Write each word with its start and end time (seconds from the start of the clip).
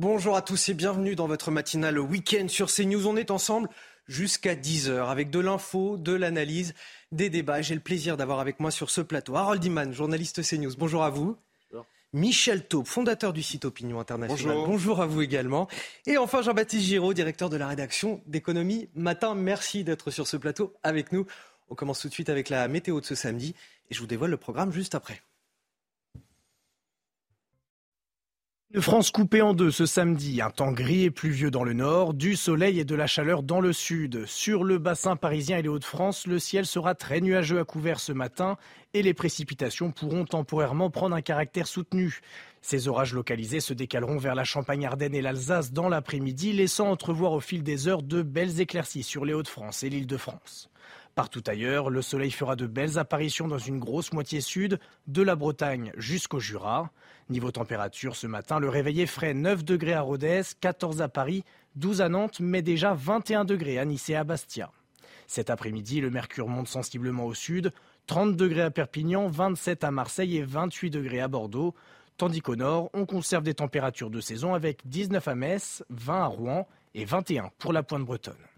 Bonjour 0.00 0.34
à 0.34 0.40
tous 0.40 0.70
et 0.70 0.72
bienvenue 0.72 1.14
dans 1.14 1.26
votre 1.26 1.50
matinale 1.50 1.98
week-end 1.98 2.48
sur 2.48 2.72
CNews. 2.72 3.06
On 3.06 3.18
est 3.18 3.30
ensemble 3.30 3.68
jusqu'à 4.06 4.54
10h 4.54 5.10
avec 5.10 5.28
de 5.28 5.38
l'info, 5.40 5.98
de 5.98 6.14
l'analyse, 6.14 6.72
des 7.12 7.28
débats. 7.28 7.60
J'ai 7.60 7.74
le 7.74 7.82
plaisir 7.82 8.16
d'avoir 8.16 8.40
avec 8.40 8.60
moi 8.60 8.70
sur 8.70 8.88
ce 8.88 9.02
plateau 9.02 9.36
Harold 9.36 9.62
Iman, 9.62 9.92
journaliste 9.92 10.40
CNews. 10.42 10.72
Bonjour 10.78 11.04
à 11.04 11.10
vous. 11.10 11.36
Michel 12.14 12.66
Taube, 12.66 12.86
fondateur 12.86 13.34
du 13.34 13.42
site 13.42 13.66
Opinion 13.66 14.00
Internationale. 14.00 14.56
Bonjour. 14.56 14.68
Bonjour 14.68 15.02
à 15.02 15.06
vous 15.06 15.20
également. 15.20 15.68
Et 16.06 16.16
enfin 16.16 16.40
Jean-Baptiste 16.40 16.86
Giraud, 16.86 17.12
directeur 17.12 17.50
de 17.50 17.58
la 17.58 17.68
rédaction 17.68 18.22
d'Économie 18.26 18.88
Matin. 18.94 19.34
Merci 19.34 19.84
d'être 19.84 20.10
sur 20.10 20.26
ce 20.26 20.38
plateau 20.38 20.72
avec 20.82 21.12
nous. 21.12 21.26
On 21.68 21.74
commence 21.74 22.00
tout 22.00 22.08
de 22.08 22.14
suite 22.14 22.30
avec 22.30 22.48
la 22.48 22.68
météo 22.68 23.02
de 23.02 23.04
ce 23.04 23.14
samedi 23.14 23.54
et 23.90 23.94
je 23.94 24.00
vous 24.00 24.06
dévoile 24.06 24.30
le 24.30 24.38
programme 24.38 24.72
juste 24.72 24.94
après. 24.94 25.20
Une 28.72 28.82
France 28.82 29.10
coupée 29.10 29.42
en 29.42 29.52
deux 29.52 29.72
ce 29.72 29.84
samedi, 29.84 30.40
un 30.40 30.50
temps 30.50 30.70
gris 30.70 31.02
et 31.02 31.10
pluvieux 31.10 31.50
dans 31.50 31.64
le 31.64 31.72
nord, 31.72 32.14
du 32.14 32.36
soleil 32.36 32.78
et 32.78 32.84
de 32.84 32.94
la 32.94 33.08
chaleur 33.08 33.42
dans 33.42 33.60
le 33.60 33.72
sud. 33.72 34.26
Sur 34.26 34.62
le 34.62 34.78
bassin 34.78 35.16
parisien 35.16 35.58
et 35.58 35.62
les 35.62 35.68
Hauts-de-France, 35.68 36.28
le 36.28 36.38
ciel 36.38 36.66
sera 36.66 36.94
très 36.94 37.20
nuageux 37.20 37.58
à 37.58 37.64
couvert 37.64 37.98
ce 37.98 38.12
matin 38.12 38.56
et 38.94 39.02
les 39.02 39.12
précipitations 39.12 39.90
pourront 39.90 40.24
temporairement 40.24 40.88
prendre 40.88 41.16
un 41.16 41.20
caractère 41.20 41.66
soutenu. 41.66 42.20
Ces 42.62 42.86
orages 42.86 43.12
localisés 43.12 43.58
se 43.58 43.74
décaleront 43.74 44.18
vers 44.18 44.36
la 44.36 44.44
Champagne-Ardenne 44.44 45.16
et 45.16 45.22
l'Alsace 45.22 45.72
dans 45.72 45.88
l'après-midi, 45.88 46.52
laissant 46.52 46.92
entrevoir 46.92 47.32
au 47.32 47.40
fil 47.40 47.64
des 47.64 47.88
heures 47.88 48.04
de 48.04 48.22
belles 48.22 48.60
éclaircies 48.60 49.02
sur 49.02 49.24
les 49.24 49.34
Hauts-de-France 49.34 49.82
et 49.82 49.90
l'Île-de-France. 49.90 50.70
Partout 51.14 51.42
ailleurs, 51.46 51.90
le 51.90 52.02
soleil 52.02 52.30
fera 52.30 52.56
de 52.56 52.66
belles 52.66 52.98
apparitions 52.98 53.48
dans 53.48 53.58
une 53.58 53.78
grosse 53.78 54.12
moitié 54.12 54.40
sud, 54.40 54.78
de 55.06 55.22
la 55.22 55.34
Bretagne 55.34 55.92
jusqu'au 55.96 56.38
Jura. 56.38 56.90
Niveau 57.28 57.50
température, 57.50 58.16
ce 58.16 58.26
matin, 58.26 58.58
le 58.58 58.68
réveil 58.68 59.02
est 59.02 59.06
frais 59.06 59.34
9 59.34 59.64
degrés 59.64 59.94
à 59.94 60.00
Rodez, 60.00 60.42
14 60.60 61.02
à 61.02 61.08
Paris, 61.08 61.44
12 61.76 62.00
à 62.00 62.08
Nantes, 62.08 62.40
mais 62.40 62.62
déjà 62.62 62.94
21 62.94 63.44
degrés 63.44 63.78
à 63.78 63.84
Nice 63.84 64.08
et 64.08 64.16
à 64.16 64.24
Bastia. 64.24 64.70
Cet 65.26 65.50
après-midi, 65.50 66.00
le 66.00 66.10
mercure 66.10 66.48
monte 66.48 66.68
sensiblement 66.68 67.26
au 67.26 67.34
sud, 67.34 67.72
30 68.06 68.36
degrés 68.36 68.62
à 68.62 68.70
Perpignan, 68.70 69.28
27 69.28 69.84
à 69.84 69.90
Marseille 69.90 70.38
et 70.38 70.42
28 70.42 70.90
degrés 70.90 71.20
à 71.20 71.28
Bordeaux. 71.28 71.74
Tandis 72.16 72.40
qu'au 72.40 72.56
nord, 72.56 72.90
on 72.94 73.06
conserve 73.06 73.44
des 73.44 73.54
températures 73.54 74.10
de 74.10 74.20
saison 74.20 74.54
avec 74.54 74.86
19 74.86 75.28
à 75.28 75.34
Metz, 75.34 75.84
20 75.90 76.22
à 76.22 76.26
Rouen 76.26 76.68
et 76.94 77.04
21 77.04 77.50
pour 77.58 77.72
la 77.72 77.82
pointe 77.82 78.04
bretonne. 78.04 78.49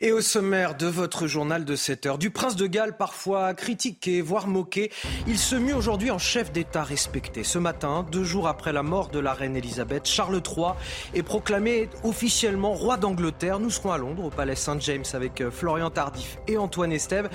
Et 0.00 0.12
au 0.12 0.20
sommaire 0.20 0.76
de 0.76 0.86
votre 0.86 1.26
journal 1.26 1.64
de 1.64 1.74
7 1.74 2.06
heures, 2.06 2.18
du 2.18 2.30
prince 2.30 2.54
de 2.54 2.68
Galles 2.68 2.96
parfois 2.96 3.52
critiqué, 3.52 4.20
voire 4.20 4.46
moqué, 4.46 4.92
il 5.26 5.36
se 5.36 5.56
mue 5.56 5.72
aujourd'hui 5.72 6.12
en 6.12 6.18
chef 6.18 6.52
d'État 6.52 6.84
respecté. 6.84 7.42
Ce 7.42 7.58
matin, 7.58 8.06
deux 8.12 8.22
jours 8.22 8.46
après 8.46 8.72
la 8.72 8.84
mort 8.84 9.08
de 9.08 9.18
la 9.18 9.32
reine 9.32 9.56
Elisabeth, 9.56 10.06
Charles 10.06 10.40
III 10.40 10.74
est 11.14 11.24
proclamé 11.24 11.88
officiellement 12.04 12.74
roi 12.74 12.96
d'Angleterre. 12.96 13.58
Nous 13.58 13.70
serons 13.70 13.90
à 13.90 13.98
Londres, 13.98 14.26
au 14.26 14.30
palais 14.30 14.54
Saint-James, 14.54 15.04
avec 15.14 15.40
euh, 15.40 15.50
Florian 15.50 15.90
Tardif 15.90 16.38
et 16.46 16.58
Antoine 16.58 16.92
Estève. 16.92 17.28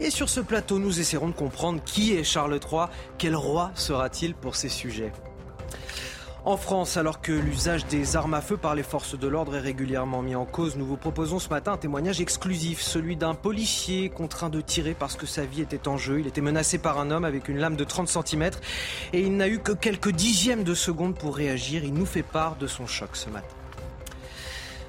Et 0.00 0.08
sur 0.08 0.30
ce 0.30 0.40
plateau, 0.40 0.78
nous 0.78 0.98
essaierons 0.98 1.28
de 1.28 1.34
comprendre 1.34 1.82
qui 1.84 2.14
est 2.14 2.24
Charles 2.24 2.58
III, 2.72 2.86
quel 3.18 3.36
roi 3.36 3.72
sera-t-il 3.74 4.34
pour 4.34 4.56
ces 4.56 4.70
sujets? 4.70 5.12
En 6.46 6.56
France, 6.56 6.96
alors 6.96 7.20
que 7.20 7.32
l'usage 7.32 7.86
des 7.86 8.14
armes 8.14 8.34
à 8.34 8.40
feu 8.40 8.56
par 8.56 8.76
les 8.76 8.84
forces 8.84 9.18
de 9.18 9.26
l'ordre 9.26 9.56
est 9.56 9.60
régulièrement 9.60 10.22
mis 10.22 10.36
en 10.36 10.44
cause, 10.44 10.76
nous 10.76 10.86
vous 10.86 10.96
proposons 10.96 11.40
ce 11.40 11.48
matin 11.48 11.72
un 11.72 11.76
témoignage 11.76 12.20
exclusif, 12.20 12.80
celui 12.80 13.16
d'un 13.16 13.34
policier 13.34 14.10
contraint 14.10 14.48
de 14.48 14.60
tirer 14.60 14.94
parce 14.94 15.16
que 15.16 15.26
sa 15.26 15.44
vie 15.44 15.60
était 15.60 15.88
en 15.88 15.96
jeu. 15.96 16.20
Il 16.20 16.28
était 16.28 16.40
menacé 16.40 16.78
par 16.78 17.00
un 17.00 17.10
homme 17.10 17.24
avec 17.24 17.48
une 17.48 17.58
lame 17.58 17.74
de 17.74 17.82
30 17.82 18.06
cm 18.06 18.50
et 19.12 19.22
il 19.22 19.36
n'a 19.36 19.48
eu 19.48 19.58
que 19.58 19.72
quelques 19.72 20.12
dixièmes 20.12 20.62
de 20.62 20.74
seconde 20.74 21.16
pour 21.16 21.34
réagir. 21.34 21.82
Il 21.82 21.94
nous 21.94 22.06
fait 22.06 22.22
part 22.22 22.54
de 22.54 22.68
son 22.68 22.86
choc 22.86 23.16
ce 23.16 23.28
matin. 23.28 23.55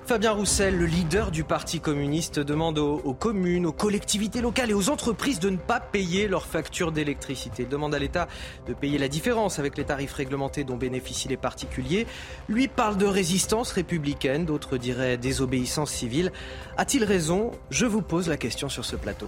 Fabien 0.08 0.32
Roussel, 0.32 0.78
le 0.78 0.86
leader 0.86 1.32
du 1.32 1.44
Parti 1.44 1.82
communiste, 1.82 2.40
demande 2.40 2.80
aux, 2.80 3.14
communes, 3.14 3.66
aux 3.66 3.74
collectivités 3.74 4.40
locales 4.40 4.72
et 4.72 4.74
aux 4.74 4.90
entreprises 4.90 5.42
de 5.42 5.50
ne 5.50 5.58
pas 5.58 5.82
payer 5.82 6.30
leurs 6.30 6.46
factures 6.46 6.94
d'électricité. 6.94 7.66
Demande 7.66 7.94
à 7.94 8.00
l'État 8.00 8.30
de 8.68 8.74
payer 8.74 9.00
la 9.00 9.10
différence 9.10 9.60
avec 9.60 9.78
les 9.78 9.84
tarifs 9.84 10.14
réglementés 10.14 10.64
dont 10.64 10.78
bénéficient 10.78 11.28
les 11.28 11.36
particuliers. 11.36 12.08
Lui 12.48 12.70
parle 12.70 12.96
de 12.96 13.06
résistance 13.06 13.74
républicaine, 13.74 14.46
d'autres 14.46 14.78
diraient 14.78 15.18
désobéissance 15.18 15.92
civile. 15.92 16.32
A-t-il 16.78 17.04
raison? 17.04 17.52
Je 17.70 17.86
vous 17.86 18.02
pose 18.02 18.30
la 18.30 18.38
question 18.38 18.70
sur 18.70 18.86
ce 18.86 18.96
plateau. 18.96 19.28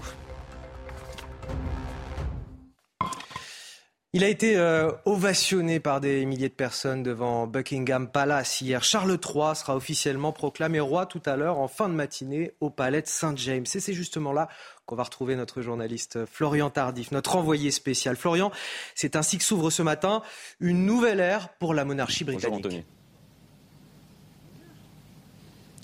Il 4.12 4.24
a 4.24 4.28
été 4.28 4.58
euh, 4.58 4.92
ovationné 5.06 5.80
par 5.80 6.02
des 6.02 6.26
milliers 6.26 6.50
de 6.50 6.54
personnes 6.56 7.04
devant 7.04 7.46
Buckingham 7.46 8.10
Palace 8.10 8.60
hier. 8.60 8.84
Charles 8.84 9.20
III 9.24 9.56
sera 9.56 9.76
officiellement 9.76 10.32
proclamé 10.32 10.80
roi 10.80 11.06
tout 11.06 11.22
à 11.28 11.36
l'heure 11.36 11.60
en 11.60 11.68
fin 11.68 11.90
de 11.90 11.94
matinée 11.94 12.54
au 12.60 12.72
palais 12.72 13.04
de 13.04 13.08
Saint 13.08 13.36
James. 13.36 13.66
Et 13.76 13.80
c'est 13.80 13.94
justement 13.94 14.34
là 14.34 14.50
qu'on 14.88 14.96
va 14.96 15.04
retrouver 15.04 15.36
notre 15.36 15.62
journaliste 15.62 16.26
Florian 16.26 16.72
Tardif, 16.72 17.12
notre 17.12 17.36
envoyé 17.36 17.70
spécial. 17.70 18.16
Florian, 18.16 18.52
c'est 18.96 19.16
ainsi 19.16 19.38
que 19.38 19.44
s'ouvre 19.44 19.70
ce 19.70 19.84
matin 19.84 20.24
une 20.60 20.88
nouvelle 20.88 21.20
ère 21.20 21.50
pour 21.60 21.76
la 21.76 21.86
monarchie 21.86 22.24
britannique. 22.24 22.64
Bonjour, 22.64 22.82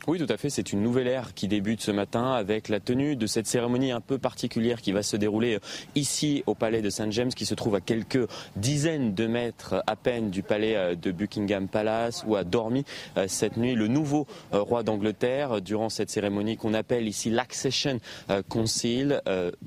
oui, 0.08 0.20
tout 0.20 0.32
à 0.32 0.38
fait. 0.38 0.50
C'est 0.50 0.72
une 0.72 0.82
nouvelle 0.82 1.08
ère 1.08 1.34
qui 1.34 1.48
débute 1.48 1.82
ce 1.82 1.92
matin 1.92 2.34
avec 2.34 2.70
la 2.70 2.80
tenue 2.80 3.16
de 3.16 3.28
cette 3.28 3.48
cérémonie 3.48 3.92
un 3.92 4.02
peu 4.02 4.18
particulière 4.18 4.82
qui 4.82 4.92
va 4.92 5.04
se 5.04 5.18
dérouler 5.18 5.60
ici 5.96 6.44
au 6.46 6.54
palais 6.56 6.82
de 6.82 6.90
Saint 6.90 7.10
James, 7.12 7.30
qui 7.30 7.46
se 7.46 7.56
trouve 7.56 7.76
à 7.76 7.82
quelques 7.82 8.28
dizaines 8.56 9.14
de 9.14 9.28
mètres 9.28 9.84
à 9.88 9.96
peine 9.96 10.30
du 10.30 10.44
palais 10.44 10.96
de 10.96 11.12
Buckingham 11.12 11.68
Palace, 11.68 12.24
où 12.28 12.36
a 12.36 12.44
dormi 12.44 12.86
cette 13.28 13.58
nuit 13.58 13.76
le 13.76 13.88
nouveau 13.88 14.28
roi 14.52 14.84
d'Angleterre. 14.84 15.62
Durant 15.62 15.90
cette 15.90 16.10
cérémonie 16.10 16.58
qu'on 16.58 16.74
appelle 16.74 17.08
ici 17.08 17.30
l'Accession 17.30 18.00
Council, 18.50 19.22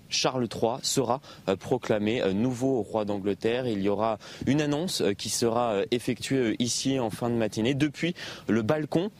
Charles 0.08 0.48
III 0.54 0.76
sera 0.82 1.20
proclamé 1.58 2.22
nouveau 2.32 2.82
roi 2.82 3.04
d'Angleterre. 3.04 3.66
Il 3.66 3.82
y 3.82 3.88
aura 3.88 4.18
une 4.46 4.60
annonce 4.60 5.02
qui 5.16 5.30
sera 5.30 5.82
effectuée 5.90 6.56
ici 6.58 6.98
en 6.98 7.10
fin 7.10 7.30
de 7.30 7.34
matinée 7.34 7.74
depuis 7.74 8.14
le 8.46 8.62
balcon 8.62 9.10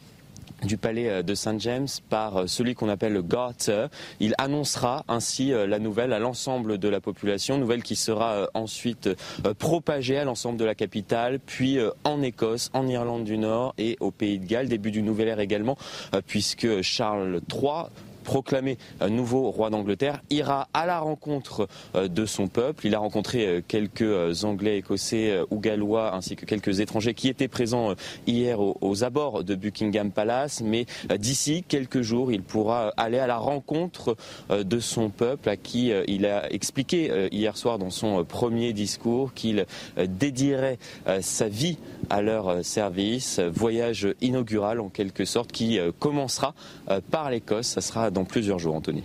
du 0.63 0.77
palais 0.77 1.23
de 1.23 1.35
Saint 1.35 1.57
James 1.59 1.87
par 2.09 2.47
celui 2.47 2.75
qu'on 2.75 2.89
appelle 2.89 3.13
le 3.13 3.21
Garter. 3.21 3.87
Il 4.19 4.35
annoncera 4.37 5.03
ainsi 5.07 5.51
la 5.51 5.79
nouvelle 5.79 6.13
à 6.13 6.19
l'ensemble 6.19 6.77
de 6.77 6.87
la 6.89 7.01
population, 7.01 7.57
nouvelle 7.57 7.83
qui 7.83 7.95
sera 7.95 8.49
ensuite 8.53 9.09
propagée 9.57 10.17
à 10.17 10.23
l'ensemble 10.23 10.57
de 10.57 10.65
la 10.65 10.75
capitale, 10.75 11.39
puis 11.39 11.77
en 12.03 12.21
Écosse, 12.21 12.69
en 12.73 12.87
Irlande 12.87 13.23
du 13.23 13.37
Nord 13.37 13.73
et 13.77 13.97
au 13.99 14.11
Pays 14.11 14.39
de 14.39 14.45
Galles. 14.45 14.67
Début 14.67 14.91
du 14.91 15.01
nouvel 15.01 15.29
ère 15.29 15.39
également, 15.39 15.77
puisque 16.27 16.81
Charles 16.81 17.41
III 17.51 17.85
proclamé 18.29 18.77
nouveau 19.09 19.49
roi 19.49 19.71
d'Angleterre, 19.71 20.21
ira 20.29 20.67
à 20.75 20.85
la 20.85 20.99
rencontre 20.99 21.67
de 21.95 22.25
son 22.27 22.47
peuple. 22.47 22.85
Il 22.85 22.93
a 22.93 22.99
rencontré 22.99 23.63
quelques 23.67 24.43
Anglais, 24.43 24.77
Écossais 24.77 25.39
ou 25.49 25.59
Gallois, 25.59 26.13
ainsi 26.13 26.35
que 26.35 26.45
quelques 26.45 26.79
étrangers 26.79 27.15
qui 27.15 27.27
étaient 27.27 27.47
présents 27.47 27.95
hier 28.27 28.59
aux 28.59 29.03
abords 29.03 29.43
de 29.43 29.55
Buckingham 29.55 30.11
Palace. 30.11 30.61
Mais 30.61 30.85
d'ici 31.17 31.63
quelques 31.67 32.01
jours, 32.01 32.31
il 32.31 32.43
pourra 32.43 32.93
aller 32.97 33.17
à 33.17 33.25
la 33.25 33.37
rencontre 33.37 34.15
de 34.51 34.79
son 34.79 35.09
peuple, 35.09 35.49
à 35.49 35.57
qui 35.57 35.91
il 36.07 36.27
a 36.27 36.53
expliqué 36.53 37.29
hier 37.31 37.57
soir 37.57 37.79
dans 37.79 37.89
son 37.89 38.23
premier 38.25 38.73
discours 38.73 39.33
qu'il 39.33 39.65
dédierait 39.97 40.77
sa 41.21 41.47
vie 41.47 41.79
à 42.11 42.21
leur 42.21 42.63
service. 42.63 43.39
Voyage 43.39 44.07
inaugural 44.21 44.79
en 44.79 44.89
quelque 44.89 45.25
sorte 45.25 45.51
qui 45.51 45.79
commencera 45.97 46.53
par 47.09 47.31
l'Écosse. 47.31 47.79
Plusieurs 48.25 48.59
jours, 48.59 48.75
Anthony. 48.75 49.03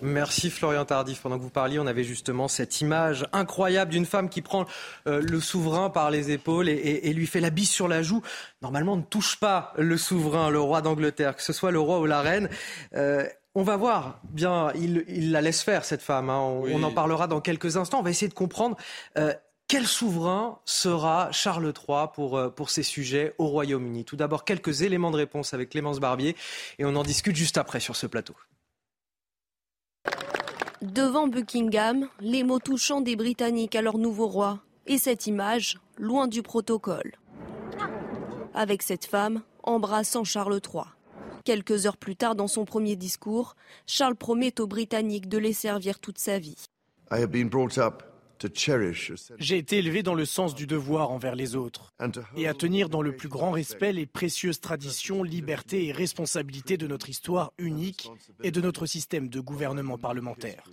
Merci 0.00 0.50
Florian 0.50 0.84
Tardif. 0.84 1.20
Pendant 1.20 1.38
que 1.38 1.42
vous 1.42 1.50
parliez, 1.50 1.78
on 1.78 1.86
avait 1.86 2.04
justement 2.04 2.46
cette 2.48 2.80
image 2.80 3.26
incroyable 3.32 3.90
d'une 3.90 4.06
femme 4.06 4.28
qui 4.28 4.42
prend 4.42 4.64
euh, 5.06 5.20
le 5.20 5.40
souverain 5.40 5.90
par 5.90 6.10
les 6.10 6.30
épaules 6.30 6.68
et, 6.68 6.72
et, 6.72 7.08
et, 7.08 7.12
lui 7.12 7.26
fait 7.26 7.40
la 7.40 7.50
bise 7.50 7.70
sur 7.70 7.88
la 7.88 8.02
joue. 8.02 8.22
Normalement, 8.62 8.92
on 8.92 8.98
ne 8.98 9.02
touche 9.02 9.40
pas 9.40 9.72
le 9.76 9.96
souverain, 9.96 10.50
le 10.50 10.60
roi 10.60 10.82
d'Angleterre, 10.82 11.34
que 11.34 11.42
ce 11.42 11.52
soit 11.52 11.72
le 11.72 11.80
roi 11.80 11.98
ou 11.98 12.06
la 12.06 12.20
reine. 12.20 12.48
Euh, 12.94 13.26
on 13.54 13.62
va 13.64 13.76
voir. 13.76 14.20
Bien, 14.30 14.72
il, 14.76 15.32
la 15.32 15.40
laisse 15.40 15.62
faire, 15.62 15.84
cette 15.84 16.02
femme. 16.02 16.30
Hein. 16.30 16.40
On, 16.40 16.82
en 16.84 16.92
parlera 16.92 17.26
dans 17.26 17.40
quelques 17.40 17.76
instants. 17.76 17.98
On 17.98 18.02
va 18.02 18.10
essayer 18.10 18.28
de 18.28 18.34
comprendre 18.34 18.76
euh, 19.18 19.34
quel 19.68 19.86
souverain 19.86 20.58
sera 20.64 21.30
Charles 21.30 21.66
III 21.66 22.06
pour, 22.14 22.38
euh, 22.38 22.48
pour 22.48 22.70
ces 22.70 22.82
sujets 22.82 23.34
au 23.36 23.46
Royaume-Uni? 23.46 24.04
Tout 24.06 24.16
d'abord, 24.16 24.44
quelques 24.44 24.80
éléments 24.80 25.10
de 25.10 25.18
réponse 25.18 25.52
avec 25.52 25.68
Clémence 25.68 26.00
Barbier. 26.00 26.36
Et 26.78 26.86
on 26.86 26.96
en 26.96 27.02
discute 27.02 27.36
juste 27.36 27.58
après 27.58 27.78
sur 27.78 27.94
ce 27.94 28.06
plateau. 28.06 28.34
Devant 30.80 31.28
Buckingham, 31.28 32.08
les 32.20 32.44
mots 32.44 32.60
touchants 32.60 33.02
des 33.02 33.14
Britanniques 33.14 33.76
à 33.76 33.82
leur 33.82 33.98
nouveau 33.98 34.26
roi. 34.26 34.60
Et 34.86 34.96
cette 34.96 35.26
image, 35.26 35.78
loin 35.98 36.28
du 36.28 36.42
protocole. 36.42 37.12
Avec 38.54 38.82
cette 38.82 39.04
femme 39.04 39.42
embrassant 39.64 40.24
Charles 40.24 40.60
III. 40.64 40.84
Quelques 41.44 41.84
heures 41.84 41.98
plus 41.98 42.16
tard, 42.16 42.34
dans 42.34 42.48
son 42.48 42.64
premier 42.64 42.96
discours, 42.96 43.54
Charles 43.86 44.16
promet 44.16 44.60
aux 44.60 44.66
Britanniques 44.66 45.28
de 45.28 45.36
les 45.36 45.52
servir 45.52 45.98
toute 45.98 46.18
sa 46.18 46.38
vie. 46.38 46.56
J'ai 49.38 49.58
été 49.58 49.78
élevé 49.78 50.02
dans 50.02 50.14
le 50.14 50.24
sens 50.24 50.54
du 50.54 50.66
devoir 50.66 51.10
envers 51.10 51.34
les 51.34 51.56
autres 51.56 51.92
et 52.36 52.48
à 52.48 52.54
tenir 52.54 52.88
dans 52.88 53.02
le 53.02 53.16
plus 53.16 53.28
grand 53.28 53.50
respect 53.50 53.92
les 53.92 54.06
précieuses 54.06 54.60
traditions, 54.60 55.22
libertés 55.22 55.86
et 55.86 55.92
responsabilités 55.92 56.76
de 56.76 56.86
notre 56.86 57.08
histoire 57.08 57.52
unique 57.58 58.10
et 58.42 58.50
de 58.50 58.60
notre 58.60 58.86
système 58.86 59.28
de 59.28 59.40
gouvernement 59.40 59.98
parlementaire. 59.98 60.64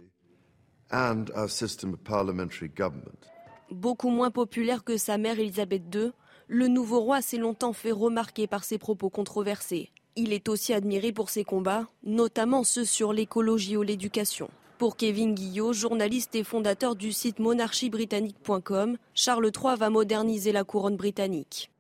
Beaucoup 3.72 4.10
moins 4.10 4.32
populaire 4.32 4.84
que 4.84 4.98
sa 4.98 5.18
mère 5.18 5.40
Elisabeth 5.40 5.84
II, 5.94 6.12
le 6.48 6.68
nouveau 6.68 7.00
roi 7.00 7.22
s'est 7.22 7.38
longtemps 7.38 7.74
fait 7.74 7.92
remarquer 7.92 8.46
par 8.46 8.64
ses 8.64 8.78
propos 8.78 9.10
controversés. 9.10 9.90
Il 10.16 10.32
est 10.32 10.48
aussi 10.48 10.74
admiré 10.74 11.12
pour 11.12 11.30
ses 11.30 11.44
combats, 11.44 11.88
notamment 12.04 12.64
ceux 12.64 12.86
sur 12.86 13.12
l'écologie 13.12 13.76
ou 13.76 13.82
l'éducation. 13.82 14.50
Pour 14.78 14.98
Kevin 14.98 15.36
Guillot, 15.36 15.72
journaliste 15.72 16.36
et 16.36 16.44
fondateur 16.44 16.98
du 16.98 17.14
site 17.14 17.40
monarchiebritannique.com, 17.40 18.98
Charles 19.14 19.46
III 19.56 19.78
va 19.78 19.90
moderniser 19.90 20.52
la 20.52 20.66
couronne 20.66 20.98
britannique. 20.98 21.72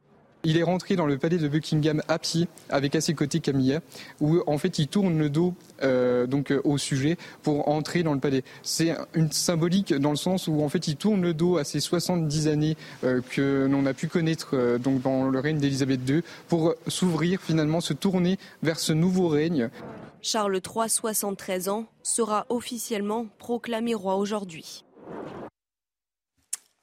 Il 0.47 0.57
est 0.57 0.63
rentré 0.63 0.95
dans 0.95 1.07
le 1.07 1.17
palais 1.17 1.37
de 1.37 1.47
Buckingham 1.47 2.03
à 2.07 2.19
pied 2.19 2.47
avec 2.69 2.93
à 2.95 3.01
ses 3.01 3.15
côtés 3.15 3.39
Camilla, 3.39 3.79
où 4.21 4.43
en 4.45 4.59
fait 4.59 4.77
il 4.77 4.87
tourne 4.87 5.17
le 5.17 5.31
dos 5.31 5.55
euh, 5.81 6.27
donc 6.27 6.51
euh, 6.51 6.61
au 6.63 6.77
sujet 6.77 7.17
pour 7.41 7.67
entrer 7.67 8.03
dans 8.03 8.13
le 8.13 8.19
palais. 8.19 8.43
C'est 8.61 8.95
une 9.15 9.31
symbolique 9.31 9.91
dans 9.95 10.11
le 10.11 10.15
sens 10.15 10.47
où 10.47 10.61
en 10.61 10.69
fait 10.69 10.87
il 10.87 10.97
tourne 10.97 11.23
le 11.23 11.33
dos 11.33 11.57
à 11.57 11.63
ces 11.63 11.79
70 11.79 12.47
années 12.47 12.77
euh, 13.03 13.21
que 13.27 13.67
l'on 13.67 13.87
a 13.87 13.95
pu 13.95 14.07
connaître 14.07 14.77
donc 14.77 15.01
dans 15.01 15.29
le 15.29 15.39
règne 15.39 15.57
d'Élisabeth 15.57 16.07
II 16.07 16.21
pour 16.47 16.75
s'ouvrir 16.87 17.41
finalement, 17.41 17.81
se 17.81 17.93
tourner 17.93 18.37
vers 18.61 18.77
ce 18.77 18.93
nouveau 18.93 19.29
règne. 19.29 19.69
Charles 20.21 20.59
III, 20.63 20.89
73 20.89 21.69
ans, 21.69 21.85
sera 22.03 22.45
officiellement 22.49 23.25
proclamé 23.39 23.95
roi 23.95 24.15
aujourd'hui. 24.15 24.85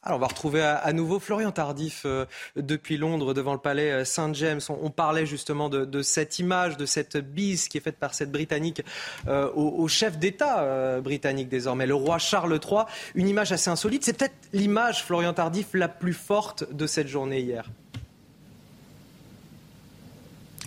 Alors 0.04 0.18
on 0.18 0.20
va 0.20 0.26
retrouver 0.26 0.60
à, 0.60 0.92
nouveau 0.92 1.20
Florian 1.20 1.52
Tardif 1.52 2.02
euh, 2.06 2.26
depuis 2.56 2.96
Londres 2.96 3.34
devant 3.34 3.52
le 3.52 3.60
palais 3.60 3.92
euh, 3.92 4.04
Saint-James. 4.04 4.60
On, 4.68 4.90
parlait 4.90 5.26
justement 5.26 5.68
de, 5.68 6.02
cette 6.02 6.40
image, 6.40 6.76
de 6.76 6.86
cette 6.86 7.18
bise 7.18 7.68
qui 7.68 7.78
est 7.78 7.80
faite 7.80 7.98
par 7.98 8.12
cette 8.12 8.32
Britannique 8.32 8.82
euh, 9.28 9.48
au, 9.52 9.86
chef 9.86 10.18
d'État 10.18 11.00
britannique 11.00 11.48
désormais, 11.48 11.86
le 11.86 11.94
roi 11.94 12.18
Charles 12.18 12.52
III. 12.52 12.82
Une 13.14 13.28
image 13.28 13.52
assez 13.52 13.70
insolite. 13.70 14.04
C'est 14.04 14.16
peut-être 14.16 14.34
l'image, 14.52 15.04
Florian 15.04 15.32
Tardif, 15.32 15.68
la 15.72 15.88
plus 15.88 16.14
forte 16.14 16.72
de 16.72 16.86
cette 16.86 17.08
journée 17.08 17.40
hier. 17.40 17.70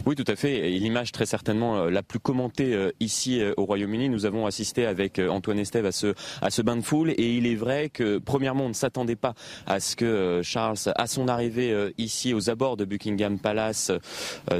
Oui, 0.06 0.13
tout 0.13 0.25
à 0.28 0.36
fait. 0.36 0.69
L'image 0.69 1.12
très 1.12 1.25
certainement 1.25 1.78
euh, 1.78 1.90
la 1.90 2.04
plus 2.04 2.19
commentée 2.19 2.75
euh, 2.75 2.92
ici 3.00 3.42
euh, 3.42 3.56
au 3.57 3.66
Royaume-Uni. 3.66 4.07
Nous 4.07 4.28
avons 4.28 4.46
assisté 4.46 4.86
avec 4.86 5.18
Antoine 5.18 5.57
Estève 5.57 5.88
à 5.88 5.92
ce, 5.92 6.13
à 6.44 6.52
ce 6.52 6.62
bain 6.62 6.75
de 6.75 6.81
foule 6.81 7.10
et 7.10 7.34
il 7.34 7.48
est 7.48 7.56
vrai 7.56 7.90
que 7.90 8.19
premièrement 8.19 8.66
on 8.66 8.69
ne 8.69 8.74
s'attendait 8.74 9.16
pas 9.16 9.34
à 9.66 9.80
ce 9.80 9.96
que 9.96 10.42
Charles, 10.44 10.78
à 10.96 11.07
son 11.07 11.28
arrivée 11.28 11.92
ici 11.98 12.36
aux 12.36 12.52
abords 12.52 12.78
de 12.78 12.86
Buckingham 12.86 13.40
Palace, 13.40 13.92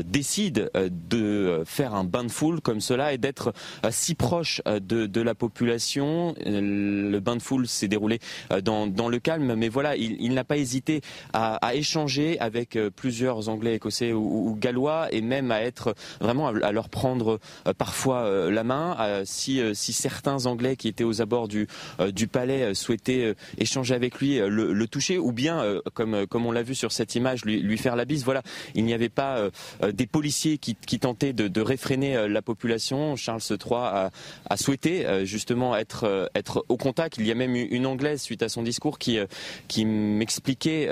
décide 0.04 0.72
de 0.74 1.64
faire 1.66 1.94
un 1.94 2.04
bain 2.04 2.24
de 2.24 2.32
foule 2.32 2.62
comme 2.62 2.82
cela 2.82 3.14
et 3.14 3.18
d'être 3.18 3.54
si 3.92 4.16
proche 4.16 4.62
de, 4.66 5.06
de, 5.06 5.22
la 5.22 5.36
population. 5.36 6.34
Le 6.46 7.20
bain 7.20 7.36
de 7.36 7.42
foule 7.42 7.68
s'est 7.68 7.88
déroulé 7.88 8.20
dans, 8.64 8.88
dans, 8.88 9.10
le 9.10 9.20
calme, 9.20 9.56
mais 9.56 9.70
voilà, 9.70 9.96
il, 9.96 10.34
n'a 10.34 10.44
pas 10.44 10.58
hésité 10.58 11.02
à, 11.34 11.56
à, 11.56 11.76
échanger 11.76 12.40
avec 12.40 12.78
plusieurs 12.96 13.50
Anglais, 13.50 13.76
Écossais 13.76 14.14
ou, 14.14 14.50
ou 14.50 14.56
Gallois 14.56 15.08
et 15.12 15.22
même 15.22 15.35
à 15.52 15.62
être 15.62 15.96
vraiment 16.22 16.48
à, 16.48 16.72
leur 16.72 16.90
prendre 16.90 17.40
euh, 17.68 17.74
parfois 17.74 18.24
euh, 18.24 18.52
la 18.52 18.64
main. 18.64 18.96
si, 19.26 19.60
euh, 19.60 19.74
si 19.74 19.94
certains 19.94 20.46
Anglais 20.46 20.76
qui 20.76 20.88
étaient 20.88 21.04
aux 21.04 21.22
abords 21.22 21.48
du, 21.48 21.68
du 22.14 22.28
palais 22.28 22.74
souhaitaient 22.74 23.36
échanger 23.58 23.96
avec 23.96 24.20
lui, 24.20 24.40
le, 24.40 24.88
toucher, 24.88 25.18
ou 25.18 25.32
bien, 25.32 25.64
comme, 25.94 26.28
comme 26.28 26.46
on 26.46 26.52
l'a 26.52 26.64
vu 26.64 26.76
sur 26.76 26.92
cette 26.92 27.16
image, 27.16 27.46
lui, 27.46 27.62
lui 27.62 27.78
faire 27.78 27.96
la 27.96 28.06
bise. 28.06 28.24
Voilà, 28.24 28.42
il 28.74 28.86
n'y 28.86 28.94
avait 28.94 29.10
pas 29.10 29.50
des 29.94 30.08
policiers 30.08 30.58
qui, 30.58 31.00
tentaient 31.00 31.34
de, 31.34 31.62
réfréner 31.62 32.28
la 32.28 32.42
population. 32.42 33.16
Charles 33.16 33.42
III 33.50 33.74
a, 33.74 34.12
a 34.50 34.58
souhaité 34.58 35.26
justement 35.26 35.76
être, 35.76 36.30
être 36.36 36.66
au 36.70 36.78
contact. 36.78 37.18
Il 37.18 37.28
y 37.28 37.32
a 37.32 37.36
même 37.36 37.56
une 37.56 37.86
Anglaise 37.86 38.22
suite 38.22 38.44
à 38.44 38.50
son 38.50 38.64
discours 38.64 39.00
qui, 39.00 39.20
qui 39.68 39.86
m'expliquait 39.86 40.90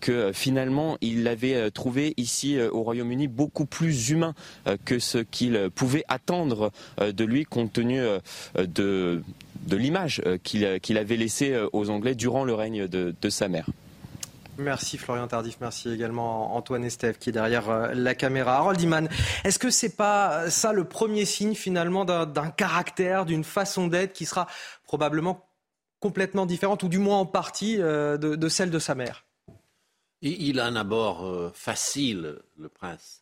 que 0.00 0.32
finalement 0.32 0.96
il 1.00 1.26
avait 1.28 1.70
trouvé 1.70 2.14
ici 2.16 2.58
au 2.60 2.82
Royaume-Uni 2.82 3.28
beaucoup 3.28 3.66
plus 3.70 4.10
humain 4.10 4.34
euh, 4.66 4.76
que 4.84 4.98
ce 4.98 5.18
qu'il 5.18 5.70
pouvait 5.74 6.04
attendre 6.08 6.72
euh, 7.00 7.12
de 7.12 7.24
lui 7.24 7.44
compte 7.44 7.72
tenu 7.72 8.00
euh, 8.00 8.18
de, 8.56 9.22
de 9.62 9.76
l'image 9.76 10.22
qu'il 10.42 10.98
avait 10.98 11.16
laissée 11.16 11.56
aux 11.72 11.90
Anglais 11.90 12.14
durant 12.14 12.44
le 12.44 12.54
règne 12.54 12.86
de, 12.88 13.30
sa 13.30 13.48
mère. 13.48 13.66
Merci 14.58 14.98
Florian 14.98 15.26
Tardif, 15.28 15.58
merci 15.60 15.90
également 15.90 16.56
Antoine 16.56 16.84
Estève 16.84 17.16
qui 17.18 17.30
est 17.30 17.32
derrière 17.32 17.94
la 17.94 18.14
caméra. 18.14 18.56
Harold 18.56 18.80
Iman, 18.80 19.08
est-ce 19.44 19.58
que 19.58 19.70
c'est 19.70 19.96
pas 19.96 20.50
ça 20.50 20.72
le 20.72 20.84
premier 20.84 21.24
signe 21.24 21.54
finalement 21.54 22.04
d'un 22.04 22.50
caractère, 22.50 23.24
d'une 23.24 23.44
façon 23.44 23.86
d'être 23.86 24.12
qui 24.12 24.26
sera 24.26 24.46
probablement 24.84 25.46
complètement 26.00 26.46
différente 26.46 26.82
ou 26.82 26.88
du 26.88 26.98
moins 26.98 27.18
en 27.18 27.26
partie 27.26 27.76
de, 27.76 28.48
celle 28.48 28.70
de 28.70 28.78
sa 28.78 28.94
mère? 28.94 29.24
Il 30.22 30.58
a 30.60 30.66
un 30.66 30.76
abord 30.76 31.52
facile, 31.54 32.38
le 32.58 32.68
prince. 32.68 33.19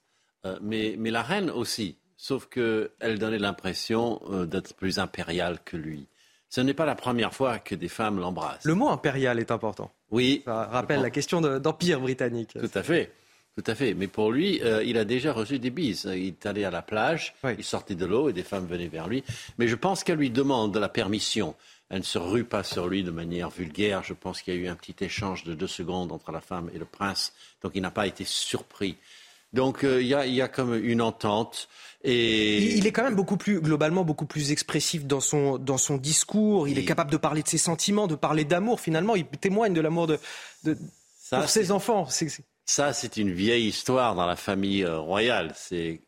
Euh, 0.49 0.59
mais, 0.63 1.11
la 1.11 1.23
reine 1.23 1.51
aussi, 1.51 1.97
sauf 2.17 2.47
qu'elle 2.47 3.19
donnait 3.19 3.39
l'impression 3.39 4.21
euh, 4.31 4.47
d'être 4.47 4.75
plus 4.75 4.99
impériale 4.99 5.59
que 5.65 5.77
lui. 5.77 6.07
Ce 6.51 6.61
n'est 6.61 6.75
pas 6.75 6.87
la 6.87 6.95
première 6.95 7.35
fois 7.35 7.59
que 7.59 7.75
des 7.75 7.89
femmes 7.89 8.19
l'embrassent. 8.19 8.65
Le 8.65 8.75
mot 8.75 8.89
impérial 8.89 9.39
est 9.39 9.51
important. 9.51 9.91
Oui. 10.11 10.43
Ça 10.47 10.65
rappelle 10.65 11.03
la 11.03 11.11
question 11.11 11.41
d'empire 11.41 12.01
britannique. 12.01 12.57
Tout 12.59 12.71
à 12.75 12.83
fait. 12.83 13.13
Tout 13.55 13.71
à 13.71 13.75
fait. 13.75 13.93
Mais 13.93 14.07
pour 14.07 14.31
lui, 14.31 14.63
euh, 14.63 14.83
il 14.85 14.97
a 14.99 15.05
déjà 15.05 15.33
reçu 15.33 15.59
des 15.59 15.71
bises. 15.71 16.09
Il 16.11 16.29
est 16.29 16.47
allé 16.47 16.65
à 16.65 16.71
la 16.71 16.81
plage, 16.81 17.35
il 17.45 17.65
sortait 17.65 17.97
de 17.97 18.07
l'eau 18.07 18.29
et 18.29 18.33
des 18.33 18.45
femmes 18.45 18.67
venaient 18.67 18.89
vers 18.89 19.09
lui. 19.09 19.25
Mais 19.59 19.69
je 19.69 19.75
pense 19.75 20.05
qu'elle 20.05 20.19
lui 20.19 20.31
demande 20.31 20.77
la 20.77 20.89
permission. 20.89 21.55
Elle 21.91 21.99
ne 21.99 22.05
se 22.05 22.19
rue 22.19 22.45
pas 22.45 22.63
sur 22.63 22.87
lui 22.87 23.03
de 23.03 23.11
manière 23.11 23.51
vulgaire. 23.51 24.03
Je 24.05 24.13
pense 24.13 24.43
qu'il 24.43 24.55
y 24.55 24.59
a 24.59 24.61
eu 24.61 24.69
un 24.69 24.77
petit 24.77 25.05
échange 25.05 25.45
de 25.45 25.55
deux 25.55 25.67
secondes 25.67 26.13
entre 26.13 26.33
la 26.33 26.41
femme 26.41 26.71
et 26.75 26.79
le 26.79 26.85
prince. 26.85 27.33
Donc 27.63 27.73
il 27.75 27.83
n'a 27.83 27.91
pas 27.91 28.07
été 28.07 28.25
surpris. 28.25 28.97
Donc 29.53 29.85
euh, 29.85 30.03
il 30.03 30.09
y, 30.09 30.43
a, 30.43 30.49
comme 30.49 30.75
une 30.75 31.01
entente. 31.01 31.69
Et... 32.05 32.77
Il 32.77 32.87
est 32.87 32.93
quand 32.93 33.03
même 33.03 33.17
beaucoup 33.17 33.37
plus, 33.37 33.61
globalement, 33.61 34.05
beaucoup 34.05 34.27
plus 34.27 34.53
expressif 34.53 35.07
dans 35.07 35.21
son, 35.21 35.59
dans 35.59 35.79
son 35.79 35.97
discours. 35.97 36.69
Il 36.69 36.79
est 36.79 36.85
capable 36.85 37.11
de 37.11 37.17
parler 37.17 37.43
de 37.43 37.49
ses 37.49 37.59
sentiments, 37.59 38.07
de 38.07 38.15
parler 38.15 38.45
d'amour. 38.45 38.81
Finalement, 38.81 39.17
il 39.17 39.27
témoigne 39.27 39.73
de 39.73 39.81
l'amour 39.81 40.07
de, 40.07 40.19
de, 40.65 40.77
pour 41.31 41.49
ses 41.49 41.73
enfants. 41.73 42.07
Ça, 42.65 42.93
c'est 42.93 43.17
une 43.17 43.33
vieille 43.33 43.67
histoire 43.67 44.15
dans 44.15 44.27
la 44.27 44.37
famille 44.37 44.85
euh, 44.85 44.99
royale. 44.99 45.53
C'est 45.57 46.03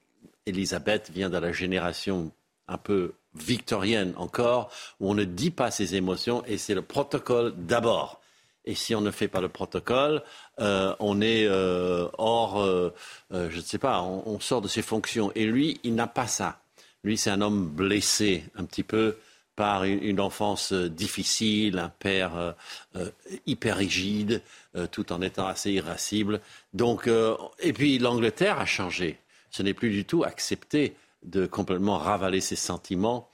Elisabeth 0.47 1.11
vient 1.11 1.31
de 1.31 1.39
la 1.39 1.53
génération 1.53 2.31
un 2.69 2.79
peu 2.79 3.15
victorienne 3.35 4.13
encore, 4.17 4.71
où 4.99 5.11
on 5.11 5.15
ne 5.15 5.25
dit 5.25 5.51
pas 5.51 5.71
ses 5.71 5.95
émotions 5.95 6.45
et 6.47 6.59
c'est 6.59 6.75
le 6.75 6.83
protocole 6.83 7.55
d'abord. 7.57 8.20
Et 8.71 8.77
si 8.77 8.95
on 8.95 9.01
ne 9.01 9.11
fait 9.11 9.27
pas 9.27 9.41
le 9.41 9.49
protocole, 9.49 10.23
euh, 10.61 10.95
on 11.01 11.21
est 11.21 11.45
euh, 11.45 12.07
hors, 12.19 12.63
euh, 12.63 12.95
je 13.33 13.57
ne 13.57 13.61
sais 13.63 13.79
pas, 13.79 14.01
on, 14.01 14.39
sort 14.39 14.63
de 14.63 14.69
ses 14.69 14.81
fonctions. 14.81 15.33
Et 15.35 15.45
lui, 15.45 15.81
il 15.83 15.97
n'a 15.97 16.07
pas 16.07 16.29
ça. 16.29 16.61
Lui, 17.03 17.19
c'est 17.19 17.31
un 17.31 17.41
homme 17.41 17.67
blessé 17.67 18.45
un 18.55 18.65
petit 18.65 18.85
peu 18.85 19.19
par 19.57 19.83
une, 19.83 20.21
enfance 20.21 20.73
difficile, 20.73 21.81
un 21.81 21.89
père 21.89 22.55
hyper 23.45 23.77
rigide, 23.77 24.41
tout 24.93 25.13
en 25.13 25.21
étant 25.21 25.49
assez 25.49 25.73
irascible. 25.73 26.41
Donc, 26.73 27.11
et 27.59 27.73
puis 27.73 27.99
l'Angleterre 27.99 28.61
a 28.61 28.67
changé. 28.67 29.19
Ce 29.51 29.65
n'est 29.65 29.75
plus 29.75 29.91
du 29.91 30.05
tout 30.05 30.23
accepté 30.23 30.95
de 31.25 31.45
complètement 31.47 31.99
ravaler 31.99 32.41
ses 32.41 32.57
sentiments 32.57 33.29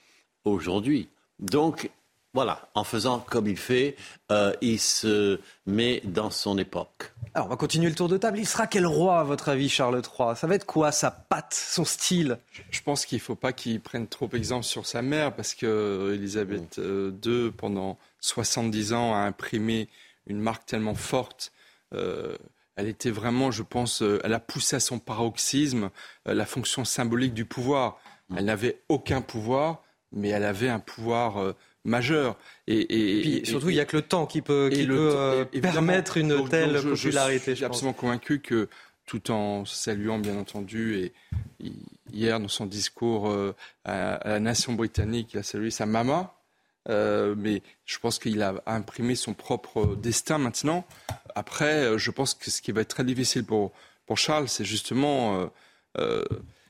aujourd'hui. 0.44 1.10
Donc, 1.38 1.90
voilà, 2.36 2.68
en 2.74 2.84
faisant 2.84 3.20
comme 3.20 3.46
il 3.46 3.56
fait, 3.56 3.96
euh, 4.30 4.52
il 4.60 4.78
se 4.78 5.40
met 5.64 6.02
dans 6.04 6.30
son 6.30 6.58
époque. 6.58 7.14
Alors, 7.32 7.46
on 7.46 7.48
va 7.48 7.56
continuer 7.56 7.88
le 7.88 7.94
tour 7.94 8.10
de 8.10 8.18
table. 8.18 8.38
Il 8.38 8.46
sera 8.46 8.66
quel 8.66 8.84
roi, 8.84 9.20
à 9.20 9.24
votre 9.24 9.48
avis, 9.48 9.70
Charles 9.70 10.02
III 10.02 10.36
Ça 10.36 10.46
va 10.46 10.54
être 10.54 10.66
quoi, 10.66 10.92
sa 10.92 11.10
patte, 11.10 11.54
son 11.54 11.86
style? 11.86 12.36
Je 12.70 12.82
pense 12.82 13.06
qu'il 13.06 13.16
ne 13.16 13.22
faut 13.22 13.36
pas 13.36 13.54
qu'il 13.54 13.80
prenne 13.80 14.06
trop 14.06 14.28
exemple 14.34 14.66
sur 14.66 14.84
sa 14.84 15.00
mère, 15.00 15.34
parce 15.34 15.54
que 15.54 16.12
Elisabeth 16.14 16.76
II, 16.76 16.84
euh, 16.84 17.50
pendant 17.56 17.96
70 18.20 18.92
ans, 18.92 19.14
a 19.14 19.20
imprimé 19.20 19.88
une 20.26 20.38
marque 20.38 20.66
tellement 20.66 20.94
forte. 20.94 21.52
Euh, 21.94 22.36
elle 22.76 22.88
était 22.88 23.10
vraiment, 23.10 23.50
je 23.50 23.62
pense, 23.62 24.02
euh, 24.02 24.20
elle 24.24 24.34
a 24.34 24.40
poussé 24.40 24.76
à 24.76 24.80
son 24.80 24.98
paroxysme 24.98 25.88
la 26.26 26.44
fonction 26.44 26.84
symbolique 26.84 27.32
du 27.32 27.46
pouvoir. 27.46 27.98
Elle 28.36 28.44
n'avait 28.44 28.82
aucun 28.90 29.22
pouvoir, 29.22 29.82
mais 30.12 30.28
elle 30.28 30.44
avait 30.44 30.68
un 30.68 30.80
pouvoir 30.80 31.54
majeur. 31.86 32.36
Et, 32.66 33.42
surtout, 33.44 33.70
il 33.70 33.74
n'y 33.74 33.80
a 33.80 33.84
que 33.84 33.96
le 33.96 34.02
temps 34.02 34.26
qui 34.26 34.42
peut, 34.42 34.70
euh, 34.72 35.44
permettre 35.44 36.16
une 36.16 36.48
telle 36.48 36.80
popularité. 36.82 37.52
Je 37.52 37.56
suis 37.56 37.64
absolument 37.64 37.92
convaincu 37.92 38.40
que, 38.40 38.68
tout 39.06 39.30
en 39.30 39.64
saluant 39.64 40.18
bien 40.18 40.36
entendu, 40.36 40.96
et 40.96 41.12
hier 42.12 42.40
dans 42.40 42.48
son 42.48 42.66
discours 42.66 43.30
euh, 43.30 43.54
à, 43.84 44.20
la 44.24 44.40
nation 44.40 44.72
britannique, 44.72 45.30
il 45.34 45.38
a 45.38 45.42
salué 45.42 45.70
sa 45.70 45.86
maman. 45.86 46.32
Euh, 46.88 47.34
mais 47.36 47.62
je 47.84 47.98
pense 47.98 48.20
qu'il 48.20 48.42
a 48.42 48.62
imprimé 48.66 49.16
son 49.16 49.34
propre 49.34 49.96
destin 49.96 50.38
maintenant. 50.38 50.86
Après, 51.34 51.98
je 51.98 52.10
pense 52.10 52.34
que 52.34 52.50
ce 52.50 52.62
qui 52.62 52.70
va 52.70 52.82
être 52.82 52.88
très 52.88 53.04
difficile 53.04 53.44
pour, 53.44 53.72
pour 54.06 54.18
Charles, 54.18 54.48
c'est 54.48 54.64
justement 54.64 55.50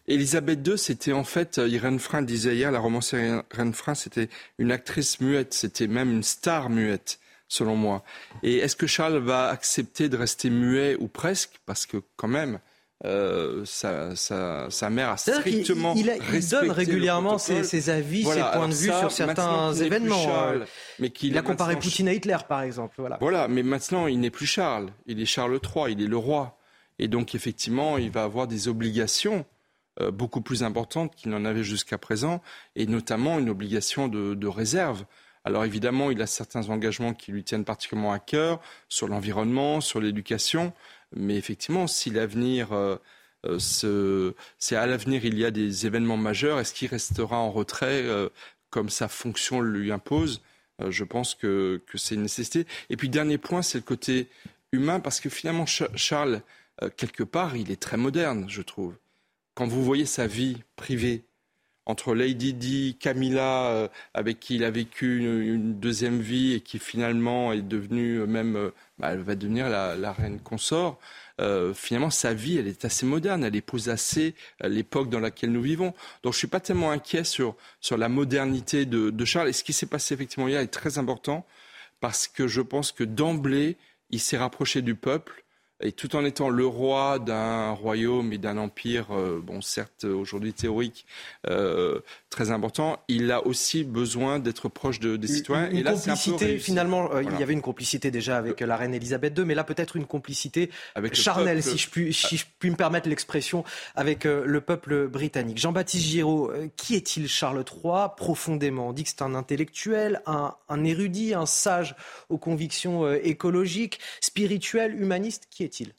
Elisabeth 0.09 0.67
II, 0.67 0.79
c'était 0.79 1.13
en 1.13 1.25
fait, 1.25 1.59
euh, 1.59 1.69
Irène 1.69 1.99
Frein 1.99 2.23
disait 2.23 2.55
hier, 2.55 2.71
la 2.71 2.79
romancière 2.79 3.43
Irène 3.53 3.73
Frein, 3.73 3.95
c'était 3.95 4.29
une 4.59 4.71
actrice 4.71 5.21
muette, 5.21 5.53
c'était 5.53 5.89
même 5.89 6.13
une 6.13 6.23
star 6.23 6.71
muette, 6.71 7.19
selon 7.49 7.77
moi. 7.77 8.05
Et 8.43 8.59
est-ce 8.59 8.77
que 8.77 8.87
Charles 8.87 9.19
va 9.19 9.49
accepter 9.49 10.09
de 10.09 10.17
rester 10.17 10.51
muet 10.51 10.97
ou 11.01 11.09
presque? 11.09 11.61
Parce 11.67 11.87
que 11.87 11.99
quand 12.17 12.29
même, 12.29 12.61
euh, 13.05 13.65
sa, 13.67 14.91
mère 14.91 15.11
a 15.11 15.17
strictement 15.19 15.93
il, 15.95 16.17
il, 16.33 16.49
donne 16.49 16.71
régulièrement 16.71 17.37
ses, 17.37 17.91
avis, 17.91 18.25
ses 18.25 18.41
points 18.41 18.69
de 18.69 18.75
vue 18.75 18.93
sur 18.93 19.13
certains 19.13 19.75
événements. 19.75 20.27
Euh, 20.29 20.65
mais 20.99 21.09
il 21.09 21.37
a 21.37 21.43
comparé 21.43 21.77
Poutine 21.77 22.09
à 22.09 22.15
Hitler, 22.15 22.39
par 22.49 22.63
exemple. 22.63 22.95
Voilà. 22.99 23.19
voilà, 23.21 23.49
mais 23.49 23.63
maintenant, 23.63 24.07
il 24.07 24.21
n'est 24.21 24.31
plus 24.31 24.47
Charles. 24.47 24.89
Il 25.07 25.21
est 25.21 25.27
Charles 25.27 25.59
III, 25.63 25.93
il 25.93 26.03
est 26.03 26.07
le 26.07 26.17
roi. 26.17 26.59
Et 26.99 27.09
donc, 27.09 27.35
effectivement, 27.35 27.99
il 27.99 28.11
va 28.11 28.23
avoir 28.23 28.47
des 28.47 28.69
obligations 28.69 29.45
beaucoup 30.13 30.41
plus 30.41 30.63
importante 30.63 31.15
qu'il 31.17 31.31
n'en 31.31 31.45
avait 31.45 31.65
jusqu'à 31.65 31.99
présent, 31.99 32.43
et 32.75 32.87
notamment 32.87 33.39
une 33.39 33.49
obligation 33.49 34.09
de, 34.09 34.47
réserve. 34.47 35.05
Alors 35.45 35.65
évidemment, 35.65 36.11
il 36.11 36.21
a 36.23 36.27
certains 36.27 36.69
engagements 36.69 37.15
qui 37.15 37.33
lui 37.33 37.45
tiennent 37.45 37.65
particulièrement 37.65 38.13
à 38.13 38.19
cœur 38.19 38.61
sur 38.89 39.09
l'environnement, 39.09 39.81
sur 39.81 40.01
l'éducation, 40.01 40.73
mais 41.15 41.37
effectivement, 41.37 41.87
si 41.87 42.11
l'avenir 42.11 42.73
euh, 42.73 42.97
euh, 43.45 44.33
c'est 44.59 44.77
à 44.77 44.87
l'avenir 44.87 45.25
il 45.25 45.39
y 45.39 45.45
a 45.45 45.51
des 45.51 45.87
événements 45.87 46.17
majeurs, 46.17 46.59
est-ce 46.59 46.75
qu'il 46.75 46.89
restera 46.89 47.39
en 47.39 47.51
retrait 47.51 48.05
comme 48.71 48.91
sa 48.91 49.09
fonction 49.09 49.61
lui 49.61 49.93
impose? 49.93 50.43
Je 50.87 51.05
pense 51.05 51.35
que, 51.35 51.81
que 51.87 51.97
c'est 51.97 52.17
une 52.17 52.23
nécessité. 52.23 52.67
Et 52.91 52.97
puis 52.97 53.09
dernier 53.09 53.39
point, 53.39 53.63
c'est 53.63 53.79
le 53.79 53.85
côté 53.85 54.29
humain, 54.73 55.01
parce 55.01 55.21
que 55.21 55.31
finalement 55.31 55.65
Charles, 55.67 56.43
quelque 56.97 57.23
part, 57.23 57.57
il 57.57 57.71
est 57.71 57.81
très 57.81 57.97
moderne, 57.97 58.47
je 58.49 58.63
trouve 58.63 58.95
quand 59.57 59.67
vous 59.67 59.83
voyez 59.83 60.05
sa 60.05 60.27
vie 60.27 60.59
privée, 60.77 61.25
entre 61.87 62.15
Lady 62.15 62.53
Di, 62.53 62.97
Camilla, 63.01 63.71
euh, 63.71 63.89
avec 64.13 64.39
qui 64.39 64.57
il 64.57 64.65
a 64.65 64.71
vécu 64.71 65.19
une, 65.19 65.79
deuxième 65.81 66.21
vie 66.21 66.53
et 66.53 66.61
qui 66.61 66.79
finalement 66.79 67.53
est 67.53 67.63
devenue 67.63 68.19
euh, 68.19 68.27
même, 68.27 68.57
euh, 68.57 68.71
bah, 68.99 69.13
elle 69.13 69.23
va 69.23 69.35
devenir 69.35 69.69
la, 69.69 70.13
reine 70.13 70.41
consort. 70.41 70.99
finalement, 71.75 72.11
sa 72.11 72.35
vie, 72.35 72.59
elle 72.59 72.67
est 72.67 72.85
assez 72.85 73.07
moderne, 73.07 73.45
elle 73.45 73.57
épouse 73.57 73.89
assez 73.89 74.35
l'époque 74.63 75.09
dans 75.09 75.21
laquelle 75.21 75.53
nous 75.53 75.63
vivons. 75.63 75.95
Donc, 76.23 76.35
je 76.35 76.39
suis 76.39 76.49
pas 76.49 76.61
tellement 76.61 76.91
inquiet 76.91 77.25
sur, 77.25 77.57
sur 77.81 77.97
la 77.97 78.09
modernité 78.09 78.85
de, 78.85 79.11
de 79.11 79.25
Charles. 79.25 79.49
Et 79.49 79.53
ce 79.53 79.65
qui 79.65 79.73
s'est 79.73 79.87
passé 79.87 80.15
effectivement 80.15 80.49
hier 80.49 80.61
est 80.61 80.67
très 80.67 80.99
important 80.99 81.47
parce 82.01 82.29
que 82.29 82.47
je 82.47 82.61
pense 82.61 82.93
que 82.93 83.05
d'emblée, 83.05 83.77
il 84.11 84.21
s'est 84.21 84.37
rapproché 84.37 84.83
du 84.83 84.95
peuple 84.95 85.46
et 85.81 85.93
tout 85.93 86.17
en 86.17 86.25
étant 86.25 86.49
le 86.49 86.67
roi 86.67 87.19
d'un 87.19 87.71
royaume 87.73 88.33
et 88.33 88.39
d'un 88.39 88.57
empire, 88.57 89.07
euh, 89.11 89.41
bon 89.43 89.61
certes 89.61 90.05
aujourd'hui 90.05 90.53
théorique, 90.53 91.07
euh, 91.49 92.01
très 92.37 92.51
important, 92.51 93.03
il 93.09 93.33
a 93.33 93.47
aussi 93.47 93.83
besoin 93.83 94.39
d'être 94.39 94.69
proche 94.69 95.01
de, 95.01 95.17
des 95.17 95.27
citoyens. 95.27 95.71
Une, 95.71 95.79
et 95.79 95.83
là, 95.83 95.95
complicité, 95.95 96.59
finalement, 96.59 97.11
euh, 97.13 97.23
il 97.23 97.41
y 97.41 97.43
avait 97.43 97.55
une 97.55 97.63
complicité 97.63 98.11
déjà 98.11 98.37
avec 98.37 98.61
la 98.61 98.77
reine 98.77 98.93
Elisabeth 98.93 99.37
II, 99.39 99.45
mais 99.47 99.55
là 99.55 99.65
peut-être 99.65 99.97
une 99.97 100.05
complicité 100.05 100.71
avec 100.95 101.15
charnelle, 101.15 101.63
si 101.63 101.79
je, 101.79 101.89
puis, 101.89 102.13
si 102.13 102.37
je 102.37 102.45
puis 102.59 102.71
me 102.71 102.77
permettre 102.77 103.09
l'expression, 103.09 103.65
avec 103.95 104.25
le 104.25 104.61
peuple 104.61 105.09
britannique. 105.09 105.59
Jean-Baptiste 105.59 106.05
Giraud, 106.05 106.53
qui 106.77 106.95
est-il 106.95 107.27
Charles 107.27 107.65
III 107.67 108.09
profondément? 108.19 108.89
On 108.89 108.93
dit 108.93 109.05
que 109.05 109.09
c'est 109.09 109.23
un 109.23 109.35
intellectuel, 109.35 110.21
un, 110.27 110.55
un, 110.69 110.85
érudit, 110.85 111.33
un 111.33 111.47
sage 111.47 111.97
aux 112.29 112.39
convictions 112.39 113.11
écologiques, 113.15 113.99
spirituelles, 114.21 115.01
humanistes. 115.01 115.47
Qui 115.51 115.65
est-il? 115.65 115.95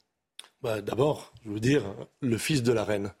Bah, 0.62 0.80
D'abord, 0.80 1.32
je 1.44 1.50
veux 1.50 1.60
dire, 1.60 1.82
le 2.20 2.38
fils 2.38 2.62
de 2.62 2.72
la 2.72 2.84
reine. 2.84 3.12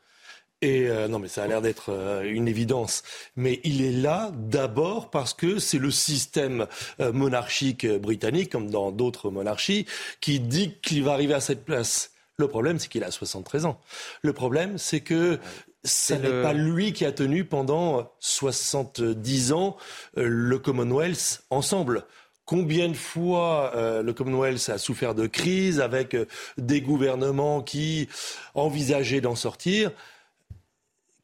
Et 0.60 0.88
euh, 0.88 1.06
non, 1.06 1.18
mais 1.18 1.28
ça 1.28 1.44
a 1.44 1.46
l'air 1.46 1.62
d'être 1.62 1.92
euh, 1.92 2.22
une 2.24 2.48
évidence. 2.48 3.02
Mais 3.36 3.60
il 3.64 3.82
est 3.82 3.92
là 3.92 4.32
d'abord 4.34 5.10
parce 5.10 5.32
que 5.34 5.58
c'est 5.58 5.78
le 5.78 5.90
système 5.90 6.66
euh, 7.00 7.12
monarchique 7.12 7.86
britannique, 7.86 8.50
comme 8.50 8.70
dans 8.70 8.90
d'autres 8.90 9.30
monarchies, 9.30 9.86
qui 10.20 10.40
dit 10.40 10.74
qu'il 10.82 11.04
va 11.04 11.12
arriver 11.12 11.34
à 11.34 11.40
cette 11.40 11.64
place. 11.64 12.12
Le 12.38 12.48
problème, 12.48 12.78
c'est 12.78 12.88
qu'il 12.88 13.04
a 13.04 13.10
73 13.10 13.66
ans. 13.66 13.80
Le 14.22 14.32
problème, 14.32 14.78
c'est 14.78 15.00
que 15.00 15.38
ce 15.84 16.14
n'est 16.14 16.42
pas 16.42 16.52
lui 16.52 16.92
qui 16.92 17.04
a 17.04 17.12
tenu 17.12 17.44
pendant 17.44 18.12
70 18.18 19.52
ans 19.52 19.76
le 20.16 20.58
Commonwealth 20.58 21.42
ensemble. 21.50 22.04
Combien 22.48 22.88
de 22.88 22.94
fois 22.94 23.72
euh, 23.74 24.02
le 24.02 24.14
Commonwealth 24.14 24.70
a 24.70 24.78
souffert 24.78 25.14
de 25.14 25.26
crise 25.26 25.80
avec 25.82 26.14
euh, 26.14 26.24
des 26.56 26.80
gouvernements 26.80 27.60
qui 27.60 28.08
envisageaient 28.54 29.20
d'en 29.20 29.34
sortir? 29.34 29.90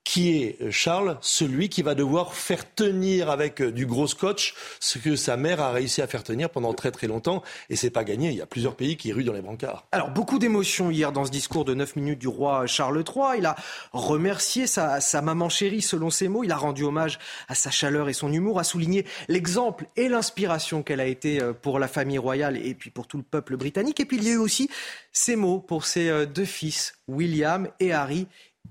Qui 0.04 0.42
est 0.42 0.60
euh, 0.60 0.70
Charles, 0.70 1.16
celui 1.22 1.70
qui 1.70 1.82
va 1.82 1.94
devoir 1.94 2.34
faire 2.34 2.72
tenir 2.74 3.30
avec 3.30 3.60
euh, 3.62 3.72
du 3.72 3.86
gros 3.86 4.06
scotch 4.06 4.54
ce 4.78 4.98
que 4.98 5.16
sa 5.16 5.38
mère 5.38 5.60
a 5.60 5.72
réussi 5.72 6.02
à 6.02 6.06
faire 6.06 6.22
tenir 6.22 6.50
pendant 6.50 6.74
très 6.74 6.90
très 6.90 7.06
longtemps. 7.06 7.42
Et 7.70 7.76
c'est 7.76 7.90
pas 7.90 8.04
gagné. 8.04 8.28
Il 8.28 8.36
y 8.36 8.42
a 8.42 8.46
plusieurs 8.46 8.76
pays 8.76 8.98
qui 8.98 9.12
ruent 9.12 9.24
dans 9.24 9.32
les 9.32 9.40
brancards. 9.40 9.86
Alors 9.92 10.10
beaucoup 10.10 10.38
d'émotions 10.38 10.90
hier 10.90 11.10
dans 11.10 11.24
ce 11.24 11.30
discours 11.30 11.64
de 11.64 11.74
9 11.74 11.96
minutes 11.96 12.18
du 12.18 12.28
roi 12.28 12.66
Charles 12.66 13.02
III. 13.02 13.38
Il 13.38 13.46
a 13.46 13.56
remercié 13.92 14.66
sa, 14.66 15.00
maman 15.22 15.48
chérie 15.48 15.82
selon 15.82 16.10
ses 16.10 16.28
mots. 16.28 16.44
Il 16.44 16.52
a 16.52 16.56
rendu 16.56 16.84
hommage 16.84 17.18
à 17.48 17.54
sa 17.54 17.70
chaleur 17.70 18.10
et 18.10 18.12
son 18.12 18.30
humour, 18.30 18.58
a 18.58 18.64
souligné 18.64 19.06
l'exemple 19.28 19.86
et 19.96 20.08
l'inspiration 20.08 20.82
qu'elle 20.82 21.00
a 21.00 21.06
été 21.06 21.42
euh, 21.42 21.54
pour 21.54 21.78
la 21.78 21.88
famille 21.88 22.18
royale 22.18 22.58
et 22.58 22.74
puis 22.74 22.90
pour 22.90 23.06
tout 23.06 23.16
le 23.16 23.22
peuple 23.22 23.56
britannique. 23.56 24.00
Et 24.00 24.04
puis 24.04 24.18
il 24.18 24.24
y 24.24 24.28
a 24.28 24.32
eu 24.32 24.36
aussi 24.36 24.68
ces 25.12 25.34
mots 25.34 25.60
pour 25.60 25.86
ses 25.86 26.26
deux 26.26 26.44
fils, 26.44 26.94
William 27.08 27.68
et 27.80 27.92
Harry. 27.92 28.26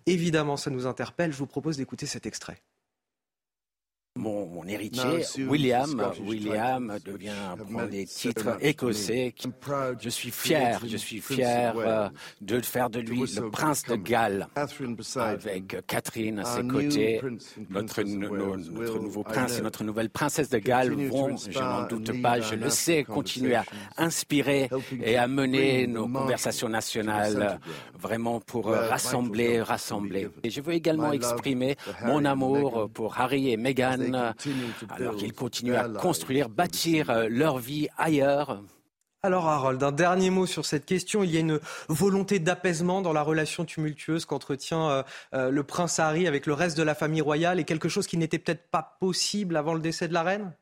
Évidemment, 0.05 0.57
ça 0.57 0.69
nous 0.69 0.85
interpelle. 0.85 1.31
Je 1.31 1.37
vous 1.37 1.47
propose 1.47 1.77
d'écouter 1.77 2.05
cet 2.05 2.25
extrait. 2.25 2.61
Mon, 4.15 4.63
héritier, 4.67 5.25
William, 5.49 6.11
William 6.23 6.99
devient 7.03 7.31
prendre 7.57 7.89
des 7.89 8.05
titres 8.05 8.57
écossais. 8.61 9.33
Je 9.99 10.09
suis 10.09 10.29
fier, 10.29 10.79
je 10.87 10.97
suis 10.97 11.19
fier 11.19 11.73
euh, 11.75 12.09
de 12.39 12.59
faire 12.61 12.91
de 12.91 12.99
lui 12.99 13.23
le 13.35 13.49
prince 13.49 13.83
de 13.85 13.95
Galles, 13.95 14.47
avec 15.15 15.83
Catherine 15.87 16.37
à 16.37 16.45
ses 16.45 16.61
côtés. 16.67 17.21
Notre, 17.71 18.03
notre 18.03 18.99
nouveau 18.99 19.23
prince 19.23 19.57
et 19.57 19.63
notre 19.63 19.83
nouvelle 19.83 20.11
princesse 20.11 20.49
de 20.49 20.59
Galles 20.59 20.93
vont, 20.93 21.35
je 21.35 21.57
n'en 21.57 21.87
doute 21.87 22.21
pas, 22.21 22.39
je 22.39 22.53
le 22.53 22.69
sais, 22.69 23.03
continuer 23.03 23.55
à 23.55 23.65
inspirer 23.97 24.69
et 25.03 25.17
à 25.17 25.27
mener 25.27 25.87
nos 25.87 26.07
conversations 26.07 26.69
nationales 26.69 27.59
vraiment 27.99 28.39
pour 28.41 28.67
rassembler, 28.67 29.59
rassembler. 29.63 30.29
Et 30.43 30.51
je 30.51 30.61
veux 30.61 30.73
également 30.73 31.13
exprimer 31.13 31.77
mon 32.05 32.23
amour 32.25 32.91
pour 32.93 33.19
Harry 33.19 33.49
et 33.49 33.57
Meghan 33.57 34.02
alors 34.89 35.15
qu'ils 35.15 35.33
continuent 35.33 35.75
à 35.75 35.89
construire, 35.89 36.49
bâtir 36.49 37.09
euh, 37.09 37.27
leur 37.29 37.57
vie 37.57 37.87
ailleurs. 37.97 38.61
Alors 39.25 39.47
Harold, 39.47 39.81
un 39.81 39.93
dernier 39.93 40.29
mot 40.29 40.45
sur 40.45 40.65
cette 40.65 40.85
question. 40.85 41.23
Il 41.23 41.31
y 41.31 41.37
a 41.37 41.39
une 41.39 41.59
volonté 41.87 42.39
d'apaisement 42.39 43.01
dans 43.01 43.13
la 43.13 43.21
relation 43.21 43.63
tumultueuse 43.63 44.25
qu'entretient 44.25 44.89
euh, 44.89 45.03
euh, 45.33 45.49
le 45.49 45.63
prince 45.63 45.97
Harry 45.99 46.27
avec 46.27 46.45
le 46.45 46.53
reste 46.53 46.77
de 46.77 46.83
la 46.83 46.93
famille 46.93 47.21
royale 47.21 47.57
et 47.57 47.63
quelque 47.63 47.87
chose 47.87 48.05
qui 48.05 48.17
n'était 48.17 48.37
peut-être 48.37 48.67
pas 48.69 48.97
possible 48.99 49.55
avant 49.55 49.73
le 49.73 49.79
décès 49.79 50.09
de 50.09 50.13
la 50.13 50.23
reine? 50.23 50.53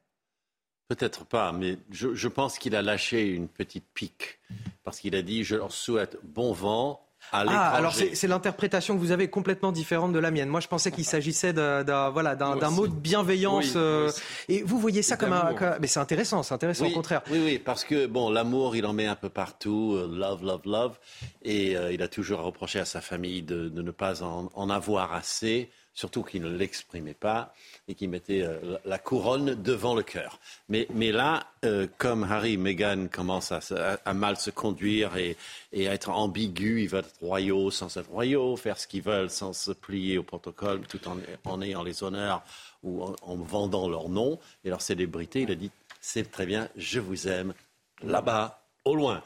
Peut-être 0.89 1.25
pas, 1.25 1.51
mais 1.53 1.79
je, 1.89 2.13
je 2.13 2.27
pense 2.27 2.59
qu'il 2.59 2.75
a 2.75 2.83
lâché 2.83 3.29
une 3.29 3.47
petite 3.47 3.85
pique 3.95 4.39
parce 4.83 4.99
qu'il 4.99 5.15
a 5.15 5.23
dit 5.23 5.43
je 5.43 5.55
leur 5.55 5.71
souhaite 5.71 6.19
bon 6.23 6.53
vent 6.53 7.10
ah, 7.31 7.69
alors 7.69 7.95
c'est 7.95 8.27
l'interprétation 8.27 8.95
que 8.95 8.99
vous 8.99 9.11
avez 9.11 9.29
complètement 9.29 9.71
différente 9.71 10.13
de 10.13 10.19
la 10.19 10.31
mienne. 10.31 10.49
Moi, 10.49 10.59
je 10.59 10.67
pensais 10.67 10.91
qu'il 10.91 11.05
s'agissait 11.05 11.53
d'un 11.53 12.09
voilà, 12.09 12.35
d'un 12.35 12.69
mot 12.69 12.87
de 12.87 12.93
bienveillance. 12.93 13.73
Euh, 13.75 14.11
et 14.49 14.63
vous 14.63 14.79
voyez 14.79 15.01
ça 15.01 15.17
comme 15.17 15.33
un. 15.33 15.55
Mais 15.79 15.87
c'est 15.87 15.99
intéressant, 15.99 16.43
c'est 16.43 16.53
intéressant 16.53 16.87
au 16.87 16.91
contraire. 16.91 17.21
Oui, 17.31 17.41
oui, 17.43 17.59
parce 17.59 17.83
que 17.83 18.05
bon, 18.05 18.29
l'amour, 18.29 18.75
il 18.75 18.85
en 18.85 18.93
met 18.93 19.05
un 19.07 19.15
peu 19.15 19.29
partout. 19.29 19.95
Euh, 19.95 20.07
love, 20.11 20.43
love, 20.43 20.61
love. 20.65 20.99
Et 21.43 21.75
euh, 21.75 21.91
il 21.91 22.01
a 22.01 22.07
toujours 22.07 22.41
reproché 22.41 22.79
à 22.79 22.85
sa 22.85 23.01
famille 23.01 23.41
de, 23.41 23.69
de 23.69 23.81
ne 23.81 23.91
pas 23.91 24.23
en, 24.23 24.49
en 24.53 24.69
avoir 24.69 25.13
assez 25.13 25.69
surtout 25.93 26.23
qu'il 26.23 26.41
ne 26.41 26.49
l'exprimait 26.49 27.13
pas 27.13 27.53
et 27.87 27.95
qu'il 27.95 28.09
mettait 28.09 28.41
euh, 28.41 28.77
la 28.85 28.97
couronne 28.97 29.55
devant 29.61 29.95
le 29.95 30.03
cœur. 30.03 30.39
Mais, 30.69 30.87
là, 31.11 31.43
euh, 31.65 31.87
comme 31.97 32.23
Harry 32.23 32.53
et 32.53 32.57
Meghan 32.57 33.07
commencent 33.11 33.51
à, 33.51 34.13
mal 34.13 34.37
se 34.37 34.49
conduire 34.49 35.17
et, 35.17 35.37
à 35.73 35.93
être 35.93 36.09
ambigus, 36.09 36.83
ils 36.83 36.89
veulent 36.89 37.05
être 37.05 37.19
royaux 37.21 37.71
sans 37.71 37.95
être 37.97 38.09
royaux, 38.09 38.55
faire 38.55 38.77
ce 38.77 38.87
qu'ils 38.87 39.03
veulent 39.03 39.29
sans 39.29 39.53
se 39.53 39.71
plier 39.71 40.17
au 40.17 40.23
protocole, 40.23 40.81
tout 40.87 41.07
en, 41.07 41.17
en 41.45 41.61
ayant 41.61 41.83
les 41.83 42.03
honneurs 42.03 42.43
ou 42.83 43.03
en 43.03 43.35
vendant 43.35 43.87
leur 43.89 44.09
nom 44.09 44.39
et 44.63 44.69
leur 44.69 44.81
célébrité, 44.81 45.41
il 45.41 45.51
a 45.51 45.55
dit, 45.55 45.71
c'est 45.99 46.31
très 46.31 46.45
bien, 46.45 46.67
je 46.75 46.99
vous 46.99 47.27
aime, 47.27 47.53
là-bas, 48.03 48.63
au 48.85 48.95
loin. 48.95 49.21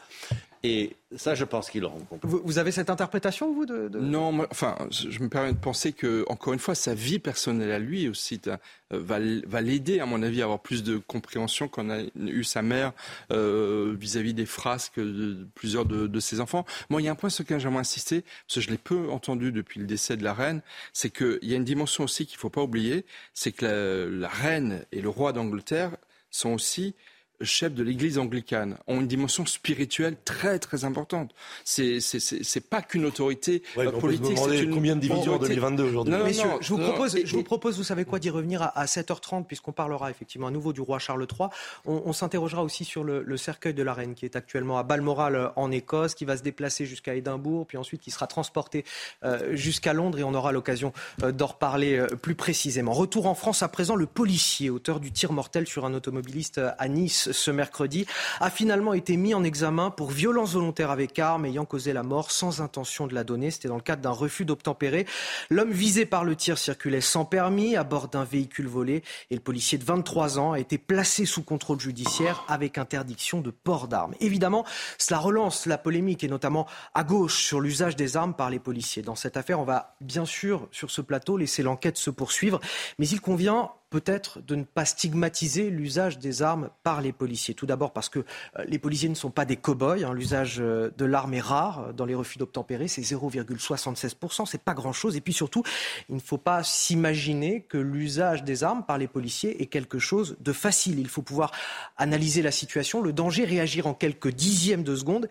Et 0.68 0.96
ça, 1.16 1.36
je 1.36 1.44
pense 1.46 1.70
qu'ils 1.70 1.82
l'auront 1.82 2.00
compris. 2.00 2.28
Vous, 2.28 2.58
avez 2.58 2.72
cette 2.72 2.90
interprétation, 2.90 3.54
vous 3.54 3.68
de, 3.68 3.88
Non, 4.00 4.48
enfin, 4.50 4.76
je 4.90 5.20
me 5.20 5.30
permets 5.30 5.54
de 5.54 5.60
penser 5.60 5.94
que, 5.94 6.26
encore 6.28 6.54
une 6.54 6.60
fois, 6.60 6.74
sa 6.74 6.96
vie 6.96 7.20
personnelle 7.20 7.72
à 7.72 7.78
lui 7.78 8.10
aussi 8.10 8.42
euh, 8.48 8.58
va, 8.90 9.20
va 9.46 9.62
l'aider, 9.62 10.00
à 10.00 10.08
mon 10.08 10.24
avis, 10.24 10.42
à 10.42 10.46
avoir 10.46 10.60
plus 10.60 10.82
de 10.82 10.98
compréhension 10.98 11.68
qu'en 11.68 11.92
a 11.92 12.00
eu 12.16 12.44
sa 12.44 12.64
mère 12.64 12.94
euh, 13.32 13.96
vis-à-vis 13.96 14.34
des 14.34 14.48
frasques 14.48 15.00
de 15.00 15.48
plusieurs 15.54 15.86
de, 15.86 16.20
ses 16.20 16.40
enfants. 16.40 16.66
Moi, 16.90 17.00
il 17.00 17.06
y 17.06 17.10
a 17.10 17.12
un 17.12 17.16
point 17.16 17.30
sur 17.30 17.44
lequel 17.44 17.60
j'aimerais 17.60 17.82
insister, 17.82 18.24
parce 18.48 18.56
que 18.56 18.62
je 18.62 18.72
l'ai 18.72 18.80
peu 18.80 19.12
entendu 19.12 19.52
depuis 19.52 19.80
le 19.80 19.86
décès 19.86 20.18
de 20.18 20.24
la 20.24 20.34
reine, 20.34 20.64
c'est 20.94 21.12
qu'il 21.12 21.38
y 21.44 21.54
a 21.54 21.58
une 21.58 21.64
dimension 21.64 22.06
aussi 22.06 22.26
qu'il 22.26 22.38
ne 22.38 22.40
faut 22.40 22.50
pas 22.50 22.64
oublier, 22.64 23.06
c'est 23.36 23.52
que 23.52 24.10
la 24.12 24.30
reine 24.30 24.84
et 24.92 25.02
le 25.02 25.10
roi 25.10 25.32
d'Angleterre 25.32 25.92
sont 26.32 26.54
aussi 26.54 26.96
chefs 27.42 27.74
de 27.74 27.84
l'Église 27.84 28.18
anglicane 28.18 28.78
ont 28.88 29.02
une 29.02 29.08
dimension 29.08 29.46
spirituelle 29.46 30.16
très 30.24 30.60
très 30.60 30.86
importante. 30.86 31.34
C'est 31.64 32.00
c'est 32.00 32.70
pas 32.70 32.82
qu'une 32.82 33.06
autorité 33.06 33.64
ouais, 33.76 33.92
politique. 33.92 34.38
C'est 34.38 34.64
une 34.64 34.74
combien 34.74 34.96
de 34.96 35.02
divisions 35.02 35.36
en 35.36 35.40
2022 35.40 35.84
aujourd'hui 35.84 36.14
Messieurs, 36.24 36.50
je 36.62 36.70
vous 36.70 36.80
propose, 36.80 37.18
je 37.24 37.36
vous 37.36 37.44
propose, 37.44 37.78
vous 37.78 37.84
savez 37.84 38.06
quoi, 38.06 38.20
d'y 38.20 38.30
revenir 38.30 38.62
à, 38.62 38.86
7h30 38.86 39.46
puisqu'on 39.46 39.72
parlera 39.72 40.10
effectivement 40.12 40.48
à 40.48 40.52
nouveau 40.52 40.74
du 40.74 40.82
roi 40.82 41.00
Charles 41.00 41.26
III. 41.30 41.50
On, 41.86 42.14
s'interrogera 42.14 42.64
aussi 42.64 42.86
sur 42.86 43.04
le, 43.04 43.38
cercueil 43.38 43.74
de 43.74 43.84
la 43.84 43.94
reine 43.94 44.16
qui 44.16 44.26
est 44.26 44.36
actuellement 44.36 44.78
à 44.78 44.84
Balmoral 44.84 45.36
euh, 45.36 45.50
en 45.56 45.72
Écosse, 45.72 46.16
qui 46.16 46.26
va 46.26 46.38
se 46.38 46.44
déplacer 46.44 46.86
jusqu'à 46.86 47.16
Édimbourg, 47.16 47.68
puis 47.68 47.78
ensuite 47.78 48.02
qui 48.02 48.12
sera 48.12 48.28
transporté 48.28 48.86
euh, 49.24 49.56
jusqu'à 49.56 49.94
Londres 49.94 50.20
et 50.20 50.24
on 50.24 50.34
aura 50.34 50.52
l'occasion 50.52 50.94
euh, 51.24 51.32
d'en 51.32 51.48
reparler 51.48 52.06
plus 52.22 52.36
précisément. 52.36 52.94
Retour 52.94 53.28
en 53.28 53.36
France 53.36 53.62
à 53.64 53.68
présent, 53.68 53.96
le 53.96 54.06
policier 54.06 54.70
auteur 54.70 55.00
du 55.00 55.12
tir 55.12 55.32
mortel 55.32 55.68
sur 55.68 55.86
un 55.86 55.94
automobiliste 55.94 56.62
à 56.78 56.88
Nice 56.88 57.25
ce 57.32 57.52
mercredi, 57.52 58.06
a 58.40 58.50
finalement 58.50 58.94
été 58.94 59.18
mis 59.18 59.34
en 59.34 59.44
examen 59.44 59.90
pour 59.90 60.12
violence 60.12 60.54
volontaire 60.54 60.92
avec 60.92 61.18
arme 61.20 61.46
ayant 61.46 61.66
causé 61.66 61.94
la 61.94 62.04
mort 62.04 62.32
sans 62.32 62.62
intention 62.62 63.08
de 63.08 63.14
la 63.14 63.24
donner. 63.24 63.52
C'était 63.52 63.68
dans 63.68 63.76
le 63.76 63.82
cadre 63.82 64.02
d'un 64.02 64.12
refus 64.12 64.46
d'obtempérer. 64.46 65.06
L'homme 65.50 65.72
visé 65.72 66.06
par 66.06 66.24
le 66.24 66.36
tir 66.36 66.58
circulait 66.58 67.02
sans 67.02 67.26
permis 67.26 67.76
à 67.76 67.84
bord 67.84 68.08
d'un 68.08 68.24
véhicule 68.24 68.68
volé 68.68 69.04
et 69.30 69.36
le 69.36 69.42
policier 69.42 69.78
de 69.78 69.84
23 69.84 70.40
ans 70.40 70.52
a 70.54 70.60
été 70.60 70.78
placé 70.78 71.26
sous 71.26 71.44
contrôle 71.44 71.80
judiciaire 71.80 72.44
avec 72.48 72.78
interdiction 72.78 73.42
de 73.42 73.52
port 73.52 73.88
d'armes. 73.88 74.16
Évidemment, 74.20 74.66
cela 74.98 75.20
relance 75.20 75.66
la 75.66 75.78
polémique 75.78 76.24
et 76.24 76.28
notamment 76.28 76.68
à 76.94 77.04
gauche 77.04 77.44
sur 77.44 77.62
l'usage 77.62 77.96
des 77.96 78.18
armes 78.18 78.34
par 78.34 78.50
les 78.50 78.60
policiers. 78.60 79.02
Dans 79.02 79.16
cette 79.16 79.38
affaire, 79.38 79.60
on 79.60 79.66
va 79.66 79.96
bien 80.02 80.26
sûr 80.26 80.68
sur 80.72 80.92
ce 80.92 81.02
plateau 81.02 81.38
laisser 81.38 81.64
l'enquête 81.64 81.98
se 81.98 82.10
poursuivre, 82.10 82.60
mais 83.00 83.08
il 83.08 83.22
convient 83.22 83.72
peut-être 83.90 84.42
de 84.42 84.56
ne 84.56 84.64
pas 84.64 84.86
stigmatiser 84.86 85.70
l'usage 85.70 86.20
des 86.20 86.42
armes 86.42 86.70
par 86.84 87.02
les 87.02 87.12
policiers. 87.12 87.54
Tout 87.54 87.66
d'abord 87.66 87.94
parce 87.94 88.10
que 88.10 88.20
euh, 88.20 88.66
les 88.68 88.80
policiers 88.80 89.10
ne 89.10 89.16
sont 89.16 89.32
pas 89.32 89.46
des 89.46 89.56
cow-boys. 89.56 90.04
Hein. 90.04 90.14
L'usage 90.14 90.58
euh, 90.60 90.92
de 90.98 91.06
l'arme 91.06 91.34
est 91.34 91.42
rare 91.42 91.94
dans 91.94 92.06
les 92.06 92.16
refus 92.16 92.38
d'obtempérer. 92.38 92.88
C'est 92.88 93.02
0,76%. 93.02 94.46
C'est 94.46 94.62
pas 94.62 94.74
grand-chose. 94.74 95.16
Et 95.16 95.22
puis 95.22 95.34
surtout, 95.34 95.64
il 96.10 96.16
ne 96.16 96.20
faut 96.20 96.38
pas 96.38 96.64
s'imaginer 96.64 97.62
que 97.62 97.78
l'usage 97.78 98.44
des 98.44 98.64
armes 98.64 98.84
par 98.86 98.98
les 98.98 99.08
policiers 99.08 99.62
est 99.62 99.68
quelque 99.68 100.00
chose 100.00 100.36
de 100.40 100.52
facile. 100.52 101.00
Il 101.00 101.08
faut 101.08 101.22
pouvoir 101.22 101.52
analyser 101.98 102.42
la 102.42 102.52
situation, 102.52 103.02
le 103.02 103.14
danger, 103.14 103.46
réagir 103.46 103.88
en 103.88 103.94
quelques 103.94 104.30
dixièmes 104.30 104.84
de 104.84 104.96
seconde. 104.96 105.30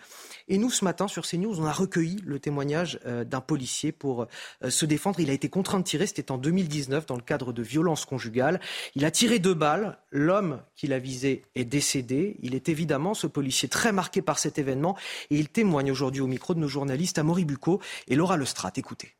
Et 0.48 0.58
nous, 0.58 0.70
ce 0.70 0.84
matin, 0.84 1.08
sur 1.08 1.26
CNews, 1.26 1.60
on 1.60 1.64
a 1.64 1.72
recueilli 1.72 2.20
le 2.24 2.38
témoignage 2.38 3.00
euh, 3.06 3.24
d'un 3.24 3.40
policier 3.40 3.92
pour 3.92 4.26
se 4.68 4.86
défendre. 4.86 5.20
Il 5.20 5.30
a 5.30 5.32
été 5.32 5.48
contraint 5.48 5.78
de 5.78 5.84
tirer. 5.84 6.06
C'était 6.06 6.30
en 6.30 6.38
2019 6.38 7.06
dans 7.06 7.16
le 7.16 7.22
cadre 7.22 7.52
de 7.52 7.62
violences 7.62 8.04
conjugales. 8.04 8.60
Il 8.94 9.04
a 9.04 9.10
tiré 9.10 9.38
deux 9.38 9.54
balles. 9.54 9.98
L'homme 10.10 10.60
qu'il 10.76 10.92
a 10.92 10.98
visé 10.98 11.42
est 11.54 11.64
décédé. 11.64 12.36
Il 12.42 12.54
est 12.54 12.68
évidemment, 12.68 13.14
ce 13.14 13.26
policier, 13.26 13.68
très 13.68 13.92
marqué 13.92 14.22
par 14.22 14.38
cet 14.38 14.58
événement. 14.58 14.96
Et 15.30 15.38
il 15.38 15.48
témoigne 15.48 15.90
aujourd'hui 15.90 16.20
au 16.20 16.26
micro 16.26 16.54
de 16.54 16.60
nos 16.60 16.68
journalistes 16.68 17.18
Amaury 17.18 17.44
Bucco 17.44 17.80
et 18.08 18.16
Laura 18.16 18.36
Lestrade. 18.36 18.76
Écoutez. 18.76 19.14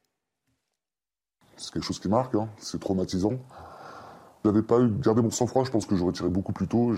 C'est 1.57 1.73
quelque 1.73 1.85
chose 1.85 2.01
qui 2.01 2.09
marque, 2.09 2.35
hein. 2.35 2.49
c'est 2.59 2.81
traumatisant. 2.81 3.39
Je 4.45 4.51
n'avais 4.51 4.63
pas 4.63 4.81
eu 4.81 4.91
gardé 4.91 5.23
mon 5.23 5.31
sang-froid, 5.31 5.65
je 5.65 5.71
pense 5.71 5.87
que 5.87 5.97
j'aurais 5.97 6.13
tiré 6.13 6.29
beaucoup 6.29 6.53
plus 6.53 6.67
tôt. 6.67 6.95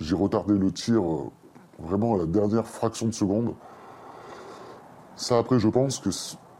J'ai 0.00 0.14
retardé 0.14 0.54
le 0.54 0.72
tir 0.72 1.00
euh, 1.02 1.30
vraiment 1.78 2.14
à 2.14 2.18
la 2.18 2.26
dernière 2.26 2.66
fraction 2.66 3.06
de 3.06 3.12
seconde. 3.12 3.54
Ça, 5.16 5.38
après, 5.38 5.58
je 5.58 5.68
pense 5.68 5.98
que 5.98 6.10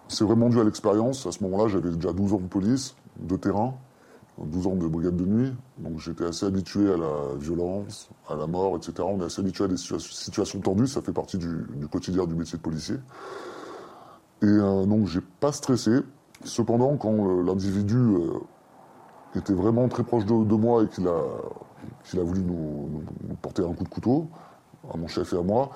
c'est 0.09 0.25
vraiment 0.25 0.49
dû 0.49 0.61
à 0.61 0.65
l'expérience. 0.65 1.27
À 1.27 1.33
ce 1.33 1.43
moment-là, 1.45 1.69
j'avais 1.69 1.91
déjà 1.91 2.13
12 2.13 2.35
ans 2.35 2.41
de 2.41 2.47
police, 2.47 2.95
de 3.19 3.37
terrain. 3.37 3.75
12 4.39 4.67
ans 4.67 4.75
de 4.75 4.89
brigade 4.89 5.17
de 5.17 5.25
nuit, 5.25 5.55
donc 5.79 5.99
j'étais 6.01 6.25
assez 6.25 6.45
habitué 6.45 6.93
à 6.93 6.97
la 6.97 7.37
violence, 7.37 8.11
à 8.29 8.35
la 8.35 8.47
mort, 8.47 8.77
etc. 8.77 8.95
On 9.01 9.21
est 9.21 9.25
assez 9.25 9.41
habitué 9.41 9.65
à 9.65 9.69
des 9.69 9.77
situations 9.77 10.61
tendues, 10.61 10.89
ça 10.89 11.03
fait 11.03 11.13
partie 11.13 11.39
du, 11.39 11.67
quotidien 11.91 12.27
du 12.27 12.35
métier 12.35 12.59
de 12.59 12.63
policier. 12.63 12.97
Et 14.43 14.47
euh, 14.47 14.87
donc 14.87 15.07
j'ai 15.07 15.21
pas 15.21 15.53
stressé. 15.53 16.01
Cependant, 16.45 16.97
quand 16.97 17.13
euh, 17.13 17.43
l'individu 17.45 17.97
euh, 17.97 18.41
était 19.37 19.55
vraiment 19.55 19.89
très 19.89 20.03
proche 20.03 20.27
de, 20.27 20.33
moi 20.57 20.83
et 20.83 20.89
qu'il 20.89 21.07
a, 21.07 22.23
voulu 22.23 22.43
nous, 22.43 23.05
porter 23.41 23.63
un 23.63 23.73
coup 23.73 23.85
de 23.85 23.89
couteau, 23.89 24.29
à 24.93 24.97
mon 24.97 25.09
chef 25.09 25.33
et 25.33 25.39
à 25.39 25.43
moi, 25.43 25.71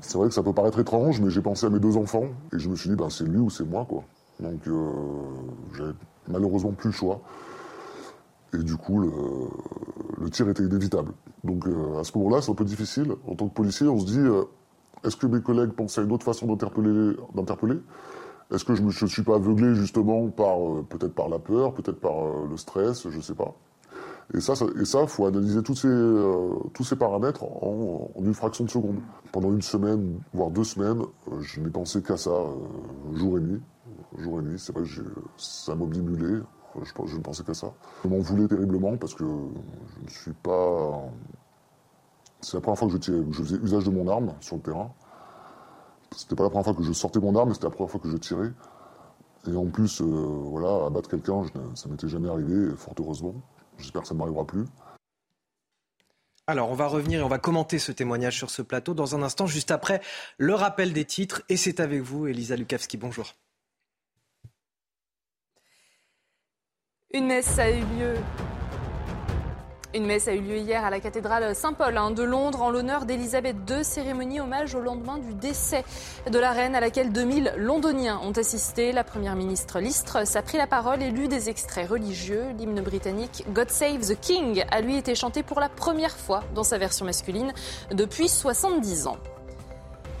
c'est 0.00 0.18
vrai 0.18 0.28
que 0.28 0.34
ça 0.34 0.42
peut 0.42 0.52
paraître 0.52 0.78
étrange, 0.78 1.20
mais 1.20 1.30
j'ai 1.30 1.42
pensé 1.42 1.66
à 1.66 1.70
mes 1.70 1.78
deux 1.78 1.96
enfants 1.96 2.26
et 2.52 2.58
je 2.58 2.68
me 2.68 2.76
suis 2.76 2.90
dit, 2.90 2.96
ben, 2.96 3.10
c'est 3.10 3.24
lui 3.24 3.38
ou 3.38 3.50
c'est 3.50 3.64
moi, 3.64 3.86
quoi. 3.88 4.04
Donc 4.40 4.60
j'avais 5.74 5.92
malheureusement 6.28 6.72
plus 6.72 6.88
le 6.88 6.94
choix. 6.94 7.20
Et 8.54 8.58
du 8.58 8.76
coup, 8.76 9.00
le, 9.00 10.30
tir 10.30 10.48
était 10.48 10.62
inévitable. 10.62 11.12
Donc 11.42 11.66
euh, 11.66 11.98
à 11.98 12.04
ce 12.04 12.16
moment-là, 12.18 12.42
c'est 12.42 12.50
un 12.50 12.54
peu 12.54 12.64
difficile. 12.64 13.12
En 13.26 13.34
tant 13.34 13.48
que 13.48 13.54
policier, 13.54 13.88
on 13.88 13.98
se 13.98 14.06
dit, 14.06 14.18
euh, 14.18 14.44
est-ce 15.04 15.16
que 15.16 15.26
mes 15.26 15.40
collègues 15.40 15.70
pensent 15.70 15.98
à 15.98 16.02
une 16.02 16.12
autre 16.12 16.24
façon 16.24 16.46
d'interpeller 16.46 17.78
Est-ce 18.52 18.64
que 18.64 18.74
je 18.74 18.82
ne 18.82 19.10
suis 19.10 19.22
pas 19.22 19.36
aveuglé 19.36 19.74
justement 19.74 20.28
par 20.28 20.58
euh, 20.60 20.86
peut-être 20.88 21.14
par 21.14 21.28
la 21.28 21.38
peur, 21.38 21.72
peut-être 21.74 21.98
par 21.98 22.46
le 22.48 22.56
stress, 22.56 23.08
je 23.08 23.16
ne 23.16 23.22
sais 23.22 23.34
pas. 23.34 23.54
Et 24.34 24.40
ça, 24.40 24.54
il 24.76 24.86
ça, 24.86 25.06
faut 25.06 25.26
analyser 25.26 25.62
tous 25.62 25.74
ces, 25.74 26.72
tous 26.72 26.84
ces 26.84 26.96
paramètres 26.96 27.44
en, 27.44 28.10
une 28.18 28.34
fraction 28.34 28.64
de 28.64 28.70
seconde. 28.70 29.00
Pendant 29.30 29.52
une 29.52 29.62
semaine, 29.62 30.20
voire 30.32 30.50
deux 30.50 30.64
semaines, 30.64 31.02
je 31.40 31.60
n'ai 31.60 31.70
pensé 31.70 32.02
qu'à 32.02 32.16
ça, 32.16 32.30
jour 33.14 33.38
et 33.38 33.40
nuit. 33.40 33.60
Jour 34.18 34.40
et 34.40 34.42
nuit, 34.42 34.58
c'est 34.58 34.72
vrai 34.72 34.84
que 34.84 34.88
ça 35.36 35.74
m'obnibulait. 35.74 36.40
Je, 36.82 36.90
je, 37.06 37.16
ne 37.16 37.22
pensais 37.22 37.42
qu'à 37.44 37.54
ça. 37.54 37.72
Je 38.04 38.08
m'en 38.08 38.18
voulais 38.18 38.48
terriblement 38.48 38.96
parce 38.96 39.14
que 39.14 39.24
je 39.24 40.04
ne 40.04 40.08
suis 40.08 40.32
pas. 40.32 41.02
C'est 42.40 42.54
la 42.56 42.60
première 42.60 42.78
fois 42.78 42.88
que 42.88 42.94
je, 42.94 43.22
je 43.30 43.42
faisais 43.42 43.56
usage 43.56 43.84
de 43.84 43.90
mon 43.90 44.08
arme 44.08 44.32
sur 44.40 44.56
le 44.56 44.62
terrain. 44.62 44.90
C'était 46.16 46.34
pas 46.34 46.44
la 46.44 46.50
première 46.50 46.64
fois 46.64 46.74
que 46.74 46.82
je 46.82 46.92
sortais 46.92 47.20
mon 47.20 47.34
arme, 47.36 47.48
mais 47.48 47.54
c'était 47.54 47.66
la 47.66 47.70
première 47.70 47.90
fois 47.90 48.00
que 48.00 48.08
je 48.08 48.16
tirais. 48.16 48.52
Et 49.46 49.56
en 49.56 49.66
plus, 49.66 50.00
euh, 50.00 50.04
voilà, 50.04 50.86
abattre 50.86 51.08
quelqu'un, 51.08 51.42
ça 51.74 51.88
m'était 51.88 52.08
jamais 52.08 52.28
arrivé, 52.28 52.70
fort 52.76 52.94
heureusement. 52.98 53.34
J'espère 53.78 54.02
que 54.02 54.08
ça 54.08 54.14
ne 54.14 54.18
m'arrivera 54.18 54.46
plus. 54.46 54.66
Alors, 56.46 56.70
on 56.70 56.74
va 56.74 56.86
revenir 56.86 57.20
et 57.20 57.22
on 57.22 57.28
va 57.28 57.38
commenter 57.38 57.78
ce 57.78 57.92
témoignage 57.92 58.36
sur 58.36 58.50
ce 58.50 58.62
plateau 58.62 58.94
dans 58.94 59.14
un 59.14 59.22
instant, 59.22 59.46
juste 59.46 59.70
après 59.70 60.00
le 60.38 60.54
rappel 60.54 60.92
des 60.92 61.04
titres. 61.04 61.42
Et 61.48 61.56
c'est 61.56 61.80
avec 61.80 62.00
vous, 62.00 62.26
Elisa 62.26 62.56
Lukavski. 62.56 62.96
Bonjour. 62.96 63.34
Une 67.14 67.26
messe 67.26 67.58
a 67.58 67.70
eu 67.70 67.84
lieu. 67.96 68.16
Une 69.94 70.06
messe 70.06 70.26
a 70.26 70.32
eu 70.32 70.40
lieu 70.40 70.56
hier 70.56 70.82
à 70.86 70.88
la 70.88 71.00
cathédrale 71.00 71.54
Saint-Paul 71.54 71.98
hein, 71.98 72.12
de 72.12 72.22
Londres 72.22 72.62
en 72.62 72.70
l'honneur 72.70 73.04
d'Elisabeth 73.04 73.56
II, 73.68 73.84
cérémonie 73.84 74.40
hommage 74.40 74.74
au 74.74 74.80
lendemain 74.80 75.18
du 75.18 75.34
décès 75.34 75.84
de 76.30 76.38
la 76.38 76.52
reine 76.52 76.74
à 76.74 76.80
laquelle 76.80 77.12
2000 77.12 77.54
londoniens 77.58 78.18
ont 78.24 78.32
assisté. 78.32 78.92
La 78.92 79.04
première 79.04 79.36
ministre 79.36 79.80
Listre 79.80 80.16
a 80.34 80.42
pris 80.42 80.56
la 80.56 80.66
parole 80.66 81.02
et 81.02 81.10
lu 81.10 81.28
des 81.28 81.50
extraits 81.50 81.90
religieux. 81.90 82.46
L'hymne 82.56 82.80
britannique 82.80 83.44
God 83.52 83.68
Save 83.68 84.00
the 84.00 84.18
King 84.18 84.64
a 84.70 84.80
lui 84.80 84.96
été 84.96 85.14
chanté 85.14 85.42
pour 85.42 85.60
la 85.60 85.68
première 85.68 86.16
fois 86.16 86.42
dans 86.54 86.64
sa 86.64 86.78
version 86.78 87.04
masculine 87.04 87.52
depuis 87.90 88.30
70 88.30 89.08
ans. 89.08 89.18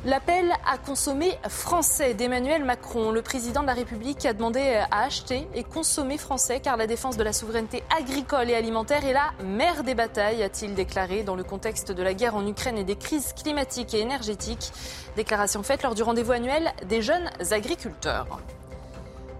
L'appel 0.04 0.50
à 0.66 0.78
consommer 0.78 1.38
français 1.48 2.14
d'Emmanuel 2.14 2.64
Macron. 2.64 3.12
Le 3.12 3.22
président 3.22 3.60
de 3.60 3.68
la 3.68 3.72
République 3.72 4.26
a 4.26 4.32
demandé 4.32 4.82
à 4.90 5.04
acheter 5.04 5.46
et 5.54 5.62
consommer 5.62 6.18
français 6.18 6.58
car 6.58 6.76
la 6.76 6.88
défense 6.88 7.16
de 7.16 7.22
la 7.22 7.32
souveraineté 7.32 7.84
agricole 7.96 8.50
et 8.50 8.56
alimentaire 8.56 9.04
est 9.04 9.12
la 9.12 9.30
mère 9.44 9.84
des 9.84 9.94
batailles, 9.94 10.42
a-t-il 10.42 10.74
déclaré 10.74 11.22
dans 11.22 11.36
le 11.36 11.44
contexte 11.44 11.92
de 11.92 12.02
la 12.02 12.14
guerre 12.14 12.34
en 12.34 12.44
Ukraine 12.44 12.78
et 12.78 12.84
des 12.84 12.96
crises 12.96 13.32
climatiques 13.32 13.94
et 13.94 14.00
énergétiques. 14.00 14.72
Déclaration 15.14 15.62
faite 15.62 15.84
lors 15.84 15.94
du 15.94 16.02
rendez-vous 16.02 16.32
annuel 16.32 16.72
des 16.88 17.00
jeunes 17.00 17.30
agriculteurs. 17.52 18.40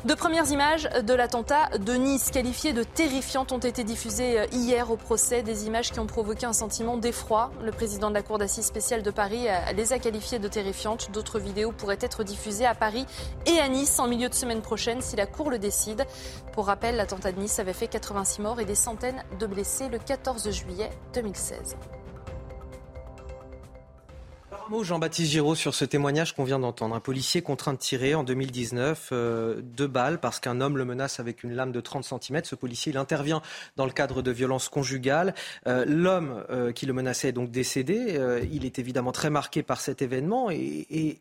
De 0.05 0.15
premières 0.15 0.51
images 0.51 0.89
de 1.05 1.15
l'attentat 1.15 1.79
de 1.79 1.93
Nice, 1.93 2.33
qualifiées 2.33 2.73
de 2.73 2.83
terrifiantes, 2.83 3.53
ont 3.53 3.59
été 3.59 3.85
diffusées 3.85 4.41
euh, 4.41 4.47
hier 4.51 4.91
au 4.91 4.97
procès. 4.97 5.45
Des 5.45 5.69
images 5.69 5.93
qui 5.93 6.01
ont 6.01 6.09
provoqué 6.09 6.45
un 6.45 6.53
sentiment 6.53 6.97
d'effroi. 6.97 7.53
Le 7.63 7.71
président 7.71 8.09
de 8.09 8.15
la 8.15 8.23
Cour 8.23 8.39
d'assises 8.39 8.67
spéciale 8.67 9.05
de 9.05 9.13
Paris 9.13 9.47
euh, 9.49 9.73
les 9.77 9.93
a 9.93 10.01
qualifiées 10.01 10.41
de 10.41 10.49
terrifiantes. 10.49 11.13
D'autres 11.13 11.39
vidéos 11.39 11.71
pourraient 11.71 11.99
être 12.01 12.25
diffusées 12.25 12.67
à 12.67 12.75
Paris 12.75 13.07
et 13.47 13.61
à 13.61 13.69
Nice 13.69 14.01
en 14.01 14.09
milieu 14.09 14.29
de 14.29 14.35
semaine 14.35 14.61
prochaine 14.61 15.03
si 15.03 15.15
la 15.15 15.27
Cour 15.27 15.51
le 15.51 15.61
décide. 15.61 16.05
Pour 16.53 16.67
rappel, 16.67 16.97
l'attentat 16.97 17.31
de 17.31 17.39
Nice 17.39 17.61
avait 17.61 17.73
fait 17.73 17.87
86 17.87 18.43
morts 18.43 18.59
et 18.59 18.65
des 18.65 18.75
centaines 18.75 19.23
de 19.39 19.47
blessés 19.47 19.89
le 19.89 19.99
14 19.99 20.51
juillet 20.51 20.91
2016 21.15 21.77
mot, 24.73 24.83
Jean-Baptiste 24.85 25.31
Giraud, 25.31 25.55
sur 25.55 25.75
ce 25.75 25.85
témoignage 25.85 26.35
qu'on 26.35 26.45
vient 26.45 26.59
d'entendre. 26.59 26.95
Un 26.95 27.01
policier 27.01 27.43
contraint 27.43 27.75
de 27.75 27.79
tirer 27.79 28.15
en 28.15 28.25
2019 28.25 29.11
euh, 29.13 29.61
deux 29.61 29.87
balles 29.87 30.19
parce 30.19 30.41
qu'un 30.41 30.63
homme 30.63 30.79
le 30.79 30.87
menace 30.87 31.21
avec 31.21 31.45
une 31.45 31.53
lame 31.55 31.73
de 31.73 31.81
30 31.81 32.05
cm. 32.05 32.41
Ce 32.45 32.55
policier, 32.55 32.91
il 32.91 32.97
intervient 32.97 33.43
dans 33.77 33.85
le 33.85 33.93
cadre 33.93 34.23
de 34.23 34.31
violences 34.31 34.71
conjugales. 34.71 35.35
Euh, 35.67 35.85
l'homme 35.87 36.43
euh, 36.49 36.73
qui 36.73 36.87
le 36.87 36.95
menaçait 36.95 37.29
est 37.29 37.33
donc 37.33 37.51
décédé. 37.51 38.19
il 38.51 38.65
est 38.65 38.79
évidemment 38.79 39.13
très 39.13 39.29
marqué 39.29 39.63
par 39.63 39.79
cet 39.79 40.01
événement 40.01 40.51
et, 40.51 40.87
et 40.91 41.21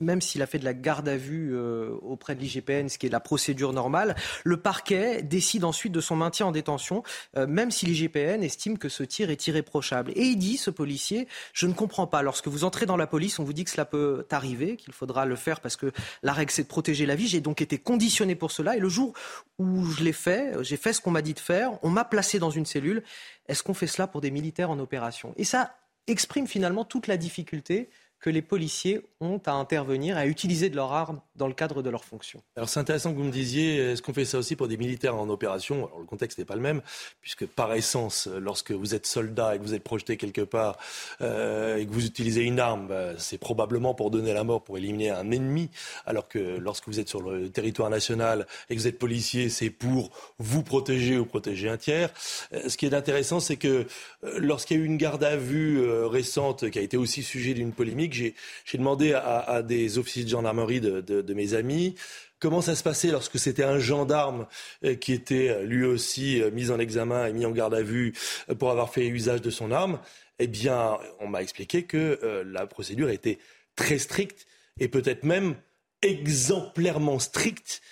même 0.00 0.20
s'il 0.20 0.42
a 0.42 0.46
fait 0.46 0.58
de 0.58 0.64
la 0.64 0.74
garde 0.74 1.08
à 1.08 1.16
vue 1.16 1.50
euh, 1.54 1.90
auprès 2.02 2.34
de 2.34 2.40
l'IGPN, 2.40 2.88
ce 2.88 2.98
qui 2.98 3.06
est 3.06 3.10
la 3.10 3.20
procédure 3.20 3.72
normale, 3.72 4.16
le 4.44 4.56
parquet 4.56 5.22
décide 5.22 5.64
ensuite 5.64 5.92
de 5.92 6.00
son 6.00 6.16
maintien 6.16 6.46
en 6.46 6.52
détention, 6.52 7.02
euh, 7.36 7.46
même 7.46 7.70
si 7.70 7.86
l'IGPN 7.86 8.42
estime 8.42 8.78
que 8.78 8.88
ce 8.88 9.02
tir 9.02 9.30
est 9.30 9.46
irréprochable. 9.46 10.12
Et 10.16 10.24
il 10.24 10.36
dit, 10.36 10.56
ce 10.56 10.70
policier, 10.70 11.28
je 11.52 11.66
ne 11.66 11.72
comprends 11.72 12.06
pas. 12.06 12.22
Lorsque 12.22 12.48
vous 12.48 12.64
entrez 12.64 12.86
dans 12.86 12.96
la 12.96 13.06
police, 13.06 13.38
on 13.38 13.44
vous 13.44 13.52
dit 13.52 13.64
que 13.64 13.70
cela 13.70 13.84
peut 13.84 14.26
arriver, 14.30 14.76
qu'il 14.76 14.92
faudra 14.92 15.26
le 15.26 15.36
faire 15.36 15.60
parce 15.60 15.76
que 15.76 15.92
la 16.22 16.32
règle 16.32 16.50
c'est 16.50 16.62
de 16.62 16.68
protéger 16.68 17.06
la 17.06 17.14
vie. 17.14 17.28
J'ai 17.28 17.40
donc 17.40 17.60
été 17.62 17.78
conditionné 17.78 18.34
pour 18.34 18.50
cela. 18.50 18.76
Et 18.76 18.80
le 18.80 18.88
jour 18.88 19.12
où 19.58 19.84
je 19.86 20.02
l'ai 20.02 20.12
fait, 20.12 20.52
j'ai 20.62 20.76
fait 20.76 20.92
ce 20.92 21.00
qu'on 21.00 21.10
m'a 21.10 21.22
dit 21.22 21.34
de 21.34 21.40
faire, 21.40 21.72
on 21.82 21.90
m'a 21.90 22.04
placé 22.04 22.38
dans 22.38 22.50
une 22.50 22.66
cellule. 22.66 23.02
Est-ce 23.48 23.62
qu'on 23.62 23.74
fait 23.74 23.86
cela 23.86 24.06
pour 24.06 24.20
des 24.20 24.30
militaires 24.30 24.70
en 24.70 24.78
opération? 24.78 25.34
Et 25.36 25.44
ça 25.44 25.74
exprime 26.06 26.46
finalement 26.46 26.84
toute 26.84 27.06
la 27.06 27.16
difficulté 27.16 27.90
que 28.20 28.28
les 28.30 28.42
policiers 28.42 29.00
ont 29.20 29.40
à 29.46 29.52
intervenir, 29.52 30.16
à 30.16 30.26
utiliser 30.26 30.68
de 30.68 30.76
leur 30.76 30.92
arme 30.92 31.20
dans 31.36 31.48
le 31.48 31.54
cadre 31.54 31.82
de 31.82 31.88
leur 31.88 32.04
fonction. 32.04 32.42
Alors 32.54 32.68
c'est 32.68 32.80
intéressant 32.80 33.12
que 33.12 33.18
vous 33.18 33.24
me 33.24 33.32
disiez, 33.32 33.76
est-ce 33.76 34.02
qu'on 34.02 34.12
fait 34.12 34.26
ça 34.26 34.38
aussi 34.38 34.56
pour 34.56 34.68
des 34.68 34.76
militaires 34.76 35.16
en 35.16 35.28
opération? 35.30 35.86
Alors 35.86 36.00
le 36.00 36.06
contexte 36.06 36.38
n'est 36.38 36.44
pas 36.44 36.54
le 36.54 36.60
même, 36.60 36.82
puisque 37.22 37.46
par 37.46 37.72
essence, 37.72 38.28
lorsque 38.28 38.72
vous 38.72 38.94
êtes 38.94 39.06
soldat 39.06 39.54
et 39.54 39.58
que 39.58 39.62
vous 39.62 39.74
êtes 39.74 39.82
projeté 39.82 40.18
quelque 40.18 40.42
part 40.42 40.78
euh, 41.22 41.78
et 41.78 41.86
que 41.86 41.92
vous 41.92 42.04
utilisez 42.04 42.42
une 42.42 42.60
arme, 42.60 42.88
bah, 42.88 43.18
c'est 43.18 43.38
probablement 43.38 43.94
pour 43.94 44.10
donner 44.10 44.34
la 44.34 44.44
mort, 44.44 44.62
pour 44.62 44.76
éliminer 44.76 45.10
un 45.10 45.30
ennemi, 45.30 45.70
alors 46.04 46.28
que 46.28 46.38
lorsque 46.38 46.86
vous 46.88 47.00
êtes 47.00 47.08
sur 47.08 47.22
le 47.22 47.48
territoire 47.48 47.88
national 47.88 48.46
et 48.68 48.74
que 48.74 48.80
vous 48.80 48.86
êtes 48.86 48.98
policier, 48.98 49.48
c'est 49.48 49.70
pour 49.70 50.10
vous 50.38 50.62
protéger 50.62 51.16
ou 51.16 51.24
protéger 51.24 51.70
un 51.70 51.78
tiers. 51.78 52.10
Euh, 52.52 52.68
ce 52.68 52.76
qui 52.76 52.84
est 52.84 52.94
intéressant, 52.94 53.40
c'est 53.40 53.56
que 53.56 53.86
euh, 54.24 54.38
lorsqu'il 54.38 54.76
y 54.76 54.80
a 54.80 54.82
eu 54.82 54.86
une 54.86 54.98
garde 54.98 55.24
à 55.24 55.36
vue 55.36 55.80
récente 56.04 56.70
qui 56.70 56.78
a 56.78 56.82
été 56.82 56.98
aussi 56.98 57.22
sujet 57.22 57.54
d'une 57.54 57.72
polémique, 57.72 58.09
j'ai 58.12 58.34
demandé 58.74 59.12
à, 59.14 59.62
des 59.62 59.98
officiers 59.98 60.24
de 60.24 60.28
gendarmerie 60.28 60.80
de, 60.80 61.34
mes 61.34 61.54
amis 61.54 61.94
comment 62.40 62.62
ça 62.62 62.74
se 62.74 62.82
passait 62.82 63.10
lorsque 63.10 63.38
c'était 63.38 63.62
un 63.62 63.78
gendarme 63.78 64.46
euh, 64.84 64.96
qui 64.96 65.12
était 65.12 65.50
euh, 65.50 65.62
lui 65.62 65.84
aussi 65.84 66.42
euh, 66.42 66.50
mis 66.50 66.70
en 66.70 66.78
examen 66.78 67.26
et 67.26 67.32
mis 67.32 67.46
en 67.46 67.50
garde 67.52 67.74
à 67.74 67.82
vue 67.82 68.14
pour 68.58 68.70
avoir 68.70 68.90
fait 68.90 69.06
usage 69.06 69.42
de 69.42 69.50
son 69.50 69.70
arme. 69.70 70.00
Eh 70.38 70.46
bien, 70.46 70.96
on 71.20 71.28
m'a 71.28 71.42
expliqué 71.42 71.82
que 71.82 72.18
la 72.46 72.66
procédure 72.66 73.10
était 73.10 73.38
très 73.76 73.98
stricte 73.98 74.46
et 74.78 74.88
peut-être 74.88 75.22
même 75.22 75.54
exemplairement 76.00 77.18
stricte 77.18 77.82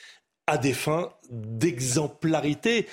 à 0.46 0.56
des 0.56 0.72
fins 0.72 1.12
d'exemplarité 1.28 2.86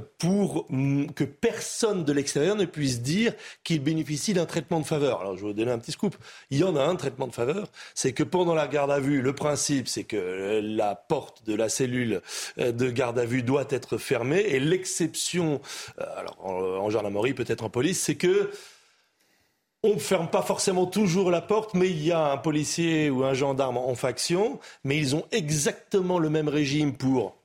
pour 0.00 0.66
mm, 0.70 1.06
que 1.14 1.24
personne 1.24 2.04
de 2.04 2.12
l'extérieur 2.12 2.56
ne 2.56 2.64
puisse 2.64 3.02
dire 3.02 3.34
qu'il 3.62 3.82
bénéficie 3.82 4.34
d'un 4.34 4.46
traitement 4.46 4.80
de 4.80 4.86
faveur. 4.86 5.20
Alors 5.20 5.36
je 5.36 5.42
vais 5.42 5.48
vous 5.48 5.52
donner 5.52 5.72
un 5.72 5.78
petit 5.78 5.92
scoop. 5.92 6.16
Il 6.50 6.58
y 6.58 6.64
en 6.64 6.76
a 6.76 6.82
un 6.82 6.96
traitement 6.96 7.26
de 7.26 7.32
faveur, 7.32 7.68
c'est 7.94 8.12
que 8.12 8.22
pendant 8.22 8.54
la 8.54 8.66
garde 8.66 8.90
à 8.90 9.00
vue, 9.00 9.22
le 9.22 9.34
principe 9.34 9.88
c'est 9.88 10.04
que 10.04 10.60
la 10.62 10.94
porte 10.94 11.44
de 11.46 11.54
la 11.54 11.68
cellule 11.68 12.20
euh, 12.58 12.72
de 12.72 12.90
garde 12.90 13.18
à 13.18 13.24
vue 13.24 13.42
doit 13.42 13.66
être 13.70 13.98
fermée 13.98 14.40
et 14.40 14.60
l'exception, 14.60 15.60
euh, 16.00 16.04
alors 16.16 16.36
en, 16.44 16.90
gendarmerie 16.90 17.34
peut-être 17.34 17.64
en 17.64 17.70
police, 17.70 18.00
c'est 18.00 18.16
que 18.16 18.50
on 19.82 19.94
ne 19.94 19.98
ferme 19.98 20.28
pas 20.28 20.40
forcément 20.40 20.86
toujours 20.86 21.30
la 21.30 21.42
porte, 21.42 21.74
mais 21.74 21.90
il 21.90 22.02
y 22.02 22.10
a 22.10 22.32
un 22.32 22.38
policier 22.38 23.10
ou 23.10 23.22
un 23.22 23.34
gendarme 23.34 23.76
en 23.76 23.94
faction, 23.94 24.58
mais 24.82 24.96
ils 24.96 25.14
ont 25.14 25.26
exactement 25.30 26.18
le 26.18 26.30
même 26.30 26.48
régime 26.48 26.96
pour 26.96 27.36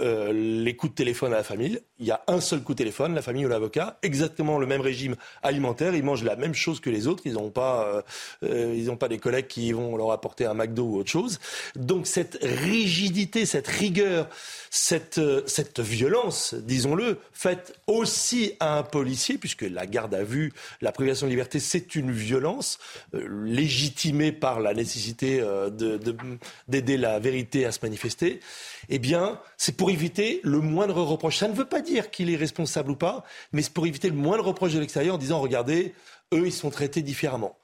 euh, 0.00 0.32
les 0.32 0.76
coups 0.76 0.92
de 0.92 0.96
téléphone 0.96 1.32
à 1.32 1.36
la 1.36 1.42
famille. 1.42 1.80
Il 1.98 2.06
y 2.06 2.10
a 2.10 2.22
un 2.26 2.40
seul 2.40 2.60
coup 2.60 2.74
de 2.74 2.78
téléphone, 2.78 3.14
la 3.14 3.22
famille 3.22 3.46
ou 3.46 3.48
l'avocat, 3.48 3.98
exactement 4.02 4.58
le 4.58 4.66
même 4.66 4.82
régime 4.82 5.16
alimentaire. 5.42 5.94
Ils 5.94 6.02
mangent 6.02 6.24
la 6.24 6.36
même 6.36 6.54
chose 6.54 6.80
que 6.80 6.90
les 6.90 7.06
autres. 7.06 7.22
Ils 7.24 7.32
n'ont 7.32 7.50
pas, 7.50 7.86
euh, 7.86 8.02
euh, 8.42 8.74
ils 8.76 8.86
n'ont 8.86 8.96
pas 8.96 9.08
des 9.08 9.18
collègues 9.18 9.46
qui 9.46 9.72
vont 9.72 9.96
leur 9.96 10.12
apporter 10.12 10.44
un 10.44 10.54
McDo 10.54 10.84
ou 10.84 10.98
autre 10.98 11.10
chose. 11.10 11.38
Donc 11.76 12.06
cette 12.06 12.38
rigidité, 12.42 13.46
cette 13.46 13.68
rigueur, 13.68 14.28
cette, 14.70 15.20
cette 15.46 15.80
violence, 15.80 16.54
disons-le, 16.54 17.18
faite 17.32 17.78
aussi 17.86 18.52
à 18.60 18.76
un 18.78 18.82
policier, 18.82 19.38
puisque 19.38 19.62
la 19.62 19.86
garde 19.86 20.14
à 20.14 20.24
vue, 20.24 20.52
la 20.82 20.92
privation 20.92 21.26
de 21.26 21.30
liberté, 21.30 21.58
c'est 21.58 21.94
une 21.94 22.10
violence 22.10 22.78
légitimée 23.14 24.32
par 24.32 24.60
la 24.60 24.74
nécessité 24.74 25.42
d'aider 26.68 26.96
la 26.98 27.18
vérité 27.18 27.64
à 27.64 27.72
se 27.72 27.78
manifester. 27.82 28.40
Eh 28.88 28.98
bien, 28.98 29.40
c'est 29.56 29.76
pour 29.76 29.85
éviter 29.90 30.40
le 30.42 30.60
moindre 30.60 31.02
reproche. 31.02 31.38
Ça 31.38 31.48
ne 31.48 31.54
veut 31.54 31.64
pas 31.64 31.80
dire 31.80 32.10
qu'il 32.10 32.30
est 32.30 32.36
responsable 32.36 32.90
ou 32.90 32.96
pas, 32.96 33.24
mais 33.52 33.62
c'est 33.62 33.72
pour 33.72 33.86
éviter 33.86 34.08
le 34.08 34.16
moindre 34.16 34.44
reproche 34.44 34.72
de 34.72 34.80
l'extérieur 34.80 35.16
en 35.16 35.18
disant 35.18 35.40
regardez, 35.40 35.94
eux, 36.32 36.46
ils 36.46 36.52
sont 36.52 36.70
traités 36.70 37.02
différemment. 37.02 37.58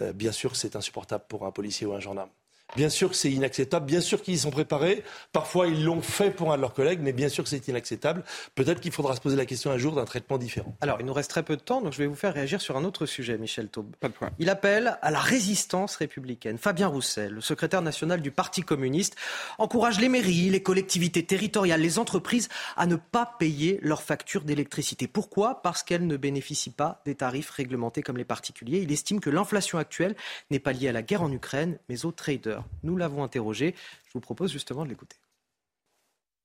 Euh, 0.00 0.12
bien 0.12 0.32
sûr, 0.32 0.56
c'est 0.56 0.76
insupportable 0.76 1.24
pour 1.28 1.46
un 1.46 1.50
policier 1.50 1.86
ou 1.86 1.92
un 1.92 2.00
gendarme. 2.00 2.30
Bien 2.76 2.90
sûr 2.90 3.08
que 3.08 3.16
c'est 3.16 3.30
inacceptable, 3.30 3.86
bien 3.86 4.00
sûr 4.00 4.22
qu'ils 4.22 4.34
y 4.34 4.38
sont 4.38 4.50
préparés. 4.50 5.02
Parfois, 5.32 5.68
ils 5.68 5.84
l'ont 5.84 6.02
fait 6.02 6.30
pour 6.30 6.52
un 6.52 6.56
de 6.56 6.60
leurs 6.60 6.74
collègues, 6.74 7.00
mais 7.02 7.12
bien 7.12 7.28
sûr 7.28 7.42
que 7.42 7.50
c'est 7.50 7.66
inacceptable. 7.68 8.24
Peut-être 8.54 8.80
qu'il 8.80 8.92
faudra 8.92 9.16
se 9.16 9.20
poser 9.20 9.36
la 9.36 9.46
question 9.46 9.70
un 9.70 9.78
jour 9.78 9.94
d'un 9.94 10.04
traitement 10.04 10.36
différent. 10.36 10.76
Alors, 10.80 10.98
il 11.00 11.06
nous 11.06 11.12
reste 11.12 11.30
très 11.30 11.42
peu 11.42 11.56
de 11.56 11.62
temps, 11.62 11.80
donc 11.80 11.92
je 11.92 11.98
vais 11.98 12.06
vous 12.06 12.14
faire 12.14 12.34
réagir 12.34 12.60
sur 12.60 12.76
un 12.76 12.84
autre 12.84 13.06
sujet, 13.06 13.38
Michel 13.38 13.68
Taube. 13.68 13.96
Il 14.38 14.50
appelle 14.50 14.98
à 15.00 15.10
la 15.10 15.18
résistance 15.18 15.96
républicaine. 15.96 16.58
Fabien 16.58 16.88
Roussel, 16.88 17.32
le 17.32 17.40
secrétaire 17.40 17.82
national 17.82 18.20
du 18.20 18.30
Parti 18.30 18.62
communiste, 18.62 19.16
encourage 19.56 19.98
les 19.98 20.08
mairies, 20.08 20.50
les 20.50 20.62
collectivités 20.62 21.24
territoriales, 21.24 21.80
les 21.80 21.98
entreprises 21.98 22.48
à 22.76 22.86
ne 22.86 22.96
pas 22.96 23.34
payer 23.38 23.78
leurs 23.82 24.02
factures 24.02 24.42
d'électricité. 24.42 25.08
Pourquoi? 25.08 25.62
Parce 25.62 25.82
qu'elles 25.82 26.06
ne 26.06 26.16
bénéficient 26.16 26.70
pas 26.70 27.00
des 27.06 27.14
tarifs 27.14 27.50
réglementés 27.50 28.02
comme 28.02 28.18
les 28.18 28.24
particuliers. 28.24 28.80
Il 28.82 28.92
estime 28.92 29.20
que 29.20 29.30
l'inflation 29.30 29.78
actuelle 29.78 30.14
n'est 30.50 30.58
pas 30.58 30.72
liée 30.72 30.88
à 30.88 30.92
la 30.92 31.02
guerre 31.02 31.22
en 31.22 31.32
Ukraine, 31.32 31.78
mais 31.88 32.04
aux 32.04 32.12
traders. 32.12 32.57
Nous 32.82 32.96
l'avons 32.96 33.24
interrogé. 33.24 33.74
Je 34.06 34.12
vous 34.14 34.20
propose 34.20 34.52
justement 34.52 34.84
de 34.84 34.88
l'écouter. 34.88 35.16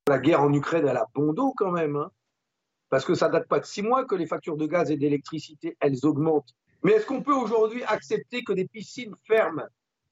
La 0.08 0.18
guerre 0.18 0.42
en 0.42 0.52
Ukraine, 0.52 0.86
elle 0.86 0.96
a 0.96 1.06
bon 1.14 1.32
dos 1.32 1.54
quand 1.56 1.70
même. 1.70 1.96
Hein. 1.96 2.10
parce 2.90 3.04
que 3.04 3.14
ça 3.14 3.28
date 3.28 3.48
pas 3.48 3.58
de 3.58 3.64
six 3.64 3.82
mois 3.82 4.04
que 4.04 4.14
les 4.14 4.26
factures 4.26 4.56
de 4.56 4.66
gaz 4.66 4.90
et 4.90 4.96
d'électricité, 4.96 5.76
elles 5.80 6.04
augmentent. 6.04 6.54
Mais 6.82 6.92
est-ce 6.92 7.06
qu'on 7.06 7.22
peut 7.22 7.34
aujourd'hui 7.34 7.82
accepter 7.84 8.44
que 8.44 8.52
des 8.52 8.68
piscines 8.68 9.14
ferment 9.26 9.66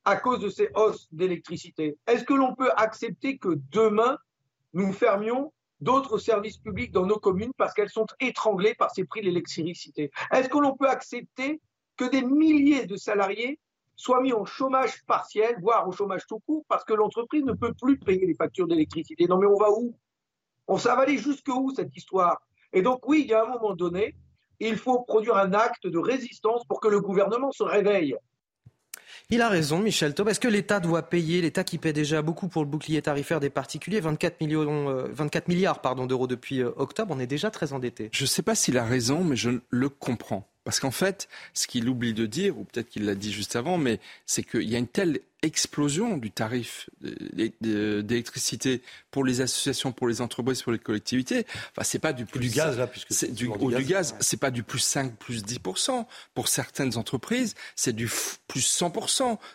à 0.04 0.16
cause 0.16 0.40
de 0.40 0.48
ces 0.48 0.70
hausses 0.74 1.06
d'électricité? 1.12 1.96
Est-ce 2.06 2.24
que 2.24 2.34
l'on 2.34 2.54
peut 2.54 2.70
accepter 2.76 3.38
que 3.38 3.58
demain, 3.70 4.18
nous 4.72 4.92
fermions 4.92 5.52
d'autres 5.80 6.18
services 6.18 6.56
publics 6.56 6.90
dans 6.90 7.06
nos 7.06 7.18
communes 7.18 7.52
parce 7.58 7.74
qu'elles 7.74 7.90
sont 7.90 8.06
étranglées 8.20 8.74
par 8.74 8.90
ces 8.90 9.04
prix 9.04 9.20
de 9.20 9.26
l'électricité? 9.26 10.10
Est-ce 10.32 10.48
que 10.48 10.58
l'on 10.58 10.74
peut 10.74 10.88
accepter 10.88 11.60
que 11.96 12.06
des 12.06 12.22
milliers 12.22 12.86
de 12.86 12.96
salariés 12.96 13.60
soit 13.96 14.20
mis 14.20 14.32
en 14.32 14.44
chômage 14.44 15.04
partiel, 15.06 15.56
voire 15.60 15.86
au 15.86 15.92
chômage 15.92 16.26
tout 16.26 16.40
court, 16.40 16.64
parce 16.68 16.84
que 16.84 16.94
l'entreprise 16.94 17.44
ne 17.44 17.52
peut 17.52 17.72
plus 17.80 17.98
payer 17.98 18.26
les 18.26 18.34
factures 18.34 18.66
d'électricité. 18.66 19.26
Non 19.26 19.38
mais 19.38 19.46
on 19.46 19.56
va 19.56 19.70
où? 19.70 19.94
On 20.68 20.78
s'est 20.78 20.88
avalé 20.88 21.18
jusque 21.18 21.48
où 21.48 21.72
cette 21.74 21.94
histoire? 21.96 22.40
Et 22.72 22.82
donc 22.82 23.06
oui, 23.06 23.22
il 23.24 23.30
y 23.30 23.34
a 23.34 23.42
un 23.42 23.48
moment 23.48 23.74
donné, 23.74 24.14
il 24.60 24.76
faut 24.76 25.00
produire 25.02 25.36
un 25.36 25.52
acte 25.52 25.86
de 25.86 25.98
résistance 25.98 26.64
pour 26.64 26.80
que 26.80 26.88
le 26.88 27.00
gouvernement 27.00 27.52
se 27.52 27.62
réveille. 27.62 28.16
Il 29.30 29.40
a 29.40 29.48
raison, 29.48 29.78
Michel 29.78 30.14
Taub. 30.14 30.28
Est-ce 30.28 30.40
que 30.40 30.48
l'État 30.48 30.80
doit 30.80 31.02
payer, 31.02 31.40
l'État 31.40 31.64
qui 31.64 31.78
paie 31.78 31.92
déjà 31.92 32.22
beaucoup 32.22 32.48
pour 32.48 32.62
le 32.62 32.68
bouclier 32.68 33.00
tarifaire 33.02 33.40
des 33.40 33.50
particuliers, 33.50 34.00
24, 34.00 34.40
millions, 34.40 35.06
24 35.10 35.44
euh, 35.44 35.52
milliards 35.52 35.80
d'euros 36.06 36.26
depuis 36.26 36.62
euh, 36.62 36.70
octobre, 36.76 37.14
on 37.16 37.20
est 37.20 37.26
déjà 37.26 37.50
très 37.50 37.72
endetté. 37.72 38.10
Je 38.12 38.24
ne 38.24 38.26
sais 38.26 38.42
pas 38.42 38.54
s'il 38.54 38.78
a 38.78 38.84
raison, 38.84 39.24
mais 39.24 39.36
je 39.36 39.50
le 39.68 39.88
comprends. 39.88 40.51
Parce 40.64 40.80
qu'en 40.80 40.90
fait, 40.90 41.28
ce 41.54 41.66
qu'il 41.66 41.88
oublie 41.88 42.14
de 42.14 42.26
dire, 42.26 42.58
ou 42.58 42.64
peut-être 42.64 42.88
qu'il 42.88 43.04
l'a 43.04 43.14
dit 43.14 43.32
juste 43.32 43.56
avant, 43.56 43.78
mais 43.78 44.00
c'est 44.26 44.42
qu'il 44.42 44.68
y 44.68 44.76
a 44.76 44.78
une 44.78 44.86
telle 44.86 45.20
explosion 45.42 46.16
du 46.16 46.30
tarif 46.30 46.88
d'électricité 47.60 48.80
pour 49.10 49.24
les 49.24 49.40
associations, 49.40 49.90
pour 49.90 50.06
les 50.06 50.20
entreprises, 50.20 50.62
pour 50.62 50.72
les 50.72 50.78
collectivités. 50.78 51.46
Enfin, 51.72 51.82
c'est 51.82 51.98
pas 51.98 52.12
du 52.12 52.26
plus 52.26 52.38
du 52.38 52.48
gaz 52.48 52.78
là, 52.78 52.86
puisque 52.86 53.12
c'est 53.12 53.32
du, 53.32 53.48
du, 53.48 53.74
du 53.74 53.84
gaz. 53.84 54.14
C'est 54.20 54.36
pas 54.36 54.52
du 54.52 54.62
plus 54.62 54.78
5, 54.78 55.16
plus 55.16 55.42
10 55.42 55.58
Pour 56.34 56.48
certaines 56.48 56.96
entreprises, 56.96 57.54
c'est 57.74 57.92
du 57.92 58.08
plus 58.46 58.60
100 58.60 58.92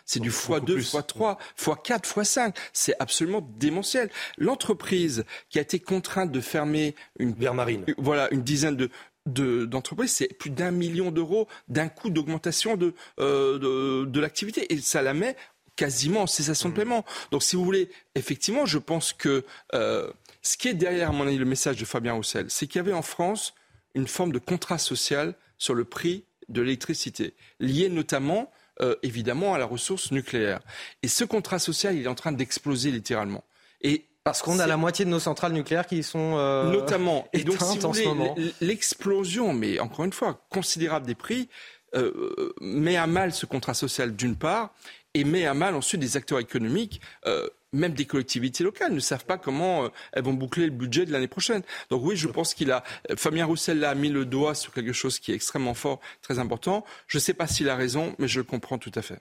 C'est 0.04 0.20
du 0.20 0.28
x 0.28 0.50
2, 0.62 0.78
x 0.78 0.96
3, 1.06 1.38
x 1.58 1.70
4, 1.84 2.18
x 2.18 2.28
5. 2.28 2.56
C'est 2.74 2.94
absolument 2.98 3.48
démentiel. 3.58 4.10
L'entreprise 4.36 5.24
qui 5.48 5.58
a 5.58 5.62
été 5.62 5.80
contrainte 5.80 6.30
de 6.30 6.40
fermer 6.40 6.94
une 7.18 7.34
marine, 7.54 7.84
voilà, 7.96 8.28
une 8.32 8.42
dizaine 8.42 8.76
de 8.76 8.90
d'entreprises, 9.28 10.12
c'est 10.12 10.28
plus 10.38 10.50
d'un 10.50 10.70
million 10.70 11.10
d'euros 11.10 11.48
d'un 11.68 11.88
coût 11.88 12.10
d'augmentation 12.10 12.76
de, 12.76 12.94
euh, 13.20 13.58
de, 13.58 14.04
de 14.06 14.20
l'activité. 14.20 14.72
Et 14.72 14.80
ça 14.80 15.02
la 15.02 15.14
met 15.14 15.36
quasiment 15.76 16.22
en 16.22 16.26
cessation 16.26 16.68
de 16.68 16.74
mmh. 16.74 16.76
paiement. 16.76 17.04
Donc, 17.30 17.42
si 17.44 17.54
vous 17.54 17.64
voulez, 17.64 17.88
effectivement, 18.16 18.66
je 18.66 18.78
pense 18.78 19.12
que 19.12 19.44
euh, 19.74 20.10
ce 20.42 20.56
qui 20.56 20.68
est 20.68 20.74
derrière, 20.74 21.10
à 21.10 21.12
mon 21.12 21.26
avis, 21.26 21.38
le 21.38 21.44
message 21.44 21.76
de 21.76 21.84
Fabien 21.84 22.14
Roussel, 22.14 22.46
c'est 22.48 22.66
qu'il 22.66 22.78
y 22.78 22.80
avait 22.80 22.92
en 22.92 23.02
France 23.02 23.54
une 23.94 24.08
forme 24.08 24.32
de 24.32 24.38
contrat 24.38 24.78
social 24.78 25.34
sur 25.56 25.74
le 25.74 25.84
prix 25.84 26.24
de 26.48 26.62
l'électricité, 26.62 27.34
lié 27.60 27.88
notamment, 27.88 28.50
euh, 28.80 28.96
évidemment, 29.02 29.54
à 29.54 29.58
la 29.58 29.66
ressource 29.66 30.10
nucléaire. 30.10 30.60
Et 31.02 31.08
ce 31.08 31.24
contrat 31.24 31.58
social, 31.58 31.96
il 31.96 32.04
est 32.04 32.08
en 32.08 32.14
train 32.14 32.32
d'exploser 32.32 32.90
littéralement. 32.90 33.44
Et 33.80 34.06
parce 34.28 34.42
qu'on 34.42 34.58
a 34.58 34.66
la 34.66 34.76
moitié 34.76 35.06
de 35.06 35.10
nos 35.10 35.20
centrales 35.20 35.54
nucléaires 35.54 35.86
qui 35.86 36.02
sont 36.02 36.34
euh, 36.36 36.70
notamment 36.70 37.26
et 37.32 37.44
donc 37.44 37.56
si 37.62 37.78
vous 37.78 38.34
l'explosion, 38.60 39.54
mais 39.54 39.80
encore 39.80 40.04
une 40.04 40.12
fois 40.12 40.44
considérable 40.50 41.06
des 41.06 41.14
prix, 41.14 41.48
euh, 41.94 42.52
met 42.60 42.96
à 42.96 43.06
mal 43.06 43.32
ce 43.32 43.46
contrat 43.46 43.72
social 43.72 44.14
d'une 44.14 44.36
part 44.36 44.74
et 45.14 45.24
met 45.24 45.46
à 45.46 45.54
mal 45.54 45.74
ensuite 45.74 46.00
des 46.00 46.18
acteurs 46.18 46.40
économiques. 46.40 47.00
Euh, 47.26 47.48
même 47.72 47.92
des 47.92 48.04
collectivités 48.04 48.64
locales 48.64 48.92
ne 48.92 49.00
savent 49.00 49.26
pas 49.26 49.36
comment 49.36 49.90
elles 50.12 50.22
vont 50.22 50.32
boucler 50.32 50.64
le 50.64 50.72
budget 50.72 51.04
de 51.04 51.12
l'année 51.12 51.28
prochaine. 51.28 51.62
Donc 51.90 52.02
oui, 52.02 52.16
je 52.16 52.26
pense 52.26 52.54
qu'il 52.54 52.70
a 52.70 52.82
Fabien 53.16 53.44
Roussel 53.44 53.84
a 53.84 53.94
mis 53.94 54.08
le 54.08 54.24
doigt 54.24 54.54
sur 54.54 54.72
quelque 54.72 54.94
chose 54.94 55.18
qui 55.18 55.32
est 55.32 55.34
extrêmement 55.34 55.74
fort, 55.74 56.00
très 56.22 56.38
important. 56.38 56.84
Je 57.06 57.18
ne 57.18 57.20
sais 57.20 57.34
pas 57.34 57.46
s'il 57.46 57.68
a 57.68 57.76
raison, 57.76 58.14
mais 58.18 58.26
je 58.26 58.40
le 58.40 58.44
comprends 58.44 58.78
tout 58.78 58.92
à 58.94 59.02
fait. 59.02 59.20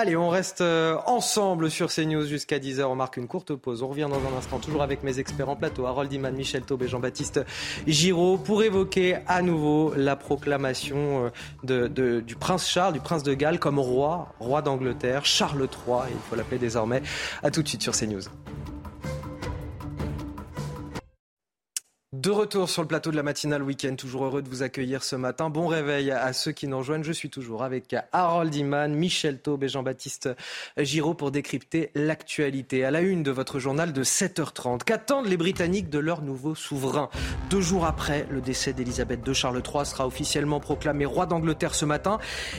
Allez, 0.00 0.14
on 0.14 0.28
reste 0.28 0.60
euh, 0.60 0.96
ensemble 1.06 1.72
sur 1.72 1.88
CNews 1.92 2.24
jusqu'à 2.24 2.60
10h. 2.60 2.84
On 2.84 2.94
marque 2.94 3.16
une 3.16 3.26
courte 3.26 3.56
pause. 3.56 3.82
On 3.82 3.88
revient 3.88 4.06
dans 4.08 4.20
un 4.32 4.38
instant, 4.38 4.60
toujours 4.60 4.82
avec 4.82 5.02
mes 5.02 5.18
experts 5.18 5.48
en 5.48 5.56
plateau, 5.56 5.86
Harold 5.86 6.12
Iman, 6.12 6.32
Michel 6.36 6.62
Taube 6.62 6.84
et 6.84 6.86
Jean-Baptiste 6.88 7.40
Giraud, 7.84 8.38
pour 8.38 8.62
évoquer 8.62 9.16
à 9.26 9.42
nouveau 9.42 9.92
la 9.96 10.14
proclamation 10.14 11.32
euh, 11.68 12.20
du 12.20 12.36
prince 12.36 12.68
Charles, 12.68 12.92
du 12.92 13.00
prince 13.00 13.24
de 13.24 13.34
Galles, 13.34 13.58
comme 13.58 13.80
roi, 13.80 14.32
roi 14.38 14.62
d'Angleterre, 14.62 15.24
Charles 15.24 15.62
III, 15.62 16.02
il 16.12 16.16
faut 16.30 16.36
l'appeler 16.36 16.58
désormais. 16.58 17.02
À 17.42 17.50
tout 17.50 17.64
de 17.64 17.68
suite 17.68 17.82
sur 17.82 17.92
CNews. 17.92 18.22
De 22.18 22.30
retour 22.30 22.68
sur 22.68 22.82
le 22.82 22.88
plateau 22.88 23.12
de 23.12 23.16
la 23.16 23.22
matinale 23.22 23.62
week-end, 23.62 23.94
toujours 23.94 24.24
heureux 24.24 24.42
de 24.42 24.48
vous 24.48 24.64
accueillir 24.64 25.04
ce 25.04 25.14
matin. 25.14 25.50
Bon 25.50 25.68
réveil 25.68 26.10
à 26.10 26.32
ceux 26.32 26.50
qui 26.50 26.66
nous 26.66 26.78
rejoignent. 26.78 27.04
Je 27.04 27.12
suis 27.12 27.30
toujours 27.30 27.62
avec 27.62 27.94
Harold 28.10 28.52
Iman, 28.52 28.92
Michel 28.92 29.38
Taube 29.38 29.62
et 29.62 29.68
Jean-Baptiste 29.68 30.28
Giraud 30.76 31.14
pour 31.14 31.30
décrypter 31.30 31.92
l'actualité. 31.94 32.84
À 32.84 32.90
la 32.90 33.02
une 33.02 33.22
de 33.22 33.30
votre 33.30 33.60
journal 33.60 33.92
de 33.92 34.02
7h30, 34.02 34.82
qu'attendent 34.82 35.28
les 35.28 35.36
Britanniques 35.36 35.90
de 35.90 36.00
leur 36.00 36.22
nouveau 36.22 36.56
souverain? 36.56 37.08
Deux 37.50 37.60
jours 37.60 37.86
après 37.86 38.26
le 38.32 38.40
décès 38.40 38.72
d'Elisabeth 38.72 39.20
II, 39.24 39.32
Charles 39.32 39.62
III 39.64 39.86
sera 39.86 40.04
officiellement 40.04 40.58
proclamé 40.58 41.04
roi 41.04 41.26
d'Angleterre 41.26 41.76
ce 41.76 41.84
matin. 41.84 42.18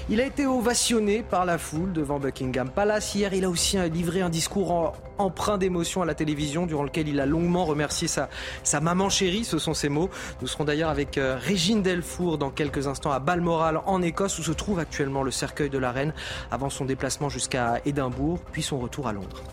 Il 0.09 0.21
a 0.21 0.25
été 0.25 0.45
ovationné 0.45 1.21
par 1.21 1.43
la 1.43 1.57
foule 1.57 1.91
devant 1.91 2.17
Buckingham 2.17 2.69
Palace. 2.69 3.13
Hier, 3.13 3.33
il 3.33 3.43
a 3.43 3.49
aussi 3.49 3.77
livré 3.89 4.21
un 4.21 4.29
discours 4.29 4.93
empreint 5.17 5.57
d'émotion 5.57 6.01
à 6.01 6.05
la 6.05 6.15
télévision 6.15 6.65
durant 6.65 6.83
lequel 6.83 7.09
il 7.09 7.19
a 7.19 7.25
longuement 7.25 7.65
remercié 7.65 8.07
sa, 8.07 8.29
sa 8.63 8.79
maman 8.79 9.09
chérie 9.09 9.43
ce 9.49 9.59
sont 9.59 9.73
ces 9.73 9.89
mots. 9.89 10.09
Nous 10.41 10.47
serons 10.47 10.63
d'ailleurs 10.63 10.89
avec 10.89 11.17
euh, 11.17 11.37
Régine 11.37 11.81
Delfour 11.81 12.37
dans 12.37 12.51
quelques 12.51 12.87
instants 12.87 13.11
à 13.11 13.19
Balmoral 13.19 13.81
en 13.85 14.01
Écosse 14.01 14.39
où 14.39 14.43
se 14.43 14.51
trouve 14.51 14.79
actuellement 14.79 15.23
le 15.23 15.31
cercueil 15.31 15.69
de 15.69 15.77
la 15.77 15.91
reine 15.91 16.13
avant 16.51 16.69
son 16.69 16.85
déplacement 16.85 17.29
jusqu'à 17.29 17.81
Édimbourg 17.85 18.39
puis 18.51 18.63
son 18.63 18.79
retour 18.79 19.07
à 19.07 19.13
Londres. 19.13 19.43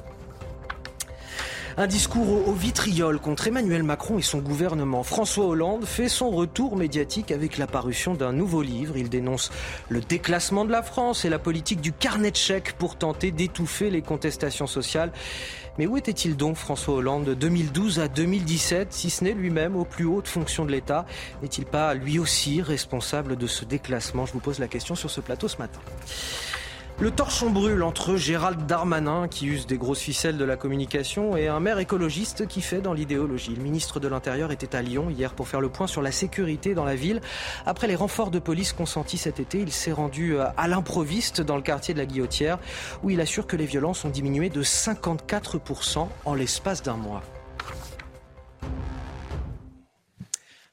Un 1.79 1.87
discours 1.87 2.49
au, 2.49 2.53
vitriol 2.53 3.21
contre 3.21 3.49
Emmanuel 3.49 3.83
Macron 3.83 4.19
et 4.19 4.23
son 4.23 4.39
gouvernement. 4.39 5.03
François 5.03 5.45
Hollande 5.45 5.85
fait 5.85 6.09
son 6.09 6.31
retour 6.31 6.75
médiatique 6.75 7.31
avec 7.31 7.59
la 7.59 7.67
parution 7.67 8.15
d'un 8.15 8.33
nouveau 8.33 8.63
livre. 8.63 8.97
Il 8.97 9.11
dénonce 9.11 9.51
le 9.91 10.01
déclassement 10.01 10.65
de 10.65 10.73
la 10.73 10.83
France 10.83 11.27
et 11.27 11.29
la 11.29 11.39
politique 11.39 11.83
du 11.83 11.93
carnet 11.93 12.31
de 12.31 12.37
chèques 12.37 12.73
pour 12.79 12.97
tenter 12.97 13.31
d'étouffer 13.31 13.91
les 13.91 14.01
contestations 14.01 14.67
sociales. 14.67 15.13
Mais 15.77 15.87
où 15.87 15.99
était-il 15.99 16.35
donc 16.35 16.57
François 16.57 16.95
Hollande 16.95 17.27
de 17.27 17.35
2012 17.35 18.01
à 18.01 18.09
2017, 18.09 18.95
si 18.95 19.11
ce 19.11 19.23
n'est 19.25 19.35
lui-même 19.35 19.77
aux 19.77 19.85
plus 19.85 20.07
hautes 20.07 20.29
fonctions 20.29 20.65
de 20.65 20.71
l'État? 20.71 21.05
N'est-il 21.43 21.67
pas 21.67 21.93
lui 21.93 22.19
aussi 22.19 22.63
responsable 22.63 23.37
de 23.37 23.47
ce 23.47 23.67
déclassement? 23.67 24.25
Je 24.25 24.33
vous 24.33 24.41
pose 24.41 24.61
la 24.61 24.69
question 24.69 24.95
sur 24.95 25.11
ce 25.11 25.21
plateau 25.21 25.47
ce 25.47 25.59
matin. 25.59 25.81
Le 26.99 27.11
torchon 27.11 27.51
brûle 27.51 27.83
entre 27.83 28.17
Gérald 28.17 28.65
Darmanin, 28.65 29.29
qui 29.29 29.47
use 29.47 29.67
des 29.67 29.77
grosses 29.77 30.01
ficelles 30.01 30.39
de 30.39 30.45
la 30.47 30.57
communication, 30.57 31.37
et 31.37 31.47
un 31.47 31.61
maire 31.61 31.79
écologiste 31.79 32.49
qui 32.49 32.63
fait 32.63 32.81
dans 32.81 32.95
l'idéologie. 32.95 33.55
Le 33.55 33.63
ministre 33.63 34.01
de 34.01 34.09
l'Intérieur 34.09 34.51
était 34.51 34.75
à 34.75 34.81
Lyon 34.81 35.11
hier 35.11 35.35
pour 35.35 35.47
faire 35.47 35.61
le 35.61 35.69
point 35.69 35.87
sur 35.87 36.01
la 36.01 36.11
sécurité 36.11 36.73
dans 36.73 36.87
la 36.87 36.95
ville. 36.95 37.21
Après 37.67 37.87
les 37.87 37.97
renforts 37.97 38.31
de 38.31 38.39
police 38.39 38.73
consentis 38.73 39.19
cet 39.19 39.41
été, 39.41 39.61
il 39.61 39.73
s'est 39.73 39.93
rendu 39.93 40.37
euh, 40.37 40.47
à 40.57 40.69
l'improviste 40.69 41.43
dans 41.43 41.57
le 41.57 41.63
quartier 41.63 41.93
de 41.93 41.99
la 41.99 42.07
Guillotière, 42.07 42.59
où 43.03 43.11
il 43.11 43.21
assure 43.21 43.47
que 43.47 43.57
les 43.57 43.67
violences 43.67 44.07
ont 44.07 44.11
diminué 44.11 44.49
de 44.49 44.63
54% 44.63 46.09
en 46.25 46.35
l'espace 46.35 46.83
d'un 46.83 46.97
mois. 46.97 47.21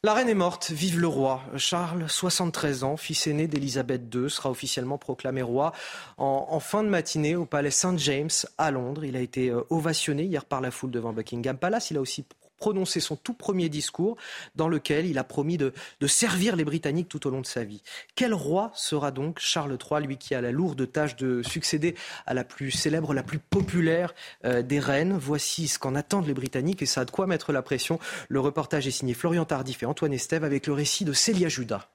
La 0.06 0.14
reine 0.14 0.28
est 0.28 0.34
morte, 0.34 0.70
vive 0.70 1.00
le 1.00 1.08
roi. 1.08 1.42
Charles, 1.56 2.10
73 2.10 2.84
ans, 2.84 2.98
fils 2.98 3.26
aîné 3.26 3.48
d'Elisabeth 3.48 4.14
II, 4.14 4.30
sera 4.30 4.50
officiellement 4.50 4.98
proclamé 4.98 5.42
roi 5.42 5.72
en, 6.18 6.48
en, 6.50 6.60
fin 6.60 6.84
de 6.84 6.90
matinée 6.90 7.38
au 7.38 7.46
palais 7.46 7.72
St. 7.72 7.98
James 8.00 8.30
à 8.58 8.70
Londres. 8.70 9.06
Il 9.06 9.16
a 9.16 9.22
été 9.22 9.48
euh, 9.48 9.62
ovationné 9.70 10.24
hier 10.24 10.44
par 10.44 10.60
la 10.60 10.72
foule 10.72 10.92
devant 10.92 11.14
Buckingham 11.14 11.58
Palace. 11.58 11.90
Il 11.90 11.96
a 11.96 12.02
aussi 12.02 12.26
prononcé 12.64 13.02
son 13.02 13.18
tout 13.18 13.34
premier 13.34 13.68
discours 13.68 14.16
dans 14.56 14.70
lequel 14.70 15.06
il 15.06 15.18
a 15.18 15.26
promis 15.26 15.58
de, 15.58 15.74
servir 16.08 16.56
les 16.56 16.64
Britanniques 16.64 17.10
tout 17.10 17.28
au 17.28 17.30
long 17.30 17.42
de 17.42 17.46
sa 17.46 17.66
vie. 17.66 17.84
Quel 18.16 18.34
roi 18.34 18.72
sera 18.74 19.12
donc 19.12 19.40
Charles 19.40 19.78
III, 19.78 20.08
lui 20.08 20.16
qui 20.16 20.34
a 20.34 20.40
la 20.40 20.54
lourde 20.54 20.90
tâche 20.90 21.18
de 21.18 21.44
succéder 21.44 21.94
à 22.26 22.34
la 22.34 22.46
plus 22.46 22.72
célèbre, 22.72 23.14
la 23.14 23.22
plus 23.22 23.40
populaire 23.40 24.16
euh, 24.46 24.62
des 24.62 24.80
reines? 24.80 25.18
Voici 25.18 25.68
ce 25.68 25.78
qu'en 25.78 25.94
attendent 25.94 26.26
les 26.26 26.34
Britanniques 26.34 26.82
et 26.82 26.86
ça 26.86 27.02
a 27.02 27.06
de 27.06 27.12
quoi 27.12 27.28
mettre 27.28 27.52
la 27.52 27.62
pression. 27.62 28.00
Le 28.30 28.40
reportage 28.40 28.88
est 28.88 28.92
signé 28.92 29.14
Florian 29.14 29.44
Tardif 29.44 29.84
et 29.84 29.86
Antoine 29.86 30.14
Estève 30.14 30.46
avec 30.46 30.66
le 30.66 30.72
récit 30.72 31.04
de 31.04 31.12
Célia 31.12 31.50
Judas. 31.50 31.90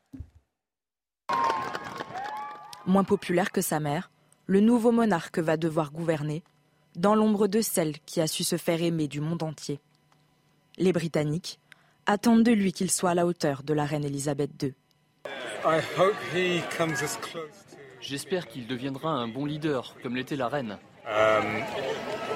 Moins 2.84 3.04
populaire 3.04 3.52
que 3.52 3.62
sa 3.62 3.80
mère, 3.80 4.10
le 4.44 4.60
nouveau 4.60 4.92
monarque 4.92 5.38
va 5.38 5.56
devoir 5.56 5.92
gouverner 5.92 6.42
dans 6.94 7.14
l'ombre 7.14 7.46
de 7.46 7.62
celle 7.62 7.98
qui 8.00 8.20
a 8.20 8.26
su 8.26 8.44
se 8.44 8.58
faire 8.58 8.82
aimer 8.82 9.08
du 9.08 9.22
monde 9.22 9.42
entier 9.42 9.80
les 10.78 10.92
Britanniques 10.92 11.60
attendent 12.06 12.42
de 12.42 12.52
lui 12.52 12.72
qu'il 12.72 12.90
soit 12.90 13.10
à 13.10 13.14
la 13.14 13.26
hauteur 13.26 13.62
de 13.62 13.74
la 13.74 13.84
reine 13.84 14.04
Elisabeth 14.04 14.50
II. 14.62 14.74
J'espère 18.00 18.46
qu'il 18.46 18.66
deviendra 18.66 19.10
un 19.10 19.28
bon 19.28 19.44
leader, 19.44 19.94
comme 20.02 20.16
l'était 20.16 20.36
la 20.36 20.48
reine. 20.48 20.78
Um, 21.06 21.62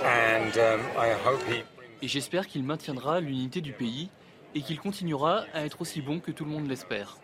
um, 0.05 0.50
et 2.02 2.09
j'espère 2.09 2.46
qu'il 2.46 2.64
maintiendra 2.64 3.20
l'unité 3.20 3.61
du 3.61 3.72
pays 3.72 4.11
et 4.55 4.62
qu'il 4.62 4.81
continuera 4.81 5.44
à 5.55 5.64
être 5.64 5.81
aussi 5.81 6.02
bon 6.02 6.20
que 6.20 6.31
tout 6.31 6.44
le 6.44 6.50
monde 6.50 6.68
l'espère. 6.68 7.16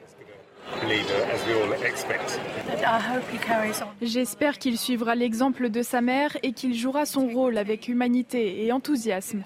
J'espère 4.02 4.58
qu'il 4.58 4.78
suivra 4.78 5.14
l'exemple 5.14 5.70
de 5.70 5.82
sa 5.82 6.00
mère 6.00 6.36
et 6.42 6.52
qu'il 6.52 6.74
jouera 6.74 7.06
son 7.06 7.28
rôle 7.28 7.58
avec 7.58 7.88
humanité 7.88 8.64
et 8.64 8.72
enthousiasme. 8.72 9.42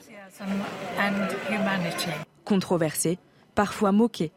Controversé, 2.44 3.18
parfois 3.54 3.92
moqué, 3.92 4.32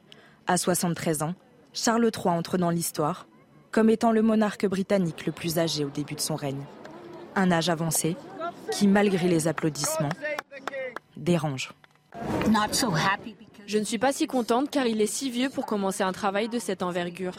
à 0.48 0.58
73 0.58 1.24
ans, 1.24 1.34
Charles 1.74 2.10
III 2.16 2.30
entre 2.36 2.58
dans 2.58 2.70
l'histoire 2.70 3.28
comme 3.76 3.90
étant 3.90 4.14
le 4.14 4.22
monarque 4.22 4.66
britannique 4.66 5.26
le 5.26 5.34
plus 5.34 5.60
âgé 5.60 5.84
au 5.84 5.90
début 5.90 6.16
de 6.16 6.22
son 6.22 6.38
règne. 6.38 6.64
Un 7.36 7.52
âge 7.52 7.68
avancé 7.68 8.16
qui, 8.72 8.88
malgré 8.88 9.28
les 9.28 9.50
applaudissements, 9.50 10.08
dérange. 11.18 11.74
Je 13.68 13.78
ne 13.78 13.84
suis 13.84 13.98
pas 13.98 14.14
si 14.14 14.28
contente 14.28 14.70
car 14.70 14.86
il 14.86 15.02
est 15.02 15.08
si 15.08 15.30
vieux 15.30 15.50
pour 15.50 15.66
commencer 15.66 16.04
un 16.04 16.12
travail 16.12 16.50
de 16.50 16.60
cette 16.60 16.84
envergure. 16.84 17.34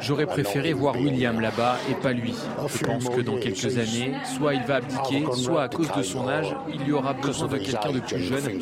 J'aurais 0.00 0.26
préféré 0.26 0.72
voir 0.72 0.96
William 0.96 1.40
là-bas 1.40 1.76
et 1.90 1.94
pas 1.94 2.12
lui. 2.12 2.34
Je 2.66 2.84
pense 2.84 3.08
que 3.08 3.20
dans 3.20 3.38
quelques 3.38 3.78
années, 3.78 4.14
soit 4.36 4.54
il 4.54 4.62
va 4.64 4.76
abdiquer, 4.76 5.24
soit 5.34 5.62
à 5.62 5.68
cause 5.68 5.90
de 5.92 6.02
son 6.02 6.28
âge, 6.28 6.54
il 6.72 6.86
y 6.86 6.92
aura 6.92 7.12
besoin 7.12 7.48
de 7.48 7.58
quelqu'un 7.58 7.92
de 7.92 8.00
plus 8.00 8.18
jeune. 8.18 8.60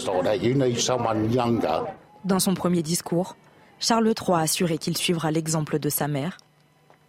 Dans 2.25 2.41
son 2.41 2.55
premier 2.55 2.83
discours, 2.83 3.37
Charles 3.81 4.07
III 4.07 4.37
a 4.37 4.41
assuré 4.41 4.79
qu'il 4.79 4.97
suivra 4.97 5.31
l'exemple 5.31 5.79
de 5.79 5.89
sa 5.89 6.07
mère 6.09 6.39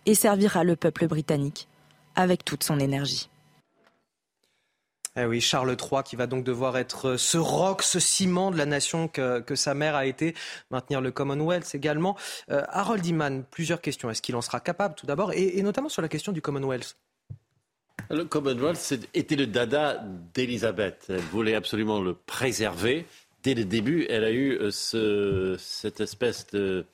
et 0.06 0.15
servira 0.15 0.63
le 0.63 0.76
peuple 0.76 1.08
britannique 1.08 1.67
avec 2.15 2.45
toute 2.45 2.63
son 2.63 2.80
énergie. 2.80 3.30
Eh 5.17 5.25
oui, 5.25 5.39
Charles 5.39 5.78
III 5.80 6.04
qui 6.04 6.17
va 6.17 6.28
donc 6.28 6.43
devoir 6.43 6.78
être 6.78 7.15
ce 7.15 7.38
roc, 7.38 7.84
ce 7.84 8.01
ciment 8.01 8.51
de 8.51 8.58
la 8.58 8.65
nation 8.65 9.08
que, 9.08 9.56
sa 9.56 9.73
mère 9.73 9.95
a 9.95 10.06
été, 10.06 10.36
maintenir 10.71 10.99
le 10.99 11.12
Commonwealth 11.12 11.73
également. 11.73 12.17
Euh, 12.51 12.63
Harold 12.67 13.06
Iman, 13.06 13.45
plusieurs 13.49 13.80
questions. 13.80 14.10
Est-ce 14.10 14.21
qu'il 14.21 14.36
en 14.36 14.41
sera 14.41 14.60
capable 14.60 14.95
tout 14.95 15.06
d'abord? 15.06 15.32
Et, 15.34 15.62
notamment 15.62 15.88
sur 15.88 16.01
la 16.01 16.10
question 16.10 16.34
du 16.34 16.41
Commonwealth 16.41 16.97
Le 18.10 18.25
Commonwealth 18.25 18.93
était 19.13 19.38
le 19.38 19.47
dada 19.47 20.04
d'Elisabeth. 20.34 21.06
Elle 21.08 21.19
voulait 21.19 21.56
absolument 21.56 22.01
le 22.01 22.13
préserver. 22.13 23.06
Dès 23.41 23.54
le 23.54 23.63
début, 23.63 24.06
elle 24.10 24.25
a 24.25 24.32
eu 24.32 24.60
euh, 24.60 25.58
cette 25.58 26.01
espèce 26.01 26.47
de 26.47 26.86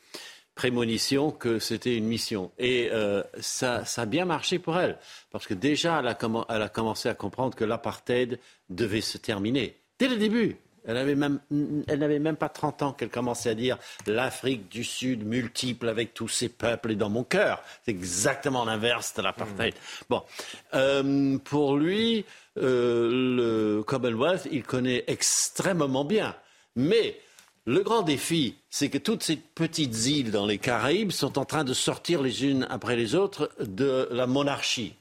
prémonition 0.62 1.32
que 1.32 1.58
c'était 1.58 1.97
une 1.97 2.06
mission. 2.06 2.52
Et 2.60 2.89
euh, 2.91 3.24
ça, 3.39 3.84
a 3.97 4.06
bien 4.06 4.26
marché 4.26 4.60
pour 4.60 4.78
elle, 4.78 5.00
parce 5.32 5.47
que 5.47 5.56
déjà, 5.56 6.00
elle 6.00 6.08
a, 6.08 6.17
elle 6.50 6.62
a 6.62 6.69
commencé 6.69 7.10
à 7.10 7.15
comprendre 7.15 7.56
que 7.56 7.63
l'apartheid 7.65 8.38
devait 8.69 9.02
se 9.02 9.17
terminer. 9.17 9.76
Dès 9.97 10.08
le 10.08 10.17
début, 10.17 10.58
elle 10.86 10.93
n'avait 10.93 11.15
même, 11.15 11.39
même 11.50 12.36
pas 12.36 12.50
30 12.50 12.84
ans 12.84 12.93
qu'elle 12.93 13.10
commençait 13.10 13.50
à 13.50 13.56
dire 13.56 13.80
l'Afrique 14.06 14.69
du 14.69 14.84
Sud 14.84 15.26
multiple 15.26 15.89
avec 15.89 16.13
tous 16.13 16.28
ses 16.28 16.50
peuples 16.50 16.91
est 16.91 16.95
dans 16.95 17.10
mon 17.10 17.24
cœur. 17.24 17.63
C'est 17.84 17.91
exactement 17.91 18.63
l'inverse 18.63 19.15
de 19.15 19.24
l'apartheid. 19.24 19.74
Mmh. 19.74 20.06
Bon, 20.12 20.21
euh, 20.76 21.39
pour 21.39 21.76
lui, 21.76 22.24
euh, 22.60 23.10
le 23.10 23.82
Commonwealth, 23.82 24.47
il 24.52 24.62
connaît 24.62 25.06
extrêmement 25.08 26.06
bien. 26.06 26.36
Mais 26.76 27.17
le 27.65 27.84
grand 27.84 28.02
défi, 28.02 28.56
c'est 28.69 28.89
que 28.89 28.97
toutes 28.97 29.21
ces 29.21 29.36
petites 29.36 30.08
îles 30.08 30.32
dans 30.32 30.47
les 30.47 30.58
Caraïbes 30.58 31.12
sont 31.12 31.38
en 31.38 31.45
train 31.45 31.63
de 31.63 31.74
sortir 31.74 32.21
les 32.21 32.43
unes 32.45 32.65
après 32.69 32.95
les 32.95 33.13
autres 33.13 33.52
de 33.60 34.08
la 34.12 34.26
monarchie. 34.26 34.95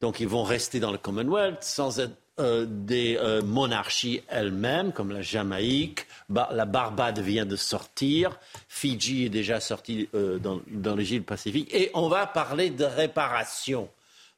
Donc 0.00 0.18
ils 0.18 0.26
vont 0.26 0.42
rester 0.42 0.80
dans 0.80 0.90
le 0.90 0.98
Commonwealth 0.98 1.62
sans 1.62 2.00
être 2.00 2.16
euh, 2.40 2.66
des 2.68 3.16
euh, 3.16 3.42
monarchies 3.42 4.22
elles-mêmes, 4.28 4.92
comme 4.92 5.12
la 5.12 5.22
Jamaïque. 5.22 6.06
la 6.28 6.64
Barbade 6.64 7.20
vient 7.20 7.46
de 7.46 7.56
sortir. 7.56 8.40
Fidji 8.66 9.26
est 9.26 9.30
déjà 9.30 9.60
sorti 9.60 10.08
euh, 10.14 10.38
dans, 10.38 10.60
dans 10.68 10.96
les 10.96 11.12
îles 11.14 11.22
Pacifiques. 11.22 11.72
Et 11.72 11.90
on 11.94 12.08
va 12.08 12.26
parler 12.26 12.70
de 12.70 12.84
réparation 12.84 13.88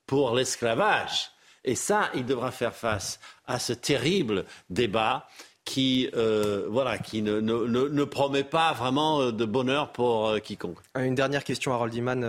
pour 0.06 0.34
l'esclavage. 0.34 1.30
Et 1.64 1.76
ça, 1.76 2.10
il 2.14 2.26
devra 2.26 2.50
faire 2.50 2.74
face 2.74 3.20
à 3.46 3.58
ce 3.58 3.72
terrible 3.72 4.44
débat 4.68 5.28
qui, 5.64 6.10
euh, 6.14 6.66
voilà, 6.68 6.98
qui 6.98 7.22
ne, 7.22 7.40
ne, 7.40 7.66
ne, 7.66 8.04
promet 8.04 8.44
pas 8.44 8.72
vraiment 8.72 9.20
euh, 9.20 9.32
de 9.32 9.44
bonheur 9.44 9.92
pour 9.92 10.28
euh, 10.28 10.38
quiconque. 10.38 10.78
Une 10.96 11.14
dernière 11.14 11.44
question, 11.44 11.72
Harold 11.72 11.94
Iman. 11.94 12.26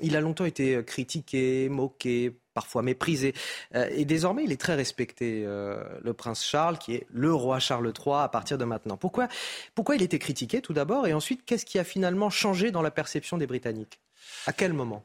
il 0.00 0.16
a 0.16 0.20
longtemps 0.20 0.44
été 0.44 0.82
critiqué, 0.84 1.68
moqué, 1.68 2.36
parfois 2.54 2.82
méprisé. 2.82 3.34
et 3.74 4.04
désormais, 4.04 4.44
il 4.44 4.52
est 4.52 4.60
très 4.60 4.74
respecté, 4.74 5.44
le 5.44 6.12
prince 6.12 6.44
Charles, 6.44 6.78
qui 6.78 6.94
est 6.94 7.06
le 7.10 7.34
roi 7.34 7.58
Charles 7.58 7.92
III 7.94 8.16
à 8.16 8.28
partir 8.28 8.58
de 8.58 8.64
maintenant. 8.64 8.96
Pourquoi, 8.96 9.28
pourquoi 9.74 9.96
il 9.96 10.02
était 10.02 10.18
critiqué 10.18 10.60
tout 10.60 10.72
d'abord 10.72 11.06
Et 11.06 11.12
ensuite, 11.12 11.44
qu'est-ce 11.44 11.66
qui 11.66 11.78
a 11.78 11.84
finalement 11.84 12.30
changé 12.30 12.70
dans 12.70 12.82
la 12.82 12.90
perception 12.90 13.38
des 13.38 13.46
Britanniques? 13.46 14.00
À 14.46 14.52
quel 14.52 14.72
moment? 14.72 15.04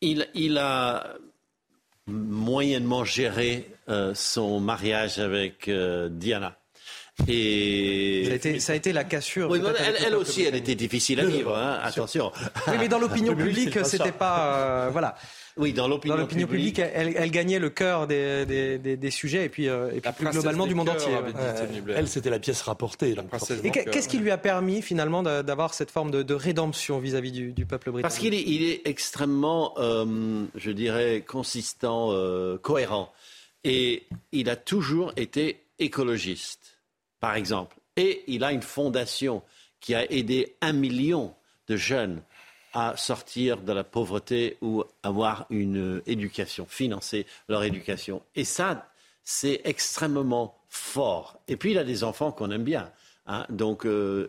Il, 0.00 0.28
il 0.34 0.56
a 0.58 1.14
moyennement 2.06 3.04
géré 3.04 3.70
euh, 3.88 4.12
son 4.14 4.60
mariage 4.60 5.18
avec 5.18 5.68
euh, 5.68 6.08
Diana. 6.10 6.56
Et... 7.28 8.24
Ça 8.26 8.32
a, 8.32 8.34
été, 8.34 8.60
ça, 8.60 8.72
a 8.72 8.76
été, 8.76 8.92
la 8.92 9.04
cassure. 9.04 9.54
elle, 9.54 10.14
aussi, 10.14 10.42
elle 10.42 10.54
était 10.54 10.74
difficile 10.74 11.20
à 11.20 11.24
vivre, 11.24 11.56
hein, 11.56 11.78
attention. 11.82 12.32
Oui, 12.66 12.74
mais 12.78 12.88
dans 12.88 12.98
l'opinion 12.98 13.34
publique, 13.36 13.84
c'était 13.84 14.12
pas. 14.12 14.56
Euh, 14.56 14.88
voilà. 14.90 15.16
Oui, 15.56 15.72
dans 15.72 15.88
l'opinion 15.88 16.46
publique, 16.46 16.78
elle, 16.78 17.30
gagnait 17.30 17.58
le 17.58 17.70
cœur 17.70 18.06
des, 18.06 19.10
sujets 19.10 19.44
et 19.44 19.48
puis, 19.48 19.68
euh, 19.68 19.90
et 19.92 20.00
puis 20.00 20.12
plus 20.12 20.28
globalement 20.28 20.66
du 20.66 20.74
monde 20.74 20.88
entier. 20.88 21.12
elle, 21.94 22.08
c'était 22.08 22.30
la 22.30 22.38
pièce 22.38 22.62
rapportée. 22.62 23.16
Et 23.64 23.70
qu'est-ce 23.70 24.08
qui 24.08 24.18
lui 24.18 24.30
a 24.30 24.38
permis 24.38 24.82
finalement 24.82 25.22
d'avoir 25.22 25.74
cette 25.74 25.90
forme 25.90 26.10
de, 26.10 26.34
rédemption 26.34 26.98
vis-à-vis 26.98 27.32
du, 27.32 27.66
peuple 27.66 27.90
britannique? 27.90 28.02
Parce 28.02 28.18
qu'il 28.18 28.34
est, 28.34 28.42
il 28.42 28.62
est, 28.62 28.82
extrêmement, 28.84 29.74
euh, 29.78 30.44
je 30.54 30.70
dirais, 30.70 31.24
consistant, 31.26 32.08
euh, 32.12 32.56
cohérent. 32.58 33.12
Et 33.64 34.06
il 34.32 34.48
a 34.48 34.56
toujours 34.56 35.12
été 35.16 35.62
écologiste, 35.78 36.78
par 37.20 37.34
exemple. 37.34 37.76
Et 37.96 38.22
il 38.26 38.44
a 38.44 38.52
une 38.52 38.62
fondation 38.62 39.42
qui 39.80 39.94
a 39.94 40.10
aidé 40.10 40.54
un 40.60 40.72
million 40.72 41.34
de 41.68 41.76
jeunes 41.76 42.22
à 42.72 42.96
sortir 42.96 43.58
de 43.62 43.72
la 43.72 43.84
pauvreté 43.84 44.58
ou 44.60 44.84
avoir 45.02 45.46
une 45.50 46.02
éducation, 46.06 46.66
financer 46.68 47.26
leur 47.48 47.64
éducation. 47.64 48.22
Et 48.34 48.44
ça, 48.44 48.88
c'est 49.22 49.60
extrêmement 49.64 50.56
fort. 50.68 51.40
Et 51.48 51.56
puis, 51.56 51.72
il 51.72 51.78
a 51.78 51.84
des 51.84 52.04
enfants 52.04 52.32
qu'on 52.32 52.50
aime 52.50 52.64
bien. 52.64 52.90
Hein. 53.26 53.46
donc, 53.48 53.86
euh, 53.86 54.28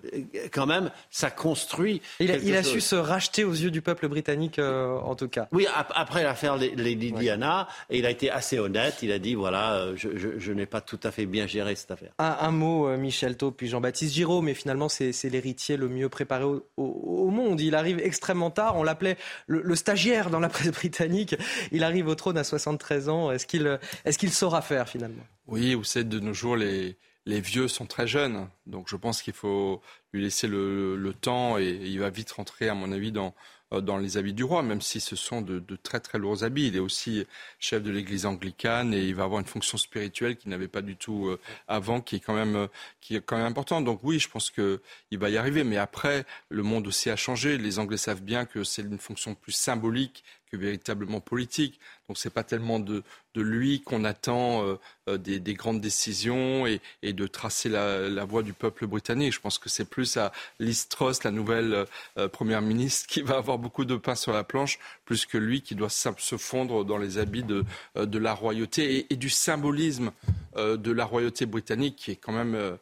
quand 0.51 0.65
même, 0.65 0.91
ça 1.09 1.31
construit. 1.31 2.01
Il 2.19 2.31
a, 2.31 2.63
su 2.63 2.81
se 2.81 2.95
racheter 2.95 3.43
aux 3.43 3.53
yeux 3.53 3.71
du 3.71 3.81
peuple 3.81 4.07
britannique, 4.07 4.59
euh, 4.59 4.97
en 4.99 5.15
tout 5.15 5.27
cas. 5.27 5.47
Oui, 5.51 5.65
après 5.73 6.23
l'affaire 6.23 6.57
Lady 6.57 7.11
Diana, 7.11 7.67
il 7.89 8.05
a 8.05 8.11
été 8.11 8.29
assez 8.29 8.59
honnête. 8.59 8.99
Il 9.01 9.11
a 9.11 9.19
dit 9.19 9.33
voilà, 9.33 9.73
euh, 9.73 9.95
je, 9.95 10.51
n'ai 10.51 10.65
pas 10.65 10.81
tout 10.81 10.99
à 11.03 11.11
fait 11.11 11.25
bien 11.25 11.47
géré 11.47 11.75
cette 11.75 11.91
affaire. 11.91 12.13
Un, 12.19 12.51
mot, 12.51 12.95
Michel 12.97 13.37
Taub, 13.37 13.53
puis 13.55 13.67
Jean-Baptiste 13.67 14.13
Giraud, 14.13 14.41
mais 14.41 14.53
finalement, 14.53 14.89
c'est 14.89 15.29
l'héritier 15.29 15.77
le 15.77 15.89
mieux 15.89 16.09
préparé 16.09 16.45
au, 16.77 17.29
monde. 17.31 17.61
Il 17.61 17.75
arrive 17.75 17.99
extrêmement 17.99 18.51
tard. 18.51 18.75
On 18.77 18.83
l'appelait 18.83 19.17
le, 19.47 19.75
stagiaire 19.75 20.29
dans 20.29 20.39
la 20.39 20.49
presse 20.49 20.71
britannique. 20.71 21.35
Il 21.71 21.83
arrive 21.83 22.07
au 22.07 22.15
trône 22.15 22.37
à 22.37 22.43
73 22.43 23.09
ans. 23.09 23.31
Est-ce 23.31 23.47
qu'il 23.47 23.79
est 24.05 24.17
qu'il 24.21 24.31
saura 24.31 24.61
faire 24.61 24.87
finalement? 24.87 25.23
Oui, 25.47 25.73
vous 25.73 25.83
savez, 25.83 26.05
de 26.05 26.19
nos 26.19 26.33
jours, 26.33 26.55
les 26.55 26.97
les 27.25 27.41
vieux 27.41 27.67
sont 27.67 27.85
très 27.85 28.07
jeunes, 28.07 28.49
donc 28.65 28.87
je 28.89 28.95
pense 28.95 29.21
qu'il 29.21 29.33
faut 29.33 29.81
lui 30.13 30.23
laisser 30.23 30.47
le, 30.47 31.13
temps 31.19 31.57
et, 31.57 31.79
il 31.83 31.99
va 31.99 32.09
vite 32.09 32.31
rentrer, 32.31 32.67
à 32.67 32.73
mon 32.73 32.91
avis, 32.91 33.11
dans, 33.11 33.35
euh, 33.73 33.81
dans 33.81 33.97
les 33.97 34.17
habits 34.17 34.33
du 34.33 34.43
roi, 34.43 34.63
même 34.63 34.81
si 34.81 34.99
ce 34.99 35.15
sont 35.15 35.41
de, 35.41 35.61
très 35.83 35.99
très 35.99 36.17
lourds 36.17 36.43
habits. 36.43 36.67
Il 36.67 36.75
est 36.75 36.79
aussi 36.79 37.25
chef 37.59 37.83
de 37.83 37.91
l'église 37.91 38.25
anglicane 38.25 38.93
et 38.93 39.03
il 39.03 39.15
va 39.15 39.23
avoir 39.23 39.39
une 39.39 39.45
fonction 39.45 39.77
spirituelle 39.77 40.35
qu'il 40.35 40.49
n'avait 40.49 40.67
pas 40.67 40.81
du 40.81 40.95
tout 40.95 41.27
euh, 41.27 41.39
avant, 41.67 42.01
qui 42.01 42.15
est 42.17 42.19
quand 42.19 42.33
même, 42.33 42.67
qui 43.01 43.15
est 43.15 43.21
quand 43.21 43.37
même 43.37 43.45
importante. 43.45 43.85
Donc 43.85 43.99
oui, 44.03 44.19
je 44.19 44.29
pense 44.29 44.49
qu'il 44.49 44.79
va 45.11 45.29
y 45.29 45.37
arriver. 45.37 45.63
Mais 45.63 45.77
après, 45.77 46.25
le 46.49 46.63
monde 46.63 46.87
aussi 46.87 47.09
a 47.09 47.15
changé. 47.15 47.57
Les 47.57 47.79
Anglais 47.79 47.97
savent 47.97 48.23
bien 48.23 48.45
que 48.45 48.63
c'est 48.63 48.81
une 48.81 48.99
fonction 48.99 49.35
plus 49.35 49.53
symbolique 49.53 50.23
que 50.51 50.57
véritablement 50.57 51.21
politique. 51.21 51.79
Donc 52.07 52.17
c'est 52.17 52.29
pas 52.29 52.43
tellement 52.43 52.79
de, 52.79 53.03
de 53.35 53.41
lui 53.41 53.81
qu'on 53.81 54.03
attend 54.03 54.65
euh, 54.65 54.75
euh, 55.07 55.17
des, 55.17 55.39
des, 55.39 55.53
grandes 55.53 55.79
décisions 55.79 56.67
et, 56.67 56.81
et 57.03 57.13
de 57.13 57.25
tracer 57.25 57.69
la, 57.69 58.09
la, 58.09 58.25
voie 58.25 58.43
du 58.43 58.51
peuple 58.51 58.85
britannique. 58.85 59.33
Je 59.33 59.39
pense 59.39 59.57
que 59.57 59.69
c'est 59.69 59.85
plus 59.85 60.17
à 60.17 60.33
Liz 60.59 60.89
Truss, 60.89 61.23
la 61.23 61.31
nouvelle 61.31 61.85
euh, 62.17 62.27
première 62.27 62.61
ministre, 62.61 63.07
qui 63.07 63.21
va 63.21 63.37
avoir 63.37 63.57
beaucoup 63.57 63.85
de 63.85 63.95
pain 63.95 64.15
sur 64.15 64.33
la 64.33 64.43
planche, 64.43 64.77
plus 65.05 65.25
que 65.25 65.37
lui 65.37 65.61
qui 65.61 65.75
doit 65.75 65.89
se 65.89 66.37
fondre 66.37 66.83
dans 66.83 66.97
les 66.97 67.17
habits 67.17 67.43
de, 67.43 67.63
de 67.95 68.19
la 68.19 68.33
royauté 68.33 68.97
et, 68.97 69.13
et 69.13 69.15
du 69.15 69.29
symbolisme 69.29 70.11
de 70.57 70.91
la 70.91 71.05
royauté 71.05 71.45
britannique 71.45 71.95
qui 71.95 72.11
est 72.11 72.15
quand 72.17 72.33
même 72.33 72.77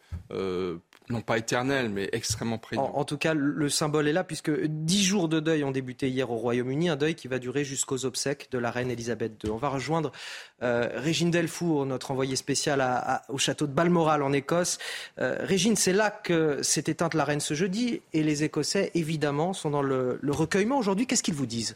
non 1.09 1.21
pas 1.21 1.37
éternel, 1.39 1.89
mais 1.89 2.07
extrêmement 2.11 2.59
prégnant. 2.59 2.91
En, 2.93 3.03
tout 3.03 3.17
cas, 3.17 3.33
le 3.33 3.69
symbole 3.69 4.07
est 4.07 4.13
là, 4.13 4.23
puisque 4.23 4.51
dix 4.65 5.03
jours 5.03 5.27
de 5.27 5.39
deuil 5.39 5.63
ont 5.63 5.71
débuté 5.71 6.07
hier 6.07 6.29
au 6.29 6.35
Royaume-Uni, 6.35 6.89
un 6.89 6.95
deuil 6.95 7.15
qui 7.15 7.27
va 7.27 7.39
durer 7.39 7.63
jusqu'aux 7.63 8.05
obsèques 8.05 8.49
de 8.51 8.59
la 8.59 8.69
reine 8.69 8.91
Elisabeth 8.91 9.43
II. 9.43 9.49
On 9.49 9.57
va 9.57 9.69
rejoindre 9.69 10.11
euh, 10.61 10.87
Régine 10.95 11.31
Delfour, 11.31 11.85
notre 11.87 12.11
envoyée 12.11 12.35
spéciale 12.35 12.83
au 13.27 13.39
château 13.39 13.65
de 13.65 13.73
Balmoral 13.73 14.21
en 14.21 14.31
Écosse. 14.33 14.77
Euh, 15.19 15.37
Régine, 15.39 15.75
c'est 15.75 15.93
là 15.93 16.11
que 16.11 16.61
s'est 16.61 16.83
éteinte 16.85 17.15
la 17.15 17.25
reine 17.25 17.39
ce 17.39 17.55
jeudi, 17.55 18.01
et 18.13 18.21
les 18.21 18.43
Écossais, 18.43 18.91
évidemment, 18.93 19.53
sont 19.53 19.71
dans 19.71 19.81
le 19.81 20.19
recueillement 20.27 20.77
aujourd'hui. 20.77 21.07
Qu'est-ce 21.07 21.23
qu'ils 21.23 21.33
vous 21.33 21.47
disent? 21.47 21.75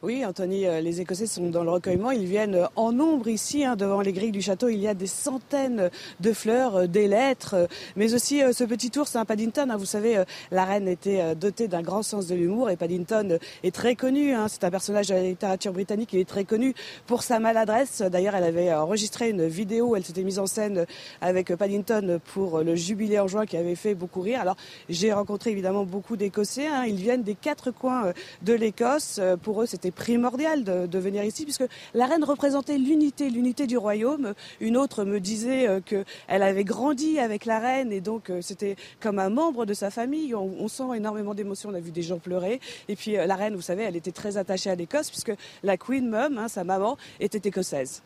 Oui, 0.00 0.24
Anthony, 0.24 0.64
euh, 0.64 0.80
les 0.80 1.00
Écossais 1.00 1.26
sont 1.26 1.50
dans 1.50 1.64
le 1.64 1.70
recueillement. 1.70 2.12
Ils 2.12 2.24
viennent 2.24 2.54
euh, 2.54 2.66
en 2.76 2.92
nombre 2.92 3.26
ici, 3.26 3.64
hein, 3.64 3.74
devant 3.74 4.00
les 4.00 4.12
grilles 4.12 4.30
du 4.30 4.40
château. 4.40 4.68
Il 4.68 4.78
y 4.78 4.86
a 4.86 4.94
des 4.94 5.08
centaines 5.08 5.90
de 6.20 6.32
fleurs, 6.32 6.76
euh, 6.76 6.86
des 6.86 7.08
lettres, 7.08 7.66
mais 7.96 8.14
aussi 8.14 8.40
ce 8.52 8.62
petit 8.62 8.96
ours, 8.96 9.16
un 9.16 9.24
Paddington. 9.24 9.68
Hein. 9.68 9.76
Vous 9.76 9.86
savez, 9.86 10.22
la 10.52 10.64
reine 10.64 10.86
était 10.86 11.34
dotée 11.34 11.66
d'un 11.66 11.82
grand 11.82 12.04
sens 12.04 12.28
de 12.28 12.36
l'humour 12.36 12.70
et 12.70 12.76
Paddington 12.76 13.40
est 13.64 13.74
très 13.74 13.96
connu. 13.96 14.34
Hein. 14.34 14.46
C'est 14.46 14.62
un 14.62 14.70
personnage 14.70 15.08
de 15.08 15.14
la 15.14 15.22
littérature 15.22 15.72
britannique. 15.72 16.12
Il 16.12 16.20
est 16.20 16.28
très 16.28 16.44
connu 16.44 16.74
pour 17.08 17.24
sa 17.24 17.40
maladresse. 17.40 18.00
D'ailleurs, 18.00 18.36
elle 18.36 18.44
avait 18.44 18.72
enregistré 18.72 19.30
une 19.30 19.48
vidéo. 19.48 19.96
Elle 19.96 20.04
s'était 20.04 20.22
mise 20.22 20.38
en 20.38 20.46
scène 20.46 20.86
avec 21.20 21.52
Paddington 21.56 22.20
pour 22.34 22.60
le 22.60 22.76
jubilé 22.76 23.18
en 23.18 23.26
juin 23.26 23.46
qui 23.46 23.56
avait 23.56 23.74
fait 23.74 23.96
beaucoup 23.96 24.20
rire. 24.20 24.40
Alors, 24.40 24.56
j'ai 24.88 25.12
rencontré 25.12 25.50
évidemment 25.50 25.84
beaucoup 25.84 26.16
d'Écossais. 26.16 26.68
Ils 26.86 26.94
viennent 26.94 27.24
des 27.24 27.34
quatre 27.34 27.72
coins 27.72 28.12
de 28.42 28.52
l'Écosse. 28.52 29.20
Pour 29.42 29.62
eux, 29.62 29.66
c'était 29.66 29.87
c'était 29.88 30.02
primordial 30.02 30.64
de, 30.64 30.98
venir 30.98 31.24
ici, 31.24 31.44
puisque 31.44 31.64
la 31.94 32.06
reine 32.06 32.24
représentait 32.24 32.76
l'unité, 32.76 33.30
l'unité 33.30 33.66
du 33.66 33.78
royaume. 33.78 34.34
Une 34.60 34.76
autre 34.76 35.04
me 35.04 35.18
disait 35.18 35.66
euh, 35.68 35.80
qu'elle 35.80 36.42
avait 36.42 36.64
grandi 36.64 37.18
avec 37.18 37.46
la 37.46 37.58
reine 37.58 37.92
et 37.92 38.00
donc 38.00 38.28
euh, 38.28 38.42
c'était 38.42 38.76
comme 39.00 39.18
un 39.18 39.30
membre 39.30 39.64
de 39.64 39.74
sa 39.74 39.90
famille. 39.90 40.34
On, 40.34 40.68
sent 40.68 40.96
énormément 40.96 41.34
d'émotions, 41.34 41.70
on 41.70 41.74
a 41.74 41.80
vu 41.80 41.90
des 41.90 42.02
gens 42.02 42.18
pleurer. 42.18 42.60
Et 42.88 42.96
puis 42.96 43.12
la 43.12 43.36
reine, 43.36 43.54
vous 43.54 43.62
savez, 43.62 43.84
elle 43.84 43.96
était 43.96 44.12
très 44.12 44.36
attachée 44.36 44.68
à 44.68 44.74
l'Écosse, 44.74 45.08
puisque 45.08 45.32
la 45.62 45.76
Queen 45.76 46.08
Mum, 46.08 46.36
hein, 46.36 46.48
sa 46.48 46.64
maman, 46.64 46.98
était 47.20 47.48
écossaise. 47.48 48.02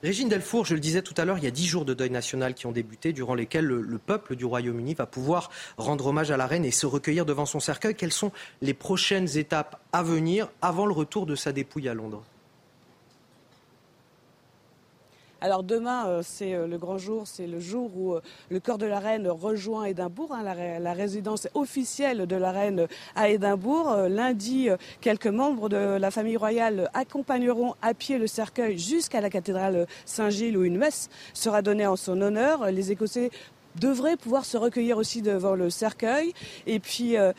Régine 0.00 0.28
Delfour, 0.28 0.64
je 0.64 0.74
le 0.74 0.80
disais 0.80 1.02
tout 1.02 1.14
à 1.16 1.24
l'heure, 1.24 1.38
il 1.38 1.44
y 1.44 1.48
a 1.48 1.50
dix 1.50 1.66
jours 1.66 1.84
de 1.84 1.92
deuil 1.92 2.10
national 2.10 2.54
qui 2.54 2.66
ont 2.66 2.72
débuté, 2.72 3.12
durant 3.12 3.34
lesquels 3.34 3.64
le, 3.64 3.98
peuple 3.98 4.36
du 4.36 4.44
Royaume-Uni 4.44 4.94
va 4.94 5.06
pouvoir 5.06 5.50
rendre 5.76 6.06
hommage 6.06 6.30
à 6.30 6.36
la 6.36 6.46
reine 6.46 6.64
et 6.64 6.70
se 6.70 6.86
recueillir 6.86 7.26
devant 7.26 7.46
son 7.46 7.58
cercueil. 7.58 7.96
Quelles 7.96 8.12
sont 8.12 8.30
les 8.62 8.74
prochaines 8.74 9.36
étapes 9.36 9.80
à 9.92 10.04
venir 10.04 10.50
avant 10.62 10.86
le 10.86 10.92
retour 10.92 11.26
de 11.26 11.34
sa 11.34 11.50
dépouille 11.50 11.88
à 11.88 11.94
Londres? 11.94 12.22
Alors 15.40 15.62
demain, 15.62 16.08
euh, 16.08 16.22
c'est 16.24 16.54
euh, 16.54 16.66
le 16.66 16.78
grand 16.78 16.98
jour, 16.98 17.22
c'est 17.26 17.46
le 17.46 17.60
jour 17.60 17.92
où 17.96 18.14
euh, 18.14 18.20
le 18.50 18.58
corps 18.58 18.78
de 18.78 18.86
la 18.86 18.98
reine 18.98 19.28
rejoint 19.28 19.84
Édimbourg, 19.84 20.34
hein, 20.34 20.42
la, 20.42 20.92
résidence 20.92 21.46
officielle 21.54 22.26
de 22.26 22.34
la 22.34 22.50
reine 22.50 22.88
à 23.14 23.28
Édimbourg. 23.28 23.94
Lundi, 24.08 24.68
quelques 25.00 25.28
membres 25.28 25.68
de 25.68 25.76
la 25.76 26.10
famille 26.10 26.36
royale 26.36 26.90
accompagneront 26.92 27.74
à 27.82 27.94
pied 27.94 28.18
le 28.18 28.26
cercueil 28.26 28.78
jusqu'à 28.78 29.20
la 29.20 29.30
cathédrale 29.30 29.86
Saint-Gilles 30.06 30.56
où 30.56 30.64
une 30.64 30.76
messe 30.76 31.08
sera 31.34 31.62
donnée 31.62 31.86
en 31.86 31.94
son 31.94 32.20
honneur. 32.20 32.72
Les 32.72 32.90
Écossais 32.90 33.30
devrait 33.76 34.16
pouvoir 34.16 34.44
se 34.44 34.56
recueillir 34.56 34.96
aussi 34.96 35.22
devant 35.22 35.54
le 35.54 35.70
cercueil. 35.70 36.32
Et 36.66 36.80
puis, 36.80 37.16
euh, 37.16 37.32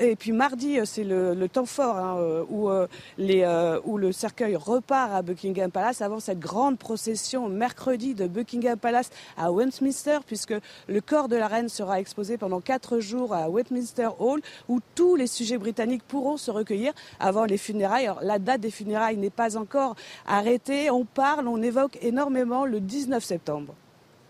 et 0.00 0.16
puis 0.16 0.32
mardi, 0.32 0.78
euh, 0.78 0.84
c'est 0.84 1.04
le, 1.04 1.48
temps 1.48 1.66
fort 1.66 1.96
hein, 1.96 2.16
euh, 2.18 2.44
où, 2.48 2.70
les, 3.18 3.44
où 3.84 3.98
le 3.98 4.12
cercueil 4.12 4.56
repart 4.56 5.12
à 5.12 5.22
Buckingham 5.22 5.70
Palace 5.70 6.00
avant 6.00 6.20
cette 6.20 6.38
grande 6.38 6.78
procession 6.78 7.48
mercredi 7.48 8.14
de 8.14 8.26
Buckingham 8.26 8.78
Palace 8.78 9.10
à 9.36 9.52
Westminster, 9.52 10.18
puisque 10.26 10.54
le 10.88 11.00
corps 11.00 11.28
de 11.28 11.36
la 11.36 11.48
reine 11.48 11.68
sera 11.68 12.00
exposé 12.00 12.38
pendant 12.38 12.60
quatre 12.60 12.98
jours 12.98 13.34
à 13.34 13.48
Westminster 13.48 14.08
Hall, 14.18 14.40
où 14.68 14.80
tous 14.94 15.16
les 15.16 15.26
sujets 15.26 15.58
britanniques 15.58 16.02
pourront 16.04 16.36
se 16.36 16.50
recueillir 16.50 16.92
avant 17.20 17.44
les 17.44 17.58
funérailles. 17.58 18.06
Alors, 18.06 18.22
la 18.22 18.38
date 18.38 18.60
des 18.62 18.70
funérailles 18.70 19.16
n'est 19.16 19.30
pas 19.30 19.56
encore 19.56 19.94
arrêtée. 20.26 20.90
On 20.90 21.04
parle, 21.04 21.46
on 21.48 21.62
évoque 21.62 21.98
énormément 22.02 22.64
le 22.64 22.80
19 22.80 23.22
septembre. 23.22 23.74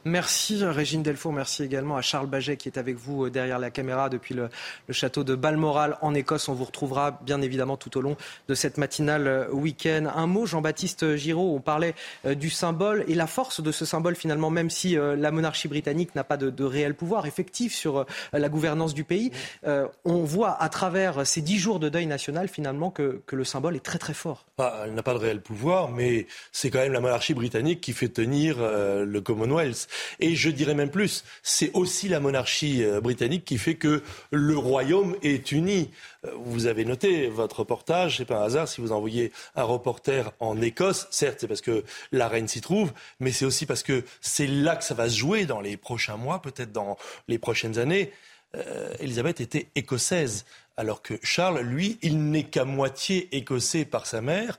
Merci 0.07 0.63
Régine 0.63 1.03
Delfour, 1.03 1.33
merci 1.33 1.63
également 1.63 1.97
à 1.97 2.03
Charles 2.03 2.27
Baget 2.27 2.59
qui 2.59 2.69
est 2.69 2.77
avec 2.77 2.97
vous 2.97 3.25
euh, 3.25 3.31
derrière 3.31 3.59
la 3.59 3.71
caméra 3.71 4.11
depuis 4.11 4.35
le, 4.35 4.51
château 4.91 5.25
de 5.25 5.35
Balmoral 5.35 5.97
en 6.03 6.15
Écosse. 6.15 6.51
On 6.51 6.53
vous 6.53 6.65
retrouvera 6.65 7.19
bien 7.23 7.41
évidemment 7.41 7.79
tout 7.79 7.97
au 7.97 8.03
long 8.03 8.15
de 8.47 8.55
cette 8.55 8.77
matinale 8.77 9.27
euh, 9.27 9.49
week-end. 9.49 10.13
Un 10.15 10.27
mot, 10.27 10.45
Jean-Baptiste 10.45 11.17
Giraud, 11.17 11.55
on 11.57 11.61
parlait 11.61 11.95
euh, 12.27 12.35
du 12.35 12.51
symbole 12.51 13.07
et 13.09 13.15
la 13.15 13.27
force 13.27 13.63
de 13.63 13.73
ce 13.73 13.87
symbole 13.87 14.15
finalement, 14.15 14.51
même 14.51 14.69
si 14.69 14.95
la 14.95 15.31
monarchie 15.31 15.69
britannique 15.69 16.15
n'a 16.15 16.25
pas 16.25 16.37
de, 16.37 16.65
réel 16.65 16.95
pouvoir 16.95 17.27
effectif 17.27 17.75
sur 17.75 18.07
la 18.33 18.49
gouvernance 18.49 18.95
du 18.95 19.05
pays, 19.05 19.31
on 19.65 20.23
voit 20.25 20.63
à 20.63 20.69
travers 20.69 21.27
ces 21.27 21.41
dix 21.41 21.59
jours 21.59 21.81
de 21.81 21.89
deuil 21.89 22.07
national 22.07 22.49
finalement 22.49 22.91
que, 22.91 23.23
le 23.33 23.45
symbole 23.45 23.77
est 23.77 23.85
très 23.85 23.99
très 23.99 24.15
fort. 24.15 24.47
Ah, 24.59 24.83
elle 24.85 24.95
n'a 24.95 25.03
pas 25.03 25.15
de 25.15 25.19
réel 25.19 25.41
pouvoir, 25.41 25.91
mais 25.91 26.27
c'est 26.53 26.71
quand 26.71 26.79
même 26.79 26.93
la 26.93 27.01
monarchie 27.01 27.35
britannique 27.35 27.81
qui 27.81 27.93
fait 27.93 28.09
tenir 28.09 28.59
le 28.61 29.21
Commonwealth. 29.21 29.89
Et 30.21 30.35
je 30.35 30.51
dirais 30.51 30.75
même 30.75 30.91
plus, 30.91 31.25
c'est 31.43 31.71
aussi 31.73 32.09
la 32.09 32.21
monarchie 32.21 32.85
euh, 32.85 33.01
britannique 33.01 33.45
qui 33.45 33.59
fait 33.59 33.75
que 33.75 34.03
le 34.31 34.57
royaume 34.57 35.17
est 35.23 35.53
uni. 35.53 35.91
Euh, 36.25 36.31
vous 36.45 36.67
avez 36.67 36.85
noté 36.85 37.29
votre 37.29 37.61
reportage, 37.61 38.19
c'est 38.19 38.25
pas 38.25 38.39
un 38.39 38.45
hasard 38.45 38.69
si 38.69 38.81
vous 38.81 38.93
envoyez 38.93 39.33
un 39.57 39.65
reporter 39.65 40.33
en 40.41 40.61
Écosse, 40.61 41.07
certes 41.11 41.39
c'est 41.41 41.49
parce 41.49 41.61
que 41.61 41.85
la 42.13 42.29
reine 42.29 42.49
s'y 42.49 42.61
trouve, 42.61 42.93
mais 43.21 43.33
c'est 43.33 43.45
aussi 43.45 43.67
parce 43.67 43.83
que 43.83 44.05
c'est 44.21 44.47
là 44.47 44.77
que 44.77 44.85
ça 44.85 44.95
va 44.95 45.09
se 45.09 45.17
jouer 45.17 45.47
dans 45.47 45.61
les 45.61 45.77
prochains 45.77 46.17
mois, 46.17 46.41
peut-être 46.41 46.73
dans 46.73 46.97
les 47.29 47.39
prochaines 47.39 47.79
années. 47.79 48.13
Euh, 48.57 48.95
Elisabeth 49.01 49.41
était 49.41 49.69
écossaise, 49.75 50.45
alors 50.77 51.03
que 51.03 51.15
Charles, 51.23 51.61
lui, 51.61 51.99
il 52.03 52.31
n'est 52.31 52.45
qu'à 52.45 52.65
moitié 52.65 53.29
écossais 53.37 53.85
par 53.85 54.07
sa 54.07 54.21
mère 54.21 54.59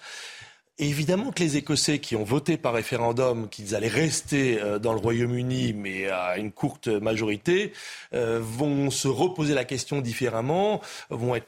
évidemment 0.77 1.31
que 1.31 1.41
les 1.41 1.57
Écossais 1.57 1.99
qui 1.99 2.15
ont 2.15 2.23
voté 2.23 2.57
par 2.57 2.73
référendum 2.73 3.47
qu'ils 3.49 3.75
allaient 3.75 3.87
rester 3.87 4.61
euh, 4.61 4.79
dans 4.79 4.93
le 4.93 4.99
Royaume-Uni, 4.99 5.73
mais 5.73 6.09
à 6.09 6.37
une 6.37 6.51
courte 6.51 6.87
majorité, 6.87 7.71
euh, 8.13 8.39
vont 8.41 8.89
se 8.89 9.07
reposer 9.07 9.53
la 9.53 9.65
question 9.65 10.01
différemment, 10.01 10.81
vont 11.09 11.35
être 11.35 11.47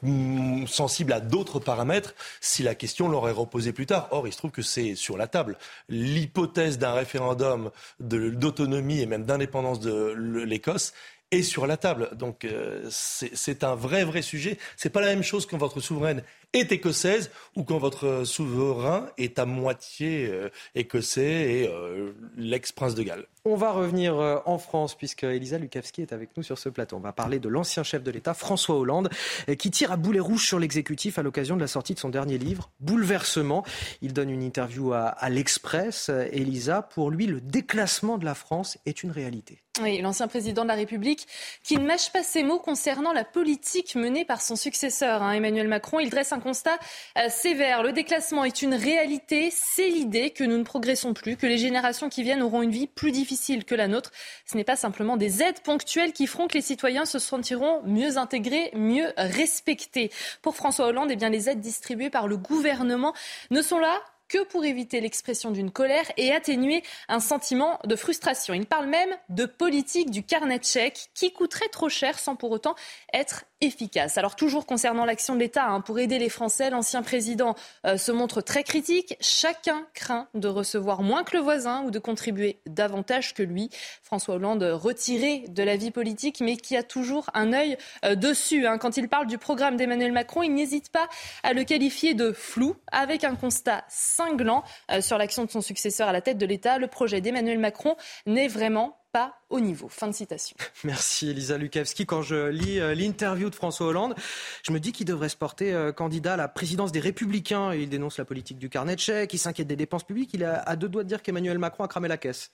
sensibles 0.66 1.12
à 1.12 1.20
d'autres 1.20 1.60
paramètres 1.60 2.14
si 2.40 2.62
la 2.62 2.74
question 2.74 3.08
leur 3.08 3.28
est 3.28 3.32
reposée 3.32 3.72
plus 3.72 3.86
tard. 3.86 4.08
Or, 4.10 4.26
il 4.26 4.32
se 4.32 4.38
trouve 4.38 4.50
que 4.50 4.62
c'est 4.62 4.94
sur 4.94 5.18
la 5.18 5.26
table. 5.26 5.58
L'hypothèse 5.88 6.78
d'un 6.78 6.92
référendum 6.92 7.70
d'autonomie 8.00 9.00
et 9.00 9.06
même 9.06 9.24
d'indépendance 9.24 9.80
de 9.80 10.14
l'Écosse 10.44 10.92
est 11.30 11.42
sur 11.42 11.66
la 11.66 11.76
table. 11.76 12.10
Donc 12.14 12.44
euh, 12.44 12.86
c'est 12.90 13.64
un 13.64 13.74
vrai, 13.74 14.04
vrai 14.04 14.22
sujet. 14.22 14.58
C'est 14.76 14.90
pas 14.90 15.00
la 15.00 15.08
même 15.08 15.22
chose 15.22 15.46
quand 15.46 15.58
votre 15.58 15.80
souveraine 15.80 16.22
est 16.54 16.72
écossaise 16.72 17.30
ou 17.56 17.62
quand 17.62 17.78
votre 17.78 18.24
souverain 18.24 19.10
est 19.18 19.38
à 19.38 19.44
moitié 19.44 20.26
euh, 20.28 20.48
écossais 20.74 21.22
et 21.22 21.68
euh, 21.68 22.12
l'ex-prince 22.36 22.94
de 22.94 23.02
Galles. 23.02 23.26
On 23.44 23.54
va 23.54 23.72
revenir 23.72 24.18
euh, 24.18 24.38
en 24.46 24.56
France 24.58 24.94
puisque 24.94 25.24
Elisa 25.24 25.58
Lukavski 25.58 26.02
est 26.02 26.12
avec 26.12 26.36
nous 26.36 26.42
sur 26.42 26.58
ce 26.58 26.70
plateau. 26.70 26.96
On 26.96 27.00
va 27.00 27.12
parler 27.12 27.38
de 27.38 27.48
l'ancien 27.48 27.82
chef 27.82 28.02
de 28.02 28.10
l'État, 28.10 28.32
François 28.32 28.76
Hollande, 28.76 29.10
qui 29.58 29.70
tire 29.70 29.92
à 29.92 29.96
boulet 29.96 30.20
rouge 30.20 30.46
sur 30.46 30.58
l'exécutif 30.58 31.18
à 31.18 31.22
l'occasion 31.22 31.56
de 31.56 31.60
la 31.60 31.66
sortie 31.66 31.94
de 31.94 31.98
son 31.98 32.08
dernier 32.08 32.38
livre, 32.38 32.70
Bouleversement. 32.80 33.64
Il 34.00 34.14
donne 34.14 34.30
une 34.30 34.42
interview 34.42 34.92
à, 34.92 35.06
à 35.06 35.28
l'Express. 35.28 36.10
Elisa, 36.32 36.82
pour 36.82 37.10
lui, 37.10 37.26
le 37.26 37.40
déclassement 37.40 38.16
de 38.16 38.24
la 38.24 38.34
France 38.34 38.78
est 38.86 39.02
une 39.02 39.10
réalité. 39.10 39.62
Oui, 39.80 40.00
l'ancien 40.00 40.26
président 40.26 40.62
de 40.62 40.68
la 40.68 40.74
République 40.74 41.26
qui 41.62 41.76
ne 41.76 41.86
mâche 41.86 42.10
pas 42.12 42.22
ses 42.22 42.42
mots 42.42 42.58
concernant 42.58 43.12
la 43.12 43.24
politique 43.24 43.94
menée 43.94 44.24
par 44.24 44.42
son 44.42 44.56
successeur, 44.56 45.22
hein, 45.22 45.32
Emmanuel 45.32 45.68
Macron. 45.68 46.00
Il 46.00 46.10
dresse 46.10 46.32
un 46.32 46.37
constat 46.40 46.78
euh, 47.16 47.28
sévère. 47.28 47.82
Le 47.82 47.92
déclassement 47.92 48.44
est 48.44 48.62
une 48.62 48.74
réalité. 48.74 49.52
C'est 49.52 49.88
l'idée 49.88 50.30
que 50.30 50.44
nous 50.44 50.58
ne 50.58 50.64
progressons 50.64 51.14
plus, 51.14 51.36
que 51.36 51.46
les 51.46 51.58
générations 51.58 52.08
qui 52.08 52.22
viennent 52.22 52.42
auront 52.42 52.62
une 52.62 52.70
vie 52.70 52.86
plus 52.86 53.12
difficile 53.12 53.64
que 53.64 53.74
la 53.74 53.88
nôtre. 53.88 54.10
Ce 54.44 54.56
n'est 54.56 54.64
pas 54.64 54.76
simplement 54.76 55.16
des 55.16 55.42
aides 55.42 55.60
ponctuelles 55.60 56.12
qui 56.12 56.26
feront 56.26 56.48
que 56.48 56.54
les 56.54 56.62
citoyens 56.62 57.04
se 57.04 57.18
sentiront 57.18 57.82
mieux 57.84 58.16
intégrés, 58.16 58.70
mieux 58.74 59.12
respectés. 59.16 60.10
Pour 60.42 60.56
François 60.56 60.86
Hollande, 60.86 61.10
eh 61.10 61.28
les 61.28 61.48
aides 61.48 61.60
distribuées 61.60 62.10
par 62.10 62.26
le 62.26 62.36
gouvernement 62.36 63.14
ne 63.50 63.62
sont 63.62 63.78
là 63.78 64.00
que 64.28 64.44
pour 64.44 64.64
éviter 64.64 65.00
l'expression 65.00 65.50
d'une 65.50 65.70
colère 65.70 66.10
et 66.16 66.32
atténuer 66.32 66.82
un 67.08 67.20
sentiment 67.20 67.78
de 67.84 67.96
frustration. 67.96 68.54
Il 68.54 68.66
parle 68.66 68.86
même 68.86 69.10
de 69.28 69.46
politique 69.46 70.10
du 70.10 70.22
carnet 70.22 70.58
de 70.58 70.64
chèques 70.64 71.08
qui 71.14 71.32
coûterait 71.32 71.68
trop 71.68 71.88
cher 71.88 72.18
sans 72.18 72.36
pour 72.36 72.50
autant 72.50 72.74
être 73.12 73.44
efficace. 73.60 74.18
Alors 74.18 74.36
toujours 74.36 74.66
concernant 74.66 75.04
l'action 75.04 75.34
de 75.34 75.40
l'État 75.40 75.66
hein, 75.66 75.80
pour 75.80 75.98
aider 75.98 76.18
les 76.18 76.28
Français, 76.28 76.70
l'ancien 76.70 77.02
président 77.02 77.56
euh, 77.86 77.96
se 77.96 78.12
montre 78.12 78.40
très 78.40 78.62
critique. 78.62 79.16
Chacun 79.20 79.86
craint 79.94 80.28
de 80.34 80.48
recevoir 80.48 81.02
moins 81.02 81.24
que 81.24 81.36
le 81.36 81.42
voisin 81.42 81.82
ou 81.82 81.90
de 81.90 81.98
contribuer 81.98 82.60
davantage 82.66 83.34
que 83.34 83.42
lui. 83.42 83.70
François 84.02 84.36
Hollande 84.36 84.62
retiré 84.62 85.44
de 85.48 85.62
la 85.62 85.76
vie 85.76 85.90
politique 85.90 86.40
mais 86.40 86.56
qui 86.56 86.76
a 86.76 86.82
toujours 86.82 87.30
un 87.34 87.52
œil 87.52 87.76
euh, 88.04 88.14
dessus. 88.14 88.66
Hein. 88.66 88.78
Quand 88.78 88.96
il 88.96 89.08
parle 89.08 89.26
du 89.26 89.38
programme 89.38 89.76
d'Emmanuel 89.76 90.12
Macron, 90.12 90.42
il 90.42 90.54
n'hésite 90.54 90.90
pas 90.90 91.08
à 91.42 91.52
le 91.52 91.64
qualifier 91.64 92.14
de 92.14 92.32
flou 92.32 92.76
avec 92.92 93.24
un 93.24 93.34
constat 93.34 93.84
cinglant 94.18 94.64
euh, 94.90 95.00
sur 95.00 95.18
l'action 95.18 95.44
de 95.44 95.50
son 95.50 95.60
successeur 95.60 96.08
à 96.08 96.12
la 96.12 96.20
tête 96.20 96.38
de 96.38 96.46
l'État. 96.46 96.78
Le 96.78 96.88
projet 96.88 97.20
d'Emmanuel 97.20 97.58
Macron 97.58 97.96
n'est 98.26 98.48
vraiment 98.48 98.98
pas 99.12 99.34
au 99.50 99.60
niveau. 99.60 99.88
Fin 99.88 100.08
de 100.08 100.12
citation. 100.12 100.56
Merci 100.84 101.30
Elisa 101.30 101.58
Lukavski. 101.58 102.06
Quand 102.06 102.22
je 102.22 102.48
lis 102.48 102.80
euh, 102.80 102.94
l'interview 102.94 103.50
de 103.50 103.54
François 103.54 103.86
Hollande, 103.86 104.14
je 104.62 104.72
me 104.72 104.80
dis 104.80 104.92
qu'il 104.92 105.06
devrait 105.06 105.28
se 105.28 105.36
porter 105.36 105.72
euh, 105.72 105.92
candidat 105.92 106.34
à 106.34 106.36
la 106.36 106.48
présidence 106.48 106.92
des 106.92 107.00
Républicains. 107.00 107.74
Il 107.74 107.88
dénonce 107.88 108.18
la 108.18 108.24
politique 108.24 108.58
du 108.58 108.68
carnet 108.68 108.94
de 108.94 109.00
chèques, 109.00 109.32
il 109.32 109.38
s'inquiète 109.38 109.66
des 109.66 109.76
dépenses 109.76 110.04
publiques. 110.04 110.30
Il 110.34 110.44
a 110.44 110.60
à 110.60 110.76
deux 110.76 110.88
doigts 110.88 111.02
de 111.02 111.08
dire 111.08 111.22
qu'Emmanuel 111.22 111.58
Macron 111.58 111.84
a 111.84 111.88
cramé 111.88 112.08
la 112.08 112.18
caisse. 112.18 112.50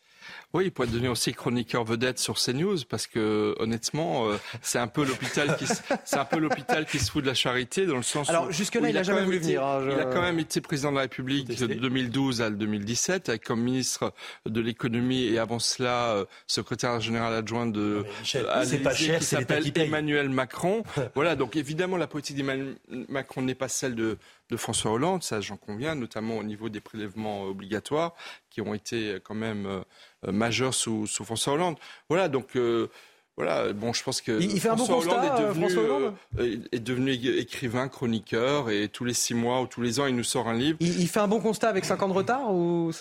Oui, 0.53 0.66
il 0.66 0.70
pourrait 0.70 0.88
devenir 0.88 1.11
aussi 1.11 1.32
chroniqueur 1.32 1.84
vedette 1.84 2.18
sur 2.18 2.38
CNews 2.38 2.78
parce 2.88 3.07
que 3.07 3.55
honnêtement, 3.59 4.28
euh, 4.28 4.36
c'est 4.62 4.78
un 4.78 4.86
peu 4.86 5.05
l'hôpital 5.05 5.57
qui 5.57 5.66
c'est 5.66 6.16
un 6.16 6.24
peu 6.24 6.38
l'hôpital 6.38 6.86
qui 6.86 6.99
se 6.99 7.11
fout 7.11 7.22
de 7.22 7.28
la 7.28 7.34
charité 7.34 7.86
dans 7.86 7.97
le 7.97 8.03
sens. 8.03 8.28
Alors 8.30 8.51
jusque 8.53 8.76
là, 8.76 8.88
il, 8.88 8.97
a, 8.97 9.03
jamais 9.03 9.24
voulu 9.24 9.38
venir. 9.38 9.64
Hein, 9.64 9.88
il 9.90 9.99
a 9.99 10.05
quand 10.05 10.22
même 10.22 10.38
été 10.38 10.61
président 10.61 10.90
de 10.90 10.97
la 10.97 11.03
République 11.03 11.49
de 11.49 11.66
2012 11.66 12.42
à 12.42 12.51
2017 12.51 13.28
avec 13.28 13.45
comme 13.45 13.61
ministre 13.61 14.12
de 14.47 14.61
l'économie 14.61 15.24
et 15.24 15.38
avant 15.38 15.59
cela 15.59 16.14
euh, 16.14 16.24
secrétaire 16.47 16.84
général 17.01 17.35
adjoint 17.35 17.66
de 17.66 18.05
c'est 18.22 18.43
pas 18.82 18.95
cher, 18.95 19.18
qui 19.18 19.24
s'appelle 19.24 19.70
Emmanuel 19.76 20.28
Macron. 20.28 20.82
voilà, 21.14 21.37
donc 21.37 21.57
évidemment 21.57 21.97
la 21.97 22.07
politique 22.07 22.37
d'Emmanuel 22.37 22.76
Macron 23.09 23.43
n'est 23.43 23.55
pas 23.55 23.68
celle 23.68 23.95
de 23.95 24.18
de 24.51 24.57
François 24.57 24.93
Hollande, 24.93 25.22
ça 25.22 25.41
j'en 25.41 25.57
conviens, 25.57 25.95
notamment 25.95 26.37
au 26.37 26.43
niveau 26.43 26.68
des 26.68 26.80
prélèvements 26.80 27.45
obligatoires 27.45 28.14
qui 28.51 28.61
ont 28.61 28.74
été 28.74 29.18
quand 29.24 29.35
même 29.35 29.66
euh, 29.66 30.32
majeurs 30.32 30.74
sous, 30.74 31.07
sous, 31.07 31.24
François 31.24 31.55
Hollande. 31.55 31.76
Voilà, 32.09 32.28
donc 32.28 32.57
euh, 32.57 32.91
voilà, 33.37 33.72
bon, 33.72 33.93
je 33.93 34.03
pense 34.05 34.20
que 34.20 34.41
il, 34.41 34.61
fait 34.61 34.68
un 34.68 34.76
bon 34.76 34.87
constat, 34.87 35.24
est 35.24 35.43
devenu, 35.43 35.76
Hollande 35.76 36.14
est 36.39 36.78
devenu 36.78 37.12
écrivain, 37.12 37.89
chroniqueur, 37.89 38.70
et 38.70 38.89
tous 38.89 39.05
les 39.05 39.14
six 39.14 39.35
mois 39.35 39.61
ou 39.61 39.66
tous 39.66 39.80
les 39.80 39.99
ans, 39.99 40.07
il 40.07 40.14
nous 40.14 40.24
sort 40.24 40.49
un 40.49 40.55
livre. 40.55 40.78
Il, 40.80 41.09
fait 41.09 41.20
un 41.20 41.26
bon 41.26 41.41
constat 41.41 41.68
avec 41.68 41.85
cinq 41.85 42.03
ans 42.03 42.09
de 42.09 42.12
retard 42.12 42.53
ou 42.53 42.93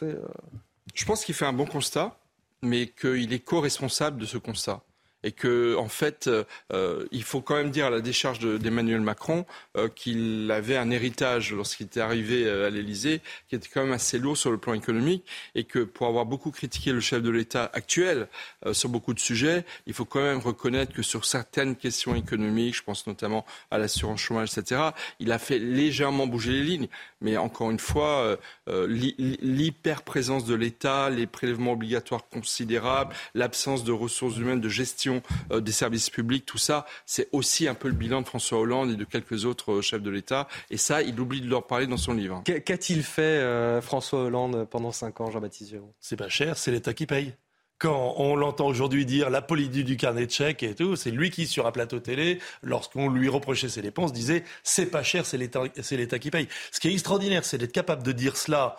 Je 0.94 1.06
pense 1.06 1.24
qu'il 1.24 1.36
fait 1.36 1.46
un 1.46 1.54
bon 1.54 1.66
constat, 1.66 2.18
mais 2.64 2.88
qu'il 2.88 3.34
est 3.34 3.40
co-responsable 3.40 4.20
de 4.20 4.26
ce 4.26 4.38
constat 4.38 4.84
et 5.24 5.32
que 5.32 5.76
en 5.78 5.88
fait, 5.88 6.30
euh, 6.72 7.06
il 7.12 7.24
faut 7.24 7.42
quand 7.42 7.56
même 7.56 7.72
dire 7.72 7.88
à 7.88 7.90
la 7.90 8.02
décharge 8.02 8.40
d'Emmanuel 8.40 9.02
Macron 9.02 9.46
euh, 9.78 9.88
qu'il 9.88 10.52
avait 10.52 10.78
un 10.78 10.92
héritage 10.92 11.54
lorsqu'il 11.54 11.86
était 11.86 12.02
arrivé 12.02 12.46
euh, 12.46 12.68
à 12.68 12.70
l'Élysée 12.70 13.22
qui 13.48 13.56
était 13.56 13.70
quand 13.74 13.84
même 13.84 13.94
assez 13.94 14.20
lourd 14.20 14.38
sur 14.38 14.52
le 14.52 14.58
plan 14.58 14.74
économique 14.74 15.26
et 15.56 15.64
que 15.64 15.80
pour 15.80 16.08
avoir 16.08 16.26
beaucoup 16.26 16.52
critiqué 16.52 16.92
le 16.92 17.00
chef 17.00 17.22
de 17.22 17.30
l'État 17.30 17.70
actuel 17.74 18.28
sur 18.72 18.90
beaucoup 18.90 19.14
de 19.14 19.20
sujets, 19.20 19.66
il 19.88 19.94
faut 19.94 20.06
quand 20.06 20.22
même 20.22 20.40
reconnaître 20.40 20.94
que 20.94 21.02
sur 21.02 21.26
certaines 21.26 21.76
questions 21.76 22.16
économiques, 22.16 22.76
je 22.76 22.84
pense 22.84 23.08
notamment 23.08 23.46
à 23.72 23.78
l'assurance 23.78 24.20
chômage, 24.20 24.58
etc., 24.58 24.82
il 25.20 25.32
a 25.32 25.40
fait 25.40 25.60
légèrement 25.60 26.28
bouger 26.28 26.52
les 26.52 26.64
lignes. 26.64 26.88
Mais 27.22 27.38
encore 27.38 27.72
une 27.72 27.80
fois, 27.80 28.38
l'hyper-présence 28.68 30.46
de 30.46 30.56
l'État, 30.56 31.10
les 31.10 31.28
prélèvements 31.28 31.74
obligatoires 31.74 32.28
considérables, 32.28 33.14
l'absence 33.34 33.84
de 33.84 33.92
ressources 33.92 34.38
humaines, 34.38 34.62
de 34.62 34.70
gestion 34.70 35.13
euh, 35.52 35.62
des 35.62 35.72
services 35.72 36.10
publics, 36.10 36.46
tout 36.46 36.58
ça, 36.58 36.86
c'est 37.06 37.30
aussi 37.32 37.68
un 37.68 37.74
peu 37.74 37.88
le 37.88 37.94
bilan 37.94 38.22
de 38.22 38.28
François 38.28 38.60
Hollande 38.60 38.92
et 38.92 38.96
de 38.96 39.04
quelques 39.04 39.46
autres 39.46 39.74
euh, 39.74 39.82
chefs 39.82 40.02
de 40.02 40.10
l'État. 40.10 40.48
Et 40.70 40.78
ça, 40.78 41.02
il 41.02 41.20
oublie 41.20 41.42
de 41.42 41.50
leur 41.50 41.68
parler 41.68 41.88
dans 41.88 41.98
son 41.98 42.14
livre. 42.14 42.44
Qu'a-t-il 42.46 43.04
fait 43.04 43.22
euh, 43.22 43.82
François 43.82 44.24
Hollande 44.24 44.68
pendant 44.70 44.92
cinq 44.92 45.22
ans, 45.22 45.32
Jean-Baptiste 45.32 45.72
Giraud? 45.72 45.94
C'est 46.00 46.18
pas 46.18 46.30
cher, 46.30 46.58
c'est 46.58 46.72
l'État 46.72 46.94
qui 46.94 47.06
paye 47.06 47.34
quand 47.80 48.14
on 48.16 48.38
l'entend 48.38 48.68
aujourd'hui 48.68 49.06
dire 49.06 49.30
la 49.30 49.42
politique 49.42 49.84
du 49.84 49.98
carnet 49.98 50.26
de 50.26 50.32
chèques 50.32 50.64
et 50.64 50.74
tout, 50.74 50.96
c'est 50.96 51.12
lui 51.12 51.32
qui, 51.32 51.48
sur 51.48 51.68
un 51.68 51.72
plateau 51.74 52.00
télé, 52.00 52.40
lorsqu'on 52.62 53.10
lui 53.10 53.28
reprochait 53.28 53.68
ses 53.68 53.82
dépenses, 53.82 54.14
disait 54.14 54.46
c'est 54.64 54.86
pas 54.86 55.04
cher, 55.04 55.26
c'est 55.26 55.38
l'État, 55.38 55.64
c'est 55.82 55.98
l'État 55.98 56.18
qui 56.18 56.32
paye. 56.32 56.48
Ce 56.72 56.80
qui 56.80 56.88
est 56.88 56.94
extraordinaire, 56.94 57.44
c'est 57.44 57.58
d'être 57.58 57.74
capable 57.74 58.02
de 58.04 58.14
dire 58.14 58.38
cela. 58.38 58.78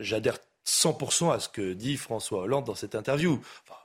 J'adhère 0.00 0.38
100% 0.66 1.32
à 1.32 1.38
ce 1.38 1.48
que 1.48 1.74
dit 1.74 1.96
François 1.96 2.40
Hollande 2.42 2.64
dans 2.64 2.74
cette 2.74 2.96
interview. 2.96 3.40
Enfin, 3.68 3.78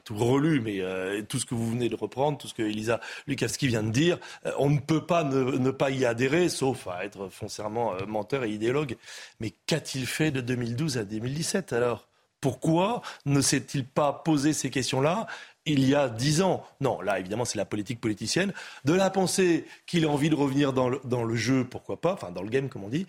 tout 0.00 0.16
relu, 0.16 0.60
mais 0.60 0.80
euh, 0.80 1.22
tout 1.22 1.38
ce 1.38 1.46
que 1.46 1.54
vous 1.54 1.70
venez 1.70 1.88
de 1.88 1.96
reprendre, 1.96 2.38
tout 2.38 2.48
ce 2.48 2.54
que 2.54 2.62
Elisa 2.62 3.00
Lukavski 3.26 3.66
vient 3.68 3.82
de 3.82 3.90
dire, 3.90 4.18
euh, 4.44 4.52
on 4.58 4.70
ne 4.70 4.78
peut 4.78 5.04
pas 5.04 5.24
ne, 5.24 5.70
pas 5.70 5.90
y 5.90 6.04
adhérer, 6.04 6.48
sauf 6.48 6.86
à 6.88 7.04
être 7.04 7.28
foncièrement 7.28 7.94
euh, 7.94 8.06
menteur 8.06 8.44
et 8.44 8.50
idéologue. 8.50 8.96
Mais 9.40 9.52
qu'a-t-il 9.66 10.06
fait 10.06 10.30
de 10.30 10.40
2012 10.40 10.98
à 10.98 11.04
2017 11.04 11.72
alors? 11.72 12.08
Pourquoi 12.40 13.02
ne 13.24 13.40
s'est-il 13.40 13.84
pas 13.84 14.12
posé 14.12 14.52
ces 14.52 14.70
questions-là 14.70 15.26
il 15.68 15.88
y 15.88 15.96
a 15.96 16.08
dix 16.08 16.42
ans? 16.42 16.64
Non, 16.80 17.00
là, 17.00 17.18
évidemment, 17.18 17.44
c'est 17.44 17.58
la 17.58 17.64
politique 17.64 18.00
politicienne. 18.00 18.52
De 18.84 18.92
la 18.92 19.10
pensée 19.10 19.64
qu'il 19.86 20.04
a 20.04 20.08
envie 20.08 20.30
de 20.30 20.36
revenir 20.36 20.72
dans 20.72 20.88
le, 20.88 21.00
dans 21.04 21.24
le, 21.24 21.34
jeu, 21.34 21.64
pourquoi 21.64 22.00
pas, 22.00 22.12
enfin 22.12 22.30
dans 22.30 22.42
le 22.42 22.50
game, 22.50 22.68
comme 22.68 22.84
on 22.84 22.88
dit. 22.88 23.06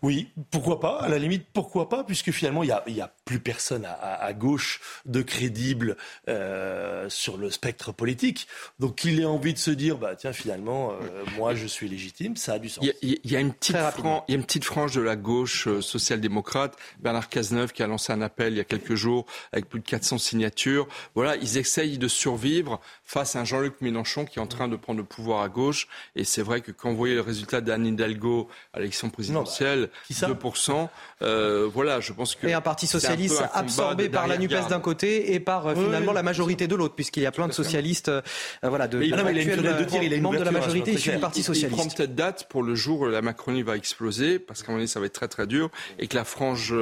Oui, 0.00 0.32
pourquoi 0.50 0.80
pas 0.80 0.98
À 1.00 1.08
la 1.08 1.18
limite, 1.18 1.46
pourquoi 1.52 1.88
pas 1.88 2.04
Puisque 2.04 2.30
finalement, 2.30 2.62
il 2.62 2.66
n'y 2.88 3.00
a, 3.00 3.04
a, 3.04 3.12
plus 3.32 3.40
personne 3.40 3.86
à, 3.86 4.32
gauche 4.34 4.80
de 5.06 5.22
crédible 5.22 5.96
euh, 6.28 7.08
sur 7.08 7.38
le 7.38 7.50
spectre 7.50 7.90
politique. 7.90 8.46
Donc, 8.78 9.04
il 9.04 9.20
ait 9.20 9.24
envie 9.24 9.54
de 9.54 9.58
se 9.58 9.70
dire, 9.70 9.96
bah 9.96 10.16
tiens, 10.16 10.34
finalement, 10.34 10.90
euh, 10.90 11.24
moi, 11.38 11.54
je 11.54 11.66
suis 11.66 11.88
légitime, 11.88 12.36
ça 12.36 12.54
a 12.54 12.58
du 12.58 12.68
sens. 12.68 12.84
Il 13.00 13.18
y, 13.24 13.36
a, 13.36 13.40
une 13.40 13.54
petite 13.54 13.78
frange, 13.78 14.22
il 14.28 14.32
y 14.32 14.34
a 14.34 14.38
une 14.38 14.44
petite 14.44 14.64
frange 14.64 14.94
de 14.94 15.00
la 15.00 15.16
gauche 15.16 15.66
euh, 15.66 15.80
social-démocrate, 15.80 16.76
Bernard 17.00 17.30
Cazeneuve, 17.30 17.72
qui 17.72 17.82
a 17.82 17.86
lancé 17.86 18.12
un 18.12 18.20
appel 18.20 18.52
il 18.52 18.56
y 18.56 18.60
a 18.60 18.64
quelques 18.64 18.96
jours 18.96 19.24
avec 19.52 19.66
plus 19.66 19.80
de 19.80 19.86
400 19.86 20.18
signatures. 20.18 20.86
Voilà, 21.14 21.36
ils 21.36 21.56
essayent 21.56 21.96
de 21.96 22.08
survivre 22.08 22.80
face 23.02 23.34
à 23.34 23.40
un 23.40 23.44
Jean-Luc 23.46 23.80
Mélenchon 23.80 24.26
qui 24.26 24.40
est 24.40 24.42
en 24.42 24.46
train 24.46 24.68
de 24.68 24.76
prendre 24.76 24.98
le 24.98 25.06
pouvoir 25.06 25.40
à 25.40 25.48
gauche. 25.48 25.88
Et 26.16 26.24
c'est 26.24 26.42
vrai 26.42 26.60
que 26.60 26.70
quand 26.70 26.90
vous 26.90 26.98
voyez 26.98 27.14
le 27.14 27.22
résultat 27.22 27.62
d'Anne 27.62 27.86
Hidalgo 27.86 28.50
à 28.74 28.80
l'élection 28.80 29.08
bah, 29.08 29.14
présidentielle, 29.14 29.88
2%. 30.10 30.88
Euh, 31.22 31.68
voilà, 31.72 32.00
je 32.00 32.12
pense 32.12 32.34
que. 32.34 32.46
Et 32.46 32.52
un 32.52 32.60
parti 32.60 32.86
socialiste 32.86 33.21
absorbé 33.52 34.08
par 34.08 34.26
la 34.26 34.38
NUPES 34.38 34.68
d'un 34.68 34.80
côté 34.80 35.34
et 35.34 35.40
par 35.40 35.66
euh, 35.66 35.74
finalement 35.74 36.12
la 36.12 36.22
majorité 36.22 36.66
de 36.66 36.74
l'autre, 36.74 36.94
puisqu'il 36.94 37.22
y 37.22 37.26
a 37.26 37.32
plein 37.32 37.48
de 37.48 37.52
socialistes, 37.52 38.08
euh, 38.08 38.22
voilà, 38.62 38.88
de, 38.88 39.02
il, 39.02 39.14
a 39.14 39.32
il 39.32 40.22
membres 40.22 40.38
de 40.38 40.44
la 40.44 40.50
majorité 40.50 40.92
issus 40.92 41.12
du 41.12 41.18
Parti 41.18 41.42
socialiste. 41.42 41.78
Il 41.78 41.88
prend 41.88 41.96
peut-être 41.96 42.14
date 42.14 42.48
pour 42.48 42.62
le 42.62 42.74
jour 42.74 43.00
où 43.00 43.06
la 43.06 43.22
Macronie 43.22 43.62
va 43.62 43.76
exploser, 43.76 44.38
parce 44.38 44.62
qu'à 44.62 44.68
un 44.68 44.72
moment 44.72 44.78
donné, 44.78 44.86
ça 44.86 45.00
va 45.00 45.06
être 45.06 45.12
très 45.12 45.28
très 45.28 45.46
dur, 45.46 45.70
et 45.98 46.08
que 46.08 46.16
la 46.16 46.24
frange 46.24 46.74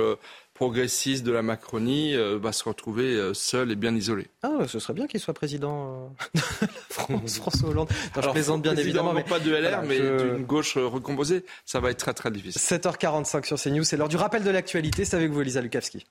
progressiste 0.60 1.24
de 1.24 1.32
la 1.32 1.40
Macronie 1.40 2.14
euh, 2.14 2.38
va 2.38 2.52
se 2.52 2.64
retrouver 2.64 3.14
euh, 3.14 3.32
seul 3.32 3.70
et 3.70 3.76
bien 3.76 3.94
isolé. 3.94 4.26
Ah, 4.42 4.66
ce 4.68 4.78
serait 4.78 4.92
bien 4.92 5.06
qu'il 5.06 5.18
soit 5.18 5.32
président 5.32 6.12
euh, 6.12 6.34
de 6.34 6.40
la 6.60 6.68
France, 6.90 7.36
François 7.36 7.70
Hollande. 7.70 7.88
je 8.14 8.28
plaisante 8.28 8.60
bien 8.60 8.76
évidemment. 8.76 9.14
Mais, 9.14 9.24
pas 9.24 9.40
de 9.40 9.50
LR, 9.50 9.80
mais 9.88 9.98
d'une 9.98 10.44
gauche 10.44 10.76
recomposée. 10.76 11.46
Ça 11.64 11.80
va 11.80 11.90
être 11.90 11.96
très 11.96 12.12
très 12.12 12.30
difficile. 12.30 12.60
7h45 12.60 13.46
sur 13.46 13.58
CNews, 13.58 13.84
c'est 13.84 13.96
l'heure 13.96 14.10
du 14.10 14.18
rappel 14.18 14.44
de 14.44 14.50
l'actualité. 14.50 15.06
C'est 15.06 15.16
avec 15.16 15.30
vous, 15.30 15.40
Elisa 15.40 15.62
Lukavski. 15.62 16.04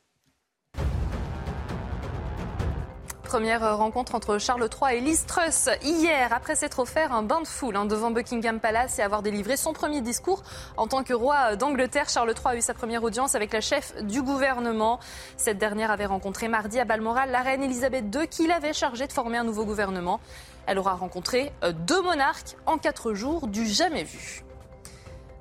Première 3.29 3.77
rencontre 3.77 4.15
entre 4.15 4.39
Charles 4.39 4.67
III 4.81 4.97
et 4.97 5.01
Liz 5.01 5.27
Truss 5.27 5.69
hier, 5.83 6.33
après 6.33 6.55
s'être 6.55 6.79
offert 6.79 7.13
un 7.13 7.21
bain 7.21 7.41
de 7.41 7.47
foule 7.47 7.75
hein, 7.75 7.85
devant 7.85 8.09
Buckingham 8.09 8.59
Palace 8.59 8.97
et 8.97 9.03
avoir 9.03 9.21
délivré 9.21 9.55
son 9.55 9.71
premier 9.71 10.01
discours 10.01 10.41
en 10.77 10.87
tant 10.87 11.03
que 11.03 11.13
roi 11.13 11.55
d'Angleterre. 11.55 12.09
Charles 12.09 12.31
III 12.31 12.55
a 12.55 12.55
eu 12.55 12.61
sa 12.61 12.73
première 12.73 13.03
audience 13.03 13.35
avec 13.35 13.53
la 13.53 13.61
chef 13.61 13.93
du 14.03 14.23
gouvernement. 14.23 14.99
Cette 15.37 15.59
dernière 15.59 15.91
avait 15.91 16.07
rencontré 16.07 16.47
mardi 16.47 16.79
à 16.79 16.85
Balmoral 16.85 17.29
la 17.29 17.43
reine 17.43 17.61
Elisabeth 17.61 18.05
II 18.15 18.27
qui 18.27 18.47
l'avait 18.47 18.73
chargée 18.73 19.05
de 19.05 19.13
former 19.13 19.37
un 19.37 19.43
nouveau 19.43 19.63
gouvernement. 19.63 20.19
Elle 20.65 20.79
aura 20.79 20.95
rencontré 20.95 21.51
euh, 21.63 21.71
deux 21.71 22.01
monarques 22.01 22.57
en 22.65 22.79
quatre 22.79 23.13
jours 23.13 23.45
du 23.45 23.67
jamais 23.67 24.05
vu. 24.05 24.43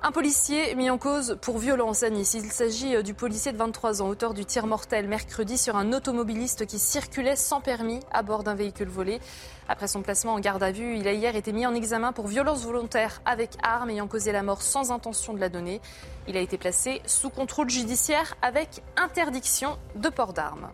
Un 0.01 0.13
policier 0.13 0.75
mis 0.75 0.89
en 0.89 0.97
cause 0.97 1.37
pour 1.41 1.57
violence 1.57 2.03
à 2.03 2.09
Nice. 2.09 2.33
Il 2.33 2.49
s'agit 2.49 2.95
euh, 2.95 3.01
du 3.01 3.13
policier 3.13 3.51
de 3.51 3.57
23 3.57 4.01
ans, 4.01 4.07
auteur 4.07 4.33
du 4.33 4.45
tir 4.45 4.65
mortel 4.65 5.09
mercredi 5.09 5.57
sur 5.57 5.75
un 5.75 5.91
automobiliste 5.91 6.65
qui 6.65 6.79
circulait 6.79 7.35
sans 7.35 7.59
permis 7.59 7.99
à 8.13 8.23
bord 8.23 8.45
d'un 8.45 8.55
véhicule 8.55 8.87
volé. 8.87 9.19
Après 9.67 9.89
son 9.89 10.01
placement 10.01 10.35
en 10.35 10.39
garde 10.39 10.63
à 10.63 10.71
vue, 10.71 10.95
il 10.95 11.05
a 11.05 11.11
hier 11.11 11.35
été 11.35 11.51
mis 11.51 11.65
en 11.65 11.75
examen 11.75 12.13
pour 12.13 12.27
violence 12.27 12.63
volontaire 12.63 13.21
avec 13.25 13.51
arme 13.61 13.89
ayant 13.89 14.07
causé 14.07 14.31
la 14.31 14.41
mort 14.41 14.61
sans 14.61 14.91
intention 14.91 15.33
de 15.33 15.41
la 15.41 15.49
donner. 15.49 15.81
Il 16.29 16.37
a 16.37 16.39
été 16.39 16.57
placé 16.57 17.01
sous 17.05 17.29
contrôle 17.29 17.69
judiciaire 17.69 18.35
avec 18.41 18.81
interdiction 18.95 19.77
de 19.95 20.07
port 20.07 20.31
d'armes. 20.31 20.69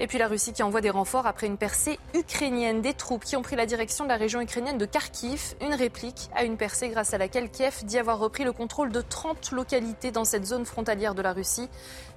Et 0.00 0.06
puis 0.06 0.18
la 0.18 0.26
Russie 0.26 0.52
qui 0.52 0.62
envoie 0.62 0.80
des 0.80 0.90
renforts 0.90 1.26
après 1.26 1.46
une 1.46 1.56
percée 1.56 1.98
ukrainienne. 2.14 2.80
Des 2.82 2.94
troupes 2.94 3.24
qui 3.24 3.36
ont 3.36 3.42
pris 3.42 3.56
la 3.56 3.66
direction 3.66 4.04
de 4.04 4.08
la 4.08 4.16
région 4.16 4.40
ukrainienne 4.40 4.78
de 4.78 4.86
Kharkiv. 4.86 5.54
Une 5.60 5.74
réplique 5.74 6.28
à 6.34 6.44
une 6.44 6.56
percée 6.56 6.88
grâce 6.88 7.14
à 7.14 7.18
laquelle 7.18 7.50
Kiev 7.50 7.84
dit 7.84 7.98
avoir 7.98 8.18
repris 8.18 8.44
le 8.44 8.52
contrôle 8.52 8.90
de 8.90 9.00
30 9.00 9.52
localités 9.52 10.10
dans 10.10 10.24
cette 10.24 10.44
zone 10.44 10.64
frontalière 10.64 11.14
de 11.14 11.22
la 11.22 11.32
Russie. 11.32 11.68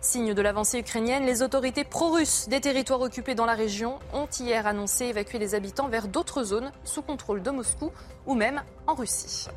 Signe 0.01 0.33
de 0.33 0.41
l'avancée 0.41 0.79
ukrainienne, 0.79 1.25
les 1.25 1.41
autorités 1.41 1.83
pro-russes 1.83 2.47
des 2.49 2.61
territoires 2.61 3.01
occupés 3.01 3.35
dans 3.35 3.45
la 3.45 3.53
région 3.53 3.99
ont 4.13 4.27
hier 4.39 4.65
annoncé 4.67 5.05
évacuer 5.05 5.39
les 5.39 5.55
habitants 5.55 5.87
vers 5.87 6.07
d'autres 6.07 6.43
zones 6.43 6.71
sous 6.83 7.01
contrôle 7.01 7.41
de 7.41 7.51
Moscou 7.51 7.91
ou 8.25 8.35
même 8.35 8.63
en 8.87 8.95
Russie. 8.95 9.47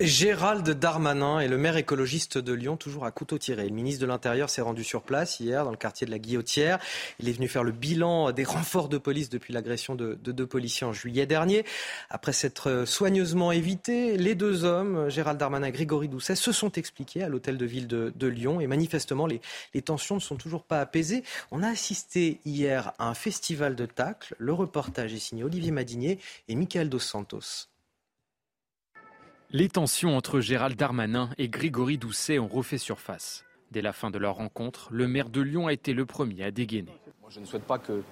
Gérald 0.00 0.66
Darmanin 0.66 1.40
est 1.40 1.48
le 1.48 1.58
maire 1.58 1.76
écologiste 1.76 2.38
de 2.38 2.54
Lyon, 2.54 2.78
toujours 2.78 3.04
à 3.04 3.10
couteau 3.10 3.36
tiré. 3.36 3.64
Le 3.64 3.74
ministre 3.74 4.00
de 4.00 4.06
l'Intérieur 4.06 4.48
s'est 4.48 4.62
rendu 4.62 4.82
sur 4.82 5.02
place 5.02 5.40
hier 5.40 5.62
dans 5.62 5.70
le 5.70 5.76
quartier 5.76 6.06
de 6.06 6.10
la 6.10 6.18
Guillotière. 6.18 6.78
Il 7.18 7.28
est 7.28 7.32
venu 7.32 7.48
faire 7.48 7.64
le 7.64 7.72
bilan 7.72 8.32
des 8.32 8.44
renforts 8.44 8.88
de 8.88 8.96
police 8.96 9.28
depuis 9.28 9.52
l'agression 9.52 9.94
de, 9.94 10.14
deux 10.14 10.46
policiers 10.46 10.86
en 10.86 10.94
juillet 10.94 11.26
dernier. 11.26 11.66
Après 12.08 12.32
s'être 12.32 12.84
soigneusement 12.86 13.52
évité, 13.52 14.16
les 14.16 14.34
deux 14.34 14.64
hommes, 14.64 15.10
Gérald 15.10 15.38
Darmanin 15.38 15.66
et 15.66 15.72
Grégory 15.72 16.08
Doucet, 16.08 16.34
se 16.34 16.50
sont 16.50 16.72
expliqués 16.72 17.22
à 17.22 17.28
l'hôtel 17.28 17.58
de 17.58 17.66
ville 17.66 17.86
de, 17.86 18.26
Lyon. 18.26 18.58
Et 18.62 18.66
manifestement, 18.66 19.26
les, 19.26 19.42
les, 19.74 19.82
tensions 19.82 20.14
ne 20.14 20.20
sont 20.20 20.36
toujours 20.36 20.64
pas 20.64 20.80
apaisées. 20.80 21.24
On 21.50 21.62
a 21.62 21.68
assisté 21.68 22.40
hier 22.46 22.92
à 22.98 23.10
un 23.10 23.14
festival 23.14 23.76
de 23.76 23.84
tacles. 23.84 24.34
Le 24.38 24.54
reportage 24.54 25.12
est 25.12 25.18
signé 25.18 25.44
Olivier 25.44 25.72
Madinier 25.72 26.18
et 26.48 26.54
Michael 26.54 26.88
Dos 26.88 27.00
Santos. 27.00 27.69
Les 29.52 29.68
tensions 29.68 30.16
entre 30.16 30.38
Gérald 30.38 30.76
Darmanin 30.76 31.30
et 31.36 31.48
Grégory 31.48 31.98
Doucet 31.98 32.38
ont 32.38 32.46
refait 32.46 32.78
surface. 32.78 33.44
Dès 33.72 33.82
la 33.82 33.92
fin 33.92 34.12
de 34.12 34.16
leur 34.18 34.36
rencontre, 34.36 34.86
le 34.92 35.08
maire 35.08 35.28
de 35.28 35.40
Lyon 35.40 35.66
a 35.66 35.72
été 35.72 35.92
le 35.92 36.06
premier 36.06 36.44
à 36.44 36.52
dégainer. 36.52 36.96
Moi, 37.20 37.30
je 37.30 37.40
ne 37.40 37.44
souhaite 37.44 37.64
pas 37.64 37.78
que, 37.78 38.04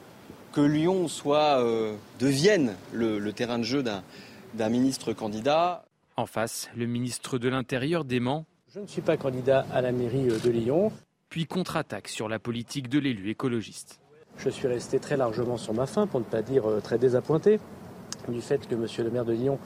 que 0.53 0.61
Lyon 0.61 1.07
soit, 1.07 1.63
euh, 1.63 1.95
devienne 2.19 2.75
le, 2.93 3.31
terrain 3.31 3.61
de 3.61 3.63
jeu 3.63 3.85
d'un 3.85 4.69
ministre 4.69 5.13
candidat. 5.13 5.85
En 6.17 6.27
face, 6.27 6.71
le 6.77 6.87
ministre 6.87 7.39
de 7.39 7.49
l'Intérieur 7.49 8.05
dément. 8.05 8.45
Je 8.75 8.81
ne 8.81 8.89
suis 8.89 9.03
pas 9.03 9.17
candidat 9.17 9.65
à 9.73 9.81
la 9.81 9.93
mairie 9.93 10.29
euh, 10.31 10.41
de 10.41 10.51
Lyon. 10.51 10.91
Puis 11.29 11.47
contre-attaque 11.47 12.09
sur 12.09 12.29
la 12.29 12.41
politique 12.41 12.89
de 12.89 12.99
l'élu 12.99 13.31
écologiste. 13.31 14.01
Je 14.39 14.51
suis 14.51 14.67
resté 14.67 14.99
très 14.99 15.17
largement 15.17 15.57
sur 15.57 15.73
ma 15.73 15.87
faim, 15.87 16.09
pour 16.09 16.19
ne 16.19 16.25
pas 16.25 16.43
dire 16.43 16.69
euh, 16.69 16.81
très 16.81 16.99
désappointé 16.99 17.61
du 18.33 18.41
fait 18.41 18.67
que 18.67 18.75
Monsieur 18.75 19.05
le 19.05 19.11
maire 19.11 19.25
de 19.25 19.33
Lyon, 19.33 19.59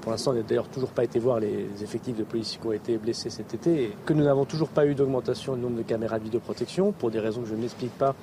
pour 0.00 0.10
l'instant, 0.10 0.32
n'a 0.32 0.42
d'ailleurs 0.42 0.68
toujours 0.68 0.90
pas 0.90 1.04
été 1.04 1.18
voir 1.18 1.40
les 1.40 1.66
effectifs 1.82 2.16
de 2.16 2.24
policiers 2.24 2.58
qui 2.60 2.66
ont 2.66 2.72
été 2.72 2.98
blessés 2.98 3.30
cet 3.30 3.54
été, 3.54 3.84
et 3.84 3.92
que 4.04 4.12
nous 4.12 4.24
n'avons 4.24 4.44
toujours 4.44 4.68
pas 4.68 4.86
eu 4.86 4.94
d'augmentation 4.94 5.54
du 5.54 5.62
nombre 5.62 5.76
de 5.76 5.82
caméras 5.82 6.18
de 6.18 6.24
vidéoprotection, 6.24 6.92
pour 6.92 7.10
des 7.10 7.20
raisons 7.20 7.42
que 7.42 7.48
je 7.48 7.54
n'explique 7.54 7.92
pas, 7.92 8.14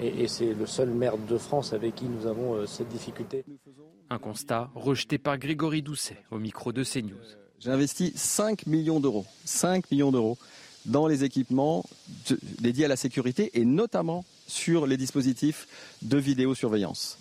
et, 0.00 0.28
c'est 0.28 0.54
le 0.54 0.66
seul 0.66 0.90
maire 0.90 1.16
de 1.18 1.38
France 1.38 1.72
avec 1.72 1.94
qui 1.94 2.06
nous 2.06 2.26
avons 2.26 2.54
euh, 2.54 2.66
cette 2.66 2.88
difficulté. 2.88 3.44
Un 4.10 4.18
constat 4.18 4.70
rejeté 4.74 5.18
par 5.18 5.38
Grégory 5.38 5.82
Doucet 5.82 6.18
au 6.30 6.38
micro 6.38 6.72
de 6.72 6.84
CNews. 6.84 7.16
J'ai 7.60 7.70
investi 7.70 8.12
5 8.14 8.66
millions 8.66 9.00
d'euros, 9.00 9.24
5 9.44 9.90
millions 9.90 10.10
d'euros 10.10 10.36
dans 10.86 11.06
les 11.06 11.24
équipements 11.24 11.84
dédiés 12.60 12.86
à 12.86 12.88
la 12.88 12.96
sécurité 12.96 13.50
et 13.54 13.64
notamment 13.64 14.24
sur 14.48 14.86
les 14.86 14.96
dispositifs 14.96 15.68
de 16.02 16.18
vidéosurveillance. 16.18 17.18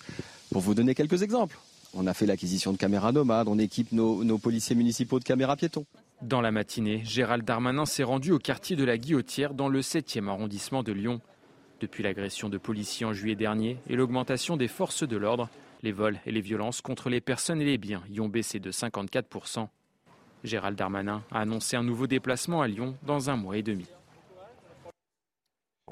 Pour 0.52 0.62
vous 0.62 0.74
donner 0.74 0.96
quelques 0.96 1.22
exemples, 1.22 1.58
on 1.94 2.08
a 2.08 2.14
fait 2.14 2.26
l'acquisition 2.26 2.72
de 2.72 2.78
caméras 2.78 3.12
nomades, 3.12 3.48
on 3.48 3.60
équipe 3.60 3.92
nos, 3.92 4.38
policiers 4.38 4.76
municipaux 4.76 5.20
de 5.20 5.24
caméras 5.24 5.56
piétons. 5.56 5.86
Dans 6.22 6.42
la 6.42 6.52
matinée, 6.52 7.02
Gérald 7.04 7.44
Darmanin 7.44 7.86
s'est 7.86 8.04
rendu 8.04 8.32
au 8.32 8.40
quartier 8.40 8.76
de 8.76 8.84
la 8.84 8.98
Guillotière 8.98 9.54
dans 9.54 9.68
le 9.68 9.82
7e 9.82 10.28
arrondissement 10.28 10.84
de 10.84 10.92
Lyon. 10.92 11.20
Depuis 11.80 12.04
l'agression 12.04 12.48
de 12.48 12.58
policiers 12.58 13.06
en 13.06 13.14
juillet 13.14 13.36
dernier 13.36 13.78
et 13.90 13.96
l'augmentation 13.96 14.56
des 14.56 14.68
forces 14.68 15.08
de 15.08 15.18
l'ordre, 15.18 15.50
les 15.82 15.92
vols 15.92 16.20
et 16.28 16.32
les 16.32 16.42
violences 16.42 16.82
contre 16.82 17.10
les 17.10 17.22
personnes 17.22 17.62
et 17.62 17.66
les 17.66 17.80
biens 17.80 18.04
y 18.12 18.20
ont 18.20 18.30
baissé 18.30 18.60
de 18.60 18.72
54%. 18.72 19.68
Gérald 20.44 20.78
Darmanin 20.78 21.24
a 21.32 21.40
annoncé 21.40 21.76
un 21.76 21.84
nouveau 21.84 22.08
déplacement 22.08 22.62
à 22.62 22.68
Lyon 22.68 22.96
dans 23.04 23.30
un 23.30 23.36
mois 23.36 23.58
et 23.58 23.64
demi. 23.64 23.88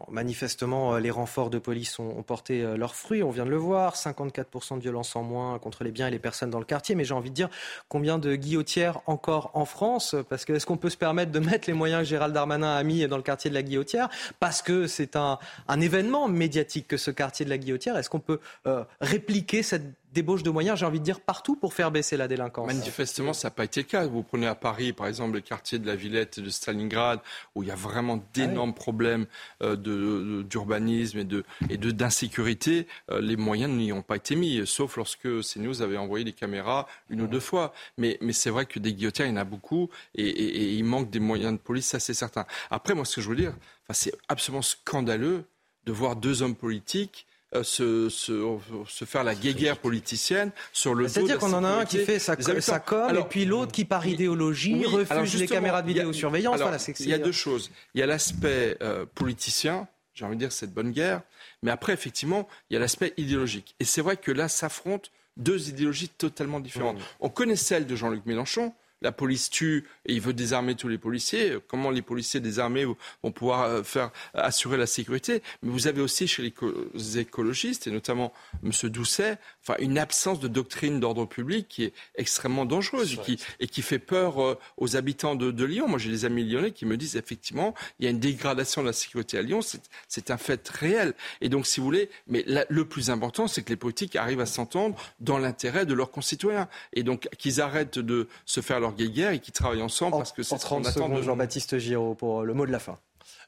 Manifestement, 0.09 0.95
euh, 0.95 0.99
les 0.99 1.11
renforts 1.11 1.49
de 1.49 1.59
police 1.59 1.99
ont, 1.99 2.23
porté 2.23 2.61
euh, 2.61 2.77
leurs 2.77 2.95
fruits, 2.95 3.23
on 3.23 3.31
vient 3.31 3.45
de 3.45 3.49
le 3.49 3.57
voir, 3.57 3.95
54% 3.95 4.77
de 4.77 4.81
violence 4.81 5.15
en 5.15 5.23
moins 5.23 5.57
contre 5.59 5.83
les 5.83 5.91
biens 5.91 6.07
et 6.07 6.11
les 6.11 6.19
personnes 6.19 6.49
dans 6.49 6.59
le 6.59 6.65
quartier, 6.65 6.95
mais 6.95 7.03
j'ai 7.03 7.13
envie 7.13 7.29
de 7.29 7.35
dire 7.35 7.49
combien 7.87 8.17
de 8.17 8.35
guillotières 8.35 9.01
encore 9.05 9.51
en 9.53 9.65
France? 9.65 10.15
Parce 10.29 10.45
que 10.45 10.53
est-ce 10.53 10.65
qu'on 10.65 10.77
peut 10.77 10.89
se 10.89 10.97
permettre 10.97 11.31
de 11.31 11.39
mettre 11.39 11.67
les 11.67 11.73
moyens 11.73 12.03
que 12.03 12.09
Gérald 12.09 12.33
Darmanin 12.33 12.75
a 12.75 12.83
mis 12.83 13.07
dans 13.07 13.17
le 13.17 13.23
quartier 13.23 13.49
de 13.49 13.55
la 13.55 13.63
Guillotière? 13.63 14.09
Parce 14.39 14.61
que 14.61 14.87
c'est 14.87 15.15
un, 15.15 15.39
événement 15.79 16.27
médiatique 16.27 16.87
que 16.87 16.97
ce 16.97 17.11
quartier 17.11 17.45
de 17.45 17.49
la 17.49 17.57
Guillotière. 17.57 17.97
Est-ce 17.97 18.09
qu'on 18.09 18.19
peut 18.19 18.39
euh, 18.67 18.83
répliquer 19.01 19.63
cette 19.63 19.98
débauche 20.13 20.43
de 20.43 20.49
moyens, 20.49 20.79
j'ai 20.79 20.85
envie 20.85 20.99
de 20.99 21.03
dire, 21.03 21.19
partout 21.19 21.55
pour 21.55 21.73
faire 21.73 21.91
baisser 21.91 22.17
la 22.17 22.27
délinquance. 22.27 22.67
Manifestement, 22.67 23.33
ça 23.33 23.47
n'a 23.47 23.51
pas 23.51 23.63
été 23.63 23.81
le 23.81 23.85
cas. 23.85 24.05
Vous 24.05 24.23
prenez 24.23 24.47
à 24.47 24.55
Paris, 24.55 24.93
par 24.93 25.07
exemple, 25.07 25.33
le 25.33 25.41
quartier 25.41 25.79
de 25.79 25.87
la 25.87 25.95
Villette 25.95 26.39
de 26.39 26.49
Stalingrad, 26.49 27.19
où 27.55 27.63
il 27.63 27.69
y 27.69 27.71
a 27.71 27.75
vraiment 27.75 28.23
d'énormes 28.33 28.73
ah 28.75 28.79
problèmes 28.79 29.25
euh, 29.61 30.43
d'urbanisme 30.43 31.19
et 31.19 31.23
de 31.23 31.43
et 31.69 31.77
de 31.77 31.91
d'insécurité. 31.91 32.87
Euh, 33.11 33.21
les 33.21 33.35
moyens 33.35 33.71
n'y 33.73 33.91
ont 33.93 34.01
pas 34.01 34.15
été 34.15 34.35
mis, 34.35 34.65
sauf 34.65 34.97
lorsque 34.97 35.27
CNews 35.41 35.81
avait 35.81 35.97
envoyé 35.97 36.25
des 36.25 36.33
caméras 36.33 36.87
une 37.09 37.21
ou 37.21 37.27
deux 37.27 37.39
fois. 37.39 37.73
Mais, 37.97 38.17
mais 38.21 38.33
c'est 38.33 38.49
vrai 38.49 38.65
que 38.65 38.79
des 38.79 38.93
guillotins, 38.93 39.25
il 39.25 39.29
y 39.29 39.33
en 39.33 39.37
a 39.37 39.43
beaucoup, 39.43 39.89
et, 40.15 40.27
et, 40.27 40.73
il 40.73 40.83
manque 40.83 41.09
des 41.09 41.19
moyens 41.19 41.53
de 41.53 41.57
police, 41.57 41.87
ça 41.87 41.99
c'est 41.99 42.13
certain. 42.13 42.45
Après, 42.71 42.93
moi, 42.93 43.05
ce 43.05 43.17
que 43.17 43.21
je 43.21 43.29
veux 43.29 43.35
dire, 43.35 43.53
c'est 43.91 44.13
absolument 44.27 44.61
scandaleux 44.61 45.45
de 45.85 45.91
voir 45.91 46.15
deux 46.15 46.41
hommes 46.41 46.55
politiques 46.55 47.25
euh, 47.55 47.63
se, 47.63 48.09
se, 48.09 49.05
faire 49.05 49.23
la 49.23 49.33
guéguerre 49.33 49.77
politicienne 49.77 50.51
sur 50.71 50.93
le 50.93 51.07
C'est-à-dire 51.07 51.39
qu'on 51.39 51.53
en 51.53 51.63
a 51.63 51.69
un 51.69 51.85
qui 51.85 51.97
fait 51.97 52.19
sa, 52.19 52.39
sa 52.61 52.79
com 52.79 53.15
et 53.15 53.23
puis 53.23 53.45
l'autre 53.45 53.71
qui, 53.71 53.85
par 53.85 54.05
idéologie, 54.05 54.85
refuse 54.85 55.39
les 55.39 55.47
caméras 55.47 55.81
de 55.81 55.87
vidéosurveillance. 55.87 56.59
il 56.99 57.09
y 57.09 57.13
a 57.13 57.17
deux 57.17 57.31
choses. 57.31 57.71
Il 57.95 58.01
y 58.01 58.03
a 58.03 58.05
l'aspect 58.05 58.77
euh, 58.81 59.05
politicien, 59.15 59.87
j'ai 60.13 60.25
envie 60.25 60.35
de 60.35 60.41
dire 60.41 60.51
c'est 60.51 60.67
de 60.67 60.73
bonne 60.73 60.91
guerre, 60.91 61.21
mais 61.63 61.71
après, 61.71 61.93
effectivement, 61.93 62.47
il 62.69 62.75
y 62.75 62.77
a 62.77 62.79
l'aspect 62.79 63.13
idéologique. 63.17 63.75
Et 63.79 63.85
c'est 63.85 64.01
vrai 64.01 64.15
que 64.15 64.31
là 64.31 64.47
s'affrontent 64.47 65.09
deux 65.37 65.69
idéologies 65.69 66.09
totalement 66.09 66.59
différentes. 66.59 66.99
Mmh. 66.99 67.03
On 67.21 67.29
connaît 67.29 67.55
celle 67.55 67.87
de 67.87 67.95
Jean-Luc 67.95 68.27
Mélenchon, 68.27 68.73
la 69.01 69.11
police 69.11 69.49
tue 69.49 69.85
et 70.05 70.13
il 70.13 70.21
veut 70.21 70.33
désarmer 70.33 70.75
tous 70.75 70.87
les 70.87 70.97
policiers. 70.97 71.57
Comment 71.67 71.89
les 71.89 72.01
policiers 72.01 72.39
désarmés 72.39 72.85
vont 73.23 73.31
pouvoir 73.31 73.63
euh, 73.63 73.83
faire 73.83 74.11
assurer 74.33 74.77
la 74.77 74.87
sécurité? 74.87 75.41
Mais 75.63 75.71
vous 75.71 75.87
avez 75.87 76.01
aussi 76.01 76.27
chez 76.27 76.41
les 76.41 77.17
écologistes 77.17 77.87
et 77.87 77.91
notamment 77.91 78.33
M. 78.63 78.71
Doucet, 78.89 79.37
enfin 79.69 79.81
une 79.83 79.97
absence 79.97 80.39
de 80.39 80.47
doctrine 80.47 80.99
d'ordre 80.99 81.25
public 81.25 81.67
qui 81.69 81.83
est 81.83 81.93
extrêmement 82.15 82.65
dangereuse 82.65 83.13
et 83.13 83.17
qui, 83.17 83.39
et 83.59 83.67
qui, 83.67 83.81
fait 83.81 83.99
peur 83.99 84.41
euh, 84.41 84.57
aux 84.77 84.95
habitants 84.95 85.35
de, 85.35 85.65
Lyon. 85.65 85.87
Moi, 85.87 85.99
j'ai 85.99 86.09
des 86.09 86.25
amis 86.25 86.43
lyonnais 86.43 86.71
qui 86.71 86.85
me 86.85 86.97
disent 86.97 87.15
effectivement 87.15 87.73
il 87.99 88.05
y 88.05 88.07
a 88.07 88.11
une 88.11 88.19
dégradation 88.19 88.81
de 88.81 88.87
la 88.87 88.93
sécurité 88.93 89.37
à 89.37 89.41
Lyon. 89.41 89.59
C'est 90.07 90.31
un 90.31 90.37
fait 90.37 90.67
réel. 90.69 91.13
Et 91.41 91.49
donc, 91.49 91.67
si 91.67 91.79
vous 91.79 91.85
voulez, 91.85 92.09
mais 92.27 92.43
le 92.47 92.85
plus 92.85 93.09
important, 93.09 93.47
c'est 93.47 93.61
que 93.61 93.69
les 93.69 93.75
politiques 93.75 94.15
arrivent 94.15 94.39
à 94.39 94.45
s'entendre 94.45 94.95
dans 95.19 95.37
l'intérêt 95.37 95.85
de 95.85 95.93
leurs 95.93 96.11
concitoyens 96.11 96.67
et 96.93 97.03
donc 97.03 97.29
qu'ils 97.37 97.61
arrêtent 97.61 97.99
de 97.99 98.27
se 98.45 98.61
faire 98.61 98.79
leur 98.79 98.93
guerre 98.93 99.31
et 99.31 99.39
qui 99.39 99.51
travaillent 99.51 99.81
ensemble 99.81 100.17
parce 100.17 100.31
que 100.31 100.43
c'est 100.43 100.57
ce 100.57 100.65
qu'on 100.65 100.83
attend 100.83 101.09
de 101.09 101.21
Jean-Baptiste 101.21 101.77
Giraud 101.77 102.15
pour 102.15 102.43
le 102.43 102.53
mot 102.53 102.65
de 102.65 102.71
la 102.71 102.79
fin. 102.79 102.97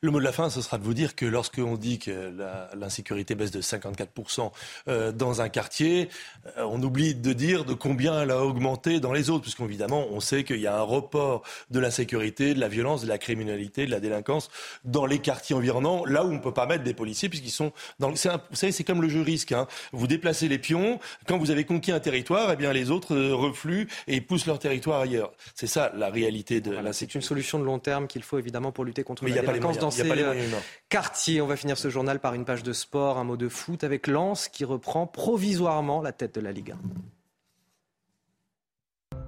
Le 0.04 0.10
mot 0.10 0.18
de 0.18 0.24
la 0.24 0.32
fin, 0.32 0.50
ce 0.50 0.64
sera 0.64 0.80
de 0.80 0.84
vous 0.84 0.96
dire 0.96 1.16
que 1.16 1.28
lorsqu'on 1.28 1.76
dit 1.78 2.00
que 2.00 2.34
l'insécurité 2.76 3.36
baisse 3.36 3.52
de 3.52 3.62
54% 3.62 4.52
euh, 4.88 5.12
dans 5.12 5.42
un 5.42 5.50
quartier, 5.50 6.10
euh, 6.58 6.64
on 6.64 6.82
oublie 6.82 7.14
de 7.14 7.34
dire 7.34 7.66
de 7.66 7.76
combien 7.76 8.24
elle 8.24 8.32
a 8.32 8.44
augmenté 8.44 9.00
dans 9.00 9.14
les 9.14 9.30
autres, 9.30 9.44
puisqu'évidemment, 9.44 10.08
on 10.10 10.20
sait 10.20 10.44
qu'il 10.44 10.58
y 10.58 10.66
a 10.66 10.76
un 10.76 10.82
report 10.82 11.44
de 11.70 11.80
l'insécurité, 11.80 12.56
de 12.56 12.60
la 12.60 12.68
violence, 12.68 13.04
de 13.04 13.08
la 13.08 13.20
criminalité, 13.20 13.86
de 13.86 13.92
la 13.92 14.00
délinquance 14.00 14.50
dans 14.86 15.06
les 15.06 15.20
quartiers 15.20 15.56
environnants, 15.56 16.04
là 16.06 16.26
où 16.26 16.30
on 16.30 16.34
ne 16.34 16.40
peut 16.40 16.52
pas 16.52 16.66
mettre 16.66 16.84
des 16.84 16.96
policiers, 16.96 17.30
puisqu'ils 17.30 17.52
sont 17.52 17.72
dans 18.00 18.08
le... 18.08 18.16
Vous 18.16 18.56
savez, 18.56 18.72
c'est 18.72 18.84
comme 18.84 19.04
le 19.04 19.10
jeu 19.10 19.22
risque. 19.22 19.52
Hein. 19.52 19.68
Vous 19.92 20.08
déplacez 20.08 20.48
les 20.48 20.58
pions, 20.58 21.00
quand 21.28 21.38
vous 21.38 21.52
avez 21.52 21.64
conquis 21.64 21.92
un 21.92 22.00
territoire, 22.00 22.52
eh 22.52 22.56
bien 22.56 22.74
les 22.74 22.90
autres 22.90 23.14
euh, 23.16 23.36
refluent 23.36 23.88
et 24.08 24.20
poussent 24.20 24.48
leur 24.48 24.58
territoire 24.58 25.02
ailleurs. 25.02 25.32
C'est 25.54 25.68
ça 25.68 25.92
la 25.96 26.10
réalité 26.10 26.60
de 26.60 26.72
voilà, 26.72 26.92
C'est 26.92 27.14
une 27.14 27.22
solution 27.22 27.60
de 27.60 27.66
long 27.66 27.78
terme 27.78 28.08
qu'il 28.08 28.24
faut 28.24 28.40
évidemment 28.40 28.72
pour 28.72 28.84
lutter 28.84 29.04
contre 29.04 29.28
la 29.28 29.42
délinquance 29.42 29.78
dans 29.78 29.91
ces 29.92 30.50
quartiers. 30.90 31.42
On 31.42 31.48
va 31.48 31.56
finir 31.56 31.78
ce 31.78 31.90
journal 31.90 32.20
par 32.20 32.34
une 32.34 32.46
page 32.46 32.64
de 32.64 32.74
sport, 32.74 33.18
un 33.18 33.24
mot 33.24 33.38
de 33.38 33.50
foot 33.50 33.84
avec 33.84 34.08
Lens 34.08 34.48
qui 34.48 34.66
reprend 34.66 35.08
provisoirement 35.08 36.02
la 36.02 36.12
tête 36.12 36.36
de 36.36 36.42
la 36.42 36.52
Ligue 36.52 36.72
1. 36.72 36.78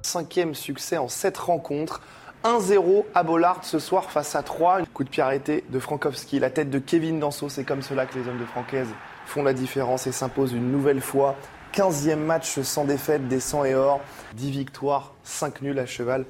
Cinquième 0.02 0.54
succès 0.54 0.98
en 0.98 1.08
sept 1.08 1.38
rencontres. 1.38 2.02
1-0 2.44 3.06
à 3.16 3.24
Bollard 3.24 3.64
ce 3.64 3.80
soir 3.80 4.12
face 4.12 4.36
à 4.36 4.44
3. 4.44 4.82
Un 4.82 4.86
coup 4.86 5.06
de 5.06 5.10
pied 5.10 5.24
arrêté 5.24 5.64
de 5.70 5.80
Frankowski. 5.80 6.40
La 6.40 6.50
tête 6.50 6.70
de 6.70 6.80
Kevin 6.80 7.20
Danso. 7.20 7.48
C'est 7.48 7.64
comme 7.64 7.82
cela 7.82 8.06
que 8.06 8.20
les 8.20 8.28
hommes 8.28 8.40
de 8.40 8.46
Francaise 8.46 8.90
font 9.26 9.44
la 9.44 9.54
différence 9.54 10.08
et 10.08 10.12
s'imposent 10.12 10.52
une 10.52 10.72
nouvelle 10.72 11.00
fois. 11.00 11.38
15e 11.74 12.18
match 12.18 12.60
sans 12.62 12.84
défaite 12.86 13.28
des 13.30 13.40
100 13.40 13.66
et 13.66 13.76
or. 13.76 14.02
10 14.36 14.52
victoires, 14.52 15.14
5 15.24 15.62
nuls 15.62 15.80
à 15.80 15.86
cheval 15.86 16.26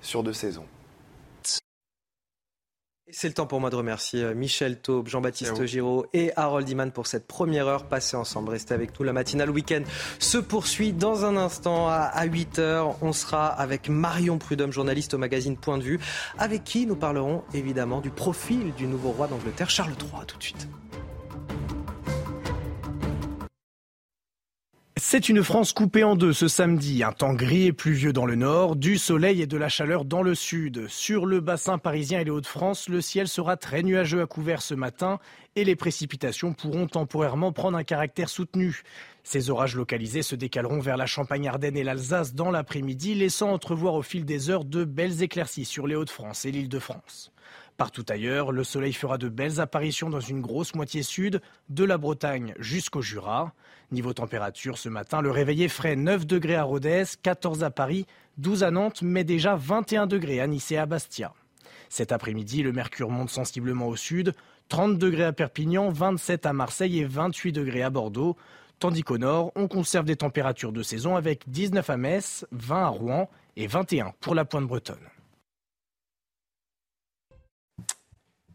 sur 0.00 0.22
deux 0.22 0.32
saisons. 0.32 0.64
C'est 3.10 3.28
le 3.28 3.34
temps 3.34 3.46
pour 3.46 3.60
moi 3.60 3.70
de 3.70 3.76
remercier 3.76 4.22
euh, 4.22 4.34
Michel 4.34 4.80
Taube, 4.80 5.08
Jean-Baptiste 5.08 5.64
Giraud 5.64 6.04
et 6.12 6.30
Harold 6.36 6.68
Iman 6.68 6.92
pour 6.92 7.06
cette 7.06 7.26
première 7.26 7.66
heure 7.66 7.84
passée 7.84 8.16
ensemble. 8.16 8.50
Restez 8.50 8.74
avec 8.74 8.98
nous. 8.98 9.04
La 9.04 9.14
matinale 9.14 9.50
week-end 9.50 9.82
se 10.18 10.36
poursuit 10.36 10.92
dans 10.92 11.24
un 11.24 11.36
instant 11.36 11.88
à 11.88 12.26
8h. 12.26 12.96
On 13.00 13.12
sera 13.12 13.46
avec 13.46 13.88
Marion 13.88 14.36
Prudhomme, 14.36 14.72
journaliste 14.72 15.14
au 15.14 15.18
magazine 15.18 15.56
Point 15.56 15.78
de 15.78 15.84
vue, 15.84 16.00
avec 16.38 16.64
qui 16.64 16.86
nous 16.86 16.96
parlerons 16.96 17.44
évidemment 17.54 18.00
du 18.00 18.10
profil 18.10 18.74
du 18.74 18.86
nouveau 18.86 19.10
roi 19.10 19.26
d'Angleterre, 19.26 19.70
Charles 19.70 19.94
III. 19.98 20.26
tout 20.26 20.36
de 20.36 20.42
suite. 20.42 20.68
C'est 25.10 25.30
une 25.30 25.42
France 25.42 25.72
coupée 25.72 26.04
en 26.04 26.16
deux 26.16 26.34
ce 26.34 26.48
samedi. 26.48 27.02
Un 27.02 27.12
temps 27.12 27.32
gris 27.32 27.64
et 27.64 27.72
pluvieux 27.72 28.12
dans 28.12 28.26
le 28.26 28.34
nord, 28.34 28.76
du 28.76 28.98
soleil 28.98 29.40
et 29.40 29.46
de 29.46 29.56
la 29.56 29.70
chaleur 29.70 30.04
dans 30.04 30.20
le 30.20 30.34
sud. 30.34 30.86
Sur 30.88 31.24
le 31.24 31.40
bassin 31.40 31.78
parisien 31.78 32.20
et 32.20 32.24
les 32.24 32.30
Hauts-de-France, 32.30 32.90
le 32.90 33.00
ciel 33.00 33.26
sera 33.26 33.56
très 33.56 33.82
nuageux 33.82 34.20
à 34.20 34.26
couvert 34.26 34.60
ce 34.60 34.74
matin 34.74 35.18
et 35.56 35.64
les 35.64 35.76
précipitations 35.76 36.52
pourront 36.52 36.86
temporairement 36.86 37.52
prendre 37.52 37.78
un 37.78 37.84
caractère 37.84 38.28
soutenu. 38.28 38.82
Ces 39.24 39.48
orages 39.48 39.76
localisés 39.76 40.20
se 40.20 40.36
décaleront 40.36 40.80
vers 40.80 40.98
la 40.98 41.06
Champagne-Ardenne 41.06 41.78
et 41.78 41.84
l'Alsace 41.84 42.34
dans 42.34 42.50
l'après-midi, 42.50 43.14
laissant 43.14 43.50
entrevoir 43.50 43.94
au 43.94 44.02
fil 44.02 44.26
des 44.26 44.50
heures 44.50 44.66
de 44.66 44.84
belles 44.84 45.22
éclaircies 45.22 45.64
sur 45.64 45.86
les 45.86 45.94
Hauts-de-France 45.94 46.44
et 46.44 46.50
l'île 46.50 46.68
de 46.68 46.78
France. 46.78 47.32
Partout 47.78 48.04
ailleurs, 48.08 48.50
le 48.50 48.64
soleil 48.64 48.92
fera 48.92 49.18
de 49.18 49.28
belles 49.28 49.60
apparitions 49.60 50.10
dans 50.10 50.18
une 50.18 50.40
grosse 50.40 50.74
moitié 50.74 51.04
sud, 51.04 51.40
de 51.68 51.84
la 51.84 51.96
Bretagne 51.96 52.52
jusqu'au 52.58 53.02
Jura. 53.02 53.52
Niveau 53.92 54.12
température, 54.12 54.78
ce 54.78 54.88
matin, 54.88 55.22
le 55.22 55.30
réveil 55.30 55.62
est 55.62 55.68
frais 55.68 55.94
9 55.94 56.26
degrés 56.26 56.56
à 56.56 56.64
Rodez, 56.64 57.04
14 57.22 57.62
à 57.62 57.70
Paris, 57.70 58.04
12 58.38 58.64
à 58.64 58.72
Nantes, 58.72 59.00
mais 59.02 59.22
déjà 59.22 59.54
21 59.54 60.08
degrés 60.08 60.40
à 60.40 60.48
Nice 60.48 60.72
et 60.72 60.76
à 60.76 60.86
Bastia. 60.86 61.32
Cet 61.88 62.10
après-midi, 62.10 62.64
le 62.64 62.72
mercure 62.72 63.10
monte 63.10 63.30
sensiblement 63.30 63.86
au 63.86 63.94
sud, 63.94 64.34
30 64.70 64.98
degrés 64.98 65.26
à 65.26 65.32
Perpignan, 65.32 65.88
27 65.88 66.46
à 66.46 66.52
Marseille 66.52 66.98
et 66.98 67.04
28 67.04 67.52
degrés 67.52 67.84
à 67.84 67.90
Bordeaux. 67.90 68.36
Tandis 68.80 69.04
qu'au 69.04 69.18
nord, 69.18 69.52
on 69.54 69.68
conserve 69.68 70.04
des 70.04 70.16
températures 70.16 70.72
de 70.72 70.82
saison 70.82 71.14
avec 71.14 71.48
19 71.48 71.88
à 71.88 71.96
Metz, 71.96 72.44
20 72.50 72.82
à 72.82 72.88
Rouen 72.88 73.30
et 73.56 73.68
21 73.68 74.14
pour 74.18 74.34
la 74.34 74.44
pointe 74.44 74.66
bretonne. 74.66 74.98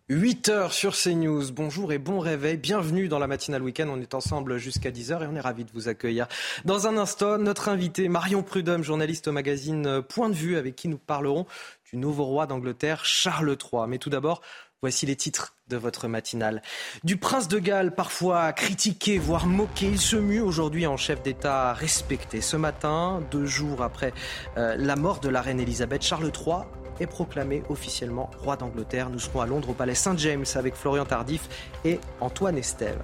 8 0.09 0.49
heures 0.49 0.73
sur 0.73 0.97
CNews. 0.97 1.53
Bonjour 1.53 1.93
et 1.93 1.97
bon 1.97 2.19
réveil. 2.19 2.57
Bienvenue 2.57 3.07
dans 3.07 3.19
la 3.19 3.27
matinale 3.27 3.63
week-end. 3.63 3.87
On 3.87 4.01
est 4.01 4.13
ensemble 4.13 4.57
jusqu'à 4.57 4.91
10 4.91 5.13
heures 5.13 5.23
et 5.23 5.27
on 5.27 5.35
est 5.35 5.39
ravis 5.39 5.63
de 5.63 5.71
vous 5.73 5.87
accueillir. 5.87 6.27
Dans 6.65 6.87
un 6.87 6.97
instant, 6.97 7.37
notre 7.37 7.69
invité 7.69 8.09
Marion 8.09 8.43
Prudhomme, 8.43 8.83
journaliste 8.83 9.29
au 9.29 9.31
magazine 9.31 10.01
Point 10.01 10.27
de 10.27 10.33
vue, 10.33 10.57
avec 10.57 10.75
qui 10.75 10.89
nous 10.89 10.97
parlerons 10.97 11.45
du 11.89 11.95
nouveau 11.95 12.25
roi 12.25 12.47
d'Angleterre, 12.47 13.05
Charles 13.05 13.51
III. 13.51 13.83
Mais 13.87 13.97
tout 13.97 14.09
d'abord, 14.09 14.41
voici 14.81 15.05
les 15.05 15.15
titres 15.15 15.55
de 15.69 15.77
votre 15.77 16.09
matinale. 16.09 16.61
Du 17.05 17.15
prince 17.15 17.47
de 17.47 17.57
Galles, 17.57 17.95
parfois 17.95 18.51
critiqué, 18.51 19.17
voire 19.19 19.47
moqué, 19.47 19.85
il 19.85 19.99
se 19.99 20.17
mue 20.17 20.41
aujourd'hui 20.41 20.85
en 20.85 20.97
chef 20.97 21.23
d'État 21.23 21.71
respecté. 21.71 22.41
Ce 22.41 22.57
matin, 22.57 23.23
deux 23.31 23.45
jours 23.45 23.81
après 23.81 24.13
euh, 24.57 24.75
la 24.77 24.97
mort 24.97 25.21
de 25.21 25.29
la 25.29 25.41
reine 25.41 25.61
Elisabeth, 25.61 26.01
Charles 26.01 26.33
III 26.45 26.82
est 26.99 27.07
proclamé 27.07 27.63
officiellement 27.69 28.29
roi 28.43 28.55
d'Angleterre. 28.55 29.09
Nous 29.09 29.19
serons 29.19 29.41
à 29.41 29.45
Londres 29.45 29.69
au 29.69 29.73
palais 29.73 29.95
Saint-James 29.95 30.45
avec 30.55 30.75
Florian 30.75 31.05
Tardif 31.05 31.49
et 31.85 31.99
Antoine 32.21 32.57
Estève. 32.57 33.01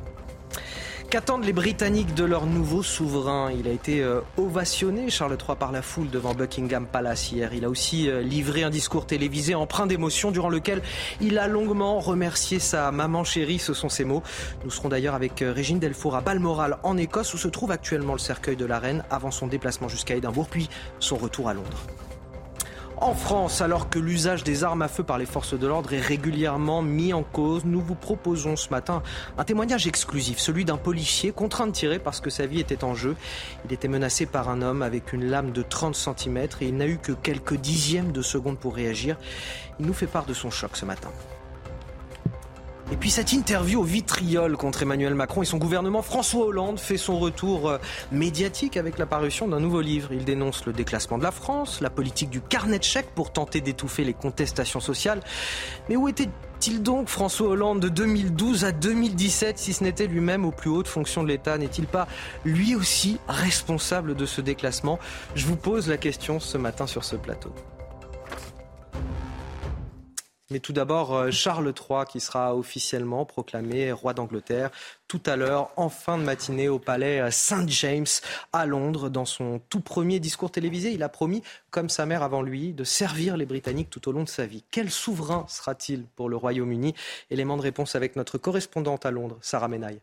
Qu'attendent 1.10 1.44
les 1.44 1.54
Britanniques 1.54 2.14
de 2.14 2.24
leur 2.24 2.46
nouveau 2.46 2.84
souverain? 2.84 3.52
Il 3.52 3.68
a 3.68 3.72
été 3.72 4.04
euh, 4.04 4.22
ovationné, 4.38 5.10
Charles 5.10 5.36
III, 5.42 5.58
par 5.58 5.72
la 5.72 5.82
foule 5.82 6.12
devant 6.12 6.36
Buckingham 6.36 6.86
Palace 6.86 7.32
hier. 7.32 7.52
Il 7.56 7.66
a 7.66 7.70
aussi 7.70 8.08
euh, 8.08 8.22
livré 8.22 8.62
un 8.62 8.70
discours 8.70 9.08
télévisé 9.08 9.56
empreint 9.56 9.88
d'émotion 9.88 10.30
durant 10.30 10.50
lequel 10.50 10.84
il 11.20 11.40
a 11.40 11.48
longuement 11.48 12.00
remercié 12.00 12.60
sa 12.60 12.92
maman 12.92 13.24
chérie, 13.24 13.58
ce 13.58 13.74
sont 13.74 13.90
ses 13.90 14.06
mots. 14.06 14.22
Nous 14.64 14.70
serons 14.70 14.90
d'ailleurs 14.90 15.16
avec 15.16 15.42
euh, 15.42 15.52
Régine 15.52 15.80
Delfour 15.80 16.16
à 16.16 16.22
Balmoral 16.22 16.78
en 16.84 16.96
Écosse 16.96 17.34
où 17.34 17.40
se 17.40 17.48
trouve 17.48 17.72
actuellement 17.72 18.14
le 18.14 18.20
cercueil 18.20 18.56
de 18.56 18.66
la 18.66 18.78
reine 18.78 19.04
avant 19.10 19.32
son 19.32 19.48
déplacement 19.48 19.88
jusqu'à 19.88 20.16
Édimbourg 20.16 20.48
puis 20.48 20.70
son 21.00 21.18
retour 21.18 21.50
à 21.50 21.56
Londres. 21.56 21.88
En 23.02 23.14
France, 23.14 23.62
alors 23.62 23.90
que 23.90 23.98
l'usage 23.98 24.44
des 24.44 24.66
armes 24.66 24.82
à 24.82 24.90
feu 24.90 25.04
par 25.04 25.18
les 25.18 25.26
forces 25.26 25.58
de 25.58 25.66
l'ordre 25.66 25.94
est 25.94 26.02
régulièrement 26.02 26.82
mis 26.82 27.14
en 27.14 27.24
cause, 27.24 27.64
nous 27.64 27.80
vous 27.80 27.96
proposons 27.96 28.58
ce 28.58 28.70
matin 28.72 29.02
un 29.38 29.46
témoignage 29.46 29.88
exclusif, 29.88 30.38
celui 30.38 30.66
d'un 30.66 30.76
policier 30.76 31.32
contraint 31.32 31.68
de 31.68 31.72
tirer 31.72 31.98
parce 31.98 32.20
que 32.20 32.30
sa 32.30 32.46
vie 32.46 32.60
était 32.60 32.84
en 32.84 32.96
jeu. 32.96 33.16
Il 33.64 33.72
était 33.72 33.88
menacé 33.88 34.26
par 34.26 34.50
un 34.50 34.62
homme 34.62 34.82
avec 34.82 35.14
une 35.14 35.30
lame 35.30 35.52
de 35.54 35.62
30 35.62 35.96
cm 35.96 36.38
et 36.60 36.68
il 36.68 36.76
n'a 36.76 36.88
eu 36.88 36.98
que 36.98 37.14
quelques 37.14 37.56
dixièmes 37.56 38.12
de 38.12 38.22
seconde 38.22 38.60
pour 38.60 38.76
réagir. 38.76 39.16
Il 39.80 39.86
nous 39.86 39.94
fait 39.94 40.06
part 40.06 40.26
de 40.26 40.34
son 40.34 40.52
choc 40.52 40.72
ce 40.76 40.84
matin. 40.84 41.10
Et 42.92 42.96
puis 42.96 43.12
cette 43.12 43.34
interview 43.34 43.82
au 43.82 43.84
vitriol 43.84 44.58
contre 44.58 44.82
Emmanuel 44.82 45.14
Macron 45.14 45.44
et 45.44 45.46
son 45.46 45.58
gouvernement, 45.58 46.02
François 46.02 46.46
Hollande 46.46 46.80
fait 46.80 46.98
son 46.98 47.20
retour 47.20 47.70
euh, 47.70 47.78
médiatique 48.12 48.78
avec 48.78 48.98
l'apparition 48.98 49.48
d'un 49.48 49.60
nouveau 49.60 49.82
livre. 49.82 50.12
Il 50.12 50.26
dénonce 50.26 50.66
le 50.66 50.74
déclassement 50.74 51.20
de 51.20 51.24
la 51.24 51.32
France, 51.32 51.82
la 51.82 51.92
politique 51.92 52.32
du 52.32 52.42
carnet 52.42 52.80
de 52.80 52.84
chèques 52.84 53.12
pour 53.14 53.32
tenter 53.32 53.62
d'étouffer 53.62 54.04
les 54.04 54.16
contestations 54.16 54.80
sociales. 54.80 55.22
Mais 55.88 55.98
où 55.98 56.08
était-il 56.08 56.82
donc 56.82 57.10
François 57.10 57.50
Hollande 57.50 57.80
de 57.80 57.90
2012 57.90 58.66
à 58.66 58.72
2017 58.72 59.60
si 59.60 59.74
ce 59.74 59.84
n'était 59.84 60.08
lui-même 60.08 60.44
aux 60.44 60.52
plus 60.52 60.72
hautes 60.72 60.88
fonctions 60.88 61.22
de 61.22 61.28
l'État? 61.28 61.60
N'est-il 61.60 61.86
pas 61.86 62.08
lui 62.44 62.74
aussi 62.74 63.20
responsable 63.28 64.16
de 64.16 64.26
ce 64.26 64.42
déclassement? 64.42 64.98
Je 65.36 65.46
vous 65.46 65.58
pose 65.58 65.88
la 65.88 65.98
question 65.98 66.40
ce 66.40 66.58
matin 66.58 66.88
sur 66.88 67.04
ce 67.04 67.16
plateau. 67.16 67.54
Mais 70.52 70.60
tout 70.60 70.74
d'abord, 70.74 71.14
euh, 71.14 71.32
Charles 71.32 71.68
III 71.68 72.06
qui 72.10 72.20
sera 72.20 72.56
officiellement 72.56 73.24
proclamé 73.24 73.92
roi 73.92 74.16
d'Angleterre 74.16 74.72
tout 75.08 75.22
à 75.28 75.36
l'heure, 75.36 75.72
en 75.76 75.90
fin 75.90 76.18
de 76.18 76.24
matinée, 76.24 76.70
au 76.70 76.80
palais 76.80 77.20
euh, 77.20 77.30
Saint 77.32 77.68
James 77.68 78.06
à 78.52 78.66
Londres. 78.66 79.10
Dans 79.10 79.26
son 79.26 79.62
tout 79.70 79.82
premier 79.82 80.20
discours 80.20 80.52
télévisé, 80.52 80.92
il 80.92 81.04
a 81.04 81.10
promis, 81.10 81.44
comme 81.70 81.90
sa 81.90 82.08
mère 82.08 82.24
avant 82.24 82.42
lui, 82.42 82.74
de 82.74 82.84
servir 82.84 83.38
les 83.38 83.46
Britanniques 83.46 83.92
tout 83.92 84.08
au 84.10 84.12
long 84.12 84.24
de 84.24 84.30
sa 84.30 84.48
vie. 84.48 84.64
Quel 84.72 84.90
souverain 84.90 85.46
sera-t-il 85.48 86.06
pour 86.16 86.30
le 86.30 86.36
Royaume-Uni? 86.36 86.96
Élément 87.30 87.58
de 87.58 87.62
réponse 87.62 87.96
avec 87.96 88.16
notre 88.16 88.38
correspondante 88.38 89.06
à 89.06 89.12
Londres, 89.12 89.38
Sarah 89.42 89.68
Menaille. 89.68 90.02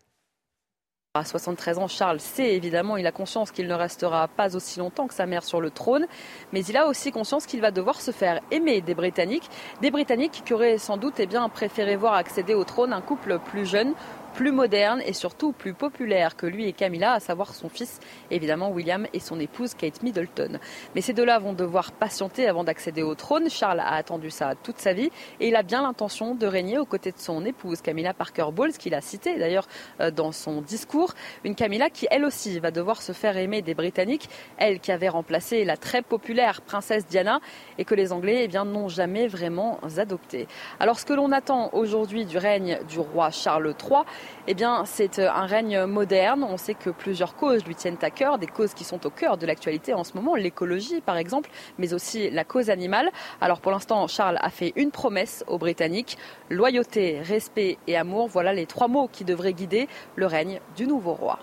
À 1.17 1.25
73 1.25 1.79
ans, 1.79 1.89
Charles 1.89 2.21
sait 2.21 2.55
évidemment, 2.55 2.99
il 2.99 3.07
a 3.07 3.13
conscience 3.13 3.51
qu'il 3.51 3.67
ne 3.69 3.75
restera 3.75 4.29
pas 4.29 4.55
aussi 4.55 4.79
longtemps 4.79 5.07
que 5.07 5.15
sa 5.15 5.25
mère 5.25 5.45
sur 5.45 5.63
le 5.63 5.71
trône, 5.71 6.07
mais 6.53 6.63
il 6.63 6.77
a 6.77 6.87
aussi 6.89 7.11
conscience 7.11 7.47
qu'il 7.47 7.63
va 7.63 7.71
devoir 7.71 8.03
se 8.03 8.11
faire 8.11 8.41
aimer 8.51 8.83
des 8.83 8.95
Britanniques, 8.95 9.49
des 9.81 9.91
Britanniques 9.91 10.43
qui 10.45 10.53
auraient 10.53 10.77
sans 10.77 10.99
doute 10.99 11.15
eh 11.19 11.27
préféré 11.55 11.97
voir 11.97 12.13
accéder 12.13 12.53
au 12.53 12.65
trône 12.65 12.93
un 12.93 13.01
couple 13.01 13.39
plus 13.39 13.65
jeune, 13.65 13.95
plus 14.37 14.53
moderne 14.53 15.01
et 15.07 15.15
surtout 15.15 15.53
plus 15.53 15.73
populaire 15.73 16.37
que 16.37 16.45
lui 16.45 16.69
et 16.69 16.75
Camilla, 16.75 17.13
à 17.13 17.21
savoir 17.21 17.55
son 17.55 17.71
fils, 17.71 18.01
évidemment 18.31 18.71
William 18.71 19.07
et 19.15 19.19
son 19.19 19.41
épouse 19.41 19.73
Kate 19.73 20.03
Middleton. 20.03 20.59
Mais 20.95 21.01
ces 21.01 21.15
deux-là 21.15 21.39
vont 21.39 21.55
devoir 21.55 21.91
patienter 21.93 22.47
avant 22.47 22.63
d'accéder 22.63 23.03
au 23.03 23.15
trône. 23.15 23.49
Charles 23.49 23.81
a 23.81 23.95
attendu 23.95 24.29
ça 24.29 24.53
toute 24.63 24.79
sa 24.79 24.93
vie 24.93 25.11
et 25.41 25.49
il 25.49 25.57
a 25.57 25.63
bien 25.63 25.81
l'intention 25.81 26.35
de 26.35 26.47
régner 26.47 26.77
aux 26.79 26.85
côtés 26.85 27.13
de 27.13 27.19
son 27.19 27.47
épouse 27.47 27.81
Camilla 27.81 28.13
Parker 28.13 28.49
Bowles, 28.53 28.75
qu'il 28.75 28.95
a 28.95 29.01
cité 29.01 29.39
d'ailleurs 29.39 29.67
euh, 30.03 30.11
dans 30.11 30.33
son 30.33 30.61
discours. 30.61 31.15
Une 31.45 31.55
Camilla 31.55 31.89
qui, 31.89 32.07
elle 32.11 32.27
aussi, 32.27 32.61
va 32.61 32.71
devoir 32.71 33.01
se 33.01 33.13
faire 33.13 33.39
aimer 33.39 33.63
des 33.63 33.73
Britanniques, 33.73 34.29
elle 34.59 34.81
qui 34.81 34.93
avait 34.93 35.09
remplacé 35.09 35.65
la 35.65 35.79
très 35.79 36.03
populaire 36.03 36.61
princesse 36.61 37.07
Diana 37.07 37.41
et 37.79 37.87
que 37.87 37.95
les 37.95 38.13
Anglais 38.13 38.43
eh 38.43 38.49
bien, 38.49 38.67
n'ont 38.67 38.89
jamais 38.89 39.29
vraiment 39.29 39.81
adopté. 39.97 40.47
Alors 40.79 41.01
ce 41.01 41.07
que 41.07 41.15
l'on 41.15 41.33
attend 41.33 41.71
aujourd'hui 41.73 42.27
du 42.27 42.37
règne 42.37 42.81
du 42.87 43.01
roi 43.01 43.31
Charles 43.31 43.75
III, 43.83 44.03
eh 44.47 44.55
bien, 44.55 44.85
c'est 44.85 45.19
euh, 45.19 45.31
un 45.31 45.47
règne 45.47 45.85
moderne. 45.85 46.45
On 46.49 46.57
sait 46.57 46.75
que 46.75 46.91
plusieurs 46.91 47.35
causes 47.37 47.65
lui 47.65 47.75
tiennent 47.75 47.99
à 48.03 48.11
cœur, 48.11 48.39
des 48.39 48.47
causes 48.47 48.75
qui 48.75 48.85
sont 48.85 49.07
au 49.07 49.11
cœur 49.11 49.37
de 49.37 49.47
l'actualité 49.47 49.95
en 49.95 50.05
ce 50.05 50.15
moment, 50.15 50.35
l'écologie 50.35 51.01
par 51.01 51.17
exemple, 51.17 51.51
mais 51.79 51.95
aussi 51.95 52.31
la 52.31 52.45
cause 52.45 52.71
animale. 52.71 53.11
Alors 53.41 53.61
pour 53.61 53.73
l'instant, 53.73 54.07
Charles 54.07 54.39
a 54.41 54.51
fait 54.51 54.73
une 54.77 54.91
promesse 54.91 55.45
aux 55.47 55.59
Britanniques 55.59 56.19
loyauté, 56.51 57.21
respect 57.21 57.79
et 57.87 57.97
amour. 57.97 58.29
Voilà 58.29 58.53
les 58.53 58.67
trois 58.67 58.89
mots 58.89 59.09
qui 59.11 59.25
devraient 59.25 59.53
guider 59.53 59.89
le 60.15 60.27
règne 60.27 60.61
du 60.77 60.87
nouveau 60.87 61.13
roi. 61.13 61.39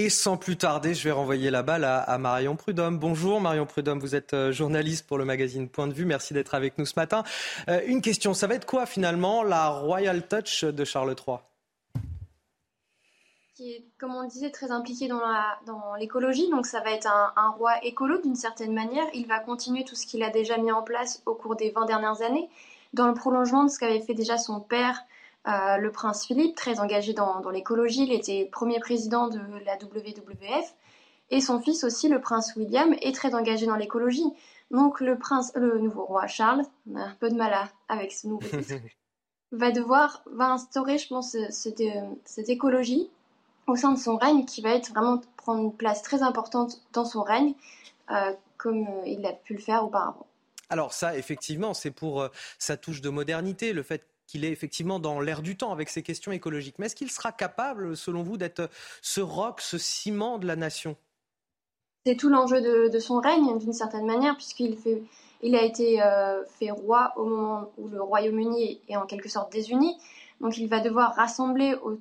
Et 0.00 0.10
sans 0.10 0.36
plus 0.36 0.56
tarder, 0.56 0.94
je 0.94 1.02
vais 1.02 1.10
renvoyer 1.10 1.50
la 1.50 1.64
balle 1.64 1.82
à, 1.82 2.18
Marion 2.18 2.54
Prudhomme. 2.54 3.00
Bonjour 3.00 3.40
Marion 3.40 3.66
Prudhomme, 3.66 3.98
vous 3.98 4.14
êtes 4.14 4.32
euh, 4.32 4.52
journaliste 4.52 5.08
pour 5.08 5.18
le 5.18 5.24
magazine 5.24 5.68
Point 5.68 5.88
de 5.88 5.92
vue. 5.92 6.04
Merci 6.04 6.34
d'être 6.34 6.54
avec 6.54 6.78
nous 6.78 6.86
ce 6.86 6.92
matin. 6.94 7.24
Euh, 7.68 7.80
une 7.84 8.00
question, 8.00 8.32
ça 8.32 8.46
va 8.46 8.54
être 8.54 8.64
quoi 8.64 8.86
finalement 8.86 9.42
la 9.42 9.66
Royal 9.70 10.24
Touch 10.28 10.62
de 10.62 10.84
Charles 10.84 11.16
III 11.26 11.38
qui 13.56 13.72
est, 13.72 13.84
comme 13.98 14.14
on 14.14 14.22
disait, 14.22 14.50
très 14.50 14.70
impliqué 14.70 15.08
dans, 15.08 15.20
dans 15.66 15.96
l'écologie. 15.96 16.48
Donc 16.48 16.64
ça 16.64 16.80
va 16.80 16.92
être 16.92 17.08
un, 17.08 17.32
un 17.34 17.48
roi 17.48 17.72
écolo 17.82 18.22
d'une 18.22 18.36
certaine 18.36 18.72
manière. 18.72 19.04
Il 19.14 19.26
va 19.26 19.40
continuer 19.40 19.82
tout 19.82 19.96
ce 19.96 20.06
qu'il 20.06 20.22
a 20.22 20.30
déjà 20.30 20.58
mis 20.58 20.70
en 20.70 20.82
place 20.82 21.24
au 21.26 21.34
cours 21.34 21.56
des 21.56 21.70
20 21.70 21.86
dernières 21.86 22.22
années, 22.22 22.48
dans 22.92 23.08
le 23.08 23.14
prolongement 23.14 23.64
de 23.64 23.68
ce 23.68 23.80
qu'avait 23.80 23.98
fait 23.98 24.14
déjà 24.14 24.38
son 24.38 24.60
père 24.60 25.02
euh, 25.48 25.78
le 25.78 25.90
prince 25.90 26.26
Philippe, 26.26 26.54
très 26.54 26.78
engagé 26.78 27.14
dans, 27.14 27.48
l'écologie, 27.50 28.04
il 28.04 28.12
était 28.12 28.48
premier 28.52 28.80
président 28.80 29.28
de 29.28 29.40
la 29.64 29.76
WWF, 29.76 30.74
et 31.30 31.40
son 31.40 31.60
fils 31.60 31.84
aussi, 31.84 32.08
le 32.08 32.20
prince 32.20 32.54
William, 32.56 32.94
est 33.00 33.14
très 33.14 33.34
engagé 33.34 33.66
dans 33.66 33.76
l'écologie. 33.76 34.26
Donc 34.70 35.00
le 35.00 35.18
prince, 35.18 35.52
le 35.54 35.78
nouveau 35.78 36.04
roi 36.04 36.26
Charles, 36.26 36.64
on 36.90 36.96
a 36.96 37.02
un 37.02 37.16
peu 37.18 37.30
de 37.30 37.34
mal 37.34 37.54
avec 37.88 38.12
ce 38.12 38.26
nouveau 38.26 38.46
titre, 38.46 38.74
va 39.52 39.70
devoir, 39.70 40.22
va 40.30 40.50
instaurer, 40.50 40.98
je 40.98 41.08
pense, 41.08 41.34
cette, 41.50 42.48
écologie 42.50 43.08
au 43.66 43.76
sein 43.76 43.92
de 43.92 43.98
son 43.98 44.16
règne 44.16 44.44
qui 44.44 44.60
va 44.60 44.74
être 44.74 44.90
vraiment 44.90 45.20
prendre 45.36 45.62
une 45.62 45.74
place 45.74 46.02
très 46.02 46.22
importante 46.22 46.82
dans 46.92 47.04
son 47.06 47.22
règne, 47.22 47.54
euh, 48.10 48.32
comme 48.58 48.86
euh, 48.86 49.06
il 49.06 49.24
a 49.24 49.32
pu 49.32 49.54
le 49.54 49.60
faire 49.60 49.84
auparavant. 49.84 50.26
Alors 50.68 50.92
ça, 50.92 51.16
effectivement, 51.16 51.72
c'est 51.72 51.90
pour 51.90 52.28
sa 52.58 52.76
touche 52.76 53.00
de 53.00 53.08
modernité, 53.08 53.72
le 53.72 53.82
fait 53.82 54.04
qu'il 54.28 54.44
est 54.44 54.52
effectivement 54.52 55.00
dans 55.00 55.18
l'air 55.18 55.42
du 55.42 55.56
temps 55.56 55.72
avec 55.72 55.88
ces 55.88 56.02
questions 56.02 56.30
écologiques. 56.30 56.78
Mais 56.78 56.86
est-ce 56.86 56.94
qu'il 56.94 57.10
sera 57.10 57.32
capable, 57.32 57.96
selon 57.96 58.22
vous, 58.22 58.36
d'être 58.36 58.70
ce 59.02 59.20
roc, 59.20 59.60
ce 59.60 59.78
ciment 59.78 60.38
de 60.38 60.46
la 60.46 60.54
nation? 60.54 60.96
C'est 62.06 62.14
tout 62.14 62.28
l'enjeu 62.28 62.60
de, 62.60 62.98
son 62.98 63.20
règne, 63.20 63.58
d'une 63.58 63.72
certaine 63.72 64.06
manière, 64.06 64.36
puisqu'il 64.36 65.56
a 65.56 65.62
été 65.62 66.00
euh, 66.02 66.44
fait 66.58 66.70
roi 66.70 67.12
au 67.16 67.24
moment 67.24 67.70
où 67.78 67.88
le 67.88 68.00
Royaume-Uni 68.00 68.80
est 68.88 68.96
en 68.96 69.06
quelque 69.06 69.28
sorte 69.28 69.50
désuni. 69.50 69.96
Donc 70.40 70.58
il 70.58 70.68
va 70.68 70.80
devoir 70.80 71.14
rassembler 71.16 71.74
au, 71.82 71.98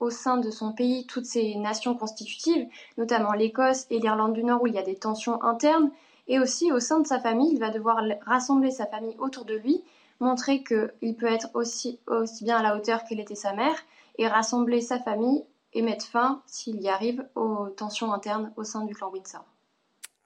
au 0.00 0.10
sein 0.10 0.36
de 0.36 0.50
son 0.50 0.72
pays 0.72 1.06
toutes 1.06 1.26
ces 1.26 1.56
nations 1.56 1.94
constitutives, 1.94 2.66
notamment 2.96 3.32
l'Écosse 3.32 3.86
et 3.90 3.98
l'Irlande 3.98 4.34
du 4.34 4.44
Nord 4.44 4.62
où 4.62 4.66
il 4.68 4.74
y 4.74 4.78
a 4.78 4.82
des 4.82 4.96
tensions 4.96 5.42
internes. 5.42 5.90
Et 6.28 6.38
aussi 6.38 6.72
au 6.72 6.80
sein 6.80 7.00
de 7.00 7.06
sa 7.06 7.20
famille, 7.20 7.52
il 7.52 7.60
va 7.60 7.70
devoir 7.70 8.02
rassembler 8.24 8.70
sa 8.70 8.86
famille 8.86 9.16
autour 9.18 9.44
de 9.44 9.54
lui 9.54 9.82
montrer 10.20 10.62
qu'il 10.62 11.16
peut 11.16 11.26
être 11.26 11.48
aussi, 11.54 12.00
aussi 12.06 12.44
bien 12.44 12.58
à 12.58 12.62
la 12.62 12.76
hauteur 12.76 13.04
qu'elle 13.04 13.20
était 13.20 13.34
sa 13.34 13.52
mère 13.52 13.76
et 14.18 14.28
rassembler 14.28 14.80
sa 14.80 14.98
famille 14.98 15.44
et 15.72 15.82
mettre 15.82 16.06
fin, 16.06 16.42
s'il 16.46 16.80
y 16.80 16.88
arrive, 16.88 17.26
aux 17.34 17.68
tensions 17.68 18.12
internes 18.12 18.52
au 18.56 18.64
sein 18.64 18.84
du 18.84 18.94
clan 18.94 19.10
Windsor. 19.10 19.44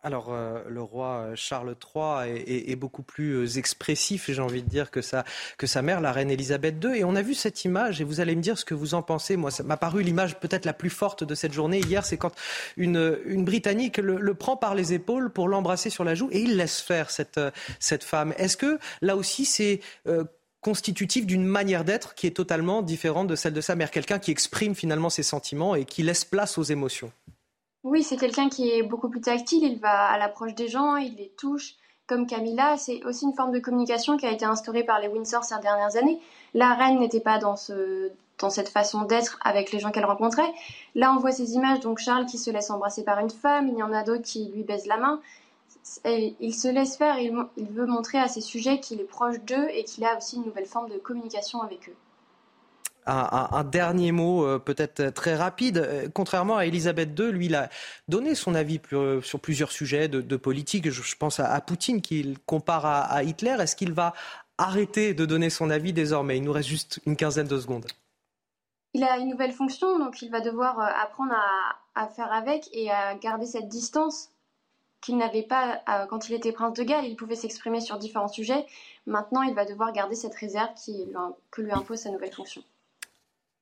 Alors, 0.03 0.33
euh, 0.33 0.63
le 0.67 0.81
roi 0.81 1.09
euh, 1.09 1.33
Charles 1.37 1.75
III 1.95 2.31
est, 2.47 2.77
beaucoup 2.77 3.03
plus 3.03 3.33
euh, 3.33 3.59
expressif, 3.59 4.31
j'ai 4.31 4.41
envie 4.41 4.63
de 4.63 4.69
dire, 4.69 4.91
que 4.91 5.03
sa, 5.03 5.25
que 5.59 5.67
sa 5.67 5.83
mère, 5.83 6.01
la 6.01 6.11
reine 6.11 6.31
Elisabeth 6.31 6.83
II. 6.83 6.99
Et 6.99 7.05
on 7.05 7.15
a 7.17 7.23
vu 7.23 7.35
cette 7.35 7.67
image, 7.67 8.01
et 8.01 8.05
vous 8.05 8.21
allez 8.21 8.35
me 8.35 8.41
dire 8.41 8.57
ce 8.57 8.65
que 8.65 8.73
vous 8.73 8.95
en 8.95 9.03
pensez. 9.03 9.37
Moi, 9.37 9.51
ça 9.51 9.63
m'a 9.63 9.77
paru 9.77 10.03
l'image 10.03 10.41
peut-être 10.41 10.65
la 10.65 10.73
plus 10.73 10.89
forte 10.89 11.23
de 11.23 11.35
cette 11.35 11.53
journée 11.53 11.81
hier, 11.81 12.07
c'est 12.07 12.17
quand 12.17 12.33
une, 12.79 13.45
Britannique 13.45 13.99
le, 13.99 14.35
prend 14.35 14.57
par 14.57 14.75
les 14.75 14.95
épaules 14.95 15.31
pour 15.31 15.49
l'embrasser 15.49 15.91
sur 15.91 16.05
la 16.05 16.15
joue, 16.15 16.31
et 16.33 16.41
il 16.41 16.57
laisse 16.57 16.81
faire 16.81 17.11
cette, 17.11 17.41
cette 17.79 18.05
femme. 18.05 18.33
Est-ce 18.39 18.57
que, 18.57 18.79
là 19.03 19.17
aussi, 19.17 19.45
c'est 19.45 19.81
constitutif 20.63 21.27
d'une 21.27 21.45
manière 21.45 21.85
d'être 21.85 22.15
qui 22.15 22.27
est 22.27 22.37
totalement 22.37 22.81
différente 22.81 23.27
de 23.29 23.37
celle 23.37 23.53
de 23.53 23.61
sa 23.61 23.75
mère? 23.77 23.91
Quelqu'un 23.91 24.19
qui 24.19 24.31
exprime 24.31 24.75
finalement 24.75 25.11
ses 25.11 25.23
sentiments 25.23 25.75
et 25.75 25.85
qui 25.85 26.03
laisse 26.03 26.25
place 26.25 26.57
aux 26.57 26.63
émotions. 26.63 27.13
Oui, 27.83 28.03
c'est 28.03 28.17
quelqu'un 28.17 28.49
qui 28.49 28.71
est 28.71 28.83
beaucoup 28.83 29.09
plus 29.09 29.21
tactile. 29.21 29.65
Il 29.65 29.79
va 29.79 30.07
à 30.07 30.19
l'approche 30.19 30.55
des 30.55 30.69
gens, 30.69 30.97
il 30.97 31.17
les 31.17 31.33
touche. 31.37 31.75
Comme 32.07 32.27
Camilla, 32.27 32.77
c'est 32.77 33.05
aussi 33.05 33.25
une 33.25 33.35
forme 33.35 33.53
de 33.53 33.61
communication 33.61 34.17
qui 34.17 34.27
a 34.27 34.33
été 34.33 34.45
instaurée 34.45 34.83
par 34.83 35.01
les 35.01 35.09
Windsor 35.09 35.45
ces 35.45 35.59
dernières 35.61 35.97
années. 35.97 36.21
La 36.55 36.75
reine 36.75 36.99
n'était 36.99 37.21
pas 37.21 37.39
dans, 37.39 37.57
ce, 37.57 38.11
dans 38.39 38.51
cette 38.51 38.69
façon 38.69 39.05
d'être 39.05 39.39
avec 39.43 39.71
les 39.73 39.79
gens 39.79 39.93
qu'elle 39.93 40.05
rencontrait. 40.05 40.53
Là, 40.95 41.13
on 41.15 41.21
voit 41.21 41.33
ces 41.33 41.53
images, 41.55 41.81
donc 41.81 41.99
Charles 41.99 42.27
qui 42.27 42.37
se 42.37 42.51
laisse 42.51 42.71
embrasser 42.71 43.05
par 43.05 43.21
une 43.21 43.31
femme, 43.31 43.69
il 43.69 43.79
y 43.79 43.83
en 43.83 43.93
a 43.93 44.03
d'autres 44.03 44.25
qui 44.25 44.51
lui 44.55 44.65
baisent 44.65 44.87
la 44.87 44.97
main 44.97 45.21
il 46.05 46.55
se 46.55 46.69
laisse 46.69 46.97
faire, 46.97 47.19
il 47.19 47.69
veut 47.71 47.87
montrer 47.87 48.19
à 48.19 48.29
ses 48.29 48.41
sujets 48.41 48.81
qu'il 48.81 49.01
est 49.01 49.05
proche 49.05 49.41
d'eux 49.41 49.69
et 49.71 49.85
qu'il 49.85 50.05
a 50.05 50.17
aussi 50.17 50.37
une 50.37 50.45
nouvelle 50.45 50.67
forme 50.67 50.91
de 50.91 50.99
communication 50.99 51.63
avec 51.63 51.89
eux. 51.89 51.97
Un, 53.07 53.65
dernier 53.65 54.13
mot 54.13 54.45
euh, 54.45 54.59
peut-être 54.59 55.11
très 55.11 55.35
rapide. 55.35 55.79
Euh, 55.79 56.09
contrairement 56.13 56.57
à 56.57 56.67
Elisabeth 56.67 57.19
II, 57.19 57.33
lui, 57.33 57.47
il 57.47 57.55
a 57.55 57.69
donné 58.09 58.35
son 58.35 58.55
avis 58.55 58.81
euh, 58.93 59.23
sur 59.23 59.41
plusieurs 59.41 59.73
sujets 59.73 60.09
de, 60.09 60.37
politique. 60.37 60.91
Je, 60.91 61.17
pense 61.17 61.41
à, 61.41 61.61
Poutine 61.61 62.03
qu'il 62.03 62.39
compare 62.41 62.87
à, 62.87 63.23
Hitler. 63.23 63.57
Est-ce 63.59 63.75
qu'il 63.77 63.93
va 63.93 64.15
arrêter 64.59 65.15
de 65.15 65.25
donner 65.25 65.51
son 65.51 65.71
avis 65.71 65.93
désormais? 65.93 66.37
Il 66.37 66.45
nous 66.45 66.53
reste 66.53 66.69
juste 66.69 67.01
une 67.07 67.17
quinzaine 67.17 67.49
de 67.49 67.59
secondes. 67.59 67.87
Il 68.93 69.05
a 69.05 69.19
une 69.19 69.29
nouvelle 69.29 69.53
fonction, 69.53 69.99
donc 69.99 70.21
il 70.21 70.31
va 70.31 70.41
devoir 70.41 70.81
apprendre 70.81 71.35
à 71.95 72.09
faire 72.09 72.33
avec 72.33 72.69
et 72.73 72.91
à 72.91 73.15
garder 73.15 73.47
cette 73.47 73.69
distance 73.69 74.31
qu'il 75.01 75.17
n'avait 75.17 75.43
pas 75.43 75.81
quand 76.11 76.29
il 76.29 76.35
était 76.35 76.53
prince 76.53 76.77
de 76.77 76.83
Galles. 76.83 77.07
Il 77.07 77.17
pouvait 77.17 77.37
s'exprimer 77.37 77.81
sur 77.81 77.99
différents 77.99 78.29
sujets. 78.29 78.67
Maintenant, 79.07 79.43
il 79.43 79.55
va 79.55 79.65
devoir 79.65 79.93
garder 79.93 80.15
cette 80.15 80.35
réserve 80.35 80.71
que 81.51 81.63
lui 81.63 81.73
impose 81.73 82.01
sa 82.01 82.11
nouvelle 82.11 82.33
fonction. 82.33 82.63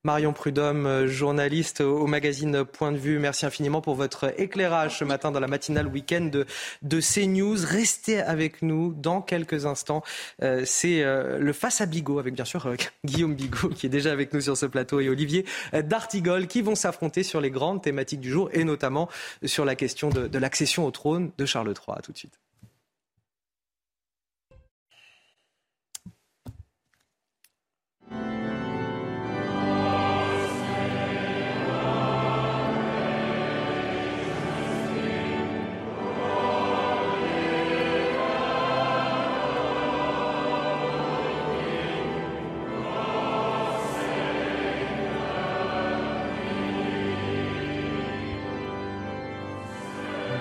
Marion 0.04 0.32
Prudhomme, 0.32 0.86
euh, 0.86 1.08
journaliste 1.08 1.80
au 1.80 2.06
magazine 2.06 2.64
Point 2.64 2.92
de 2.92 2.96
vue, 2.96 3.18
merci 3.18 3.46
infiniment 3.46 3.80
pour 3.80 3.96
votre 3.96 4.32
éclairage 4.40 4.98
ce 4.98 5.04
matin 5.04 5.32
dans 5.32 5.40
la 5.40 5.48
matinale 5.48 5.88
week-end 5.88 6.26
de, 6.32 6.46
de 6.82 7.00
CNews. 7.00 7.56
Restez 7.66 8.20
avec 8.20 8.62
nous 8.62 8.94
dans 8.94 9.20
quelques 9.20 9.66
instants. 9.66 10.04
Euh, 10.42 10.62
c'est 10.64 11.02
euh, 11.02 11.38
le 11.38 11.52
Face 11.52 11.80
à 11.80 11.86
Bigot 11.86 12.20
avec 12.20 12.34
bien 12.34 12.44
sûr 12.44 12.72
Guillaume 13.04 13.34
Bigot 13.34 13.70
qui 13.70 13.86
est 13.86 13.90
déjà 13.90 14.12
avec 14.12 14.32
nous 14.32 14.40
sur 14.40 14.56
ce 14.56 14.66
plateau 14.66 15.00
et 15.00 15.08
Olivier 15.08 15.44
D'Artigol 15.72 16.46
qui 16.46 16.62
vont 16.62 16.76
s'affronter 16.76 17.24
sur 17.24 17.40
les 17.40 17.50
grandes 17.50 17.82
thématiques 17.82 18.20
du 18.20 18.30
jour 18.30 18.50
et 18.52 18.62
notamment 18.62 19.08
sur 19.44 19.64
la 19.64 19.74
question 19.74 20.10
de, 20.10 20.28
de 20.28 20.38
l'accession 20.38 20.86
au 20.86 20.92
trône 20.92 21.32
de 21.36 21.44
Charles 21.44 21.68
III. 21.68 21.98
À 21.98 22.02
tout 22.02 22.12
de 22.12 22.18
suite. 22.18 22.38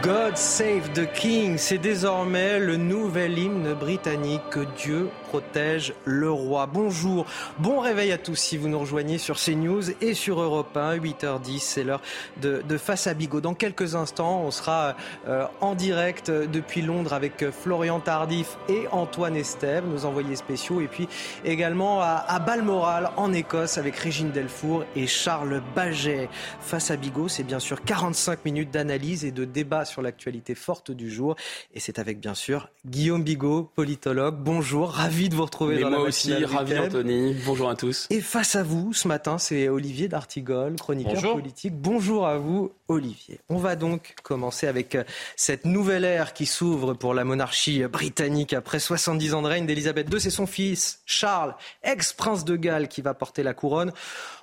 God 0.07 0.37
Save 0.37 0.93
the 0.93 1.05
King, 1.11 1.57
c'est 1.57 1.79
désormais 1.79 2.59
le 2.59 2.77
nouvel 2.77 3.37
hymne 3.37 3.73
britannique 3.73 4.49
que 4.49 4.61
Dieu 4.77 5.09
protège 5.27 5.93
le 6.05 6.31
roi. 6.31 6.67
Bonjour, 6.67 7.25
bon 7.59 7.81
réveil 7.81 8.13
à 8.13 8.17
tous 8.17 8.35
si 8.35 8.55
vous 8.55 8.69
nous 8.69 8.79
rejoignez 8.79 9.17
sur 9.17 9.35
CNews 9.35 9.91
et 10.01 10.13
sur 10.13 10.39
Europe 10.39 10.75
1, 10.77 10.97
8h10, 10.97 11.59
c'est 11.59 11.83
l'heure 11.83 12.01
de, 12.41 12.61
Face 12.77 13.07
à 13.07 13.13
Bigot. 13.13 13.41
Dans 13.41 13.55
quelques 13.55 13.95
instants, 13.95 14.41
on 14.41 14.51
sera 14.51 14.95
euh, 15.27 15.45
en 15.59 15.75
direct 15.75 16.31
depuis 16.31 16.81
Londres 16.81 17.11
avec 17.11 17.49
Florian 17.49 17.99
Tardif 17.99 18.57
et 18.69 18.87
Antoine 18.91 19.35
Estève, 19.35 19.85
nos 19.85 20.05
envoyés 20.05 20.35
spéciaux, 20.35 20.79
et 20.79 20.87
puis 20.87 21.09
également 21.43 22.01
à, 22.01 22.23
à 22.27 22.39
Balmoral 22.39 23.09
en 23.17 23.33
Écosse 23.33 23.77
avec 23.77 23.97
Régine 23.97 24.31
Delfour 24.31 24.85
et 24.95 25.07
Charles 25.07 25.61
Baget. 25.75 26.29
Face 26.61 26.91
à 26.91 26.95
Bigot, 26.95 27.27
c'est 27.27 27.43
bien 27.43 27.59
sûr 27.59 27.83
45 27.83 28.45
minutes 28.45 28.71
d'analyse 28.71 29.25
et 29.25 29.31
de 29.31 29.43
débat 29.43 29.83
sur 29.83 30.01
l'actualité 30.01 30.55
forte 30.55 30.91
du 30.91 31.09
jour. 31.09 31.35
Et 31.73 31.79
c'est 31.79 31.99
avec 31.99 32.19
bien 32.19 32.35
sûr 32.35 32.69
Guillaume 32.85 33.23
Bigot, 33.23 33.63
politologue. 33.75 34.35
Bonjour, 34.39 34.91
ravi 34.91 35.16
de 35.27 35.35
vous 35.35 35.45
retrouver 35.45 35.79
dans 35.79 35.89
moi 35.89 35.99
la 35.99 36.05
aussi, 36.05 36.31
ravi 36.45 36.77
Anthony. 36.77 37.35
Bonjour 37.45 37.69
à 37.69 37.75
tous. 37.75 38.07
Et 38.11 38.21
face 38.21 38.55
à 38.55 38.63
vous, 38.63 38.93
ce 38.93 39.07
matin, 39.07 39.37
c'est 39.39 39.67
Olivier 39.67 40.07
d'Artigol, 40.07 40.75
chroniqueur 40.75 41.33
politique. 41.33 41.73
Bonjour 41.75 42.27
à 42.27 42.37
vous, 42.37 42.71
Olivier. 42.87 43.39
On 43.49 43.57
va 43.57 43.75
donc 43.75 44.15
commencer 44.23 44.67
avec 44.67 44.95
euh, 44.95 45.03
cette 45.35 45.65
nouvelle 45.65 46.05
ère 46.05 46.33
qui 46.33 46.45
s'ouvre 46.45 46.93
pour 46.93 47.13
la 47.13 47.23
monarchie 47.23 47.83
britannique 47.83 48.53
après 48.53 48.79
70 48.79 49.33
ans 49.33 49.41
de 49.41 49.47
règne 49.47 49.65
d'Elisabeth 49.65 50.07
II. 50.11 50.21
C'est 50.21 50.29
son 50.29 50.47
fils, 50.47 51.01
Charles, 51.05 51.55
ex-prince 51.83 52.45
de 52.45 52.55
Galles, 52.55 52.87
qui 52.87 53.01
va 53.01 53.13
porter 53.13 53.43
la 53.43 53.53
couronne. 53.53 53.91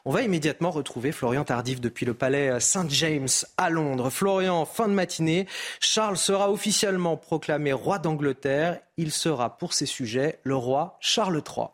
On 0.05 0.11
va 0.11 0.23
immédiatement 0.23 0.71
retrouver 0.71 1.13
Florian 1.13 1.45
Tardif 1.45 1.81
depuis 1.81 2.05
le 2.05 2.15
palais 2.15 2.61
Saint 2.61 2.89
James 2.89 3.29
à 3.57 3.71
Londres. 3.71 4.11
Florian, 4.11 4.65
fin 4.67 4.89
de 4.89 4.95
matinée, 4.95 5.47
Charles 5.81 6.19
sera 6.19 6.51
officiellement 6.51 7.17
proclamé 7.17 7.73
roi 7.73 7.99
d'Angleterre. 7.99 8.81
Il 8.97 9.11
sera 9.11 9.57
pour 9.57 9.73
ses 9.73 9.87
sujets 9.87 10.39
le 10.45 10.57
roi 10.57 10.99
Charles 11.01 11.43
III. 11.47 11.69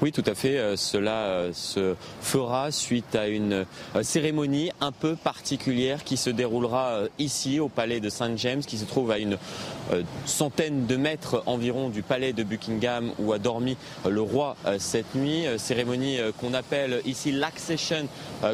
Oui, 0.00 0.12
tout 0.12 0.22
à 0.26 0.34
fait. 0.36 0.58
Euh, 0.58 0.76
cela 0.76 1.24
euh, 1.24 1.52
se 1.52 1.96
fera 2.20 2.70
suite 2.70 3.16
à 3.16 3.26
une 3.26 3.64
euh, 3.96 4.02
cérémonie 4.02 4.70
un 4.80 4.92
peu 4.92 5.16
particulière 5.16 6.04
qui 6.04 6.16
se 6.16 6.30
déroulera 6.30 7.00
ici 7.18 7.58
au 7.58 7.68
palais 7.68 7.98
de 7.98 8.08
Saint 8.08 8.36
James, 8.36 8.60
qui 8.60 8.78
se 8.78 8.84
trouve 8.84 9.10
à 9.10 9.18
une 9.18 9.38
centaine 10.24 10.86
de 10.86 10.96
mètres 10.96 11.42
environ 11.46 11.88
du 11.88 12.02
palais 12.02 12.32
de 12.32 12.42
Buckingham 12.42 13.12
où 13.18 13.32
a 13.32 13.38
dormi 13.38 13.76
le 14.08 14.20
roi 14.20 14.56
cette 14.78 15.14
nuit. 15.14 15.44
Cérémonie 15.56 16.18
qu'on 16.40 16.54
appelle 16.54 17.00
ici 17.04 17.32
l'Accession 17.32 18.06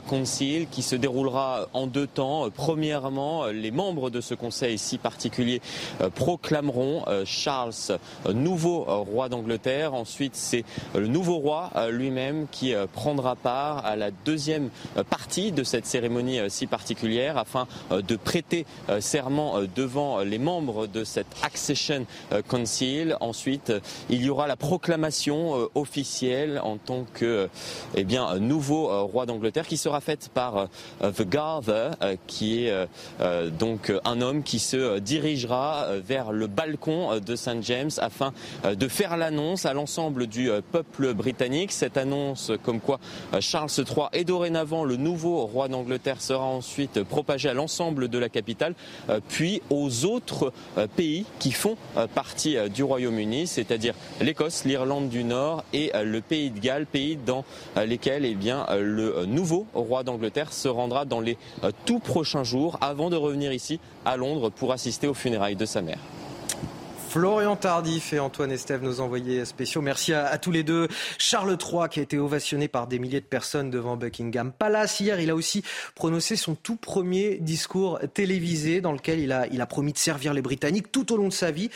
Council, 0.09 0.67
qui 0.71 0.83
se 0.83 0.97
déroulera 0.97 1.69
en 1.73 1.87
deux 1.87 2.07
temps. 2.07 2.49
Premièrement, 2.51 3.47
les 3.47 3.71
membres 3.71 4.11
de 4.11 4.21
ce 4.21 4.35
conseil 4.35 4.79
si 4.79 4.99
particulier 4.99 5.61
proclameront 6.15 7.05
Charles 7.25 7.99
nouveau 8.33 8.85
roi 8.85 9.29
d'Angleterre. 9.29 9.95
Ensuite, 9.95 10.37
c'est 10.37 10.65
le 10.95 11.07
nouveau 11.07 11.37
roi 11.37 11.71
euh, 11.77 11.91
lui-même 11.91 12.47
qui 12.51 12.75
euh, 12.75 12.87
prendra 12.91 13.37
part 13.37 13.85
à 13.85 13.97
la 13.97 14.11
deuxième 14.11 14.71
euh, 14.97 15.05
partie 15.05 15.53
de 15.53 15.65
cette 15.65 15.87
cérémonie 15.87 16.39
si 16.49 16.67
particulière 16.67 17.39
afin 17.39 17.67
de 17.91 18.17
prêter 18.17 18.67
serment 19.01 19.61
devant 19.75 20.21
les 20.21 20.39
membres 20.39 20.87
de 20.87 21.05
cette 21.05 21.24
Accession 21.43 22.07
Council. 22.49 23.17
Ensuite, 23.21 23.73
il 24.09 24.23
y 24.23 24.31
aura 24.31 24.47
la 24.47 24.57
proclamation 24.57 25.69
officielle 25.75 26.61
en 26.63 26.77
tant 26.77 27.05
que 27.13 27.49
eh 27.95 28.05
bien, 28.05 28.39
nouveau 28.39 29.07
roi 29.07 29.27
d'Angleterre 29.27 29.67
qui 29.67 29.77
sera 29.77 30.01
faite 30.01 30.31
par 30.33 30.69
The 31.01 31.23
Garther, 31.23 31.91
qui 32.27 32.67
est 32.67 32.89
donc 33.59 33.93
un 34.05 34.21
homme 34.21 34.43
qui 34.43 34.59
se 34.59 34.99
dirigera 34.99 35.89
vers 36.05 36.33
le 36.33 36.47
balcon 36.47 37.21
de 37.21 37.37
St. 37.37 37.63
James 37.63 37.91
afin 37.99 38.33
de 38.65 38.89
faire 38.89 39.17
l'annonce 39.17 39.67
à 39.67 39.75
l'ensemble 39.75 40.27
du 40.27 40.51
peuple 40.73 41.15
britannique. 41.15 41.73
Cette 41.73 41.97
annonce 41.97 42.53
comme 42.63 42.81
quoi 42.81 43.01
euh, 43.33 43.41
Charles 43.41 43.71
III 43.77 44.07
est 44.13 44.25
dorénavant 44.25 44.85
le 44.85 44.97
nouveau 44.97 45.45
roi 45.47 45.69
d'Angleterre 45.69 46.21
sera 46.21 46.45
ensuite 46.45 47.03
propagée 47.03 47.49
à 47.49 47.55
l'ensemble 47.55 48.09
de 48.09 48.19
la 48.19 48.29
capitale, 48.29 48.75
euh, 49.09 49.21
puis 49.29 49.63
aux 49.71 50.05
autres 50.05 50.53
euh, 50.79 50.87
qui 51.39 51.53
font 51.53 51.77
partie 52.15 52.57
du 52.71 52.83
Royaume-Uni, 52.83 53.47
c'est-à-dire 53.47 53.95
l'Écosse, 54.21 54.65
l'Irlande 54.65 55.09
du 55.09 55.25
Nord 55.25 55.65
et 55.73 55.93
le 55.95 56.21
pays 56.21 56.51
de 56.51 56.59
Galles, 56.59 56.87
pays 56.87 57.17
dans 57.17 57.45
lesquels 57.77 58.25
eh 58.25 58.37
le 58.81 59.25
nouveau 59.27 59.67
roi 59.75 60.03
d'Angleterre 60.03 60.53
se 60.53 60.69
rendra 60.69 61.05
dans 61.05 61.21
les 61.21 61.37
tout 61.85 61.99
prochains 61.99 62.45
jours 62.45 62.79
avant 62.81 63.11
de 63.11 63.17
revenir 63.17 63.53
ici 63.53 63.81
à 64.05 64.17
Londres 64.17 64.51
pour 64.51 64.73
assister 64.73 65.07
aux 65.07 65.15
funérailles 65.15 65.57
de 65.57 65.67
sa 65.67 65.83
mère. 65.83 65.99
Florian 67.15 67.55
Tardif 67.55 68.13
et 68.13 68.19
Antoine 68.19 68.51
Estève, 68.51 68.83
nos 68.83 68.99
envoyés 68.99 69.45
spéciaux. 69.45 69.81
Merci 69.81 70.13
à, 70.13 70.37
tous 70.37 70.51
les 70.51 70.65
deux. 70.65 70.89
Charles 71.17 71.57
III, 71.57 71.89
qui 71.89 72.01
a 72.01 72.03
été 72.03 72.19
ovationné 72.19 72.67
par 72.67 72.89
des 72.89 72.99
milliers 72.99 73.21
de 73.21 73.25
personnes 73.25 73.71
devant 73.71 73.97
Buckingham 73.97 74.51
Palace. 74.51 74.99
Hier, 74.99 75.21
il 75.21 75.31
a 75.31 75.37
aussi 75.37 75.63
prononcé 75.95 76.35
son 76.35 76.57
tout 76.57 76.75
premier 76.75 77.37
discours 77.37 78.01
télévisé 78.15 78.81
dans 78.81 78.91
lequel 78.91 79.21
il 79.21 79.31
a, 79.31 79.67
promis 79.67 79.93
de 79.93 79.99
servir 79.99 80.35
les 80.35 80.43
Britanniques 80.43 80.91
tout 80.91 81.13
au 81.13 81.17
long 81.17 81.29
de 81.29 81.33
sa 81.33 81.53
vie. 81.53 81.71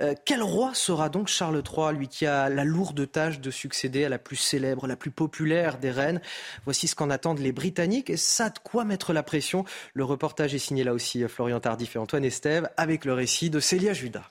Euh, 0.00 0.16
quel 0.24 0.42
roi 0.42 0.74
sera 0.74 1.08
donc 1.08 1.28
Charles 1.28 1.62
III, 1.62 1.96
lui 1.96 2.08
qui 2.08 2.26
a 2.26 2.48
la 2.48 2.64
lourde 2.64 3.08
tâche 3.08 3.38
de 3.38 3.52
succéder 3.52 4.04
à 4.04 4.08
la 4.08 4.18
plus 4.18 4.34
célèbre, 4.34 4.88
la 4.88 4.96
plus 4.96 5.12
populaire 5.12 5.78
des 5.78 5.92
reines? 5.92 6.20
Voici 6.64 6.88
ce 6.88 6.96
qu'en 6.96 7.10
attendent 7.10 7.38
les 7.38 7.52
Britanniques 7.52 8.10
et 8.10 8.16
ça 8.16 8.50
de 8.50 8.58
quoi 8.58 8.84
mettre 8.84 9.12
la 9.12 9.22
pression? 9.22 9.64
Le 9.94 10.02
reportage 10.02 10.56
est 10.56 10.58
signé 10.58 10.82
là 10.82 10.92
aussi 10.92 11.22
Florian 11.28 11.60
Tardif 11.60 11.94
et 11.94 12.00
Antoine 12.00 12.24
Estève 12.24 12.68
avec 12.76 13.04
le 13.04 13.12
récit 13.12 13.48
de 13.48 13.60
Célia 13.60 13.92
Judas. 13.92 14.28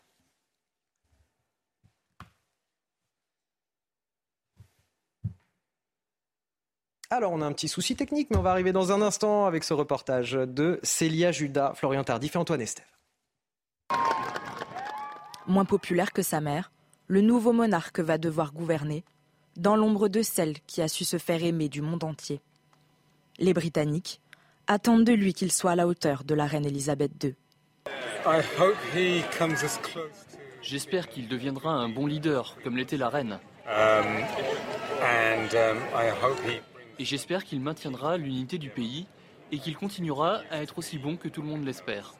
Alors, 7.14 7.34
on 7.34 7.42
a 7.42 7.46
un 7.46 7.52
petit 7.52 7.68
souci 7.68 7.98
technique, 7.98 8.30
mais 8.32 8.38
on 8.38 8.42
va 8.42 8.52
arriver 8.52 8.72
dans 8.72 8.94
un 8.94 9.02
instant 9.02 9.46
avec 9.46 9.66
ce 9.66 9.74
reportage 9.74 10.32
de 10.32 10.80
Célia 10.82 11.34
Judas, 11.34 11.74
Florian 11.76 12.06
Tardif 12.06 12.36
et 12.36 12.38
Antoine 12.38 12.62
Estève. 12.62 12.86
Moins 15.46 15.66
populaire 15.66 16.14
que 16.14 16.22
sa 16.22 16.40
mère, 16.40 16.72
le 17.08 17.20
nouveau 17.20 17.52
monarque 17.52 18.00
va 18.00 18.18
devoir 18.18 18.54
gouverner 18.54 19.04
dans 19.58 19.76
l'ombre 19.76 20.08
de 20.08 20.22
celle 20.22 20.62
qui 20.68 20.82
a 20.82 20.88
su 20.88 21.04
se 21.04 21.18
faire 21.18 21.44
aimer 21.44 21.68
du 21.68 21.82
monde 21.82 22.06
entier. 22.06 22.40
Les 23.40 23.54
Britanniques 23.54 24.22
attendent 24.68 25.04
de 25.04 25.12
lui 25.12 25.34
qu'il 25.34 25.52
soit 25.52 25.72
à 25.72 25.76
la 25.76 25.88
hauteur 25.88 26.24
de 26.24 26.34
la 26.34 26.46
reine 26.46 26.66
Elisabeth 26.66 27.12
II. 27.22 27.36
J'espère 30.62 31.10
qu'il 31.10 31.28
deviendra 31.28 31.72
un 31.72 31.90
bon 31.90 32.06
leader, 32.06 32.56
comme 32.64 32.78
l'était 32.78 32.96
la 32.96 33.10
reine. 33.10 33.42
Um, 33.68 34.06
um, 35.02 35.78
et 37.02 37.04
j'espère 37.04 37.44
qu'il 37.44 37.60
maintiendra 37.62 38.16
l'unité 38.16 38.60
du 38.60 38.70
pays 38.70 39.08
et 39.52 39.58
qu'il 39.58 39.76
continuera 39.76 40.42
à 40.52 40.62
être 40.62 40.78
aussi 40.78 41.00
bon 41.00 41.18
que 41.18 41.30
tout 41.30 41.42
le 41.42 41.48
monde 41.48 41.66
l'espère. 41.66 42.14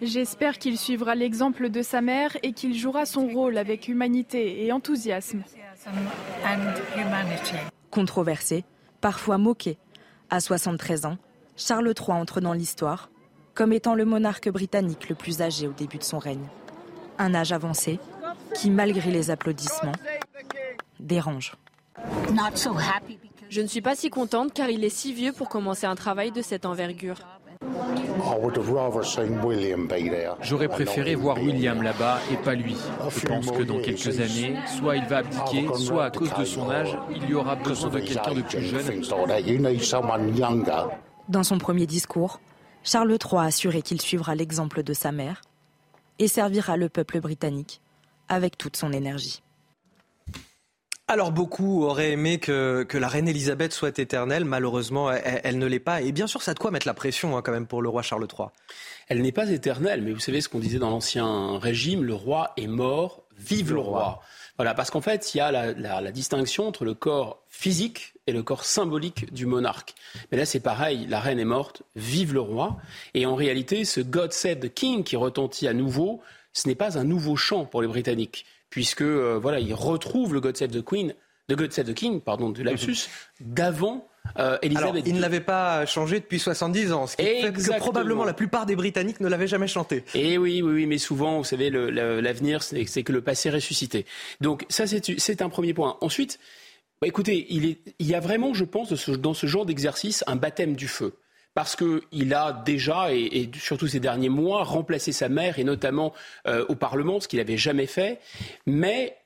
J'espère 0.00 0.58
qu'il 0.58 0.78
suivra 0.78 1.14
l'exemple 1.14 1.68
de 1.68 1.82
sa 1.82 2.00
mère 2.00 2.34
et 2.42 2.54
qu'il 2.54 2.74
jouera 2.74 3.04
son 3.04 3.28
rôle 3.28 3.58
avec 3.58 3.88
humanité 3.88 4.64
et 4.64 4.72
enthousiasme. 4.72 5.42
Controversé, 7.90 8.64
parfois 9.02 9.36
moqué, 9.36 9.76
à 10.30 10.40
73 10.40 11.04
ans, 11.04 11.18
Charles 11.58 11.92
III 11.94 12.16
entre 12.16 12.40
dans 12.40 12.54
l'histoire 12.54 13.10
comme 13.52 13.74
étant 13.74 13.94
le 13.94 14.06
monarque 14.06 14.48
britannique 14.48 15.10
le 15.10 15.14
plus 15.14 15.42
âgé 15.42 15.68
au 15.68 15.72
début 15.72 15.98
de 15.98 16.04
son 16.04 16.18
règne. 16.18 16.48
Un 17.18 17.34
âge 17.34 17.52
avancé 17.52 17.98
qui, 18.54 18.70
malgré 18.70 19.10
les 19.10 19.30
applaudissements, 19.30 19.92
dérange. 21.00 21.54
Je 23.48 23.60
ne 23.60 23.66
suis 23.66 23.80
pas 23.80 23.96
si 23.96 24.10
contente 24.10 24.52
car 24.52 24.70
il 24.70 24.84
est 24.84 24.90
si 24.90 25.12
vieux 25.12 25.32
pour 25.32 25.48
commencer 25.48 25.86
un 25.86 25.96
travail 25.96 26.30
de 26.30 26.42
cette 26.42 26.64
envergure. 26.66 27.16
J'aurais 30.42 30.68
préféré 30.68 31.14
voir 31.14 31.36
William 31.38 31.82
là-bas 31.82 32.18
et 32.32 32.36
pas 32.36 32.54
lui. 32.54 32.76
Je 33.10 33.26
pense 33.26 33.50
que 33.50 33.62
dans 33.62 33.80
quelques 33.80 34.20
années, 34.20 34.56
soit 34.78 34.96
il 34.96 35.04
va 35.06 35.18
abdiquer, 35.18 35.66
soit 35.74 36.04
à 36.04 36.10
cause 36.10 36.32
de 36.34 36.44
son 36.44 36.70
âge, 36.70 36.96
il 37.14 37.28
y 37.28 37.34
aura 37.34 37.56
besoin 37.56 37.90
de 37.90 38.00
quelqu'un 38.00 38.34
de 38.34 38.42
plus 38.42 38.62
jeune. 38.62 39.02
Dans 41.28 41.42
son 41.42 41.58
premier 41.58 41.86
discours, 41.86 42.40
Charles 42.82 43.10
III 43.10 43.40
a 43.40 43.42
assuré 43.42 43.82
qu'il 43.82 44.00
suivra 44.00 44.34
l'exemple 44.34 44.82
de 44.82 44.92
sa 44.94 45.12
mère 45.12 45.42
et 46.18 46.28
servira 46.28 46.76
le 46.76 46.88
peuple 46.88 47.20
britannique 47.20 47.80
avec 48.28 48.56
toute 48.56 48.76
son 48.76 48.92
énergie. 48.92 49.42
Alors 51.12 51.32
beaucoup 51.32 51.82
auraient 51.82 52.12
aimé 52.12 52.38
que, 52.38 52.86
la 52.92 53.08
reine 53.08 53.26
Elisabeth 53.26 53.72
soit 53.72 53.98
éternelle. 53.98 54.44
Malheureusement, 54.44 55.10
elle, 55.10 55.58
ne 55.58 55.66
l'est 55.66 55.80
pas. 55.80 56.02
Et 56.02 56.12
bien 56.12 56.28
sûr, 56.28 56.40
ça 56.40 56.52
a 56.52 56.54
de 56.54 56.60
quoi 56.60 56.70
mettre 56.70 56.86
la 56.86 56.94
pression 56.94 57.36
hein, 57.36 57.42
quand 57.42 57.50
même 57.50 57.66
pour 57.66 57.82
le 57.82 57.88
roi 57.88 58.02
Charles 58.02 58.28
III. 58.32 58.50
Elle 59.08 59.20
n'est 59.20 59.32
pas 59.32 59.50
éternelle, 59.50 60.02
mais 60.02 60.12
vous 60.12 60.20
savez 60.20 60.40
ce 60.40 60.48
qu'on 60.48 60.60
disait 60.60 60.78
dans 60.78 60.90
l'ancien 60.90 61.58
régime, 61.58 62.04
le 62.04 62.14
roi 62.14 62.52
est 62.56 62.68
mort, 62.68 63.24
vive 63.36 63.72
le 63.72 63.80
roi. 63.80 64.20
Voilà, 64.56 64.72
parce 64.72 64.92
qu'en 64.92 65.00
fait, 65.00 65.34
il 65.34 65.38
y 65.38 65.40
a 65.40 65.50
la, 65.50 66.12
distinction 66.12 66.68
entre 66.68 66.84
le 66.84 66.94
corps 66.94 67.42
physique 67.48 68.14
et 68.28 68.32
le 68.32 68.44
corps 68.44 68.64
symbolique 68.64 69.34
du 69.34 69.46
monarque. 69.46 69.96
Mais 70.30 70.38
là, 70.38 70.44
c'est 70.44 70.60
pareil, 70.60 71.08
la 71.08 71.18
reine 71.18 71.40
est 71.40 71.44
morte, 71.44 71.82
vive 71.96 72.34
le 72.34 72.40
roi. 72.40 72.76
Et 73.14 73.26
en 73.26 73.34
réalité, 73.34 73.84
ce 73.84 74.00
God 74.00 74.32
Save 74.32 74.60
the 74.60 74.72
King 74.72 75.02
qui 75.02 75.16
retentit 75.16 75.66
à 75.66 75.72
nouveau, 75.72 76.20
ce 76.52 76.68
n'est 76.68 76.76
pas 76.76 76.98
un 76.98 77.04
nouveau 77.04 77.34
chant 77.34 77.64
pour 77.64 77.82
les 77.82 77.88
Britanniques, 77.88 78.46
puisque 78.70 79.02
euh, 79.02 79.38
voilà, 79.40 79.60
ils 79.60 79.74
retrouvent 79.74 80.32
le 80.32 80.40
God 80.40 80.56
Save 80.56 80.70
the 80.70 80.84
Queen, 80.84 81.14
the 81.48 81.54
God 81.54 81.72
Save 81.72 81.86
the 81.86 81.94
King, 81.94 82.20
pardon, 82.20 82.50
de 82.50 82.62
lapsus, 82.62 83.08
d'avant 83.40 84.08
euh, 84.38 84.58
Elisabeth. 84.62 85.06
il 85.06 85.14
ne 85.14 85.20
l'avait 85.20 85.40
pas 85.40 85.86
changé 85.86 86.20
depuis 86.20 86.38
70 86.38 86.92
ans, 86.92 87.06
ce 87.06 87.16
qui 87.16 87.24
fait 87.24 87.52
que 87.52 87.78
probablement 87.78 88.24
la 88.24 88.34
plupart 88.34 88.66
des 88.66 88.76
Britanniques 88.76 89.20
ne 89.20 89.28
l'avaient 89.28 89.48
jamais 89.48 89.66
chanté. 89.66 90.04
Et 90.14 90.38
oui, 90.38 90.62
oui, 90.62 90.72
oui, 90.72 90.86
mais 90.86 90.98
souvent, 90.98 91.38
vous 91.38 91.44
savez, 91.44 91.70
l'avenir, 91.70 92.62
c'est 92.62 93.02
que 93.02 93.12
le 93.12 93.22
passé 93.22 93.50
ressuscité. 93.50 94.06
Donc 94.40 94.66
ça, 94.68 94.84
c'est 94.86 95.42
un 95.42 95.48
premier 95.48 95.74
point. 95.74 95.96
Ensuite, 96.00 96.38
bah, 97.00 97.08
écoutez, 97.08 97.46
il, 97.48 97.64
est, 97.64 97.78
il, 97.98 98.06
y 98.06 98.14
a 98.14 98.20
vraiment, 98.20 98.52
je 98.52 98.64
pense, 98.64 99.08
dans 99.08 99.34
ce 99.34 99.46
genre 99.46 99.64
d'exercice, 99.64 100.22
un 100.26 100.36
baptême 100.36 100.76
du 100.76 100.86
feu 100.86 101.14
parce 101.54 101.76
qu'il 101.76 102.34
a 102.34 102.52
déjà, 102.64 103.12
et, 103.12 103.50
surtout 103.54 103.88
ces 103.88 104.00
derniers 104.00 104.28
mois, 104.28 104.62
remplacé 104.64 105.12
sa 105.12 105.28
mère, 105.28 105.58
et 105.58 105.64
notamment 105.64 106.12
euh, 106.46 106.64
au 106.68 106.74
Parlement, 106.74 107.20
ce 107.20 107.28
qu'il 107.28 107.38
n'avait 107.38 107.56
jamais 107.56 107.86
fait. 107.86 108.20
Mais 108.66 109.16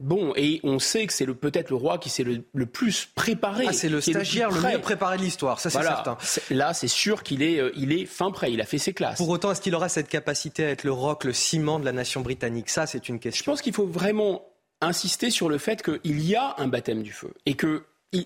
Bon, 0.00 0.32
et 0.34 0.60
on 0.64 0.78
sait 0.78 1.06
que 1.06 1.12
c'est 1.12 1.26
peut-être 1.26 1.68
le 1.68 1.76
roi 1.76 1.98
qui 1.98 2.08
s'est 2.08 2.24
le, 2.24 2.66
plus 2.66 3.04
préparé. 3.14 3.66
Ah, 3.68 3.72
c'est 3.74 3.90
le 3.90 4.00
stagiaire 4.00 4.50
le, 4.50 4.58
mieux 4.58 4.78
préparé 4.78 5.18
de 5.18 5.22
l'histoire, 5.22 5.60
ça 5.60 5.68
c'est 5.68 5.82
certain. 5.82 6.16
Là, 6.48 6.72
c'est 6.72 6.88
sûr 6.88 7.22
qu'il 7.22 7.42
est, 7.42 7.60
euh, 7.60 7.70
il 7.76 7.92
est 7.92 8.06
fin 8.06 8.30
prêt, 8.30 8.50
il 8.50 8.62
a 8.62 8.64
fait 8.64 8.78
ses 8.78 8.94
classes. 8.94 9.18
Pour 9.18 9.28
autant, 9.28 9.52
est-ce 9.52 9.60
qu'il 9.60 9.74
aura 9.74 9.90
cette 9.90 10.08
capacité 10.08 10.64
à 10.64 10.70
être 10.70 10.84
le 10.84 10.92
roc, 10.92 11.24
le 11.24 11.34
ciment 11.34 11.78
de 11.78 11.84
la 11.84 11.92
nation 11.92 12.22
britannique? 12.22 12.70
Ça, 12.70 12.86
c'est 12.86 13.10
une 13.10 13.18
question. 13.18 13.42
Je 13.42 13.50
pense 13.50 13.60
qu'il 13.60 13.74
faut 13.74 13.86
vraiment 13.86 14.46
insister 14.80 15.30
sur 15.30 15.50
le 15.50 15.58
fait 15.58 15.82
qu'il 15.82 16.22
y 16.22 16.34
a 16.34 16.54
un 16.56 16.66
baptême 16.66 17.02
du 17.02 17.12
feu 17.12 17.34
et 17.44 17.54
qu'il 17.54 17.82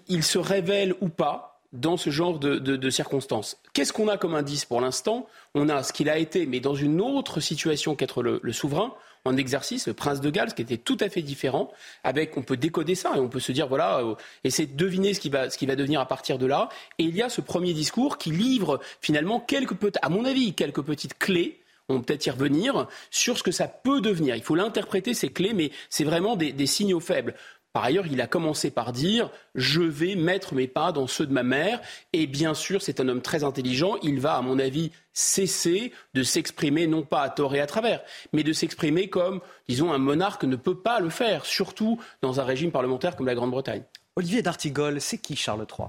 il 0.06 0.22
se 0.22 0.38
révèle 0.38 0.94
ou 1.00 1.08
pas 1.08 1.53
dans 1.74 1.98
ce 1.98 2.08
genre 2.08 2.38
de, 2.38 2.90
circonstances. 2.90 3.58
Qu'est-ce 3.74 3.92
qu'on 3.92 4.08
a 4.08 4.16
comme 4.16 4.34
indice 4.34 4.64
pour 4.64 4.80
l'instant? 4.80 5.26
On 5.54 5.68
a 5.68 5.82
ce 5.82 5.92
qu'il 5.92 6.08
a 6.08 6.16
été, 6.16 6.46
mais 6.46 6.60
dans 6.60 6.74
une 6.74 7.00
autre 7.00 7.40
situation 7.40 7.94
qu'être 7.94 8.22
le 8.22 8.52
souverain 8.52 8.94
en 9.24 9.36
exercice, 9.36 9.86
le 9.86 9.94
prince 9.94 10.20
de 10.20 10.30
Galles, 10.30 10.54
qui 10.54 10.62
était 10.62 10.76
tout 10.76 10.98
à 11.00 11.08
fait 11.08 11.22
différent. 11.22 11.72
Avec, 12.02 12.36
on 12.36 12.42
peut 12.42 12.56
décoder 12.56 12.94
ça 12.94 13.12
et 13.16 13.20
on 13.20 13.28
peut 13.28 13.40
se 13.40 13.52
dire 13.52 13.68
voilà, 13.68 14.00
euh, 14.00 14.14
essayer 14.44 14.66
de 14.66 14.76
deviner 14.76 15.14
ce 15.14 15.20
qui 15.20 15.30
va, 15.30 15.48
ce 15.50 15.56
qui 15.56 15.66
va 15.66 15.76
devenir 15.76 16.00
à 16.00 16.06
partir 16.06 16.38
de 16.38 16.46
là. 16.46 16.68
Et 16.98 17.04
il 17.04 17.16
y 17.16 17.22
a 17.22 17.28
ce 17.28 17.40
premier 17.40 17.72
discours 17.72 18.18
qui 18.18 18.30
livre 18.30 18.80
finalement 19.00 19.40
quelques, 19.40 19.76
à 20.02 20.08
mon 20.08 20.24
avis, 20.24 20.52
quelques 20.54 20.82
petites 20.82 21.18
clés 21.18 21.60
on 21.90 21.98
peut 21.98 22.04
peut-être 22.06 22.24
y 22.24 22.30
revenir, 22.30 22.86
sur 23.10 23.36
ce 23.36 23.42
que 23.42 23.50
ça 23.50 23.68
peut 23.68 24.00
devenir. 24.00 24.36
Il 24.36 24.42
faut 24.42 24.54
l'interpréter, 24.54 25.12
ces 25.12 25.28
clés, 25.28 25.52
mais 25.52 25.70
c'est 25.90 26.04
vraiment 26.04 26.34
des, 26.34 26.66
signaux 26.66 26.98
faibles. 26.98 27.34
Par 27.74 27.82
ailleurs, 27.82 28.06
il 28.06 28.20
a 28.20 28.28
commencé 28.28 28.70
par 28.70 28.92
dire 28.92 29.30
Je 29.56 29.82
vais 29.82 30.14
mettre 30.14 30.54
mes 30.54 30.68
pas 30.68 30.92
dans 30.92 31.08
ceux 31.08 31.26
de 31.26 31.32
ma 31.32 31.42
mère. 31.42 31.80
Et 32.12 32.28
bien 32.28 32.54
sûr, 32.54 32.80
c'est 32.80 33.00
un 33.00 33.08
homme 33.08 33.20
très 33.20 33.42
intelligent. 33.42 33.96
Il 34.04 34.20
va, 34.20 34.36
à 34.36 34.42
mon 34.42 34.60
avis, 34.60 34.92
cesser 35.12 35.92
de 36.14 36.22
s'exprimer, 36.22 36.86
non 36.86 37.02
pas 37.02 37.22
à 37.22 37.30
tort 37.30 37.52
et 37.56 37.60
à 37.60 37.66
travers, 37.66 38.00
mais 38.32 38.44
de 38.44 38.52
s'exprimer 38.52 39.08
comme, 39.08 39.40
disons, 39.68 39.92
un 39.92 39.98
monarque 39.98 40.44
ne 40.44 40.54
peut 40.54 40.78
pas 40.78 41.00
le 41.00 41.10
faire, 41.10 41.44
surtout 41.44 42.00
dans 42.22 42.38
un 42.38 42.44
régime 42.44 42.70
parlementaire 42.70 43.16
comme 43.16 43.26
la 43.26 43.34
Grande-Bretagne. 43.34 43.82
Olivier 44.14 44.42
d'Artigol, 44.42 45.00
c'est 45.00 45.18
qui 45.18 45.34
Charles 45.34 45.66
III 45.68 45.88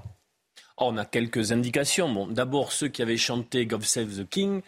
On 0.78 0.96
a 0.96 1.04
quelques 1.04 1.52
indications. 1.52 2.12
Bon, 2.12 2.26
D'abord, 2.26 2.72
ceux 2.72 2.88
qui 2.88 3.00
avaient 3.00 3.16
chanté 3.16 3.64
God 3.64 3.84
Save 3.84 4.24
the 4.24 4.28
King 4.28 4.60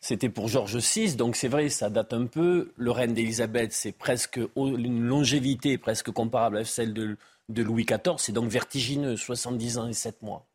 c'était 0.00 0.28
pour 0.28 0.48
George 0.48 0.76
VI, 0.76 1.16
donc 1.16 1.36
c'est 1.36 1.48
vrai, 1.48 1.68
ça 1.68 1.90
date 1.90 2.12
un 2.12 2.26
peu. 2.26 2.72
Le 2.76 2.90
règne 2.90 3.14
d'Élisabeth, 3.14 3.72
c'est 3.72 3.92
presque 3.92 4.38
une 4.56 5.02
longévité 5.02 5.78
presque 5.78 6.10
comparable 6.10 6.58
à 6.58 6.64
celle 6.64 6.92
de, 6.92 7.16
Louis 7.48 7.84
XIV. 7.84 8.16
C'est 8.18 8.32
donc 8.32 8.50
vertigineux, 8.50 9.16
70 9.16 9.78
ans 9.78 9.88
et 9.88 9.92
7 9.92 10.22
mois. 10.22 10.46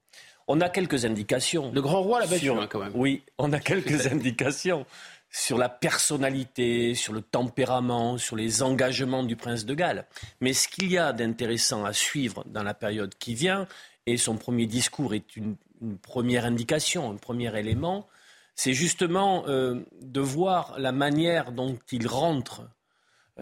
On 0.47 0.61
a 0.61 0.69
quelques 0.69 1.05
indications. 1.05 1.71
Le 1.73 1.81
grand 1.81 2.01
roi 2.01 2.19
l'a 2.19 2.27
battu 2.27 2.49
hein, 2.49 2.67
quand 2.69 2.79
même. 2.79 2.91
Oui, 2.95 3.23
on 3.37 3.51
a 3.53 3.59
quelques 3.59 4.07
indications 4.07 4.85
sur 5.29 5.57
la 5.57 5.69
personnalité, 5.69 6.93
sur 6.93 7.13
le 7.13 7.21
tempérament, 7.21 8.17
sur 8.17 8.35
les 8.35 8.63
engagements 8.63 9.23
du 9.23 9.37
prince 9.37 9.65
de 9.65 9.73
Galles. 9.73 10.05
Mais 10.41 10.51
ce 10.51 10.67
qu'il 10.67 10.91
y 10.91 10.97
a 10.97 11.13
d'intéressant 11.13 11.85
à 11.85 11.93
suivre 11.93 12.43
dans 12.47 12.63
la 12.63 12.73
période 12.73 13.15
qui 13.17 13.33
vient, 13.33 13.67
et 14.05 14.17
son 14.17 14.35
premier 14.35 14.65
discours 14.65 15.13
est 15.13 15.35
une 15.37 15.55
première 16.01 16.45
indication, 16.45 17.11
un 17.11 17.15
premier 17.15 17.57
élément, 17.57 18.07
c'est 18.55 18.73
justement 18.73 19.47
euh, 19.47 19.81
de 20.01 20.21
voir 20.21 20.75
la 20.77 20.91
manière 20.91 21.51
dont 21.51 21.77
il 21.91 22.07
rentre 22.07 22.63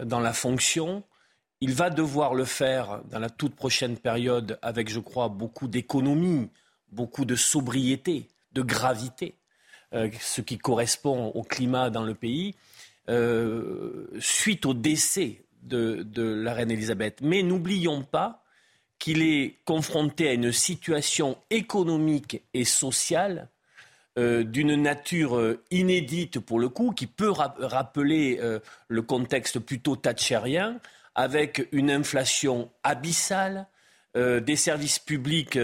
dans 0.02 0.20
la 0.20 0.32
fonction. 0.32 1.04
Il 1.60 1.74
va 1.74 1.90
devoir 1.90 2.34
le 2.34 2.44
faire 2.44 3.02
dans 3.10 3.18
la 3.18 3.28
toute 3.28 3.54
prochaine 3.54 3.98
période 3.98 4.58
avec, 4.62 4.88
je 4.88 5.00
crois, 5.00 5.28
beaucoup 5.28 5.68
d'économie, 5.68 6.48
beaucoup 6.90 7.24
de 7.24 7.36
sobriété, 7.36 8.28
de 8.52 8.62
gravité, 8.62 9.34
euh, 9.92 10.10
ce 10.20 10.40
qui 10.40 10.58
correspond 10.58 11.28
au 11.28 11.42
climat 11.42 11.90
dans 11.90 12.04
le 12.04 12.14
pays, 12.14 12.54
euh, 13.08 14.06
suite 14.20 14.64
au 14.64 14.74
décès 14.74 15.44
de, 15.62 16.02
de 16.02 16.22
la 16.22 16.54
reine 16.54 16.70
Elisabeth. 16.70 17.20
Mais 17.20 17.42
n'oublions 17.42 18.02
pas 18.02 18.42
qu'il 18.98 19.22
est 19.22 19.56
confronté 19.64 20.28
à 20.28 20.32
une 20.32 20.52
situation 20.52 21.36
économique 21.50 22.42
et 22.54 22.64
sociale 22.64 23.48
euh, 24.20 24.44
d'une 24.44 24.74
nature 24.74 25.38
euh, 25.38 25.62
inédite 25.70 26.40
pour 26.40 26.60
le 26.60 26.68
coup, 26.68 26.92
qui 26.92 27.06
peut 27.06 27.30
rappeler 27.30 28.38
euh, 28.42 28.58
le 28.88 29.00
contexte 29.00 29.58
plutôt 29.60 29.96
thatchérien, 29.96 30.78
avec 31.14 31.66
une 31.72 31.90
inflation 31.90 32.70
abyssale, 32.82 33.66
des 34.16 34.56
services 34.56 34.98
publics 34.98 35.56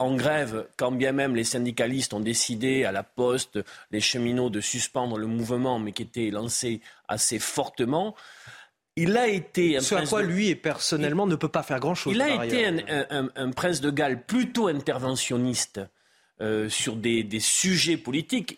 en 0.00 0.16
grève, 0.16 0.66
quand 0.76 0.90
bien 0.90 1.12
même 1.12 1.36
les 1.36 1.44
syndicalistes 1.44 2.12
ont 2.12 2.18
décidé 2.18 2.84
à 2.84 2.90
la 2.90 3.04
poste, 3.04 3.60
les 3.92 4.00
cheminots, 4.00 4.50
de 4.50 4.60
suspendre 4.60 5.16
le 5.16 5.28
mouvement, 5.28 5.78
mais 5.78 5.92
qui 5.92 6.02
était 6.02 6.30
lancé 6.30 6.80
assez 7.06 7.38
fortement. 7.38 8.16
il 8.96 9.16
a 9.16 9.28
été 9.28 9.76
un 9.76 9.80
Ce 9.80 9.94
à 9.94 10.04
quoi 10.06 10.22
lui 10.24 10.48
et 10.48 10.56
personnellement 10.56 11.28
ne 11.28 11.36
peut 11.36 11.48
pas 11.48 11.62
faire 11.62 11.78
grand-chose. 11.78 12.14
Il 12.14 12.22
a 12.22 12.44
été 12.44 12.66
un, 12.66 13.50
prince 13.52 13.80
de 13.80 13.90
Galles 13.90 14.24
plutôt 14.24 14.66
interventionniste. 14.66 15.80
Euh, 16.40 16.68
sur 16.68 16.96
des, 16.96 17.28
sujets 17.38 17.96
politiques. 17.96 18.56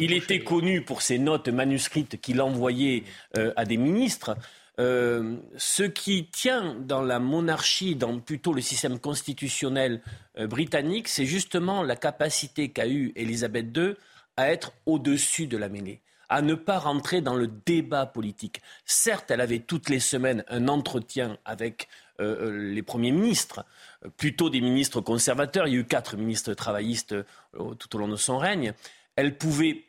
il 0.00 0.12
était, 0.12 0.40
connu 0.40 0.82
pour 0.82 1.00
ses 1.00 1.20
notes 1.20 1.46
manuscrites 1.46 2.20
qu'il 2.20 2.42
envoyait 2.42 3.04
euh, 3.36 3.52
à 3.54 3.64
des 3.64 3.76
ministres. 3.76 4.36
Euh, 4.80 5.36
ce 5.56 5.84
qui 5.84 6.26
tient 6.26 6.74
dans 6.74 7.02
la 7.02 7.20
monarchie, 7.20 7.94
dans 7.94 8.18
plutôt 8.18 8.52
le 8.52 8.60
système 8.60 8.98
constitutionnel 8.98 10.02
britannique, 10.40 11.06
c'est 11.06 11.24
justement 11.24 11.84
la 11.84 11.94
capacité 11.94 12.70
qu'a 12.70 12.88
eue 12.88 13.12
Élisabeth 13.14 13.76
II 13.76 13.94
à 14.36 14.50
être 14.50 14.72
au-dessus 14.84 15.46
de 15.46 15.56
la 15.56 15.68
mêlée 15.68 16.00
à 16.28 16.42
ne 16.42 16.54
pas 16.54 16.78
rentrer 16.78 17.22
dans 17.22 17.36
le 17.36 17.46
débat 17.46 18.04
politique. 18.04 18.60
Certes, 18.84 19.30
elle 19.30 19.40
avait 19.40 19.60
toutes 19.60 19.88
les 19.88 19.98
semaines 19.98 20.44
un 20.48 20.68
entretien 20.68 21.38
avec 21.46 21.88
euh, 22.20 22.48
euh, 22.48 22.72
les 22.72 22.82
premiers 22.82 23.12
ministres, 23.12 23.64
euh, 24.04 24.08
plutôt 24.16 24.50
des 24.50 24.60
ministres 24.60 25.00
conservateurs. 25.00 25.68
Il 25.68 25.74
y 25.74 25.76
a 25.76 25.80
eu 25.80 25.84
quatre 25.84 26.16
ministres 26.16 26.52
travaillistes 26.52 27.14
tout 27.52 27.96
au 27.96 27.98
long 27.98 28.08
de 28.08 28.16
son 28.16 28.38
règne. 28.38 28.72
Elle 29.14 29.36
pouvait 29.36 29.84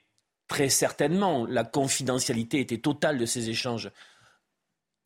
très 0.47 0.69
certainement, 0.69 1.45
la 1.45 1.63
confidentialité 1.63 2.59
était 2.59 2.77
totale 2.77 3.17
de 3.17 3.25
ces 3.25 3.49
échanges, 3.49 3.89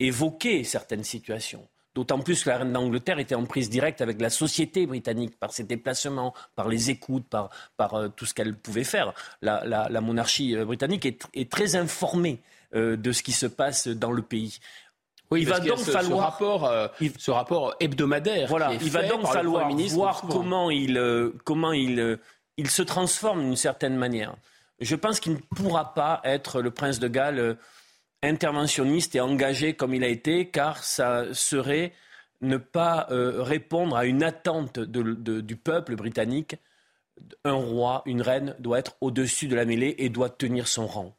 évoquer 0.00 0.64
certaines 0.64 1.04
situations. 1.04 1.66
D'autant 1.94 2.18
plus 2.18 2.42
que 2.42 2.50
la 2.50 2.58
reine 2.58 2.72
d'Angleterre 2.72 3.18
était 3.18 3.36
en 3.36 3.44
prise 3.44 3.70
directe 3.70 4.00
avec 4.00 4.20
la 4.20 4.30
société 4.30 4.84
britannique 4.86 5.38
par 5.38 5.52
ses 5.52 5.64
déplacements, 5.64 6.34
par 6.56 6.68
les 6.68 6.90
écoutes, 6.90 7.26
par, 7.28 7.50
tout 8.16 8.26
ce 8.26 8.34
qu'elle 8.34 8.56
pouvait 8.56 8.84
faire. 8.84 9.12
La, 9.42 10.00
monarchie 10.00 10.56
britannique 10.56 11.06
est, 11.06 11.50
très 11.50 11.76
informée 11.76 12.40
de 12.74 13.12
ce 13.12 13.22
qui 13.22 13.32
se 13.32 13.46
passe 13.46 13.86
dans 13.86 14.10
le 14.10 14.22
pays. 14.22 14.58
Oui, 15.34 15.42
il 15.42 15.48
va 15.48 15.60
donc 15.60 15.78
falloir 15.78 16.38
ce 17.18 17.30
rapport, 17.30 17.74
hebdomadaire. 17.80 18.48
Voilà, 18.48 18.72
il 18.72 18.90
va 18.90 19.06
donc 19.06 19.26
falloir 19.26 19.68
voir 19.70 20.22
comment 20.28 20.70
il 20.70 20.98
comment 21.44 21.72
il 21.72 22.18
il 22.56 22.70
se 22.70 22.82
transforme 22.82 23.42
d'une 23.42 23.56
certaine 23.56 23.96
manière. 23.96 24.34
Je 24.80 24.96
pense 24.96 25.20
qu'il 25.20 25.32
ne 25.32 25.38
pourra 25.56 25.94
pas 25.94 26.20
être 26.24 26.60
le 26.60 26.70
prince 26.70 26.98
de 26.98 27.08
Galles 27.08 27.56
interventionniste 28.22 29.14
et 29.14 29.20
engagé 29.20 29.74
comme 29.74 29.94
il 29.94 30.02
a 30.04 30.08
été, 30.08 30.48
car 30.50 30.82
ça 30.82 31.32
serait 31.32 31.92
ne 32.40 32.56
pas 32.56 33.06
euh, 33.10 33.42
répondre 33.42 33.96
à 33.96 34.04
une 34.04 34.22
attente 34.22 34.78
du 34.78 35.56
peuple 35.56 35.96
britannique. 35.96 36.56
Un 37.44 37.52
roi, 37.52 38.02
une 38.06 38.22
reine 38.22 38.56
doit 38.58 38.78
être 38.78 38.96
au-dessus 39.00 39.46
de 39.46 39.54
la 39.54 39.64
mêlée 39.64 39.94
et 39.98 40.08
doit 40.08 40.30
tenir 40.30 40.68
son 40.68 40.86
rang. 40.86 41.16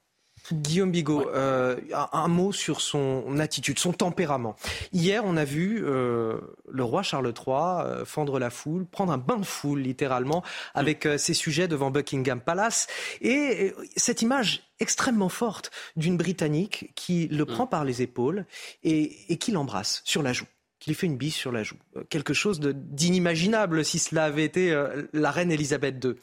Guillaume 0.53 0.91
Bigot, 0.91 1.29
euh, 1.29 1.75
un 2.11 2.27
mot 2.27 2.51
sur 2.51 2.81
son 2.81 3.39
attitude, 3.39 3.79
son 3.79 3.93
tempérament. 3.93 4.55
Hier, 4.93 5.23
on 5.25 5.37
a 5.37 5.45
vu 5.45 5.83
euh, 5.83 6.39
le 6.69 6.83
roi 6.83 7.03
Charles 7.03 7.33
III 7.35 7.55
euh, 7.57 8.05
fendre 8.05 8.39
la 8.39 8.49
foule, 8.49 8.85
prendre 8.85 9.11
un 9.11 9.17
bain 9.17 9.37
de 9.37 9.45
foule 9.45 9.79
littéralement 9.79 10.43
avec 10.73 11.07
ses 11.17 11.33
sujets 11.33 11.67
devant 11.67 11.91
Buckingham 11.91 12.39
Palace. 12.39 12.87
Et 13.21 13.73
cette 13.95 14.21
image 14.21 14.63
extrêmement 14.79 15.29
forte 15.29 15.71
d'une 15.95 16.17
Britannique 16.17 16.91
qui 16.95 17.27
le 17.27 17.45
prend 17.45 17.65
par 17.65 17.85
les 17.85 18.01
épaules 18.01 18.45
et 18.83 19.37
qui 19.37 19.51
l'embrasse 19.51 20.01
sur 20.05 20.21
la 20.21 20.33
joue 20.33 20.45
qui 20.79 20.89
lui 20.89 20.95
fait 20.95 21.07
une 21.07 21.17
bise 21.17 21.33
sur 21.33 21.51
la 21.51 21.63
joue. 21.63 21.77
Euh, 21.95 22.03
quelque 22.09 22.33
chose 22.33 22.59
d'inimaginable 22.59 23.85
si 23.85 23.99
cela 23.99 24.25
avait 24.25 24.43
été 24.43 24.71
euh, 24.71 25.03
la 25.13 25.31
reine 25.31 25.51
Elisabeth 25.51 26.03
II. 26.03 26.15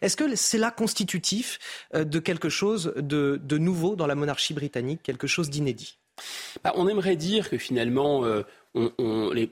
Est-ce 0.00 0.16
que 0.16 0.34
c'est 0.36 0.58
là 0.58 0.70
constitutif 0.70 1.58
euh, 1.94 2.04
de 2.04 2.18
quelque 2.18 2.48
chose 2.48 2.92
de, 2.96 3.38
nouveau 3.58 3.96
dans 3.96 4.06
la 4.06 4.14
monarchie 4.14 4.54
britannique, 4.54 5.02
quelque 5.02 5.26
chose 5.26 5.50
d'inédit? 5.50 5.98
Bah, 6.64 6.72
On 6.76 6.88
aimerait 6.88 7.16
dire 7.16 7.48
que 7.48 7.58
finalement, 7.58 8.24
on, 8.74 9.48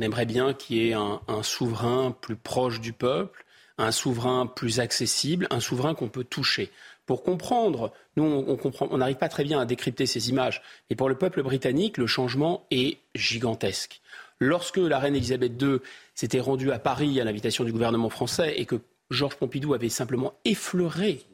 aimerait 0.00 0.26
bien 0.26 0.54
qu'il 0.54 0.76
y 0.76 0.88
ait 0.88 0.94
un, 0.94 1.20
un 1.26 1.42
souverain 1.42 2.16
plus 2.20 2.36
proche 2.36 2.80
du 2.80 2.92
peuple, 2.92 3.44
un 3.76 3.92
souverain 3.92 4.46
plus 4.46 4.80
accessible, 4.80 5.46
un 5.50 5.60
souverain 5.60 5.94
qu'on 5.94 6.08
peut 6.08 6.24
toucher 6.24 6.70
pour 7.10 7.24
comprendre. 7.24 7.92
Nous, 8.16 8.22
on 8.22 8.96
n'arrive 8.96 9.16
pas 9.16 9.28
très 9.28 9.42
bien 9.42 9.58
à 9.58 9.64
décrypter 9.64 10.06
ces 10.06 10.30
images, 10.30 10.62
mais 10.88 10.94
pour 10.94 11.08
le 11.08 11.18
peuple 11.18 11.42
britannique, 11.42 11.98
le 11.98 12.06
changement 12.06 12.64
est 12.70 12.98
gigantesque. 13.16 14.00
Lorsque 14.38 14.76
la 14.76 15.00
reine 15.00 15.16
Elisabeth 15.16 15.60
II 15.60 15.78
s'était 16.14 16.38
rendue 16.38 16.70
à 16.70 16.78
Paris 16.78 17.20
à 17.20 17.24
l'invitation 17.24 17.64
du 17.64 17.72
gouvernement 17.72 18.10
français 18.10 18.54
et 18.58 18.64
que 18.64 18.76
Georges 19.10 19.34
Pompidou 19.34 19.74
avait 19.74 19.88
simplement 19.88 20.34
effleuré, 20.44 21.24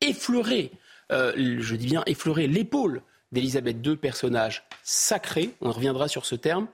effleuré, 0.00 0.72
euh, 1.12 1.32
je 1.60 1.76
dis 1.76 1.86
bien 1.86 2.02
effleuré 2.06 2.48
l'épaule 2.48 3.00
d'Elisabeth 3.30 3.76
II, 3.86 3.94
personnage 3.94 4.64
sacré, 4.82 5.50
on 5.60 5.70
reviendra 5.70 6.08
sur 6.08 6.26
ce 6.26 6.34
terme, 6.34 6.66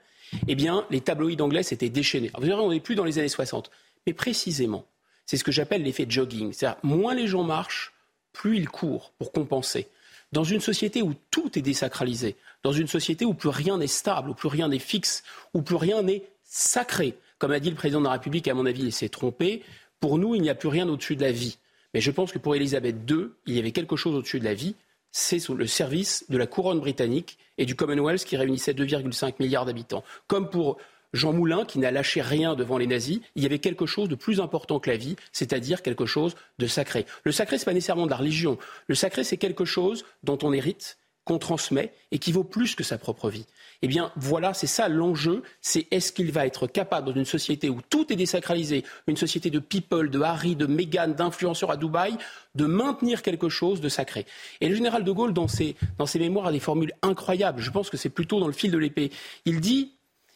eh 0.48 0.54
bien, 0.54 0.86
les 0.88 1.02
tabloïds 1.02 1.42
anglais 1.42 1.62
s'étaient 1.62 1.90
déchaînés. 1.90 2.30
vous 2.38 2.46
verrez, 2.46 2.62
on 2.62 2.70
n'est 2.70 2.80
plus 2.80 2.94
dans 2.94 3.04
les 3.04 3.18
années 3.18 3.28
60. 3.28 3.70
Mais 4.06 4.14
précisément, 4.14 4.86
c'est 5.26 5.36
ce 5.36 5.44
que 5.44 5.52
j'appelle 5.52 5.82
l'effet 5.82 6.06
jogging. 6.08 6.54
C'est-à-dire, 6.54 6.78
moins 6.82 7.14
les 7.14 7.26
gens 7.26 7.42
marchent, 7.42 7.92
plus 8.36 8.58
il 8.58 8.68
court 8.68 9.12
pour 9.18 9.32
compenser. 9.32 9.88
Dans 10.30 10.44
une 10.44 10.60
société 10.60 11.00
où 11.00 11.14
tout 11.30 11.58
est 11.58 11.62
désacralisé, 11.62 12.36
dans 12.62 12.72
une 12.72 12.86
société 12.86 13.24
où 13.24 13.32
plus 13.32 13.48
rien 13.48 13.78
n'est 13.78 13.86
stable, 13.86 14.28
où 14.28 14.34
plus 14.34 14.48
rien 14.48 14.68
n'est 14.68 14.78
fixe, 14.78 15.24
où 15.54 15.62
plus 15.62 15.76
rien 15.76 16.02
n'est 16.02 16.22
sacré, 16.44 17.16
comme 17.38 17.52
a 17.52 17.60
dit 17.60 17.70
le 17.70 17.76
président 17.76 18.00
de 18.00 18.04
la 18.04 18.12
République, 18.12 18.46
à 18.48 18.54
mon 18.54 18.66
avis, 18.66 18.82
il 18.82 18.92
s'est 18.92 19.08
trompé, 19.08 19.62
pour 20.00 20.18
nous, 20.18 20.34
il 20.34 20.42
n'y 20.42 20.50
a 20.50 20.54
plus 20.54 20.68
rien 20.68 20.86
au-dessus 20.86 21.16
de 21.16 21.22
la 21.22 21.32
vie. 21.32 21.56
Mais 21.94 22.02
je 22.02 22.10
pense 22.10 22.30
que 22.30 22.38
pour 22.38 22.54
Elisabeth 22.54 22.96
II, 23.08 23.28
il 23.46 23.54
y 23.54 23.58
avait 23.58 23.72
quelque 23.72 23.96
chose 23.96 24.14
au-dessus 24.14 24.38
de 24.40 24.44
la 24.44 24.54
vie, 24.54 24.74
c'est 25.12 25.48
le 25.48 25.66
service 25.66 26.26
de 26.28 26.36
la 26.36 26.46
couronne 26.46 26.80
britannique 26.80 27.38
et 27.56 27.64
du 27.64 27.74
Commonwealth 27.74 28.24
qui 28.26 28.36
réunissait 28.36 28.74
2,5 28.74 29.36
milliards 29.38 29.64
d'habitants. 29.64 30.04
Comme 30.26 30.50
pour 30.50 30.76
Jean 31.16 31.32
Moulin, 31.32 31.64
qui 31.64 31.78
n'a 31.78 31.90
lâché 31.90 32.22
rien 32.22 32.54
devant 32.54 32.78
les 32.78 32.86
nazis, 32.86 33.20
il 33.34 33.42
y 33.42 33.46
avait 33.46 33.58
quelque 33.58 33.86
chose 33.86 34.08
de 34.08 34.14
plus 34.14 34.40
important 34.40 34.78
que 34.78 34.90
la 34.90 34.96
vie, 34.96 35.16
c'est-à-dire 35.32 35.82
quelque 35.82 36.06
chose 36.06 36.36
de 36.58 36.66
sacré. 36.66 37.06
Le 37.24 37.32
sacré, 37.32 37.58
ce 37.58 37.62
n'est 37.62 37.66
pas 37.66 37.74
nécessairement 37.74 38.06
de 38.06 38.10
la 38.10 38.16
religion. 38.16 38.58
Le 38.86 38.94
sacré, 38.94 39.24
c'est 39.24 39.36
quelque 39.36 39.64
chose 39.64 40.04
dont 40.22 40.38
on 40.42 40.52
hérite, 40.52 40.98
qu'on 41.26 41.38
transmet 41.38 41.92
et 42.12 42.18
qui 42.18 42.30
vaut 42.30 42.44
plus 42.44 42.76
que 42.76 42.84
sa 42.84 42.98
propre 42.98 43.28
vie. 43.28 43.46
Eh 43.82 43.88
bien, 43.88 44.12
voilà, 44.16 44.54
c'est 44.54 44.68
ça 44.68 44.88
l'enjeu. 44.88 45.42
C'est 45.60 45.88
est-ce 45.90 46.12
qu'il 46.12 46.30
va 46.30 46.46
être 46.46 46.68
capable, 46.68 47.08
dans 47.08 47.14
une 47.14 47.24
société 47.24 47.68
où 47.68 47.80
tout 47.90 48.12
est 48.12 48.16
désacralisé, 48.16 48.84
une 49.08 49.16
société 49.16 49.50
de 49.50 49.58
people, 49.58 50.08
de 50.08 50.20
Harry, 50.20 50.54
de 50.54 50.66
Meghan, 50.66 51.08
d'influenceurs 51.08 51.72
à 51.72 51.76
Dubaï, 51.76 52.16
de 52.54 52.64
maintenir 52.64 53.22
quelque 53.22 53.48
chose 53.48 53.80
de 53.80 53.88
sacré. 53.88 54.24
Et 54.60 54.68
le 54.68 54.76
général 54.76 55.02
de 55.02 55.10
Gaulle, 55.10 55.34
dans 55.34 55.48
ses, 55.48 55.74
dans 55.98 56.06
mémoires, 56.14 56.46
a 56.46 56.52
des 56.52 56.60
formules 56.60 56.92
incroyables. 57.02 57.60
Je 57.60 57.70
pense 57.72 57.90
que 57.90 57.96
c'est 57.96 58.08
plutôt 58.08 58.38
dans 58.38 58.46
le 58.46 58.52
fil 58.52 58.70
de 58.70 58.78
l'épée. 58.78 59.10
Il 59.44 59.60
dit 59.60 59.92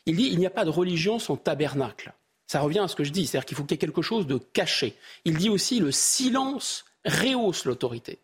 il 0.06 0.16
dit 0.16 0.28
il 0.32 0.38
n'y 0.38 0.46
a 0.46 0.50
pas 0.50 0.64
de 0.64 0.70
religion 0.70 1.18
sans 1.18 1.36
tabernacle. 1.36 2.12
Ça 2.46 2.60
revient 2.60 2.80
à 2.80 2.88
ce 2.88 2.96
que 2.96 3.04
je 3.04 3.12
dis, 3.12 3.26
c'est-à-dire 3.26 3.46
qu'il 3.46 3.56
faut 3.56 3.62
qu'il 3.62 3.72
y 3.72 3.76
ait 3.76 3.78
quelque 3.78 4.02
chose 4.02 4.26
de 4.26 4.36
caché. 4.36 4.96
Il 5.24 5.36
dit 5.36 5.48
aussi 5.48 5.78
le 5.78 5.92
silence 5.92 6.84
rehausse 7.04 7.64
l'autorité. 7.64 8.18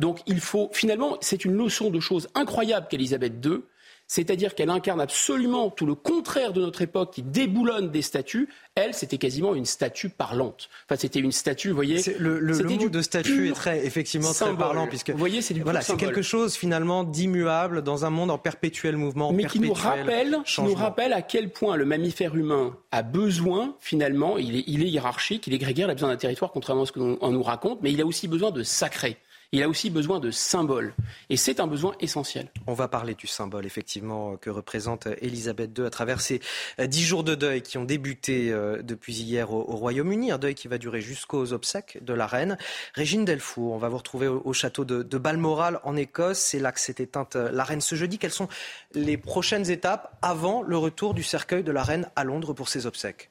Donc 0.00 0.20
il 0.26 0.40
faut, 0.40 0.70
finalement, 0.72 1.18
c'est 1.20 1.44
une 1.44 1.56
notion 1.56 1.90
de 1.90 2.00
choses 2.00 2.28
incroyable 2.34 2.88
qu'Élisabeth 2.88 3.44
II, 3.44 3.60
c'est-à-dire 4.08 4.54
qu'elle 4.54 4.70
incarne 4.70 5.02
absolument 5.02 5.68
tout 5.68 5.84
le 5.84 5.94
contraire 5.94 6.54
de 6.54 6.62
notre 6.62 6.80
époque 6.80 7.12
qui 7.12 7.22
déboulonne 7.22 7.90
des 7.90 8.00
statues. 8.00 8.48
Elle, 8.74 8.94
c'était 8.94 9.18
quasiment 9.18 9.54
une 9.54 9.66
statue 9.66 10.08
parlante. 10.08 10.70
Enfin, 10.86 10.98
c'était 10.98 11.20
une 11.20 11.30
statue, 11.30 11.68
vous 11.68 11.74
voyez. 11.74 12.00
Le, 12.18 12.40
le, 12.40 12.62
mot 12.62 12.88
de 12.88 13.02
statue 13.02 13.48
est 13.48 13.52
très, 13.52 13.84
effectivement, 13.84 14.32
très 14.32 14.56
parlant, 14.56 14.86
puisque 14.86 15.10
vous 15.10 15.18
voyez, 15.18 15.42
c'est 15.42 15.52
du 15.52 15.62
voilà, 15.62 15.82
c'est 15.82 15.96
quelque 15.96 16.22
chose 16.22 16.56
finalement 16.56 17.04
d'immuable 17.04 17.82
dans 17.82 18.06
un 18.06 18.10
monde 18.10 18.30
en 18.30 18.38
perpétuel 18.38 18.96
mouvement, 18.96 19.30
mais 19.30 19.44
qui 19.44 19.60
nous 19.60 19.74
rappelle, 19.74 20.38
qui 20.46 20.62
nous 20.62 20.74
rappelle 20.74 21.12
à 21.12 21.20
quel 21.20 21.50
point 21.50 21.76
le 21.76 21.84
mammifère 21.84 22.34
humain 22.34 22.76
a 22.90 23.02
besoin, 23.02 23.76
finalement, 23.78 24.38
il 24.38 24.56
est, 24.56 24.64
il 24.66 24.82
est 24.82 24.88
hiérarchique, 24.88 25.46
il 25.46 25.54
est 25.54 25.58
grégaire, 25.58 25.88
il 25.88 25.90
a 25.90 25.94
besoin 25.94 26.08
d'un 26.08 26.16
territoire, 26.16 26.50
contrairement 26.50 26.84
à 26.84 26.86
ce 26.86 26.92
qu'on 26.92 27.30
nous 27.30 27.42
raconte, 27.42 27.82
mais 27.82 27.92
il 27.92 28.00
a 28.00 28.06
aussi 28.06 28.26
besoin 28.26 28.52
de 28.52 28.62
sacré 28.62 29.18
il 29.52 29.62
a 29.62 29.68
aussi 29.68 29.88
besoin 29.88 30.20
de 30.20 30.30
symboles. 30.30 30.92
Et 31.30 31.38
c'est 31.38 31.58
un 31.58 31.66
besoin 31.66 31.94
essentiel. 32.00 32.50
On 32.66 32.74
va 32.74 32.86
parler 32.86 33.14
du 33.14 33.26
symbole, 33.26 33.64
effectivement, 33.64 34.36
que 34.36 34.50
représente 34.50 35.08
Elisabeth 35.22 35.76
II 35.78 35.86
à 35.86 35.90
travers 35.90 36.20
ces 36.20 36.40
euh, 36.78 36.86
dix 36.86 37.02
jours 37.02 37.24
de 37.24 37.34
deuil 37.34 37.62
qui 37.62 37.78
ont 37.78 37.84
débuté 37.84 38.52
euh, 38.52 38.82
depuis 38.82 39.14
hier 39.14 39.50
au, 39.52 39.62
Royaume-Uni. 39.62 40.32
Un 40.32 40.38
deuil 40.38 40.54
qui 40.54 40.68
va 40.68 40.76
durer 40.76 41.00
jusqu'aux 41.00 41.54
obsèques 41.54 41.98
de 42.04 42.12
la 42.12 42.26
reine. 42.26 42.58
Régine 42.94 43.24
Delfour, 43.24 43.72
on 43.72 43.78
va 43.78 43.88
vous 43.88 43.96
retrouver 43.96 44.28
au, 44.28 44.52
château 44.52 44.84
de, 44.84 45.18
Balmoral 45.18 45.80
en 45.82 45.96
Écosse. 45.96 46.38
C'est 46.38 46.60
là 46.60 46.70
que 46.70 46.80
s'est 46.80 46.96
éteinte 46.98 47.36
euh, 47.36 47.50
la 47.50 47.64
reine 47.64 47.80
ce 47.80 47.94
jeudi. 47.94 48.18
Quelles 48.18 48.30
sont 48.30 48.48
les 48.92 49.16
prochaines 49.16 49.70
étapes 49.70 50.18
avant 50.20 50.62
le 50.62 50.76
retour 50.76 51.14
du 51.14 51.22
cercueil 51.22 51.62
de 51.62 51.72
la 51.72 51.82
reine 51.82 52.10
à 52.16 52.24
Londres 52.24 52.52
pour 52.52 52.68
ses 52.68 52.86
obsèques? 52.86 53.30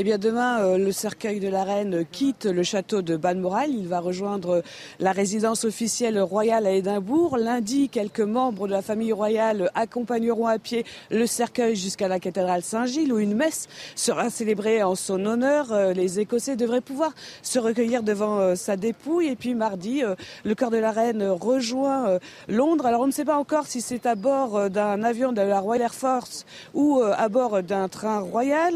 Eh 0.00 0.04
bien, 0.04 0.16
demain, 0.16 0.60
euh, 0.60 0.78
le 0.78 0.92
cercueil 0.92 1.40
de 1.40 1.48
la 1.48 1.64
reine 1.64 2.06
quitte 2.12 2.44
le 2.44 2.62
château 2.62 3.02
de 3.02 3.16
Balmoral. 3.16 3.70
Il 3.72 3.88
va 3.88 3.98
rejoindre 3.98 4.62
la 5.00 5.10
résidence 5.10 5.64
officielle 5.64 6.20
royale 6.20 6.68
à 6.68 6.70
Édimbourg. 6.70 7.36
Lundi, 7.36 7.88
quelques 7.88 8.20
membres 8.20 8.68
de 8.68 8.72
la 8.72 8.80
famille 8.80 9.12
royale 9.12 9.72
accompagneront 9.74 10.46
à 10.46 10.60
pied 10.60 10.84
le 11.10 11.26
cercueil 11.26 11.74
jusqu'à 11.74 12.06
la 12.06 12.20
cathédrale 12.20 12.62
Saint-Gilles 12.62 13.12
où 13.12 13.18
une 13.18 13.34
messe 13.34 13.66
sera 13.96 14.30
célébrée 14.30 14.84
en 14.84 14.94
son 14.94 15.26
honneur. 15.26 15.72
Euh, 15.72 15.92
les 15.92 16.20
Écossais 16.20 16.54
devraient 16.54 16.80
pouvoir 16.80 17.12
se 17.42 17.58
recueillir 17.58 18.04
devant 18.04 18.38
euh, 18.38 18.54
sa 18.54 18.76
dépouille. 18.76 19.26
Et 19.26 19.34
puis 19.34 19.56
mardi, 19.56 20.04
le 20.44 20.54
corps 20.54 20.70
de 20.70 20.76
la 20.76 20.92
reine 20.92 21.24
rejoint 21.24 22.20
Londres. 22.46 22.86
Alors, 22.86 23.00
on 23.00 23.08
ne 23.08 23.12
sait 23.12 23.24
pas 23.24 23.36
encore 23.36 23.66
si 23.66 23.80
c'est 23.80 24.06
à 24.06 24.14
bord 24.14 24.70
d'un 24.70 25.02
avion 25.02 25.32
de 25.32 25.40
la 25.40 25.58
Royal 25.58 25.86
Air 25.86 25.94
Force 25.94 26.46
ou 26.72 27.00
à 27.02 27.28
bord 27.28 27.64
d'un 27.64 27.88
train 27.88 28.20
royal. 28.20 28.74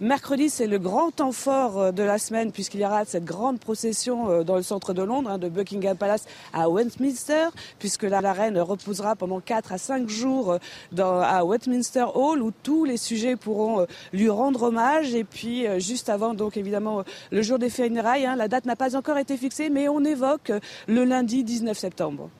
Mercredi, 0.00 0.50
c'est 0.50 0.63
c'est 0.64 0.70
le 0.70 0.78
grand 0.78 1.10
temps 1.10 1.32
fort 1.32 1.78
euh, 1.78 1.92
de 1.92 2.02
la 2.02 2.16
semaine 2.16 2.50
puisqu'il 2.50 2.80
y 2.80 2.86
aura 2.86 3.04
cette 3.04 3.26
grande 3.26 3.60
procession 3.60 4.30
euh, 4.30 4.44
dans 4.44 4.56
le 4.56 4.62
centre 4.62 4.94
de 4.94 5.02
Londres, 5.02 5.28
hein, 5.28 5.36
de 5.36 5.50
Buckingham 5.50 5.94
Palace 5.94 6.24
à 6.54 6.70
Westminster, 6.70 7.48
puisque 7.78 8.04
la, 8.04 8.32
reine 8.32 8.58
reposera 8.58 9.14
pendant 9.14 9.40
4 9.40 9.74
à 9.74 9.76
5 9.76 10.08
jours 10.08 10.52
euh, 10.52 10.58
dans, 10.90 11.20
à 11.20 11.44
Westminster 11.44 12.06
Hall 12.14 12.40
où 12.40 12.50
tous 12.62 12.86
les 12.86 12.96
sujets 12.96 13.36
pourront 13.36 13.86
lui 14.14 14.30
rendre 14.30 14.62
hommage. 14.62 15.14
Et 15.14 15.24
puis 15.24 15.66
juste 15.82 16.08
avant, 16.08 16.32
donc 16.32 16.56
évidemment, 16.56 17.04
le 17.30 17.42
jour 17.42 17.58
des 17.58 17.68
funérailles, 17.68 18.24
hein, 18.24 18.34
la 18.34 18.48
date 18.48 18.64
n'a 18.64 18.74
pas 18.74 18.96
encore 18.96 19.18
été 19.18 19.36
fixée, 19.36 19.68
mais 19.68 19.88
on 19.88 20.02
évoque 20.02 20.50
le 20.88 21.04
lundi 21.04 21.44
19 21.44 21.76
septembre. 21.76 22.30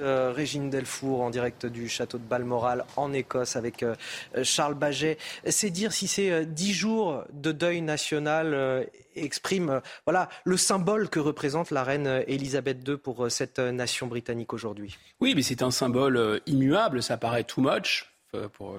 Euh, 0.00 0.32
Régine 0.34 0.70
Delfour 0.70 1.22
en 1.22 1.30
direct 1.30 1.66
du 1.66 1.88
château 1.88 2.18
de 2.18 2.22
Balmoral 2.22 2.84
en 2.96 3.12
Écosse 3.12 3.56
avec 3.56 3.82
euh, 3.82 3.94
Charles 4.42 4.74
Baget. 4.74 5.18
C'est 5.46 5.70
dire 5.70 5.92
si 5.92 6.06
ces 6.06 6.30
euh, 6.30 6.44
dix 6.44 6.72
jours 6.72 7.24
de 7.32 7.52
deuil 7.52 7.80
national 7.80 8.86
expriment 9.16 9.80
voilà, 10.04 10.28
le 10.44 10.56
symbole 10.56 11.08
que 11.08 11.18
représente 11.18 11.70
la 11.70 11.82
reine 11.82 12.22
Elisabeth 12.26 12.86
II 12.86 12.96
pour 12.96 13.30
cette 13.30 13.58
nation 13.58 14.06
britannique 14.06 14.52
aujourd'hui. 14.52 14.96
Oui, 15.20 15.34
mais 15.34 15.42
c'est 15.42 15.62
un 15.62 15.70
symbole 15.70 16.40
immuable, 16.46 17.02
ça 17.02 17.16
paraît 17.16 17.44
too 17.44 17.62
much. 17.62 18.12
Pour, 18.52 18.78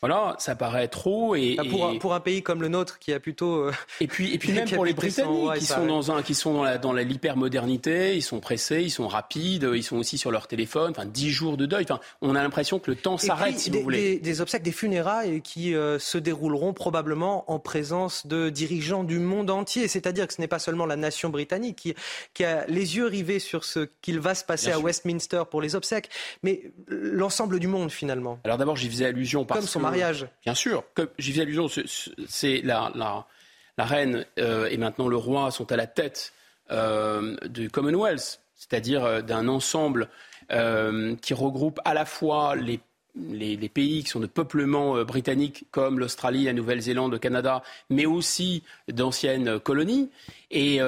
voilà, 0.00 0.36
ça 0.38 0.54
paraît 0.54 0.88
trop 0.88 1.34
et, 1.34 1.56
ah, 1.58 1.62
pour, 1.68 1.98
pour, 1.98 2.14
un 2.14 2.20
pays 2.20 2.42
comme 2.42 2.60
le 2.60 2.68
nôtre 2.68 2.98
qui 2.98 3.12
a 3.12 3.20
plutôt 3.20 3.56
euh, 3.56 3.72
et 4.00 4.06
puis 4.06 4.34
et 4.34 4.38
puis 4.38 4.52
même 4.52 4.68
pour 4.68 4.84
les 4.84 4.92
Britanniques 4.92 5.54
qui 5.58 5.66
sont 5.66 5.86
dans 5.86 6.10
un 6.10 6.22
qui 6.22 6.34
sont 6.34 6.54
dans 6.54 6.62
la 6.62 6.78
dans 6.78 6.92
la 6.92 7.02
l'hypermodernité, 7.02 8.16
ils 8.16 8.22
sont 8.22 8.40
pressés, 8.40 8.82
ils 8.82 8.90
sont 8.90 9.08
rapides, 9.08 9.68
ils 9.74 9.82
sont 9.82 9.96
aussi 9.96 10.18
sur 10.18 10.30
leur 10.30 10.46
téléphone. 10.46 10.90
Enfin, 10.90 11.06
dix 11.06 11.30
jours 11.30 11.56
de 11.56 11.66
deuil. 11.66 11.84
Enfin, 11.84 12.00
on 12.20 12.34
a 12.34 12.42
l'impression 12.42 12.78
que 12.78 12.90
le 12.90 12.96
temps 12.96 13.18
s'arrête 13.18 13.58
si 13.58 13.70
vous 13.70 13.80
voulez. 13.80 14.14
Des, 14.16 14.20
des, 14.20 14.40
obsèques, 14.40 14.62
des 14.62 14.72
funérailles 14.72 15.40
qui 15.40 15.74
euh, 15.74 15.98
se 15.98 16.18
dérouleront 16.18 16.72
probablement 16.72 17.50
en 17.50 17.58
présence 17.58 18.26
de 18.26 18.50
dirigeants 18.50 19.04
du 19.04 19.18
monde 19.18 19.50
entier. 19.50 19.88
C'est-à-dire 19.88 20.26
que 20.26 20.34
ce 20.34 20.40
n'est 20.40 20.48
pas 20.48 20.58
seulement 20.58 20.86
la 20.86 20.96
nation 20.96 21.30
britannique 21.30 21.76
qui, 21.76 21.94
qui 22.34 22.44
a 22.44 22.66
les 22.66 22.96
yeux 22.96 23.06
rivés 23.06 23.38
sur 23.38 23.64
ce 23.64 23.88
qu'il 24.02 24.20
va 24.20 24.34
se 24.34 24.44
passer 24.44 24.72
à 24.72 24.78
Westminster 24.78 25.42
pour 25.50 25.62
les 25.62 25.74
obsèques, 25.74 26.10
mais 26.42 26.62
l'ensemble 26.88 27.58
du 27.58 27.66
monde 27.66 27.90
finalement. 27.90 28.38
Alors 28.44 28.58
d'abord, 28.58 28.76
j'y 28.76 28.88
faisais 28.88 29.06
allusion 29.06 29.44
parce 29.44 29.60
Comme 29.60 29.68
mariage. 29.96 30.26
Bien 30.42 30.54
sûr. 30.54 30.84
Comme 30.94 31.08
j'y 31.18 31.32
fais 31.32 31.42
allusion, 31.42 31.68
c'est 32.28 32.62
la, 32.62 33.26
reine 33.78 34.24
euh, 34.38 34.68
et 34.68 34.76
maintenant 34.76 35.08
le 35.08 35.16
roi 35.16 35.50
sont 35.50 35.70
à 35.72 35.76
la 35.76 35.86
tête 35.86 36.32
euh, 36.70 37.36
du 37.48 37.70
Commonwealth, 37.70 38.40
c'est-à-dire 38.54 39.04
euh, 39.04 39.22
d'un 39.22 39.48
ensemble 39.48 40.08
qui 41.22 41.34
regroupe 41.34 41.80
à 41.84 41.92
la 41.92 42.04
fois 42.04 42.54
les 42.54 42.78
les, 43.16 43.56
pays 43.68 44.04
qui 44.04 44.10
sont 44.10 44.20
de 44.20 44.26
peuplement 44.26 45.02
britannique 45.04 45.64
comme 45.70 45.98
l'Australie, 45.98 46.44
la 46.44 46.52
Nouvelle-Zélande, 46.52 47.12
le 47.12 47.18
Canada, 47.18 47.62
mais 47.90 48.06
aussi 48.06 48.62
d'anciennes 48.88 49.58
colonies. 49.58 50.10
Et, 50.50 50.80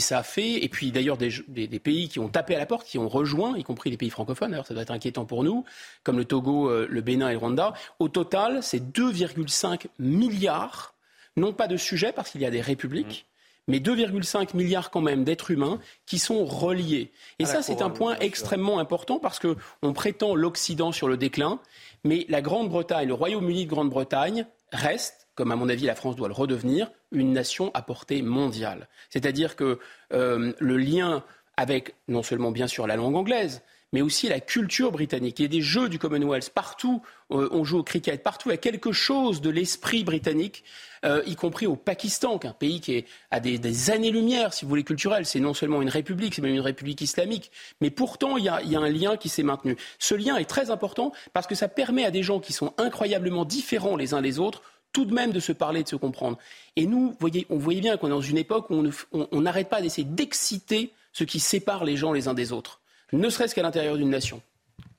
ça 0.00 0.22
fait, 0.22 0.64
et 0.64 0.68
puis 0.68 0.90
d'ailleurs 0.90 1.16
des, 1.16 1.78
pays 1.78 2.08
qui 2.08 2.18
ont 2.18 2.28
tapé 2.28 2.54
à 2.54 2.58
la 2.58 2.66
porte, 2.66 2.86
qui 2.86 2.98
ont 2.98 3.08
rejoint, 3.08 3.56
y 3.56 3.64
compris 3.64 3.90
les 3.90 3.96
pays 3.96 4.10
francophones, 4.10 4.52
alors 4.52 4.66
ça 4.66 4.74
doit 4.74 4.82
être 4.82 4.90
inquiétant 4.90 5.24
pour 5.24 5.44
nous, 5.44 5.64
comme 6.02 6.18
le 6.18 6.24
Togo, 6.24 6.70
le 6.86 7.00
Bénin 7.00 7.28
et 7.28 7.32
le 7.32 7.38
Rwanda. 7.38 7.74
Au 7.98 8.08
total, 8.08 8.62
c'est 8.62 8.82
2,5 8.92 9.86
milliards, 9.98 10.94
non 11.36 11.52
pas 11.52 11.68
de 11.68 11.76
sujets, 11.76 12.12
parce 12.12 12.30
qu'il 12.30 12.40
y 12.40 12.46
a 12.46 12.50
des 12.50 12.60
républiques, 12.60 13.26
mais 13.68 13.78
2,5 13.78 14.56
milliards 14.56 14.90
quand 14.90 15.00
même 15.00 15.22
d'êtres 15.22 15.52
humains 15.52 15.78
qui 16.06 16.18
sont 16.18 16.44
reliés. 16.44 17.12
Et 17.38 17.44
ça, 17.44 17.62
c'est 17.62 17.82
un 17.82 17.90
point 17.90 18.16
extrêmement 18.18 18.80
important 18.80 19.20
parce 19.20 19.38
qu'on 19.38 19.92
prétend 19.92 20.34
l'Occident 20.34 20.90
sur 20.90 21.06
le 21.06 21.16
déclin, 21.16 21.60
mais 22.02 22.26
la 22.28 22.42
Grande-Bretagne, 22.42 23.06
le 23.06 23.14
Royaume-Uni 23.14 23.66
de 23.66 23.70
Grande-Bretagne 23.70 24.46
reste, 24.72 25.28
comme 25.34 25.52
à 25.52 25.56
mon 25.56 25.68
avis 25.68 25.86
la 25.86 25.94
France 25.94 26.16
doit 26.16 26.28
le 26.28 26.34
redevenir, 26.34 26.90
une 27.12 27.32
nation 27.32 27.70
à 27.74 27.82
portée 27.82 28.22
mondiale. 28.22 28.88
C'est-à-dire 29.10 29.54
que 29.54 29.78
euh, 30.12 30.52
le 30.58 30.76
lien 30.76 31.22
avec 31.56 31.94
non 32.06 32.22
seulement 32.22 32.50
bien 32.50 32.66
sûr 32.66 32.86
la 32.86 32.96
langue 32.96 33.16
anglaise, 33.16 33.62
mais 33.92 34.02
aussi 34.02 34.28
la 34.28 34.40
culture 34.40 34.92
britannique. 34.92 35.38
Il 35.38 35.42
y 35.42 35.44
a 35.46 35.48
des 35.48 35.62
jeux 35.62 35.88
du 35.88 35.98
Commonwealth 35.98 36.50
partout, 36.50 37.02
euh, 37.30 37.48
on 37.52 37.64
joue 37.64 37.78
au 37.78 37.82
cricket, 37.82 38.22
partout 38.22 38.50
il 38.50 38.52
y 38.52 38.54
a 38.54 38.58
quelque 38.58 38.92
chose 38.92 39.40
de 39.40 39.50
l'esprit 39.50 40.04
britannique, 40.04 40.64
euh, 41.04 41.22
y 41.26 41.36
compris 41.36 41.66
au 41.66 41.76
Pakistan, 41.76 42.38
qui 42.38 42.46
est 42.46 42.50
un 42.50 42.54
pays 42.54 42.80
qui 42.80 42.94
est, 42.96 43.06
a 43.30 43.40
des, 43.40 43.90
années-lumière, 43.90 44.52
si 44.52 44.64
vous 44.64 44.68
voulez, 44.68 44.84
culturelles. 44.84 45.26
C'est 45.26 45.40
non 45.40 45.54
seulement 45.54 45.80
une 45.80 45.88
république, 45.88 46.34
c'est 46.34 46.42
même 46.42 46.54
une 46.54 46.60
république 46.60 47.00
islamique, 47.00 47.50
mais 47.80 47.90
pourtant 47.90 48.36
il 48.36 48.44
y, 48.44 48.48
a, 48.48 48.58
un 48.58 48.90
lien 48.90 49.16
qui 49.16 49.28
s'est 49.28 49.42
maintenu. 49.42 49.76
Ce 49.98 50.14
lien 50.14 50.36
est 50.36 50.48
très 50.48 50.70
important 50.70 51.12
parce 51.32 51.46
que 51.46 51.54
ça 51.54 51.68
permet 51.68 52.04
à 52.04 52.10
des 52.10 52.22
gens 52.22 52.40
qui 52.40 52.52
sont 52.52 52.74
incroyablement 52.78 53.44
différents 53.44 53.96
les 53.96 54.14
uns 54.14 54.22
des 54.22 54.38
autres 54.38 54.62
tout 54.92 55.04
de 55.04 55.12
même 55.12 55.32
de 55.32 55.40
se 55.40 55.52
parler, 55.52 55.82
de 55.82 55.88
se 55.88 55.96
comprendre. 55.96 56.38
Et 56.74 56.86
nous, 56.86 57.14
voyez, 57.20 57.46
on 57.50 57.58
voyait 57.58 57.82
bien 57.82 57.98
qu'on 57.98 58.06
est 58.06 58.10
dans 58.10 58.22
une 58.22 58.38
époque 58.38 58.70
où 58.70 58.82
on 59.12 59.40
n'arrête 59.42 59.68
pas 59.68 59.82
d'essayer 59.82 60.08
d'exciter 60.08 60.92
ce 61.12 61.24
qui 61.24 61.40
sépare 61.40 61.84
les 61.84 61.96
gens 61.96 62.12
les 62.12 62.26
uns 62.26 62.34
des 62.34 62.52
autres 62.52 62.80
ne 63.12 63.28
serait-ce 63.30 63.54
qu'à 63.54 63.62
l'intérieur 63.62 63.96
d'une 63.96 64.10
nation. 64.10 64.42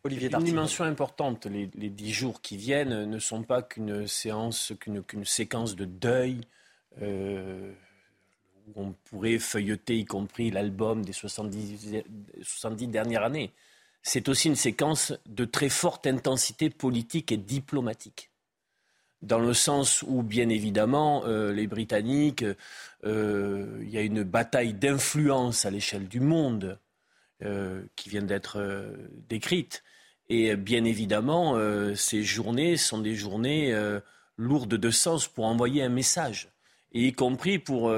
Olivier 0.04 0.30
Une 0.32 0.44
dimension 0.44 0.86
importante, 0.86 1.46
les, 1.46 1.68
dix 1.68 2.14
jours 2.14 2.42
qui 2.42 2.58
viennent 2.58 3.06
ne 3.06 3.20
sont 3.20 3.44
pas 3.44 3.62
qu'une 3.62 4.08
séance, 4.08 4.74
qu'une 4.80 5.26
séquence 5.26 5.76
de 5.76 5.86
deuil 5.86 6.42
euh, 7.02 7.72
où 8.68 8.82
on 8.82 8.96
pourrait 9.06 9.40
feuilleter, 9.40 9.98
y 9.98 10.06
compris 10.06 10.52
l'album 10.52 11.04
des 11.04 11.14
70, 11.14 12.04
70 12.42 12.88
dernières 12.88 13.24
années. 13.24 13.52
C'est 14.02 14.30
aussi 14.30 14.48
une 14.48 14.56
séquence 14.56 15.14
de 15.26 15.44
très 15.44 15.70
forte 15.70 16.08
intensité 16.08 16.70
politique 16.70 17.32
et 17.32 17.38
diplomatique 17.38 18.30
dans 19.22 19.40
le 19.40 19.54
sens 19.54 20.04
où, 20.08 20.24
bien 20.24 20.50
évidemment, 20.50 21.24
euh, 21.26 21.52
les 21.52 21.68
Britanniques, 21.68 22.46
euh, 23.06 23.80
il 23.82 23.90
y 23.90 23.98
a 23.98 24.02
une 24.02 24.24
bataille 24.24 24.74
d'influence 24.74 25.66
à 25.66 25.72
l'échelle 25.72 26.08
du 26.08 26.20
monde 26.20 26.64
euh, 26.64 26.76
qui 27.96 28.10
viennent 28.10 28.28
d'être 28.28 28.60
euh, 28.60 28.92
décrites. 29.30 29.84
Et 30.28 30.56
bien 30.56 30.84
évidemment, 30.84 31.56
euh, 31.56 31.96
ces 31.96 32.22
journées 32.22 32.78
sont 32.78 33.00
des 33.00 33.16
journées 33.16 33.74
lourdes 34.38 34.76
de 34.76 34.92
sens 34.92 35.28
pour 35.28 35.46
envoyer 35.46 35.84
un 35.84 35.90
message, 35.90 36.50
et 36.92 37.08
y 37.08 37.14
compris 37.14 37.60
pour, 37.60 37.92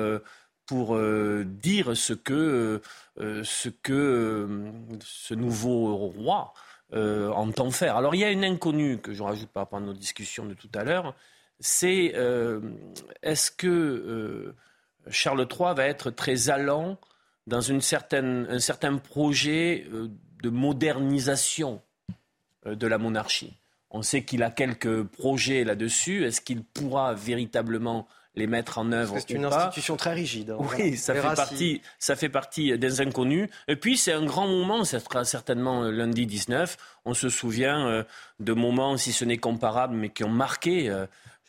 pour 0.65 0.97
dire 1.43 1.97
ce 1.97 2.13
que, 2.13 2.81
ce 3.17 3.69
que 3.69 4.71
ce 5.03 5.33
nouveau 5.33 5.95
roi 5.95 6.53
entend 6.93 7.69
faire. 7.69 7.97
Alors 7.97 8.15
il 8.15 8.21
y 8.21 8.23
a 8.23 8.31
une 8.31 8.45
inconnue 8.45 8.97
que 8.99 9.13
je 9.13 9.21
rajoute 9.21 9.49
par 9.49 9.63
rapport 9.63 9.79
à 9.79 9.81
nos 9.81 9.93
discussions 9.93 10.45
de 10.45 10.53
tout 10.53 10.71
à 10.73 10.85
l'heure, 10.85 11.13
c'est 11.59 12.15
est-ce 13.21 13.51
que 13.51 14.55
Charles 15.09 15.47
III 15.51 15.75
va 15.75 15.85
être 15.85 16.11
très 16.11 16.49
allant 16.49 16.97
dans 17.51 17.61
une 17.61 17.81
certaine, 17.81 18.47
un 18.49 18.59
certain 18.59 18.95
projet 18.97 19.85
euh, 19.93 20.07
de 20.41 20.49
modernisation 20.49 21.81
euh, 22.65 22.75
de 22.75 22.87
la 22.87 22.97
monarchie. 22.97 23.57
On 23.89 24.01
sait 24.01 24.23
qu'il 24.23 24.41
a 24.41 24.49
quelques 24.49 25.03
projets 25.03 25.65
là-dessus. 25.65 26.23
Est-ce 26.23 26.39
qu'il 26.39 26.63
pourra 26.63 27.13
véritablement 27.13 28.07
les 28.35 28.47
mettre 28.47 28.77
en 28.77 28.93
œuvre 28.93 29.17
C'est 29.19 29.31
une 29.31 29.43
institution 29.43 29.97
très 29.97 30.13
rigide. 30.13 30.51
Hein, 30.51 30.65
oui, 30.77 30.95
ça 30.95 31.13
fait, 31.13 31.35
partie, 31.35 31.81
ça 31.99 32.15
fait 32.15 32.29
partie 32.29 32.77
des 32.79 33.01
inconnus. 33.01 33.49
Et 33.67 33.75
puis, 33.75 33.97
c'est 33.97 34.13
un 34.13 34.23
grand 34.23 34.47
moment, 34.47 34.85
ça 34.85 35.01
sera 35.01 35.25
certainement 35.25 35.83
euh, 35.83 35.91
lundi 35.91 36.25
19. 36.25 36.77
On 37.03 37.13
se 37.13 37.27
souvient 37.27 38.05
de 38.39 38.53
moments, 38.53 38.95
si 38.95 39.11
ce 39.11 39.25
n'est 39.25 39.39
comparable, 39.39 39.93
mais 39.93 40.07
qui 40.07 40.23
ont 40.23 40.29
marqué 40.29 40.89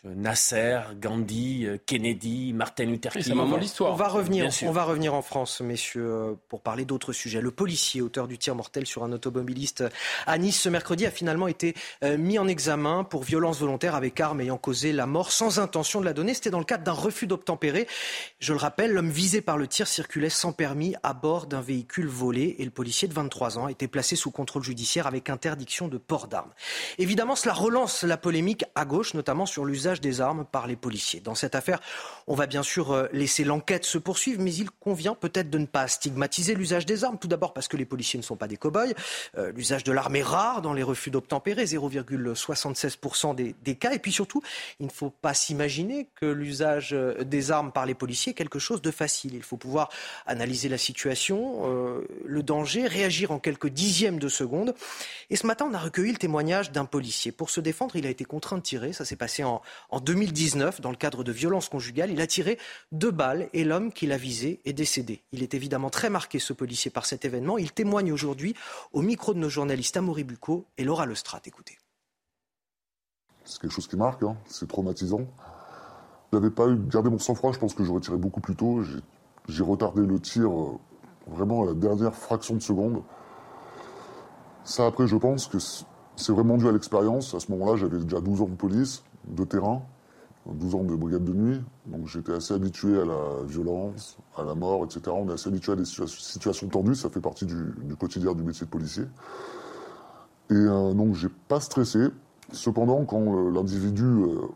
Nasser, 0.05 0.81
Gandhi, 1.01 1.65
euh, 1.65 1.79
Kennedy, 1.87 2.53
Martin 2.53 2.87
Luther 2.87 3.13
King. 3.13 3.39
On 3.39 3.95
va 3.95 4.09
revenir, 4.09 4.51
on 4.65 4.73
va 4.73 4.83
revenir 4.83 5.15
en 5.15 5.23
France, 5.23 5.61
messieurs, 5.61 6.11
euh, 6.11 6.35
pour 6.49 6.61
parler 6.61 6.85
d'autres 6.85 7.13
sujets. 7.13 7.41
Le 7.41 7.53
policier, 7.53 8.03
auteur 8.03 8.27
du 8.27 8.37
tir 8.37 8.57
mortel 8.57 8.85
sur 8.85 9.05
un 9.05 9.13
automobiliste 9.13 9.85
à 10.27 10.39
Nice 10.39 10.61
ce 10.61 10.69
mercredi, 10.69 11.07
a 11.07 11.13
finalement 11.13 11.47
été 11.47 11.75
euh, 12.03 12.19
mis 12.19 12.37
en 12.41 12.49
examen 12.49 13.05
pour 13.05 13.23
violence 13.23 13.61
volontaire 13.61 13.95
avec 13.95 14.19
arme 14.19 14.41
ayant 14.41 14.59
causé 14.59 14.93
la 14.93 15.07
mort 15.07 15.31
sans 15.31 15.61
intention 15.61 16.01
de 16.01 16.05
la 16.05 16.13
donner. 16.13 16.35
C'était 16.35 16.51
dans 16.51 16.59
le 16.59 16.65
cadre 16.65 16.83
d'un 16.83 16.91
refus 16.91 17.29
d'obtempérer. 17.29 17.87
Je 18.41 18.53
le 18.53 18.59
rappelle, 18.59 18.93
l'homme 18.93 19.11
visé 19.11 19.41
par 19.41 19.57
le 19.57 19.69
tir 19.69 19.87
circulait 19.87 20.31
sans 20.31 20.53
permis 20.53 20.97
à 21.05 21.15
bord 21.15 21.47
d'un 21.47 21.61
véhicule 21.61 22.09
volé 22.09 22.57
et 22.59 22.65
le 22.65 22.73
policier 22.73 23.07
de 23.07 23.15
23 23.15 23.59
ans 23.59 23.67
a 23.67 23.71
été 23.71 23.87
placé 23.87 24.17
sous 24.17 24.33
contrôle 24.33 24.65
judiciaire 24.65 25.07
avec 25.07 25.31
interdiction 25.31 25.87
de 25.87 25.99
port 25.99 26.27
d'armes. 26.27 26.51
Évidemment, 26.99 27.37
cela 27.37 27.55
relance 27.55 28.03
la 28.03 28.17
polémique 28.17 28.65
à 28.75 28.85
gauche, 28.85 29.15
notamment 29.15 29.47
sur 29.47 29.65
l'usage 29.65 29.92
l'usage 29.93 30.01
des 30.01 30.21
armes 30.21 30.45
par 30.51 30.67
les 30.67 30.77
policiers. 30.77 31.21
Dans 31.21 31.35
cette 31.35 31.55
affaire, 31.55 31.81
on 32.27 32.35
va 32.35 32.47
bien 32.47 32.63
sûr 32.63 32.93
euh, 32.93 33.09
laisser 33.13 33.45
l'enquête 33.45 33.85
se 33.85 33.99
poursuivre, 33.99 34.41
mais 34.41 34.55
il 34.55 34.71
convient 34.71 35.15
peut-être 35.15 35.51
de 35.51 35.59
ne 35.59 35.67
pas 35.67 35.87
stigmatiser 35.89 36.55
l'usage 36.55 36.87
des 36.87 37.05
armes. 37.05 37.19
Tout 37.19 37.29
d'abord 37.29 37.53
parce 37.53 37.69
que 37.69 37.77
les 37.77 37.85
policiers 37.85 38.19
ne 38.19 38.25
sont 38.25 38.37
pas 38.37 38.49
des 38.49 38.57
cow-boys. 38.57 38.95
Euh, 39.37 39.53
l'usage 39.53 39.85
de 39.85 39.93
l'arme 39.93 40.17
est 40.17 40.23
rare 40.23 40.63
dans 40.63 40.73
les 40.73 40.83
refus 40.83 41.11
d'obtempérer, 41.11 41.65
0,76% 41.65 43.35
des, 43.35 43.75
cas. 43.75 43.93
Et 43.93 43.99
puis 43.99 44.13
surtout, 44.13 44.43
il 44.81 44.87
ne 44.87 44.93
faut 44.93 45.11
pas 45.11 45.35
s'imaginer 45.35 46.09
que 46.15 46.27
l'usage 46.27 46.91
euh, 46.93 47.23
des 47.25 47.51
armes 47.51 47.73
par 47.73 47.87
les 47.87 47.95
policiers 47.95 48.31
est 48.33 48.35
quelque 48.35 48.59
chose 48.59 48.81
de 48.81 48.91
facile. 48.91 49.35
Il 49.35 49.43
faut 49.43 49.57
pouvoir 49.57 49.91
analyser 50.27 50.69
la 50.69 50.79
situation, 50.79 52.03
le 52.25 52.43
danger, 52.43 52.87
réagir 52.87 53.31
en 53.31 53.39
quelques 53.39 53.69
dixièmes 53.69 54.19
de 54.19 54.29
seconde. 54.29 54.75
Et 55.31 55.37
ce 55.37 55.47
matin, 55.47 55.67
on 55.71 55.75
a 55.75 55.79
recueilli 55.79 56.13
le 56.13 56.19
témoignage 56.19 56.73
d'un 56.73 56.85
policier. 56.85 57.33
Pour 57.33 57.51
se 57.51 57.61
défendre, 57.61 57.97
il 57.97 58.07
a 58.07 58.11
été 58.11 58.25
contraint 58.25 58.57
de 58.57 58.63
tirer. 58.63 58.93
Ça 58.93 59.05
s'est 59.05 59.17
passé 59.17 59.43
en, 59.45 59.63
en 59.91 60.01
2019 60.01 60.81
dans 60.81 60.91
le 60.91 60.97
cadre 60.97 61.25
de 61.25 61.33
violences 61.33 61.69
conjugales. 61.69 62.11
Il 62.11 62.21
a 62.21 62.27
tiré 62.27 62.59
deux 62.93 63.11
balles 63.11 63.49
et 63.53 63.65
l'homme 63.65 63.93
qui 63.93 64.07
l'a 64.07 64.17
visé 64.17 64.61
est 64.65 64.73
décédé. 64.73 65.23
Il 65.33 65.43
est 65.43 65.55
évidemment 65.55 65.91
très 65.91 66.11
marqué, 66.11 66.39
ce 66.39 66.53
policier, 66.53 66.91
par 66.91 67.07
cet 67.07 67.25
événement. 67.25 67.59
Il 67.59 67.73
témoigne 67.73 68.13
aujourd'hui 68.13 68.55
au 68.93 69.03
micro 69.03 69.35
de 69.35 69.39
nos 69.39 69.49
journalistes 69.49 69.97
Amaury 69.97 70.25
Bucco 70.25 70.67
et 70.79 70.85
Laura 70.85 71.07
Lestrade. 71.07 71.43
Écoutez. 71.47 71.79
C'est 73.45 73.61
quelque 73.61 73.73
chose 73.73 73.89
qui 73.89 73.97
marque, 73.97 74.23
hein. 74.23 74.37
c'est 74.47 74.69
traumatisant. 74.69 75.27
Je 76.33 76.39
n'avais 76.39 76.51
pas 76.51 76.69
eu 76.69 76.77
gardé 76.77 77.11
mon 77.11 77.19
sang-froid, 77.19 77.53
je 77.53 77.59
pense 77.59 77.75
que 77.75 77.85
j'aurais 77.85 78.01
tiré 78.01 78.17
beaucoup 78.17 78.41
plus 78.41 78.57
tôt. 78.57 78.83
J'ai 79.49 79.63
retardé 79.63 80.07
le 80.07 80.19
tir 80.21 80.51
euh, 80.51 80.79
vraiment 81.27 81.65
à 81.65 81.67
la 81.67 81.75
dernière 81.75 82.15
fraction 82.15 82.55
de 82.55 82.61
seconde. 82.61 83.03
Ça, 84.65 84.87
après, 84.87 85.07
je 85.07 85.17
pense 85.17 85.47
que 85.49 85.59
c'est 85.59 86.33
vraiment 86.33 86.57
dû 86.57 86.69
à 86.69 86.73
l'expérience. 86.73 87.35
À 87.35 87.41
ce 87.41 87.51
moment-là, 87.51 87.77
j'avais 87.77 87.99
déjà 87.99 88.21
12 88.21 88.43
ans 88.43 88.49
de 88.49 88.55
police, 88.55 89.03
de 89.29 89.45
terrain, 89.45 89.83
12 90.47 90.75
ans 90.75 90.85
de 90.85 90.95
brigade 90.97 91.25
de 91.25 91.33
nuit. 91.33 91.61
Donc 91.87 92.07
j'étais 92.07 92.33
assez 92.33 92.55
habitué 92.55 93.01
à 93.01 93.05
la 93.05 93.43
violence, 93.45 94.19
à 94.37 94.43
la 94.43 94.55
mort, 94.55 94.85
etc. 94.85 95.03
On 95.09 95.29
est 95.29 95.33
assez 95.33 95.49
habitué 95.49 95.73
à 95.73 95.77
des 95.77 95.85
situations 95.85 96.69
tendues. 96.69 96.95
Ça 96.95 97.11
fait 97.11 97.21
partie 97.21 97.47
du, 97.47 97.75
quotidien 97.99 98.35
du 98.35 98.43
métier 98.43 98.67
de 98.67 98.71
policier. 98.71 99.05
Et 100.51 100.55
euh, 100.55 100.93
donc, 100.93 101.15
j'ai 101.15 101.29
pas 101.29 101.61
stressé. 101.61 102.09
Cependant, 102.53 103.05
quand 103.05 103.23
euh, 103.23 103.51
l'individu 103.51 104.05
euh, 104.05 104.49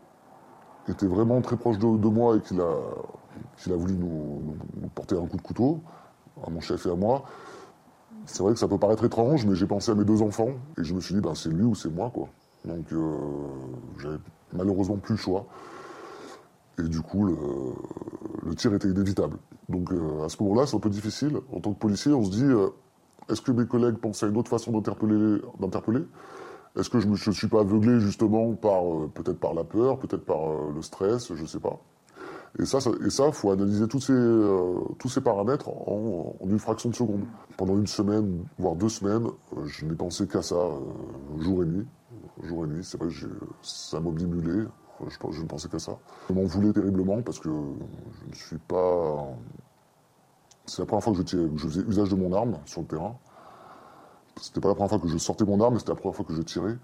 était 0.89 1.07
vraiment 1.07 1.41
très 1.41 1.57
proche 1.57 1.79
de, 1.79 2.07
moi 2.07 2.35
et 2.35 2.41
qu'il 2.41 2.61
a, 2.61 3.75
voulu 3.75 3.95
nous, 3.95 4.55
porter 4.93 5.15
un 5.15 5.25
coup 5.25 5.37
de 5.37 5.41
couteau, 5.41 5.81
à 6.45 6.49
mon 6.49 6.59
chef 6.59 6.85
et 6.85 6.91
à 6.91 6.95
moi, 6.95 7.23
c'est 8.25 8.43
vrai 8.43 8.53
que 8.53 8.59
ça 8.59 8.67
peut 8.67 8.77
paraître 8.77 9.05
étrange, 9.05 9.45
mais 9.45 9.55
j'ai 9.55 9.65
pensé 9.65 9.91
à 9.91 9.95
mes 9.95 10.03
deux 10.03 10.21
enfants 10.21 10.49
et 10.77 10.83
je 10.83 10.93
me 10.93 10.99
suis 10.99 11.15
dit, 11.15 11.21
ben, 11.21 11.33
c'est 11.33 11.49
lui 11.49 11.63
ou 11.63 11.73
c'est 11.73 11.89
moi, 11.89 12.11
quoi. 12.13 12.27
Donc, 12.65 12.91
malheureusement 14.53 14.97
plus 14.97 15.13
le 15.13 15.19
choix. 15.19 15.45
Et 16.79 16.87
du 16.87 17.01
coup, 17.01 17.25
le, 17.25 18.55
tir 18.55 18.73
était 18.73 18.87
inévitable. 18.87 19.37
Donc, 19.67 19.91
euh, 19.91 20.23
à 20.23 20.29
ce 20.29 20.41
moment-là, 20.43 20.67
c'est 20.67 20.75
un 20.75 20.79
peu 20.79 20.89
difficile. 20.89 21.37
En 21.51 21.59
tant 21.59 21.73
que 21.73 21.79
policier, 21.79 22.13
on 22.13 22.23
se 22.23 22.29
dit, 22.29 22.43
euh, 22.43 22.69
est-ce 23.29 23.41
que 23.41 23.51
mes 23.51 23.65
collègues 23.65 23.97
pensent 23.97 24.23
à 24.23 24.27
une 24.27 24.37
autre 24.37 24.49
façon 24.49 24.71
d'interpeller, 24.71 26.01
Est-ce 26.77 26.89
que 26.89 26.99
je 26.99 27.07
ne 27.07 27.35
suis 27.35 27.47
pas 27.47 27.61
aveuglé 27.61 27.99
justement 27.99 28.53
par 28.53 28.85
euh, 28.85 29.11
peut-être 29.13 29.39
par 29.39 29.53
la 29.53 29.63
peur, 29.63 29.97
peut-être 29.97 30.23
par 30.23 30.71
le 30.73 30.81
stress, 30.81 31.33
je 31.33 31.41
ne 31.41 31.47
sais 31.47 31.59
pas. 31.59 31.79
Et 32.59 32.65
ça, 32.65 32.79
ça, 32.79 32.91
et 33.05 33.09
ça, 33.09 33.31
faut 33.31 33.51
analyser 33.51 33.87
tous 33.87 33.99
ces, 33.99 35.21
paramètres 35.21 35.69
en, 35.69 36.35
une 36.45 36.59
fraction 36.59 36.89
de 36.89 36.95
seconde. 36.95 37.25
Pendant 37.57 37.77
une 37.77 37.87
semaine, 37.87 38.45
voire 38.57 38.75
deux 38.75 38.89
semaines, 38.89 39.27
je 39.65 39.85
n'ai 39.85 39.95
pensé 39.95 40.27
qu'à 40.27 40.41
ça, 40.41 40.55
jour 41.39 41.63
et 41.63 41.65
nuit. 41.65 41.85
Jour 42.43 42.65
et 42.65 42.67
nuit, 42.67 42.83
c'est 42.83 43.01
vrai 43.01 43.09
ça 43.61 43.99
m'obnibulait. 43.99 44.67
Je, 45.07 45.15
je, 45.31 45.41
ne 45.41 45.47
pensais 45.47 45.69
qu'à 45.69 45.79
ça. 45.79 45.97
Je 46.29 46.33
m'en 46.33 46.43
voulais 46.43 46.73
terriblement 46.73 47.21
parce 47.21 47.39
que 47.39 47.49
je 47.49 48.29
ne 48.29 48.35
suis 48.35 48.57
pas. 48.57 49.27
C'est 50.65 50.79
la 50.81 50.85
première 50.85 51.03
fois 51.03 51.13
que 51.13 51.19
je, 51.19 51.23
tirais, 51.23 51.49
que 51.49 51.57
je 51.57 51.67
faisais 51.67 51.81
usage 51.81 52.09
de 52.09 52.15
mon 52.15 52.33
arme 52.33 52.59
sur 52.65 52.81
le 52.81 52.87
terrain. 52.87 53.17
C'était 54.41 54.59
pas 54.59 54.69
la 54.69 54.75
première 54.75 54.89
fois 54.89 54.99
que 54.99 55.07
je 55.07 55.17
sortais 55.17 55.45
mon 55.45 55.59
arme, 55.61 55.73
mais 55.73 55.79
c'était 55.79 55.91
la 55.91 55.97
première 55.97 56.15
fois 56.15 56.25
que 56.25 56.33
je 56.33 56.41
tirais. 56.41 56.77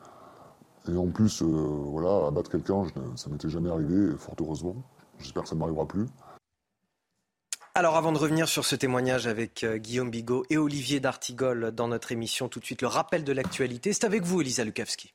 Et 0.88 0.98
en 0.98 1.08
plus, 1.08 1.42
euh, 1.42 1.46
voilà, 1.46 2.28
abattre 2.28 2.50
quelqu'un, 2.50 2.84
ça 3.16 3.30
m'était 3.30 3.50
jamais 3.50 3.70
arrivé, 3.70 4.16
fort 4.18 4.36
heureusement. 4.40 4.76
J'espère 5.20 5.44
que 5.44 5.50
ça 5.50 5.56
ne 5.56 5.60
m'arrivera 5.60 5.88
plus. 5.88 6.08
Alors 7.76 7.96
avant 7.96 8.12
de 8.12 8.20
revenir 8.20 8.48
sur 8.48 8.66
ce 8.66 8.76
témoignage 8.76 9.26
avec 9.26 9.64
euh, 9.64 9.78
Guillaume 9.78 10.12
Bigot 10.12 10.46
et 10.52 10.58
Olivier 10.58 11.00
D'Artigol 11.00 11.72
dans 11.72 11.88
notre 11.88 12.12
émission, 12.12 12.48
tout 12.48 12.60
de 12.60 12.66
suite 12.66 12.84
le 12.84 12.88
rappel 12.88 13.24
de 13.24 13.34
l'actualité. 13.34 13.94
C'est 13.94 14.06
avec 14.06 14.24
vous, 14.24 14.42
Elisa 14.42 14.64
Lukavski. 14.64 15.14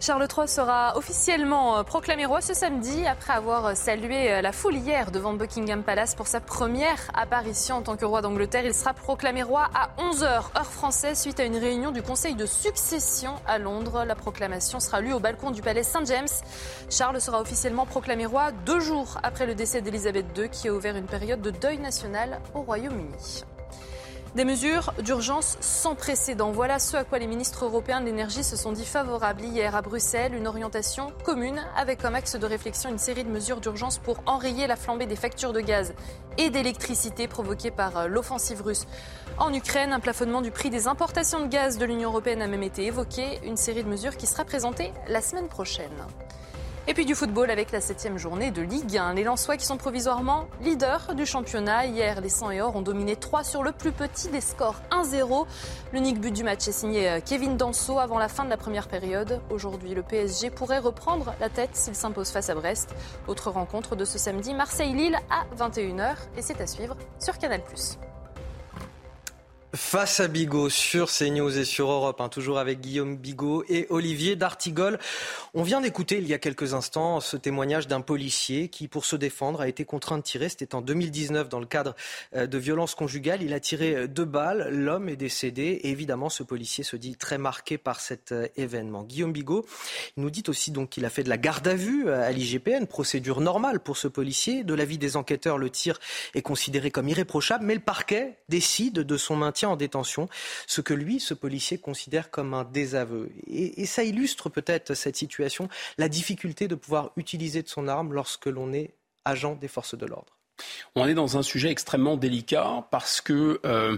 Charles 0.00 0.28
III 0.36 0.46
sera 0.46 0.96
officiellement 0.96 1.82
proclamé 1.82 2.24
roi 2.24 2.40
ce 2.40 2.54
samedi 2.54 3.04
après 3.04 3.32
avoir 3.32 3.76
salué 3.76 4.40
la 4.40 4.52
foule 4.52 4.76
hier 4.76 5.10
devant 5.10 5.32
Buckingham 5.32 5.82
Palace 5.82 6.14
pour 6.14 6.28
sa 6.28 6.40
première 6.40 7.10
apparition 7.14 7.76
en 7.76 7.82
tant 7.82 7.96
que 7.96 8.04
roi 8.04 8.22
d'Angleterre. 8.22 8.64
Il 8.64 8.74
sera 8.74 8.94
proclamé 8.94 9.42
roi 9.42 9.68
à 9.74 9.90
11h 9.98 10.24
heure 10.24 10.72
française 10.72 11.20
suite 11.20 11.40
à 11.40 11.44
une 11.44 11.56
réunion 11.56 11.90
du 11.90 12.02
Conseil 12.02 12.36
de 12.36 12.46
succession 12.46 13.34
à 13.44 13.58
Londres. 13.58 14.04
La 14.04 14.14
proclamation 14.14 14.78
sera 14.78 15.00
lue 15.00 15.12
au 15.12 15.18
balcon 15.18 15.50
du 15.50 15.62
palais 15.62 15.82
Saint-James. 15.82 16.28
Charles 16.88 17.20
sera 17.20 17.40
officiellement 17.40 17.84
proclamé 17.84 18.24
roi 18.24 18.52
deux 18.66 18.80
jours 18.80 19.18
après 19.24 19.46
le 19.46 19.56
décès 19.56 19.82
d'Elisabeth 19.82 20.26
II 20.38 20.48
qui 20.48 20.68
a 20.68 20.72
ouvert 20.72 20.96
une 20.96 21.06
période 21.06 21.42
de 21.42 21.50
deuil 21.50 21.78
national 21.78 22.40
au 22.54 22.62
Royaume-Uni. 22.62 23.44
Des 24.34 24.44
mesures 24.44 24.92
d'urgence 25.02 25.56
sans 25.60 25.94
précédent. 25.94 26.52
Voilà 26.52 26.78
ce 26.78 26.98
à 26.98 27.04
quoi 27.04 27.18
les 27.18 27.26
ministres 27.26 27.64
européens 27.64 28.00
de 28.00 28.06
l'énergie 28.06 28.44
se 28.44 28.56
sont 28.56 28.72
dit 28.72 28.84
favorables 28.84 29.42
hier 29.42 29.74
à 29.74 29.80
Bruxelles. 29.80 30.34
Une 30.34 30.46
orientation 30.46 31.10
commune 31.24 31.64
avec 31.76 32.02
comme 32.02 32.14
axe 32.14 32.36
de 32.36 32.46
réflexion 32.46 32.90
une 32.90 32.98
série 32.98 33.24
de 33.24 33.30
mesures 33.30 33.60
d'urgence 33.60 33.98
pour 33.98 34.18
enrayer 34.26 34.66
la 34.66 34.76
flambée 34.76 35.06
des 35.06 35.16
factures 35.16 35.54
de 35.54 35.60
gaz 35.60 35.94
et 36.36 36.50
d'électricité 36.50 37.26
provoquées 37.26 37.70
par 37.70 38.06
l'offensive 38.06 38.60
russe 38.60 38.86
en 39.38 39.52
Ukraine. 39.52 39.94
Un 39.94 40.00
plafonnement 40.00 40.42
du 40.42 40.50
prix 40.50 40.68
des 40.68 40.88
importations 40.88 41.40
de 41.40 41.46
gaz 41.46 41.78
de 41.78 41.86
l'Union 41.86 42.10
européenne 42.10 42.42
a 42.42 42.46
même 42.46 42.62
été 42.62 42.84
évoqué. 42.84 43.40
Une 43.44 43.56
série 43.56 43.82
de 43.82 43.88
mesures 43.88 44.18
qui 44.18 44.26
sera 44.26 44.44
présentée 44.44 44.92
la 45.08 45.22
semaine 45.22 45.48
prochaine. 45.48 46.04
Et 46.90 46.94
puis 46.94 47.04
du 47.04 47.14
football 47.14 47.50
avec 47.50 47.70
la 47.70 47.82
septième 47.82 48.16
journée 48.16 48.50
de 48.50 48.62
Ligue 48.62 48.96
1. 48.96 49.12
Les 49.12 49.22
Lensois 49.22 49.58
qui 49.58 49.66
sont 49.66 49.76
provisoirement 49.76 50.48
leaders 50.62 51.14
du 51.14 51.26
championnat. 51.26 51.84
Hier, 51.84 52.22
les 52.22 52.30
100 52.30 52.52
et 52.52 52.62
or 52.62 52.76
ont 52.76 52.80
dominé 52.80 53.14
3 53.14 53.44
sur 53.44 53.62
le 53.62 53.72
plus 53.72 53.92
petit 53.92 54.28
des 54.28 54.40
scores 54.40 54.80
1-0. 54.90 55.44
L'unique 55.92 56.18
but 56.18 56.32
du 56.32 56.44
match 56.44 56.66
est 56.66 56.72
signé 56.72 57.20
Kevin 57.26 57.58
Danso 57.58 57.98
avant 57.98 58.16
la 58.16 58.28
fin 58.28 58.46
de 58.46 58.48
la 58.48 58.56
première 58.56 58.88
période. 58.88 59.42
Aujourd'hui, 59.50 59.94
le 59.94 60.02
PSG 60.02 60.48
pourrait 60.48 60.78
reprendre 60.78 61.34
la 61.40 61.50
tête 61.50 61.76
s'il 61.76 61.94
s'impose 61.94 62.30
face 62.30 62.48
à 62.48 62.54
Brest. 62.54 62.94
Autre 63.26 63.50
rencontre 63.50 63.94
de 63.94 64.06
ce 64.06 64.16
samedi, 64.16 64.54
Marseille-Lille 64.54 65.18
à 65.28 65.44
21h. 65.62 66.14
Et 66.38 66.42
c'est 66.42 66.58
à 66.62 66.66
suivre 66.66 66.96
sur 67.18 67.36
Canal+. 67.36 67.60
Face 69.74 70.20
à 70.20 70.28
Bigot 70.28 70.70
sur 70.70 71.10
CNews 71.10 71.58
et 71.58 71.66
sur 71.66 71.90
Europe, 71.90 72.22
hein, 72.22 72.30
toujours 72.30 72.58
avec 72.58 72.80
Guillaume 72.80 73.18
Bigot 73.18 73.64
et 73.68 73.86
Olivier 73.90 74.34
D'Artigol. 74.34 74.98
On 75.52 75.62
vient 75.62 75.82
d'écouter 75.82 76.16
il 76.16 76.26
y 76.26 76.32
a 76.32 76.38
quelques 76.38 76.72
instants 76.72 77.20
ce 77.20 77.36
témoignage 77.36 77.86
d'un 77.86 78.00
policier 78.00 78.70
qui, 78.70 78.88
pour 78.88 79.04
se 79.04 79.14
défendre, 79.14 79.60
a 79.60 79.68
été 79.68 79.84
contraint 79.84 80.16
de 80.16 80.22
tirer. 80.22 80.48
C'était 80.48 80.74
en 80.74 80.80
2019 80.80 81.50
dans 81.50 81.60
le 81.60 81.66
cadre 81.66 81.94
de 82.34 82.58
violences 82.58 82.94
conjugales. 82.94 83.42
Il 83.42 83.52
a 83.52 83.60
tiré 83.60 84.08
deux 84.08 84.24
balles. 84.24 84.68
L'homme 84.70 85.10
est 85.10 85.16
décédé. 85.16 85.80
Évidemment, 85.82 86.30
ce 86.30 86.42
policier 86.42 86.82
se 86.82 86.96
dit 86.96 87.16
très 87.16 87.36
marqué 87.36 87.76
par 87.76 88.00
cet 88.00 88.34
événement. 88.56 89.02
Guillaume 89.02 89.32
Bigot 89.32 89.66
il 90.16 90.22
nous 90.22 90.30
dit 90.30 90.44
aussi 90.48 90.72
qu'il 90.88 91.04
a 91.04 91.10
fait 91.10 91.24
de 91.24 91.28
la 91.28 91.36
garde 91.36 91.68
à 91.68 91.74
vue 91.74 92.10
à 92.10 92.30
l'IGPN, 92.30 92.86
procédure 92.86 93.42
normale 93.42 93.80
pour 93.80 93.98
ce 93.98 94.08
policier. 94.08 94.64
De 94.64 94.72
l'avis 94.72 94.96
des 94.96 95.16
enquêteurs, 95.16 95.58
le 95.58 95.68
tir 95.68 95.98
est 96.34 96.42
considéré 96.42 96.90
comme 96.90 97.08
irréprochable, 97.08 97.66
mais 97.66 97.74
le 97.74 97.80
parquet 97.80 98.38
décide 98.48 98.94
de 98.94 99.16
son 99.18 99.36
maintien 99.36 99.57
en 99.66 99.76
détention, 99.76 100.28
ce 100.66 100.80
que 100.80 100.94
lui, 100.94 101.20
ce 101.20 101.34
policier, 101.34 101.78
considère 101.78 102.30
comme 102.30 102.54
un 102.54 102.64
désaveu. 102.64 103.30
Et, 103.46 103.86
ça 103.86 104.04
illustre 104.04 104.48
peut-être 104.48 104.94
cette 104.94 105.16
situation, 105.16 105.68
la 105.96 106.08
difficulté 106.08 106.68
de 106.68 106.74
pouvoir 106.74 107.10
utiliser 107.16 107.62
de 107.62 107.68
son 107.68 107.88
arme 107.88 108.12
lorsque 108.12 108.46
l'on 108.46 108.72
est 108.72 108.94
agent 109.24 109.54
des 109.54 109.68
forces 109.68 109.96
de 109.96 110.06
l'ordre. 110.06 110.36
On 110.94 111.06
est 111.06 111.14
dans 111.14 111.38
un 111.38 111.42
sujet 111.42 111.70
extrêmement 111.70 112.16
délicat 112.16 112.86
parce 112.90 113.20
que. 113.20 113.60
Euh... 113.64 113.96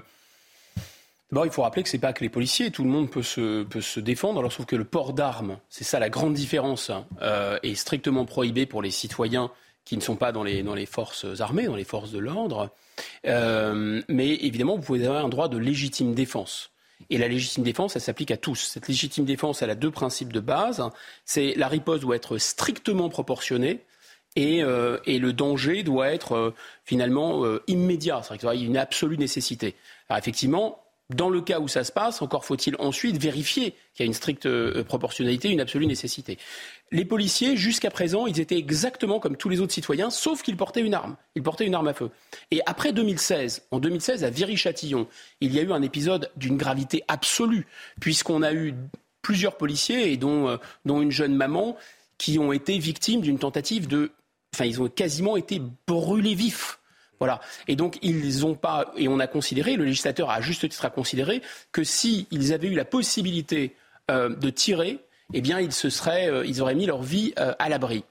D'abord, 1.31 1.47
il 1.47 1.53
faut 1.53 1.63
rappeler 1.63 1.85
que 1.85 1.89
ce 1.89 1.97
n'est 1.97 2.01
pas 2.01 2.13
que 2.13 2.25
les 2.25 2.29
policiers, 2.29 2.73
tout 2.73 2.83
le 2.83 2.91
monde 2.91 3.09
peut 3.09 3.23
se, 3.23 3.63
peut 3.63 3.81
se 3.81 4.01
défendre. 4.01 4.41
Alors, 4.41 4.53
sauf 4.53 4.67
que 4.67 4.75
le 4.75 4.85
port 4.85 5.13
d'armes, 5.13 5.59
c'est 5.69 5.85
ça 5.85 6.01
la 6.01 6.11
grande 6.11 6.35
différence, 6.35 6.91
hein, 6.91 7.07
euh, 7.23 7.57
est 7.63 7.77
strictement 7.77 8.25
prohibé 8.25 8.67
pour 8.67 8.83
les 8.83 8.91
citoyens 8.91 9.53
qui 9.91 9.97
ne 9.97 10.03
sont 10.03 10.15
pas 10.15 10.31
dans 10.31 10.45
les, 10.45 10.63
dans 10.63 10.77
les 10.77 10.87
forces 10.87 11.27
armées, 11.41 11.65
dans 11.65 11.75
les 11.75 11.83
forces 11.83 12.13
de 12.13 12.21
l'ordre. 12.21 12.71
Euh, 13.27 14.01
mais 14.09 14.35
évidemment, 14.35 14.77
vous 14.77 14.83
pouvez 14.83 15.05
avoir 15.05 15.25
un 15.25 15.29
droit 15.29 15.49
de 15.49 15.59
légitime 15.59 16.15
défense. 16.15 16.71
Et 17.11 17.19
la 17.19 17.27
légitime 17.27 17.65
défense, 17.65 17.97
elle 17.97 18.03
s'applique 18.03 18.31
à 18.31 18.37
tous. 18.37 18.55
Cette 18.55 18.87
légitime 18.87 19.25
défense, 19.25 19.63
elle 19.63 19.71
a 19.71 19.75
deux 19.75 19.91
principes 19.91 20.33
de 20.33 20.39
base. 20.39 20.81
C'est 21.25 21.55
la 21.57 21.67
riposte 21.67 22.03
doit 22.03 22.15
être 22.15 22.39
strictement 22.39 23.09
proportionnée 23.09 23.81
et, 24.37 24.63
euh, 24.63 24.99
et 25.07 25.19
le 25.19 25.33
danger 25.33 25.83
doit 25.83 26.13
être 26.13 26.37
euh, 26.37 26.55
finalement 26.85 27.45
immédiat. 27.67 28.23
C'est-à-dire 28.23 28.51
qu'il 28.53 28.61
y 28.61 28.63
a 28.63 28.67
une 28.67 28.77
absolue 28.77 29.19
nécessité. 29.19 29.75
Alors 30.09 30.21
effectivement, 30.21 30.80
Dans 31.15 31.29
le 31.29 31.41
cas 31.41 31.59
où 31.59 31.67
ça 31.67 31.83
se 31.83 31.91
passe, 31.91 32.23
encore 32.23 32.45
faut-il 32.45 32.77
ensuite 32.79 33.17
vérifier 33.17 33.75
qu'il 33.95 34.01
y 34.01 34.03
a 34.03 34.07
une 34.07 34.15
stricte 34.15 34.47
euh, 34.47 34.85
proportionnalité, 34.85 35.49
une 35.49 35.61
absolue 35.61 35.87
nécessité. 35.87 36.39
Les 36.93 37.05
policiers, 37.05 37.57
jusqu'à 37.57 37.91
présent, 37.91 38.29
ils 38.29 38.39
étaient 38.39 38.57
exactement 38.57 39.19
comme 39.19 39.37
tous 39.37 39.49
les 39.49 39.61
autres 39.61 39.73
citoyens, 39.73 40.11
sauf 40.11 40.43
qu'ils 40.43 40.57
portaient 40.57 40.83
une 40.83 40.95
arme. 40.95 41.17
Ils 41.35 41.43
portaient 41.43 41.67
une 41.67 41.75
arme 41.75 41.89
à 41.89 41.95
feu. 41.95 42.11
Et 42.53 42.61
après 42.65 42.93
2016, 42.93 43.65
en 43.73 43.81
2016, 43.81 44.23
à 44.23 44.31
Viry-Châtillon, 44.31 45.09
il 45.41 45.53
y 45.53 45.59
a 45.59 45.63
eu 45.63 45.73
un 45.73 45.83
épisode 45.83 46.31
d'une 46.37 46.57
gravité 46.57 47.03
absolue, 47.09 47.67
puisqu'on 48.01 48.43
a 48.43 48.53
eu 48.53 48.75
plusieurs 49.21 49.57
policiers, 49.57 50.17
dont, 50.17 50.49
euh, 50.49 50.57
dont 50.85 51.03
une 51.03 51.11
jeune 51.11 51.35
maman, 51.35 51.77
qui 52.19 52.39
ont 52.39 52.53
été 52.53 52.79
victimes 52.79 53.21
d'une 53.21 53.39
tentative 53.39 53.89
de... 53.89 54.13
Enfin, 54.55 54.65
ils 54.65 54.81
ont 54.81 54.89
quasiment 54.89 55.37
été 55.37 55.61
brûlés 55.87 56.35
vifs 56.35 56.80
voilà. 57.21 57.41
Et 57.69 57.77
donc, 57.77 57.99
ils 58.03 58.47
ont 58.47 58.55
pas, 58.55 58.93
et 58.97 59.07
on 59.07 59.21
a 59.21 59.27
considéré, 59.27 59.77
le 59.77 59.85
législateur 59.85 60.31
a 60.31 60.37
à 60.37 60.41
juste 60.41 60.69
titre 60.69 60.85
à 60.87 60.91
considérer 60.91 61.43
que 61.71 61.85
s'ils 61.85 62.53
avaient 62.53 62.69
eu 62.69 62.75
la 62.75 62.87
possibilité 62.87 63.77
euh, 64.11 64.31
de 64.31 64.51
tirer, 64.51 64.99
eh 65.35 65.43
bien, 65.43 65.61
ils, 65.61 65.73
se 65.73 65.91
seraient, 65.91 66.29
euh, 66.29 66.45
ils 66.47 66.63
auraient 66.63 66.75
mis 66.75 66.87
leur 66.87 67.03
vie 67.03 67.33
euh, 67.39 67.53
à 67.59 67.69
l'abri. 67.69 68.05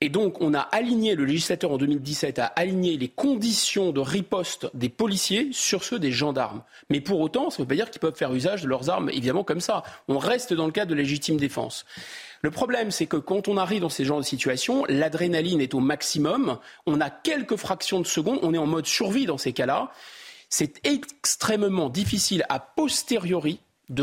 Et 0.00 0.10
donc, 0.10 0.40
on 0.40 0.52
a 0.52 0.60
aligné, 0.60 1.14
le 1.14 1.24
législateur 1.24 1.72
en 1.72 1.78
2017 1.78 2.38
a 2.38 2.46
aligné 2.46 2.96
les 2.96 3.08
conditions 3.08 3.90
de 3.92 4.00
riposte 4.00 4.68
des 4.74 4.88
policiers 4.88 5.48
sur 5.52 5.82
ceux 5.82 5.98
des 5.98 6.12
gendarmes. 6.12 6.62
Mais 6.90 7.00
pour 7.00 7.20
autant, 7.20 7.50
ça 7.50 7.56
ne 7.58 7.64
veut 7.64 7.68
pas 7.68 7.74
dire 7.74 7.90
qu'ils 7.90 8.00
peuvent 8.00 8.14
faire 8.14 8.32
usage 8.32 8.62
de 8.62 8.68
leurs 8.68 8.90
armes, 8.90 9.10
évidemment, 9.10 9.42
comme 9.42 9.60
ça. 9.60 9.82
On 10.06 10.18
reste 10.18 10.52
dans 10.52 10.66
le 10.66 10.72
cadre 10.72 10.90
de 10.90 10.96
légitime 10.96 11.36
défense. 11.36 11.84
Le 12.42 12.50
problème, 12.50 12.90
c'est 12.90 13.06
que 13.06 13.16
quand 13.16 13.48
on 13.48 13.56
arrive 13.56 13.80
dans 13.80 13.88
ces 13.88 14.04
genres 14.04 14.18
de 14.20 14.24
situations, 14.24 14.84
l'adrénaline 14.88 15.60
est 15.60 15.74
au 15.74 15.80
maximum, 15.80 16.58
on 16.86 17.00
a 17.00 17.10
quelques 17.10 17.56
fractions 17.56 18.00
de 18.00 18.06
secondes, 18.06 18.38
on 18.42 18.54
est 18.54 18.58
en 18.58 18.66
mode 18.66 18.86
survie 18.86 19.26
dans 19.26 19.38
ces 19.38 19.52
cas-là. 19.52 19.90
C'est 20.48 20.80
extrêmement 20.86 21.88
difficile 21.88 22.44
a 22.48 22.58
posteriori 22.60 23.60
de 23.88 24.02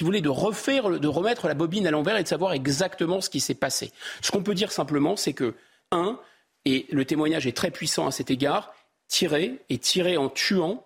vous 0.00 0.06
voulez, 0.06 0.20
de 0.20 0.28
refaire, 0.28 1.00
de 1.00 1.08
remettre 1.08 1.48
la 1.48 1.54
bobine 1.54 1.86
à 1.86 1.90
l'envers 1.90 2.16
et 2.16 2.22
de 2.22 2.28
savoir 2.28 2.52
exactement 2.52 3.20
ce 3.20 3.30
qui 3.30 3.40
s'est 3.40 3.54
passé. 3.54 3.92
Ce 4.20 4.30
qu'on 4.30 4.42
peut 4.42 4.54
dire 4.54 4.72
simplement, 4.72 5.16
c'est 5.16 5.32
que, 5.32 5.54
un, 5.92 6.18
et 6.64 6.86
le 6.90 7.04
témoignage 7.04 7.46
est 7.46 7.56
très 7.56 7.70
puissant 7.70 8.06
à 8.06 8.10
cet 8.10 8.30
égard, 8.30 8.74
tirer 9.08 9.60
et 9.68 9.78
tirer 9.78 10.16
en 10.16 10.28
tuant 10.28 10.84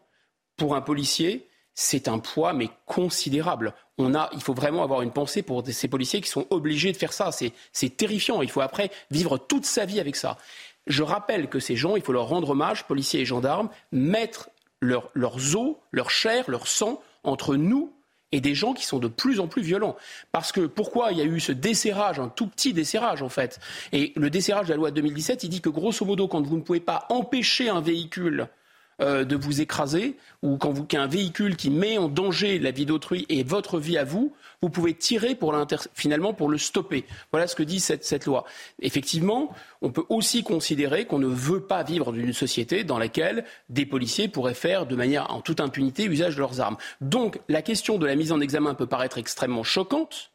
pour 0.56 0.76
un 0.76 0.82
policier, 0.82 1.48
c'est 1.74 2.08
un 2.08 2.18
poids 2.18 2.52
mais 2.52 2.68
considérable. 2.84 3.74
On 4.00 4.14
a, 4.14 4.30
il 4.32 4.40
faut 4.40 4.54
vraiment 4.54 4.82
avoir 4.82 5.02
une 5.02 5.12
pensée 5.12 5.42
pour 5.42 5.62
ces 5.66 5.88
policiers 5.88 6.20
qui 6.20 6.30
sont 6.30 6.46
obligés 6.50 6.90
de 6.90 6.96
faire 6.96 7.12
ça. 7.12 7.30
C'est 7.32 7.96
terrifiant. 7.96 8.40
Il 8.40 8.50
faut 8.50 8.62
après 8.62 8.90
vivre 9.10 9.36
toute 9.36 9.66
sa 9.66 9.84
vie 9.84 10.00
avec 10.00 10.16
ça. 10.16 10.38
Je 10.86 11.02
rappelle 11.02 11.48
que 11.48 11.60
ces 11.60 11.76
gens, 11.76 11.96
il 11.96 12.02
faut 12.02 12.12
leur 12.12 12.28
rendre 12.28 12.50
hommage, 12.50 12.86
policiers 12.86 13.20
et 13.20 13.24
gendarmes, 13.24 13.68
mettre 13.92 14.48
leur, 14.80 15.10
leurs 15.14 15.56
os, 15.56 15.76
leur 15.92 16.10
chair, 16.10 16.44
leur 16.48 16.66
sang 16.66 17.02
entre 17.22 17.56
nous 17.56 17.92
et 18.32 18.40
des 18.40 18.54
gens 18.54 18.72
qui 18.72 18.86
sont 18.86 18.98
de 18.98 19.08
plus 19.08 19.40
en 19.40 19.48
plus 19.48 19.62
violents. 19.62 19.96
Parce 20.32 20.52
que 20.52 20.62
pourquoi 20.62 21.12
il 21.12 21.18
y 21.18 21.20
a 21.20 21.24
eu 21.24 21.40
ce 21.40 21.52
desserrage, 21.52 22.18
un 22.18 22.28
tout 22.28 22.46
petit 22.46 22.72
desserrage 22.72 23.22
en 23.22 23.28
fait? 23.28 23.60
Et 23.92 24.12
le 24.16 24.30
desserrage 24.30 24.66
de 24.66 24.70
la 24.70 24.76
loi 24.76 24.90
de 24.90 24.96
2017, 24.96 25.44
il 25.44 25.50
dit 25.50 25.60
que 25.60 25.68
grosso 25.68 26.04
modo, 26.06 26.28
quand 26.28 26.46
vous 26.46 26.56
ne 26.56 26.62
pouvez 26.62 26.80
pas 26.80 27.06
empêcher 27.10 27.68
un 27.68 27.80
véhicule 27.80 28.48
euh, 29.00 29.24
de 29.24 29.36
vous 29.36 29.60
écraser, 29.60 30.16
ou 30.42 30.56
quand 30.56 30.72
vous 30.72 30.84
qu'un 30.84 31.06
véhicule 31.06 31.56
qui 31.56 31.70
met 31.70 31.98
en 31.98 32.08
danger 32.08 32.58
la 32.58 32.70
vie 32.70 32.86
d'autrui 32.86 33.26
et 33.28 33.42
votre 33.42 33.78
vie 33.78 33.96
à 33.96 34.04
vous, 34.04 34.34
vous 34.62 34.68
pouvez 34.68 34.94
tirer 34.94 35.34
pour 35.34 35.56
finalement 35.94 36.34
pour 36.34 36.48
le 36.48 36.58
stopper. 36.58 37.06
Voilà 37.32 37.46
ce 37.46 37.56
que 37.56 37.62
dit 37.62 37.80
cette, 37.80 38.04
cette 38.04 38.26
loi. 38.26 38.44
Effectivement, 38.82 39.54
on 39.80 39.90
peut 39.90 40.04
aussi 40.10 40.42
considérer 40.42 41.06
qu'on 41.06 41.18
ne 41.18 41.26
veut 41.26 41.60
pas 41.60 41.82
vivre 41.82 42.12
dans 42.12 42.18
une 42.18 42.32
société 42.32 42.84
dans 42.84 42.98
laquelle 42.98 43.44
des 43.68 43.86
policiers 43.86 44.28
pourraient 44.28 44.54
faire 44.54 44.86
de 44.86 44.96
manière 44.96 45.30
en 45.32 45.40
toute 45.40 45.60
impunité 45.60 46.04
usage 46.04 46.34
de 46.34 46.40
leurs 46.40 46.60
armes. 46.60 46.76
Donc 47.00 47.40
la 47.48 47.62
question 47.62 47.96
de 47.96 48.06
la 48.06 48.16
mise 48.16 48.32
en 48.32 48.40
examen 48.40 48.74
peut 48.74 48.86
paraître 48.86 49.18
extrêmement 49.18 49.64
choquante 49.64 50.30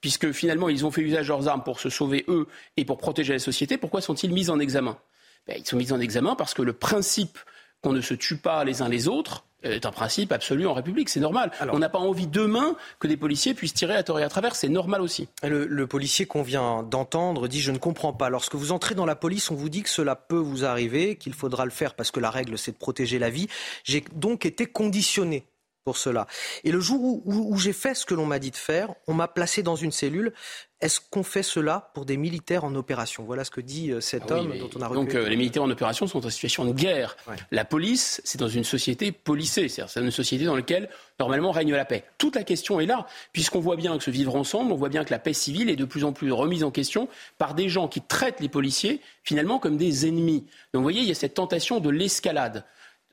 puisque 0.00 0.32
finalement 0.32 0.68
ils 0.68 0.84
ont 0.84 0.90
fait 0.90 1.02
usage 1.02 1.26
de 1.26 1.32
leurs 1.32 1.48
armes 1.48 1.62
pour 1.62 1.80
se 1.80 1.88
sauver 1.88 2.24
eux 2.28 2.46
et 2.76 2.84
pour 2.84 2.98
protéger 2.98 3.32
la 3.32 3.38
société, 3.38 3.76
pourquoi 3.76 4.00
sont-ils 4.00 4.32
mis 4.32 4.50
en 4.50 4.58
examen? 4.58 4.98
Ben, 5.46 5.56
Ils 5.58 5.66
sont 5.66 5.76
mis 5.76 5.92
en 5.92 6.00
examen 6.00 6.34
parce 6.34 6.54
que 6.54 6.62
le 6.62 6.72
principe 6.72 7.38
qu'on 7.82 7.92
ne 7.92 8.00
se 8.00 8.14
tue 8.14 8.36
pas 8.36 8.64
les 8.64 8.82
uns 8.82 8.88
les 8.88 9.08
autres 9.08 9.44
est 9.62 9.86
un 9.86 9.92
principe 9.92 10.32
absolu 10.32 10.66
en 10.66 10.74
République, 10.74 11.08
c'est 11.08 11.20
normal. 11.20 11.50
on 11.72 11.78
n'a 11.78 11.88
pas 11.88 11.98
envie 11.98 12.26
demain 12.26 12.76
que 12.98 13.06
des 13.06 13.16
policiers 13.16 13.54
puissent 13.54 13.74
tirer 13.74 13.94
à 13.94 14.02
tort 14.02 14.18
et 14.18 14.22
à 14.22 14.28
travers, 14.28 14.54
c'est 14.56 14.68
normal 14.68 15.02
aussi. 15.02 15.28
Le, 15.42 15.86
policier 15.86 16.24
qu'on 16.24 16.42
vient 16.42 16.82
d'entendre 16.82 17.48
dit 17.48 17.60
je 17.60 17.72
ne 17.72 17.78
comprends 17.78 18.12
pas. 18.12 18.28
Lorsque 18.28 18.54
vous 18.54 18.72
entrez 18.72 18.94
dans 18.94 19.06
la 19.06 19.16
police, 19.16 19.50
on 19.50 19.54
vous 19.54 19.68
dit 19.68 19.82
que 19.82 19.88
cela 19.88 20.14
peut 20.14 20.38
vous 20.38 20.64
arriver, 20.64 21.16
qu'il 21.16 21.34
faudra 21.34 21.64
le 21.64 21.70
faire 21.70 21.94
parce 21.94 22.10
que 22.10 22.20
la 22.20 22.30
règle 22.30 22.56
c'est 22.56 22.72
de 22.72 22.76
protéger 22.76 23.18
la 23.18 23.30
vie. 23.30 23.48
J'ai 23.84 24.04
donc 24.14 24.46
été 24.46 24.66
conditionné 24.66 25.44
pour 25.84 25.96
cela. 25.96 26.26
Et 26.64 26.72
le 26.72 26.80
jour 26.80 27.00
où, 27.02 27.56
j'ai 27.56 27.72
fait 27.72 27.94
ce 27.94 28.04
que 28.04 28.14
l'on 28.14 28.26
m'a 28.26 28.38
dit 28.38 28.50
de 28.50 28.56
faire, 28.56 28.94
on 29.06 29.14
m'a 29.14 29.28
placé 29.28 29.62
dans 29.62 29.76
une 29.76 29.92
cellule. 29.92 30.32
Est-ce 30.80 31.00
qu'on 31.10 31.22
fait 31.22 31.42
cela 31.42 31.90
pour 31.94 32.06
des 32.06 32.16
militaires 32.16 32.64
en 32.64 32.74
opération? 32.74 33.24
Voilà 33.24 33.44
ce 33.44 33.50
que 33.50 33.60
dit 33.60 33.90
euh, 33.90 34.00
cet 34.00 34.30
ah 34.30 34.36
homme 34.36 34.56
dont 34.58 34.70
on 34.76 34.80
a 34.80 34.88
Donc 34.88 35.14
euh, 35.14 35.28
les 35.28 35.36
militaires 35.36 35.62
en 35.62 35.70
opération 35.70 36.06
sont 36.06 36.24
en 36.24 36.30
situation 36.30 36.64
de 36.64 36.72
guerre. 36.72 37.16
La 37.50 37.66
police, 37.66 38.22
c'est 38.24 38.38
dans 38.38 38.48
une 38.48 38.64
société 38.64 39.12
policée, 39.12 39.68
c'est-à-dire 39.68 39.90
c'est 39.90 40.00
une 40.00 40.10
société 40.10 40.44
dans 40.44 40.56
laquelle 40.56 40.88
normalement 41.18 41.50
règne 41.50 41.74
la 41.74 41.84
paix. 41.84 42.04
Toute 42.16 42.36
la 42.36 42.44
question 42.44 42.80
est 42.80 42.86
là, 42.86 43.06
puisqu'on 43.32 43.60
voit 43.60 43.76
bien 43.76 43.96
que 43.98 44.04
ce 44.04 44.10
vivre 44.10 44.36
ensemble, 44.36 44.72
on 44.72 44.76
voit 44.76 44.88
bien 44.88 45.04
que 45.04 45.10
la 45.10 45.18
paix 45.18 45.34
civile 45.34 45.68
est 45.68 45.76
de 45.76 45.84
plus 45.84 46.04
en 46.04 46.12
plus 46.12 46.32
remise 46.32 46.64
en 46.64 46.70
question 46.70 47.08
par 47.36 47.54
des 47.54 47.68
gens 47.68 47.88
qui 47.88 48.00
traitent 48.00 48.40
les 48.40 48.48
policiers 48.48 49.02
finalement 49.22 49.58
comme 49.58 49.76
des 49.76 50.06
ennemis. 50.06 50.46
Donc 50.72 50.80
vous 50.80 50.82
voyez, 50.82 51.00
il 51.00 51.08
y 51.08 51.12
a 51.12 51.14
cette 51.14 51.34
tentation 51.34 51.80
de 51.80 51.90
l'escalade. 51.90 52.64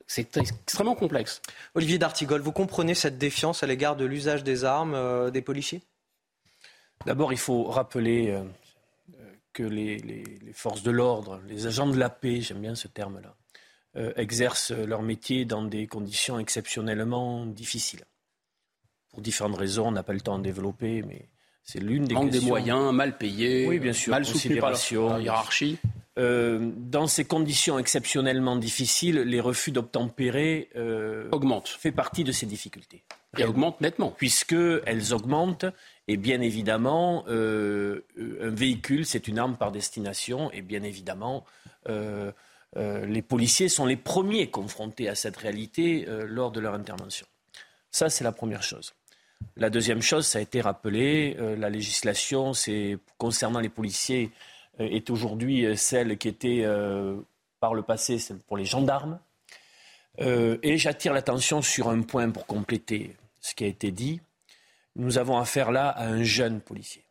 C'est 0.07 0.37
extrêmement 0.37 0.95
complexe. 0.95 1.41
Olivier 1.75 1.97
D'Artigol, 1.97 2.41
vous 2.41 2.53
comprenez 2.53 2.95
cette 2.95 3.17
défiance 3.17 3.61
à 3.61 3.67
l'égard 3.67 3.97
de 3.97 4.05
l'usage 4.05 4.43
des 4.43 4.63
armes 4.63 4.95
euh, 4.95 5.29
des 5.29 5.41
policiers? 5.41 5.81
D'abord, 7.05 7.33
il 7.33 7.37
faut 7.37 7.65
rappeler 7.65 8.29
euh, 8.29 8.43
que 9.51 9.63
les, 9.63 10.23
forces 10.53 10.81
de 10.81 10.91
l'ordre, 10.91 11.41
les 11.47 11.67
agents 11.67 11.87
de 11.87 11.97
la 11.97 12.09
paix, 12.09 12.39
j'aime 12.39 12.61
bien 12.61 12.73
ce 12.73 12.87
terme-là, 12.87 13.35
euh, 13.97 14.13
exercent 14.15 14.71
leur 14.71 15.01
métier 15.01 15.43
dans 15.43 15.63
des 15.63 15.87
conditions 15.87 16.39
exceptionnellement 16.39 17.45
difficiles. 17.45 18.05
Pour 19.09 19.21
différentes 19.21 19.57
raisons, 19.57 19.89
on 19.89 19.91
n'a 19.91 20.03
pas 20.03 20.13
le 20.13 20.21
temps 20.21 20.37
de 20.39 20.43
développer, 20.43 21.01
mais 21.01 21.27
c'est 21.63 21.79
l'une 21.79 22.05
des 22.05 22.13
Manque 22.13 22.29
des 22.29 22.39
moyens, 22.39 22.93
mal 22.93 23.17
payés, 23.17 23.67
oui, 23.67 23.79
bien 23.79 23.93
sûr, 23.93 24.11
mal 24.11 24.25
soutenu 24.25 24.57
par 24.57 24.71
la 24.71 25.19
hiérarchie. 25.19 25.77
Euh, 26.17 26.71
dans 26.75 27.05
ces 27.05 27.25
conditions 27.25 27.77
exceptionnellement 27.77 28.55
difficiles, 28.55 29.19
les 29.19 29.39
refus 29.39 29.71
d'obtempérer 29.71 30.69
euh, 30.75 31.29
augmentent. 31.31 31.67
Fait 31.67 31.91
partie 31.91 32.23
de 32.23 32.31
ces 32.31 32.47
difficultés. 32.47 33.03
Et 33.37 33.43
augmentent 33.43 33.81
nettement. 33.81 34.09
Puisqu'elles 34.09 35.13
augmentent, 35.13 35.65
et 36.07 36.17
bien 36.17 36.41
évidemment, 36.41 37.23
euh, 37.27 38.01
un 38.41 38.49
véhicule, 38.49 39.05
c'est 39.05 39.27
une 39.27 39.37
arme 39.37 39.57
par 39.57 39.71
destination, 39.71 40.51
et 40.51 40.61
bien 40.61 40.83
évidemment, 40.83 41.45
les 42.75 43.21
policiers 43.21 43.69
sont 43.69 43.85
les 43.85 43.95
premiers 43.95 44.49
confrontés 44.49 45.07
à 45.07 45.15
cette 45.15 45.37
réalité 45.37 46.05
lors 46.25 46.51
de 46.51 46.59
leur 46.59 46.73
intervention. 46.73 47.25
Ça, 47.91 48.09
c'est 48.09 48.23
la 48.23 48.31
première 48.31 48.63
chose. 48.63 48.93
La 49.55 49.69
deuxième 49.69 50.01
chose, 50.01 50.25
ça 50.25 50.39
a 50.39 50.41
été 50.41 50.61
rappelé, 50.61 51.37
la 51.57 51.69
législation, 51.69 52.53
c'est 52.53 52.97
concernant 53.17 53.59
les 53.59 53.69
policiers 53.69 54.31
euh, 54.31 54.56
est 54.79 55.09
aujourd'hui 55.09 55.65
euh, 55.65 55.75
celle 55.75 56.17
qui 56.17 56.27
était 56.27 56.61
euh, 56.63 57.15
par 57.59 57.73
le 57.73 57.81
passé 57.81 58.19
celle 58.19 58.39
pour 58.39 58.57
les 58.57 58.65
gendarmes. 58.65 59.19
et 60.19 60.77
j'attire 60.77 61.13
l'attention 61.13 61.61
sur 61.61 61.89
un 61.89 62.01
point 62.01 62.29
pour 62.29 62.45
compléter 62.45 63.15
ce 63.39 63.53
qui 63.55 63.63
a 63.63 63.67
été 63.67 63.91
dit. 63.91 64.19
Nous 64.95 65.17
avons 65.19 65.37
affaire 65.37 65.71
là 65.71 65.89
à 65.89 66.07
un 66.07 66.23
jeune 66.23 66.59
policier. 66.59 67.03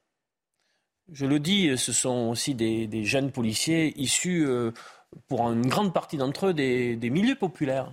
Je 1.13 1.25
le 1.25 1.39
dis, 1.39 1.79
ce 1.79 1.93
sont 1.93 2.31
aussi 2.31 2.57
des, 2.57 3.05
jeunes 3.05 3.31
policiers 3.31 3.95
issus, 3.97 4.45
pour 5.29 5.49
une 5.51 5.67
grande 5.67 5.93
partie 5.93 6.17
d'entre 6.17 6.49
eux, 6.49 6.55
des, 6.55 6.99
milieux 7.11 7.37
populaires. 7.37 7.93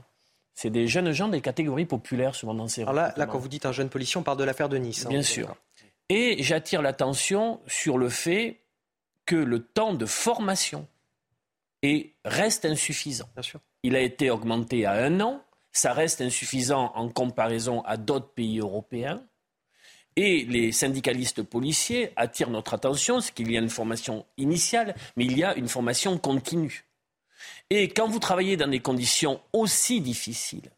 C'est 0.56 0.70
des 0.70 0.88
jeunes 0.88 1.12
gens 1.12 1.28
des 1.28 1.42
catégories 1.42 1.86
populaires, 1.86 2.36
souvent 2.36 2.54
dans 2.54 2.68
ces 2.68 2.82
Alors 2.82 2.94
là, 2.94 3.14
là, 3.18 3.26
quand 3.26 3.40
vous 3.40 3.48
dites 3.48 3.66
un 3.66 3.72
jeune 3.72 3.90
policier, 3.90 4.20
on 4.20 4.24
parle 4.24 4.38
de 4.38 4.44
l'affaire 4.44 4.70
de 4.70 4.78
Nice. 4.78 5.06
Hein. 5.06 5.10
Bien 5.10 5.24
sûr. 5.24 5.56
Et 6.10 6.42
j'attire 6.44 6.82
l'attention 6.82 7.60
sur 7.68 7.98
le 7.98 8.10
fait 8.10 8.63
que 9.26 9.36
le 9.36 9.64
temps 9.64 9.94
de 9.94 10.06
formation 10.06 10.88
reste 12.24 12.66
insuffisant. 12.66 13.30
Il 13.84 13.96
a 13.96 14.00
été 14.00 14.30
augmenté 14.30 14.86
à 14.86 14.94
un 14.94 15.20
an, 15.20 15.44
ça 15.72 15.94
reste 15.94 16.22
insuffisant 16.22 16.92
en 16.96 17.10
comparaison 17.10 17.82
à 17.82 17.98
d'autres 17.98 18.30
pays 18.30 18.60
européens. 18.60 19.24
Et 20.16 20.46
les 20.46 20.72
syndicalistes 20.72 21.42
policiers 21.42 22.12
attirent 22.16 22.52
notre 22.52 22.76
attention, 22.76 23.20
c'est 23.20 23.34
qu'il 23.34 23.52
y 23.52 23.58
a 23.58 23.60
une 23.60 23.70
formation 23.70 24.26
initiale, 24.38 24.96
mais 25.16 25.26
il 25.26 25.38
y 25.38 25.44
a 25.44 25.56
une 25.56 25.68
formation 25.68 26.18
continue. 26.18 26.86
Et 27.70 27.90
quand 27.90 28.08
vous 28.08 28.20
travaillez 28.20 28.56
dans 28.56 28.68
des 28.68 28.80
conditions 28.80 29.42
aussi 29.54 30.02
difficiles, 30.02 30.70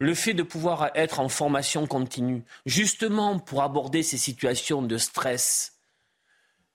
le 0.00 0.14
fait 0.14 0.34
de 0.34 0.42
pouvoir 0.42 0.90
être 0.96 1.20
en 1.20 1.28
formation 1.28 1.86
continue, 1.86 2.42
justement 2.66 3.38
pour 3.38 3.62
aborder 3.62 4.02
ces 4.02 4.18
situations 4.18 4.82
de 4.82 4.98
stress, 4.98 5.73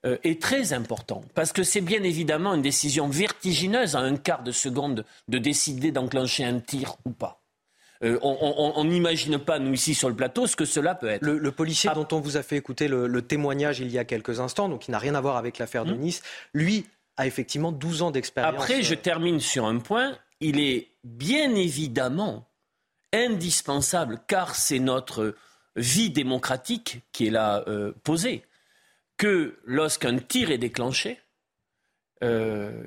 euh, 0.06 0.18
est 0.24 0.42
très 0.42 0.74
important, 0.74 1.24
parce 1.36 1.52
que 1.52 1.64
c'est 1.64 1.82
bien 1.82 2.04
évidemment 2.04 2.54
une 2.54 2.62
décision 2.62 3.08
vertigineuse 3.08 3.96
à 3.96 4.00
un 4.00 4.16
quart 4.16 4.44
de 4.44 4.52
seconde 4.52 5.06
de 5.28 5.38
décider 5.38 5.92
d'enclencher 5.92 6.46
un 6.46 6.60
tir 6.60 6.96
ou 7.06 7.12
pas. 7.12 7.42
Euh, 8.02 8.18
on 8.22 8.84
n'imagine 8.86 9.38
pas, 9.40 9.60
nous, 9.60 9.74
ici, 9.74 9.94
sur 9.94 10.08
le 10.08 10.16
plateau, 10.16 10.48
ce 10.48 10.56
que 10.56 10.64
cela 10.64 10.96
peut 10.96 11.10
être. 11.10 11.26
Le, 11.26 11.52
policier 11.52 11.90
ah. 11.92 11.96
dont 11.96 12.08
on 12.14 12.22
vous 12.22 12.38
a 12.38 12.44
fait 12.44 12.56
écouter 12.56 12.88
le, 12.88 13.22
témoignage 13.22 13.82
il 13.82 13.92
y 13.92 13.98
a 13.98 14.06
quelques 14.06 14.40
instants, 14.40 14.70
donc 14.70 14.82
qui 14.84 14.92
n'a 14.92 15.00
rien 15.00 15.16
à 15.16 15.22
voir 15.22 15.36
avec 15.36 15.58
l'affaire 15.58 15.84
de 15.84 15.94
hmm. 15.94 16.00
Nice, 16.00 16.22
lui 16.54 16.86
a 17.18 17.28
effectivement 17.28 17.74
12 17.74 18.02
ans 18.04 18.12
d'expérience. 18.12 18.54
Après, 18.54 18.82
je 18.82 18.96
termine 18.96 19.42
sur 19.42 19.66
un 19.66 19.80
point. 19.80 20.18
Il 20.40 20.62
est 20.62 20.88
bien 21.04 21.54
évidemment 21.56 22.48
indispensable, 23.12 24.22
car 24.28 24.56
c'est 24.56 24.80
notre 24.80 25.36
vie 25.76 26.10
démocratique 26.10 27.02
qui 27.12 27.28
est 27.28 27.32
là 27.32 27.66
euh, 27.68 27.92
posée, 28.04 28.44
que 29.20 29.60
lorsqu'un 29.66 30.18
tir 30.18 30.50
est 30.50 30.58
déclenché, 30.58 31.20
euh, 32.24 32.84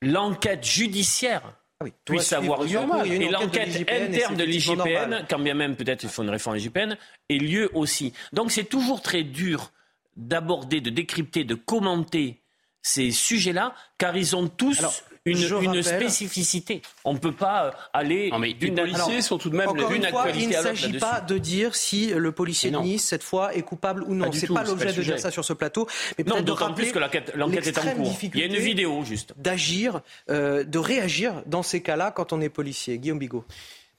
l'enquête 0.00 0.64
judiciaire 0.64 1.54
ah 1.80 1.84
puisse 2.04 2.32
avoir 2.32 2.62
lieu 2.62 2.78
et 3.06 3.28
l'enquête 3.28 3.88
interne 3.88 4.36
de 4.36 4.42
l'IGPN, 4.42 5.26
quand 5.28 5.38
bien 5.38 5.54
même 5.54 5.76
peut-être 5.76 6.02
il 6.02 6.08
faut 6.08 6.22
une 6.22 6.30
réforme 6.30 6.56
l'IGPN, 6.56 6.96
ait 7.28 7.38
lieu 7.38 7.70
aussi. 7.74 8.14
Donc 8.32 8.50
c'est 8.50 8.64
toujours 8.64 9.02
très 9.02 9.22
dur 9.22 9.72
d'aborder, 10.16 10.80
de 10.80 10.90
décrypter, 10.90 11.44
de 11.44 11.54
commenter 11.54 12.40
ces 12.80 13.10
sujets-là, 13.10 13.74
car 13.98 14.16
ils 14.16 14.34
ont 14.34 14.48
tous 14.48 15.04
une, 15.24 15.82
spécificité. 15.82 16.82
On 17.04 17.14
ne 17.14 17.18
peut 17.18 17.32
pas 17.32 17.66
euh, 17.66 17.70
aller. 17.92 18.30
Non, 18.30 18.38
mais 18.38 18.56
les 18.60 18.70
policiers 18.70 19.22
sont 19.22 19.38
tout 19.38 19.50
de 19.50 19.56
même 19.56 19.72
d'une 19.72 20.04
actualité 20.04 20.42
Il 20.42 20.48
ne 20.48 20.62
s'agit 20.62 20.98
pas 20.98 21.20
de 21.20 21.38
dire 21.38 21.74
si 21.74 22.08
le 22.08 22.32
policier 22.32 22.70
de 22.70 22.78
Nice, 22.78 23.04
cette 23.04 23.22
fois, 23.22 23.54
est 23.54 23.62
coupable 23.62 24.02
ou 24.04 24.14
non. 24.14 24.30
C'est 24.32 24.48
pas 24.48 24.64
l'objet 24.64 24.92
de 24.92 25.02
dire 25.02 25.18
ça 25.18 25.30
sur 25.30 25.44
ce 25.44 25.52
plateau. 25.52 25.86
Mais 26.18 26.24
non, 26.24 26.40
d'autant 26.40 26.72
plus 26.72 26.92
que 26.92 26.98
l'enquête 26.98 27.32
est 27.34 27.78
en 27.78 27.94
cours. 27.94 28.18
Il 28.22 28.40
y 28.40 28.42
a 28.42 28.46
une 28.46 28.56
vidéo, 28.56 29.04
juste. 29.04 29.34
D'agir, 29.36 30.00
euh, 30.30 30.64
de 30.64 30.78
réagir 30.78 31.42
dans 31.46 31.62
ces 31.62 31.82
cas-là 31.82 32.10
quand 32.10 32.32
on 32.32 32.40
est 32.40 32.48
policier. 32.48 32.98
Guillaume 32.98 33.18
Bigot. 33.18 33.44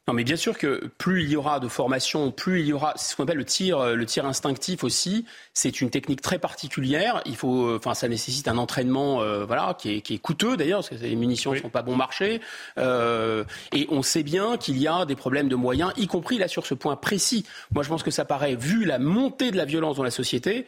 Non, 0.10 0.14
mais 0.14 0.26
bien 0.26 0.36
sûr 0.36 0.58
que 0.58 0.92
plus 0.98 1.24
il 1.24 1.30
y 1.30 1.38
aura 1.38 1.62
de 1.62 1.70
formation, 1.70 2.30
plus 2.30 2.60
il 2.60 2.68
y 2.68 2.74
aura 2.74 2.94
ce 2.98 3.16
qu'on 3.16 3.24
appelle 3.24 3.38
le 3.38 3.46
tir, 3.46 3.80
euh, 3.80 3.96
le 3.96 4.06
tir 4.06 4.26
instinctif 4.26 4.84
aussi. 4.84 5.26
C'est 5.54 5.80
une 5.80 5.90
technique 5.90 6.22
très 6.22 6.40
particulière. 6.40 7.22
Il 7.26 7.38
faut, 7.38 7.68
euh, 7.68 7.78
enfin, 7.78 7.94
ça 7.94 8.10
nécessite 8.10 8.50
un 8.50 8.58
entraînement, 8.58 9.22
euh, 9.22 9.46
voilà, 9.46 9.78
qui 9.80 9.96
est, 9.96 10.02
qui 10.02 10.16
est, 10.16 10.18
coûteux 10.18 10.58
d'ailleurs, 10.58 10.80
parce 10.80 10.90
que 10.90 11.06
les 11.06 11.16
munitions 11.16 11.54
ne 11.54 11.60
sont 11.60 11.70
pas 11.70 11.84
bon 11.84 11.96
marché. 11.96 12.42
Euh, 12.78 13.46
et 13.72 13.88
on 13.92 14.02
sait 14.02 14.24
bien 14.24 14.58
qu'il 14.58 14.78
y 14.78 14.90
a 14.90 15.06
des 15.06 15.16
problèmes 15.16 15.48
de 15.48 15.56
moyens, 15.56 15.94
y 15.96 16.08
compris 16.08 16.38
là 16.38 16.50
sur 16.50 16.66
ce 16.66 16.74
point 16.74 16.98
précis. 16.98 17.46
Moi, 17.74 17.82
je 17.84 17.88
pense 17.88 18.04
que 18.04 18.12
ça 18.12 18.26
paraît, 18.26 18.56
vu 18.56 18.84
la 18.84 19.00
montée 19.00 19.52
de 19.52 19.58
la 19.58 19.66
violence 19.66 19.96
dans 19.96 20.04
la 20.04 20.12
société, 20.12 20.68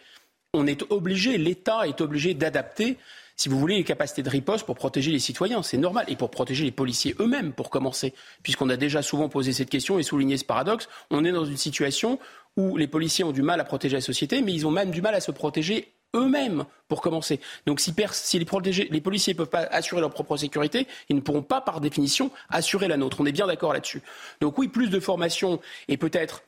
on 0.53 0.65
est 0.65 0.89
obligé, 0.89 1.37
l'État 1.37 1.85
est 1.85 1.99
obligé 1.99 2.33
d'adapter 2.35 2.97
si 3.35 3.49
vous 3.49 3.59
voulez, 3.59 3.75
les 3.75 3.83
capacités 3.83 4.23
de 4.23 4.29
riposte 4.29 4.65
pour 4.65 4.75
protéger 4.75 5.11
les 5.11 5.19
citoyens. 5.19 5.61
C'est 5.61 5.77
normal. 5.77 6.05
Et 6.07 6.15
pour 6.15 6.31
protéger 6.31 6.63
les 6.63 6.71
policiers 6.71 7.15
eux-mêmes, 7.19 7.51
pour 7.51 7.69
commencer. 7.69 8.13
Puisqu'on 8.43 8.69
a 8.69 8.77
déjà 8.77 9.01
souvent 9.01 9.29
posé 9.29 9.51
cette 9.51 9.69
question 9.69 9.99
et 9.99 10.03
souligné 10.03 10.37
ce 10.37 10.45
paradoxe. 10.45 10.87
On 11.11 11.25
est 11.25 11.31
dans 11.31 11.45
une 11.45 11.57
situation 11.57 12.19
où 12.55 12.77
les 12.77 12.87
policiers 12.87 13.25
ont 13.25 13.33
du 13.33 13.41
mal 13.41 13.59
à 13.59 13.65
protéger 13.65 13.97
la 13.97 14.01
société, 14.01 14.41
mais 14.41 14.53
ils 14.53 14.65
ont 14.65 14.71
même 14.71 14.91
du 14.91 15.01
mal 15.01 15.13
à 15.15 15.19
se 15.19 15.31
protéger 15.31 15.91
eux-mêmes, 16.15 16.63
pour 16.87 17.01
commencer. 17.01 17.41
Donc 17.65 17.81
si, 17.81 17.93
les, 17.97 18.87
les, 18.89 19.01
policiers 19.01 19.33
ne 19.33 19.37
peuvent 19.37 19.49
pas 19.49 19.63
assurer 19.63 19.99
leur 19.99 20.11
propre 20.11 20.37
sécurité, 20.37 20.87
ils 21.09 21.15
ne 21.17 21.21
pourront 21.21 21.41
pas, 21.41 21.59
par 21.59 21.81
définition, 21.81 22.31
assurer 22.49 22.87
la 22.87 22.95
nôtre. 22.95 23.17
On 23.19 23.25
est 23.25 23.33
bien 23.33 23.47
d'accord 23.47 23.73
là-dessus. 23.73 24.01
Donc 24.39 24.57
oui, 24.57 24.69
plus 24.69 24.89
de 24.89 24.99
formation 25.01 25.59
et 25.89 25.97
peut-être 25.97 26.43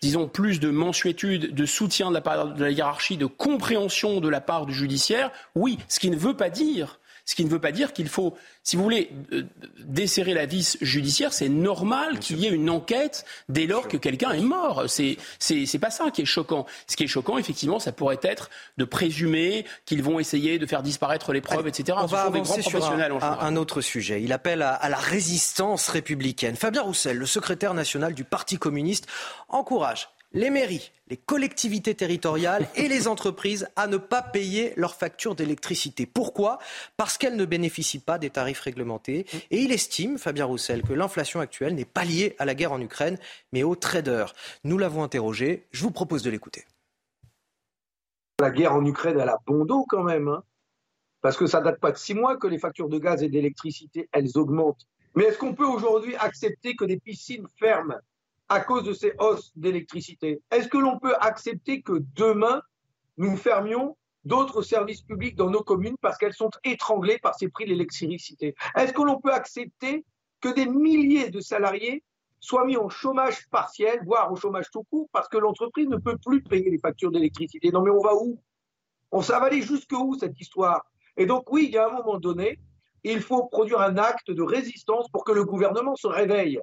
disons, 0.00 0.28
plus 0.28 0.60
de 0.60 0.70
mensuétude, 0.70 1.54
de 1.54 1.66
soutien 1.66 2.08
de 2.08 2.14
la 2.14 2.20
part 2.20 2.54
de 2.54 2.64
la 2.64 2.70
hiérarchie, 2.70 3.16
de 3.16 3.26
compréhension 3.26 4.20
de 4.20 4.28
la 4.28 4.40
part 4.40 4.66
du 4.66 4.74
judiciaire, 4.74 5.30
oui, 5.54 5.78
ce 5.88 6.00
qui 6.00 6.10
ne 6.10 6.16
veut 6.16 6.36
pas 6.36 6.50
dire 6.50 6.98
ce 7.26 7.34
qui 7.34 7.44
ne 7.44 7.50
veut 7.50 7.58
pas 7.58 7.72
dire 7.72 7.92
qu'il 7.92 8.08
faut, 8.08 8.34
si 8.62 8.76
vous 8.76 8.84
voulez, 8.84 9.10
euh, 9.32 9.42
desserrer 9.80 10.32
la 10.32 10.46
vis 10.46 10.78
judiciaire. 10.80 11.32
C'est 11.32 11.48
normal 11.48 12.20
qu'il 12.20 12.38
y 12.38 12.46
ait 12.46 12.50
une 12.50 12.70
enquête 12.70 13.24
dès 13.48 13.66
lors 13.66 13.88
que 13.88 13.96
quelqu'un 13.96 14.30
est 14.30 14.40
mort. 14.40 14.84
C'est, 14.86 15.18
c'est, 15.40 15.78
pas 15.80 15.90
ça 15.90 16.10
qui 16.12 16.22
est 16.22 16.26
choquant. 16.26 16.66
Ce 16.86 16.96
qui 16.96 17.02
est 17.02 17.08
choquant, 17.08 17.36
effectivement, 17.36 17.80
ça 17.80 17.90
pourrait 17.90 18.20
être 18.22 18.48
de 18.78 18.84
présumer 18.84 19.66
qu'ils 19.86 20.04
vont 20.04 20.20
essayer 20.20 20.60
de 20.60 20.66
faire 20.66 20.84
disparaître 20.84 21.32
les 21.32 21.40
preuves, 21.40 21.66
etc. 21.66 21.98
On 22.00 22.06
va 22.06 22.22
avancer 22.22 22.62
sur 22.62 22.86
un, 22.86 23.56
autre 23.56 23.80
sujet. 23.80 24.22
Il 24.22 24.32
appelle 24.32 24.62
à, 24.62 24.74
à 24.74 24.88
la 24.88 24.96
résistance 24.96 25.88
républicaine. 25.88 26.54
Fabien 26.54 26.82
Roussel, 26.82 27.16
le 27.16 27.26
secrétaire 27.26 27.74
national 27.74 28.14
du 28.14 28.22
Parti 28.22 28.56
communiste, 28.56 29.08
encourage 29.48 30.08
les 30.32 30.50
mairies, 30.50 30.92
les 31.08 31.16
collectivités 31.16 31.94
territoriales 31.94 32.66
et 32.74 32.88
les 32.88 33.08
entreprises 33.08 33.68
à 33.76 33.86
ne 33.86 33.96
pas 33.96 34.22
payer 34.22 34.72
leurs 34.76 34.94
factures 34.94 35.34
d'électricité. 35.34 36.06
Pourquoi? 36.06 36.58
Parce 36.96 37.16
qu'elles 37.16 37.36
ne 37.36 37.44
bénéficient 37.44 38.00
pas 38.00 38.18
des 38.18 38.30
tarifs 38.30 38.60
réglementés. 38.60 39.26
Et 39.50 39.60
il 39.60 39.72
estime, 39.72 40.18
Fabien 40.18 40.44
Roussel, 40.44 40.82
que 40.82 40.92
l'inflation 40.92 41.40
actuelle 41.40 41.74
n'est 41.74 41.84
pas 41.84 42.04
liée 42.04 42.36
à 42.38 42.44
la 42.44 42.54
guerre 42.54 42.72
en 42.72 42.80
Ukraine, 42.80 43.18
mais 43.52 43.62
aux 43.62 43.76
traders. 43.76 44.34
Nous 44.64 44.78
l'avons 44.78 45.02
interrogé. 45.02 45.66
Je 45.70 45.82
vous 45.82 45.90
propose 45.90 46.22
de 46.22 46.30
l'écouter. 46.30 46.64
La 48.40 48.50
guerre 48.50 48.74
en 48.74 48.84
Ukraine, 48.84 49.18
elle 49.18 49.28
a 49.28 49.38
bon 49.46 49.64
dos 49.64 49.86
quand 49.88 50.02
même. 50.02 50.28
Hein. 50.28 50.42
parce 51.22 51.36
que 51.36 51.46
ça 51.46 51.60
date 51.60 51.80
pas 51.80 51.90
de 51.90 51.96
six 51.96 52.14
mois 52.14 52.36
que 52.36 52.46
les 52.46 52.58
factures 52.58 52.88
de 52.88 52.98
gaz 52.98 53.22
et 53.22 53.28
d'électricité, 53.28 54.08
elles 54.12 54.36
augmentent. 54.36 54.86
Mais 55.14 55.24
est-ce 55.24 55.38
qu'on 55.38 55.54
peut 55.54 55.66
aujourd'hui 55.66 56.14
accepter 56.16 56.76
que 56.76 56.84
des 56.84 56.98
piscines 56.98 57.46
ferment? 57.58 58.00
À 58.48 58.60
cause 58.60 58.84
de 58.84 58.92
ces 58.92 59.12
hausses 59.18 59.52
d'électricité. 59.56 60.40
Est-ce 60.50 60.68
que 60.68 60.78
l'on 60.78 60.98
peut 60.98 61.14
accepter 61.20 61.82
que 61.82 62.02
demain, 62.14 62.62
nous 63.16 63.36
fermions 63.36 63.96
d'autres 64.24 64.62
services 64.62 65.02
publics 65.02 65.36
dans 65.36 65.50
nos 65.50 65.62
communes 65.62 65.96
parce 66.00 66.18
qu'elles 66.18 66.34
sont 66.34 66.50
étranglées 66.64 67.18
par 67.18 67.34
ces 67.34 67.48
prix 67.48 67.64
de 67.64 67.70
l'électricité? 67.70 68.54
Est-ce 68.76 68.92
que 68.92 69.02
l'on 69.02 69.20
peut 69.20 69.32
accepter 69.32 70.04
que 70.40 70.48
des 70.48 70.66
milliers 70.66 71.30
de 71.30 71.40
salariés 71.40 72.02
soient 72.40 72.66
mis 72.66 72.76
en 72.76 72.88
chômage 72.88 73.48
partiel, 73.48 74.00
voire 74.04 74.30
au 74.30 74.36
chômage 74.36 74.70
tout 74.70 74.84
court, 74.90 75.08
parce 75.12 75.28
que 75.28 75.38
l'entreprise 75.38 75.88
ne 75.88 75.96
peut 75.96 76.16
plus 76.24 76.42
payer 76.42 76.70
les 76.70 76.78
factures 76.78 77.10
d'électricité? 77.10 77.70
Non 77.72 77.82
mais 77.82 77.90
on 77.90 78.00
va 78.00 78.14
où? 78.14 78.40
On 79.10 79.22
s'est 79.22 79.32
avalé 79.32 79.62
jusqu'où 79.62 80.16
cette 80.18 80.38
histoire? 80.40 80.84
Et 81.16 81.26
donc 81.26 81.50
oui, 81.50 81.64
il 81.66 81.72
y 81.72 81.78
a 81.78 81.88
un 81.88 81.92
moment 81.92 82.18
donné, 82.18 82.60
il 83.02 83.20
faut 83.20 83.46
produire 83.46 83.80
un 83.80 83.96
acte 83.96 84.30
de 84.30 84.42
résistance 84.42 85.08
pour 85.08 85.24
que 85.24 85.32
le 85.32 85.44
gouvernement 85.44 85.96
se 85.96 86.06
réveille. 86.06 86.60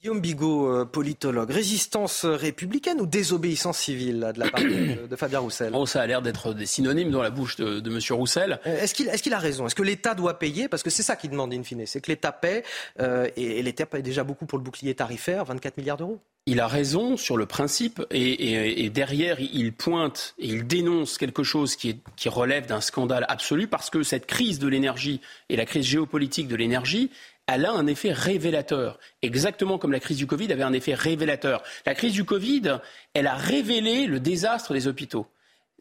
Guillaume 0.00 0.20
Bigot, 0.20 0.68
euh, 0.68 0.84
politologue, 0.84 1.50
résistance 1.50 2.26
républicaine 2.26 3.00
ou 3.00 3.06
désobéissance 3.06 3.78
civile 3.78 4.32
de 4.34 4.38
la 4.38 4.50
part 4.50 4.60
de, 4.60 5.16
Fabien 5.16 5.38
Roussel 5.38 5.72
oh, 5.74 5.86
Ça 5.86 6.02
a 6.02 6.06
l'air 6.06 6.20
d'être 6.20 6.52
des 6.52 6.66
synonymes 6.66 7.10
dans 7.10 7.22
la 7.22 7.30
bouche 7.30 7.56
de, 7.56 7.80
de 7.80 7.90
M. 7.90 7.98
Roussel. 8.10 8.60
Euh, 8.66 8.82
est-ce 8.82 8.94
qu'il 8.94 9.08
est 9.08 9.32
a 9.32 9.38
raison? 9.38 9.66
Est-ce 9.66 9.74
que 9.74 9.82
l'État 9.82 10.14
doit 10.14 10.38
payer? 10.38 10.68
Parce 10.68 10.82
que 10.82 10.90
c'est 10.90 11.02
ça 11.02 11.16
qu'il 11.16 11.30
demande 11.30 11.54
in 11.54 11.62
fine, 11.62 11.86
c'est 11.86 12.00
que 12.00 12.10
l'État 12.10 12.32
paie, 12.32 12.64
euh, 13.00 13.28
et, 13.36 13.62
l'État 13.62 13.86
paye 13.86 14.02
déjà 14.02 14.24
beaucoup 14.24 14.44
pour 14.44 14.58
le 14.58 14.64
bouclier 14.64 14.94
tarifaire, 14.94 15.44
24 15.46 15.78
milliards 15.78 15.96
d'euros. 15.96 16.20
Il 16.46 16.60
a 16.60 16.66
raison 16.66 17.16
sur 17.16 17.38
le 17.38 17.46
principe, 17.46 18.02
et, 18.10 18.90
derrière, 18.90 19.40
il 19.40 19.72
pointe 19.72 20.34
et 20.38 20.48
il 20.48 20.66
dénonce 20.66 21.16
quelque 21.16 21.42
chose 21.42 21.74
qui, 21.74 22.02
qui 22.16 22.28
relève 22.28 22.66
d'un 22.66 22.82
scandale 22.82 23.24
absolu, 23.28 23.66
parce 23.66 23.88
que 23.88 24.02
cette 24.02 24.26
crise 24.26 24.58
de 24.58 24.68
l'énergie 24.68 25.22
et 25.48 25.56
la 25.56 25.64
crise 25.64 25.86
géopolitique 25.86 26.48
de 26.48 26.56
l'énergie, 26.56 27.10
elle 27.46 27.66
a 27.66 27.72
un 27.72 27.86
effet 27.86 28.12
révélateur, 28.12 28.98
exactement 29.22 29.78
comme 29.78 29.92
la 29.92 30.00
crise 30.00 30.16
du 30.16 30.26
Covid 30.26 30.52
avait 30.52 30.62
un 30.62 30.72
effet 30.72 30.94
révélateur. 30.94 31.62
La 31.84 31.94
crise 31.94 32.12
du 32.12 32.24
Covid, 32.24 32.78
elle 33.12 33.26
a 33.26 33.34
révélé 33.34 34.06
le 34.06 34.20
désastre 34.20 34.72
des 34.72 34.88
hôpitaux. 34.88 35.26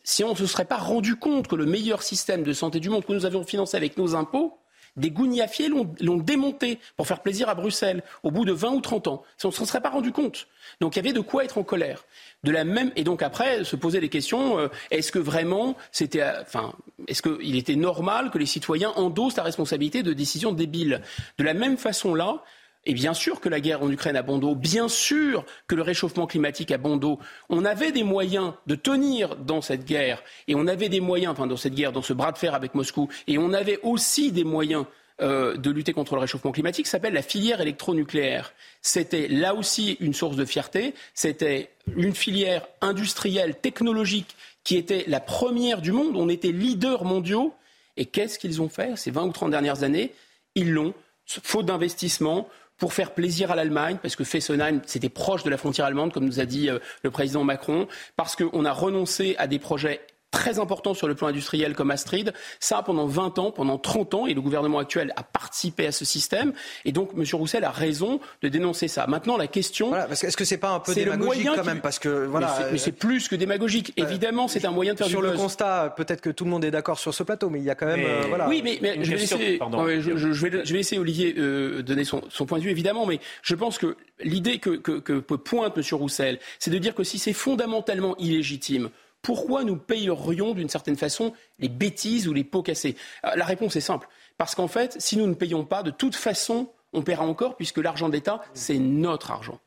Si 0.04 0.24
on 0.24 0.32
ne 0.32 0.36
se 0.36 0.46
serait 0.46 0.66
pas 0.66 0.78
rendu 0.78 1.16
compte 1.16 1.48
que 1.48 1.56
le 1.56 1.66
meilleur 1.66 2.04
système 2.04 2.44
de 2.44 2.52
santé 2.52 2.82
du 2.82 2.90
monde 2.90 3.06
que 3.06 3.14
nous 3.14 3.26
avions 3.26 3.46
financé 3.46 3.78
avec 3.78 3.98
nos 3.98 4.16
impôts, 4.16 4.60
des 4.96 5.12
gougnafiers 5.12 5.70
l'ont 5.70 6.18
démonté 6.18 6.80
pour 6.96 7.08
faire 7.08 7.22
plaisir 7.22 7.50
à 7.50 7.56
Bruxelles 7.56 8.04
au 8.22 8.32
bout 8.32 8.46
de 8.46 8.52
20 8.52 8.72
ou 8.72 8.82
30 8.82 9.08
ans. 9.08 9.24
On 9.44 9.48
ne 9.48 9.54
s'en 9.54 9.66
serait 9.66 9.82
pas 9.82 9.90
rendu 9.90 10.12
compte. 10.12 10.48
Donc 10.80 10.96
il 10.96 10.98
y 10.98 11.00
avait 11.00 11.14
de 11.14 11.20
quoi 11.20 11.44
être 11.44 11.58
en 11.58 11.64
colère. 11.64 12.06
De 12.44 12.52
la 12.52 12.64
même 12.64 12.92
et 12.96 13.04
donc 13.04 13.22
après 13.22 13.64
se 13.64 13.76
poser 13.76 14.00
des 14.00 14.10
questions 14.10 14.60
euh, 14.60 14.68
est-ce 14.92 15.12
que 15.12 15.20
vraiment 15.20 15.76
c'était 15.92 16.22
euh, 16.22 16.42
enfin 16.42 16.74
est-ce 17.08 17.22
qu'il 17.22 17.56
était 17.56 17.76
normal 17.76 18.32
que 18.32 18.38
les 18.38 18.46
citoyens 18.46 18.92
endossent 18.96 19.38
la 19.38 19.44
responsabilité 19.44 20.04
de 20.04 20.14
décisions 20.14 20.52
débiles? 20.52 21.02
De 21.38 21.44
la 21.44 21.54
même 21.54 21.78
façon 21.78 22.14
là, 22.14 22.44
et 22.86 22.94
bien 22.94 23.14
sûr 23.14 23.40
que 23.40 23.50
la 23.50 23.60
guerre 23.60 23.82
en 23.82 23.92
Ukraine 23.92 24.16
a 24.16 24.22
bon 24.22 24.38
dos, 24.38 24.56
bien 24.56 24.88
sûr 24.88 25.46
que 25.68 25.76
le 25.76 25.82
réchauffement 25.82 26.28
climatique 26.28 26.72
a 26.72 26.78
bon 26.78 26.98
dos. 26.98 27.20
On 27.50 27.66
avait 27.66 27.92
des 27.92 28.04
moyens 28.04 28.54
de 28.68 28.76
tenir 28.76 29.36
dans 29.38 29.62
cette 29.62 29.86
guerre, 29.86 30.24
et 30.48 30.56
on 30.56 30.68
avait 30.68 30.90
des 30.90 31.00
moyens, 31.00 31.34
enfin 31.34 31.48
dans 31.48 31.58
cette 31.58 31.76
guerre, 31.76 31.92
dans 31.92 32.02
ce 32.02 32.14
bras 32.14 32.32
de 32.32 32.38
fer 32.38 32.54
avec 32.54 32.76
Moscou, 32.76 33.10
et 33.28 33.38
on 33.38 33.54
avait 33.54 33.80
aussi 33.84 34.32
des 34.32 34.44
moyens 34.44 34.86
euh, 35.22 35.56
de 35.58 35.70
lutter 35.70 35.94
contre 35.94 36.16
le 36.16 36.22
réchauffement 36.22 36.52
climatique 36.52 36.88
s'appelle 36.88 37.14
la 37.14 37.22
filière 37.22 37.62
électronucléaire. 37.62 38.52
C'était 38.82 39.28
là 39.28 39.54
aussi 39.54 39.96
une 40.00 40.14
source 40.14 40.36
de 40.36 40.44
fierté. 40.44 40.96
C'était 41.14 41.70
une 41.96 42.16
filière 42.16 42.66
industrielle, 42.82 43.56
technologique, 43.56 44.36
qui 44.64 44.76
était 44.76 45.06
la 45.08 45.20
première 45.20 45.82
du 45.82 45.92
monde. 45.92 46.16
On 46.16 46.30
était 46.30 46.52
leaders 46.52 47.06
mondiaux. 47.06 47.54
Et 47.96 48.06
qu'est-ce 48.08 48.40
qu'ils 48.40 48.60
ont 48.62 48.70
fait 48.70 48.98
ces 48.98 49.12
20 49.12 49.26
ou 49.26 49.32
30 49.32 49.52
dernières 49.52 49.84
années? 49.84 50.12
Ils 50.56 50.72
l'ont, 50.72 50.96
faute 51.26 51.68
d'investissement, 51.68 52.50
pour 52.84 52.92
faire 52.92 53.12
plaisir 53.12 53.50
à 53.50 53.56
l'Allemagne, 53.56 53.98
parce 54.02 54.18
que 54.18 54.26
Fessenheim, 54.26 54.82
c'était 54.86 55.08
proche 55.08 55.44
de 55.44 55.50
la 55.50 55.56
frontière 55.56 55.86
allemande, 55.86 56.12
comme 56.12 56.26
nous 56.26 56.42
a 56.42 56.46
dit 56.46 56.70
euh, 56.70 56.80
le 57.02 57.12
président 57.12 57.46
Macron, 57.46 57.88
parce 58.18 58.36
qu'on 58.36 58.66
a 58.66 58.74
renoncé 58.74 59.38
à 59.40 59.48
des 59.48 59.58
projets 59.58 60.02
très 60.34 60.60
important 60.60 60.94
sur 60.94 61.08
le 61.08 61.16
plan 61.16 61.28
industriel 61.28 61.76
comme 61.76 61.92
Astrid. 61.92 62.34
Ça, 62.60 62.82
pendant 62.82 63.06
20 63.06 63.40
ans, 63.40 63.52
pendant 63.52 63.78
30 63.78 64.14
ans, 64.16 64.26
et 64.26 64.34
le 64.34 64.42
gouvernement 64.42 64.80
actuel 64.80 65.14
a 65.16 65.24
participé 65.24 65.86
à 65.86 65.92
ce 65.92 66.04
système. 66.04 66.54
Et 66.86 66.92
donc, 66.92 67.12
M. 67.16 67.24
Roussel 67.34 67.64
a 67.64 67.70
raison 67.70 68.20
de 68.42 68.50
dénoncer 68.50 68.88
ça. 68.88 69.06
Maintenant, 69.08 69.38
la 69.38 69.48
question. 69.48 69.90
Voilà, 69.90 70.06
parce 70.06 70.22
que 70.22 70.28
est-ce 70.28 70.36
que 70.36 70.44
c'est 70.44 70.58
pas 70.58 70.72
un 70.72 70.80
peu 70.80 70.94
démagogique 70.94 71.48
quand 71.56 71.64
même 71.64 71.82
Parce 71.82 72.00
que 72.00 72.26
voilà. 72.26 72.68
Mais 72.72 72.80
c'est 72.80 72.92
plus 72.92 73.28
que 73.28 73.36
démagogique. 73.36 73.94
Euh, 74.00 74.04
Évidemment, 74.04 74.48
c'est 74.48 74.66
un 74.66 74.72
moyen 74.72 74.94
de 74.94 74.98
faire 74.98 75.08
sur 75.08 75.22
le 75.22 75.34
constat. 75.34 75.94
Peut-être 75.96 76.22
que 76.22 76.32
tout 76.32 76.46
le 76.46 76.50
monde 76.50 76.66
est 76.66 76.72
d'accord 76.72 77.00
sur 77.00 77.14
ce 77.14 77.22
plateau, 77.22 77.50
mais 77.50 77.60
il 77.60 77.66
y 77.66 77.70
a 77.70 77.76
quand 77.76 77.86
même. 77.86 78.04
Euh, 78.04 78.24
voilà. 78.28 78.50
Oui, 78.50 78.62
mais, 78.64 78.80
je, 79.04 79.12
vais 79.12 79.18
laisser, 79.18 79.60
je, 79.60 80.48
vais, 80.48 80.64
laisser 80.74 80.98
Olivier 80.98 81.36
euh, 81.38 81.84
donner 81.84 82.04
son, 82.04 82.22
point 82.48 82.58
de 82.58 82.64
vue, 82.64 82.72
évidemment. 82.72 83.06
Mais 83.06 83.20
je 83.44 83.54
pense 83.54 83.78
que 83.78 83.96
l'idée 84.24 84.58
que, 84.58 84.72
que, 84.72 85.00
que 85.00 85.36
pointe 85.36 85.78
M. 85.78 85.84
Roussel, 85.92 86.40
c'est 86.58 86.72
de 86.72 86.78
dire 86.80 86.96
que 86.96 87.04
si 87.04 87.20
c'est 87.20 87.34
fondamentalement 87.34 88.18
illégitime 88.18 88.90
pourquoi 89.24 89.64
nous 89.64 89.78
payerions 89.78 90.54
d'une 90.54 90.70
certaine 90.70 90.98
façon 90.98 91.34
les 91.58 91.70
bêtises 91.70 92.28
ou 92.28 92.34
les 92.34 92.44
pots 92.44 92.62
cassés 92.62 92.96
euh, 93.26 93.32
La 93.36 93.46
réponse 93.46 93.76
est 93.76 93.82
simple. 93.82 94.08
Parce 94.38 94.54
qu'en 94.54 94.68
fait, 94.68 94.98
si 95.00 95.18
nous 95.18 95.26
ne 95.26 95.34
payons 95.34 95.66
pas, 95.66 95.82
de 95.82 95.90
toute 95.90 96.16
façon, 96.16 96.72
on 96.92 97.02
paiera 97.02 97.26
encore, 97.26 97.56
puisque 97.56 97.78
l'argent 97.80 98.10
de 98.10 98.14
l'État, 98.14 98.44
c'est 98.54 98.78
notre 98.78 99.32
argent. 99.32 99.60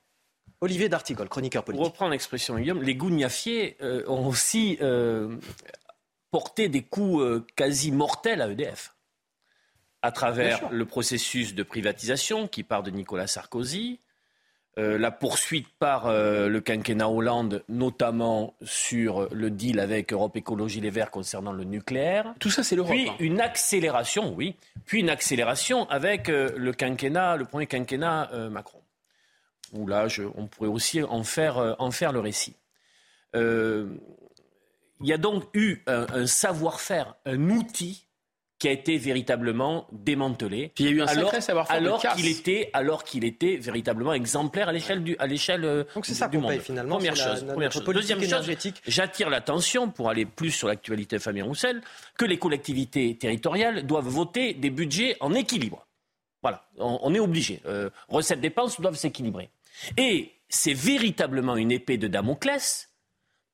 Olivier 0.60 0.88
D'Artigol, 0.88 1.28
chroniqueur 1.28 1.64
politique. 1.64 1.82
Pour 1.82 1.92
reprendre 1.92 2.12
l'expression 2.12 2.56
Guillaume, 2.58 2.82
les 2.82 2.94
gougnafiers 2.94 3.76
euh, 3.80 4.04
ont 4.08 4.26
aussi 4.26 4.78
euh, 4.82 5.36
porté 6.30 6.68
des 6.68 6.82
coups 6.82 7.42
quasi 7.56 7.90
mortels 7.90 8.42
à 8.42 8.48
EDF. 8.48 8.94
À 10.02 10.12
travers 10.12 10.70
le 10.70 10.84
processus 10.84 11.54
de 11.54 11.62
privatisation 11.62 12.46
qui 12.46 12.62
part 12.62 12.82
de 12.82 12.90
Nicolas 12.90 13.26
Sarkozy, 13.26 14.00
euh, 14.78 14.98
la 14.98 15.10
poursuite 15.10 15.68
par 15.78 16.06
euh, 16.06 16.48
le 16.48 16.60
quinquennat 16.60 17.08
Hollande, 17.08 17.64
notamment 17.66 18.54
sur 18.62 19.32
le 19.34 19.50
deal 19.50 19.80
avec 19.80 20.12
Europe 20.12 20.36
Écologie 20.36 20.82
Les 20.82 20.90
Verts 20.90 21.10
concernant 21.10 21.52
le 21.52 21.64
nucléaire. 21.64 22.34
Tout 22.40 22.50
ça, 22.50 22.62
c'est 22.62 22.76
l'Europe. 22.76 22.92
Puis 22.92 23.08
hein. 23.08 23.16
une 23.18 23.40
accélération, 23.40 24.34
oui. 24.34 24.56
Puis 24.84 25.00
une 25.00 25.08
accélération 25.08 25.88
avec 25.88 26.28
euh, 26.28 26.50
le 26.58 26.74
quinquennat, 26.74 27.36
le 27.36 27.46
premier 27.46 27.66
quinquennat 27.66 28.30
Macron. 28.50 28.82
Où 29.72 29.86
là, 29.86 30.08
on 30.36 30.46
pourrait 30.46 30.68
aussi 30.68 31.02
en 31.02 31.24
faire, 31.24 31.76
en 31.78 31.90
faire 31.90 32.12
le 32.12 32.20
récit. 32.20 32.54
Il 33.34 33.98
y 35.00 35.12
a 35.12 35.18
donc 35.18 35.44
eu 35.54 35.82
un 35.86 36.26
savoir-faire, 36.26 37.16
un 37.24 37.50
outil 37.50 38.05
qui 38.58 38.68
a 38.68 38.70
été 38.70 38.96
véritablement 38.96 39.86
démantelé. 39.92 40.72
Puis 40.74 40.84
il 40.84 40.90
y 40.90 40.92
a 40.92 40.96
eu 40.96 41.02
un 41.02 41.06
alors, 41.06 41.34
savoir-faire 41.34 41.76
alors 41.76 42.00
qu'il 42.00 42.26
était, 42.26 42.70
alors 42.72 43.04
qu'il 43.04 43.24
était 43.24 43.56
véritablement 43.56 44.14
exemplaire 44.14 44.68
à 44.68 44.72
l'échelle 44.72 45.04
du, 45.04 45.16
à 45.18 45.26
l'échelle 45.26 45.64
euh, 45.64 45.84
Donc 45.94 46.06
c'est 46.06 46.14
ça 46.14 46.28
qu'on 46.28 46.46
paye 46.46 46.60
finalement. 46.60 46.96
Première 46.96 47.16
chose. 47.16 47.44
première 47.44 47.72
chose. 47.72 47.84
Deuxième 47.84 48.22
chose, 48.22 48.50
j'attire 48.86 49.30
l'attention 49.30 49.90
pour 49.90 50.08
aller 50.08 50.24
plus 50.24 50.50
sur 50.50 50.68
l'actualité 50.68 51.18
Fabien 51.18 51.44
Roussel 51.44 51.82
que 52.16 52.24
les 52.24 52.38
collectivités 52.38 53.16
territoriales 53.16 53.86
doivent 53.86 54.08
voter 54.08 54.54
des 54.54 54.70
budgets 54.70 55.16
en 55.20 55.34
équilibre. 55.34 55.86
Voilà, 56.42 56.64
on, 56.78 57.12
est 57.14 57.18
obligé. 57.18 57.60
Euh, 57.66 57.90
recettes 58.08 58.40
dépenses 58.40 58.80
doivent 58.80 58.96
s'équilibrer. 58.96 59.50
Et 59.96 60.32
c'est 60.48 60.74
véritablement 60.74 61.56
une 61.56 61.72
épée 61.72 61.98
de 61.98 62.06
Damoclès, 62.06 62.90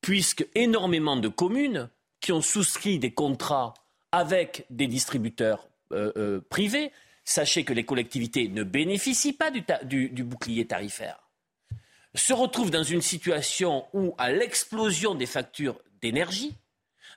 puisque 0.01 0.45
énormément 0.53 1.15
de 1.15 1.27
communes 1.27 1.89
qui 2.19 2.31
ont 2.31 2.41
souscrit 2.41 2.99
des 2.99 3.11
contrats 3.11 3.73
avec 4.13 4.65
des 4.69 4.85
distributeurs 4.85 5.67
euh, 5.91 6.13
euh, 6.17 6.39
privés, 6.49 6.91
sachez 7.25 7.63
que 7.63 7.73
les 7.73 7.83
collectivités 7.83 8.47
ne 8.47 8.63
bénéficient 8.63 9.33
pas 9.33 9.49
du, 9.49 10.09
du 10.09 10.23
bouclier 10.23 10.67
tarifaire, 10.67 11.27
se 12.13 12.31
retrouvent 12.31 12.69
dans 12.69 12.83
une 12.83 13.01
situation 13.01 13.85
où, 13.91 14.13
à 14.19 14.31
l'explosion 14.31 15.15
des 15.15 15.25
factures 15.25 15.79
d'énergie, 15.99 16.55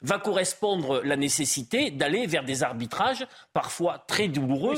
va 0.02 0.18
correspondre 0.18 1.02
la 1.04 1.16
nécessité 1.16 1.90
d'aller 1.90 2.26
vers 2.26 2.44
des 2.44 2.62
arbitrages 2.62 3.26
parfois 3.52 4.04
très 4.06 4.28
douloureux, 4.28 4.76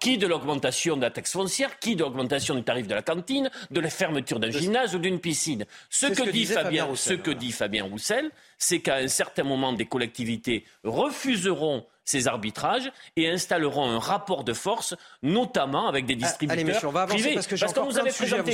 qui, 0.00 0.18
de 0.18 0.26
l'augmentation 0.26 0.96
de 0.96 1.02
la 1.02 1.10
taxe 1.10 1.32
foncière, 1.32 1.78
qui 1.78 1.96
de 1.96 2.02
l'augmentation 2.02 2.54
du 2.54 2.62
tarif 2.62 2.86
de 2.86 2.94
la 2.94 3.02
cantine, 3.02 3.50
de 3.70 3.80
la 3.80 3.90
fermeture 3.90 4.38
d'un 4.38 4.50
gymnase 4.50 4.94
ou 4.94 4.98
d'une 4.98 5.20
piscine. 5.20 5.64
Ce 5.90 6.06
que, 6.06 6.30
dit 6.30 6.46
Fabien, 6.46 6.88
ce 6.94 7.14
que 7.14 7.30
dit 7.30 7.52
Fabien 7.52 7.84
Roussel, 7.84 8.30
c'est 8.58 8.80
qu'à 8.80 8.96
un 8.96 9.08
certain 9.08 9.44
moment, 9.44 9.72
des 9.72 9.86
collectivités 9.86 10.64
refuseront 10.84 11.86
ces 12.08 12.26
arbitrages 12.26 12.90
et 13.16 13.28
installeront 13.28 13.84
un 13.84 13.98
rapport 13.98 14.42
de 14.42 14.54
force, 14.54 14.94
notamment 15.22 15.88
avec 15.88 16.06
des 16.06 16.14
ah, 16.14 16.24
distributeurs 16.24 16.80
on 16.84 16.90
va 16.90 17.06
privés. 17.06 17.34
Parce, 17.34 17.46
que 17.46 17.74
qu'on 17.74 17.84
nous 17.84 17.98
avait 17.98 18.10
présenté, 18.10 18.52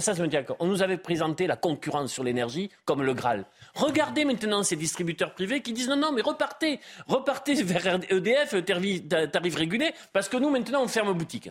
ça, 0.00 0.14
on 0.60 0.66
nous 0.66 0.82
avait 0.82 0.96
présenté 0.96 1.46
la 1.46 1.56
concurrence 1.56 2.10
sur 2.10 2.24
l'énergie 2.24 2.70
comme 2.86 3.02
le 3.02 3.12
Graal. 3.12 3.44
Regardez 3.74 4.24
maintenant 4.24 4.62
ces 4.62 4.76
distributeurs 4.76 5.34
privés 5.34 5.60
qui 5.60 5.74
disent 5.74 5.90
non, 5.90 5.96
non, 5.96 6.12
mais 6.12 6.22
repartez, 6.22 6.80
repartez 7.06 7.54
vers 7.62 8.00
EDF, 8.08 8.64
tarif 9.30 9.56
régulé, 9.56 9.92
parce 10.14 10.30
que 10.30 10.38
nous 10.38 10.48
maintenant 10.48 10.82
on 10.82 10.88
ferme 10.88 11.12
boutique. 11.12 11.50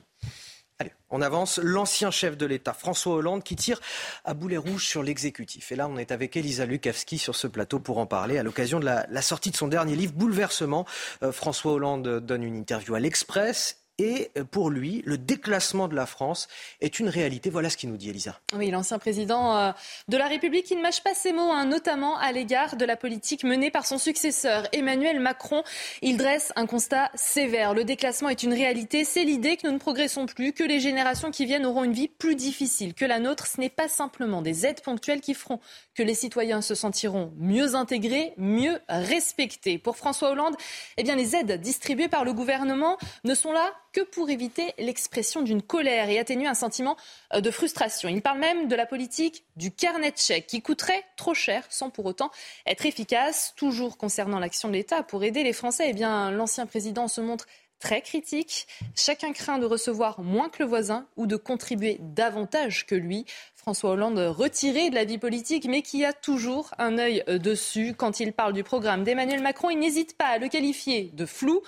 Allez, 0.80 0.92
on 1.10 1.22
avance. 1.22 1.58
L'ancien 1.60 2.12
chef 2.12 2.36
de 2.36 2.46
l'État, 2.46 2.74
François 2.74 3.16
Hollande, 3.16 3.44
qui 3.44 3.56
tire 3.56 3.80
à 4.26 4.34
boulet 4.34 4.58
rouge 4.58 4.86
sur 4.86 5.04
l'exécutif. 5.04 5.72
Et 5.72 5.76
là, 5.78 5.88
on 5.88 5.98
est 5.98 6.12
avec 6.12 6.36
Elisa 6.36 6.66
Lukavski 6.66 7.18
sur 7.18 7.36
ce 7.36 7.48
plateau 7.48 7.80
pour 7.80 7.98
en 7.98 8.06
parler. 8.06 8.38
À 8.38 8.44
l'occasion 8.44 8.82
de 8.82 8.86
la, 8.86 9.22
sortie 9.22 9.52
de 9.52 9.56
son 9.56 9.70
dernier 9.70 9.96
livre, 9.96 10.14
Bouleversement, 10.14 10.86
euh, 11.24 11.32
François 11.32 11.72
Hollande 11.72 12.20
donne 12.20 12.44
une 12.44 12.58
interview 12.58 12.94
à 12.94 13.00
l'Express 13.00 13.85
et 13.98 14.32
euh, 14.38 14.44
pour 14.44 14.70
lui, 14.70 15.02
le 15.06 15.18
déclassement 15.18 15.88
de 15.88 15.96
la 15.96 16.06
France 16.06 16.48
est 16.82 17.00
une 17.00 17.10
réalité. 17.10 17.50
Voilà 17.50 17.70
ce 17.70 17.78
qu'il 17.78 17.90
nous 17.90 17.98
dit, 17.98 18.10
Elisa. 18.10 18.40
Oui, 18.56 18.70
l'ancien 18.70 19.00
président 19.00 19.56
euh, 19.56 19.72
de 20.08 20.18
la 20.18 20.28
République, 20.28 20.70
ne 20.72 20.82
mâche 20.82 21.02
pas 21.04 21.14
ses 21.14 21.32
mots, 21.32 21.52
hein, 21.52 21.66
notamment 21.66 22.18
à 22.18 22.32
l'égard 22.32 22.76
de 22.76 22.86
la 22.86 22.98
politique 22.98 23.44
menée 23.44 23.72
par 23.72 23.86
son 23.86 23.98
successeur, 23.98 24.68
Emmanuel 24.74 25.20
Macron. 25.20 25.64
Il 26.02 26.18
dresse 26.18 26.52
un 26.56 26.66
constat 26.66 27.12
sévère. 27.16 27.74
Le 27.74 27.84
déclassement 27.84 28.30
est 28.30 28.44
une 28.44 28.54
réalité. 28.54 29.06
C'est 29.06 29.24
l'idée 29.24 29.58
que 29.58 29.68
nous 29.68 29.74
ne 29.74 29.80
progressons 29.80 30.26
plus, 30.26 30.54
que 30.54 30.64
les 30.64 30.80
générations 30.80 31.32
qui 31.32 31.46
viennent 31.46 31.66
auront 31.66 31.84
une 31.84 31.94
vie 31.94 32.08
plus 32.08 32.36
difficile 32.36 32.94
que 32.94 33.06
la 33.06 33.20
nôtre. 33.20 33.48
Ce 33.48 33.60
n'est 33.62 33.70
pas 33.70 33.88
simplement 33.88 34.42
des 34.42 34.66
aides 34.66 34.82
ponctuelles 34.82 35.22
qui 35.22 35.34
feront 35.34 35.60
que 35.94 36.04
les 36.04 36.16
citoyens 36.16 36.62
se 36.62 36.76
sentiront 36.76 37.32
mieux 37.38 37.76
intégrés, 37.76 38.34
mieux 38.38 38.80
respectés. 38.90 39.78
Pour 39.78 39.96
François 39.96 40.32
Hollande, 40.32 40.56
eh 40.98 41.04
bien, 41.04 41.16
les 41.16 41.36
aides 41.36 41.62
distribuées 41.62 42.10
par 42.10 42.26
le 42.26 42.34
gouvernement 42.34 42.98
ne 43.24 43.34
sont 43.34 43.54
là 43.54 43.72
que 43.96 44.02
pour 44.02 44.30
éviter 44.30 44.74
l'expression 44.78 45.42
d'une 45.42 45.62
colère 45.62 46.10
et 46.10 46.20
atténuer 46.20 46.48
un 46.48 46.54
sentiment 46.54 46.98
euh, 47.34 47.40
de 47.40 47.50
frustration. 47.50 48.10
Il 48.10 48.22
parle 48.22 48.40
même 48.40 48.68
de 48.68 48.76
la 48.76 48.86
politique 48.86 49.46
du 49.56 49.72
carnet 49.72 50.12
de 50.12 50.18
chèques 50.18 50.48
qui 50.48 50.62
coûterait 50.62 51.06
trop 51.16 51.34
cher 51.34 51.64
sans 51.70 51.90
pour 51.90 52.06
autant 52.06 52.30
être 52.68 52.86
efficace. 52.86 53.54
Toujours 53.56 53.98
concernant 53.98 54.38
l'action 54.38 54.68
de 54.68 54.74
l'État 54.74 55.02
pour 55.02 55.24
aider 55.24 55.44
les 55.44 55.54
Français, 55.54 55.88
eh 55.92 55.94
bien, 55.94 56.30
l'ancien 56.30 56.66
président 56.66 57.08
se 57.08 57.22
montre 57.22 57.48
très 57.80 58.02
critique. 58.02 58.68
Chacun 58.96 59.32
craint 59.32 59.60
de 59.60 59.66
recevoir 59.66 60.20
moins 60.20 60.50
que 60.50 60.62
le 60.64 60.68
voisin 60.68 61.08
ou 61.16 61.26
de 61.26 61.38
contribuer 61.38 61.98
davantage 62.02 62.86
que 62.86 62.96
lui. 62.96 63.26
François 63.56 63.92
Hollande 63.92 64.20
retiré 64.20 64.92
de 64.92 64.96
la 64.96 65.06
vie 65.06 65.18
politique, 65.18 65.66
mais 65.66 65.82
qui 65.82 66.06
a 66.06 66.14
toujours 66.14 66.72
un 66.78 67.00
œil 67.00 67.24
euh, 67.28 67.40
dessus. 67.40 67.96
Quand 67.98 68.20
il 68.20 68.32
parle 68.32 68.54
du 68.54 68.64
programme 68.64 69.04
d'Emmanuel 69.04 69.42
Macron, 69.42 69.72
il 69.72 69.80
n'hésite 69.80 70.16
pas 70.18 70.26
à 70.28 70.38
le 70.38 70.50
qualifier 70.50 71.10
de 71.14 71.26
flou, 71.26 71.64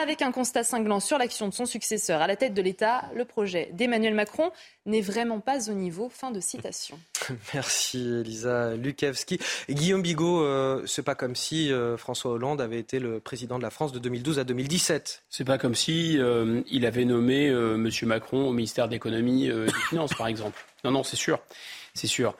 avec 0.00 0.22
un 0.22 0.32
constat 0.32 0.64
cinglant 0.64 1.00
sur 1.00 1.18
l'action 1.18 1.48
de 1.48 1.54
son 1.54 1.66
successeur 1.66 2.20
à 2.20 2.26
la 2.26 2.36
tête 2.36 2.54
de 2.54 2.62
l'État. 2.62 3.04
Le 3.14 3.24
projet 3.24 3.70
d'Emmanuel 3.72 4.14
Macron 4.14 4.50
n'est 4.86 5.00
vraiment 5.00 5.40
pas 5.40 5.70
au 5.70 5.74
niveau. 5.74 6.08
Fin 6.08 6.30
de 6.30 6.40
citation. 6.40 6.98
Merci 7.54 7.98
Elisa 8.20 8.74
Lukevski. 8.76 9.38
Guillaume 9.68 10.02
Bigot, 10.02 10.42
euh, 10.42 10.82
c'est 10.86 11.02
pas 11.02 11.14
comme 11.14 11.36
si 11.36 11.72
euh, 11.72 11.96
François 11.96 12.32
Hollande 12.32 12.60
avait 12.60 12.78
été 12.78 12.98
le 12.98 13.20
président 13.20 13.58
de 13.58 13.62
la 13.62 13.70
France 13.70 13.92
de 13.92 13.98
2012 13.98 14.38
à 14.38 14.44
2017. 14.44 15.24
C'est 15.30 15.44
pas 15.44 15.58
comme 15.58 15.74
si 15.74 16.18
il 16.70 16.86
avait 16.86 17.04
nommé 17.04 17.46
M. 17.46 17.88
Macron 18.04 18.48
au 18.48 18.52
ministère 18.52 18.86
de 18.86 18.92
l'économie 18.92 19.46
et 19.46 19.52
des 19.52 19.72
finances, 19.88 20.14
par 20.14 20.26
exemple. 20.26 20.64
Non, 20.84 20.90
non, 20.90 21.02
c'est 21.02 21.16
sûr. 21.16 21.40
C'est 21.94 22.06
sûr. 22.06 22.34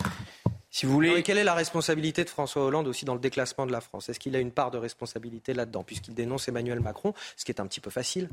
Si 0.72 0.86
vous 0.86 0.92
voulez. 0.94 1.22
quelle 1.22 1.36
est 1.36 1.44
la 1.44 1.54
responsabilité 1.54 2.24
de 2.24 2.30
François 2.30 2.64
Hollande 2.64 2.88
aussi 2.88 3.04
dans 3.04 3.12
le 3.12 3.20
déclassement 3.20 3.66
de 3.66 3.72
la 3.72 3.82
France? 3.82 4.08
Est-ce 4.08 4.18
qu'il 4.18 4.34
a 4.34 4.40
une 4.40 4.50
part 4.50 4.70
de 4.70 4.78
responsabilité 4.78 5.52
là-dedans, 5.52 5.84
puisqu'il 5.84 6.14
dénonce 6.14 6.48
Emmanuel 6.48 6.80
Macron, 6.80 7.12
ce 7.36 7.44
qui 7.44 7.52
est 7.52 7.60
un 7.60 7.66
petit 7.66 7.80
peu 7.80 7.90
facile? 7.90 8.30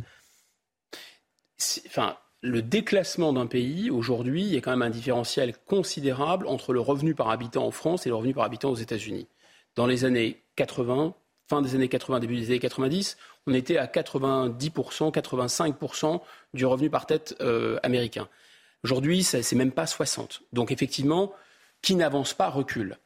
Enfin, 1.85 2.17
le 2.41 2.61
déclassement 2.61 3.33
d'un 3.33 3.45
pays, 3.45 3.89
aujourd'hui, 3.89 4.43
il 4.43 4.53
y 4.53 4.57
a 4.57 4.61
quand 4.61 4.71
même 4.71 4.81
un 4.81 4.89
différentiel 4.89 5.53
considérable 5.67 6.47
entre 6.47 6.71
le 6.71 6.79
revenu 6.79 7.13
par 7.13 7.29
habitant 7.29 7.65
en 7.65 7.71
France 7.71 8.05
et 8.05 8.09
le 8.09 8.15
revenu 8.15 8.33
par 8.33 8.45
habitant 8.45 8.69
aux 8.69 8.75
États-Unis. 8.75 9.27
Dans 9.75 9.85
les 9.85 10.05
années 10.05 10.41
80, 10.55 11.13
fin 11.49 11.61
des 11.61 11.75
années 11.75 11.89
80, 11.89 12.21
début 12.21 12.37
des 12.37 12.45
années 12.51 12.59
90, 12.59 13.17
on 13.47 13.53
était 13.53 13.77
à 13.77 13.87
90%, 13.87 15.11
85% 15.11 16.21
du 16.53 16.65
revenu 16.65 16.89
par 16.89 17.05
tête 17.05 17.35
euh, 17.41 17.79
américain. 17.83 18.29
Aujourd'hui, 18.85 19.23
ce 19.23 19.37
n'est 19.37 19.57
même 19.57 19.73
pas 19.73 19.87
60. 19.87 20.43
Donc 20.53 20.71
effectivement, 20.71 21.33
qui 21.81 21.95
n'avance 21.95 22.33
pas 22.33 22.49
recule. 22.49 22.97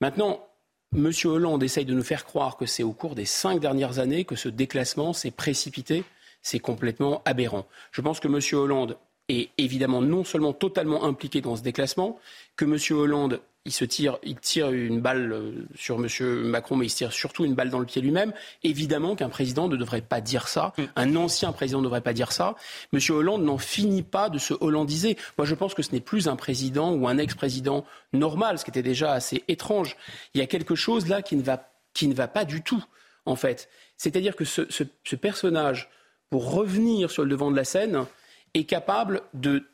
Maintenant, 0.00 0.46
M. 0.94 1.10
Hollande 1.24 1.62
essaye 1.62 1.84
de 1.84 1.94
nous 1.94 2.02
faire 2.02 2.24
croire 2.24 2.56
que 2.56 2.66
c'est 2.66 2.82
au 2.82 2.92
cours 2.92 3.14
des 3.14 3.24
cinq 3.24 3.60
dernières 3.60 3.98
années 3.98 4.24
que 4.24 4.34
ce 4.36 4.48
déclassement 4.48 5.12
s'est 5.12 5.30
précipité. 5.30 6.04
C'est 6.42 6.58
complètement 6.58 7.22
aberrant. 7.24 7.66
Je 7.92 8.00
pense 8.00 8.18
que 8.18 8.28
M. 8.28 8.40
Hollande 8.58 8.96
est 9.28 9.50
évidemment 9.58 10.02
non 10.02 10.24
seulement 10.24 10.52
totalement 10.52 11.04
impliqué 11.04 11.40
dans 11.40 11.54
ce 11.54 11.62
déclassement, 11.62 12.18
que 12.56 12.64
M. 12.64 12.98
Hollande 12.98 13.40
il 13.66 13.72
se 13.72 13.84
tire, 13.84 14.18
il 14.22 14.36
tire 14.36 14.70
une 14.70 15.00
balle 15.00 15.32
euh, 15.32 15.52
sur 15.74 15.96
M. 15.96 16.08
Macron, 16.44 16.76
mais 16.76 16.86
il 16.86 16.90
se 16.90 16.96
tire 16.96 17.12
surtout 17.12 17.44
une 17.44 17.54
balle 17.54 17.68
dans 17.68 17.78
le 17.78 17.84
pied 17.84 18.00
lui-même. 18.00 18.32
Évidemment 18.64 19.16
qu'un 19.16 19.28
président 19.28 19.68
ne 19.68 19.76
devrait 19.76 20.00
pas 20.00 20.22
dire 20.22 20.48
ça. 20.48 20.72
Mm. 20.78 20.82
Un 20.96 21.16
ancien 21.16 21.52
président 21.52 21.80
ne 21.80 21.84
devrait 21.84 22.00
pas 22.00 22.14
dire 22.14 22.32
ça. 22.32 22.54
M. 22.94 23.00
Hollande 23.10 23.42
n'en 23.44 23.58
finit 23.58 24.02
pas 24.02 24.30
de 24.30 24.38
se 24.38 24.54
hollandiser. 24.58 25.18
Moi, 25.36 25.46
je 25.46 25.54
pense 25.54 25.74
que 25.74 25.82
ce 25.82 25.92
n'est 25.92 26.00
plus 26.00 26.26
un 26.26 26.36
président 26.36 26.92
ou 26.92 27.06
un 27.06 27.18
ex-président 27.18 27.84
normal, 28.14 28.58
ce 28.58 28.64
qui 28.64 28.70
était 28.70 28.82
déjà 28.82 29.12
assez 29.12 29.44
étrange. 29.46 29.96
Il 30.34 30.40
y 30.40 30.42
a 30.42 30.46
quelque 30.46 30.74
chose 30.74 31.06
là 31.06 31.20
qui 31.20 31.36
ne 31.36 31.42
va, 31.42 31.70
qui 31.92 32.08
ne 32.08 32.14
va 32.14 32.28
pas 32.28 32.46
du 32.46 32.62
tout, 32.62 32.82
en 33.26 33.36
fait. 33.36 33.68
C'est-à-dire 33.98 34.36
que 34.36 34.46
ce, 34.46 34.62
ce 34.70 35.16
personnage, 35.16 35.90
pour 36.30 36.50
revenir 36.50 37.10
sur 37.10 37.24
le 37.24 37.28
devant 37.28 37.50
de 37.50 37.56
la 37.56 37.64
scène, 37.64 38.06
est 38.54 38.64
capable 38.64 39.20
de, 39.34 39.64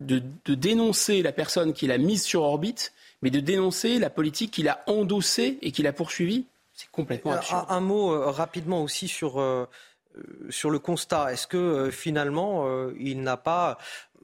de, 0.00 0.22
de 0.44 0.54
dénoncer 0.54 1.22
la 1.22 1.30
personne 1.30 1.72
qu'il 1.72 1.92
a 1.92 1.98
mise 1.98 2.24
sur 2.24 2.42
orbite 2.42 2.92
mais 3.22 3.30
de 3.30 3.40
dénoncer 3.40 3.98
la 3.98 4.10
politique 4.10 4.52
qu'il 4.52 4.68
a 4.68 4.82
endossée 4.86 5.58
et 5.62 5.72
qu'il 5.72 5.86
a 5.86 5.92
poursuivie, 5.92 6.46
c'est 6.72 6.90
complètement 6.90 7.32
absurde. 7.32 7.66
Un, 7.68 7.80
mot 7.80 8.12
euh, 8.12 8.30
rapidement 8.30 8.82
aussi 8.84 9.08
sur, 9.08 9.40
euh, 9.40 9.68
euh, 10.16 10.22
sur 10.48 10.70
le 10.70 10.78
constat. 10.78 11.32
Est-ce 11.32 11.48
que 11.48 11.90
finalement, 11.90 12.66
il 12.98 13.22
n'a 13.22 13.36
pas 13.36 13.78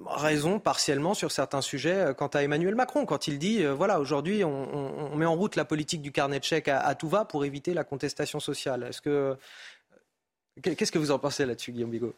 raison 0.06 0.60
partiellement 0.60 1.14
sur 1.14 1.32
certains 1.32 1.62
sujets 1.62 2.12
quant 2.16 2.28
à 2.28 2.42
Emmanuel 2.42 2.74
Macron, 2.76 3.06
quand 3.06 3.26
il 3.26 3.38
dit, 3.38 3.64
voilà, 3.64 4.00
aujourd'hui, 4.00 4.44
on, 4.44 5.16
met 5.16 5.26
en 5.26 5.34
route 5.34 5.56
la 5.56 5.64
politique 5.64 6.02
du 6.02 6.12
carnet 6.12 6.38
de 6.38 6.44
chèques 6.44 6.68
à, 6.68 6.94
tout 6.94 7.08
va 7.08 7.24
pour 7.24 7.44
éviter 7.44 7.74
la 7.74 7.84
contestation 7.84 8.38
sociale. 8.40 8.84
Est-ce 8.84 9.00
que 9.00 9.36
Qu'est-ce 10.62 10.92
que 10.92 11.00
vous 11.00 11.10
en 11.10 11.18
pensez 11.18 11.44
là-dessus, 11.44 11.72
Guillaume 11.72 11.90
Bigot? 11.90 12.14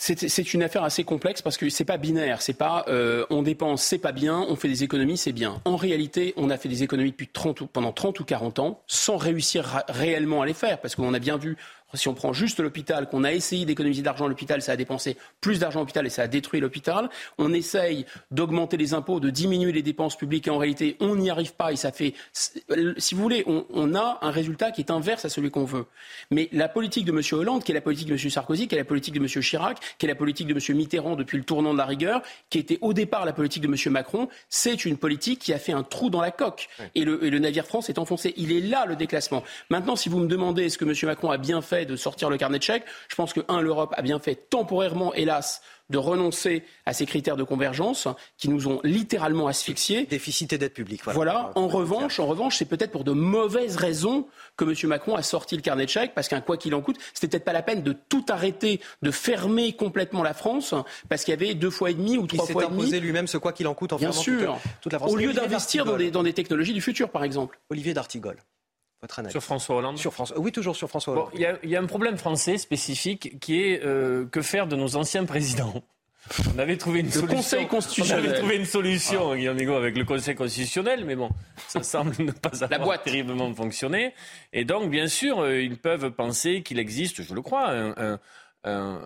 C'est 0.00 0.54
une 0.54 0.62
affaire 0.62 0.82
assez 0.82 1.04
complexe 1.04 1.42
parce 1.42 1.58
que 1.58 1.68
c'est 1.68 1.84
pas 1.84 1.98
binaire. 1.98 2.40
C'est 2.40 2.54
pas 2.54 2.86
euh, 2.88 3.26
on 3.28 3.42
dépense, 3.42 3.82
c'est 3.82 3.98
pas 3.98 4.12
bien, 4.12 4.46
on 4.48 4.56
fait 4.56 4.68
des 4.68 4.82
économies, 4.82 5.18
c'est 5.18 5.32
bien. 5.32 5.60
En 5.66 5.76
réalité, 5.76 6.32
on 6.38 6.48
a 6.48 6.56
fait 6.56 6.70
des 6.70 6.82
économies 6.82 7.10
depuis 7.10 7.28
30 7.28 7.68
pendant 7.70 7.92
30 7.92 8.18
ou 8.20 8.24
40 8.24 8.58
ans 8.60 8.82
sans 8.86 9.18
réussir 9.18 9.84
réellement 9.88 10.40
à 10.40 10.46
les 10.46 10.54
faire 10.54 10.80
parce 10.80 10.94
qu'on 10.94 11.12
a 11.12 11.18
bien 11.18 11.36
vu 11.36 11.58
si 11.94 12.08
on 12.08 12.14
prend 12.14 12.32
juste 12.32 12.60
l'hôpital, 12.60 13.08
qu'on 13.08 13.24
a 13.24 13.32
essayé 13.32 13.64
d'économiser 13.64 14.02
de 14.02 14.06
l'argent 14.06 14.26
à 14.26 14.28
l'hôpital, 14.28 14.62
ça 14.62 14.72
a 14.72 14.76
dépensé 14.76 15.16
plus 15.40 15.58
d'argent 15.58 15.80
à 15.80 15.82
l'hôpital 15.82 16.06
et 16.06 16.10
ça 16.10 16.22
a 16.22 16.28
détruit 16.28 16.60
l'hôpital. 16.60 17.10
On 17.38 17.52
essaye 17.52 18.06
d'augmenter 18.30 18.76
les 18.76 18.94
impôts, 18.94 19.20
de 19.20 19.30
diminuer 19.30 19.72
les 19.72 19.82
dépenses 19.82 20.16
publiques 20.16 20.46
et 20.46 20.50
en 20.50 20.58
réalité, 20.58 20.96
on 21.00 21.16
n'y 21.16 21.30
arrive 21.30 21.54
pas 21.54 21.72
et 21.72 21.76
ça 21.76 21.92
fait, 21.92 22.14
si 22.32 23.14
vous 23.14 23.22
voulez, 23.22 23.44
on, 23.46 23.94
a 23.94 24.18
un 24.22 24.30
résultat 24.30 24.70
qui 24.70 24.82
est 24.82 24.90
inverse 24.90 25.24
à 25.24 25.28
celui 25.28 25.50
qu'on 25.50 25.64
veut. 25.64 25.86
Mais 26.30 26.48
la 26.52 26.68
politique 26.68 27.04
de 27.04 27.12
M. 27.12 27.20
Hollande, 27.32 27.64
qui 27.64 27.72
est 27.72 27.74
la 27.74 27.80
politique 27.80 28.06
de 28.06 28.12
M. 28.12 28.18
Sarkozy, 28.18 28.68
qui 28.68 28.76
est 28.76 28.78
la 28.78 28.84
politique 28.84 29.14
de 29.14 29.18
M. 29.18 29.26
Chirac, 29.26 29.78
qui 29.98 30.06
est 30.06 30.08
la 30.08 30.14
politique 30.14 30.46
de 30.46 30.54
M. 30.54 30.76
Mitterrand 30.76 31.16
depuis 31.16 31.38
le 31.38 31.44
tournant 31.44 31.72
de 31.72 31.78
la 31.78 31.86
rigueur, 31.86 32.22
qui 32.50 32.58
était 32.58 32.78
au 32.82 32.92
départ 32.92 33.24
la 33.24 33.32
politique 33.32 33.62
de 33.62 33.68
M. 33.68 33.92
Macron, 33.92 34.28
c'est 34.48 34.84
une 34.84 34.96
politique 34.96 35.40
qui 35.40 35.52
a 35.52 35.58
fait 35.58 35.72
un 35.72 35.82
trou 35.82 36.10
dans 36.10 36.20
la 36.20 36.30
coque. 36.30 36.68
Et, 36.94 37.04
le, 37.04 37.24
et 37.24 37.30
le 37.30 37.38
navire 37.38 37.66
France 37.66 37.88
est 37.88 37.98
enfoncé. 37.98 38.32
Il 38.36 38.52
est 38.52 38.60
là 38.60 38.86
le 38.86 38.96
déclassement. 38.96 39.42
Maintenant, 39.70 39.96
si 39.96 40.08
vous 40.08 40.20
me 40.20 40.28
demandez 40.28 40.66
est-ce 40.66 40.78
que 40.78 40.84
M. 40.84 40.94
Macron 41.02 41.30
a 41.30 41.38
bien 41.38 41.60
fait 41.62 41.79
de 41.84 41.96
sortir 41.96 42.30
le 42.30 42.36
carnet 42.36 42.58
de 42.58 42.62
chèques. 42.62 42.84
Je 43.08 43.14
pense 43.14 43.32
que, 43.32 43.40
un, 43.48 43.60
l'Europe 43.60 43.94
a 43.96 44.02
bien 44.02 44.18
fait 44.18 44.34
temporairement, 44.34 45.14
hélas, 45.14 45.62
de 45.90 45.98
renoncer 45.98 46.62
à 46.86 46.92
ces 46.92 47.04
critères 47.04 47.36
de 47.36 47.42
convergence 47.42 48.08
qui 48.38 48.48
nous 48.48 48.68
ont 48.68 48.80
littéralement 48.84 49.48
asphyxiés. 49.48 50.06
Déficit 50.06 50.52
et 50.52 50.58
dette 50.58 50.72
publique. 50.72 51.02
Voilà. 51.04 51.50
En 51.56 51.66
revanche, 51.68 52.20
en 52.20 52.26
revanche, 52.26 52.56
c'est 52.56 52.64
peut-être 52.64 52.92
pour 52.92 53.04
de 53.04 53.12
mauvaises 53.12 53.76
raisons 53.76 54.26
que 54.56 54.64
M. 54.64 54.74
Macron 54.88 55.16
a 55.16 55.22
sorti 55.22 55.56
le 55.56 55.62
carnet 55.62 55.84
de 55.84 55.90
chèques, 55.90 56.14
parce 56.14 56.28
qu'un 56.28 56.40
quoi 56.40 56.56
qu'il 56.56 56.74
en 56.74 56.80
coûte, 56.80 56.96
c'était 57.12 57.28
peut-être 57.28 57.44
pas 57.44 57.52
la 57.52 57.62
peine 57.62 57.82
de 57.82 57.92
tout 57.92 58.24
arrêter, 58.28 58.80
de 59.02 59.10
fermer 59.10 59.72
complètement 59.72 60.22
la 60.22 60.34
France, 60.34 60.74
parce 61.08 61.24
qu'il 61.24 61.32
y 61.32 61.36
avait 61.36 61.54
deux 61.54 61.70
fois 61.70 61.90
et 61.90 61.94
demi 61.94 62.16
ou 62.16 62.26
trois 62.26 62.46
fois 62.46 62.64
et 62.64 62.66
demi. 62.66 62.76
Il 62.76 62.80
s'est 62.80 62.86
imposé 62.86 63.00
lui-même 63.00 63.26
ce 63.26 63.36
quoi 63.36 63.52
qu'il 63.52 63.66
en 63.66 63.74
coûte 63.74 63.92
en 63.92 63.96
Bien 63.96 64.12
sûr. 64.12 64.58
Toute, 64.80 64.92
la 64.92 64.98
France. 65.00 65.12
Au 65.12 65.16
lieu 65.16 65.32
d'investir 65.32 65.84
dans 65.84 65.96
des, 65.96 66.10
dans 66.10 66.22
des 66.22 66.32
technologies 66.32 66.72
du 66.72 66.80
futur, 66.80 67.10
par 67.10 67.24
exemple. 67.24 67.58
Olivier 67.68 67.94
D'Artigol. 67.94 68.36
Sur 69.28 69.42
François 69.42 69.76
Hollande 69.76 69.98
Sur 69.98 70.12
France... 70.12 70.32
Oui, 70.36 70.52
toujours 70.52 70.76
sur 70.76 70.88
François 70.88 71.14
Hollande. 71.14 71.30
Il 71.34 71.70
y, 71.70 71.76
a 71.76 71.80
un 71.80 71.86
problème 71.86 72.18
français 72.18 72.58
spécifique 72.58 73.38
qui 73.40 73.62
est 73.62 73.84
euh, 73.84 74.26
que 74.26 74.42
faire 74.42 74.66
de 74.66 74.76
nos 74.76 74.96
anciens 74.96 75.24
présidents 75.24 75.82
on 76.54 76.58
avait 76.58 76.76
trouvé 76.76 77.00
une 77.00 77.10
solution. 77.10 77.36
Conseil 77.36 77.66
constitutionnel. 77.66 78.24
On 78.24 78.28
avait 78.28 78.38
trouvé 78.38 78.56
une 78.56 78.64
solution, 78.64 79.34
Guillaume 79.34 79.56
Bigot, 79.56 79.74
avec 79.74 79.96
le 79.96 80.04
Conseil 80.04 80.34
constitutionnel, 80.34 81.04
mais 81.04 81.16
bon, 81.16 81.30
ça 81.68 81.82
semble 81.82 82.14
ne 82.18 82.30
pas 82.30 82.50
avoir 82.50 82.70
La 82.70 82.78
boîte. 82.78 83.04
terriblement 83.04 83.52
fonctionné. 83.54 84.14
Et 84.52 84.64
donc, 84.64 84.90
bien 84.90 85.08
sûr, 85.08 85.40
euh, 85.40 85.60
ils 85.60 85.78
peuvent 85.78 86.10
penser 86.10 86.62
qu'il 86.62 86.78
existe, 86.78 87.22
je 87.22 87.34
le 87.34 87.42
crois, 87.42 87.70
un, 87.70 87.94
un, 87.96 88.18
un, 88.64 89.00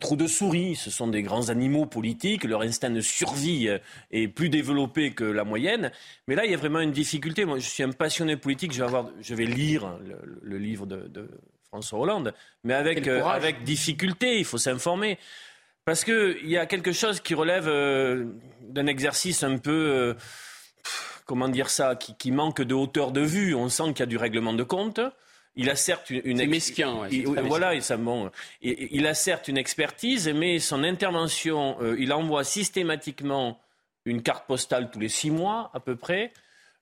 trou 0.00 0.16
de 0.16 0.26
souris. 0.26 0.76
Ce 0.76 0.90
sont 0.90 1.08
des 1.08 1.22
grands 1.22 1.48
animaux 1.48 1.86
politiques. 1.86 2.44
Leur 2.44 2.62
instinct 2.62 2.90
de 2.90 3.00
survie 3.00 3.68
est 4.10 4.28
plus 4.28 4.48
développé 4.48 5.12
que 5.12 5.24
la 5.24 5.44
moyenne. 5.44 5.90
Mais 6.28 6.34
là, 6.34 6.44
il 6.44 6.50
y 6.50 6.54
a 6.54 6.56
vraiment 6.56 6.80
une 6.80 6.92
difficulté. 6.92 7.44
Moi, 7.44 7.58
je 7.58 7.68
suis 7.68 7.82
un 7.82 7.90
passionné 7.90 8.36
politique. 8.36 8.72
Je 8.72 8.78
vais, 8.78 8.84
avoir, 8.84 9.10
je 9.20 9.34
vais 9.34 9.46
lire 9.46 9.98
le, 10.42 10.58
livre 10.58 10.86
de, 10.86 11.08
de, 11.08 11.28
François 11.68 11.98
Hollande, 11.98 12.34
mais 12.64 12.74
avec, 12.74 13.06
euh, 13.08 13.24
avec 13.24 13.64
difficulté. 13.64 14.38
Il 14.38 14.44
faut 14.44 14.58
s'informer. 14.58 15.18
Parce 15.84 16.04
qu'il 16.04 16.48
y 16.48 16.56
a 16.56 16.66
quelque 16.66 16.92
chose 16.92 17.20
qui 17.20 17.34
relève 17.34 17.68
euh, 17.68 18.26
d'un 18.60 18.86
exercice 18.86 19.42
un 19.42 19.58
peu. 19.58 19.70
Euh, 19.72 20.14
comment 21.26 21.48
dire 21.48 21.70
ça 21.70 21.96
qui, 21.96 22.14
qui 22.16 22.30
manque 22.30 22.62
de 22.62 22.74
hauteur 22.74 23.12
de 23.12 23.20
vue. 23.20 23.54
On 23.54 23.68
sent 23.68 23.88
qu'il 23.88 24.00
y 24.00 24.02
a 24.02 24.06
du 24.06 24.16
règlement 24.16 24.52
de 24.52 24.62
compte. 24.62 25.00
Il 25.58 25.70
a 25.70 25.76
certes 25.76 26.10
une, 26.10 26.46
mesquin, 26.46 27.08
voilà, 27.44 27.74
et 27.74 27.80
ça, 27.80 27.96
bon, 27.96 28.30
il 28.60 29.06
a 29.06 29.14
certes 29.14 29.48
une 29.48 29.56
expertise, 29.56 30.28
mais 30.28 30.58
son 30.58 30.84
intervention, 30.84 31.78
euh, 31.80 31.96
il 31.98 32.12
envoie 32.12 32.44
systématiquement 32.44 33.58
une 34.04 34.22
carte 34.22 34.46
postale 34.46 34.90
tous 34.90 35.00
les 35.00 35.08
six 35.08 35.30
mois 35.30 35.70
à 35.72 35.80
peu 35.80 35.96
près. 35.96 36.32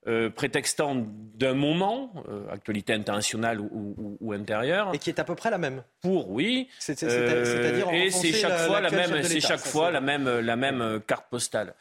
Euh, 0.06 0.28
prétextant 0.28 0.96
d'un 1.34 1.54
moment, 1.54 2.12
euh, 2.28 2.46
actualité 2.52 2.92
internationale 2.92 3.58
ou, 3.58 4.32
intérieure. 4.34 4.90
Et 4.92 4.98
qui 4.98 5.08
est 5.08 5.18
à 5.18 5.24
peu 5.24 5.34
près 5.34 5.50
la 5.50 5.56
même. 5.56 5.82
Pour, 6.02 6.30
oui. 6.30 6.68
C'est-à-dire 6.78 7.88
Et 7.90 8.10
c'est 8.10 8.32
chaque 8.32 8.58
fois 8.58 8.82
la 8.82 8.90
même, 8.90 9.22
c'est 9.22 9.40
chaque 9.40 9.64
fois 9.64 9.90
la 9.90 10.02
même, 10.02 10.28
la 10.28 10.56
même 10.56 11.00
carte 11.06 11.30
postale. 11.30 11.74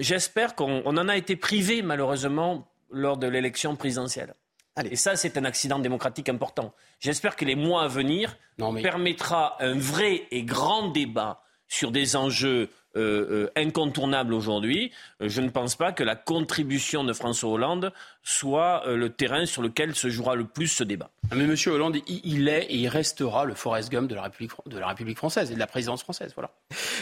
J'espère 0.00 0.56
qu'on 0.56 0.84
en 0.84 1.08
a 1.08 1.16
été 1.16 1.36
privé 1.36 1.82
malheureusement 1.82 2.66
lors 2.90 3.16
de 3.16 3.28
l'élection 3.28 3.76
présidentielle. 3.76 4.34
Et 4.90 4.96
ça, 4.96 5.16
c'est 5.16 5.36
un 5.36 5.44
accident 5.44 5.78
démocratique 5.78 6.28
important. 6.28 6.72
J'espère 7.00 7.36
que 7.36 7.44
les 7.44 7.56
mois 7.56 7.84
à 7.84 7.88
venir 7.88 8.36
permettra 8.82 9.56
un 9.62 9.78
vrai 9.78 10.26
et 10.30 10.42
grand 10.42 10.88
débat 10.88 11.42
sur 11.68 11.92
des 11.92 12.16
enjeux 12.16 12.68
euh, 12.96 13.46
euh, 13.46 13.50
incontournable 13.54 14.34
aujourd'hui. 14.34 14.90
Euh, 15.22 15.28
je 15.28 15.40
ne 15.40 15.48
pense 15.48 15.76
pas 15.76 15.92
que 15.92 16.02
la 16.02 16.16
contribution 16.16 17.04
de 17.04 17.12
François 17.12 17.50
Hollande 17.50 17.92
soit 18.22 18.82
le 18.86 19.10
terrain 19.10 19.46
sur 19.46 19.62
lequel 19.62 19.94
se 19.94 20.10
jouera 20.10 20.34
le 20.34 20.44
plus 20.44 20.68
ce 20.68 20.84
débat. 20.84 21.10
Ah, 21.30 21.34
mais 21.36 21.44
M. 21.44 21.54
Hollande, 21.66 21.98
il 22.06 22.48
est 22.48 22.64
et 22.64 22.76
il 22.76 22.88
restera 22.88 23.44
le 23.44 23.54
Forrest 23.54 23.90
Gump 23.90 24.08
de 24.08 24.14
la 24.14 24.22
République, 24.22 24.52
de 24.66 24.78
la 24.78 24.88
République 24.88 25.16
française 25.16 25.50
et 25.50 25.54
de 25.54 25.58
la 25.58 25.66
présidence 25.66 26.02
française. 26.02 26.32
Voilà. 26.34 26.50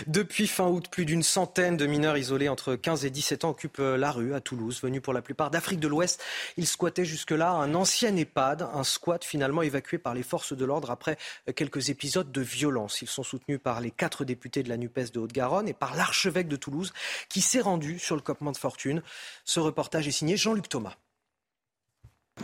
Depuis 0.06 0.46
fin 0.46 0.66
août, 0.66 0.86
plus 0.90 1.04
d'une 1.04 1.22
centaine 1.22 1.76
de 1.76 1.86
mineurs 1.86 2.16
isolés 2.16 2.48
entre 2.48 2.74
15 2.74 3.04
et 3.04 3.10
17 3.10 3.44
ans 3.44 3.50
occupent 3.50 3.78
la 3.78 4.12
rue 4.12 4.34
à 4.34 4.40
Toulouse, 4.40 4.80
venus 4.82 5.02
pour 5.02 5.12
la 5.12 5.22
plupart 5.22 5.50
d'Afrique 5.50 5.80
de 5.80 5.88
l'Ouest. 5.88 6.22
Ils 6.56 6.66
squattaient 6.66 7.04
jusque-là 7.04 7.50
un 7.50 7.74
ancien 7.74 8.14
EHPAD, 8.14 8.68
un 8.72 8.84
squat 8.84 9.24
finalement 9.24 9.62
évacué 9.62 9.98
par 9.98 10.14
les 10.14 10.22
forces 10.22 10.52
de 10.52 10.64
l'ordre 10.64 10.90
après 10.90 11.18
quelques 11.56 11.90
épisodes 11.90 12.30
de 12.30 12.40
violence. 12.40 13.02
Ils 13.02 13.08
sont 13.08 13.22
soutenus 13.22 13.60
par 13.62 13.80
les 13.80 13.90
quatre 13.90 14.24
députés 14.24 14.62
de 14.62 14.68
la 14.68 14.76
NUPES 14.76 15.12
de 15.12 15.20
Haute-Garonne 15.20 15.68
et 15.68 15.74
par 15.74 15.96
l'archevêque 15.96 16.48
de 16.48 16.56
Toulouse 16.56 16.92
qui 17.28 17.40
s'est 17.40 17.60
rendu 17.60 17.98
sur 17.98 18.16
le 18.16 18.22
campement 18.22 18.52
de 18.52 18.56
fortune. 18.56 19.02
Ce 19.44 19.60
reportage 19.60 20.06
est 20.06 20.12
signé 20.12 20.36
Jean-Luc 20.36 20.68
Thomas. 20.68 20.94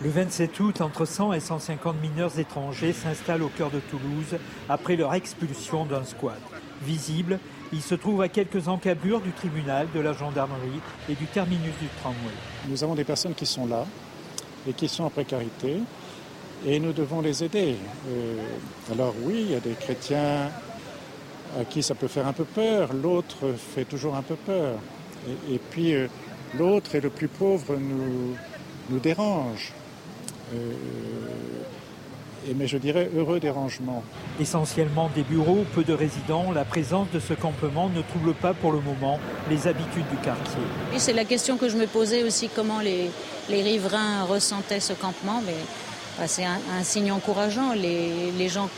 Le 0.02 0.10
27 0.10 0.58
août, 0.60 0.80
entre 0.80 1.04
100 1.04 1.34
et 1.34 1.40
150 1.40 1.96
mineurs 2.02 2.38
étrangers 2.38 2.92
s'installent 2.92 3.42
au 3.42 3.48
cœur 3.48 3.70
de 3.70 3.78
Toulouse 3.78 4.38
après 4.68 4.96
leur 4.96 5.14
expulsion 5.14 5.86
d'un 5.86 6.02
squat. 6.04 6.40
Visible, 6.82 7.38
ils 7.72 7.80
se 7.80 7.94
trouvent 7.94 8.20
à 8.20 8.28
quelques 8.28 8.66
encablures 8.66 9.20
du 9.20 9.30
tribunal, 9.30 9.86
de 9.94 10.00
la 10.00 10.12
gendarmerie 10.12 10.80
et 11.08 11.14
du 11.14 11.26
terminus 11.26 11.72
du 11.80 11.86
tramway. 12.00 12.18
Nous 12.68 12.82
avons 12.82 12.96
des 12.96 13.04
personnes 13.04 13.34
qui 13.34 13.46
sont 13.46 13.66
là 13.66 13.86
et 14.68 14.72
qui 14.72 14.88
sont 14.88 15.04
en 15.04 15.10
précarité 15.10 15.78
et 16.66 16.80
nous 16.80 16.92
devons 16.92 17.20
les 17.20 17.44
aider. 17.44 17.76
Euh, 18.08 18.36
alors 18.92 19.14
oui, 19.22 19.44
il 19.46 19.52
y 19.52 19.54
a 19.54 19.60
des 19.60 19.74
chrétiens 19.74 20.50
à 21.58 21.64
qui 21.64 21.84
ça 21.84 21.94
peut 21.94 22.08
faire 22.08 22.26
un 22.26 22.32
peu 22.32 22.44
peur, 22.44 22.92
l'autre 22.92 23.54
fait 23.56 23.84
toujours 23.84 24.16
un 24.16 24.22
peu 24.22 24.34
peur. 24.34 24.74
Et, 25.50 25.58
puis 25.58 25.94
euh, 25.94 26.08
l'autre 26.58 26.96
et 26.96 27.00
le 27.00 27.10
plus 27.10 27.28
pauvre 27.28 27.76
nous, 27.76 28.34
nous 28.90 28.98
dérange. 28.98 29.72
Euh, 30.54 30.72
et, 32.48 32.54
mais 32.54 32.66
je 32.66 32.76
dirais 32.76 33.10
heureux 33.16 33.40
dérangement. 33.40 34.02
Essentiellement 34.40 35.10
des 35.14 35.22
bureaux, 35.22 35.64
peu 35.74 35.82
de 35.82 35.92
résidents, 35.92 36.52
la 36.52 36.64
présence 36.64 37.08
de 37.12 37.20
ce 37.20 37.34
campement 37.34 37.88
ne 37.88 38.02
trouble 38.02 38.34
pas 38.34 38.52
pour 38.52 38.72
le 38.72 38.80
moment 38.80 39.18
les 39.48 39.66
habitudes 39.66 40.08
du 40.10 40.16
quartier. 40.18 40.62
Et 40.94 40.98
c'est 40.98 41.12
la 41.12 41.24
question 41.24 41.56
que 41.56 41.68
je 41.68 41.76
me 41.76 41.86
posais 41.86 42.22
aussi, 42.22 42.48
comment 42.54 42.80
les, 42.80 43.10
les 43.48 43.62
riverains 43.62 44.24
ressentaient 44.24 44.80
ce 44.80 44.92
campement. 44.92 45.42
Mais 45.46 45.56
bah, 46.18 46.26
c'est 46.26 46.44
un, 46.44 46.82
signe 46.82 47.12
encourageant. 47.12 47.72
Les, 47.72 48.30
les 48.32 48.48
gens 48.48 48.68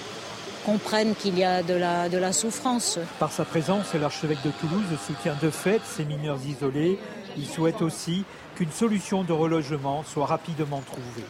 comprennent 0.64 1.14
qu'il 1.14 1.38
y 1.38 1.44
a 1.44 1.62
de 1.62 1.74
la, 1.74 2.08
de 2.08 2.18
la 2.18 2.32
souffrance. 2.32 2.98
Par 3.18 3.32
sa 3.32 3.44
présence, 3.44 3.94
l'archevêque 3.94 4.42
de 4.44 4.50
Toulouse 4.50 4.98
soutient 5.06 5.36
de 5.40 5.50
fait 5.50 5.80
ces 5.84 6.04
mineurs 6.04 6.38
isolés 6.46 6.98
Il 7.36 7.46
souhaite 7.46 7.82
aussi 7.82 8.24
qu'une 8.56 8.72
solution 8.72 9.22
de 9.22 9.32
relogement 9.32 10.02
soit 10.04 10.26
rapidement 10.26 10.82
trouvée. 10.86 11.26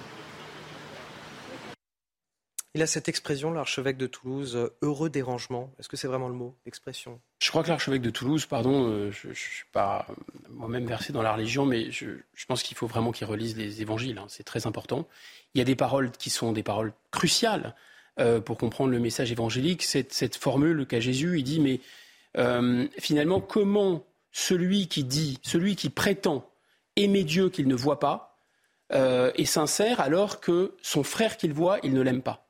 Il 2.77 2.83
a 2.83 2.87
cette 2.87 3.09
expression, 3.09 3.53
l'archevêque 3.53 3.97
de 3.97 4.07
Toulouse, 4.07 4.55
euh, 4.55 4.77
heureux 4.83 5.09
dérangement. 5.09 5.73
Est-ce 5.79 5.89
que 5.89 5.97
c'est 5.97 6.09
vraiment 6.09 6.29
le 6.29 6.35
mot, 6.35 6.55
l'expression? 6.67 7.19
Je 7.39 7.49
crois 7.49 7.63
que 7.63 7.69
l'archevêque 7.69 8.03
de 8.03 8.11
Toulouse, 8.11 8.45
pardon, 8.45 8.91
euh, 8.91 9.11
je 9.11 9.29
ne 9.29 9.33
suis 9.33 9.65
pas 9.73 10.07
moi-même 10.51 10.85
versé 10.85 11.11
dans 11.11 11.23
la 11.23 11.33
religion, 11.33 11.65
mais 11.65 11.91
je, 11.91 12.07
pense 12.47 12.63
qu'il 12.63 12.77
faut 12.77 12.87
vraiment 12.87 13.13
qu'il 13.13 13.27
relise 13.27 13.57
les 13.57 13.81
évangiles. 13.81 14.19
Hein. 14.19 14.27
c'est 14.29 14.43
très 14.43 14.67
important. 14.67 15.09
Il 15.55 15.59
y 15.59 15.63
a 15.63 15.65
des 15.65 15.75
paroles 15.75 16.11
qui 16.11 16.29
sont 16.29 16.53
des 16.53 16.63
paroles 16.63 16.93
cruciales 17.11 17.75
euh, 18.21 18.43
pour 18.43 18.59
comprendre 18.59 18.91
le 18.91 19.01
message 19.01 19.33
évangélique. 19.33 19.83
Cette, 19.83 20.13
cette 20.13 20.37
formule 20.37 20.87
qu'a 20.87 21.01
Jésus, 21.01 21.39
il 21.39 21.45
dit, 21.45 21.61
mais 21.61 21.81
finalement, 22.99 23.41
comment 23.41 24.05
celui 24.33 24.87
qui 24.89 25.03
dit, 25.03 25.39
celui 25.41 25.77
qui 25.77 25.89
prétend 25.89 26.47
aimer 26.97 27.25
Dieu 27.25 27.49
qu'il 27.49 27.69
ne 27.69 27.75
voit 27.75 28.01
pas, 28.01 28.37
est 28.91 29.47
sincère 29.47 30.01
alors 30.01 30.41
que 30.41 30.75
son 30.83 31.03
frère 31.03 31.39
qu'il 31.39 31.55
voit, 31.55 31.79
il 31.83 31.95
ne 31.95 32.03
l'aime 32.03 32.21
pas? 32.21 32.46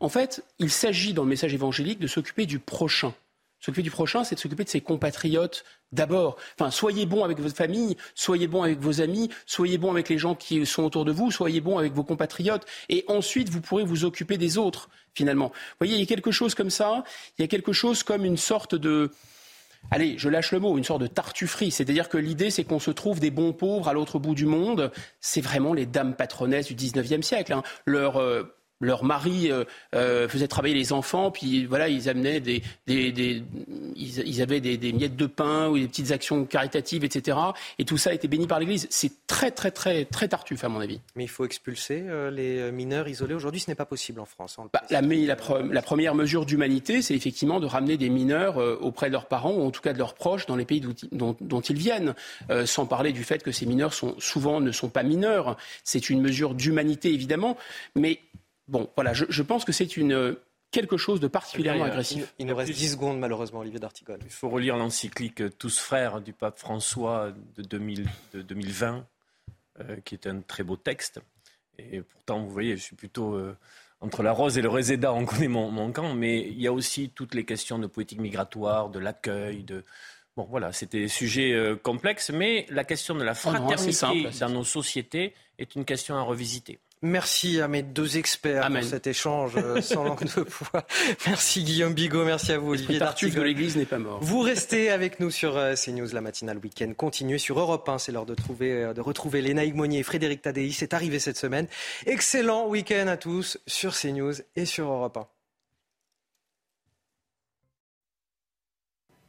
En 0.00 0.08
fait, 0.08 0.44
il 0.58 0.70
s'agit 0.70 1.14
dans 1.14 1.22
le 1.22 1.28
message 1.28 1.54
évangélique 1.54 1.98
de 1.98 2.06
s'occuper 2.06 2.46
du 2.46 2.58
prochain. 2.58 3.14
S'occuper 3.60 3.82
du 3.82 3.90
prochain, 3.90 4.22
c'est 4.22 4.34
de 4.34 4.40
s'occuper 4.40 4.64
de 4.64 4.68
ses 4.68 4.80
compatriotes 4.80 5.64
d'abord. 5.90 6.36
Enfin, 6.58 6.70
soyez 6.70 7.06
bon 7.06 7.24
avec 7.24 7.40
votre 7.40 7.56
famille, 7.56 7.96
soyez 8.14 8.46
bon 8.46 8.62
avec 8.62 8.78
vos 8.78 9.00
amis, 9.00 9.30
soyez 9.46 9.78
bon 9.78 9.90
avec 9.90 10.08
les 10.08 10.18
gens 10.18 10.34
qui 10.34 10.64
sont 10.66 10.82
autour 10.82 11.04
de 11.04 11.12
vous, 11.12 11.30
soyez 11.30 11.60
bon 11.60 11.78
avec 11.78 11.92
vos 11.92 12.04
compatriotes, 12.04 12.66
et 12.88 13.04
ensuite 13.08 13.48
vous 13.48 13.60
pourrez 13.60 13.84
vous 13.84 14.04
occuper 14.04 14.36
des 14.36 14.58
autres, 14.58 14.90
finalement. 15.14 15.48
Vous 15.48 15.76
voyez, 15.80 15.94
il 15.94 16.00
y 16.00 16.02
a 16.02 16.06
quelque 16.06 16.30
chose 16.30 16.54
comme 16.54 16.70
ça, 16.70 17.02
il 17.38 17.42
y 17.42 17.44
a 17.44 17.48
quelque 17.48 17.72
chose 17.72 18.02
comme 18.02 18.24
une 18.24 18.36
sorte 18.36 18.74
de, 18.74 19.10
allez, 19.90 20.18
je 20.18 20.28
lâche 20.28 20.52
le 20.52 20.60
mot, 20.60 20.76
une 20.76 20.84
sorte 20.84 21.00
de 21.00 21.06
tartufferie. 21.06 21.70
C'est-à-dire 21.70 22.08
que 22.08 22.18
l'idée, 22.18 22.50
c'est 22.50 22.64
qu'on 22.64 22.80
se 22.80 22.90
trouve 22.90 23.20
des 23.20 23.30
bons 23.30 23.52
pauvres 23.52 23.88
à 23.88 23.92
l'autre 23.92 24.18
bout 24.18 24.34
du 24.34 24.46
monde. 24.46 24.92
C'est 25.20 25.40
vraiment 25.40 25.72
les 25.72 25.86
dames 25.86 26.14
patronesses 26.14 26.66
du 26.66 26.74
19e 26.74 27.22
siècle. 27.22 27.52
Hein. 27.52 27.62
Leur, 27.86 28.16
euh, 28.18 28.44
leur 28.80 29.04
mari 29.04 29.50
euh, 29.50 29.64
euh, 29.94 30.28
faisait 30.28 30.48
travailler 30.48 30.74
les 30.74 30.92
enfants, 30.92 31.30
puis 31.30 31.64
voilà, 31.64 31.88
ils 31.88 32.08
amenaient 32.08 32.40
des, 32.40 32.62
des, 32.86 33.42
ils, 33.96 34.42
avaient 34.42 34.60
des, 34.60 34.92
miettes 34.92 35.16
de 35.16 35.26
pain 35.26 35.68
ou 35.68 35.78
des 35.78 35.88
petites 35.88 36.12
actions 36.12 36.44
caritatives, 36.44 37.04
etc. 37.04 37.38
Et 37.78 37.84
tout 37.84 37.96
ça 37.96 38.10
a 38.10 38.12
été 38.12 38.28
béni 38.28 38.46
par 38.46 38.60
l'Église. 38.60 38.86
C'est 38.90 39.26
très, 39.26 39.50
très, 39.50 39.70
très, 39.70 40.04
très 40.04 40.28
tartuffe 40.28 40.64
à 40.64 40.68
mon 40.68 40.80
avis. 40.80 41.00
Mais 41.14 41.24
il 41.24 41.30
faut 41.30 41.44
expulser 41.44 42.02
euh, 42.06 42.30
les 42.30 42.70
mineurs 42.70 43.08
isolés. 43.08 43.34
Aujourd'hui, 43.34 43.60
ce 43.60 43.70
n'est 43.70 43.74
pas 43.74 43.86
possible 43.86 44.20
en 44.20 44.26
France. 44.26 44.56
Hein, 44.58 44.68
bah, 44.72 44.82
la, 44.90 45.00
la, 45.00 45.82
première 45.82 46.14
mesure 46.14 46.44
d'humanité, 46.46 47.02
c'est 47.02 47.14
effectivement 47.14 47.60
de 47.60 47.66
ramener 47.66 47.96
des 47.96 48.10
mineurs 48.10 48.56
auprès 48.82 49.08
de 49.08 49.12
leurs 49.12 49.26
parents 49.26 49.52
ou 49.52 49.62
en 49.62 49.70
tout 49.70 49.80
cas 49.80 49.92
de 49.92 49.98
leurs 49.98 50.14
proches 50.14 50.46
dans 50.46 50.56
les 50.56 50.64
pays 50.64 50.82
dont, 51.12 51.36
dont 51.40 51.60
ils 51.60 51.78
viennent. 51.78 52.14
sans 52.64 52.86
parler 52.86 53.12
du 53.12 53.24
fait 53.24 53.42
que 53.42 53.52
ces 53.52 53.66
mineurs 53.66 53.94
sont 53.94 54.14
souvent 54.18 54.60
ne 54.60 54.72
sont 54.72 54.88
pas 54.88 55.02
mineurs. 55.02 55.56
C'est 55.84 56.10
une 56.10 56.20
mesure 56.20 56.54
d'humanité 56.54 57.12
évidemment, 57.12 57.56
mais 57.94 58.20
Bon, 58.68 58.90
voilà, 58.96 59.12
je, 59.12 59.42
pense 59.42 59.64
que 59.64 59.72
c'est 59.72 59.96
une 59.96 60.36
quelque 60.70 60.96
chose 60.96 61.20
de 61.20 61.28
particulièrement 61.28 61.84
agressif. 61.84 62.34
Il, 62.38 62.46
nous 62.46 62.56
reste 62.56 62.72
10 62.72 62.92
secondes, 62.92 63.18
malheureusement, 63.18 63.60
Olivier 63.60 63.78
d'Artigol. 63.78 64.18
Il 64.24 64.30
faut 64.30 64.48
relire 64.48 64.76
l'encyclique 64.76 65.56
Tous 65.58 65.78
frères 65.78 66.20
du 66.20 66.32
pape 66.32 66.58
François 66.58 67.32
de, 67.56 67.62
2020, 67.62 69.06
euh, 69.80 69.96
qui 70.04 70.14
est 70.14 70.26
un 70.26 70.40
très 70.40 70.64
beau 70.64 70.76
texte. 70.76 71.20
Et 71.78 72.02
pourtant, 72.02 72.40
vous 72.40 72.50
voyez, 72.50 72.76
je 72.76 72.82
suis 72.82 72.96
plutôt 72.96 73.34
euh, 73.34 73.56
entre 74.00 74.22
la 74.22 74.32
rose 74.32 74.58
et 74.58 74.62
le 74.62 74.68
réséda, 74.68 75.12
on 75.12 75.24
connaît 75.24 75.48
mon, 75.48 75.92
camp, 75.92 76.14
mais 76.14 76.40
il 76.40 76.60
y 76.60 76.66
a 76.66 76.72
aussi 76.72 77.10
toutes 77.10 77.34
les 77.34 77.44
questions 77.44 77.78
de 77.78 77.86
politique 77.86 78.20
migratoire, 78.20 78.88
de 78.90 78.98
l'accueil, 78.98 79.62
de. 79.62 79.84
Bon, 80.36 80.46
voilà, 80.50 80.70
c'était 80.70 81.00
des 81.00 81.08
sujets 81.08 81.52
euh, 81.52 81.76
complexes, 81.76 82.28
mais 82.28 82.66
la 82.68 82.84
question 82.84 83.14
de 83.14 83.24
la 83.24 83.32
oh 83.32 83.34
fraternité 83.34 84.28
dans 84.38 84.50
nos 84.50 84.64
sociétés 84.64 85.32
est 85.58 85.74
une 85.74 85.86
question 85.86 86.16
à 86.16 86.20
revisiter. 86.20 86.78
Merci 87.06 87.60
à 87.60 87.68
mes 87.68 87.82
deux 87.82 88.18
experts 88.18 88.68
pour 88.68 88.82
cet 88.82 89.06
échange 89.06 89.52
euh, 89.56 89.80
sans 89.80 90.04
langue 90.08 90.24
de 90.24 90.42
poids. 90.42 90.84
Merci 91.26 91.62
Guillaume 91.62 91.94
Bigot, 91.94 92.24
merci 92.24 92.52
à 92.52 92.58
vous 92.58 92.72
Olivier 92.72 92.98
Tartuffe 92.98 93.34
de 93.34 93.42
l'Église 93.42 93.76
n'est 93.76 93.84
pas 93.84 93.98
mort. 93.98 94.18
Vous 94.20 94.40
restez 94.40 94.90
avec 94.90 95.20
nous 95.20 95.30
sur 95.30 95.56
euh, 95.56 95.74
CNews, 95.74 96.08
la 96.12 96.20
matinale 96.20 96.58
week-end. 96.58 96.92
Continuez 96.96 97.38
sur 97.38 97.60
Europe 97.60 97.88
1, 97.88 97.98
c'est 97.98 98.12
l'heure 98.12 98.26
de, 98.26 98.34
trouver, 98.34 98.72
euh, 98.72 98.92
de 98.92 99.00
retrouver 99.00 99.40
Léna 99.40 99.64
Higmonier 99.64 100.00
et 100.00 100.02
Frédéric 100.02 100.42
Tadei. 100.42 100.72
C'est 100.72 100.94
arrivé 100.94 101.18
cette 101.18 101.36
semaine. 101.36 101.68
Excellent 102.06 102.66
week-end 102.66 103.06
à 103.06 103.16
tous 103.16 103.58
sur 103.66 103.94
CNews 103.94 104.34
et 104.56 104.66
sur 104.66 104.88
Europe 104.88 105.16
1. 105.16 105.35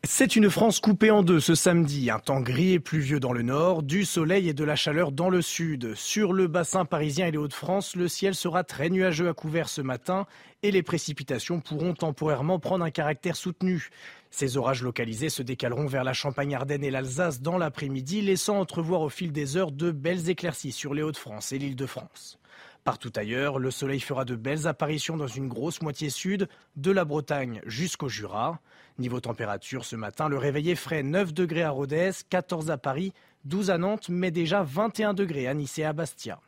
C'est 0.09 0.37
une 0.37 0.49
France 0.49 0.79
coupée 0.79 1.11
en 1.11 1.21
deux 1.21 1.41
ce 1.41 1.53
samedi. 1.53 2.09
Un 2.09 2.19
temps 2.19 2.39
gris 2.39 2.71
et 2.71 2.79
pluvieux 2.79 3.19
dans 3.19 3.33
le 3.33 3.41
nord, 3.41 3.83
du 3.83 4.05
soleil 4.05 4.47
et 4.47 4.53
de 4.53 4.63
la 4.63 4.77
chaleur 4.77 5.11
dans 5.11 5.29
le 5.29 5.41
sud. 5.41 5.95
Sur 5.95 6.31
le 6.31 6.47
bassin 6.47 6.85
parisien 6.85 7.27
et 7.27 7.31
les 7.31 7.37
Hauts-de-France, 7.37 7.93
le 7.97 8.07
ciel 8.07 8.33
sera 8.33 8.63
très 8.63 8.89
nuageux 8.89 9.27
à 9.27 9.33
couvert 9.33 9.67
ce 9.67 9.81
matin 9.81 10.25
et 10.63 10.71
les 10.71 10.81
précipitations 10.81 11.59
pourront 11.59 11.93
temporairement 11.93 12.57
prendre 12.57 12.85
un 12.85 12.89
caractère 12.89 13.35
soutenu. 13.35 13.89
Ces 14.31 14.55
orages 14.55 14.81
localisés 14.81 15.29
se 15.29 15.43
décaleront 15.43 15.87
vers 15.87 16.05
la 16.05 16.13
Champagne-Ardenne 16.13 16.85
et 16.85 16.91
l'Alsace 16.91 17.41
dans 17.41 17.57
l'après-midi, 17.57 18.21
laissant 18.21 18.59
entrevoir 18.59 19.01
au 19.01 19.09
fil 19.09 19.33
des 19.33 19.57
heures 19.57 19.73
de 19.73 19.91
belles 19.91 20.29
éclaircies 20.29 20.71
sur 20.71 20.93
les 20.93 21.03
Hauts-de-France 21.03 21.51
et 21.51 21.59
l'Île-de-France. 21.59 22.39
Partout 22.87 23.11
ailleurs, 23.17 23.59
le 23.59 23.69
soleil 23.69 23.99
fera 23.99 24.23
de 24.23 24.37
belles 24.37 24.65
apparitions 24.65 25.17
dans 25.17 25.27
une 25.27 25.49
grosse 25.49 25.81
moitié 25.81 26.09
sud, 26.09 26.47
de 26.77 26.89
la 26.89 27.03
Bretagne 27.03 27.59
jusqu'au 27.65 28.07
Jura. 28.07 28.61
Niveau 28.97 29.19
température, 29.19 29.83
ce 29.83 29.97
matin, 29.97 30.29
le 30.29 30.37
réveil 30.37 30.69
est 30.69 30.75
frais 30.75 31.03
9 31.03 31.33
degrés 31.33 31.63
à 31.63 31.69
Rodez, 31.69 32.11
14 32.29 32.71
à 32.71 32.77
Paris, 32.77 33.11
12 33.43 33.71
à 33.71 33.77
Nantes, 33.77 34.07
mais 34.07 34.31
déjà 34.31 34.63
21 34.63 35.13
degrés 35.13 35.47
à 35.47 35.53
Nice 35.53 35.77
et 35.79 35.83
à 35.83 35.91
Bastia. 35.91 36.39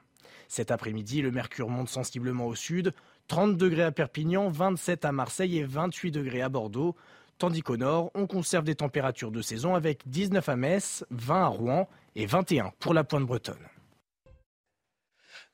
Cet 0.47 0.71
après-midi, 0.71 1.21
le 1.21 1.31
mercure 1.31 1.67
monte 1.67 1.89
sensiblement 1.89 2.47
au 2.47 2.55
sud, 2.55 2.93
30 3.27 3.57
degrés 3.57 3.83
à 3.83 3.91
Perpignan, 3.91 4.49
27 4.49 5.03
à 5.03 5.11
Marseille 5.11 5.57
et 5.57 5.65
28 5.65 6.11
degrés 6.11 6.41
à 6.41 6.47
Bordeaux. 6.47 6.95
Tandis 7.37 7.63
qu'au 7.63 7.75
nord, 7.75 8.11
on 8.15 8.27
conserve 8.27 8.63
des 8.63 8.75
températures 8.75 9.31
de 9.31 9.41
saison 9.41 9.75
avec 9.75 10.07
19 10.07 10.47
à 10.47 10.55
Metz, 10.55 11.03
20 11.11 11.43
à 11.43 11.47
Rouen 11.47 11.89
et 12.15 12.25
21 12.25 12.71
pour 12.79 12.93
la 12.93 13.03
pointe 13.03 13.25
bretonne. 13.25 13.57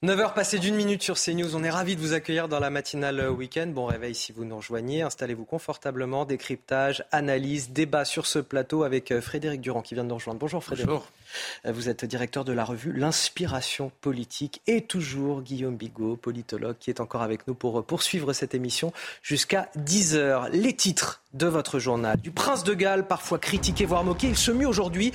9h 0.05 0.35
passées 0.35 0.59
d'une 0.59 0.75
minute 0.75 1.01
sur 1.01 1.15
CNews. 1.15 1.55
On 1.55 1.63
est 1.63 1.69
ravis 1.71 1.95
de 1.95 2.01
vous 2.01 2.13
accueillir 2.13 2.47
dans 2.47 2.59
la 2.59 2.69
matinale 2.69 3.27
week-end. 3.31 3.65
Bon 3.73 3.87
réveil 3.87 4.13
si 4.13 4.31
vous 4.31 4.45
nous 4.45 4.57
rejoignez. 4.57 5.01
Installez-vous 5.01 5.45
confortablement. 5.45 6.25
Décryptage, 6.25 7.03
analyse, 7.11 7.71
débat 7.71 8.05
sur 8.05 8.27
ce 8.27 8.37
plateau 8.37 8.83
avec 8.83 9.09
euh, 9.09 9.19
Frédéric 9.19 9.61
Durand 9.61 9.81
qui 9.81 9.95
vient 9.95 10.03
de 10.03 10.09
nous 10.09 10.15
rejoindre. 10.15 10.39
Bonjour 10.39 10.63
Frédéric. 10.63 10.89
Bonjour. 10.89 11.07
Euh, 11.65 11.71
vous 11.71 11.89
êtes 11.89 12.05
directeur 12.05 12.45
de 12.45 12.53
la 12.53 12.63
revue 12.63 12.93
L'Inspiration 12.93 13.91
politique 14.01 14.61
et 14.67 14.81
toujours 14.81 15.41
Guillaume 15.41 15.75
Bigot, 15.75 16.15
politologue, 16.15 16.77
qui 16.79 16.89
est 16.89 16.99
encore 16.99 17.21
avec 17.21 17.47
nous 17.47 17.55
pour 17.55 17.83
poursuivre 17.85 18.33
cette 18.33 18.55
émission 18.55 18.93
jusqu'à 19.21 19.69
10h. 19.77 20.49
Les 20.51 20.73
titres 20.73 21.21
de 21.35 21.47
votre 21.47 21.79
journal. 21.79 22.17
Du 22.19 22.31
prince 22.31 22.63
de 22.63 22.73
Galles, 22.73 23.07
parfois 23.07 23.39
critiqué, 23.39 23.85
voire 23.85 24.03
moqué, 24.03 24.27
il 24.27 24.37
se 24.37 24.51
mue 24.51 24.65
aujourd'hui 24.65 25.11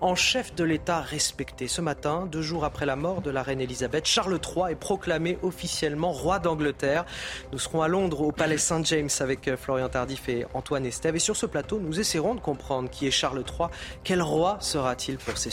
en 0.00 0.14
chef 0.14 0.54
de 0.54 0.64
l'État 0.64 1.00
respecté. 1.00 1.66
Ce 1.66 1.80
matin, 1.80 2.28
deux 2.30 2.42
jours 2.42 2.64
après 2.64 2.84
la 2.84 2.94
mort 2.94 3.22
de 3.22 3.30
la 3.30 3.42
reine 3.42 3.60
Elisabeth, 3.60 4.04
Charles 4.04 4.38
III 4.38 4.72
est 4.72 4.76
proclamé 4.76 5.38
officiellement 5.42 6.12
roi 6.12 6.38
d'Angleterre. 6.38 7.06
Nous 7.52 7.58
serons 7.58 7.80
à 7.80 7.88
Londres 7.88 8.20
au 8.20 8.32
Palais 8.32 8.58
Saint-James 8.58 9.08
avec 9.20 9.48
euh, 9.48 9.56
Florian 9.56 9.88
Tardif 9.88 10.28
et 10.28 10.44
Antoine 10.52 10.84
Estève. 10.84 11.16
Et 11.16 11.20
sur 11.20 11.36
ce 11.36 11.46
plateau, 11.46 11.80
nous 11.80 11.98
essaierons 11.98 12.34
de 12.34 12.40
comprendre 12.40 12.90
qui 12.90 13.06
est 13.06 13.10
Charles 13.10 13.42
III, 13.48 13.68
quel 14.04 14.20
roi 14.20 14.58
sera-t-il 14.60 15.16
pour 15.16 15.38
ces 15.38 15.50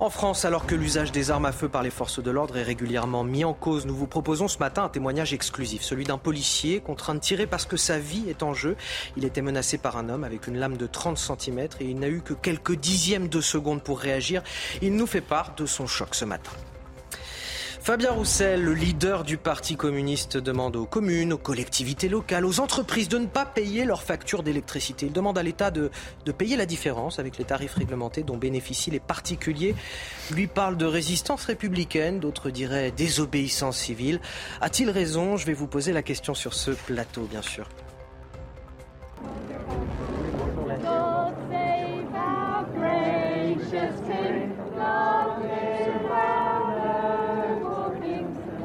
En 0.00 0.10
France, 0.10 0.44
alors 0.44 0.64
que 0.64 0.76
l'usage 0.76 1.10
des 1.10 1.32
armes 1.32 1.46
à 1.46 1.50
feu 1.50 1.68
par 1.68 1.82
les 1.82 1.90
forces 1.90 2.22
de 2.22 2.30
l'ordre 2.30 2.56
est 2.56 2.62
régulièrement 2.62 3.24
mis 3.24 3.44
en 3.44 3.52
cause, 3.52 3.84
nous 3.84 3.96
vous 3.96 4.06
proposons 4.06 4.46
ce 4.46 4.58
matin 4.58 4.84
un 4.84 4.88
témoignage 4.88 5.34
exclusif, 5.34 5.82
celui 5.82 6.04
d'un 6.04 6.18
policier 6.18 6.78
contraint 6.78 7.16
de 7.16 7.20
tirer 7.20 7.48
parce 7.48 7.66
que 7.66 7.76
sa 7.76 7.98
vie 7.98 8.28
est 8.28 8.44
en 8.44 8.54
jeu. 8.54 8.76
Il 9.16 9.24
était 9.24 9.42
menacé 9.42 9.76
par 9.76 9.96
un 9.96 10.08
homme 10.08 10.22
avec 10.22 10.46
une 10.46 10.56
lame 10.56 10.76
de 10.76 10.86
30 10.86 11.18
cm 11.18 11.68
et 11.80 11.84
il 11.86 11.98
n'a 11.98 12.08
eu 12.08 12.20
que 12.20 12.32
quelques 12.32 12.76
dixièmes 12.76 13.28
de 13.28 13.40
seconde 13.40 13.82
pour 13.82 13.98
réagir. 13.98 14.44
Il 14.82 14.94
nous 14.94 15.06
fait 15.06 15.20
part 15.20 15.56
de 15.56 15.66
son 15.66 15.88
choc 15.88 16.14
ce 16.14 16.24
matin. 16.24 16.52
Fabien 17.80 18.12
Roussel, 18.12 18.62
le 18.62 18.74
leader 18.74 19.24
du 19.24 19.38
Parti 19.38 19.76
communiste, 19.76 20.36
demande 20.36 20.76
aux 20.76 20.84
communes, 20.84 21.32
aux 21.32 21.38
collectivités 21.38 22.08
locales, 22.08 22.44
aux 22.44 22.60
entreprises 22.60 23.08
de 23.08 23.18
ne 23.18 23.26
pas 23.26 23.46
payer 23.46 23.84
leurs 23.84 24.02
factures 24.02 24.42
d'électricité. 24.42 25.06
Il 25.06 25.12
demande 25.12 25.38
à 25.38 25.42
l'État 25.42 25.70
de, 25.70 25.90
payer 26.36 26.56
la 26.56 26.66
différence 26.66 27.18
avec 27.18 27.38
les 27.38 27.44
tarifs 27.44 27.74
réglementés 27.74 28.22
dont 28.22 28.36
bénéficient 28.36 28.90
les 28.90 29.00
particuliers. 29.00 29.74
Lui 30.30 30.46
parle 30.48 30.76
de 30.76 30.84
résistance 30.84 31.44
républicaine, 31.46 32.20
d'autres 32.20 32.50
diraient 32.50 32.90
désobéissance 32.90 33.78
civile. 33.78 34.20
A-t-il 34.60 34.90
raison? 34.90 35.36
Je 35.36 35.46
vais 35.46 35.54
vous 35.54 35.66
poser 35.66 35.92
la 35.92 36.02
question 36.02 36.34
sur 36.34 36.54
ce 36.54 36.72
plateau, 36.72 37.22
bien 37.22 37.42
sûr. 37.42 37.68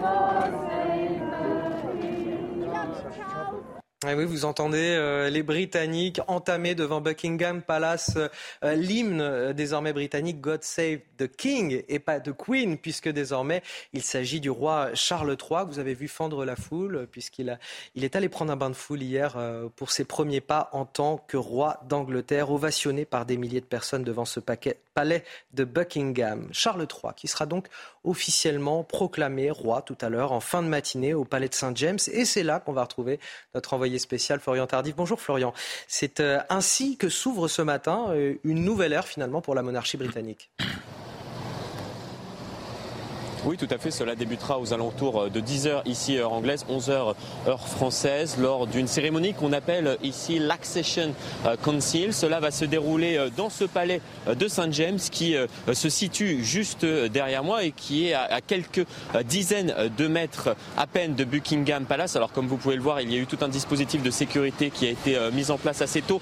Lord. 0.04 0.63
Ah 4.06 4.16
oui, 4.18 4.26
vous 4.26 4.44
entendez 4.44 4.96
euh, 4.98 5.30
les 5.30 5.44
Britanniques 5.44 6.20
entamer 6.28 6.76
devant 6.76 7.00
Buckingham 7.00 7.62
Palace 7.62 8.18
euh, 8.62 8.74
l'hymne 8.76 9.22
euh, 9.22 9.54
désormais 9.54 9.94
britannique 9.94 10.42
God 10.42 10.62
Save 10.62 11.00
the 11.18 11.34
King 11.34 11.84
et 11.88 12.00
pas 12.00 12.20
the 12.20 12.34
Queen, 12.34 12.78
puisque 12.78 13.08
désormais 13.08 13.64
il 13.94 14.02
s'agit 14.02 14.42
du 14.42 14.50
roi 14.50 14.90
Charles 14.94 15.38
III. 15.40 15.62
Vous 15.66 15.80
avez 15.80 15.94
vu 15.94 16.10
fendre 16.10 16.44
la 16.44 16.58
foule, 16.58 17.08
puisqu'il 17.12 17.58
est 17.96 18.16
allé 18.18 18.28
prendre 18.28 18.52
un 18.52 18.58
bain 18.58 18.70
de 18.70 18.76
foule 18.76 19.02
hier 19.02 19.38
pour 19.78 19.92
ses 19.92 20.04
premiers 20.04 20.42
pas 20.42 20.70
en 20.74 20.84
tant 20.84 21.24
que 21.26 21.38
roi 21.38 21.80
d'Angleterre, 21.88 22.52
ovationné 22.52 23.06
par 23.06 23.26
des 23.26 23.38
milliers 23.38 23.62
de 23.62 23.66
personnes 23.66 24.04
devant 24.04 24.26
ce 24.26 24.42
palais 24.94 25.24
de 25.54 25.64
Buckingham. 25.64 26.50
Charles 26.52 26.82
III, 26.82 27.14
qui 27.16 27.28
sera 27.28 27.46
donc 27.46 27.68
officiellement 28.04 28.84
proclamé 28.84 29.50
roi 29.50 29.82
tout 29.82 29.98
à 30.02 30.10
l'heure 30.10 30.32
en 30.32 30.40
fin 30.40 30.62
de 30.62 30.68
matinée 30.68 31.14
au 31.14 31.24
palais 31.24 31.48
de 31.48 31.54
Saint-James. 31.54 32.00
Et 32.12 32.26
c'est 32.26 32.44
là 32.44 32.60
qu'on 32.60 32.74
va 32.74 32.84
retrouver 32.84 33.20
notre 33.56 33.74
envoyé 33.74 33.93
spécial 34.00 34.40
Florian 34.40 34.68
Tardif. 34.68 34.96
Bonjour 34.96 35.20
Florian. 35.20 35.54
C'est 35.88 36.20
euh, 36.20 36.40
ainsi 36.50 36.98
que 36.98 37.10
s'ouvre 37.10 37.48
ce 37.48 37.62
matin 37.62 38.08
euh, 38.10 38.36
une 38.44 38.64
nouvelle 38.64 38.94
ère 38.94 39.08
finalement 39.08 39.42
pour 39.42 39.56
la 39.56 39.62
monarchie 39.62 39.98
britannique. 39.98 40.50
Oui, 43.46 43.58
tout 43.58 43.68
à 43.72 43.78
fait. 43.78 43.92
Cela 43.92 44.16
débutera 44.16 44.58
aux 44.58 44.74
alentours 44.74 45.30
de 45.30 45.42
10h 45.42 45.82
ici, 45.86 46.16
heure 46.18 46.32
anglaise, 46.32 46.66
11h 46.70 47.14
heure 47.46 47.68
française, 47.68 48.38
lors 48.40 48.68
d'une 48.68 48.88
cérémonie 48.88 49.34
qu'on 49.34 49.52
appelle 49.52 49.98
ici 50.02 50.40
l'Accession 50.40 51.14
euh, 51.46 51.58
Council. 51.62 52.14
Cela 52.14 52.40
va 52.40 52.52
se 52.52 52.64
dérouler 52.64 53.18
euh, 53.18 53.30
dans 53.36 53.50
ce 53.50 53.66
palais 53.66 54.00
euh, 54.30 54.36
de 54.36 54.48
Saint 54.48 54.72
James 54.72 55.00
qui 55.12 55.36
se 55.74 55.90
situe 55.90 56.44
juste 56.44 56.86
derrière 56.86 57.44
moi 57.44 57.64
et 57.64 57.72
qui 57.72 58.08
est 58.08 58.14
à 58.14 58.40
quelques 58.42 58.86
dizaines 59.26 59.74
de 59.98 60.08
mètres 60.08 60.56
à 60.78 60.88
peine 60.88 61.16
de 61.16 61.24
Buckingham 61.24 61.86
Palace. 61.86 62.16
Alors 62.16 62.32
comme 62.32 62.48
vous 62.48 62.58
pouvez 62.58 62.76
le 62.76 62.82
voir, 62.82 63.02
il 63.02 63.12
y 63.12 63.16
a 63.16 63.20
eu 63.20 63.26
tout 63.26 63.38
un 63.42 63.48
dispositif 63.48 64.02
de 64.02 64.12
sécurité 64.12 64.70
qui 64.70 64.88
a 64.88 64.90
été 64.90 65.18
mis 65.34 65.52
en 65.52 65.58
place 65.58 65.82
assez 65.82 66.02
tôt 66.02 66.22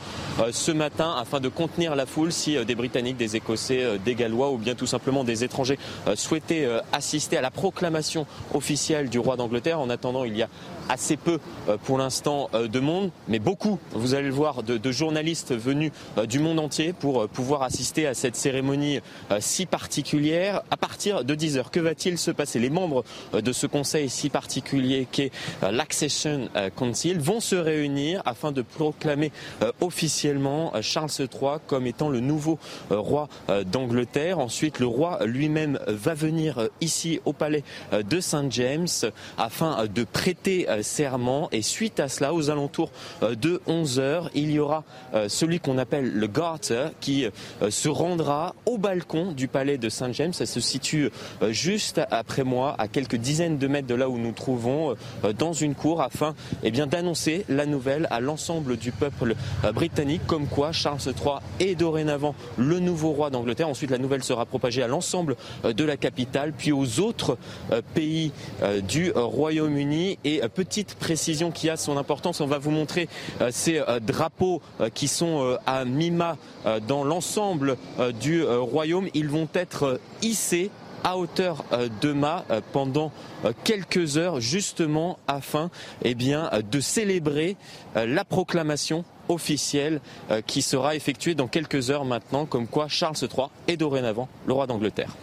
ce 0.51 0.71
matin 0.71 1.15
afin 1.19 1.39
de 1.39 1.49
contenir 1.49 1.95
la 1.95 2.05
foule 2.05 2.31
si 2.31 2.63
des 2.65 2.75
Britanniques, 2.75 3.17
des 3.17 3.35
Écossais, 3.35 3.99
des 4.03 4.15
Gallois 4.15 4.51
ou 4.51 4.57
bien 4.57 4.75
tout 4.75 4.87
simplement 4.87 5.23
des 5.23 5.43
étrangers 5.43 5.79
souhaitaient 6.15 6.67
assister 6.91 7.10
assister 7.11 7.35
à 7.35 7.41
la 7.41 7.51
proclamation 7.51 8.25
officielle 8.53 9.09
du 9.09 9.19
roi 9.19 9.35
d'Angleterre. 9.35 9.81
En 9.81 9.89
attendant, 9.89 10.23
il 10.23 10.37
y 10.37 10.43
a 10.43 10.47
assez 10.89 11.17
peu 11.17 11.39
euh, 11.67 11.77
pour 11.77 11.97
l'instant 11.97 12.49
euh, 12.53 12.67
de 12.67 12.79
monde, 12.79 13.11
mais 13.27 13.39
beaucoup, 13.39 13.79
vous 13.91 14.13
allez 14.13 14.27
le 14.27 14.33
voir, 14.33 14.63
de, 14.63 14.91
journalistes 14.91 15.55
venus 15.55 15.91
euh, 16.17 16.25
du 16.25 16.39
monde 16.39 16.59
entier 16.59 16.93
pour 16.93 17.27
pouvoir 17.29 17.63
assister 17.63 18.07
à 18.07 18.13
cette 18.13 18.35
cérémonie 18.35 18.99
si 19.39 19.65
particulière. 19.65 20.61
À 20.69 20.77
partir 20.77 21.23
de 21.23 21.35
10 21.35 21.57
heures, 21.57 21.71
que 21.71 21.79
va-t-il 21.79 22.17
se 22.17 22.31
passer? 22.31 22.59
Les 22.59 22.69
membres 22.69 23.03
de 23.33 23.51
ce 23.51 23.67
conseil 23.67 24.09
si 24.09 24.29
particulier 24.29 25.07
qu'est 25.09 25.31
l'Accession 25.61 26.49
Council 26.75 27.19
vont 27.19 27.39
se 27.39 27.55
réunir 27.55 28.21
afin 28.25 28.51
de 28.51 28.61
proclamer 28.61 29.31
officiellement 29.79 30.73
Charles 30.81 31.11
III 31.19 31.59
comme 31.67 31.87
étant 31.87 32.09
le 32.09 32.19
nouveau 32.19 32.59
roi 32.89 33.29
d'Angleterre. 33.65 34.39
Ensuite, 34.39 34.79
le 34.79 34.87
roi 34.87 35.19
lui-même 35.25 35.79
va 35.87 36.13
venir 36.13 36.69
ici 36.81 37.19
au 37.25 37.33
palais 37.33 37.63
de 37.91 38.19
Saint 38.19 38.49
James 38.49 38.87
afin 39.37 39.85
de 39.87 40.03
prêter 40.03 40.67
serment. 40.81 41.49
Et 41.51 41.61
suite 41.61 41.99
à 41.99 42.07
cela, 42.07 42.33
aux 42.33 42.49
alentours 42.49 42.91
euh, 43.23 43.35
de 43.35 43.61
11 43.67 43.99
heures, 43.99 44.29
il 44.33 44.51
y 44.51 44.59
aura 44.59 44.83
euh, 45.13 45.29
celui 45.29 45.59
qu'on 45.59 45.77
appelle 45.77 46.11
le 46.11 46.27
Garter 46.27 46.87
qui 46.99 47.25
euh, 47.25 47.69
se 47.69 47.89
rendra 47.89 48.55
au 48.65 48.77
balcon 48.77 49.31
du 49.31 49.47
palais 49.47 49.77
de 49.77 49.89
Saint-James. 49.89 50.33
Ça 50.33 50.45
se 50.45 50.59
situe 50.59 51.09
juste 51.49 52.01
après 52.11 52.43
moi, 52.43 52.75
à 52.77 52.87
quelques 52.87 53.15
dizaines 53.15 53.57
de 53.57 53.67
mètres 53.67 53.87
de 53.87 53.95
là 53.95 54.09
où 54.09 54.17
nous 54.17 54.31
trouvons, 54.31 54.95
dans 55.37 55.53
une 55.53 55.75
cour, 55.75 56.01
afin 56.01 56.35
eh 56.63 56.71
d'annoncer 56.71 57.45
la 57.49 57.65
nouvelle 57.65 58.07
à 58.11 58.19
l'ensemble 58.19 58.77
du 58.77 58.91
peuple 58.91 59.35
britannique, 59.73 60.21
comme 60.27 60.47
quoi 60.47 60.71
Charles 60.71 60.99
III 61.05 61.35
est 61.59 61.75
dorénavant 61.75 62.35
le 62.57 62.79
nouveau 62.79 63.11
roi 63.11 63.29
d'Angleterre. 63.29 63.69
Ensuite, 63.69 63.91
la 63.91 63.97
nouvelle 63.97 64.23
sera 64.23 64.45
propagée 64.45 64.83
à 64.83 64.87
l'ensemble 64.87 65.35
de 65.63 65.83
la 65.83 65.97
capitale, 65.97 66.53
puis 66.57 66.71
aux 66.71 66.99
autres 66.99 67.37
pays 67.93 68.31
du 68.87 69.11
Royaume-Uni. 69.13 70.17
Et 70.23 70.41
petite 70.63 70.93
précision 70.93 71.49
qui 71.49 71.71
a 71.71 71.75
son 71.75 71.97
importance. 71.97 72.39
On 72.39 72.45
va 72.45 72.59
vous 72.59 72.69
montrer 72.69 73.09
euh, 73.41 73.49
ces 73.51 73.79
euh, 73.79 73.99
drapeaux 73.99 74.61
euh, 74.79 74.89
qui 74.89 75.07
sont 75.07 75.57
à 75.65 75.85
mi-mât 75.85 76.37
dans 76.87 77.03
l'ensemble 77.03 77.77
du 78.19 78.43
royaume. 78.43 79.07
Ils 79.15 79.27
vont 79.27 79.47
être 79.55 79.99
hissés 80.21 80.69
à 81.03 81.17
hauteur 81.17 81.65
de 82.01 82.11
mât 82.11 82.45
pendant 82.71 83.11
quelques 83.63 84.17
heures 84.17 84.39
justement 84.39 85.17
afin 85.27 85.71
eh 86.03 86.13
de 86.13 86.79
célébrer 86.79 87.57
la 87.95 88.23
proclamation 88.23 89.03
officielle 89.29 89.99
qui 90.45 90.61
sera 90.61 90.95
effectuée 90.95 91.33
dans 91.33 91.47
quelques 91.47 91.89
heures 91.89 92.05
maintenant 92.05 92.45
comme 92.45 92.67
quoi 92.67 92.87
Charles 92.87 93.17
III 93.21 93.47
est 93.67 93.77
dorénavant 93.77 94.29
le 94.45 94.53
roi 94.53 94.67
d'Angleterre. 94.67 95.15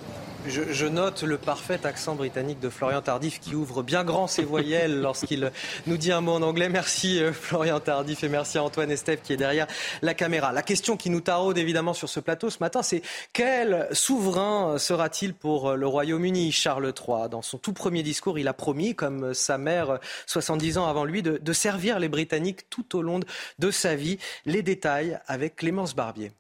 Je, 0.46 0.86
note 0.86 1.24
le 1.24 1.36
parfait 1.36 1.84
accent 1.84 2.14
britannique 2.14 2.60
de 2.60 2.68
Florian 2.68 3.02
Tardif 3.02 3.40
qui 3.40 3.54
ouvre 3.54 3.82
bien 3.82 4.04
grand 4.04 4.28
ses 4.28 4.44
voyelles 4.44 5.00
lorsqu'il 5.02 5.50
nous 5.86 5.96
dit 5.96 6.12
un 6.12 6.20
mot 6.20 6.32
en 6.32 6.42
anglais. 6.42 6.68
Merci 6.68 7.20
euh, 7.20 7.32
Florian 7.32 7.80
Tardif 7.80 8.22
et 8.22 8.28
merci 8.28 8.56
à 8.56 8.62
Antoine 8.62 8.90
Estève 8.90 9.20
qui 9.20 9.32
est 9.32 9.36
derrière 9.36 9.66
la 10.00 10.14
caméra. 10.14 10.52
La 10.52 10.62
question 10.62 10.96
qui 10.96 11.10
nous 11.10 11.20
taraude 11.20 11.58
évidemment 11.58 11.92
sur 11.92 12.08
ce 12.08 12.20
plateau 12.20 12.50
ce 12.50 12.58
matin, 12.60 12.82
c'est 12.82 13.02
quel 13.32 13.88
souverain 13.92 14.78
sera-t-il 14.78 15.34
pour 15.34 15.70
euh, 15.70 15.76
le 15.76 15.86
Royaume-Uni 15.86 16.52
Charles 16.52 16.94
III 16.96 17.28
Dans 17.28 17.42
son 17.42 17.58
tout 17.58 17.72
premier 17.72 18.02
discours, 18.02 18.38
il 18.38 18.48
a 18.48 18.54
promis, 18.54 18.94
comme 18.94 19.34
sa 19.34 19.58
mère 19.58 19.98
70 20.26 20.78
ans 20.78 20.86
avant 20.86 21.04
lui, 21.04 21.22
de, 21.22 21.38
de 21.42 21.52
servir 21.52 21.98
les 21.98 22.08
Britanniques 22.08 22.70
tout 22.70 22.96
au 22.96 23.02
long 23.02 23.20
de 23.58 23.70
sa 23.70 23.96
vie. 23.96 24.18
Les 24.46 24.62
détails 24.62 25.18
avec 25.26 25.56
Clémence 25.56 25.94
Barbier. 25.94 26.30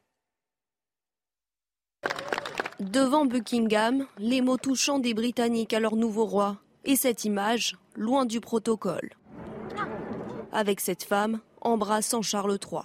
Devant 2.80 3.26
Buckingham, 3.26 4.06
les 4.18 4.40
mots 4.40 4.56
touchants 4.56 5.00
des 5.00 5.12
Britanniques 5.12 5.74
à 5.74 5.80
leur 5.80 5.96
nouveau 5.96 6.24
roi. 6.24 6.58
Et 6.84 6.94
cette 6.94 7.24
image, 7.24 7.76
loin 7.96 8.24
du 8.24 8.40
protocole. 8.40 9.10
Avec 10.52 10.78
cette 10.78 11.02
femme 11.02 11.40
embrassant 11.60 12.22
Charles 12.22 12.56
III. 12.62 12.82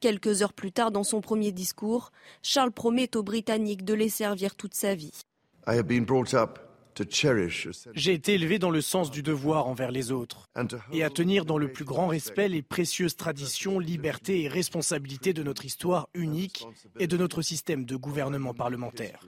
Quelques 0.00 0.40
heures 0.40 0.54
plus 0.54 0.72
tard, 0.72 0.90
dans 0.90 1.04
son 1.04 1.20
premier 1.20 1.52
discours, 1.52 2.12
Charles 2.42 2.72
promet 2.72 3.14
aux 3.14 3.22
Britanniques 3.22 3.84
de 3.84 3.92
les 3.92 4.08
servir 4.08 4.54
toute 4.54 4.72
sa 4.72 4.94
vie. 4.94 5.12
J'ai 7.94 8.12
été 8.12 8.34
élevé 8.34 8.58
dans 8.58 8.70
le 8.70 8.80
sens 8.80 9.10
du 9.10 9.22
devoir 9.22 9.66
envers 9.66 9.90
les 9.90 10.12
autres 10.12 10.48
et 10.92 11.04
à 11.04 11.10
tenir 11.10 11.44
dans 11.44 11.58
le 11.58 11.70
plus 11.70 11.84
grand 11.84 12.06
respect 12.06 12.48
les 12.48 12.62
précieuses 12.62 13.16
traditions, 13.16 13.78
libertés 13.78 14.42
et 14.42 14.48
responsabilités 14.48 15.32
de 15.32 15.42
notre 15.42 15.64
histoire 15.64 16.08
unique 16.14 16.66
et 16.98 17.06
de 17.06 17.16
notre 17.16 17.42
système 17.42 17.84
de 17.84 17.96
gouvernement 17.96 18.54
parlementaire. 18.54 19.20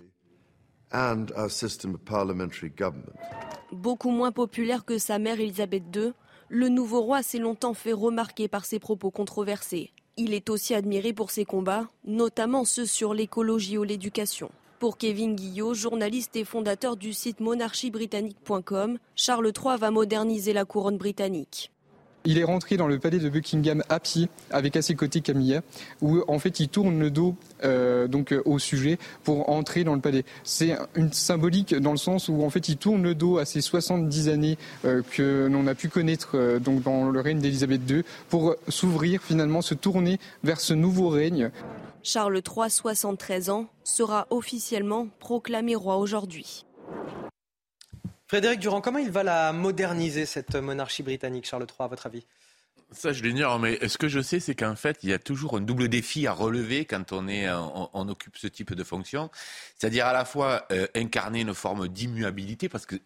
Beaucoup 3.72 4.10
moins 4.10 4.32
populaire 4.32 4.84
que 4.84 4.98
sa 4.98 5.18
mère 5.18 5.38
Elisabeth 5.38 5.84
II, 5.94 6.12
le 6.48 6.68
nouveau 6.70 7.02
roi 7.02 7.22
s'est 7.22 7.38
longtemps 7.38 7.74
fait 7.74 7.92
remarquer 7.92 8.48
par 8.48 8.64
ses 8.64 8.78
propos 8.78 9.10
controversés. 9.10 9.90
Il 10.16 10.32
est 10.32 10.48
aussi 10.48 10.74
admiré 10.74 11.12
pour 11.12 11.30
ses 11.30 11.44
combats, 11.44 11.88
notamment 12.04 12.64
ceux 12.64 12.86
sur 12.86 13.12
l'écologie 13.12 13.76
ou 13.76 13.84
l'éducation. 13.84 14.50
Pour 14.78 14.96
Kevin 14.96 15.34
Guillot, 15.34 15.74
journaliste 15.74 16.36
et 16.36 16.44
fondateur 16.44 16.96
du 16.96 17.12
site 17.12 17.40
monarchiebritannique.com, 17.40 18.98
Charles 19.16 19.46
III 19.46 19.76
va 19.76 19.90
moderniser 19.90 20.52
la 20.52 20.64
couronne 20.64 20.98
britannique. 20.98 21.72
Il 22.24 22.38
est 22.38 22.44
rentré 22.44 22.76
dans 22.76 22.86
le 22.86 23.00
palais 23.00 23.18
de 23.18 23.28
Buckingham 23.28 23.82
à 23.88 23.98
pied 23.98 24.28
avec 24.52 24.76
à 24.76 24.82
ses 24.82 24.94
côtés 24.94 25.20
Camilla, 25.20 25.62
où 26.00 26.22
en 26.28 26.38
fait 26.38 26.60
il 26.60 26.68
tourne 26.68 27.00
le 27.00 27.10
dos 27.10 27.34
euh, 27.64 28.06
donc 28.06 28.32
euh, 28.32 28.40
au 28.44 28.60
sujet 28.60 28.98
pour 29.24 29.48
entrer 29.48 29.82
dans 29.82 29.94
le 29.94 30.00
palais. 30.00 30.24
C'est 30.44 30.76
une 30.94 31.12
symbolique 31.12 31.74
dans 31.74 31.92
le 31.92 31.96
sens 31.96 32.28
où 32.28 32.44
en 32.44 32.50
fait 32.50 32.68
il 32.68 32.76
tourne 32.76 33.02
le 33.02 33.16
dos 33.16 33.38
à 33.38 33.46
ces 33.46 33.60
70 33.60 34.28
années 34.28 34.58
euh, 34.84 35.02
que 35.10 35.48
l'on 35.50 35.66
a 35.66 35.74
pu 35.74 35.88
connaître 35.88 36.60
dans 36.60 37.10
le 37.10 37.20
règne 37.20 37.40
d'Élisabeth 37.40 37.80
II 37.90 38.04
pour 38.28 38.54
s'ouvrir 38.68 39.22
finalement, 39.22 39.62
se 39.62 39.74
tourner 39.74 40.20
vers 40.44 40.60
ce 40.60 40.74
nouveau 40.74 41.08
règne. 41.08 41.50
Charles 42.08 42.36
III, 42.38 42.70
73 42.70 43.50
ans, 43.50 43.68
sera 43.84 44.26
officiellement 44.30 45.08
proclamé 45.20 45.74
roi 45.74 45.98
aujourd'hui. 45.98 46.64
Frédéric 48.26 48.60
Durand, 48.60 48.80
comment 48.80 48.98
il 48.98 49.10
va 49.10 49.22
la 49.22 49.52
moderniser, 49.52 50.24
cette 50.24 50.54
monarchie 50.56 51.02
britannique, 51.02 51.46
Charles 51.46 51.66
III, 51.68 51.84
à 51.84 51.86
votre 51.88 52.06
avis? 52.06 52.24
Ça, 52.92 53.12
je 53.12 53.22
l'ignore, 53.22 53.58
mais 53.58 53.86
ce 53.86 53.98
que 53.98 54.08
je 54.08 54.22
sais, 54.22 54.40
c'est 54.40 54.54
qu'en 54.54 54.74
fait, 54.74 55.00
il 55.02 55.10
y 55.10 55.12
a 55.12 55.18
toujours 55.18 55.58
un 55.58 55.60
double 55.60 55.88
défi 55.88 56.26
à 56.26 56.32
relever 56.32 56.86
quand 56.86 57.12
on, 57.12 57.28
est, 57.28 57.46
on, 57.50 58.08
occupe 58.08 58.38
ce 58.38 58.46
type 58.46 58.72
de 58.72 58.84
fonction. 58.84 59.30
C'est-à-dire 59.76 60.06
à 60.06 60.14
la 60.14 60.24
fois 60.24 60.64
euh, 60.72 60.86
incarner 60.94 61.42
une 61.42 61.52
forme 61.52 61.88
d'immuabilité, 61.88 62.70
parce 62.70 62.86
que 62.86 62.96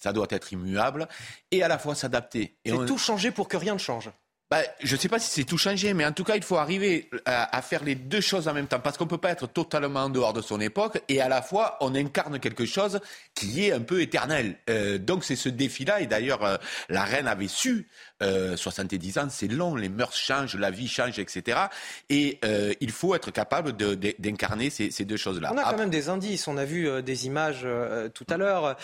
ça 0.00 0.12
doit 0.12 0.28
être 0.30 0.52
immuable, 0.52 1.08
et 1.50 1.64
à 1.64 1.66
la 1.66 1.78
fois 1.78 1.96
s'adapter. 1.96 2.56
Et 2.64 2.70
tout 2.70 2.98
changer 2.98 3.32
pour 3.32 3.48
que 3.48 3.56
rien 3.56 3.72
ne 3.72 3.78
change. 3.80 4.12
Bah, 4.50 4.62
je 4.82 4.94
ne 4.94 5.00
sais 5.00 5.08
pas 5.08 5.18
si 5.18 5.30
c'est 5.30 5.44
tout 5.44 5.56
changé, 5.56 5.94
mais 5.94 6.04
en 6.04 6.12
tout 6.12 6.22
cas, 6.22 6.36
il 6.36 6.42
faut 6.42 6.56
arriver 6.56 7.08
à, 7.24 7.62
faire 7.62 7.82
les 7.82 7.94
deux 7.94 8.20
choses 8.20 8.46
en 8.46 8.52
même 8.52 8.66
temps, 8.66 8.78
parce 8.78 8.98
qu'on 8.98 9.04
ne 9.04 9.10
peut 9.10 9.18
pas 9.18 9.30
être 9.30 9.46
totalement 9.46 10.00
en 10.00 10.10
dehors 10.10 10.34
de 10.34 10.42
son 10.42 10.60
époque, 10.60 11.02
et 11.08 11.20
à 11.20 11.28
la 11.28 11.40
fois, 11.40 11.78
on 11.80 11.94
incarne 11.94 12.38
quelque 12.38 12.66
chose 12.66 13.00
qui 13.34 13.64
est 13.64 13.72
un 13.72 13.80
peu 13.80 14.02
éternel. 14.02 14.56
Euh, 14.68 14.98
donc 14.98 15.24
c'est 15.24 15.36
ce 15.36 15.48
défi-là, 15.48 16.02
et 16.02 16.06
d'ailleurs, 16.06 16.44
euh, 16.44 16.56
la 16.90 17.04
reine 17.04 17.26
avait 17.26 17.48
su, 17.48 17.88
euh, 18.22 18.56
70 18.56 19.18
ans, 19.18 19.26
c'est 19.28 19.48
long, 19.48 19.74
les 19.74 19.88
mœurs 19.88 20.14
changent, 20.14 20.56
la 20.56 20.70
vie 20.70 20.88
change, 20.88 21.18
etc. 21.18 21.58
Et 22.08 22.38
euh, 22.44 22.72
il 22.80 22.92
faut 22.92 23.14
être 23.14 23.30
capable 23.30 23.72
d'incarner 23.72 24.70
ces, 24.70 24.90
ces, 24.90 25.04
deux 25.04 25.16
choses-là. 25.16 25.50
On 25.52 25.58
a 25.58 25.64
quand 25.64 25.78
même 25.78 25.90
des 25.90 26.08
indices, 26.08 26.46
on 26.46 26.56
a 26.56 26.64
vu 26.64 27.02
des 27.02 27.26
images 27.26 27.66
tout 28.14 28.26
à 28.28 28.36
l'heure, 28.36 28.76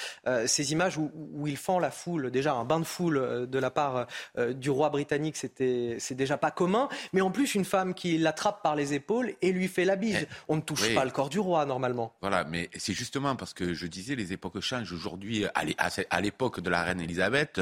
ces 0.46 0.72
images 0.72 0.98
où, 0.98 1.10
où, 1.14 1.46
il 1.46 1.56
fend 1.56 1.78
la 1.78 1.90
foule, 1.90 2.30
déjà 2.30 2.54
un 2.54 2.64
bain 2.64 2.80
de 2.80 2.84
foule 2.84 3.46
de 3.48 3.58
la 3.58 3.70
part 3.70 4.06
du 4.36 4.70
roi 4.70 4.90
britannique, 4.90 5.36
c'est 5.36 6.14
déjà 6.14 6.36
pas 6.36 6.50
commun. 6.50 6.88
Mais 7.12 7.20
en 7.20 7.30
plus, 7.30 7.54
une 7.54 7.64
femme 7.64 7.94
qui 7.94 8.18
l'attrape 8.18 8.62
par 8.62 8.74
les 8.74 8.94
épaules 8.94 9.34
et 9.42 9.52
lui 9.52 9.68
fait 9.68 9.84
la 9.84 9.96
bise. 9.96 10.18
Eh, 10.22 10.34
On 10.48 10.56
ne 10.56 10.60
touche 10.60 10.92
pas 10.94 11.04
le 11.04 11.10
corps 11.10 11.28
du 11.28 11.38
roi, 11.38 11.64
normalement. 11.66 12.14
Voilà, 12.20 12.44
mais 12.44 12.68
c'est 12.76 12.94
justement 12.94 13.36
parce 13.36 13.54
que 13.54 13.74
je 13.74 13.86
disais, 13.86 14.16
les 14.16 14.32
époques 14.32 14.60
changent. 14.60 14.92
Aujourd'hui, 14.92 15.44
à 15.54 16.20
l'époque 16.20 16.60
de 16.60 16.70
la 16.70 16.82
reine 16.82 17.00
Elisabeth, 17.00 17.60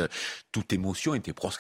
toute 0.51 0.73
émotion 0.73 1.15
était 1.15 1.33
proscrite. 1.33 1.58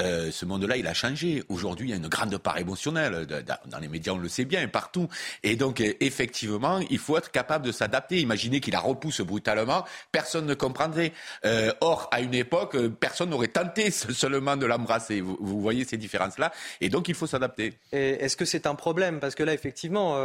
Euh, 0.00 0.30
ce 0.30 0.46
monde-là, 0.46 0.78
il 0.78 0.86
a 0.86 0.94
changé. 0.94 1.42
Aujourd'hui, 1.50 1.88
il 1.88 1.90
y 1.90 1.92
a 1.92 1.96
une 1.96 2.08
grande 2.08 2.36
part 2.38 2.56
émotionnelle. 2.56 3.26
Dans 3.66 3.78
les 3.78 3.88
médias, 3.88 4.14
on 4.14 4.18
le 4.18 4.28
sait 4.28 4.46
bien, 4.46 4.66
partout. 4.68 5.08
Et 5.42 5.54
donc, 5.54 5.80
euh, 5.80 5.92
effectivement, 6.00 6.78
il 6.90 6.98
faut 6.98 7.18
être 7.18 7.30
capable 7.30 7.66
de 7.66 7.72
s'adapter. 7.72 8.18
Imaginez 8.20 8.60
qu'il 8.60 8.72
la 8.72 8.80
repousse 8.80 9.20
brutalement, 9.20 9.84
personne 10.10 10.46
ne 10.46 10.54
comprendrait. 10.54 11.12
Euh, 11.44 11.72
or, 11.82 12.08
à 12.10 12.22
une 12.22 12.34
époque, 12.34 12.76
personne 13.00 13.30
n'aurait 13.30 13.48
tenté 13.48 13.90
seulement 13.90 14.56
de 14.56 14.64
l'embrasser. 14.64 15.20
Vous, 15.20 15.36
vous, 15.40 15.60
voyez 15.60 15.84
ces 15.84 15.98
différences-là. 15.98 16.52
Et 16.80 16.88
donc, 16.88 17.08
il 17.08 17.14
faut 17.14 17.26
s'adapter. 17.26 17.74
Est-ce 17.92 18.36
que 18.36 18.46
c'est 18.46 18.66
un 18.66 18.74
problème? 18.74 19.20
Parce 19.20 19.34
que 19.34 19.42
là, 19.42 19.52
effectivement, 19.52 20.16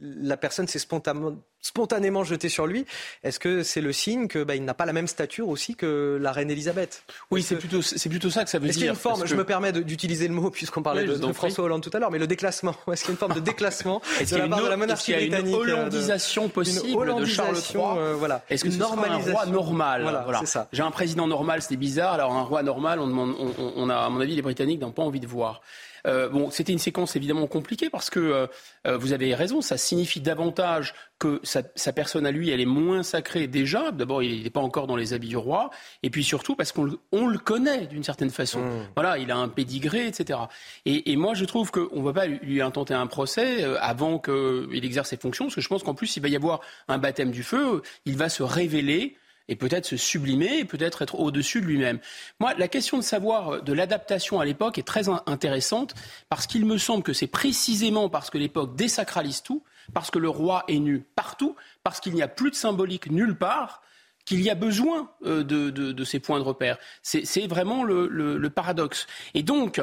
la 0.00 0.36
personne 0.36 0.66
s'est 0.66 0.78
spontanément, 0.78 2.24
jetée 2.24 2.48
sur 2.48 2.66
lui. 2.66 2.86
Est-ce 3.22 3.38
que 3.38 3.62
c'est 3.62 3.80
le 3.80 3.92
signe 3.92 4.28
qu'il 4.28 4.44
bah, 4.44 4.58
n'a 4.58 4.74
pas 4.74 4.86
la 4.86 4.92
même 4.92 5.06
stature 5.06 5.48
aussi 5.48 5.74
que 5.74 6.18
la 6.20 6.32
reine 6.32 6.50
Elisabeth? 6.50 7.04
Oui, 7.30 7.42
c'est 7.42 7.56
plutôt, 7.56 7.80
plutôt 7.80 8.30
ça 8.30 8.44
que 8.44 8.50
ça 8.50 8.58
veut 8.58 8.64
dire. 8.64 8.70
Est-ce 8.70 8.78
qu'il 8.78 8.86
y 8.86 8.88
a 8.88 8.92
une 8.92 8.98
forme, 8.98 9.26
je 9.26 9.34
me 9.34 9.44
permets 9.44 9.72
d'utiliser 9.72 10.28
le 10.28 10.34
mot 10.34 10.50
puisqu'on 10.50 10.82
parlait 10.82 11.04
de, 11.04 11.32
François 11.32 11.64
Hollande 11.64 11.82
tout 11.82 11.90
à 11.92 11.98
l'heure, 11.98 12.10
mais 12.10 12.18
le 12.18 12.26
déclassement, 12.26 12.74
est-ce 12.92 13.02
qu'il 13.02 13.10
y 13.10 13.12
a 13.12 13.14
une 13.14 13.18
forme 13.18 13.34
de 13.34 13.40
déclassement 13.46 14.00
de 14.20 14.36
la 14.36 14.48
part 14.48 14.62
de 14.62 14.68
la 14.68 14.76
monarchie 14.76 15.12
britannique 15.12 15.34
Est-ce 15.34 15.42
qu'il 15.42 15.68
y 15.68 15.70
a 15.70 15.74
une 15.74 15.78
hollandisation 15.78 16.48
possible 16.48 17.14
de 17.16 17.24
Charles 17.24 17.56
III 17.56 17.82
euh, 17.96 18.14
voilà. 18.18 18.44
Est-ce 18.48 18.64
que 18.64 18.70
c'est 18.70 18.82
un 18.82 18.86
roi 18.86 19.46
normal 19.46 20.02
voilà, 20.02 20.42
J'ai 20.72 20.82
un 20.82 20.90
président 20.90 21.26
normal, 21.26 21.62
c'est 21.62 21.76
bizarre. 21.76 22.12
Alors 22.12 22.32
un 22.32 22.42
roi 22.42 22.62
normal, 22.62 23.00
on, 23.00 23.90
a, 23.90 23.96
à 23.96 24.08
mon 24.08 24.20
avis, 24.20 24.34
les 24.34 24.42
Britanniques 24.42 24.80
n'ont 24.80 24.92
pas 24.92 25.02
envie 25.02 25.20
de 25.20 25.26
voir. 25.26 25.62
Euh, 26.06 26.28
bon, 26.28 26.50
c'était 26.50 26.72
une 26.72 26.78
séquence 26.78 27.16
évidemment 27.16 27.46
compliquée 27.46 27.90
parce 27.90 28.10
que 28.10 28.20
euh, 28.20 28.46
euh, 28.86 28.96
vous 28.96 29.12
avez 29.12 29.34
raison, 29.34 29.60
ça 29.60 29.76
signifie 29.76 30.20
davantage 30.20 30.94
que 31.18 31.40
sa, 31.42 31.62
personne 31.92 32.26
à 32.26 32.30
lui, 32.30 32.50
elle 32.50 32.60
est 32.60 32.66
moins 32.66 33.02
sacrée 33.02 33.46
déjà. 33.46 33.90
D'abord, 33.90 34.22
il 34.22 34.42
n'est 34.42 34.50
pas 34.50 34.60
encore 34.60 34.86
dans 34.86 34.96
les 34.96 35.14
habits 35.14 35.28
du 35.28 35.36
roi, 35.36 35.70
et 36.02 36.10
puis 36.10 36.22
surtout 36.22 36.54
parce 36.54 36.72
qu'on 36.72 36.84
le 36.84 37.38
connaît 37.38 37.86
d'une 37.86 38.04
certaine 38.04 38.28
façon. 38.28 38.60
Mmh. 38.60 38.88
Voilà, 38.94 39.16
il 39.16 39.30
a 39.30 39.36
un 39.36 39.48
pédigré, 39.48 40.06
etc. 40.06 40.38
Et, 40.84 41.16
moi, 41.16 41.32
je 41.32 41.46
trouve 41.46 41.70
qu'on 41.70 42.00
ne 42.00 42.02
va 42.02 42.12
pas 42.12 42.26
lui 42.26 42.60
intenter 42.60 42.92
un 42.92 43.06
procès 43.06 43.64
avant 43.80 44.18
qu'il 44.18 44.84
exerce 44.84 45.08
ses 45.08 45.16
fonctions, 45.16 45.46
parce 45.46 45.54
que 45.54 45.62
je 45.62 45.68
pense 45.68 45.82
qu'en 45.82 45.94
plus, 45.94 46.18
il 46.18 46.22
va 46.22 46.28
y 46.28 46.36
avoir 46.36 46.60
un 46.88 46.98
baptême 46.98 47.30
du 47.30 47.42
feu. 47.42 47.80
Il 48.04 48.18
va 48.18 48.28
se 48.28 48.42
révéler 48.42 49.16
et 49.48 49.56
peut-être 49.56 49.86
se 49.86 49.96
sublimer 49.96 50.58
et 50.58 50.64
peut-être 50.64 51.02
être 51.02 51.18
au-dessus 51.18 51.60
de 51.60 51.66
lui-même. 51.66 51.98
Moi, 52.40 52.54
la 52.54 52.68
question 52.68 52.98
de 52.98 53.02
savoir 53.02 53.54
euh, 53.54 53.60
de 53.60 53.72
l'adaptation 53.72 54.40
à 54.40 54.44
l'époque 54.44 54.78
est 54.78 54.86
très 54.86 55.08
intéressante 55.08 55.94
parce 56.28 56.46
qu'il 56.46 56.64
me 56.66 56.78
semble 56.78 57.02
que 57.02 57.12
c'est 57.12 57.26
précisément 57.26 58.08
parce 58.08 58.30
que 58.30 58.38
l'époque 58.38 58.76
désacralise 58.76 59.42
tout, 59.42 59.62
parce 59.94 60.10
que 60.10 60.18
le 60.18 60.28
roi 60.28 60.64
est 60.68 60.78
nu 60.78 61.04
partout, 61.14 61.54
parce 61.82 62.00
qu'il 62.00 62.14
n'y 62.14 62.22
a 62.22 62.28
plus 62.28 62.50
de 62.50 62.56
symbolique 62.56 63.10
nulle 63.10 63.36
part, 63.36 63.82
qu'il 64.24 64.42
y 64.42 64.50
a 64.50 64.54
besoin 64.54 65.08
euh, 65.24 65.44
de, 65.44 66.04
ces 66.04 66.18
points 66.18 66.38
de 66.38 66.44
repère. 66.44 66.78
C'est 67.02 67.46
vraiment 67.46 67.84
le, 67.84 68.50
paradoxe. 68.50 69.06
Et 69.34 69.42
donc, 69.42 69.80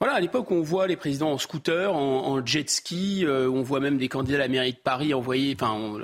voilà, 0.00 0.14
à 0.14 0.20
l'époque, 0.20 0.50
on 0.50 0.62
voit 0.62 0.86
les 0.86 0.96
présidents 0.96 1.32
en 1.32 1.36
scooter, 1.36 1.94
en, 1.94 2.44
jet 2.44 2.70
ski, 2.70 3.26
euh, 3.26 3.50
on 3.50 3.60
voit 3.60 3.80
même 3.80 3.98
des 3.98 4.08
candidats 4.08 4.38
à 4.38 4.40
la 4.40 4.48
mairie 4.48 4.72
de 4.72 4.78
Paris 4.78 5.12
envoyer, 5.12 5.54
enfin, 5.60 5.98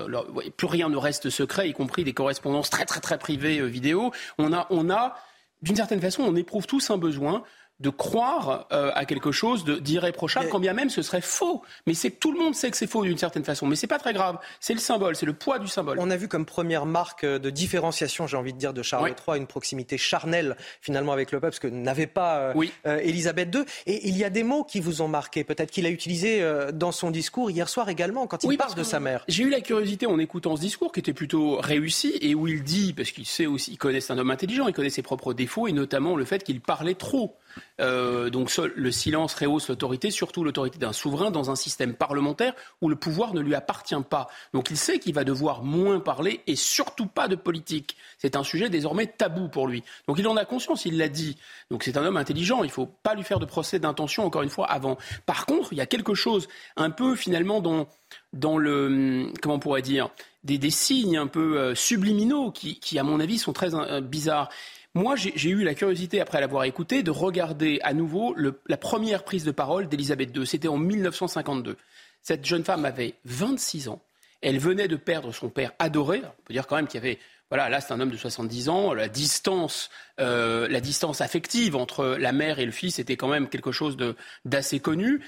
plus 0.58 0.66
rien 0.66 0.90
ne 0.90 0.98
reste 0.98 1.30
secret, 1.30 1.70
y 1.70 1.72
compris 1.72 2.04
des 2.04 2.12
correspondances 2.12 2.68
très 2.68 2.84
très 2.84 3.00
très 3.00 3.16
privées 3.16 3.58
euh, 3.58 3.64
vidéo. 3.64 4.12
On 4.36 4.52
a, 4.52 4.66
on 4.68 4.90
a, 4.90 5.16
d'une 5.62 5.76
certaine 5.76 6.02
façon, 6.02 6.24
on 6.24 6.36
éprouve 6.36 6.66
tous 6.66 6.90
un 6.90 6.98
besoin 6.98 7.42
de 7.80 7.90
croire 7.90 8.66
euh, 8.72 8.90
à 8.94 9.04
quelque 9.04 9.32
chose 9.32 9.64
d'irréprochable, 9.64 10.48
quand 10.48 10.60
bien 10.60 10.72
même 10.72 10.88
ce 10.88 11.02
serait 11.02 11.20
faux. 11.20 11.62
Mais 11.86 11.92
c'est 11.92 12.10
tout 12.10 12.32
le 12.32 12.38
monde 12.38 12.54
sait 12.54 12.70
que 12.70 12.76
c'est 12.76 12.86
faux 12.86 13.04
d'une 13.04 13.18
certaine 13.18 13.44
façon. 13.44 13.66
Mais 13.66 13.76
c'est 13.76 13.86
pas 13.86 13.98
très 13.98 14.14
grave. 14.14 14.38
C'est 14.60 14.72
le 14.72 14.80
symbole, 14.80 15.14
c'est 15.14 15.26
le 15.26 15.34
poids 15.34 15.58
du 15.58 15.68
symbole. 15.68 15.98
On 16.00 16.10
a 16.10 16.16
vu 16.16 16.26
comme 16.26 16.46
première 16.46 16.86
marque 16.86 17.24
euh, 17.24 17.38
de 17.38 17.50
différenciation, 17.50 18.26
j'ai 18.26 18.36
envie 18.36 18.54
de 18.54 18.58
dire, 18.58 18.72
de 18.72 18.82
Charles 18.82 19.14
III, 19.26 19.38
une 19.38 19.46
proximité 19.46 19.98
charnelle 19.98 20.56
finalement 20.80 21.12
avec 21.12 21.32
le 21.32 21.40
peuple, 21.40 21.54
ce 21.54 21.60
que 21.60 21.68
n'avait 21.68 22.06
pas 22.06 22.38
euh, 22.38 22.52
oui. 22.54 22.72
Élisabeth 22.84 23.54
II. 23.54 23.64
Et 23.86 24.08
il 24.08 24.16
y 24.16 24.24
a 24.24 24.30
des 24.30 24.42
mots 24.42 24.64
qui 24.64 24.80
vous 24.80 25.02
ont 25.02 25.08
marqué. 25.08 25.44
Peut-être 25.44 25.70
qu'il 25.70 25.86
a 25.86 25.90
utilisé 25.90 26.42
dans 26.72 26.92
son 26.92 27.10
discours 27.10 27.50
hier 27.50 27.68
soir 27.68 27.88
également, 27.88 28.26
quand 28.26 28.42
il 28.44 28.56
parle 28.56 28.74
de 28.74 28.82
sa 28.82 29.00
mère. 29.00 29.24
J'ai 29.28 29.44
eu 29.44 29.50
la 29.50 29.60
curiosité 29.60 30.06
en 30.06 30.18
écoutant 30.18 30.56
ce 30.56 30.60
discours 30.60 30.92
qui 30.92 31.00
était 31.00 31.12
plutôt 31.12 31.56
réussi 31.56 32.16
et 32.20 32.34
où 32.34 32.48
il 32.48 32.62
dit, 32.62 32.92
parce 32.92 33.10
qu'il 33.10 33.26
sait 33.26 33.46
aussi, 33.46 33.72
il 33.72 33.78
connaît 33.78 34.10
un 34.10 34.18
homme 34.18 34.30
intelligent, 34.30 34.66
il 34.68 34.74
connaît 34.74 34.90
ses 34.90 35.02
propres 35.02 35.34
défauts 35.34 35.66
et 35.66 35.72
notamment 35.72 36.16
le 36.16 36.24
fait 36.24 36.42
qu'il 36.42 36.60
parlait 36.60 36.94
trop. 36.94 37.36
Euh, 37.80 38.30
donc 38.30 38.50
le 38.56 38.90
silence 38.90 39.34
rehausse 39.34 39.68
l'autorité, 39.68 40.10
surtout 40.10 40.44
l'autorité 40.44 40.78
d'un 40.78 40.92
souverain 40.92 41.30
dans 41.30 41.50
un 41.50 41.56
système 41.56 41.94
parlementaire 41.94 42.54
où 42.80 42.88
le 42.88 42.96
pouvoir 42.96 43.34
ne 43.34 43.40
lui 43.40 43.54
appartient 43.54 43.94
pas. 44.08 44.28
Donc 44.52 44.70
il 44.70 44.76
sait 44.76 44.98
qu'il 44.98 45.14
va 45.14 45.24
devoir 45.24 45.62
moins 45.62 46.00
parler 46.00 46.42
et 46.46 46.56
surtout 46.56 47.06
pas 47.06 47.28
de 47.28 47.36
politique. 47.36 47.96
C'est 48.18 48.36
un 48.36 48.44
sujet 48.44 48.68
désormais 48.68 49.06
tabou 49.06 49.48
pour 49.48 49.68
lui. 49.68 49.82
Donc 50.08 50.18
il 50.18 50.26
en 50.26 50.36
a 50.36 50.44
conscience, 50.44 50.86
il 50.86 50.96
l'a 50.96 51.08
dit. 51.08 51.36
Donc 51.70 51.84
c'est 51.84 51.96
un 51.96 52.04
homme 52.04 52.16
intelligent, 52.16 52.62
il 52.62 52.68
ne 52.68 52.72
faut 52.72 52.86
pas 52.86 53.14
lui 53.14 53.24
faire 53.24 53.38
de 53.38 53.46
procès 53.46 53.78
d'intention 53.78 54.24
encore 54.24 54.42
une 54.42 54.50
fois 54.50 54.66
avant. 54.70 54.96
Par 55.26 55.46
contre, 55.46 55.72
il 55.72 55.78
y 55.78 55.82
a 55.82 55.86
quelque 55.86 56.14
chose 56.14 56.48
un 56.76 56.90
peu 56.90 57.14
finalement 57.14 57.60
dans, 57.60 57.88
dans 58.32 58.58
le 58.58 59.32
comment 59.42 59.56
on 59.56 59.58
pourrait 59.58 59.82
dire 59.82 60.10
des, 60.44 60.58
des 60.58 60.70
signes 60.70 61.18
un 61.18 61.26
peu 61.26 61.58
euh, 61.58 61.74
subliminaux 61.74 62.50
qui, 62.50 62.78
qui, 62.78 62.98
à 62.98 63.02
mon 63.02 63.20
avis 63.20 63.38
sont 63.38 63.52
très 63.52 63.74
euh, 63.74 64.00
bizarres. 64.00 64.48
Moi, 64.96 65.14
j'ai 65.14 65.50
eu 65.50 65.62
la 65.62 65.74
curiosité, 65.74 66.22
après 66.22 66.40
l'avoir 66.40 66.64
écouté, 66.64 67.02
de 67.02 67.10
regarder 67.10 67.80
à 67.82 67.92
nouveau 67.92 68.34
la 68.66 68.76
première 68.78 69.24
prise 69.24 69.44
de 69.44 69.50
parole 69.50 69.88
d'Elisabeth 69.88 70.34
II. 70.34 70.46
C'était 70.46 70.68
en 70.68 70.78
1952. 70.78 71.76
Cette 72.22 72.46
jeune 72.46 72.64
femme 72.64 72.86
avait 72.86 73.12
26 73.26 73.88
ans. 73.88 74.00
Elle 74.40 74.58
venait 74.58 74.88
de 74.88 74.96
perdre 74.96 75.34
son 75.34 75.50
père 75.50 75.72
adoré. 75.78 76.22
On 76.24 76.42
peut 76.44 76.54
dire 76.54 76.66
quand 76.66 76.76
même 76.76 76.86
qu'il 76.86 76.98
y 76.98 77.06
avait 77.06 77.18
voilà, 77.50 77.68
là 77.68 77.82
c'est 77.82 77.92
un 77.92 78.00
homme 78.00 78.10
de 78.10 78.16
70 78.16 78.70
ans. 78.70 78.94
La 78.94 79.08
distance, 79.08 79.90
euh, 80.18 80.66
la 80.66 80.80
distance 80.80 81.20
affective 81.20 81.76
entre 81.76 82.16
la 82.18 82.32
mère 82.32 82.58
et 82.58 82.64
le 82.64 82.72
fils 82.72 82.98
était 82.98 83.18
quand 83.18 83.28
même 83.28 83.50
quelque 83.50 83.72
chose 83.72 83.98
d'assez 84.46 84.80
connu. 84.80 85.20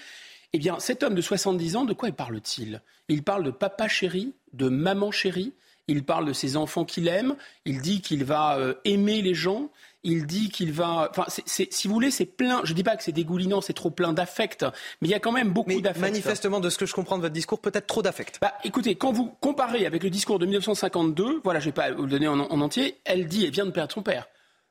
Eh 0.55 0.59
bien, 0.59 0.81
cet 0.81 1.03
homme 1.03 1.15
de 1.15 1.20
70 1.20 1.77
ans, 1.77 1.85
de 1.85 1.93
quoi 1.93 2.11
parle-t-il? 2.11 2.81
Il 3.09 3.23
parle 3.23 3.45
de 3.45 3.51
papa 3.51 3.86
chéri, 3.86 4.32
de 4.55 4.70
maman 4.70 5.11
chérie 5.11 5.53
il 5.89 6.05
parle 6.05 6.27
de 6.27 6.32
ses 6.32 6.56
enfants 6.56 6.85
qu'il 6.85 7.09
aime, 7.09 7.35
il 7.65 7.81
dit 7.81 8.01
qu'il 8.01 8.24
va 8.24 8.59
euh, 8.59 8.74
aimer 8.85 9.23
les 9.23 9.35
gens, 9.35 9.70
il 10.05 10.27
dit 10.27 10.51
qu'il 10.51 10.73
va. 10.73 11.09
Enfin, 11.10 11.24
si 11.27 11.89
vous 11.89 11.94
voulez, 11.94 12.10
c'est 12.10 12.27
plein. 12.27 12.60
Je 12.65 12.73
ne 12.73 12.77
dis 12.77 12.85
pas 12.85 12.97
que 12.97 13.02
c'est 13.02 13.12
dégoulinant, 13.12 13.60
c'est 13.60 13.73
trop 13.73 13.90
plein 13.90 14.12
d'affect, 14.12 14.65
mais 15.01 15.09
il 15.09 15.10
y 15.10 15.15
a 15.15 15.20
quand 15.20 15.32
même 15.32 15.51
beaucoup 15.51 15.81
d'affect. 15.81 16.01
Manifestement, 16.01 16.60
de 16.60 16.70
ce 16.70 16.78
que 16.78 16.86
je 16.86 16.94
comprends 16.94 17.16
de 17.16 17.23
votre 17.23 17.35
discours, 17.35 17.60
peut-être 17.60 17.86
trop 17.86 18.02
d'affect. 18.02 18.39
Bah, 18.40 18.55
écoutez, 18.65 18.94
quand 18.94 19.12
vous 19.12 19.27
comparez 19.40 19.86
avec 19.86 20.02
le 20.02 20.10
discours 20.10 20.39
de 20.39 20.47
1952, 20.47 21.40
voilà, 21.43 21.59
je 21.59 21.66
ne 21.66 21.70
vais 21.70 21.74
pas 21.74 21.90
vous 21.90 22.05
le 22.05 22.10
donner 22.10 22.28
en, 22.28 22.39
en 22.39 22.60
entier, 22.60 22.98
elle 23.05 23.27
dit, 23.27 23.44
elle 23.44 23.51
vient 23.51 23.66
de 23.66 23.70
perdre 23.70 23.93
son 23.93 24.02
père. 24.02 24.28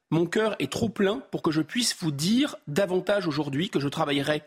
Mon 0.09 0.25
cœur 0.25 0.55
est 0.59 0.71
trop 0.71 0.87
plein 0.87 1.21
pour 1.31 1.41
que 1.41 1.51
je 1.51 1.61
puisse 1.61 1.97
vous 1.99 2.11
dire 2.11 2.55
davantage 2.67 3.27
aujourd'hui 3.27 3.69
que 3.69 3.79
je 3.79 3.89
travaillerai 3.89 4.43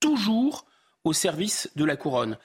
toujours 0.00 0.66
au 1.04 1.12
service 1.12 1.70
de 1.76 1.84
la 1.84 1.96
couronne. 1.96 2.36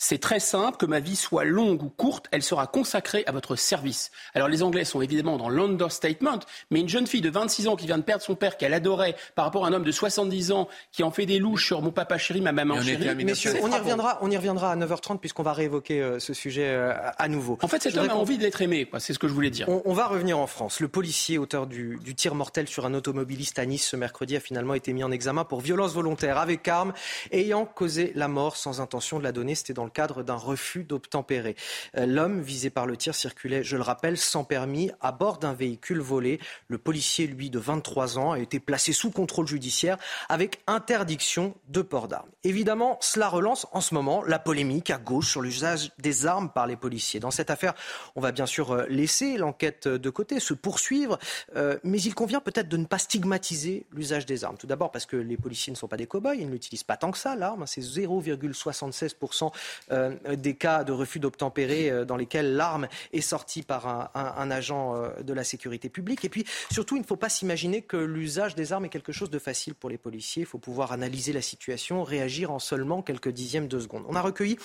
C'est 0.00 0.18
très 0.18 0.38
simple, 0.38 0.76
que 0.76 0.86
ma 0.86 1.00
vie 1.00 1.16
soit 1.16 1.44
longue 1.44 1.82
ou 1.82 1.88
courte, 1.88 2.26
elle 2.30 2.44
sera 2.44 2.68
consacrée 2.68 3.24
à 3.26 3.32
votre 3.32 3.56
service. 3.56 4.12
Alors 4.32 4.46
les 4.46 4.62
Anglais 4.62 4.84
sont 4.84 5.02
évidemment 5.02 5.36
dans 5.38 5.48
l'understatement, 5.48 6.38
mais 6.70 6.78
une 6.78 6.88
jeune 6.88 7.08
fille 7.08 7.20
de 7.20 7.30
26 7.30 7.66
ans 7.66 7.74
qui 7.74 7.86
vient 7.86 7.98
de 7.98 8.04
perdre 8.04 8.22
son 8.22 8.36
père, 8.36 8.56
qu'elle 8.56 8.74
adorait, 8.74 9.16
par 9.34 9.44
rapport 9.44 9.64
à 9.64 9.68
un 9.68 9.72
homme 9.72 9.82
de 9.82 9.90
70 9.90 10.52
ans 10.52 10.68
qui 10.92 11.02
en 11.02 11.10
fait 11.10 11.26
des 11.26 11.40
louches 11.40 11.66
sur 11.66 11.82
mon 11.82 11.90
papa 11.90 12.16
chéri, 12.16 12.40
ma 12.40 12.52
maman 12.52 12.80
chérie. 12.80 13.24
Messieurs, 13.24 13.54
on 13.60 13.72
y 13.72 13.74
reviendra, 13.74 14.18
on 14.22 14.30
y 14.30 14.36
reviendra 14.36 14.70
à 14.70 14.76
9h30 14.76 15.18
puisqu'on 15.18 15.42
va 15.42 15.52
réévoquer 15.52 16.00
euh, 16.00 16.20
ce 16.20 16.32
sujet 16.32 16.68
euh, 16.68 16.94
à 17.18 17.26
nouveau. 17.26 17.58
En 17.62 17.68
fait, 17.68 17.82
cet 17.82 17.96
homme 17.96 18.08
a 18.08 18.14
envie 18.14 18.38
d'être 18.38 18.62
aimé, 18.62 18.88
c'est 19.00 19.12
ce 19.12 19.18
que 19.18 19.26
je 19.26 19.32
voulais 19.32 19.50
dire. 19.50 19.68
On, 19.68 19.94
va 19.94 20.06
revenir 20.06 20.38
en 20.38 20.46
France. 20.46 20.78
Le 20.78 20.86
policier, 20.86 21.38
auteur 21.38 21.66
du, 21.66 21.98
du, 22.04 22.14
tir 22.14 22.36
mortel 22.36 22.68
sur 22.68 22.86
un 22.86 22.94
automobiliste 22.94 23.58
à 23.58 23.66
Nice 23.66 23.88
ce 23.88 23.96
mercredi, 23.96 24.36
a 24.36 24.40
finalement 24.40 24.74
été 24.74 24.92
mis 24.92 25.02
en 25.02 25.10
examen 25.10 25.42
pour 25.42 25.60
violence 25.60 25.92
volontaire 25.92 26.38
avec 26.38 26.68
arme, 26.68 26.92
ayant 27.32 27.64
causé 27.64 28.12
la 28.14 28.28
mort 28.28 28.56
sans 28.56 28.80
intention 28.80 29.18
de 29.18 29.24
la 29.24 29.32
donner. 29.32 29.56
C'était 29.56 29.72
dans 29.72 29.87
cadre 29.88 30.22
d'un 30.22 30.36
refus 30.36 30.84
d'obtempérer. 30.84 31.56
Euh, 31.96 32.06
l'homme 32.06 32.40
visé 32.40 32.70
par 32.70 32.86
le 32.86 32.96
tir 32.96 33.14
circulait, 33.14 33.62
je 33.62 33.76
le 33.76 33.82
rappelle, 33.82 34.16
sans 34.16 34.44
permis, 34.44 34.90
à 35.00 35.12
bord 35.12 35.38
d'un 35.38 35.52
véhicule 35.52 36.00
volé. 36.00 36.40
Le 36.68 36.78
policier, 36.78 37.26
lui, 37.26 37.50
de 37.50 37.58
23 37.58 38.18
ans, 38.18 38.32
a 38.32 38.38
été 38.38 38.60
placé 38.60 38.92
sous 38.92 39.10
contrôle 39.10 39.46
judiciaire 39.46 39.98
avec 40.28 40.60
interdiction 40.66 41.54
de 41.68 41.82
port 41.82 42.08
d'armes. 42.08 42.28
Évidemment, 42.44 42.98
cela 43.00 43.28
relance 43.28 43.66
en 43.72 43.80
ce 43.80 43.94
moment 43.94 44.22
la 44.24 44.38
polémique 44.38 44.90
à 44.90 44.98
gauche 44.98 45.30
sur 45.30 45.42
l'usage 45.42 45.90
des 45.98 46.26
armes 46.26 46.50
par 46.50 46.66
les 46.66 46.76
policiers. 46.76 47.20
Dans 47.20 47.30
cette 47.30 47.50
affaire, 47.50 47.74
on 48.16 48.20
va 48.20 48.32
bien 48.32 48.46
sûr 48.46 48.72
euh, 48.72 48.86
laisser 48.88 49.36
l'enquête 49.36 49.88
de 49.88 50.10
côté, 50.10 50.40
se 50.40 50.54
poursuivre, 50.54 51.18
euh, 51.56 51.78
mais 51.84 52.00
il 52.00 52.14
convient 52.14 52.40
peut-être 52.40 52.68
de 52.68 52.76
ne 52.76 52.84
pas 52.84 52.98
stigmatiser 52.98 53.86
l'usage 53.92 54.26
des 54.26 54.44
armes. 54.44 54.56
Tout 54.56 54.66
d'abord 54.66 54.90
parce 54.90 55.06
que 55.06 55.16
les 55.16 55.36
policiers 55.36 55.72
ne 55.72 55.76
sont 55.76 55.88
pas 55.88 55.96
des 55.96 56.06
cow-boys, 56.06 56.36
ils 56.36 56.48
n'utilisent 56.48 56.84
pas 56.84 56.96
tant 56.96 57.10
que 57.10 57.18
ça 57.18 57.36
l'arme, 57.36 57.64
c'est 57.66 57.80
0,76% 57.80 59.46
euh, 59.46 59.48
des 59.90 60.54
cas 60.54 60.84
de 60.84 60.92
refus 60.92 61.20
d'obtempérer 61.20 62.04
dans 62.04 62.16
lesquels 62.16 62.54
l'arme 62.54 62.88
est 63.12 63.20
sortie 63.20 63.62
par 63.62 64.10
un, 64.14 64.50
agent 64.50 64.94
de 65.22 65.32
la 65.32 65.44
sécurité 65.44 65.88
publique. 65.88 66.24
Et 66.24 66.28
puis 66.28 66.44
surtout, 66.70 66.96
il 66.96 67.00
ne 67.00 67.06
faut 67.06 67.16
pas 67.16 67.28
s'imaginer 67.28 67.82
que 67.82 67.96
l'usage 67.96 68.54
des 68.54 68.72
armes 68.72 68.84
est 68.84 68.90
quelque 68.90 69.12
chose 69.12 69.30
de 69.30 69.38
facile 69.38 69.74
pour 69.74 69.90
les 69.90 69.98
policiers. 69.98 70.42
Il 70.42 70.46
faut 70.46 70.58
pouvoir 70.58 70.92
analyser 70.92 71.32
la 71.32 71.42
situation, 71.42 72.02
réagir 72.02 72.50
en 72.50 72.58
seulement 72.58 73.02
quelques 73.02 73.30
dixièmes 73.30 73.68
de 73.68 73.78
seconde. 73.78 74.04
On 74.08 74.16
a 74.16 74.20
recueilli 74.20 74.58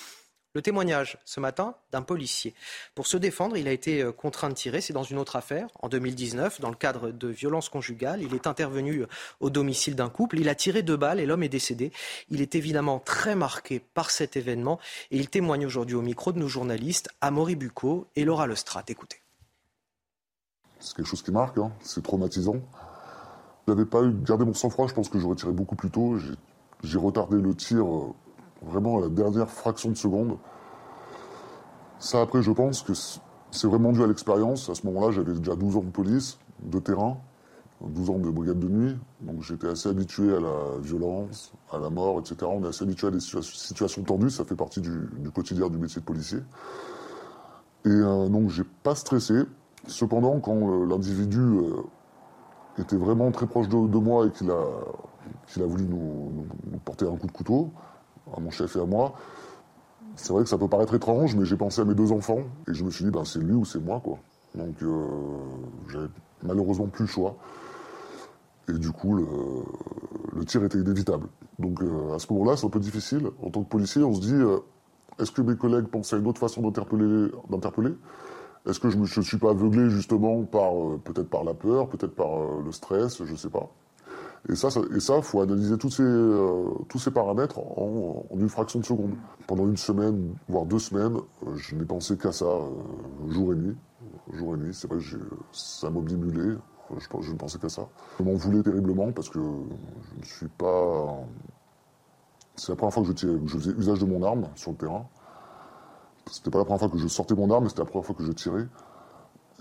le 0.54 0.62
témoignage 0.62 1.18
ce 1.26 1.40
matin 1.40 1.76
d'un 1.92 2.02
policier. 2.02 2.54
Pour 2.96 3.08
se 3.08 3.18
défendre, 3.18 3.58
il 3.58 3.68
a 3.68 3.72
été 3.72 4.02
euh, 4.02 4.12
contraint 4.12 4.50
de 4.50 4.54
tirer. 4.54 4.82
C'est 4.82 4.94
dans 4.94 5.04
une 5.04 5.18
autre 5.18 5.36
affaire, 5.36 5.68
en 5.82 5.90
2019, 5.90 6.62
dans 6.62 6.70
le 6.70 6.76
cadre 6.76 7.12
de 7.12 7.28
violences 7.28 7.70
conjugales. 7.70 8.22
Il 8.22 8.34
est 8.34 8.48
intervenu 8.48 9.00
euh, 9.00 9.08
au 9.40 9.50
domicile 9.50 9.96
d'un 9.96 10.10
couple. 10.10 10.40
Il 10.40 10.50
a 10.50 10.56
tiré 10.56 10.84
deux 10.84 10.98
balles 10.98 11.20
et 11.20 11.26
l'homme 11.26 11.44
est 11.44 11.50
décédé. 11.50 11.92
Il 12.30 12.42
est 12.42 12.56
évidemment 12.56 13.00
très 13.00 13.36
marqué 13.36 13.80
par 13.80 14.12
cet 14.12 14.38
événement 14.38 14.80
et 15.12 15.18
il 15.18 15.30
témoigne 15.30 15.66
aujourd'hui 15.66 15.96
au 15.96 16.02
micro 16.02 16.32
de 16.32 16.40
nos 16.40 16.48
journalistes 16.48 17.10
Amaury 17.22 17.56
Bucco 17.56 18.08
et 18.16 18.26
Laura 18.26 18.48
Lestrade. 18.48 18.90
Écoutez. 18.90 19.18
C'est 20.80 20.96
quelque 20.96 21.08
chose 21.08 21.24
qui 21.24 21.32
marque, 21.32 21.58
hein. 21.58 21.72
c'est 21.82 22.04
traumatisant. 22.04 22.58
Je 23.66 23.72
n'avais 23.72 23.86
pas 23.86 24.02
eu 24.04 24.12
gardé 24.12 24.44
mon 24.44 24.54
sang-froid, 24.54 24.88
je 24.88 24.94
pense 24.94 25.08
que 25.08 25.18
j'aurais 25.18 25.38
tiré 25.38 25.54
beaucoup 25.54 25.78
plus 25.78 25.90
tôt. 25.90 26.18
J'ai 26.84 26.98
retardé 26.98 27.38
le 27.38 27.56
tir 27.56 27.86
euh, 27.88 28.14
vraiment 28.66 28.98
à 28.98 29.02
la 29.02 29.10
dernière 29.10 29.50
fraction 29.50 29.90
de 29.90 29.98
seconde. 29.98 30.38
Ça, 32.00 32.22
après, 32.22 32.42
je 32.42 32.52
pense 32.52 32.82
que 32.82 32.94
c'est 32.94 33.68
vraiment 33.68 33.92
dû 33.92 34.04
à 34.04 34.08
l'expérience. 34.08 34.70
À 34.70 34.76
ce 34.76 34.86
moment-là, 34.88 35.12
j'avais 35.12 35.34
déjà 35.34 35.56
12 35.56 35.78
ans 35.78 35.84
de 35.84 35.90
police, 35.92 36.38
de 36.62 36.80
terrain, 36.80 37.18
12 37.82 38.10
ans 38.10 38.20
de 38.20 38.30
brigade 38.30 38.60
de 38.60 38.68
nuit. 38.68 38.98
Donc 39.22 39.42
j'étais 39.42 39.68
assez 39.68 39.90
habitué 39.90 40.36
à 40.36 40.40
la 40.40 40.80
violence, 40.82 41.54
à 41.72 41.80
la 41.80 41.90
mort, 41.90 42.20
etc. 42.20 42.36
On 42.44 42.64
est 42.64 42.68
assez 42.68 42.84
habitué 42.84 43.08
à 43.08 43.12
des 43.12 43.20
situations 43.20 44.04
tendues. 44.04 44.30
Ça 44.30 44.46
fait 44.46 44.56
partie 44.56 44.82
du, 44.82 45.10
quotidien 45.34 45.70
du 45.70 45.78
métier 45.78 46.02
de 46.02 46.06
policier. 46.06 46.40
Et 47.86 47.90
euh, 47.90 48.30
donc, 48.30 48.50
j'ai 48.50 48.64
pas 48.64 48.96
stressé. 48.96 49.44
Cependant, 49.88 50.40
quand 50.40 50.56
euh, 50.56 50.86
l'individu 50.86 51.40
euh, 51.40 51.84
était 52.80 52.96
vraiment 52.96 53.32
très 53.32 53.48
proche 53.48 53.68
de, 53.68 53.76
moi 53.98 54.28
et 54.28 54.32
qu'il 54.32 54.50
a, 54.50 55.66
voulu 55.66 55.86
nous, 55.86 56.46
porter 56.86 57.06
un 57.06 57.18
coup 57.18 57.28
de 57.28 57.32
couteau, 57.32 57.72
à 58.36 58.40
mon 58.40 58.52
chef 58.52 58.76
et 58.76 58.80
à 58.80 58.86
moi. 58.86 59.14
C'est 60.16 60.34
vrai 60.34 60.44
que 60.44 60.50
ça 60.50 60.58
peut 60.58 60.68
paraître 60.68 60.94
étrange, 60.94 61.36
mais 61.36 61.46
j'ai 61.46 61.58
pensé 61.58 61.82
à 61.82 61.86
mes 61.86 61.96
deux 61.96 62.12
enfants 62.12 62.42
et 62.68 62.74
je 62.74 62.84
me 62.84 62.92
suis 62.92 63.06
dit, 63.06 63.12
ben, 63.12 63.26
c'est 63.26 63.40
lui 63.40 63.54
ou 63.54 63.66
c'est 63.66 63.80
moi. 63.80 64.00
Quoi. 64.04 64.20
Donc 64.56 64.82
euh, 64.84 65.06
j'avais 65.90 66.08
malheureusement 66.44 66.88
plus 66.88 67.06
le 67.06 67.10
choix. 67.10 67.36
Et 68.70 68.74
du 68.74 68.92
coup, 68.92 69.16
le, 69.16 70.46
tir 70.46 70.64
était 70.64 70.78
inévitable. 70.78 71.28
Donc 71.60 71.82
euh, 71.82 72.14
à 72.14 72.20
ce 72.20 72.32
moment-là, 72.32 72.56
c'est 72.56 72.66
un 72.66 72.70
peu 72.70 72.80
difficile. 72.80 73.30
En 73.42 73.50
tant 73.50 73.64
que 73.64 73.70
policier, 73.70 74.04
on 74.04 74.14
se 74.14 74.22
dit, 74.22 74.34
euh, 74.34 74.60
est-ce 75.20 75.32
que 75.32 75.42
mes 75.42 75.56
collègues 75.56 75.88
pensent 75.88 76.14
à 76.14 76.18
une 76.18 76.28
autre 76.28 76.40
façon 76.40 76.62
d'interpeller 76.62 77.94
Est-ce 78.68 78.80
que 78.80 78.90
je 78.90 78.98
ne 78.98 79.26
suis 79.26 79.38
pas 79.38 79.50
aveuglé 79.50 79.90
justement 79.90 80.44
par 80.44 80.72
peut-être 81.04 81.30
par 81.30 81.44
la 81.44 81.54
peur, 81.54 81.90
peut-être 81.90 82.16
par 82.16 82.62
le 82.64 82.72
stress, 82.72 83.24
je 83.24 83.32
ne 83.32 83.38
sais 83.38 83.50
pas. 83.50 83.70
Et 84.50 84.56
ça, 84.56 84.68
il 84.92 85.00
ça, 85.00 85.22
faut 85.22 85.40
analyser 85.40 85.78
tous 85.78 85.90
ces, 85.90 86.04
euh, 86.04 86.66
tous 86.90 87.00
ces 87.00 87.12
paramètres 87.12 87.60
en, 87.60 88.26
une 88.36 88.50
fraction 88.50 88.80
de 88.80 88.86
seconde. 88.86 89.14
Pendant 89.48 89.66
une 89.68 89.78
semaine, 89.78 90.36
voire 90.50 90.66
deux 90.66 90.80
semaines, 90.80 91.16
euh, 91.48 91.56
je 91.56 91.76
n'ai 91.76 91.86
pensé 91.86 92.18
qu'à 92.18 92.34
ça, 92.34 92.46
euh, 92.46 93.30
jour 93.30 93.54
et 93.54 93.56
nuit. 93.56 93.76
Jour 94.34 94.56
et 94.56 94.58
nuit, 94.58 94.74
c'est 94.74 94.90
vrai 94.90 95.00
ça 95.54 95.90
m'obstinulait. 95.90 96.58
Je, 96.98 97.22
je 97.22 97.32
ne 97.32 97.38
pensais 97.38 97.58
qu'à 97.58 97.70
ça. 97.70 97.88
Je 98.20 98.24
m'en 98.24 98.34
voulais 98.34 98.62
terriblement 98.62 99.14
parce 99.14 99.30
que 99.30 99.40
je 99.40 100.20
ne 100.20 100.26
suis 100.26 100.50
pas. 100.50 101.20
C'est 102.56 102.74
la 102.74 102.76
première 102.76 102.94
fois 102.94 103.04
que 103.04 103.10
je 103.10 103.58
faisais 103.58 103.72
usage 103.72 104.00
de 104.00 104.06
mon 104.06 104.24
arme 104.24 104.50
sur 104.56 104.72
le 104.72 104.78
terrain. 104.78 105.08
C'était 106.30 106.52
pas 106.52 106.60
la 106.60 106.66
première 106.66 106.82
fois 106.82 106.90
que 106.90 106.98
je 106.98 107.08
sortais 107.08 107.34
mon 107.34 107.50
arme, 107.50 107.64
mais 107.64 107.70
c'était 107.70 107.82
la 107.82 107.88
première 107.88 108.06
fois 108.06 108.16
que 108.16 108.24
je 108.24 108.32
tirais. 108.34 108.68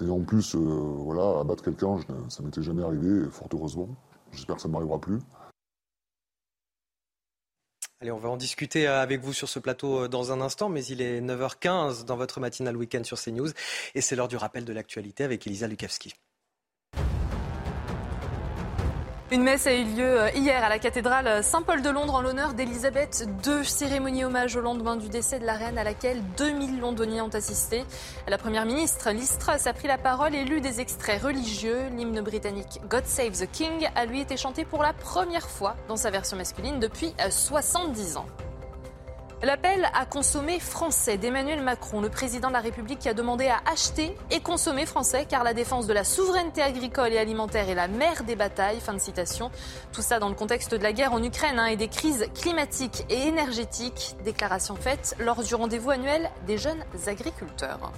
Et 0.00 0.10
en 0.10 0.20
plus, 0.20 0.56
voilà, 0.56 1.40
abattre 1.40 1.62
quelqu'un, 1.62 1.98
ça 2.28 2.42
m'était 2.42 2.62
jamais 2.62 2.82
arrivé, 2.82 3.28
fort 3.30 3.48
heureusement. 3.52 3.88
J'espère 4.32 4.56
que 4.56 4.62
ça 4.62 4.68
ne 4.68 4.72
m'arrivera 4.72 5.00
plus. 5.00 5.20
Allez, 8.00 8.10
on 8.10 8.18
va 8.18 8.30
en 8.30 8.36
discuter 8.36 8.88
avec 8.88 9.20
vous 9.20 9.32
sur 9.32 9.48
ce 9.48 9.60
plateau 9.60 10.04
euh, 10.04 10.09
dans 10.09 10.32
un 10.32 10.40
instant, 10.40 10.68
mais 10.68 10.84
il 10.86 11.00
est 11.00 11.20
9h15 11.20 12.04
dans 12.04 12.16
votre 12.16 12.40
matinale 12.40 12.76
week-end 12.76 13.04
sur 13.04 13.16
CNews 13.16 13.50
et 13.94 14.00
c'est 14.00 14.16
l'heure 14.16 14.26
du 14.26 14.36
rappel 14.36 14.64
de 14.64 14.72
l'actualité 14.72 15.22
avec 15.22 15.46
Elisa 15.46 15.68
Lukavski. 15.68 16.12
Une 19.32 19.44
messe 19.44 19.66
a 19.66 19.72
eu 19.72 19.84
lieu 19.84 20.20
euh, 20.20 20.30
hier 20.34 20.62
à 20.62 20.68
la 20.68 20.78
cathédrale 20.78 21.42
Saint-Paul 21.42 21.80
de 21.80 21.88
Londres 21.88 22.16
en 22.16 22.20
l'honneur 22.20 22.52
d'Elisabeth 22.52 23.26
II. 23.46 23.64
Cérémonie 23.64 24.26
hommage 24.26 24.56
au 24.56 24.60
lendemain 24.60 24.96
du 24.96 25.09
décès 25.09 25.38
de 25.38 25.46
la 25.46 25.54
reine 25.54 25.78
à 25.78 25.84
laquelle 25.84 26.22
2000 26.36 26.80
londoniens 26.80 27.24
ont 27.24 27.34
assisté. 27.34 27.84
La 28.28 28.36
première 28.36 28.66
ministre, 28.66 29.10
Liz 29.10 29.38
a 29.64 29.72
pris 29.72 29.88
la 29.88 29.96
parole 29.96 30.34
et 30.34 30.44
lu 30.44 30.60
des 30.60 30.82
extraits 30.82 31.22
religieux. 31.22 31.78
L'hymne 31.96 32.20
britannique 32.20 32.82
God 32.90 33.06
Save 33.06 33.32
the 33.32 33.50
King 33.50 33.88
a 33.94 34.04
lui 34.04 34.20
été 34.20 34.36
chanté 34.36 34.66
pour 34.66 34.82
la 34.82 34.92
première 34.92 35.48
fois 35.48 35.76
dans 35.88 35.96
sa 35.96 36.10
version 36.10 36.36
masculine 36.36 36.78
depuis 36.78 37.14
70 37.30 38.16
euh, 38.16 38.18
ans. 38.18 38.26
L'appel 39.44 39.89
à 39.93 40.06
consommer 40.06 40.60
français 40.60 41.16
d'Emmanuel 41.16 41.62
Macron, 41.62 42.01
le 42.01 42.09
président 42.09 42.47
de 42.47 42.52
la 42.52 42.60
République 42.60 43.01
qui 43.01 43.09
a 43.09 43.14
demandé 43.14 43.48
à 43.48 43.60
acheter 43.69 44.16
et 44.31 44.39
consommer 44.39 44.86
français 44.86 45.27
car 45.28 45.43
la 45.43 45.52
défense 45.52 45.89
de 45.89 45.93
la 45.93 46.05
souveraineté 46.05 46.62
agricole 46.62 47.12
et 47.12 47.19
alimentaire 47.19 47.69
est 47.69 47.74
la 47.74 47.89
mère 47.89 48.23
des 48.23 48.36
batailles. 48.36 48.78
Fin 48.78 48.94
de 48.94 49.01
citation. 49.01 49.51
Tout 49.93 50.01
ça 50.01 50.20
dans 50.20 50.28
le 50.28 50.36
contexte 50.36 50.77
de 50.77 50.82
la 50.82 50.93
guerre 50.93 51.12
en 51.12 51.20
Ukraine 51.20 51.59
hein, 51.59 51.66
et 51.66 51.77
des 51.77 51.89
crises 51.89 52.24
climatiques 52.36 53.05
et 53.10 53.27
énergétiques. 53.27 54.14
Déclaration 54.24 54.77
faite 54.77 55.16
lors 55.19 55.43
du 55.43 55.56
rendez-vous 55.56 55.90
annuel 55.90 56.31
des 56.47 56.56
jeunes 56.56 56.85
agriculteurs. 57.09 57.90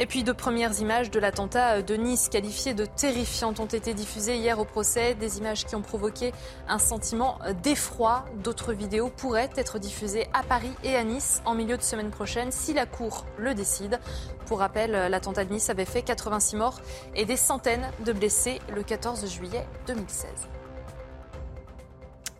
Et 0.00 0.06
puis 0.06 0.24
de 0.24 0.32
premières 0.32 0.80
images 0.80 1.10
de 1.12 1.20
l'attentat 1.20 1.80
de 1.80 1.94
Nice 1.94 2.28
qualifiées 2.28 2.74
de 2.74 2.84
terrifiantes 2.84 3.60
ont 3.60 3.66
été 3.66 3.94
diffusées 3.94 4.36
hier 4.36 4.58
au 4.58 4.64
procès. 4.64 5.14
Des 5.14 5.38
images 5.38 5.64
qui 5.64 5.76
ont 5.76 5.82
provoqué 5.82 6.32
un 6.68 6.80
sentiment 6.80 7.38
d'effroi. 7.62 8.24
D'autres 8.42 8.72
vidéos 8.72 9.08
pourraient 9.08 9.50
être 9.54 9.78
diffusées 9.78 10.26
à 10.32 10.42
Paris 10.42 10.72
et 10.82 10.96
à 10.96 11.04
Nice 11.04 11.42
en 11.44 11.54
milieu 11.54 11.76
de 11.76 11.82
semaine 11.82 12.10
prochaine 12.10 12.50
si 12.50 12.74
la 12.74 12.86
Cour 12.86 13.24
le 13.38 13.54
décide. 13.54 14.00
Pour 14.46 14.58
rappel, 14.58 14.90
l'attentat 14.90 15.44
de 15.44 15.52
Nice 15.52 15.70
avait 15.70 15.84
fait 15.84 16.02
86 16.02 16.56
morts 16.56 16.80
et 17.14 17.24
des 17.24 17.36
centaines 17.36 17.88
de 18.04 18.12
blessés 18.12 18.60
le 18.74 18.82
14 18.82 19.26
juillet 19.30 19.64
2016. 19.86 20.28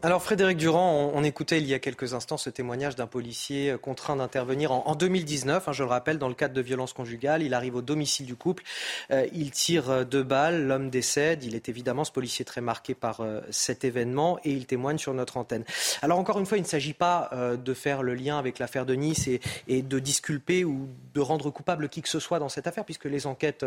Alors 0.05 0.23
Frédéric 0.23 0.59
Durand, 0.59 1.13
on, 1.15 1.25
écoutait 1.25 1.57
il 1.57 1.67
y 1.67 1.73
a 1.73 1.79
quelques 1.79 2.13
instants 2.13 2.37
ce 2.37 2.51
témoignage 2.51 2.95
d'un 2.95 3.07
policier 3.07 3.71
euh, 3.71 3.79
contraint 3.79 4.17
d'intervenir 4.17 4.71
en, 4.71 4.95
2019, 4.95 5.67
hein, 5.67 5.73
je 5.73 5.83
le 5.83 5.89
rappelle, 5.89 6.19
dans 6.19 6.29
le 6.29 6.35
cadre 6.35 6.53
de 6.53 6.61
violences 6.61 6.93
conjugales. 6.93 7.43
Il 7.43 7.55
arrive 7.55 7.77
au 7.77 7.81
domicile 7.81 8.27
du 8.27 8.37
couple, 8.37 8.65
euh, 9.11 9.27
il 9.33 9.51
tire 9.51 9.89
euh, 9.89 10.05
deux 10.05 10.23
balles, 10.23 10.67
l'homme 10.67 10.91
décède. 10.91 11.43
Il 11.43 11.55
est 11.55 11.71
évidemment 11.71 12.05
ce 12.05 12.13
policier 12.13 12.45
très 12.45 12.61
marqué 12.61 12.95
par 12.95 13.23
cet 13.49 13.85
événement 13.85 14.39
et 14.45 14.51
il 14.51 14.67
témoigne 14.67 14.99
sur 14.99 15.15
notre 15.15 15.39
antenne. 15.39 15.65
Alors 16.03 16.19
encore 16.19 16.39
une 16.39 16.45
fois, 16.45 16.59
il 16.59 16.65
ne 16.65 16.67
s'agit 16.67 16.93
pas 16.93 17.31
de 17.33 17.75
faire 17.75 18.03
le 18.03 18.15
lien 18.15 18.39
avec 18.39 18.59
l'affaire 18.59 18.85
de 18.85 18.95
Nice 18.95 19.27
et, 19.27 19.41
et, 19.69 19.81
de 19.81 19.99
disculper 19.99 20.65
ou 20.65 20.87
de 21.15 21.21
rendre 21.23 21.51
coupable 21.51 21.89
qui 21.89 22.03
que 22.03 22.11
ce 22.11 22.21
soit 22.21 22.39
dans 22.39 22.51
cette 22.51 22.67
affaire, 22.67 22.85
puisque 22.85 23.07
les 23.07 23.27
enquêtes 23.27 23.65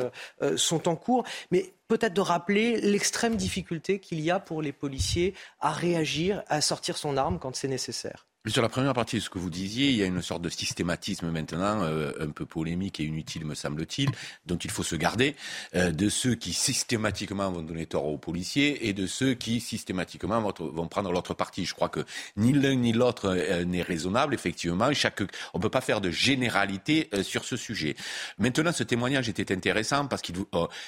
sont 0.56 0.88
en 0.88 0.96
cours. 0.96 1.24
Mais 1.50 1.72
peut-être 1.88 2.14
de 2.14 2.22
rappeler 2.22 2.82
l'extrême 2.82 3.36
difficulté 3.36 4.00
qu'il 4.00 4.20
y 4.20 4.32
a 4.32 4.40
pour 4.40 4.62
les 4.62 4.74
policiers 4.74 5.34
à 5.60 5.72
réagir, 5.72 6.44
à 6.48 6.62
sortir 6.62 6.98
son 6.98 7.18
arme 7.18 7.40
quand 7.40 7.56
c'est 7.56 7.68
nécessaire. 7.68 8.28
Sur 8.48 8.62
la 8.62 8.70
première 8.70 8.94
partie 8.94 9.18
de 9.18 9.22
ce 9.22 9.30
que 9.30 9.40
vous 9.40 9.50
disiez, 9.50 9.90
il 9.90 9.98
y 9.98 10.04
a 10.04 10.06
une 10.06 10.22
sorte 10.22 10.42
de 10.42 10.48
systématisme 10.48 11.30
maintenant, 11.32 11.84
euh, 11.84 12.14
un 12.22 12.30
peu 12.30 12.46
polémique 12.46 13.02
et 13.02 13.04
inutile, 13.04 13.46
me 13.46 13.56
semble-t-il, 13.56 14.10
dont 14.46 14.56
il 14.56 14.72
faut 14.72 14.84
se 14.84 14.96
garder, 14.96 15.36
euh, 15.76 15.92
de 15.92 16.08
ceux 16.08 16.36
qui 16.36 16.54
systématiquement 16.54 17.52
vont 17.52 17.62
donner 17.62 17.86
tort 17.88 18.06
aux 18.06 18.18
policiers 18.18 18.88
et 18.88 18.94
de 18.94 19.06
ceux 19.06 19.34
qui 19.34 19.60
systématiquement 19.60 20.40
vont, 20.40 20.88
prendre 20.88 21.12
l'autre 21.12 21.34
partie. 21.34 21.66
Je 21.66 21.74
crois 21.74 21.90
que 21.90 22.06
ni 22.38 22.54
l'un 22.54 22.76
ni 22.76 22.94
l'autre 22.94 23.36
euh, 23.36 23.66
n'est 23.66 23.82
raisonnable, 23.82 24.34
effectivement. 24.34 24.94
Chaque, 24.94 25.22
on 25.54 25.58
ne 25.58 25.62
peut 25.62 25.70
pas 25.70 25.82
faire 25.82 26.00
de 26.00 26.10
généralité 26.10 27.10
sur 27.24 27.44
ce 27.44 27.58
sujet. 27.58 27.98
Maintenant, 28.38 28.72
ce 28.72 28.84
témoignage 28.84 29.28
était 29.28 29.54
intéressant 29.54 30.08
parce, 30.08 30.22
qu'il, 30.22 30.36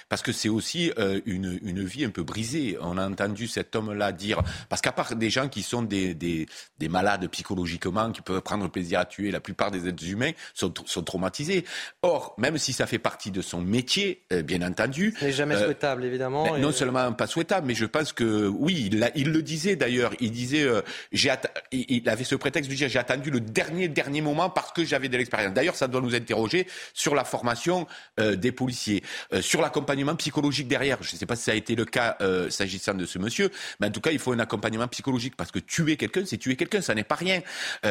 parce 0.08 0.22
que 0.22 0.32
c'est 0.32 0.50
aussi 0.50 0.92
une, 1.26 1.60
une 1.62 1.84
vie 1.84 2.06
un 2.06 2.10
peu 2.10 2.24
brisée. 2.24 2.78
On 2.82 2.98
a 2.98 3.08
entendu 3.08 3.48
cet 3.48 3.76
homme-là 3.76 4.14
dire, 4.14 4.42
parce 4.70 4.82
qu'à 4.82 4.94
part 4.94 5.16
des 5.16 5.30
gens 5.30 5.50
qui 5.50 5.62
sont 5.62 5.82
des, 5.82 6.14
des, 6.14 6.48
des 6.78 6.88
malades 6.88 7.28
psychologiques, 7.28 7.49
psychologiquement, 7.50 8.12
qui 8.12 8.22
peuvent 8.22 8.42
prendre 8.42 8.70
plaisir 8.70 9.00
à 9.00 9.06
tuer. 9.06 9.32
La 9.32 9.40
plupart 9.40 9.72
des 9.72 9.88
êtres 9.88 10.08
humains 10.08 10.32
sont, 10.54 10.72
sont 10.86 11.04
traumatisés. 11.04 11.66
Or, 12.04 12.36
même 12.38 12.58
si 12.58 12.74
ça 12.74 12.86
fait 12.86 13.00
partie 13.00 13.32
de 13.32 13.42
son 13.42 13.62
métier, 13.62 14.24
euh, 14.32 14.44
bien 14.44 14.62
entendu. 14.62 15.16
Ce 15.20 15.26
n'est 15.26 15.32
jamais 15.32 15.56
euh, 15.56 15.66
souhaitable, 15.66 16.06
évidemment. 16.06 16.44
Ben, 16.44 16.60
non 16.60 16.72
seulement 16.72 17.12
pas 17.14 17.26
souhaitable, 17.26 17.66
mais 17.66 17.74
je 17.74 17.86
pense 17.86 18.14
que 18.14 18.48
oui, 18.48 18.90
il, 18.92 19.12
il 19.16 19.32
le 19.32 19.42
disait 19.42 19.76
d'ailleurs. 19.76 20.14
Il 20.20 20.32
disait, 20.32 20.64
euh, 20.64 20.82
j'ai 21.12 21.32
il 21.72 22.08
avait 22.08 22.24
ce 22.24 22.36
prétexte 22.36 22.70
de 22.70 22.76
dire 22.76 22.90
j'ai 22.90 23.00
attendu 23.00 23.32
le 23.32 23.40
dernier 23.40 23.88
dernier 23.88 24.22
moment 24.22 24.50
parce 24.50 24.72
que 24.72 24.84
j'avais 24.84 25.10
de 25.10 25.18
l'expérience. 25.18 25.54
D'ailleurs, 25.54 25.76
ça 25.76 25.88
doit 25.88 26.02
nous 26.02 26.16
interroger 26.16 26.68
sur 26.94 27.16
la 27.16 27.24
formation 27.24 27.88
des 28.18 28.52
policiers, 28.52 29.04
sur 29.42 29.62
l'accompagnement 29.62 30.16
psychologique 30.16 30.68
derrière. 30.68 31.02
Je 31.02 31.14
ne 31.14 31.18
sais 31.18 31.26
pas 31.26 31.36
si 31.36 31.44
ça 31.44 31.52
a 31.52 31.56
été 31.56 31.76
le 31.76 31.86
cas 31.86 32.18
s'agissant 32.50 32.94
de 32.94 33.06
ce 33.06 33.20
monsieur, 33.20 33.52
mais 33.80 33.88
en 33.88 33.92
tout 33.92 34.02
cas, 34.02 34.12
il 34.12 34.20
faut 34.20 34.34
un 34.34 34.40
accompagnement 34.40 34.88
psychologique 34.88 35.36
parce 35.36 35.52
que 35.52 35.60
tuer 35.60 35.96
quelqu'un, 35.98 36.24
c'est 36.26 36.38
tuer 36.38 36.56
quelqu'un, 36.56 36.82
ça 36.82 36.96
n'est 36.96 37.04
pas 37.04 37.16
rien. 37.16 37.29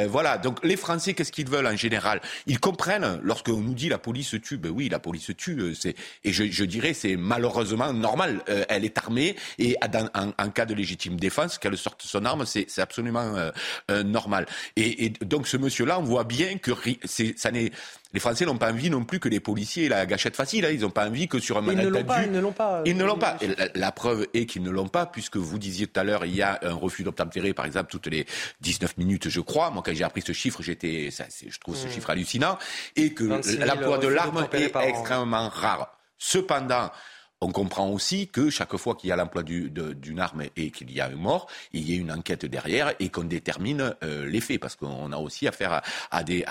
Voilà. 0.09 0.39
Donc 0.39 0.65
les 0.65 0.77
Français, 0.77 1.15
qu'est-ce 1.15 1.33
qu'ils 1.33 1.49
veulent 1.49 1.67
en 1.67 1.77
général? 1.77 2.21
Ils 2.47 2.61
comprennent 2.61 3.21
lorsqu'on 3.23 3.61
nous 3.61 3.75
dit 3.75 3.89
la 3.89 3.99
police 3.99 4.35
tue. 4.43 4.57
Ben 4.57 4.71
oui, 4.71 4.89
la 4.89 4.99
police 4.99 5.31
tue. 5.37 5.75
C'est 5.75 5.95
et 6.25 6.33
je, 6.33 6.45
je 6.45 6.65
dirais 6.65 6.95
c'est 6.95 7.17
malheureusement 7.17 7.93
normal. 7.93 8.43
Euh, 8.49 8.65
elle 8.69 8.85
est 8.85 8.99
armée 8.99 9.37
et 9.59 9.77
dans, 9.91 10.09
en, 10.15 10.51
cas 10.51 10.67
de 10.67 10.75
légitime 10.75 11.19
défense, 11.19 11.59
qu'elle 11.59 11.77
sorte 11.77 12.03
son 12.03 12.25
arme, 12.25 12.45
c'est 12.47 12.79
absolument 12.79 13.37
euh, 13.37 13.51
euh, 13.91 14.03
normal. 14.03 14.47
Et, 14.77 15.07
et, 15.07 15.11
donc 15.11 15.47
ce 15.47 15.57
monsieur-là, 15.57 15.99
on 15.99 16.05
voit 16.05 16.25
bien 16.25 16.59
que 16.59 16.73
ça 17.05 17.51
n'est 17.51 17.71
les 18.15 18.21
Français 18.21 18.47
n'ont 18.47 18.57
pas 18.57 18.73
envie 18.73 18.89
non 18.89 19.05
plus 19.05 19.21
que 19.21 19.29
les 19.29 19.41
policiers 19.41 19.87
aient 19.87 19.91
la 19.91 20.07
gâchette 20.07 20.35
facile. 20.35 20.65
Hein. 20.65 20.71
Ils 20.73 20.81
n'ont 20.81 20.91
pas 20.91 21.07
envie 21.07 21.29
que 21.29 21.39
sur 21.39 21.59
un 21.59 21.61
malentendu... 21.61 21.89
Ils 22.25 22.33
ne 22.33 22.41
l'ont 22.41 22.53
pas. 22.53 22.83
Ils 22.87 22.97
ne 22.97 23.05
l'ont 23.05 23.19
pas. 23.19 23.37
la, 23.75 23.93
preuve 23.93 24.27
est 24.33 24.47
qu'ils 24.47 24.63
ne 24.63 24.71
l'ont 24.71 24.89
pas, 24.89 25.05
puisque 25.05 25.37
vous 25.37 25.59
disiez 25.59 25.87
tout 25.87 26.01
à 26.01 26.05
l'heure, 26.05 26.25
il 26.25 26.35
y 26.35 26.43
a 26.43 26.59
un 26.63 26.73
refus 26.73 27.03
d'obtempérer, 27.03 27.53
par 27.53 27.67
exemple, 27.67 27.91
toutes 27.91 28.07
les 28.07 28.27
19 28.63 28.97
minutes, 28.97 29.29
je 29.29 29.41
crois. 29.41 29.71
Moi, 29.71 29.83
quand 29.85 29.95
j'ai 29.95 30.05
appris 30.05 30.23
ce 30.23 30.33
chiffre, 30.33 30.63
j'étais, 30.63 31.11
je 31.11 31.59
trouve 31.59 31.77
ce 31.77 31.87
hmm. 31.87 31.91
chiffre 31.91 32.11
hallucinant, 32.11 32.59
et 32.97 33.13
que 33.13 33.25
l'emploi 33.25 33.99
de 33.99 34.09
l'arme 34.09 34.49
est 34.53 34.75
extrêmement 34.75 35.49
rare. 35.51 35.95
Cependant, 36.17 36.91
on 37.41 37.53
comprend 37.53 37.89
aussi 37.91 38.29
que 38.29 38.51
chaque 38.51 38.77
fois 38.77 38.97
qu'il 38.97 39.11
y 39.11 39.13
a 39.13 39.17
l'emploi 39.17 39.43
d'une 39.43 40.21
arme 40.21 40.45
et 40.57 40.71
qu'il 40.71 40.91
y 40.91 41.01
a 41.01 41.07
un 41.07 41.15
mort, 41.15 41.47
il 41.73 41.89
y 41.89 41.95
ait 41.95 41.97
une 41.97 42.11
enquête 42.11 42.45
derrière 42.45 42.93
et 42.99 43.11
qu'on 43.11 43.25
détermine 43.25 43.95
euh, 44.03 44.27
les 44.27 44.41
faits, 44.41 44.61
parce 44.61 44.75
qu'on 44.75 45.13
a 45.13 45.17
aussi 45.17 45.47
affaire 45.47 45.83
à, 46.11 46.23
des, 46.25 46.45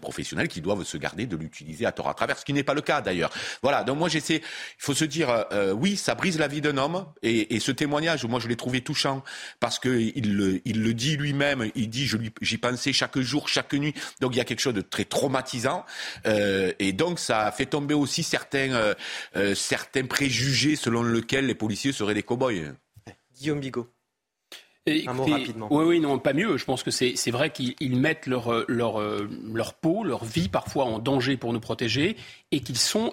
professionnels 0.00 0.48
qui 0.48 0.60
doivent 0.60 0.84
se 0.84 0.98
garder 0.98 1.26
de 1.26 1.36
l'utiliser 1.36 1.86
à 1.86 1.92
tort 1.92 2.08
à 2.08 2.14
travers, 2.14 2.38
ce 2.38 2.44
qui 2.44 2.52
n'est 2.52 2.64
pas 2.64 2.74
le 2.74 2.82
cas 2.82 3.00
d'ailleurs. 3.00 3.30
Voilà, 3.62 3.82
donc 3.82 3.98
moi 3.98 4.08
j'essaie, 4.08 4.36
il 4.36 4.42
faut 4.78 4.94
se 4.94 5.04
dire, 5.04 5.46
euh, 5.52 5.72
oui, 5.72 5.96
ça 5.96 6.14
brise 6.14 6.38
la 6.38 6.48
vie 6.48 6.60
d'un 6.60 6.76
homme, 6.76 7.06
et, 7.22 7.58
ce 7.58 7.72
témoignage, 7.72 8.24
moi 8.26 8.38
je 8.38 8.48
l'ai 8.48 8.56
trouvé 8.56 8.82
touchant, 8.82 9.24
parce 9.58 9.78
qu'il 9.78 10.36
le, 10.36 10.94
dit 10.94 11.16
lui-même, 11.16 11.70
il 11.74 11.88
dit, 11.88 12.08
j'y 12.42 12.58
pensais 12.58 12.92
chaque 12.92 13.18
jour, 13.18 13.48
chaque 13.48 13.72
nuit, 13.72 13.94
donc 14.20 14.34
il 14.34 14.38
y 14.38 14.40
a 14.40 14.44
quelque 14.44 14.60
chose 14.60 14.74
de 14.74 14.82
très 14.82 15.04
traumatisant, 15.04 15.84
euh, 16.26 16.72
et 16.78 16.92
donc 16.92 17.18
ça 17.18 17.50
fait 17.52 17.66
tomber 17.66 17.94
aussi 17.94 18.22
certains, 18.22 18.94
certains 19.54 20.06
jugé 20.28 20.76
selon 20.76 21.02
lequel 21.02 21.46
les 21.46 21.54
policiers 21.54 21.92
seraient 21.92 22.14
des 22.14 22.22
cow-boys. 22.22 22.74
Guillaume 23.38 23.60
Bigot. 23.60 23.88
un 24.88 25.12
mot 25.12 25.24
rapidement. 25.24 25.68
Oui, 25.70 25.84
oui, 25.84 26.00
non, 26.00 26.18
pas 26.18 26.32
mieux. 26.32 26.56
Je 26.56 26.64
pense 26.64 26.82
que 26.82 26.90
c'est 26.90 27.30
vrai 27.30 27.50
qu'ils 27.50 27.98
mettent 27.98 28.26
leur, 28.26 28.64
leur, 28.68 29.00
leur 29.00 29.74
peau, 29.74 30.04
leur 30.04 30.24
vie 30.24 30.48
parfois 30.48 30.84
en 30.84 30.98
danger 30.98 31.36
pour 31.36 31.52
nous 31.52 31.60
protéger 31.60 32.16
et 32.50 32.60
qu'ils 32.60 32.78
sont 32.78 33.12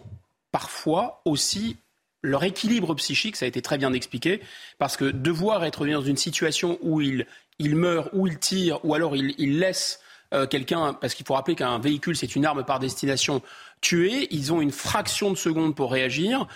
parfois 0.52 1.22
aussi 1.26 1.78
leur 2.24 2.44
équilibre 2.44 2.96
psychique, 2.96 3.36
ça 3.36 3.46
a 3.46 3.48
été 3.48 3.62
très 3.62 3.78
bien 3.78 3.94
expliqué, 3.94 4.42
parce 4.80 4.96
que 4.98 5.06
devoir 5.06 5.66
être 5.66 5.86
dans 5.86 6.02
une 6.02 6.18
situation 6.18 6.80
où 6.82 7.02
il, 7.02 7.28
il 7.60 7.76
meurt, 7.76 8.10
où 8.14 8.28
il 8.28 8.40
tire, 8.40 8.84
ou 8.86 8.96
alors 8.96 9.16
il, 9.16 9.36
il 9.38 9.60
laisse 9.60 10.00
euh, 10.34 10.48
quelqu'un, 10.48 10.94
parce 10.94 11.14
qu'il 11.14 11.26
faut 11.26 11.34
rappeler 11.34 11.56
qu'un 11.56 11.80
véhicule, 11.80 12.16
c'est 12.16 12.36
une 12.36 12.46
arme 12.46 12.64
par 12.64 12.80
destination, 12.80 13.42
tuer, 13.82 14.28
ils 14.32 14.54
ont 14.54 14.62
une 14.62 14.72
fraction 14.72 15.32
de 15.32 15.38
seconde 15.38 15.76
pour 15.76 15.92
réagir 15.92 16.48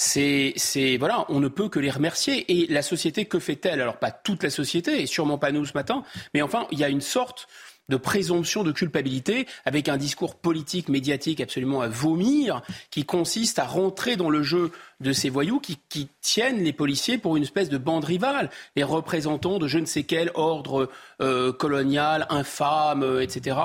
c'est, 0.00 0.52
c'est 0.54 0.96
voilà, 0.96 1.26
on 1.28 1.40
ne 1.40 1.48
peut 1.48 1.68
que 1.68 1.80
les 1.80 1.90
remercier. 1.90 2.44
Et 2.52 2.72
la 2.72 2.82
société, 2.82 3.24
que 3.24 3.40
fait-elle? 3.40 3.80
Alors 3.80 3.98
pas 3.98 4.12
toute 4.12 4.44
la 4.44 4.50
société, 4.50 5.02
et 5.02 5.06
sûrement 5.06 5.38
pas 5.38 5.50
nous 5.50 5.66
ce 5.66 5.72
matin, 5.74 6.04
mais 6.34 6.40
enfin, 6.40 6.68
il 6.70 6.78
y 6.78 6.84
a 6.84 6.88
une 6.88 7.00
sorte 7.00 7.48
de 7.88 7.96
présomption 7.96 8.62
de 8.62 8.70
culpabilité 8.70 9.46
avec 9.64 9.88
un 9.88 9.96
discours 9.96 10.36
politique, 10.36 10.88
médiatique 10.88 11.40
absolument 11.40 11.80
à 11.80 11.88
vomir, 11.88 12.62
qui 12.90 13.04
consiste 13.04 13.58
à 13.58 13.64
rentrer 13.64 14.14
dans 14.14 14.30
le 14.30 14.44
jeu 14.44 14.70
de 15.00 15.12
ces 15.12 15.30
voyous 15.30 15.58
qui, 15.58 15.78
qui 15.88 16.08
tiennent 16.20 16.62
les 16.62 16.72
policiers 16.72 17.18
pour 17.18 17.36
une 17.36 17.42
espèce 17.42 17.68
de 17.68 17.78
bande 17.78 18.04
rivale, 18.04 18.50
les 18.76 18.84
représentants 18.84 19.58
de 19.58 19.66
je 19.66 19.78
ne 19.78 19.86
sais 19.86 20.04
quel 20.04 20.30
ordre 20.34 20.90
euh, 21.20 21.52
colonial, 21.52 22.26
infâme, 22.30 23.02
euh, 23.02 23.20
etc. 23.20 23.56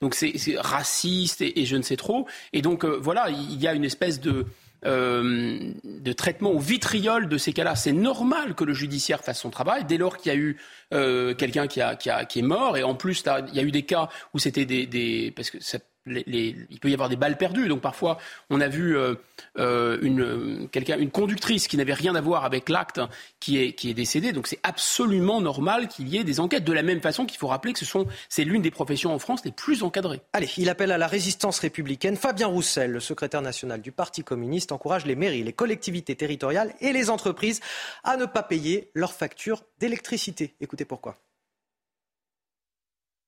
Donc 0.00 0.14
c'est, 0.14 0.32
raciste 0.58 1.42
et, 1.42 1.66
je 1.66 1.76
ne 1.76 1.82
sais 1.82 1.96
trop. 1.96 2.26
Et 2.54 2.62
donc 2.62 2.84
euh, 2.84 2.98
voilà, 2.98 3.28
il 3.28 3.60
y 3.60 3.66
a 3.66 3.74
une 3.74 3.84
espèce 3.84 4.20
de 4.20 4.46
euh, 4.84 5.72
de 5.84 6.12
traitement 6.12 6.50
au 6.50 6.58
vitriol 6.58 7.28
de 7.28 7.38
ces 7.38 7.52
cas-là. 7.52 7.76
C'est 7.76 7.92
normal 7.92 8.54
que 8.54 8.64
le 8.64 8.74
judiciaire 8.74 9.22
fasse 9.22 9.40
son 9.40 9.50
travail 9.50 9.84
dès 9.84 9.96
lors 9.96 10.16
qu'il 10.16 10.32
y 10.32 10.34
a 10.34 10.38
eu 10.38 10.58
euh, 10.92 11.34
quelqu'un 11.34 11.66
qui, 11.66 11.80
a, 11.80 11.96
est 12.02 12.42
mort. 12.42 12.76
Et 12.76 12.82
en 12.82 12.94
plus, 12.94 13.22
il 13.48 13.54
y 13.54 13.60
a 13.60 13.62
eu 13.62 13.70
des 13.70 13.82
cas 13.82 14.08
où 14.34 14.38
c'était 14.38 14.64
des, 14.64 15.32
parce 15.36 15.50
que 15.50 15.58
il 16.06 16.78
peut 16.80 16.90
y 16.90 16.94
avoir 16.94 17.08
des 17.08 17.16
balles 17.16 17.36
perdues. 17.36 17.68
Donc 17.68 17.80
parfois, 17.80 18.18
on 18.50 18.60
a 18.60 18.68
vu 18.68 18.96
euh, 18.96 19.14
euh, 19.58 19.98
une, 20.02 20.68
quelqu'un, 20.70 20.98
une 20.98 21.10
conductrice 21.10 21.68
qui 21.68 21.76
n'avait 21.76 21.94
rien 21.94 22.14
à 22.14 22.20
voir 22.20 22.44
avec 22.44 22.68
l'acte 22.68 23.00
qui 23.40 23.58
est, 23.58 23.72
qui 23.72 23.90
est 23.90 23.94
décédée. 23.94 24.32
Donc 24.32 24.46
c'est 24.46 24.60
absolument 24.62 25.40
normal 25.40 25.88
qu'il 25.88 26.08
y 26.08 26.18
ait 26.18 26.24
des 26.24 26.40
enquêtes. 26.40 26.64
De 26.64 26.72
la 26.72 26.82
même 26.82 27.00
façon 27.00 27.26
qu'il 27.26 27.38
faut 27.38 27.48
rappeler 27.48 27.72
que 27.72 27.78
ce 27.78 27.84
sont, 27.84 28.06
c'est 28.28 28.44
l'une 28.44 28.62
des 28.62 28.70
professions 28.70 29.14
en 29.14 29.18
France 29.18 29.44
les 29.44 29.52
plus 29.52 29.82
encadrées. 29.82 30.20
Allez, 30.32 30.48
il 30.56 30.68
appelle 30.68 30.92
à 30.92 30.98
la 30.98 31.06
résistance 31.06 31.58
républicaine. 31.60 32.16
Fabien 32.16 32.48
Roussel, 32.48 32.90
le 32.90 33.00
secrétaire 33.00 33.42
national 33.42 33.80
du 33.80 33.92
Parti 33.92 34.24
communiste, 34.24 34.72
encourage 34.72 35.06
les 35.06 35.16
mairies, 35.16 35.42
les 35.42 35.52
collectivités 35.52 36.16
territoriales 36.16 36.74
et 36.80 36.92
les 36.92 37.10
entreprises 37.10 37.60
à 38.04 38.16
ne 38.16 38.26
pas 38.26 38.42
payer 38.42 38.90
leurs 38.94 39.12
factures 39.12 39.62
d'électricité. 39.78 40.54
Écoutez 40.60 40.84
pourquoi. 40.84 41.16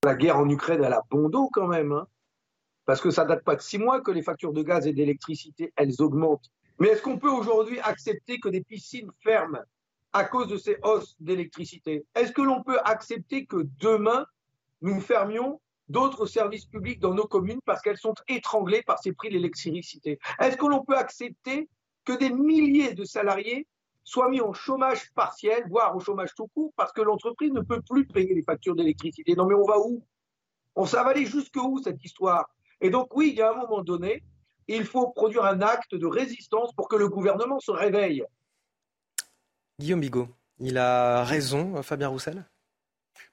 La 0.04 0.14
guerre 0.14 0.36
en 0.38 0.48
Ukraine, 0.48 0.84
elle 0.84 0.92
a 0.92 1.02
bon 1.10 1.30
dos 1.30 1.48
quand 1.50 1.66
même. 1.66 1.92
Hein. 1.92 2.06
Parce 2.86 3.00
que 3.00 3.10
ça 3.10 3.24
date 3.24 3.44
pas 3.44 3.56
de 3.56 3.62
six 3.62 3.78
mois 3.78 4.00
que 4.00 4.10
les 4.10 4.22
factures 4.22 4.52
de 4.52 4.62
gaz 4.62 4.86
et 4.86 4.92
d'électricité, 4.92 5.72
elles 5.76 6.00
augmentent. 6.00 6.50
Mais 6.78 6.88
est-ce 6.88 7.02
qu'on 7.02 7.18
peut 7.18 7.30
aujourd'hui 7.30 7.78
accepter 7.80 8.38
que 8.38 8.48
des 8.48 8.62
piscines 8.62 9.10
ferment 9.22 9.62
à 10.12 10.24
cause 10.24 10.48
de 10.48 10.56
ces 10.56 10.76
hausses 10.82 11.16
d'électricité? 11.20 12.04
Est-ce 12.14 12.32
que 12.32 12.42
l'on 12.42 12.62
peut 12.62 12.78
accepter 12.84 13.46
que 13.46 13.66
demain, 13.80 14.26
nous 14.82 15.00
fermions 15.00 15.60
d'autres 15.88 16.26
services 16.26 16.66
publics 16.66 17.00
dans 17.00 17.14
nos 17.14 17.26
communes 17.26 17.60
parce 17.64 17.80
qu'elles 17.80 17.98
sont 17.98 18.14
étranglées 18.28 18.82
par 18.82 18.98
ces 18.98 19.12
prix 19.12 19.28
de 19.28 19.34
l'électricité? 19.34 20.18
Est-ce 20.40 20.56
que 20.56 20.66
l'on 20.66 20.84
peut 20.84 20.96
accepter 20.96 21.68
que 22.04 22.12
des 22.12 22.30
milliers 22.30 22.94
de 22.94 23.04
salariés 23.04 23.66
soient 24.02 24.28
mis 24.28 24.42
en 24.42 24.52
chômage 24.52 25.10
partiel, 25.14 25.64
voire 25.68 25.96
au 25.96 26.00
chômage 26.00 26.34
tout 26.34 26.48
court, 26.48 26.72
parce 26.76 26.92
que 26.92 27.00
l'entreprise 27.00 27.52
ne 27.52 27.62
peut 27.62 27.80
plus 27.88 28.06
payer 28.06 28.34
les 28.34 28.42
factures 28.42 28.74
d'électricité? 28.74 29.34
Non 29.34 29.46
mais 29.46 29.54
on 29.54 29.64
va 29.64 29.78
où? 29.78 30.04
On 30.76 30.84
s'avalait 30.84 31.24
jusqu'où 31.24 31.80
cette 31.82 32.04
histoire? 32.04 32.53
Et 32.80 32.90
donc 32.90 33.14
oui, 33.16 33.30
il 33.30 33.36
y 33.36 33.42
a 33.42 33.50
un 33.50 33.56
moment 33.56 33.82
donné, 33.82 34.22
il 34.68 34.84
faut 34.84 35.08
produire 35.08 35.44
un 35.44 35.60
acte 35.60 35.94
de 35.94 36.06
résistance 36.06 36.72
pour 36.74 36.88
que 36.88 36.96
le 36.96 37.08
gouvernement 37.08 37.60
se 37.60 37.70
réveille. 37.70 38.24
Guillaume 39.78 40.00
Bigot, 40.00 40.28
il 40.58 40.78
a 40.78 41.24
raison, 41.24 41.82
Fabien 41.82 42.08
Roussel? 42.08 42.44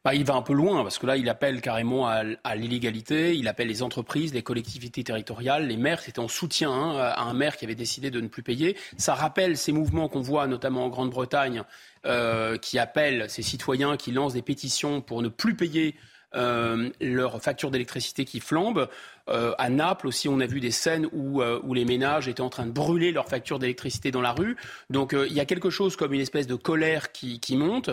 Bah, 0.04 0.16
il 0.16 0.26
va 0.26 0.34
un 0.34 0.42
peu 0.42 0.54
loin 0.54 0.82
parce 0.82 0.98
que 0.98 1.06
là, 1.06 1.16
il 1.16 1.30
appelle 1.30 1.62
carrément 1.62 2.08
à, 2.08 2.56
l'illégalité. 2.56 3.36
Il 3.36 3.48
appelle 3.48 3.68
les 3.68 3.84
entreprises, 3.84 4.34
les 4.34 4.42
collectivités 4.42 5.04
territoriales, 5.04 5.68
les 5.68 5.78
maires. 5.78 6.02
C'était 6.02 6.20
en 6.20 6.28
soutien 6.28 6.72
hein, 6.72 6.98
à 6.98 7.22
un 7.22 7.34
maire 7.34 7.56
qui 7.56 7.66
avait 7.66 7.76
décidé 7.76 8.10
de 8.10 8.20
ne 8.20 8.28
plus 8.28 8.42
payer. 8.42 8.76
Ça 8.98 9.14
rappelle 9.14 9.58
ces 9.58 9.72
mouvements 9.72 10.10
qu'on 10.10 10.22
voit 10.22 10.48
notamment 10.48 10.86
en 10.86 10.90
Grande-Bretagne, 10.90 11.64
euh, 12.08 12.58
qui 12.58 12.80
appellent 12.80 13.30
ces 13.30 13.44
citoyens 13.44 13.96
qui 13.96 14.12
lancent 14.12 14.34
des 14.34 14.42
pétitions 14.42 15.02
pour 15.02 15.22
ne 15.22 15.30
plus 15.30 15.56
payer 15.56 15.96
euh, 16.36 16.90
leurs 17.02 17.42
factures 17.42 17.72
d'électricité 17.72 18.26
qui 18.26 18.40
flambent. 18.40 18.88
Euh, 19.30 19.54
à 19.58 19.70
Naples 19.70 20.08
aussi, 20.08 20.30
on 20.30 20.40
a 20.40 20.46
vu 20.46 20.60
des 20.60 20.72
scènes 20.72 21.08
où, 21.12 21.42
euh, 21.42 21.60
où, 21.64 21.74
les 21.74 21.86
ménages 21.86 22.28
étaient 22.28 22.42
en 22.42 22.50
train 22.50 22.66
de 22.66 22.72
brûler 22.72 23.12
leurs 23.12 23.28
factures 23.28 23.60
d'électricité 23.60 24.12
dans 24.12 24.22
la 24.22 24.32
rue. 24.32 24.58
Donc 24.90 25.14
il 25.14 25.34
y 25.34 25.40
a 25.40 25.46
quelque 25.46 25.70
chose 25.70 25.96
comme 25.96 26.14
une 26.14 26.22
espèce 26.22 26.48
de 26.48 26.56
colère 26.56 27.12
qui, 27.12 27.40
qui 27.40 27.58
monte. 27.58 27.90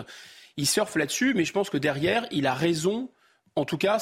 Il 0.57 0.67
surfe 0.67 0.95
là-dessus, 0.95 1.33
mais 1.35 1.45
je 1.45 1.53
pense 1.53 1.69
que 1.69 1.77
derrière, 1.77 2.25
il 2.31 2.47
a 2.47 2.53
raison 2.53 3.09
en 3.59 3.65
tout 3.65 3.77
cas, 3.77 3.97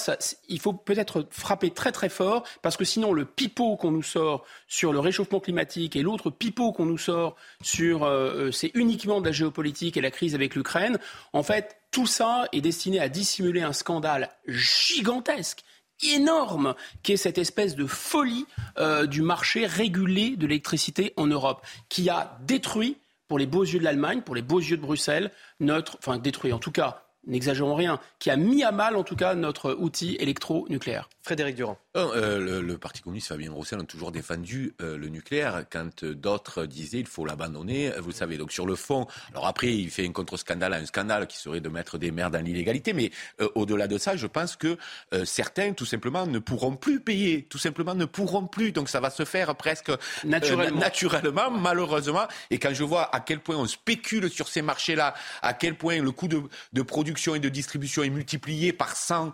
il 0.49 0.59
faut 0.59 0.73
peut-être 0.73 1.25
frapper 1.31 1.71
très 1.71 1.91
très 1.91 2.09
fort 2.09 2.43
parce 2.61 2.77
que 2.77 2.85
sinon 2.85 3.11
le 3.11 3.25
pipeau 3.25 3.75
qu'on 3.75 3.91
nous 3.91 4.03
sort 4.03 4.45
sur 4.67 4.93
le 4.93 4.99
réchauffement 4.99 5.39
climatique 5.39 5.95
et 5.95 6.03
l'autre 6.03 6.29
pipeau 6.29 6.71
qu'on 6.71 6.85
nous 6.85 6.97
sort 6.97 7.35
sur 7.61 8.03
euh, 8.03 8.47
euh, 8.47 8.51
c'est 8.51 8.71
uniquement 8.75 9.19
de 9.19 9.25
la 9.25 9.31
géopolitique 9.31 9.97
et 9.97 10.01
la 10.01 10.11
crise 10.11 10.35
avec 10.35 10.53
l'Ukraine. 10.55 10.99
En 11.33 11.43
fait, 11.43 11.76
tout 11.91 12.07
ça 12.07 12.47
est 12.51 12.61
destiné 12.61 12.99
à 12.99 13.09
dissimuler 13.09 13.61
un 13.61 13.73
scandale 13.73 14.29
gigantesque 14.47 15.63
énorme 16.03 16.75
qui 17.03 17.13
est 17.13 17.17
cette 17.17 17.37
espèce 17.37 17.75
de 17.75 17.85
folie 17.85 18.45
euh, 18.77 19.05
du 19.07 19.21
marché 19.21 19.65
régulé 19.65 20.35
de 20.35 20.45
l'électricité 20.45 21.13
en 21.17 21.27
Europe, 21.27 21.65
qui 21.89 22.09
a 22.09 22.37
détruit, 22.41 22.97
pour 23.27 23.39
les 23.39 23.47
beaux 23.47 23.63
yeux 23.63 23.79
de 23.79 23.83
l'Allemagne, 23.83 24.21
pour 24.21 24.35
les 24.35 24.41
beaux 24.41 24.59
yeux 24.59 24.77
de 24.77 24.81
Bruxelles, 24.81 25.31
notre, 25.59 25.97
enfin 25.97 26.17
détruit 26.17 26.53
en 26.53 26.59
tout 26.59 26.71
cas 26.71 27.03
n'exagérons 27.25 27.75
rien, 27.75 27.99
qui 28.19 28.29
a 28.29 28.37
mis 28.37 28.63
à 28.63 28.71
mal 28.71 28.95
en 28.95 29.03
tout 29.03 29.15
cas 29.15 29.35
notre 29.35 29.73
outil 29.73 30.15
électronucléaire. 30.19 31.09
Frédéric 31.27 31.57
Durand. 31.57 31.77
Euh, 31.97 32.61
le, 32.61 32.77
Parti 32.77 33.01
communiste, 33.01 33.27
Fabien 33.27 33.51
Roussel, 33.51 33.81
a 33.81 33.83
toujours 33.83 34.13
défendu 34.13 34.73
euh, 34.81 34.97
le 34.97 35.09
nucléaire 35.09 35.65
quand 35.69 36.03
euh, 36.03 36.15
d'autres 36.15 36.65
disaient 36.65 37.01
il 37.01 37.05
faut 37.05 37.25
l'abandonner. 37.25 37.91
Vous 37.99 38.13
savez, 38.13 38.37
donc 38.37 38.53
sur 38.53 38.65
le 38.65 38.75
fond, 38.75 39.07
alors 39.31 39.45
après, 39.45 39.75
il 39.75 39.89
fait 39.89 40.07
un 40.07 40.13
contre-scandale 40.13 40.73
à 40.73 40.77
un 40.77 40.85
scandale 40.85 41.27
qui 41.27 41.37
serait 41.37 41.59
de 41.59 41.67
mettre 41.67 41.97
des 41.97 42.11
maires 42.11 42.31
dans 42.31 42.39
l'illégalité, 42.39 42.93
mais 42.93 43.11
au-delà 43.55 43.87
de 43.87 43.97
ça, 43.97 44.15
je 44.15 44.25
pense 44.25 44.55
que 44.55 44.77
certains, 45.25 45.73
tout 45.73 45.85
simplement, 45.85 46.25
ne 46.25 46.39
pourront 46.39 46.77
plus 46.77 47.01
payer, 47.01 47.43
tout 47.43 47.57
simplement 47.57 47.93
ne 47.93 48.05
pourront 48.05 48.47
plus. 48.47 48.71
Donc 48.71 48.87
ça 48.87 49.01
va 49.01 49.09
se 49.09 49.25
faire 49.25 49.53
presque 49.55 49.91
naturellement, 50.23 50.79
naturellement 50.79 51.51
malheureusement. 51.51 52.27
Et 52.51 52.59
quand 52.59 52.73
je 52.73 52.83
vois 52.85 53.13
à 53.13 53.19
quel 53.19 53.39
point 53.41 53.57
on 53.57 53.65
spécule 53.65 54.29
sur 54.29 54.47
ces 54.47 54.61
marchés-là, 54.61 55.13
à 55.41 55.53
quel 55.53 55.75
point 55.75 56.01
le 56.01 56.11
coût 56.11 56.29
de, 56.29 56.41
de, 56.71 56.81
production 56.81 57.35
et 57.35 57.39
de 57.39 57.49
distribution 57.49 58.03
est 58.03 58.09
multiplié 58.09 58.71
par 58.71 58.95
100 58.95 59.33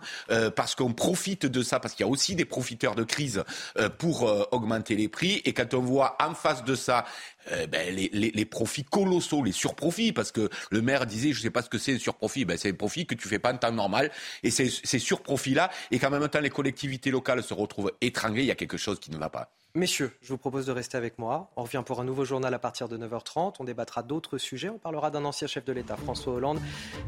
parce 0.56 0.74
qu'on 0.74 0.92
profite 0.92 1.46
de 1.46 1.62
ça, 1.62 1.78
parce 1.84 1.94
qu'il 1.94 2.06
y 2.06 2.08
a 2.08 2.10
aussi 2.10 2.34
des 2.34 2.46
profiteurs 2.46 2.94
de 2.94 3.04
crise 3.04 3.44
euh, 3.76 3.90
pour 3.90 4.26
euh, 4.26 4.44
augmenter 4.52 4.96
les 4.96 5.08
prix. 5.08 5.42
Et 5.44 5.52
quand 5.52 5.74
on 5.74 5.80
voit 5.80 6.16
en 6.18 6.32
face 6.32 6.64
de 6.64 6.74
ça 6.74 7.04
euh, 7.52 7.66
ben, 7.66 7.94
les, 7.94 8.44
profits 8.46 8.84
colossaux, 8.84 9.44
les 9.44 9.52
surprofits, 9.52 10.12
parce 10.12 10.32
que 10.32 10.48
le 10.70 10.80
maire 10.80 11.04
disait, 11.04 11.32
je 11.32 11.40
ne 11.40 11.42
sais 11.42 11.50
pas 11.50 11.60
ce 11.60 11.68
que 11.68 11.76
c'est 11.76 11.92
un 11.92 11.98
surprofit, 11.98 12.46
ben, 12.46 12.56
c'est 12.56 12.70
un 12.70 12.74
profit 12.74 13.04
que 13.04 13.14
tu 13.14 13.28
fais 13.28 13.38
pas 13.38 13.52
en 13.52 13.58
temps 13.58 13.70
normal, 13.70 14.10
et 14.42 14.50
ces, 14.50 14.70
ces 14.70 14.98
surprofits-là, 14.98 15.70
et 15.90 15.98
qu'en 15.98 16.08
même 16.08 16.26
temps 16.28 16.40
les 16.40 16.48
collectivités 16.48 17.10
locales 17.10 17.42
se 17.42 17.52
retrouvent 17.52 17.92
étranglées, 18.00 18.44
il 18.44 18.48
y 18.48 18.50
a 18.50 18.54
quelque 18.54 18.78
chose 18.78 18.98
qui 18.98 19.10
ne 19.10 19.18
va 19.18 19.28
pas. 19.28 19.50
Messieurs, 19.76 20.12
je 20.22 20.28
vous 20.28 20.38
propose 20.38 20.66
de 20.66 20.70
rester 20.70 20.96
avec 20.96 21.18
moi. 21.18 21.50
On 21.56 21.64
revient 21.64 21.82
pour 21.84 22.00
un 22.00 22.04
nouveau 22.04 22.24
journal 22.24 22.54
à 22.54 22.60
partir 22.60 22.88
de 22.88 22.96
9h30. 22.96 23.54
On 23.58 23.64
débattra 23.64 24.04
d'autres 24.04 24.38
sujets. 24.38 24.68
On 24.68 24.78
parlera 24.78 25.10
d'un 25.10 25.24
ancien 25.24 25.48
chef 25.48 25.64
de 25.64 25.72
l'État, 25.72 25.96
François 25.96 26.34
Hollande, 26.34 26.60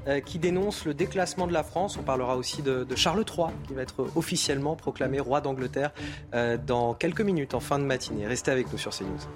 euh, 0.09 0.19
qui 0.19 0.41
dénonce 0.41 0.85
le 0.85 0.93
déclassement 0.93 1.47
de 1.47 1.53
la 1.53 1.63
France. 1.63 1.97
On 1.97 2.03
parlera 2.03 2.37
aussi 2.37 2.63
de, 2.63 2.85
Charles 2.97 3.25
III, 3.25 3.51
qui 3.69 3.75
va 3.75 3.83
être 3.83 4.09
officiellement 4.17 4.75
proclamé 4.75 5.21
roi 5.21 5.41
d'Angleterre 5.41 5.93
euh, 6.35 6.57
dans 6.57 6.93
quelques 6.95 7.21
minutes, 7.21 7.55
en 7.55 7.61
fin 7.61 7.79
de 7.79 7.85
matinée. 7.85 8.27
Restez 8.27 8.51
avec 8.51 8.73
nous 8.73 8.79
sur 8.79 8.91
CNews. 8.91 9.29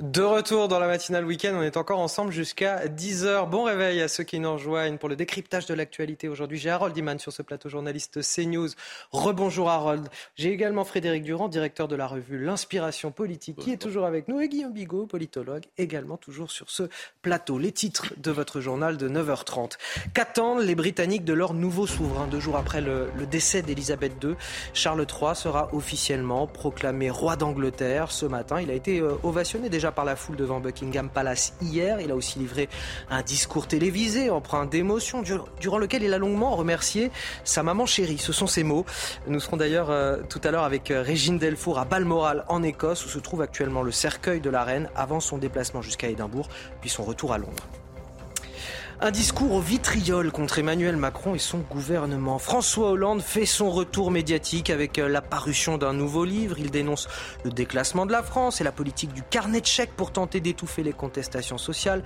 De 0.00 0.22
retour 0.22 0.68
dans 0.68 0.78
la 0.78 0.86
matinale 0.86 1.24
week-end, 1.24 1.54
on 1.56 1.62
est 1.62 1.76
encore 1.76 1.98
ensemble 1.98 2.30
jusqu'à 2.30 2.86
10h. 2.86 3.50
Bon 3.50 3.64
réveil 3.64 4.00
à 4.00 4.06
ceux 4.06 4.22
qui 4.22 4.38
nous 4.38 4.52
rejoignent 4.52 4.96
pour 4.96 5.08
le 5.08 5.16
décryptage 5.16 5.66
de 5.66 5.74
l'actualité. 5.74 6.28
Aujourd'hui, 6.28 6.56
j'ai 6.56 6.70
Harold 6.70 6.96
Iman 6.96 7.18
sur 7.18 7.32
ce 7.32 7.42
plateau 7.42 7.68
journaliste 7.68 8.20
CNews. 8.22 8.68
Rebonjour 9.10 9.68
Harold. 9.68 10.08
J'ai 10.36 10.52
également 10.52 10.84
Frédéric 10.84 11.24
Durand, 11.24 11.48
directeur 11.48 11.88
de 11.88 11.96
la 11.96 12.06
revue 12.06 12.38
L'Inspiration 12.38 13.10
Politique, 13.10 13.56
qui 13.56 13.72
est 13.72 13.76
toujours 13.76 14.04
avec 14.04 14.28
nous, 14.28 14.40
et 14.40 14.48
Guillaume 14.48 14.72
Bigot, 14.72 15.06
politologue, 15.06 15.64
également 15.78 16.16
toujours 16.16 16.52
sur 16.52 16.70
ce 16.70 16.84
plateau. 17.20 17.58
Les 17.58 17.72
titres 17.72 18.14
de 18.18 18.30
votre 18.30 18.60
journal 18.60 18.98
de 18.98 19.08
9h30. 19.08 19.78
Qu'attendent 20.14 20.62
les 20.62 20.76
Britanniques 20.76 21.24
de 21.24 21.32
leur 21.32 21.54
nouveau 21.54 21.88
souverain? 21.88 22.28
Deux 22.28 22.40
jours 22.40 22.56
après 22.56 22.80
le, 22.80 23.08
le 23.16 23.26
décès 23.26 23.62
d'Elisabeth 23.62 24.12
II, 24.22 24.36
Charles 24.74 25.04
III 25.10 25.34
sera 25.34 25.74
officiellement 25.74 26.46
proclamé 26.46 27.10
roi 27.10 27.34
d'Angleterre 27.34 28.12
ce 28.12 28.26
matin. 28.26 28.60
Il 28.60 28.70
a 28.70 28.74
été 28.74 29.00
euh, 29.00 29.14
ovationné 29.24 29.68
déjà 29.68 29.87
par 29.92 30.04
la 30.04 30.16
foule 30.16 30.36
devant 30.36 30.60
Buckingham 30.60 31.08
Palace 31.08 31.54
hier. 31.62 32.00
Il 32.00 32.10
a 32.10 32.14
aussi 32.14 32.38
livré 32.38 32.68
un 33.10 33.22
discours 33.22 33.66
télévisé 33.66 34.30
empreint 34.30 34.66
d'émotion, 34.66 35.22
durant 35.60 35.78
lequel 35.78 36.02
il 36.02 36.14
a 36.14 36.18
longuement 36.18 36.56
remercié 36.56 37.10
sa 37.44 37.62
maman 37.62 37.86
chérie. 37.86 38.18
Ce 38.18 38.32
sont 38.32 38.46
ses 38.46 38.62
mots. 38.62 38.84
Nous 39.26 39.40
serons 39.40 39.56
d'ailleurs 39.56 39.90
euh, 39.90 40.18
tout 40.28 40.40
à 40.44 40.50
l'heure 40.50 40.64
avec 40.64 40.90
euh, 40.90 41.02
Régine 41.02 41.38
Delfour 41.38 41.78
à 41.78 41.84
Balmoral 41.84 42.44
en 42.48 42.62
Écosse, 42.62 43.04
où 43.06 43.08
se 43.08 43.18
trouve 43.18 43.42
actuellement 43.42 43.82
le 43.82 43.92
cercueil 43.92 44.40
de 44.40 44.50
la 44.50 44.64
reine 44.64 44.88
avant 44.96 45.20
son 45.20 45.38
déplacement 45.38 45.82
jusqu'à 45.82 46.08
Édimbourg, 46.08 46.48
puis 46.80 46.90
son 46.90 47.04
retour 47.04 47.32
à 47.32 47.38
Londres. 47.38 47.64
Un 49.00 49.12
discours 49.12 49.52
au 49.52 49.60
vitriol 49.60 50.32
contre 50.32 50.58
Emmanuel 50.58 50.96
Macron 50.96 51.36
et 51.36 51.38
son 51.38 51.58
gouvernement. 51.58 52.40
François 52.40 52.90
Hollande 52.90 53.22
fait 53.22 53.46
son 53.46 53.70
retour 53.70 54.10
médiatique 54.10 54.70
avec 54.70 54.98
euh, 54.98 55.08
la 55.08 55.22
parution 55.22 55.78
d'un 55.78 55.92
nouveau 55.92 56.24
livre. 56.24 56.58
Il 56.58 56.72
dénonce 56.72 57.06
le 57.44 57.52
déclassement 57.52 58.06
de 58.06 58.10
la 58.10 58.24
France 58.24 58.60
et 58.60 58.64
la 58.64 58.72
politique 58.72 59.12
du 59.12 59.22
carnet 59.22 59.60
de 59.60 59.66
chèques 59.66 59.94
pour 59.96 60.10
tenter 60.10 60.40
d'étouffer 60.40 60.82
les 60.82 60.92
contestations 60.92 61.58
sociales. 61.58 62.02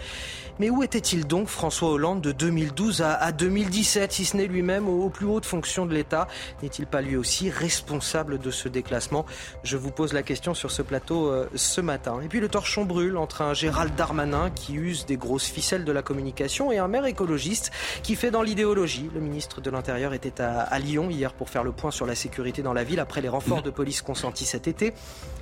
Mais 0.59 0.69
où 0.69 0.83
était-il 0.83 1.27
donc 1.27 1.49
François 1.49 1.89
Hollande 1.89 2.21
de 2.21 2.31
2012 2.31 3.01
à 3.01 3.33
2017, 3.33 4.13
si 4.13 4.27
ce 4.27 4.37
n'est 4.37 4.47
lui-même 4.47 4.87
aux 4.87 5.09
plus 5.09 5.25
hautes 5.25 5.47
fonctions 5.47 5.87
de 5.87 5.95
l'État? 5.95 6.29
N'est-il 6.63 6.87
pas 6.87 7.01
lui 7.01 7.17
aussi 7.17 7.49
responsable 7.49 8.39
de 8.39 8.51
ce 8.51 8.69
déclassement? 8.69 9.25
Je 9.65 9.79
vous 9.79 9.93
pose 9.93 10.13
la 10.13 10.23
question 10.23 10.53
sur 10.53 10.71
ce 10.71 10.83
plateau 10.83 11.29
euh, 11.29 11.49
ce 11.55 11.81
matin. 11.81 12.21
Et 12.23 12.29
puis 12.29 12.41
le 12.41 12.51
torchon 12.51 12.85
brûle 12.85 13.17
entre 13.17 13.41
un 13.41 13.55
Gérald 13.55 13.95
Darmanin 13.95 14.51
qui 14.51 14.75
use 14.75 15.07
des 15.07 15.17
grosses 15.17 15.49
ficelles 15.49 15.87
de 15.87 15.93
la 15.93 16.03
communication 16.03 16.71
et 16.71 16.82
un 16.83 16.89
maire 16.89 17.07
écologiste 17.07 17.71
qui 18.03 18.17
fait 18.17 18.31
dans 18.31 18.43
l'idéologie. 18.43 19.09
Le 19.15 19.21
ministre 19.21 19.61
de 19.61 19.71
l'Intérieur 19.71 20.13
était 20.13 20.41
à, 20.41 20.79
Lyon 20.79 21.11
hier 21.11 21.33
pour 21.33 21.49
faire 21.49 21.65
le 21.65 21.73
point 21.73 21.91
sur 21.91 22.07
la 22.07 22.15
sécurité 22.15 22.63
dans 22.63 22.73
la 22.73 22.85
ville 22.85 23.01
après 23.01 23.21
les 23.21 23.29
renforts 23.29 23.63
de 23.63 23.71
police 23.71 24.03
consentis 24.03 24.45
cet 24.45 24.69
été. 24.69 24.93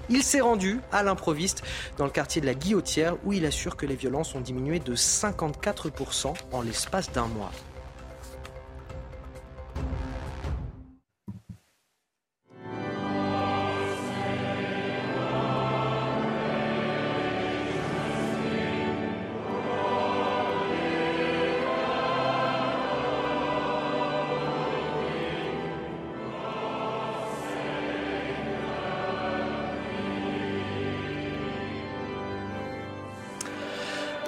Il 0.08 0.22
s'est 0.22 0.40
rendu 0.40 0.80
à 0.92 1.02
l'improviste 1.02 1.62
dans 1.96 2.04
le 2.04 2.10
quartier 2.10 2.40
de 2.40 2.46
la 2.46 2.54
Guillotière 2.54 3.16
où 3.24 3.32
il 3.32 3.46
assure 3.46 3.76
que 3.76 3.86
les 3.86 3.96
violences 3.96 4.34
ont 4.34 4.40
diminué 4.40 4.78
de 4.78 4.94
54% 4.94 6.34
en 6.52 6.62
l'espace 6.62 7.10
d'un 7.12 7.26
mois. 7.26 7.52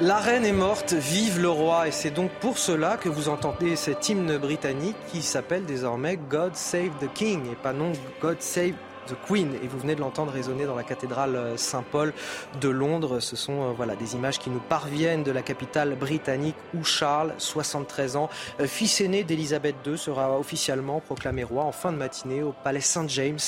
La 0.04 0.18
reine 0.18 0.44
est 0.44 0.50
morte, 0.50 0.94
vive 0.94 1.40
le 1.40 1.48
roi. 1.48 1.86
Et 1.86 1.92
c'est 1.92 2.10
donc 2.10 2.32
pour 2.40 2.58
cela 2.58 2.96
que 2.96 3.08
vous 3.08 3.28
entendez 3.28 3.76
cet 3.76 4.08
hymne 4.08 4.36
britannique 4.36 4.96
qui 5.12 5.22
s'appelle 5.22 5.64
désormais 5.64 6.18
God 6.28 6.56
Save 6.56 6.90
the 7.00 7.12
King 7.14 7.46
et 7.52 7.54
pas 7.54 7.72
non 7.72 7.92
God 8.20 8.42
Save 8.42 8.74
The 9.06 9.14
Queen. 9.26 9.54
Et 9.62 9.68
vous 9.68 9.78
venez 9.78 9.94
de 9.94 10.00
l'entendre 10.00 10.32
résonner 10.32 10.64
dans 10.64 10.74
la 10.74 10.82
cathédrale 10.82 11.36
euh, 11.36 11.56
Saint-Paul 11.56 12.12
de 12.60 12.68
Londres. 12.68 13.20
Ce 13.20 13.36
sont 13.36 13.62
euh, 13.62 13.72
voilà, 13.72 13.96
des 13.96 14.14
images 14.14 14.38
qui 14.38 14.50
nous 14.50 14.60
parviennent 14.60 15.22
de 15.22 15.30
la 15.30 15.42
capitale 15.42 15.96
britannique 15.96 16.56
où 16.74 16.84
Charles, 16.84 17.34
73 17.38 18.16
ans, 18.16 18.30
euh, 18.60 18.66
fils 18.66 19.00
aîné 19.00 19.24
d'Elisabeth 19.24 19.76
II, 19.86 19.98
sera 19.98 20.38
officiellement 20.38 21.00
proclamé 21.00 21.44
roi 21.44 21.64
en 21.64 21.72
fin 21.72 21.92
de 21.92 21.96
matinée 21.96 22.42
au 22.42 22.52
palais 22.52 22.80
Saint 22.80 23.08
James. 23.08 23.38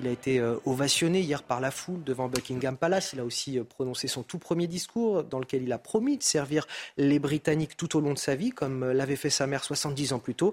Il 0.00 0.06
a 0.06 0.10
été 0.10 0.42
ovationné 0.64 1.20
hier 1.20 1.42
par 1.42 1.60
la 1.60 1.70
foule 1.70 2.02
devant 2.04 2.28
Buckingham 2.28 2.76
Palace. 2.76 3.12
Il 3.12 3.20
a 3.20 3.24
aussi 3.24 3.58
prononcé 3.60 4.08
son 4.08 4.22
tout 4.22 4.38
premier 4.38 4.66
discours 4.66 5.24
dans 5.24 5.38
lequel 5.38 5.62
il 5.62 5.72
a 5.72 5.78
promis 5.78 6.18
de 6.18 6.22
servir 6.22 6.66
les 6.96 7.18
Britanniques 7.18 7.76
tout 7.76 7.96
au 7.96 8.00
long 8.00 8.12
de 8.12 8.18
sa 8.18 8.34
vie, 8.34 8.50
comme 8.50 8.90
l'avait 8.92 9.16
fait 9.16 9.30
sa 9.30 9.46
mère 9.46 9.64
70 9.64 10.12
ans 10.12 10.18
plus 10.18 10.34
tôt. 10.34 10.52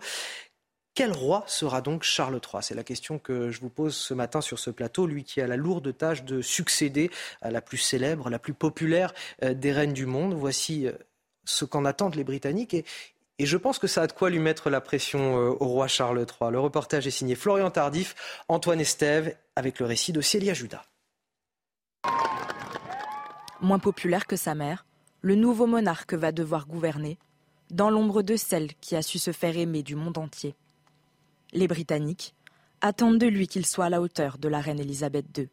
Quel 0.95 1.11
roi 1.11 1.43
sera 1.47 1.81
donc 1.81 2.03
Charles 2.03 2.39
III 2.39 2.61
C'est 2.61 2.75
la 2.75 2.83
question 2.83 3.17
que 3.17 3.49
je 3.49 3.59
vous 3.61 3.69
pose 3.69 3.95
ce 3.95 4.13
matin 4.13 4.41
sur 4.41 4.59
ce 4.59 4.69
plateau, 4.69 5.07
lui 5.07 5.23
qui 5.23 5.41
a 5.41 5.47
la 5.47 5.57
lourde 5.57 5.97
tâche 5.97 6.23
de 6.23 6.41
succéder 6.43 7.09
à 7.41 7.49
la 7.49 7.61
plus 7.61 7.79
célèbre, 7.79 8.29
la 8.29 8.37
plus 8.37 8.53
populaire 8.53 9.11
euh, 9.43 9.55
des 9.55 9.71
reines 9.71 9.93
du 9.93 10.05
monde. 10.05 10.35
Voici 10.35 10.85
euh, 10.85 10.91
ce 11.45 11.65
qu'en 11.65 11.85
attendent 11.85 12.13
les 12.13 12.23
Britanniques 12.23 12.75
et, 12.75 12.85
je 13.39 13.57
pense 13.57 13.79
que 13.79 13.87
ça 13.87 14.03
a 14.03 14.07
de 14.07 14.13
quoi 14.13 14.29
lui 14.29 14.39
mettre 14.39 14.69
la 14.69 14.79
pression 14.79 15.37
euh, 15.37 15.49
au 15.59 15.67
roi 15.67 15.87
Charles 15.87 16.19
III. 16.19 16.51
Le 16.51 16.59
reportage 16.59 17.07
est 17.07 17.11
signé 17.11 17.33
Florian 17.33 17.71
Tardif, 17.71 18.15
Antoine 18.47 18.79
Estève, 18.79 19.35
avec 19.55 19.79
le 19.79 19.87
récit 19.87 20.13
de 20.13 20.21
Célia 20.21 20.53
Judas. 20.53 20.85
Moins 23.59 23.79
populaire 23.79 24.27
que 24.27 24.35
sa 24.35 24.53
mère, 24.53 24.85
le 25.21 25.33
nouveau 25.33 25.65
monarque 25.65 26.13
va 26.13 26.31
devoir 26.31 26.67
gouverner 26.67 27.17
dans 27.71 27.89
l'ombre 27.89 28.21
de 28.21 28.37
celle 28.37 28.75
qui 28.75 28.95
a 28.95 29.01
su 29.01 29.17
se 29.17 29.31
faire 29.31 29.57
aimer 29.57 29.81
du 29.81 29.95
monde 29.95 30.19
entier 30.19 30.55
les 31.53 31.67
Britanniques 31.67 32.35
attendent 32.81 33.19
de 33.19 33.27
lui 33.27 33.47
qu'il 33.47 33.65
soit 33.65 33.85
à 33.85 33.89
la 33.89 34.01
hauteur 34.01 34.37
de 34.37 34.49
la 34.49 34.59
reine 34.59 34.79
Elisabeth 34.79 35.25
II. 35.37 35.49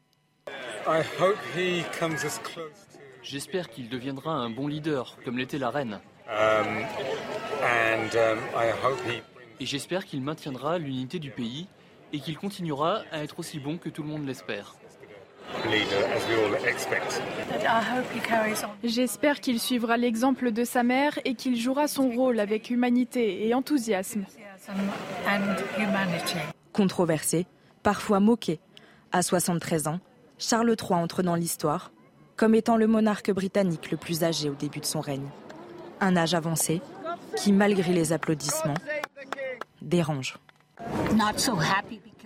J'espère 3.22 3.68
qu'il 3.68 3.88
deviendra 3.88 4.32
un 4.32 4.50
bon 4.50 4.66
leader, 4.66 5.16
comme 5.24 5.38
l'était 5.38 5.58
la 5.58 5.70
reine. 5.70 6.00
Um, 6.28 6.84
um, 7.62 8.08
et 9.60 9.66
j'espère 9.66 10.06
qu'il 10.06 10.22
maintiendra 10.22 10.78
l'unité 10.78 11.18
du 11.18 11.30
pays 11.30 11.66
et 12.12 12.20
qu'il 12.20 12.36
continuera 12.38 13.02
à 13.12 13.22
être 13.22 13.38
aussi 13.38 13.58
bon 13.58 13.78
que 13.78 13.88
tout 13.88 14.02
le 14.02 14.08
monde 14.08 14.26
l'espère. 14.26 14.74
J'espère 18.84 19.40
qu'il 19.40 19.60
suivra 19.60 19.96
l'exemple 19.96 20.52
de 20.52 20.64
sa 20.64 20.82
mère 20.82 21.18
et 21.24 21.34
qu'il 21.34 21.56
jouera 21.56 21.88
son 21.88 22.10
rôle 22.10 22.40
avec 22.40 22.70
humanité 22.70 23.46
et 23.46 23.54
enthousiasme. 23.54 24.24
Controversé, 26.72 27.46
parfois 27.82 28.20
moqué, 28.20 28.60
à 29.12 29.22
73 29.22 29.88
ans, 29.88 30.00
Charles 30.38 30.74
III 30.80 30.94
entre 30.94 31.22
dans 31.22 31.34
l'histoire 31.34 31.90
comme 32.40 32.54
étant 32.54 32.78
le 32.78 32.86
monarque 32.86 33.30
britannique 33.30 33.90
le 33.90 33.98
plus 33.98 34.24
âgé 34.24 34.48
au 34.48 34.54
début 34.54 34.80
de 34.80 34.86
son 34.86 35.02
règne. 35.02 35.28
Un 36.00 36.16
âge 36.16 36.32
avancé 36.32 36.80
qui, 37.36 37.52
malgré 37.52 37.92
les 37.92 38.14
applaudissements, 38.14 38.72
dérange. 39.82 40.38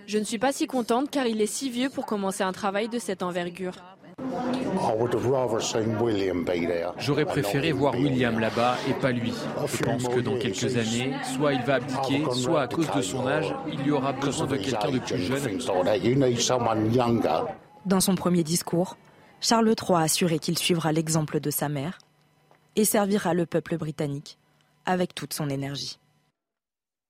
Je 0.07 0.17
ne 0.17 0.23
suis 0.23 0.39
pas 0.39 0.53
si 0.53 0.67
contente 0.67 1.09
car 1.11 1.27
il 1.27 1.41
est 1.41 1.47
si 1.47 1.69
vieux 1.69 1.89
pour 1.89 2.05
commencer 2.05 2.43
un 2.43 2.53
travail 2.53 2.87
de 2.87 2.97
cette 2.97 3.23
envergure. 3.23 3.73
J'aurais 6.97 7.25
préféré 7.25 7.71
voir 7.71 7.95
William 7.95 8.39
là-bas 8.39 8.75
et 8.89 8.93
pas 8.93 9.11
lui. 9.11 9.33
Je 9.67 9.83
pense 9.83 10.07
que 10.07 10.19
dans 10.19 10.37
quelques 10.37 10.77
années, 10.77 11.13
soit 11.35 11.53
il 11.53 11.61
va 11.63 11.75
abdiquer, 11.75 12.23
soit 12.33 12.61
à 12.61 12.67
cause 12.67 12.89
de 12.95 13.01
son 13.01 13.27
âge, 13.27 13.53
il 13.71 13.85
y 13.85 13.91
aura 13.91 14.13
besoin 14.13 14.47
de 14.47 14.57
quelqu'un 14.57 14.91
de 14.91 14.99
plus 14.99 15.17
jeune. 15.17 15.59
Dans 17.85 17.99
son 17.99 18.15
premier 18.15 18.43
discours, 18.43 18.97
Charles 19.41 19.67
III 19.67 19.97
a 19.97 19.99
assuré 19.99 20.39
qu'il 20.39 20.57
suivra 20.57 20.91
l'exemple 20.91 21.39
de 21.39 21.51
sa 21.51 21.69
mère 21.69 21.99
et 22.75 22.85
servira 22.85 23.33
le 23.33 23.45
peuple 23.45 23.77
britannique 23.77 24.37
avec 24.85 25.13
toute 25.15 25.33
son 25.33 25.49
énergie. 25.49 25.99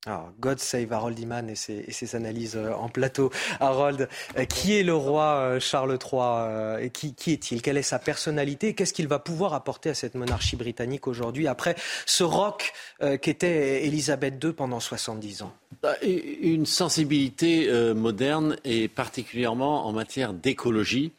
Alors, 0.08 0.32
God 0.40 0.60
save 0.60 0.94
Harold 0.94 1.18
Iman 1.18 1.50
et 1.50 1.56
ses, 1.56 2.16
analyses 2.16 2.56
euh, 2.56 2.74
en 2.74 2.90
plateau. 2.90 3.32
Harold, 3.60 4.08
euh, 4.38 4.46
qui 4.46 4.78
est 4.78 4.84
le 4.84 4.94
roi 4.94 5.24
euh, 5.24 5.60
Charles 5.60 5.98
III 5.98 6.92
qui, 6.92 7.32
est-il? 7.32 7.64
Quelle 7.64 7.78
est 7.78 7.82
sa 7.82 7.98
personnalité? 7.98 8.76
Qu'est-ce 8.76 8.94
qu'il 8.94 9.08
va 9.08 9.18
pouvoir 9.18 9.56
apporter 9.56 9.90
à 9.90 9.96
cette 9.96 10.14
monarchie 10.14 10.58
britannique 10.58 11.08
aujourd'hui 11.08 11.48
après 11.48 11.76
ce 12.06 12.24
roc 12.24 12.74
qu'était 13.22 13.86
Élisabeth 13.86 14.44
II 14.44 14.54
pendant 14.54 14.80
70 14.80 15.42
ans? 15.42 15.54
Bah, 15.82 15.96
Une 16.04 16.68
sensibilité 16.68 17.70
moderne 17.94 18.58
et 18.64 18.88
particulièrement 18.88 19.88
en 19.88 19.92
matière 19.92 20.34
d'écologie 20.34 21.14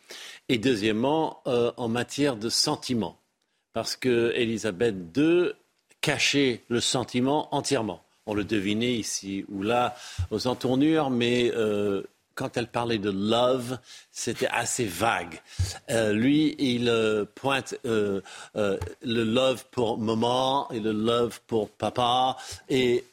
et 0.48 0.58
deuxièmement 0.58 1.42
en 1.44 1.88
matière 1.88 2.36
de 2.36 2.48
sentiment. 2.48 3.18
Parce 3.72 3.96
que 3.96 4.32
Élisabeth 4.36 4.94
II 5.16 5.50
cachait 6.00 6.62
le 6.68 6.80
sentiment 6.80 7.54
entièrement 7.54 8.05
on 8.26 8.34
le 8.34 8.44
devinait 8.44 8.94
ici 8.94 9.44
ou 9.48 9.62
là 9.62 9.94
aux 10.30 10.46
entournures, 10.46 11.10
mais 11.10 11.52
euh, 11.54 12.02
quand 12.34 12.56
elle 12.56 12.66
parlait 12.66 12.98
de 12.98 13.10
love, 13.10 13.78
c'était 14.10 14.48
assez 14.48 14.84
vague. 14.84 15.40
Euh, 15.90 16.12
lui, 16.12 16.54
il 16.58 16.88
euh, 16.88 17.24
pointe 17.34 17.74
le 17.84 18.22
love 19.02 19.64
pour 19.70 19.98
maman 19.98 20.70
et 20.70 20.80
le 20.80 20.92
love 20.92 21.40
pour 21.46 21.70
papa. 21.70 22.36
Et 22.68 23.04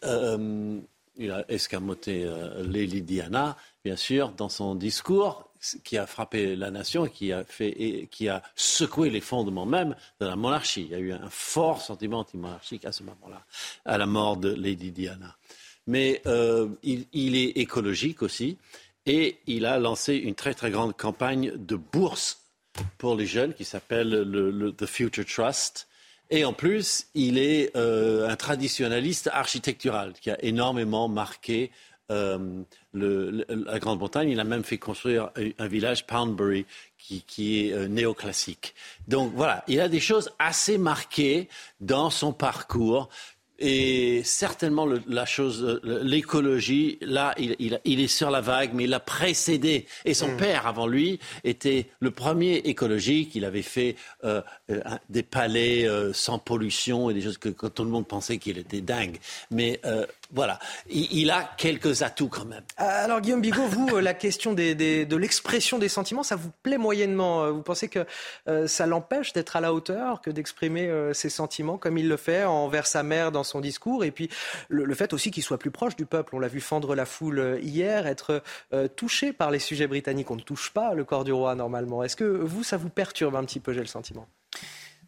il 1.16 1.32
a 1.32 1.46
escamoté 1.48 2.30
Lady 2.58 3.02
Diana, 3.02 3.56
bien 3.86 3.96
sûr, 3.96 4.32
dans 4.32 4.50
son 4.50 4.76
discours 4.76 5.53
qui 5.84 5.98
a 5.98 6.06
frappé 6.06 6.56
la 6.56 6.72
nation 6.72 7.06
et 7.06 7.10
qui 7.10 7.32
a, 7.32 7.44
fait, 7.44 7.70
et 7.70 8.08
qui 8.08 8.30
a 8.30 8.44
secoué 8.56 9.10
les 9.10 9.22
fondements 9.22 9.66
même 9.66 9.96
de 10.20 10.26
la 10.26 10.36
monarchie. 10.36 10.82
Il 10.82 10.92
y 10.92 10.96
a 10.96 11.00
eu 11.00 11.14
un 11.14 11.30
fort 11.30 11.82
sentiment 11.82 12.20
anti-monarchique 12.20 12.86
à 12.86 12.92
ce 12.92 13.04
moment-là, 13.04 13.46
à 13.86 13.98
la 13.98 14.06
mort 14.06 14.38
de 14.38 14.50
Lady 14.50 14.92
Diana. 14.92 15.36
Mais 15.88 16.22
euh, 16.26 16.70
il, 16.84 17.36
est 17.36 17.58
écologique 17.58 18.22
aussi 18.22 18.58
et 19.06 19.38
il 19.48 19.66
a 19.66 19.80
lancé 19.80 20.16
une 20.16 20.36
très 20.36 20.54
très 20.54 20.72
grande 20.72 20.96
campagne 20.96 21.52
de 21.56 21.76
bourse 21.76 22.40
pour 22.98 23.16
les 23.16 23.26
jeunes 23.26 23.54
qui 23.54 23.66
s'appelle 23.66 24.10
le, 24.10 24.72
The 24.72 24.86
Future 24.86 25.26
Trust. 25.26 25.88
Et 26.30 26.46
en 26.46 26.54
plus, 26.54 27.08
il 27.14 27.38
est 27.38 27.76
euh, 27.76 28.30
un 28.30 28.36
traditionnaliste 28.36 29.30
architectural 29.32 30.14
qui 30.14 30.32
a 30.32 30.44
énormément 30.44 31.10
marqué 31.10 31.70
euh, 32.12 32.64
la 32.94 33.80
Grande-Bretagne. 33.80 34.30
Il 34.30 34.40
a 34.40 34.44
même 34.44 34.64
fait 34.64 34.78
construire 34.78 35.32
un 35.58 35.68
village, 35.68 36.06
Poundbury, 36.06 36.66
qui, 36.98 37.68
est 37.68 37.74
euh, 37.74 37.88
néoclassique. 37.88 38.76
Donc 39.08 39.32
voilà, 39.36 39.64
il 39.68 39.80
a 39.80 39.88
des 39.88 40.00
choses 40.00 40.32
assez 40.38 40.78
marquées 40.78 41.48
dans 41.80 42.10
son 42.10 42.34
parcours. 42.34 43.10
Et 43.60 44.22
certainement, 44.26 44.86
la 45.08 45.26
chose, 45.26 45.80
l'écologie, 45.84 46.98
là, 47.02 47.34
il, 47.38 47.80
est 47.86 48.08
sur 48.08 48.30
la 48.32 48.42
vague, 48.42 48.72
mais 48.74 48.84
il 48.84 48.94
a 48.94 49.00
précédé. 49.00 49.86
Et 50.04 50.14
son 50.14 50.34
mm. 50.34 50.38
père, 50.38 50.68
avant 50.68 50.88
lui, 50.88 51.20
était 51.46 51.86
le 52.00 52.12
premier 52.12 52.56
écologique. 52.56 53.36
Il 53.36 53.46
avait 53.46 53.62
fait 53.62 53.96
euh, 54.26 54.42
des 55.10 55.24
palais 55.24 55.88
sans 56.14 56.40
pollution 56.40 57.10
et 57.10 57.14
des 57.14 57.22
choses 57.22 57.38
que, 57.38 57.50
que, 57.50 57.68
tout 57.68 57.84
le 57.86 57.90
monde 57.90 58.08
pensait 58.08 58.38
qu'il 58.38 58.58
était 58.58 58.82
dingue. 58.82 59.18
Mais 59.50 59.80
voilà, 60.34 60.58
il, 60.90 61.30
a 61.30 61.44
quelques 61.58 62.02
atouts 62.02 62.28
quand 62.28 62.46
même. 62.46 62.64
Euh, 62.82 63.06
alors 63.06 63.22
Guillaume 63.22 63.42
Bigot, 63.42 63.68
vous, 63.68 63.88
euh, 63.98 64.02
la 64.02 64.16
question 64.16 64.54
de 64.54 65.16
l'expression 65.16 65.78
des 65.78 65.90
sentiments, 65.90 66.24
ça 66.24 66.36
vous 66.36 66.50
plaît 66.64 66.80
moyennement 66.80 67.44
euh, 67.44 67.52
Vous 67.52 67.62
pensez 67.62 67.88
que 67.88 68.06
ça 68.66 68.88
l'empêche 68.88 69.32
d'être 69.34 69.56
à 69.56 69.62
la 69.62 69.74
hauteur, 69.74 70.22
que 70.22 70.32
d'exprimer 70.32 70.90
ses 71.14 71.30
sentiments 71.30 71.78
comme 71.78 71.98
il 71.98 72.08
le 72.08 72.18
fait 72.18 72.44
envers 72.46 72.88
sa 72.88 73.04
mère 73.04 73.32
dans 73.32 73.44
son 73.44 73.62
discours 73.62 74.04
Et 74.04 74.12
puis 74.12 74.30
le, 74.70 74.94
fait 74.96 75.14
aussi 75.14 75.30
qu'il 75.30 75.44
soit 75.44 75.58
plus 75.58 75.72
proche 75.72 75.96
du 75.96 76.06
peuple. 76.06 76.36
On 76.36 76.40
l'a 76.40 76.48
vu 76.48 76.62
fendre 76.62 76.96
la 76.96 77.06
foule 77.06 77.60
hier, 77.62 78.08
être 78.08 78.42
touché 78.96 79.34
par 79.34 79.52
les 79.52 79.60
sujets 79.60 79.88
britanniques. 79.88 80.32
On 80.32 80.36
ne 80.36 80.42
touche 80.42 80.72
pas 80.72 80.94
le 80.94 81.04
corps 81.04 81.24
du 81.24 81.32
roi 81.32 81.56
normalement. 81.56 82.04
Est-ce 82.04 82.16
que 82.16 82.24
vous, 82.24 82.64
ça 82.64 82.78
vous 82.78 82.90
perturbe 82.90 83.36
un 83.36 83.44
petit 83.44 83.60
peu, 83.60 83.74
j'ai 83.74 83.82
le 83.82 83.86
sentiment? 83.86 84.28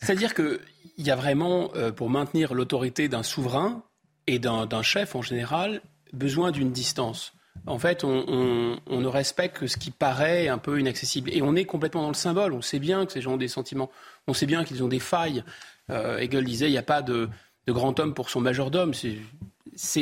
C'est-à-dire 0.02 0.34
qu'il 0.36 0.60
y 0.98 1.10
a 1.10 1.16
vraiment, 1.16 1.72
pour 1.96 2.10
maintenir 2.10 2.54
l'autorité 2.54 3.08
d'un 3.08 3.24
souverain, 3.24 3.84
et 4.28 4.40
d'un 4.40 4.82
chef 4.82 5.16
en 5.16 5.22
général 5.22 5.82
besoin 6.14 6.52
d'une 6.52 6.72
distance. 6.72 7.34
En 7.68 7.80
fait, 7.80 8.04
on, 8.04 8.78
ne 8.88 9.08
respecte 9.08 9.58
que 9.58 9.68
ce 9.68 9.78
qui 9.78 9.92
paraît 9.92 10.48
un 10.48 10.58
peu 10.58 10.80
inaccessible. 10.80 11.30
Et 11.34 11.42
on 11.42 11.56
est 11.56 11.66
complètement 11.66 12.04
dans 12.04 12.10
le 12.10 12.14
symbole. 12.14 12.54
On 12.54 12.62
sait 12.62 12.80
bien 12.80 13.06
que 13.06 13.12
ces 13.12 13.22
gens 13.22 13.34
ont 13.34 13.38
des 13.38 13.48
sentiments. 13.48 13.90
On 14.28 14.34
sait 14.34 14.46
bien 14.46 14.64
qu'ils 14.64 14.84
ont 14.84 14.88
des 14.88 15.00
failles. 15.00 15.44
Euh, 15.90 16.18
Hegel 16.18 16.44
disait 16.44 16.68
il 16.68 16.72
n'y 16.72 16.78
a 16.78 16.84
pas 16.84 17.02
de, 17.02 17.30
grand 17.68 18.00
homme 18.00 18.14
pour 18.14 18.30
son 18.30 18.42
majordome. 18.42 18.94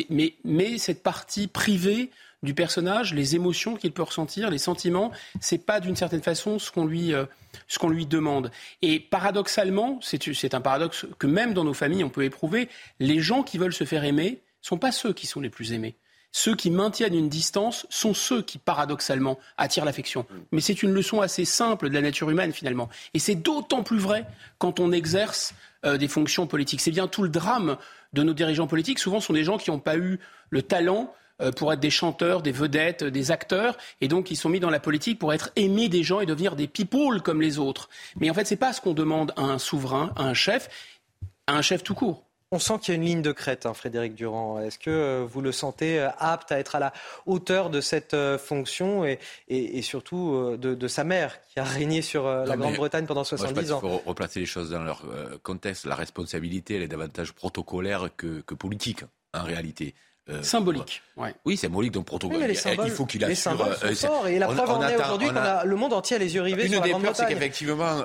mais, 0.10 0.36
mais 0.44 0.78
cette 0.78 1.04
partie 1.04 1.48
privée 1.48 2.12
du 2.44 2.54
personnage, 2.54 3.14
les 3.14 3.36
émotions 3.36 3.76
qu'il 3.76 3.92
peut 3.92 4.04
ressentir, 4.04 4.52
les 4.52 4.58
sentiments, 4.58 5.12
c'est 5.42 5.66
pas 5.66 5.80
d'une 5.80 5.96
certaine 5.96 6.22
façon 6.22 6.60
ce 6.60 6.72
qu'on 6.72 6.86
lui, 6.86 7.14
euh, 7.14 7.26
ce 7.68 7.80
qu'on 7.80 7.90
lui 7.90 8.06
demande. 8.06 8.52
Et 8.82 9.00
paradoxalement, 9.00 10.00
c'est 10.02 10.54
un 10.54 10.62
paradoxe 10.62 11.06
que 11.18 11.28
même 11.28 11.54
dans 11.54 11.64
nos 11.64 11.74
familles 11.74 12.04
on 12.04 12.10
peut 12.10 12.24
éprouver, 12.24 12.70
les 13.00 13.20
gens 13.20 13.44
qui 13.44 13.58
veulent 13.58 13.74
se 13.74 13.86
faire 13.86 14.04
aimer 14.04 14.42
sont 14.62 14.78
pas 14.78 14.92
ceux 14.92 15.14
qui 15.14 15.26
sont 15.26 15.42
les 15.42 15.50
plus 15.50 15.74
aimés. 15.74 15.96
Ceux 16.36 16.56
qui 16.56 16.72
maintiennent 16.72 17.14
une 17.14 17.30
distance 17.30 17.86
sont 17.92 18.16
ceux 18.16 18.42
qui, 18.42 18.58
paradoxalement, 18.58 19.38
attirent 19.58 19.86
l'affection. 19.86 20.26
Mais 20.52 20.62
c'est 20.62 20.82
une 20.82 20.92
leçon 20.92 21.22
assez 21.22 21.46
simple 21.46 21.90
de 21.90 21.94
la 21.94 22.02
nature 22.02 22.28
humaine, 22.32 22.52
finalement. 22.52 22.90
Et 23.14 23.20
c'est 23.20 23.36
d'autant 23.36 23.84
plus 23.84 24.00
vrai 24.00 24.26
quand 24.58 24.80
on 24.80 24.92
exerce 24.92 25.54
euh, 25.86 25.98
des 25.98 26.08
fonctions 26.08 26.48
politiques. 26.48 26.82
C'est 26.82 26.90
bien 26.90 27.08
tout 27.08 27.22
le 27.22 27.30
drame 27.30 27.78
de 28.14 28.24
nos 28.24 28.34
dirigeants 28.34 28.66
politiques. 28.66 28.98
Souvent, 28.98 29.20
ce 29.20 29.28
sont 29.28 29.34
des 29.34 29.44
gens 29.44 29.60
qui 29.60 29.70
n'ont 29.70 29.78
pas 29.78 29.96
eu 29.96 30.20
le 30.50 30.64
talent 30.64 31.14
pour 31.56 31.74
être 31.74 31.80
des 31.80 31.90
chanteurs, 31.90 32.42
des 32.42 32.52
vedettes, 32.52 33.04
des 33.04 33.32
acteurs, 33.32 33.78
et 34.02 34.08
donc 34.08 34.32
ils 34.32 34.36
sont 34.36 34.50
mis 34.50 34.60
dans 34.60 34.70
la 34.70 34.80
politique 34.80 35.20
pour 35.20 35.34
être 35.34 35.52
aimés 35.56 35.90
des 35.90 36.04
gens 36.04 36.20
et 36.20 36.26
devenir 36.26 36.56
des 36.56 36.68
people 36.68 37.22
comme 37.22 37.42
les 37.42 37.60
autres. 37.60 37.90
Mais 38.18 38.30
en 38.30 38.34
fait, 38.34 38.46
ce 38.46 38.54
n'est 38.54 38.60
pas 38.60 38.74
ce 38.74 38.82
qu'on 38.82 38.94
demande 38.94 39.34
à 39.36 39.42
un 39.42 39.58
souverain, 39.58 40.12
à 40.16 40.24
un 40.24 40.34
chef, 40.34 40.70
à 41.48 41.54
un 41.54 41.62
chef 41.62 41.84
tout 41.84 41.96
court. 41.96 42.24
On 42.52 42.60
sent 42.60 42.76
qu'il 42.80 42.94
y 42.94 42.98
a 42.98 43.02
une 43.02 43.08
ligne 43.08 43.22
de 43.24 43.32
crête, 43.32 43.66
hein, 43.66 43.74
Frédéric 43.74 44.14
Durand. 44.14 44.60
Est-ce 44.60 44.78
que 44.78 44.92
euh, 44.92 45.26
vous 45.28 45.42
le 45.42 45.52
sentez 45.52 46.00
euh, 46.00 46.10
apte 46.20 46.52
à 46.52 46.60
être 46.60 46.76
à 46.76 46.80
la 46.80 46.94
hauteur 47.26 47.72
de 47.72 47.82
cette 47.82 48.16
fonction 48.38 49.04
et, 49.06 49.82
surtout 49.82 50.56
de, 50.56 50.88
sa 50.88 51.04
mère 51.04 51.40
qui 51.48 51.60
a 51.60 51.64
régné 51.64 52.04
sur 52.04 52.28
la 52.28 52.56
Grande-Bretagne 52.56 53.08
pendant 53.08 53.24
70 53.24 53.72
ans? 53.72 53.82
Il 53.84 53.90
faut 53.90 54.02
replacer 54.06 54.40
les 54.40 54.46
choses 54.46 54.70
dans 54.70 54.84
leur 54.84 55.04
contexte. 55.42 55.86
La 55.86 55.96
responsabilité, 55.96 56.76
elle 56.76 56.84
est 56.84 56.88
davantage 56.88 57.34
protocolaire 57.34 58.10
que 58.16 58.54
politique, 58.54 59.04
en 59.34 59.44
réalité. 59.44 59.96
Euh, 60.30 60.42
symbolique. 60.42 61.02
Oui, 61.46 61.58
symbolique, 61.58 61.92
donc 61.92 62.06
protocole. 62.06 62.40
il 62.86 62.92
faut 62.92 63.06
qu'il 63.06 63.24
assure. 63.26 63.52
Les 63.84 64.06
euh, 64.06 64.26
et 64.28 64.40
la 64.40 64.48
preuve 64.48 64.70
en 64.70 64.88
est 64.88 64.96
aujourd'hui 64.96 65.28
qu'on 65.28 65.36
a 65.36 65.66
le 65.66 65.76
monde 65.76 65.94
entier 65.94 66.16
à 66.16 66.20
les 66.20 66.34
yeux 66.36 66.42
rivés 66.42 66.66
Une 66.66 66.74
sur 66.74 66.82
la 66.82 66.88
des 66.88 66.94
peurs, 66.94 67.16
c'est 67.16 67.28
qu'effectivement, 67.28 68.04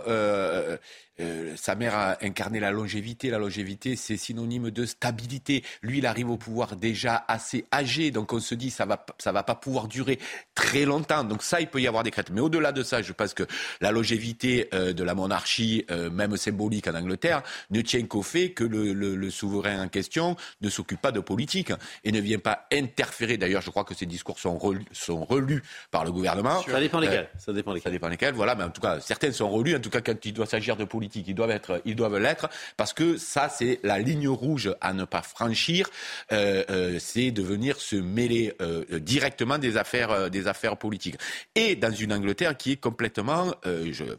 euh, 1.21 1.55
sa 1.57 1.75
mère 1.75 1.95
a 1.95 2.25
incarné 2.25 2.61
la 2.61 2.71
longévité. 2.71 3.31
La 3.31 3.39
longévité, 3.39 3.97
c'est 3.97 4.17
synonyme 4.17 4.71
de 4.71 4.87
stabilité. 4.87 5.65
Lui, 5.83 5.99
il 5.99 6.07
arrive 6.07 6.31
au 6.31 6.37
pouvoir 6.37 6.77
déjà 6.77 7.25
assez 7.29 7.65
âgé, 7.73 8.11
donc 8.11 8.33
on 8.33 8.41
se 8.41 8.55
dit 8.55 8.71
ça 8.71 8.87
va 8.87 9.05
ça 9.19 9.33
va 9.33 9.43
pas 9.43 9.55
pouvoir 9.55 9.89
durer 9.89 10.19
très 10.55 10.85
longtemps. 10.85 11.25
Donc 11.25 11.43
ça, 11.43 11.61
il 11.61 11.67
peut 11.67 11.81
y 11.81 11.87
avoir 11.87 12.03
des 12.03 12.11
crêtes. 12.11 12.31
Mais 12.31 12.41
au-delà 12.41 12.73
de 12.73 12.83
ça, 12.83 13.03
je 13.03 13.13
pense 13.13 13.35
que 13.35 13.45
la 13.81 13.91
longévité 13.91 14.69
euh, 14.75 14.93
de 14.93 15.05
la 15.05 15.15
monarchie, 15.15 15.85
euh, 15.91 16.11
même 16.11 16.37
symbolique 16.37 16.87
en 16.89 16.95
Angleterre, 16.95 17.43
ne 17.71 17.81
tient 17.81 18.05
qu'au 18.07 18.23
fait 18.23 18.51
que 18.53 18.65
le, 18.65 18.93
le, 18.93 19.17
le, 19.17 19.31
souverain 19.31 19.85
en 19.85 19.89
question 19.89 20.37
ne 20.61 20.71
s'occupe 20.71 21.01
pas 21.01 21.13
de 21.13 21.21
politique 21.21 21.73
et 22.05 22.13
ne 22.13 22.21
vient 22.21 22.39
pas 22.39 22.67
interférer. 22.73 23.37
D'ailleurs, 23.37 23.63
je 23.63 23.71
crois 23.71 23.85
que 23.85 23.95
ces 23.95 24.07
discours 24.07 24.39
sont 24.39 24.59
relus, 24.59 24.85
sont 24.93 25.25
relus 25.25 25.63
par 25.91 26.05
le 26.05 26.13
gouvernement. 26.13 26.63
Ça 26.63 26.81
dépend 26.81 27.01
lesquels. 27.01 27.29
Ça 27.39 27.53
dépend 27.53 27.73
lesquels. 27.73 27.83
Ça 27.85 27.91
dépend 27.91 28.09
lesquels. 28.09 28.35
Voilà, 28.35 28.55
mais 28.55 28.65
en 28.65 28.71
tout 28.71 28.81
cas, 28.81 29.01
certaines 29.01 29.33
sont 29.33 29.51
relues. 29.51 29.77
En 29.77 29.81
tout 29.81 29.91
cas, 29.91 30.01
quand 30.01 30.25
il 30.25 30.33
doit 30.33 30.47
s'agir 30.47 30.77
de 30.77 30.85
politique 30.85 31.08
ils 31.17 31.35
doivent 31.35 32.19
l'être, 32.19 32.49
parce 32.77 32.93
que 32.93 33.17
ça, 33.17 33.49
c'est 33.49 33.81
la 33.83 33.99
ligne 33.99 34.29
rouge 34.29 34.75
à 34.81 34.93
ne 34.93 35.05
pas 35.05 35.23
franchir. 35.23 35.89
Euh, 36.33 36.65
euh, 36.71 36.99
c'est 36.99 37.31
de 37.31 37.43
venir 37.43 37.81
se 37.81 37.97
mêler 37.97 38.55
euh, 38.61 38.85
directement 38.99 39.59
des 39.59 39.77
affaires, 39.77 40.31
des 40.31 40.47
affaires 40.47 40.77
politiques. 40.77 41.17
Et 41.55 41.77
dans 41.77 41.93
une 41.93 42.13
Angleterre 42.13 42.57
qui 42.57 42.73
est 42.73 42.77
complètement 42.77 43.53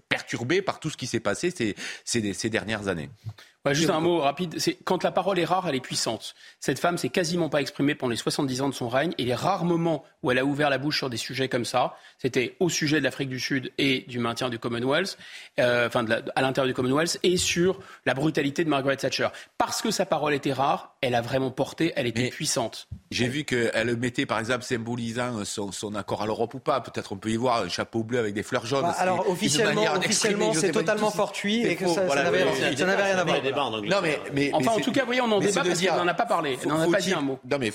perturbée 0.07 0.61
par 0.61 0.79
tout 0.79 0.89
ce 0.89 0.97
qui 0.97 1.07
s'est 1.07 1.19
passé 1.19 1.53
ces 2.03 2.49
dernières 2.49 2.87
années. 2.87 3.09
Juste 3.71 3.89
un 3.89 3.99
mot 3.99 4.19
rapide. 4.19 4.55
C'est 4.57 4.77
quand 4.83 5.03
la 5.03 5.11
parole 5.11 5.39
est 5.39 5.45
rare, 5.45 5.67
elle 5.67 5.75
est 5.75 5.81
puissante. 5.81 6.33
Cette 6.59 6.79
femme 6.79 6.97
s'est 6.97 7.09
quasiment 7.09 7.49
pas 7.49 7.61
exprimée 7.61 7.95
pendant 7.95 8.11
les 8.11 8.17
70 8.17 8.61
ans 8.61 8.69
de 8.69 8.73
son 8.73 8.89
règne. 8.89 9.13
Et 9.17 9.25
les 9.25 9.33
rares 9.33 9.65
moments 9.65 10.03
où 10.23 10.31
elle 10.31 10.39
a 10.39 10.45
ouvert 10.45 10.69
la 10.69 10.77
bouche 10.77 10.97
sur 10.97 11.09
des 11.09 11.17
sujets 11.17 11.49
comme 11.49 11.65
ça, 11.65 11.95
c'était 12.17 12.55
au 12.59 12.69
sujet 12.69 12.99
de 12.99 13.03
l'Afrique 13.03 13.29
du 13.29 13.39
Sud 13.39 13.71
et 13.77 14.05
du 14.07 14.19
maintien 14.19 14.49
du 14.49 14.59
Commonwealth, 14.59 15.17
euh, 15.59 15.87
enfin 15.87 16.05
à 16.35 16.41
l'intérieur 16.41 16.67
du 16.67 16.73
Commonwealth, 16.73 17.19
et 17.23 17.37
sur 17.37 17.79
la 18.05 18.13
brutalité 18.13 18.63
de 18.63 18.69
Margaret 18.69 18.97
Thatcher. 18.97 19.27
Parce 19.57 19.81
que 19.81 19.91
sa 19.91 20.05
parole 20.05 20.33
était 20.33 20.53
rare, 20.53 20.95
elle 21.01 21.15
a 21.15 21.21
vraiment 21.21 21.51
porté, 21.51 21.93
elle 21.95 22.07
était 22.07 22.29
puissante. 22.29 22.87
J'ai 23.11 23.27
vu 23.27 23.43
qu'elle 23.43 23.97
mettait, 23.97 24.25
par 24.25 24.39
exemple, 24.39 24.63
symbolisant 24.63 25.43
son, 25.45 25.95
accord 25.95 26.21
à 26.21 26.25
l'Europe 26.25 26.53
ou 26.53 26.59
pas. 26.59 26.79
Peut-être 26.81 27.11
on 27.11 27.17
peut 27.17 27.29
y 27.29 27.35
voir 27.35 27.63
un 27.63 27.69
chapeau 27.69 28.03
bleu 28.03 28.19
avec 28.19 28.33
des 28.33 28.43
fleurs 28.43 28.65
jaunes. 28.65 28.83
Bah, 28.83 28.95
alors 28.97 29.27
officiellement, 29.29 29.83
officiellement 29.95 30.53
c'est 30.53 30.71
totalement 30.71 31.11
fortuit 31.11 31.65
et 31.65 31.75
que 31.75 31.87
ça 31.87 32.05
n'avait 32.05 32.43
rien 32.43 33.17
à 33.17 33.23
voir. 33.23 33.37
Non, 33.51 34.01
mais, 34.01 34.19
mais, 34.33 34.51
enfin, 34.53 34.71
en 34.71 34.79
tout 34.79 34.91
cas, 34.91 35.05
voyez, 35.05 35.21
on 35.21 35.31
en 35.31 35.39
débat 35.39 35.63
parce 35.63 35.81
qu'on 35.81 35.95
n'en 35.95 36.07
a 36.07 36.13
pas 36.13 36.25
parlé. 36.25 36.57
on 36.65 36.69
n'en 36.69 36.81
a 36.81 36.91
pas 36.91 36.99
dit 36.99 37.13
un 37.13 37.21
mot. 37.21 37.39
Non, 37.49 37.57
mais 37.59 37.71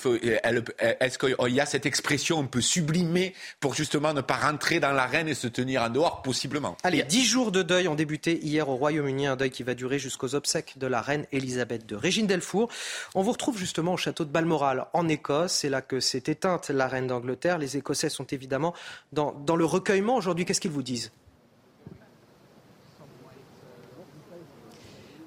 est-ce 1.00 1.18
qu'il 1.18 1.54
y 1.54 1.60
a 1.60 1.66
cette 1.66 1.86
expression 1.86 2.40
un 2.40 2.44
peu 2.44 2.60
sublimée 2.60 3.34
pour 3.60 3.74
justement 3.74 4.12
ne 4.12 4.20
pas 4.20 4.36
rentrer 4.36 4.80
dans 4.80 4.92
l'arène 4.92 5.28
et 5.28 5.34
se 5.34 5.46
tenir 5.48 5.82
en 5.82 5.90
dehors, 5.90 6.22
possiblement? 6.22 6.76
Allez, 6.82 7.02
dix 7.02 7.24
jours 7.24 7.52
de 7.52 7.62
deuil 7.62 7.88
ont 7.88 7.94
débuté 7.94 8.38
hier 8.44 8.68
au 8.68 8.76
Royaume-Uni, 8.76 9.26
un 9.26 9.36
deuil 9.36 9.50
qui 9.50 9.62
va 9.62 9.74
durer 9.74 9.98
jusqu'aux 9.98 10.34
obsèques 10.34 10.74
de 10.78 10.86
la 10.86 11.00
reine 11.00 11.26
Elisabeth 11.32 11.90
II. 11.90 11.96
Régine 11.96 12.26
Delfour, 12.26 12.68
on 13.14 13.22
vous 13.22 13.32
retrouve 13.32 13.58
justement 13.58 13.94
au 13.94 13.96
château 13.96 14.24
de 14.24 14.30
Balmoral, 14.30 14.86
en 14.92 15.08
Écosse. 15.08 15.52
C'est 15.52 15.68
là 15.68 15.80
que 15.80 16.00
s'est 16.00 16.24
éteinte 16.26 16.70
la 16.70 16.88
reine 16.88 17.06
d'Angleterre. 17.06 17.58
Les 17.58 17.76
Écossais 17.76 18.08
sont 18.08 18.26
évidemment 18.26 18.74
dans, 19.12 19.32
dans 19.32 19.56
le 19.56 19.64
recueillement 19.64 20.16
aujourd'hui. 20.16 20.44
Qu'est-ce 20.44 20.60
qu'ils 20.60 20.70
vous 20.70 20.82
disent? 20.82 21.10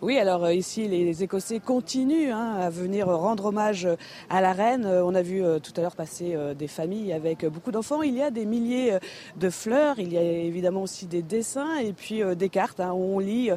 Oui, 0.04 0.20
alors 0.20 0.44
euh, 0.46 0.54
ici, 0.54 0.88
les 0.88 1.24
Écossais 1.24 1.60
continuent 1.60 2.32
hein, 2.32 2.54
à 2.62 2.70
venir 2.70 3.08
rendre 3.08 3.46
hommage 3.46 3.88
à 4.30 4.42
la 4.42 4.54
reine. 4.54 4.86
Euh, 4.86 5.04
on 5.04 5.16
a 5.16 5.24
vu 5.24 5.44
euh, 5.44 5.58
tout 5.58 5.72
à 5.76 5.82
l'heure 5.82 5.96
passer 5.96 6.38
des 6.56 6.68
familles 6.68 7.14
avec 7.14 7.44
beaucoup 7.48 7.72
d'enfants. 7.72 8.04
Il 8.04 8.14
y 8.14 8.22
a 8.22 8.30
des 8.30 8.46
milliers 8.46 9.00
de 9.38 9.50
fleurs, 9.50 9.98
il 9.98 10.14
y 10.14 10.18
a 10.20 10.22
évidemment 10.22 10.84
aussi 10.84 11.08
des 11.08 11.24
dessins 11.24 11.78
et 11.78 11.94
puis 11.94 12.22
des 12.36 12.50
cartes 12.50 12.80
hein, 12.80 12.92
où 12.94 13.16
on 13.16 13.20
lit 13.20 13.50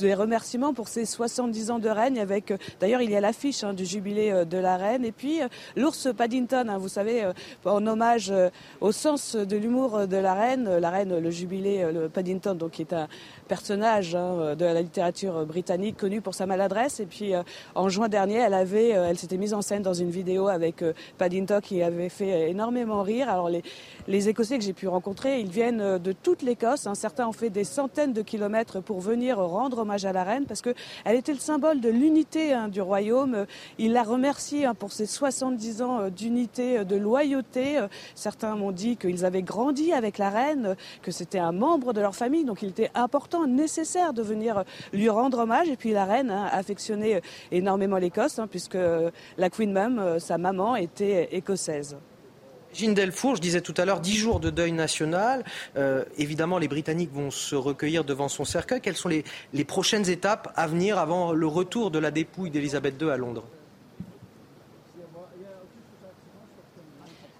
des 0.00 0.14
remerciements 0.14 0.74
pour 0.74 0.88
ces 0.88 1.06
70 1.06 1.70
ans 1.70 1.78
de 1.78 1.88
règne. 1.88 2.18
Avec 2.18 2.52
d'ailleurs, 2.78 3.00
il 3.00 3.10
y 3.10 3.16
a 3.16 3.20
l'affiche 3.20 3.64
hein, 3.64 3.72
du 3.72 3.86
jubilé 3.86 4.44
de 4.44 4.58
la 4.58 4.76
reine 4.76 5.04
et 5.04 5.12
puis 5.12 5.40
l'ours 5.76 6.08
Paddington. 6.14 6.76
vous 6.78 6.88
savez, 6.88 7.30
en 7.64 7.86
hommage 7.86 8.32
au 8.82 8.92
sens 8.92 9.34
de 9.34 9.56
l'humour 9.56 10.06
de 10.06 10.16
la 10.18 10.34
reine, 10.34 10.76
la 10.76 10.90
reine, 10.90 11.18
le 11.18 11.30
jubilé, 11.30 11.90
le 11.90 12.10
Paddington, 12.10 12.54
donc 12.54 12.72
qui 12.72 12.82
est 12.82 12.92
un 12.92 13.08
personnage 13.48 14.12
de 14.12 14.64
la 14.64 14.82
littérature 14.82 15.46
britannique 15.46 15.85
connue 15.92 16.20
pour 16.20 16.34
sa 16.34 16.46
maladresse. 16.46 17.00
Et 17.00 17.06
puis 17.06 17.34
euh, 17.34 17.42
en 17.74 17.88
juin 17.88 18.08
dernier, 18.08 18.36
elle 18.36 18.54
avait, 18.54 18.96
euh, 18.96 19.06
elle 19.08 19.18
s'était 19.18 19.36
mise 19.36 19.54
en 19.54 19.62
scène 19.62 19.82
dans 19.82 19.94
une 19.94 20.10
vidéo 20.10 20.48
avec 20.48 20.82
euh, 20.82 20.92
Paddington 21.18 21.60
qui 21.62 21.82
avait 21.82 22.08
fait 22.08 22.50
énormément 22.50 23.02
rire. 23.02 23.28
Alors 23.28 23.48
les, 23.48 23.62
les 24.08 24.28
Écossais 24.28 24.58
que 24.58 24.64
j'ai 24.64 24.72
pu 24.72 24.88
rencontrer, 24.88 25.40
ils 25.40 25.50
viennent 25.50 25.98
de 25.98 26.12
toute 26.12 26.42
l'Écosse. 26.42 26.86
Hein. 26.86 26.94
Certains 26.94 27.26
ont 27.26 27.32
fait 27.32 27.50
des 27.50 27.64
centaines 27.64 28.12
de 28.12 28.22
kilomètres 28.22 28.80
pour 28.80 29.00
venir 29.00 29.38
rendre 29.38 29.78
hommage 29.78 30.04
à 30.04 30.12
la 30.12 30.24
reine 30.24 30.44
parce 30.46 30.62
que 30.62 30.74
elle 31.04 31.16
était 31.16 31.32
le 31.32 31.38
symbole 31.38 31.80
de 31.80 31.88
l'unité 31.88 32.52
hein, 32.52 32.68
du 32.68 32.80
royaume. 32.80 33.46
Ils 33.78 33.92
la 33.92 34.02
remercient 34.02 34.64
hein, 34.64 34.74
pour 34.74 34.92
ses 34.92 35.06
70 35.06 35.82
ans 35.82 36.08
d'unité, 36.08 36.84
de 36.84 36.96
loyauté. 36.96 37.80
Certains 38.14 38.56
m'ont 38.56 38.72
dit 38.72 38.96
qu'ils 38.96 39.24
avaient 39.24 39.42
grandi 39.42 39.92
avec 39.92 40.18
la 40.18 40.30
reine, 40.30 40.76
que 41.02 41.10
c'était 41.10 41.38
un 41.38 41.52
membre 41.52 41.92
de 41.92 42.00
leur 42.00 42.14
famille, 42.14 42.44
donc 42.44 42.62
il 42.62 42.68
était 42.68 42.90
important, 42.94 43.46
nécessaire 43.46 44.12
de 44.12 44.22
venir 44.22 44.64
lui 44.92 45.08
rendre 45.08 45.38
hommage. 45.38 45.68
Et 45.84 45.92
la 45.92 46.04
reine 46.04 46.30
affectionné 46.30 47.20
énormément 47.52 47.98
l'Écosse, 47.98 48.40
puisque 48.50 48.78
la 49.38 49.50
Queen 49.50 49.72
Mum, 49.72 50.18
sa 50.18 50.36
maman, 50.36 50.74
était 50.74 51.28
écossaise. 51.30 51.96
Gilles 52.72 52.94
Delfour, 52.94 53.36
je 53.36 53.40
disais 53.40 53.60
tout 53.60 53.74
à 53.76 53.84
l'heure, 53.84 54.00
dix 54.00 54.16
jours 54.16 54.40
de 54.40 54.50
deuil 54.50 54.72
national. 54.72 55.44
Euh, 55.76 56.04
évidemment, 56.18 56.58
les 56.58 56.68
Britanniques 56.68 57.12
vont 57.12 57.30
se 57.30 57.54
recueillir 57.54 58.04
devant 58.04 58.28
son 58.28 58.44
cercueil. 58.44 58.80
Quelles 58.80 58.96
sont 58.96 59.08
les, 59.08 59.24
les 59.54 59.64
prochaines 59.64 60.10
étapes 60.10 60.52
à 60.56 60.66
venir 60.66 60.98
avant 60.98 61.32
le 61.32 61.46
retour 61.46 61.90
de 61.90 61.98
la 61.98 62.10
dépouille 62.10 62.50
d'Elisabeth 62.50 63.00
II 63.00 63.10
à 63.10 63.16
Londres? 63.16 63.44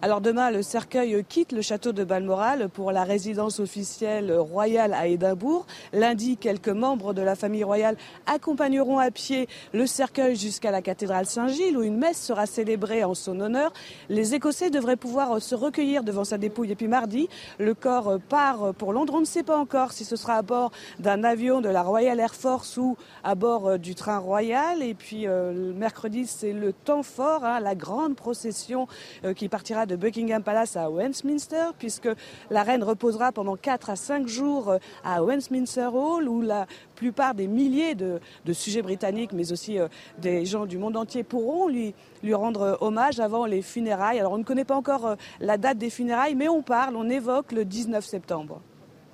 Alors 0.06 0.20
demain, 0.20 0.52
le 0.52 0.62
cercueil 0.62 1.24
quitte 1.28 1.50
le 1.50 1.62
château 1.62 1.90
de 1.90 2.04
Balmoral 2.04 2.68
pour 2.68 2.92
la 2.92 3.02
résidence 3.02 3.58
officielle 3.58 4.32
royale 4.32 4.94
à 4.94 5.08
Édimbourg. 5.08 5.66
Lundi, 5.92 6.36
quelques 6.36 6.68
membres 6.68 7.12
de 7.12 7.22
la 7.22 7.34
famille 7.34 7.64
royale 7.64 7.96
accompagneront 8.24 9.00
à 9.00 9.10
pied 9.10 9.48
le 9.72 9.84
cercueil 9.84 10.36
jusqu'à 10.36 10.70
la 10.70 10.80
cathédrale 10.80 11.26
Saint-Gilles 11.26 11.76
où 11.76 11.82
une 11.82 11.96
messe 11.96 12.22
sera 12.22 12.46
célébrée 12.46 13.02
en 13.02 13.14
son 13.14 13.40
honneur. 13.40 13.72
Les 14.08 14.32
Écossais 14.32 14.70
devraient 14.70 14.94
pouvoir 14.94 15.42
se 15.42 15.56
recueillir 15.56 16.04
devant 16.04 16.22
sa 16.22 16.38
dépouille. 16.38 16.70
Et 16.70 16.76
puis 16.76 16.86
mardi, 16.86 17.28
le 17.58 17.74
corps 17.74 18.20
part 18.28 18.74
pour 18.74 18.92
Londres. 18.92 19.14
On 19.16 19.20
ne 19.20 19.24
sait 19.24 19.42
pas 19.42 19.58
encore 19.58 19.90
si 19.90 20.04
ce 20.04 20.14
sera 20.14 20.34
à 20.34 20.42
bord 20.42 20.70
d'un 21.00 21.24
avion 21.24 21.60
de 21.60 21.68
la 21.68 21.82
Royal 21.82 22.20
Air 22.20 22.36
Force 22.36 22.76
ou 22.76 22.96
à 23.24 23.34
bord 23.34 23.76
du 23.80 23.96
train 23.96 24.18
royal. 24.18 24.84
Et 24.84 24.94
puis 24.94 25.26
euh, 25.26 25.72
mercredi, 25.74 26.28
c'est 26.28 26.52
le 26.52 26.72
temps 26.72 27.02
fort, 27.02 27.44
hein, 27.44 27.58
la 27.58 27.74
grande 27.74 28.14
procession 28.14 28.86
euh, 29.24 29.34
qui 29.34 29.48
partira 29.48 29.84
de 29.84 29.95
Buckingham 29.96 30.42
Palace 30.42 30.76
à 30.76 30.90
Westminster, 30.90 31.70
puisque 31.78 32.08
la 32.50 32.62
reine 32.62 32.82
reposera 32.82 33.32
pendant 33.32 33.56
4 33.56 33.90
à 33.90 33.96
5 33.96 34.26
jours 34.26 34.70
euh, 34.70 34.78
à 35.04 35.22
Westminster 35.22 35.88
Hall, 35.92 36.28
où 36.28 36.40
la 36.42 36.66
plupart 36.94 37.34
des 37.34 37.46
milliers 37.46 37.94
de, 37.94 38.20
sujets 38.52 38.82
britanniques, 38.82 39.32
mais 39.32 39.52
aussi 39.52 39.78
euh, 39.78 39.88
des 40.18 40.44
gens 40.44 40.66
du 40.66 40.78
monde 40.78 40.96
entier, 40.96 41.22
pourront 41.22 41.68
lui, 41.68 41.94
rendre 42.32 42.78
hommage 42.80 43.20
avant 43.20 43.46
les 43.46 43.62
funérailles. 43.62 44.18
Alors 44.18 44.32
on 44.32 44.38
ne 44.38 44.44
connaît 44.44 44.64
pas 44.64 44.76
encore 44.76 45.06
euh, 45.06 45.14
la 45.40 45.58
date 45.58 45.78
des 45.78 45.90
funérailles, 45.90 46.34
mais 46.34 46.48
on 46.48 46.62
parle, 46.62 46.96
on 46.96 47.08
évoque 47.08 47.52
le 47.52 47.64
19 47.64 48.04
septembre. 48.04 48.60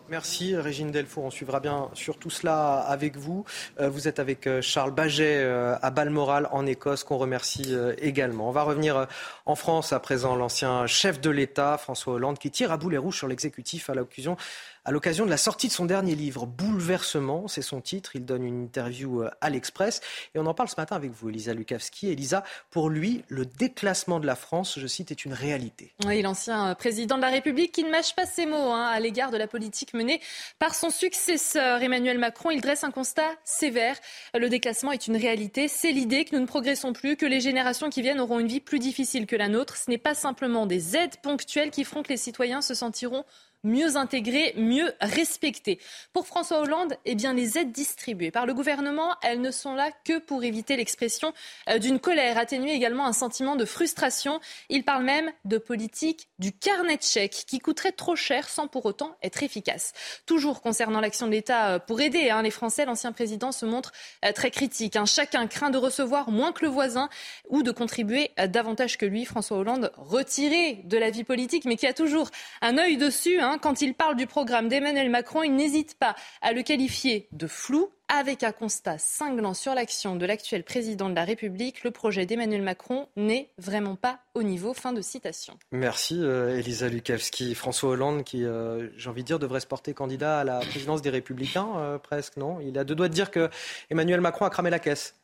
Merci 0.08 0.56
Régine 0.56 0.90
Delfour. 0.90 1.24
On 1.24 1.30
suivra 1.30 1.60
bien 1.60 1.88
sur 1.94 2.18
tout 2.18 2.28
cela 2.28 2.80
avec 2.80 3.16
vous. 3.16 3.44
Euh, 3.80 3.88
vous 3.88 4.08
êtes 4.08 4.18
avec 4.18 4.46
euh, 4.46 4.60
Charles 4.60 4.90
Baget 4.90 5.38
euh, 5.38 5.76
à 5.80 5.90
Balmoral 5.90 6.48
en 6.50 6.66
Écosse 6.66 7.04
qu'on 7.04 7.18
remercie 7.18 7.74
également. 7.98 8.48
On 8.48 8.52
va 8.52 8.62
revenir 8.62 9.06
en 9.46 9.54
France 9.54 9.92
à 9.92 10.00
présent. 10.00 10.34
L'ancien 10.34 10.86
chef 10.86 11.20
de 11.20 11.30
l'État, 11.30 11.78
François 11.78 12.14
Hollande, 12.14 12.38
qui 12.38 12.50
tire 12.50 12.72
à 12.72 12.76
boulet 12.76 12.98
rouge 12.98 13.16
sur 13.16 13.28
l'exécutif 13.28 13.90
à 13.90 13.94
l'occasion 13.94 14.36
à 14.84 14.90
l'occasion 14.90 15.24
de 15.24 15.30
la 15.30 15.36
sortie 15.36 15.68
de 15.68 15.72
son 15.72 15.86
dernier 15.86 16.16
livre, 16.16 16.44
Bouleversement, 16.44 17.46
c'est 17.46 17.62
son 17.62 17.80
titre. 17.80 18.16
Il 18.16 18.24
donne 18.24 18.42
une 18.42 18.64
interview 18.64 19.22
euh, 19.22 19.30
à 19.40 19.48
l'Express. 19.48 20.00
Et 20.34 20.40
on 20.40 20.46
en 20.46 20.54
parle 20.54 20.68
ce 20.68 20.74
matin 20.76 20.96
avec 20.96 21.12
vous, 21.12 21.28
Elisa 21.28 21.54
Lukavski. 21.54 22.08
Elisa, 22.08 22.42
pour 22.70 22.90
lui, 22.90 23.22
le 23.28 23.46
déclassement 23.46 24.18
de 24.18 24.26
la 24.26 24.34
France, 24.34 24.78
je 24.80 24.86
cite, 24.88 25.12
est 25.12 25.24
une 25.24 25.34
réalité. 25.34 25.94
Oui, 26.04 26.20
l'ancien 26.22 26.70
euh, 26.70 26.74
président 26.74 27.16
de 27.16 27.22
la 27.22 27.28
République 27.28 27.70
qui 27.70 27.84
ne 27.84 27.90
mâche 27.90 28.16
pas 28.16 28.26
ses 28.26 28.44
mots 28.44 28.72
hein, 28.72 28.86
à 28.86 28.98
l'égard 28.98 29.30
de 29.30 29.36
la 29.36 29.46
politique 29.46 29.94
menée 29.94 30.20
par 30.58 30.74
son 30.74 30.90
successeur, 30.90 31.80
Emmanuel 31.80 32.18
Macron. 32.18 32.50
Il 32.50 32.60
dresse 32.60 32.82
un 32.82 32.90
constat 32.90 33.30
sévère. 33.44 33.96
Le 34.34 34.48
déclassement 34.48 34.90
est 34.90 35.06
une 35.06 35.16
réalité. 35.16 35.68
C'est 35.68 35.92
l'idée 35.92 36.24
que 36.24 36.34
nous 36.34 36.42
ne 36.42 36.46
progressons 36.46 36.92
plus, 36.92 37.16
que 37.16 37.26
les 37.26 37.40
générations 37.40 37.88
qui 37.88 38.02
viennent 38.02 38.20
auront 38.20 38.40
une 38.40 38.48
vie 38.48 38.60
plus 38.60 38.80
difficile 38.80 39.26
que 39.26 39.36
la 39.36 39.48
nôtre. 39.48 39.76
Ce 39.76 39.88
n'est 39.88 39.98
pas 39.98 40.14
simplement 40.14 40.66
des 40.66 40.96
aides 40.96 41.18
ponctuelles 41.22 41.70
qui 41.70 41.84
feront 41.84 42.02
que 42.02 42.08
les 42.08 42.16
citoyens 42.16 42.62
se 42.62 42.74
sentiront 42.74 43.24
mieux 43.64 43.96
intégrés, 43.96 44.54
mieux 44.56 44.92
respectés. 45.00 45.78
Pour 46.12 46.26
François 46.26 46.60
Hollande, 46.60 46.96
eh 47.04 47.14
bien, 47.14 47.32
les 47.32 47.58
aides 47.58 47.72
distribuées 47.72 48.30
par 48.30 48.46
le 48.46 48.54
gouvernement, 48.54 49.14
elles 49.22 49.40
ne 49.40 49.50
sont 49.50 49.74
là 49.74 49.90
que 50.04 50.18
pour 50.18 50.42
éviter 50.42 50.76
l'expression 50.76 51.32
euh, 51.68 51.78
d'une 51.78 52.00
colère, 52.00 52.38
atténuer 52.38 52.72
également 52.72 53.06
un 53.06 53.12
sentiment 53.12 53.56
de 53.56 53.64
frustration. 53.64 54.40
Il 54.68 54.84
parle 54.84 55.04
même 55.04 55.30
de 55.44 55.58
politique 55.58 56.28
du 56.38 56.52
carnet 56.52 56.96
de 56.96 57.02
chèques 57.02 57.44
qui 57.46 57.60
coûterait 57.60 57.92
trop 57.92 58.16
cher 58.16 58.48
sans 58.48 58.66
pour 58.66 58.84
autant 58.86 59.16
être 59.22 59.42
efficace. 59.42 59.92
Toujours 60.26 60.60
concernant 60.60 61.00
l'action 61.00 61.26
de 61.26 61.32
l'État 61.32 61.74
euh, 61.74 61.78
pour 61.78 62.00
aider 62.00 62.30
hein, 62.30 62.42
les 62.42 62.50
Français, 62.50 62.84
l'ancien 62.84 63.12
président 63.12 63.52
se 63.52 63.64
montre 63.64 63.92
euh, 64.24 64.32
très 64.32 64.50
critique. 64.50 64.96
Hein. 64.96 65.06
Chacun 65.06 65.46
craint 65.46 65.70
de 65.70 65.78
recevoir 65.78 66.30
moins 66.30 66.52
que 66.52 66.64
le 66.64 66.70
voisin 66.70 67.08
ou 67.48 67.62
de 67.62 67.70
contribuer 67.70 68.30
davantage 68.48 68.98
que 68.98 69.06
lui. 69.06 69.24
François 69.24 69.58
Hollande 69.58 69.92
retiré 69.96 70.80
de 70.84 70.98
la 70.98 71.10
vie 71.10 71.24
politique, 71.24 71.64
mais 71.64 71.76
qui 71.76 71.86
a 71.86 71.92
toujours 71.92 72.30
un 72.60 72.78
œil 72.78 72.96
dessus. 72.96 73.40
Hein, 73.40 73.51
quand 73.58 73.82
il 73.82 73.94
parle 73.94 74.16
du 74.16 74.26
programme 74.26 74.68
d'Emmanuel 74.68 75.10
Macron, 75.10 75.42
il 75.42 75.54
n'hésite 75.54 75.94
pas 75.98 76.14
à 76.40 76.52
le 76.52 76.62
qualifier 76.62 77.28
de 77.32 77.46
flou 77.46 77.90
avec 78.08 78.42
un 78.42 78.52
constat 78.52 78.98
cinglant 78.98 79.54
sur 79.54 79.74
l'action 79.74 80.16
de 80.16 80.26
l'actuel 80.26 80.64
président 80.64 81.08
de 81.08 81.14
la 81.14 81.24
République. 81.24 81.82
Le 81.82 81.90
projet 81.90 82.26
d'Emmanuel 82.26 82.62
Macron 82.62 83.08
n'est 83.16 83.50
vraiment 83.58 83.96
pas 83.96 84.20
au 84.34 84.42
niveau. 84.42 84.74
Fin 84.74 84.92
de 84.92 85.00
citation. 85.00 85.58
Merci 85.70 86.18
euh, 86.20 86.58
Elisa 86.58 86.88
Lukavski. 86.88 87.54
François 87.54 87.90
Hollande 87.90 88.24
qui, 88.24 88.44
euh, 88.44 88.88
j'ai 88.98 89.08
envie 89.08 89.22
de 89.22 89.26
dire, 89.26 89.38
devrait 89.38 89.60
se 89.60 89.66
porter 89.66 89.94
candidat 89.94 90.40
à 90.40 90.44
la 90.44 90.60
présidence 90.60 91.00
des 91.00 91.10
Républicains, 91.10 91.68
euh, 91.76 91.98
presque, 91.98 92.36
non? 92.36 92.60
Il 92.60 92.78
a 92.78 92.84
deux 92.84 92.94
doigts 92.94 93.08
de 93.08 93.14
dire 93.14 93.30
que 93.30 93.48
Emmanuel 93.90 94.20
Macron 94.20 94.44
a 94.44 94.50
cramé 94.50 94.68
la 94.68 94.78
caisse. 94.78 95.14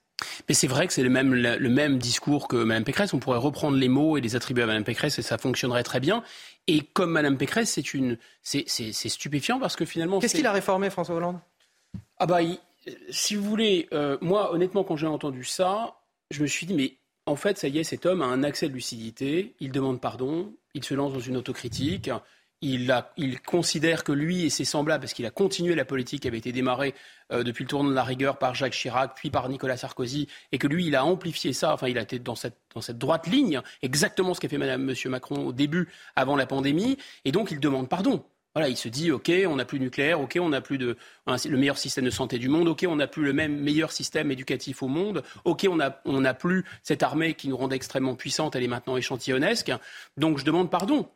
Mais 0.48 0.55
c'est 0.55 0.66
vrai 0.66 0.86
que 0.86 0.92
c'est 0.92 1.02
le 1.02 1.10
même, 1.10 1.32
le 1.34 1.68
même 1.68 1.98
discours 1.98 2.48
que 2.48 2.57
Mme 2.57 2.84
Pécresse. 2.84 3.15
On 3.15 3.20
pourrait 3.20 3.39
reprendre 3.39 3.76
les 3.76 3.89
mots 3.89 4.16
et 4.16 4.20
les 4.20 4.34
attribuer 4.34 4.65
à 4.65 4.66
Mme 4.66 4.82
Pécresse 4.82 5.18
et 5.18 5.23
ça 5.23 5.39
fonctionnerait 5.39 5.84
très 5.84 6.00
bien. 6.00 6.24
Et 6.68 6.82
comme 6.82 7.12
Mme 7.12 7.38
Pécresse, 7.38 7.72
c'est 7.72 7.94
une, 7.94 8.18
c'est, 8.42 8.68
stupéfiant 8.92 9.58
parce 9.58 9.74
que 9.74 9.86
finalement. 9.86 10.20
Qu'est-ce 10.20 10.36
qu'il 10.36 10.47
a 10.47 10.52
réformé, 10.52 10.90
François 10.90 11.16
Hollande? 11.16 11.40
Ah 12.18 12.26
bah, 12.26 12.40
si 13.10 13.34
vous 13.34 13.42
voulez, 13.42 13.88
euh, 13.92 14.18
moi, 14.20 14.52
honnêtement, 14.52 14.84
quand 14.84 14.97
j'ai 14.97 15.06
entendu 15.06 15.44
ça, 15.44 15.97
je 16.30 16.42
me 16.42 16.47
suis 16.47 16.66
dit, 16.66 16.74
mais 16.74 16.94
en 17.26 17.36
fait, 17.36 17.58
ça 17.58 17.68
y 17.68 17.78
est, 17.78 17.84
cet 17.84 18.06
homme 18.06 18.20
a 18.20 18.26
un 18.26 18.42
accès 18.42 18.68
de 18.68 18.74
lucidité, 18.74 19.55
il 19.60 19.72
demande 19.72 20.00
pardon, 20.00 20.52
il 20.74 20.84
se 20.84 20.94
lance 20.94 21.12
dans 21.12 21.20
une 21.20 21.36
autocritique, 21.36 22.10
il, 22.60 23.40
considère 23.46 24.04
que 24.04 24.12
lui 24.12 24.44
et 24.44 24.50
ses 24.50 24.64
semblables, 24.64 25.02
parce 25.02 25.12
qu'il 25.12 25.26
a 25.26 25.30
continué 25.30 25.74
la 25.74 25.84
politique 25.84 26.22
qui 26.22 26.28
avait 26.28 26.38
été 26.38 26.52
démarrée 26.52 26.94
euh, 27.32 27.42
depuis 27.42 27.64
le 27.64 27.68
tournant 27.68 27.90
de 27.90 27.94
la 27.94 28.02
rigueur 28.02 28.38
par 28.38 28.54
Jacques 28.54 28.72
Chirac, 28.72 29.14
puis 29.14 29.30
par 29.30 29.48
Nicolas 29.48 29.76
Sarkozy, 29.76 30.28
et 30.52 30.58
que 30.58 30.66
lui, 30.66 30.86
il 30.86 30.96
a 30.96 31.04
amplifié 31.04 31.52
ça, 31.52 31.72
enfin, 31.72 31.88
il 31.88 31.98
a 31.98 32.02
été 32.02 32.18
dans 32.18 32.34
cette, 32.34 32.56
droite 32.90 33.26
ligne, 33.26 33.60
exactement 33.82 34.34
ce 34.34 34.40
qu'a 34.40 34.48
fait 34.48 34.58
Madame, 34.58 34.82
Monsieur 34.82 35.10
Macron 35.10 35.46
au 35.46 35.52
début, 35.52 35.88
avant 36.16 36.36
la 36.36 36.46
pandémie, 36.46 36.98
et 37.24 37.32
donc 37.32 37.50
il 37.50 37.60
demande 37.60 37.88
pardon. 37.88 38.24
Voilà, 38.54 38.70
il 38.70 38.76
se 38.76 38.88
dit, 38.88 39.12
OK, 39.12 39.30
on 39.46 39.56
n'a 39.56 39.64
plus 39.64 39.78
de 39.78 39.84
nucléaire, 39.84 40.20
OK, 40.20 40.36
on 40.40 40.48
n'a 40.48 40.60
plus 40.60 40.78
de, 40.78 40.96
le 41.26 41.56
meilleur 41.56 41.78
système 41.78 42.06
de 42.06 42.10
santé 42.10 42.38
du 42.38 42.48
monde, 42.48 42.66
OK, 42.66 42.84
on 42.88 42.96
n'a 42.96 43.06
plus 43.06 43.22
le 43.22 43.32
même 43.32 43.56
meilleur 43.56 43.92
système 43.92 44.32
éducatif 44.32 44.82
au 44.82 44.88
monde, 44.88 45.22
OK, 45.44 45.66
on 45.70 45.76
n'a 45.76 46.00
on 46.06 46.24
plus 46.34 46.64
cette 46.82 47.04
armée 47.04 47.34
qui 47.34 47.48
nous 47.48 47.56
rendait 47.56 47.76
extrêmement 47.76 48.16
puissante, 48.16 48.56
elle 48.56 48.64
est 48.64 48.68
maintenant 48.68 48.96
échantillonnesque. 48.96 49.70
Donc 50.16 50.38
je 50.38 50.44
demande 50.44 50.70
pardon. 50.70 51.08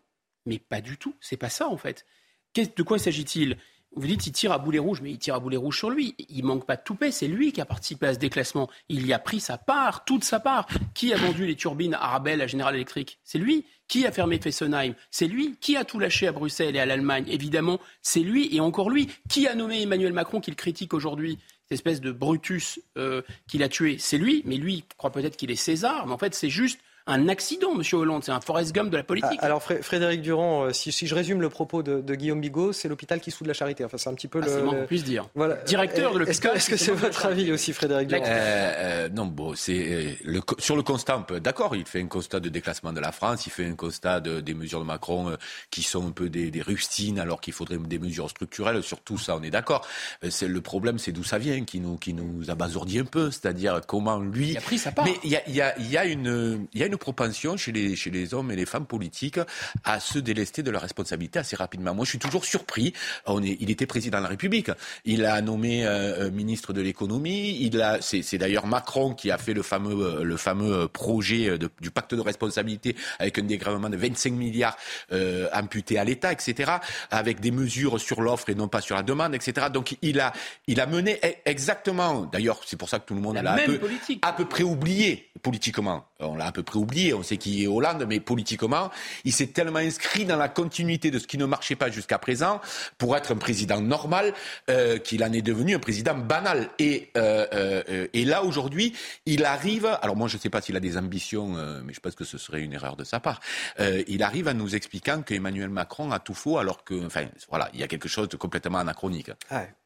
Mais 0.46 0.58
pas 0.58 0.80
du 0.80 0.96
tout, 0.96 1.14
c'est 1.20 1.36
pas 1.36 1.50
ça 1.50 1.68
en 1.68 1.76
fait. 1.76 2.06
De 2.54 2.82
quoi 2.82 2.98
s'agit-il? 2.98 3.56
Vous 3.94 4.06
dites 4.06 4.26
il 4.26 4.32
tire 4.32 4.52
à 4.52 4.58
boulet 4.58 4.78
rouge, 4.78 5.02
mais 5.02 5.10
il 5.10 5.18
tire 5.18 5.34
à 5.34 5.40
boulet 5.40 5.58
rouge 5.58 5.76
sur 5.76 5.90
lui. 5.90 6.14
Il 6.30 6.44
manque 6.44 6.66
pas 6.66 6.76
de 6.76 6.82
toupet, 6.82 7.10
c'est 7.10 7.28
lui 7.28 7.52
qui 7.52 7.60
a 7.60 7.66
participé 7.66 8.06
à 8.06 8.14
ce 8.14 8.18
déclassement. 8.18 8.70
Il 8.88 9.06
y 9.06 9.12
a 9.12 9.18
pris 9.18 9.38
sa 9.38 9.58
part, 9.58 10.04
toute 10.06 10.24
sa 10.24 10.40
part. 10.40 10.66
Qui 10.94 11.12
a 11.12 11.16
vendu 11.18 11.46
les 11.46 11.56
turbines 11.56 11.92
à 11.94 12.04
Arabelle 12.04 12.40
à 12.40 12.46
General 12.46 12.74
Electric? 12.74 13.18
C'est 13.22 13.38
lui. 13.38 13.66
Qui 13.88 14.06
a 14.06 14.12
fermé 14.12 14.40
Fessenheim? 14.40 14.94
C'est 15.10 15.26
lui. 15.26 15.56
Qui 15.60 15.76
a 15.76 15.84
tout 15.84 15.98
lâché 15.98 16.26
à 16.26 16.32
Bruxelles 16.32 16.74
et 16.74 16.80
à 16.80 16.86
l'Allemagne? 16.86 17.26
Évidemment, 17.28 17.80
c'est 18.00 18.20
lui 18.20 18.54
et 18.54 18.60
encore 18.60 18.88
lui. 18.88 19.08
Qui 19.28 19.46
a 19.46 19.54
nommé 19.54 19.82
Emmanuel 19.82 20.14
Macron 20.14 20.40
qu'il 20.40 20.56
critique 20.56 20.94
aujourd'hui? 20.94 21.38
Cette 21.64 21.72
espèce 21.72 22.00
de 22.00 22.12
Brutus 22.12 22.80
euh, 22.96 23.20
qu'il 23.46 23.62
a 23.62 23.68
tué, 23.68 23.98
c'est 23.98 24.18
lui. 24.18 24.42
Mais 24.46 24.56
lui 24.56 24.74
il 24.74 24.84
croit 24.96 25.12
peut-être 25.12 25.36
qu'il 25.36 25.50
est 25.50 25.56
César, 25.56 26.06
mais 26.06 26.12
en 26.12 26.18
fait 26.18 26.34
c'est 26.34 26.50
juste 26.50 26.80
un 27.06 27.28
accident, 27.28 27.74
Monsieur 27.74 27.98
Hollande. 27.98 28.22
C'est 28.24 28.32
un 28.32 28.40
Forrest 28.40 28.72
Gump 28.72 28.90
de 28.90 28.96
la 28.96 29.02
politique. 29.02 29.38
Ah, 29.40 29.46
alors, 29.46 29.62
Frédéric 29.62 30.22
Durand, 30.22 30.64
euh, 30.64 30.72
si, 30.72 31.06
je 31.06 31.14
résume 31.14 31.40
le 31.40 31.48
propos 31.48 31.82
de, 31.82 32.14
Guillaume 32.14 32.40
Bigot, 32.40 32.72
c'est 32.72 32.88
l'hôpital 32.88 33.20
qui 33.20 33.30
soude 33.30 33.46
la 33.46 33.54
charité. 33.54 33.84
Enfin, 33.84 33.98
c'est 33.98 34.08
un 34.08 34.14
petit 34.14 34.28
peu 34.28 34.40
ah, 34.42 34.46
le. 34.46 34.52
C'est 34.52 34.62
moins 34.62 34.74
qu'on 34.74 34.86
puisse 34.86 35.04
dire. 35.04 35.28
Voilà. 35.34 35.56
Directeur 35.64 36.12
de 36.12 36.20
l'hôpital. 36.20 36.56
Est-ce 36.56 36.70
que 36.70 36.76
c'est 36.76 36.92
votre 36.92 37.26
avis 37.26 37.50
aussi, 37.50 37.72
Frédéric 37.72 38.08
Durand 38.08 38.24
euh, 38.24 38.74
euh, 38.76 39.08
Non, 39.08 39.26
bon, 39.26 39.54
c'est 39.54 40.18
sur 40.58 40.76
le 40.76 40.82
constat, 40.82 41.26
d'accord. 41.40 41.74
Il 41.74 41.86
fait 41.86 42.00
un 42.00 42.06
constat 42.06 42.40
de 42.40 42.48
déclassement 42.48 42.92
de 42.92 43.00
la 43.00 43.12
France. 43.12 43.46
Il 43.46 43.50
fait 43.50 43.66
un 43.66 43.74
constat 43.74 44.20
des 44.20 44.54
mesures 44.54 44.80
de 44.80 44.84
Macron 44.84 45.36
qui 45.70 45.82
sont 45.82 46.06
un 46.06 46.10
peu 46.10 46.28
des, 46.28 46.62
rustines, 46.62 47.18
alors 47.18 47.40
qu'il 47.40 47.52
faudrait 47.52 47.78
des 47.78 47.98
mesures 47.98 48.30
structurelles. 48.30 48.82
Sur 48.82 49.00
tout 49.00 49.18
ça, 49.18 49.36
on 49.36 49.42
est 49.42 49.50
d'accord. 49.50 49.86
C'est 50.28 50.48
le 50.48 50.60
problème, 50.60 50.98
c'est 50.98 51.12
d'où 51.12 51.24
ça 51.24 51.38
vient, 51.38 51.64
qui 51.64 51.80
nous 51.80 51.96
qui 51.96 52.14
nous 52.14 52.50
abasourdit 52.50 53.00
un 53.00 53.04
peu. 53.04 53.30
C'est-à-dire 53.30 53.80
comment 53.86 54.18
lui. 54.20 54.50
Il 54.50 54.58
a 54.58 54.60
pris 54.60 54.78
sa 54.78 54.92
part. 54.92 55.04
Mais 55.04 55.16
il 55.24 55.30
y 55.30 55.36
a, 55.36 55.48
y, 55.48 55.60
a, 55.60 55.78
y 55.78 55.96
a 55.96 56.04
une 56.04 56.68
il 56.72 56.80
y 56.80 56.82
a 56.82 56.86
une 56.86 56.91
propension 56.96 57.56
chez 57.56 57.96
chez 57.96 58.10
les, 58.10 58.34
hommes 58.34 58.50
et 58.50 58.56
les 58.56 58.66
femmes 58.66 58.86
politiques 58.86 59.40
à 59.84 60.00
se 60.00 60.18
délester 60.18 60.62
de 60.62 60.70
leur 60.70 60.82
responsabilité 60.82 61.38
assez 61.38 61.56
rapidement. 61.56 61.94
Moi, 61.94 62.04
je 62.04 62.10
suis 62.10 62.18
toujours 62.18 62.44
surpris. 62.44 62.92
On 63.26 63.42
est, 63.42 63.56
il 63.60 63.70
était 63.70 63.86
président 63.86 64.18
de 64.18 64.22
la 64.24 64.28
République. 64.28 64.70
Il 65.04 65.24
a 65.24 65.40
nommé 65.40 65.86
euh, 65.86 66.26
euh, 66.26 66.30
ministre 66.30 66.72
de 66.72 66.80
l'économie. 66.80 67.58
Il 67.60 67.80
a, 67.80 68.00
c'est, 68.00 68.38
d'ailleurs 68.38 68.66
Macron 68.66 69.14
qui 69.14 69.30
a 69.30 69.38
fait 69.38 69.54
le 69.54 69.62
fameux, 69.62 70.20
euh, 70.20 70.24
le 70.24 70.36
fameux 70.36 70.88
projet 70.88 71.58
du 71.80 71.90
pacte 71.90 72.14
de 72.14 72.20
responsabilité 72.20 72.96
avec 73.18 73.38
un 73.38 73.42
dégrèvement 73.42 73.90
de 73.90 73.96
25 73.96 74.32
milliards 74.32 74.76
euh, 75.12 75.48
amputés 75.52 75.98
à 75.98 76.04
l'État, 76.04 76.32
etc., 76.32 76.72
avec 77.10 77.40
des 77.40 77.50
mesures 77.50 78.00
sur 78.00 78.22
l'offre 78.22 78.48
et 78.50 78.54
non 78.54 78.68
pas 78.68 78.80
sur 78.80 78.96
la 78.96 79.02
demande, 79.02 79.34
etc. 79.34 79.68
Donc, 79.72 79.96
il 80.02 80.20
a, 80.20 80.32
il 80.66 80.80
a 80.80 80.86
mené 80.86 81.18
e-, 81.22 81.34
exactement. 81.44 82.22
D'ailleurs, 82.22 82.60
c'est 82.66 82.76
pour 82.76 82.88
ça 82.88 82.98
que 82.98 83.06
tout 83.06 83.14
le 83.14 83.20
monde 83.20 83.36
l'a 83.36 83.54
un 83.54 83.66
peu, 83.66 83.80
à 84.22 84.32
peu 84.32 84.44
près 84.44 84.62
oublié 84.62 85.30
politiquement. 85.42 86.06
On 86.20 86.36
l'a 86.36 86.46
à 86.46 86.52
peu 86.52 86.62
près 86.62 86.78
oublié. 86.82 87.14
On 87.14 87.22
sait 87.22 87.36
qui 87.36 87.66
Hollande, 87.66 88.04
mais 88.08 88.20
politiquement, 88.20 88.90
il 89.24 89.32
s'est 89.32 89.48
tellement 89.48 89.78
inscrit 89.78 90.24
dans 90.24 90.36
la 90.36 90.48
continuité 90.48 91.10
de 91.10 91.18
ce 91.18 91.26
qui 91.26 91.38
ne 91.38 91.46
marchait 91.46 91.76
pas 91.76 91.90
jusqu'à 91.90 92.18
présent 92.18 92.60
pour 92.98 93.16
être 93.16 93.32
un 93.32 93.36
président 93.36 93.80
normal 93.80 94.34
euh, 94.70 94.98
qu'il 94.98 95.24
en 95.24 95.32
est 95.32 95.42
devenu 95.42 95.74
un 95.74 95.78
président 95.78 96.14
banal. 96.14 96.70
Et, 96.78 97.10
euh, 97.16 97.46
euh, 97.92 98.06
là, 98.14 98.44
aujourd'hui, 98.44 98.94
il 99.26 99.44
arrive, 99.44 99.86
alors 100.00 100.16
moi 100.16 100.28
je 100.28 100.36
ne 100.36 100.40
sais 100.40 100.50
pas 100.50 100.60
s'il 100.60 100.76
a 100.76 100.80
des 100.80 100.96
ambitions, 100.96 101.54
mais 101.84 101.92
je 101.92 102.00
pense 102.00 102.14
que 102.14 102.24
ce 102.24 102.38
serait 102.38 102.62
une 102.62 102.72
erreur 102.72 102.96
de 102.96 103.04
sa 103.04 103.20
part, 103.20 103.40
il 103.78 104.22
arrive 104.22 104.48
à 104.48 104.54
nous 104.54 104.74
expliquant 104.74 105.22
qu'Emmanuel 105.22 105.68
Macron 105.68 106.10
a 106.12 106.18
tout 106.18 106.34
faux 106.34 106.58
alors 106.58 106.84
que, 106.84 107.06
enfin, 107.06 107.26
voilà, 107.50 107.68
il 107.74 107.80
y 107.80 107.82
a 107.82 107.88
quelque 107.88 108.08
chose 108.08 108.28
de 108.28 108.36
complètement 108.36 108.78
anachronique. 108.78 109.30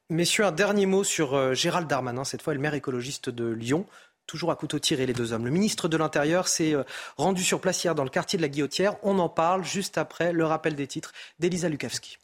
Messieurs, 0.08 0.44
un 0.44 0.52
dernier 0.52 0.86
mot 0.86 1.02
sur 1.02 1.55
Gérald 1.55 1.89
Darmanin, 1.89 2.25
cette 2.25 2.42
fois 2.42 2.55
le 2.55 2.60
maire 2.60 2.75
écologiste 2.75 3.28
de 3.31 3.47
Lyon 3.47 3.86
toujours 4.27 4.51
à 4.51 4.57
couteau 4.57 4.79
tiré 4.79 5.07
les 5.07 5.13
deux 5.13 5.33
hommes. 5.33 5.45
Le 5.45 5.51
ministre 5.51 5.89
de 5.89 5.97
l'Intérieur 5.97 6.49
s'est 6.49 6.75
euh, 6.75 6.85
rendu 7.17 7.43
sur 7.43 7.61
place 7.61 7.83
hier 7.83 7.95
dans 7.95 8.05
le 8.05 8.11
quartier 8.11 8.37
de 8.37 8.43
la 8.43 8.49
Guillotière. 8.49 8.97
On 9.03 9.19
en 9.19 9.29
parle 9.29 9.65
juste 9.65 9.99
après 9.99 10.33
le 10.33 10.45
rappel 10.45 10.75
des 10.75 10.87
titres 10.87 11.13
d'Elisa 11.39 11.69
Lukavski. 11.69 12.19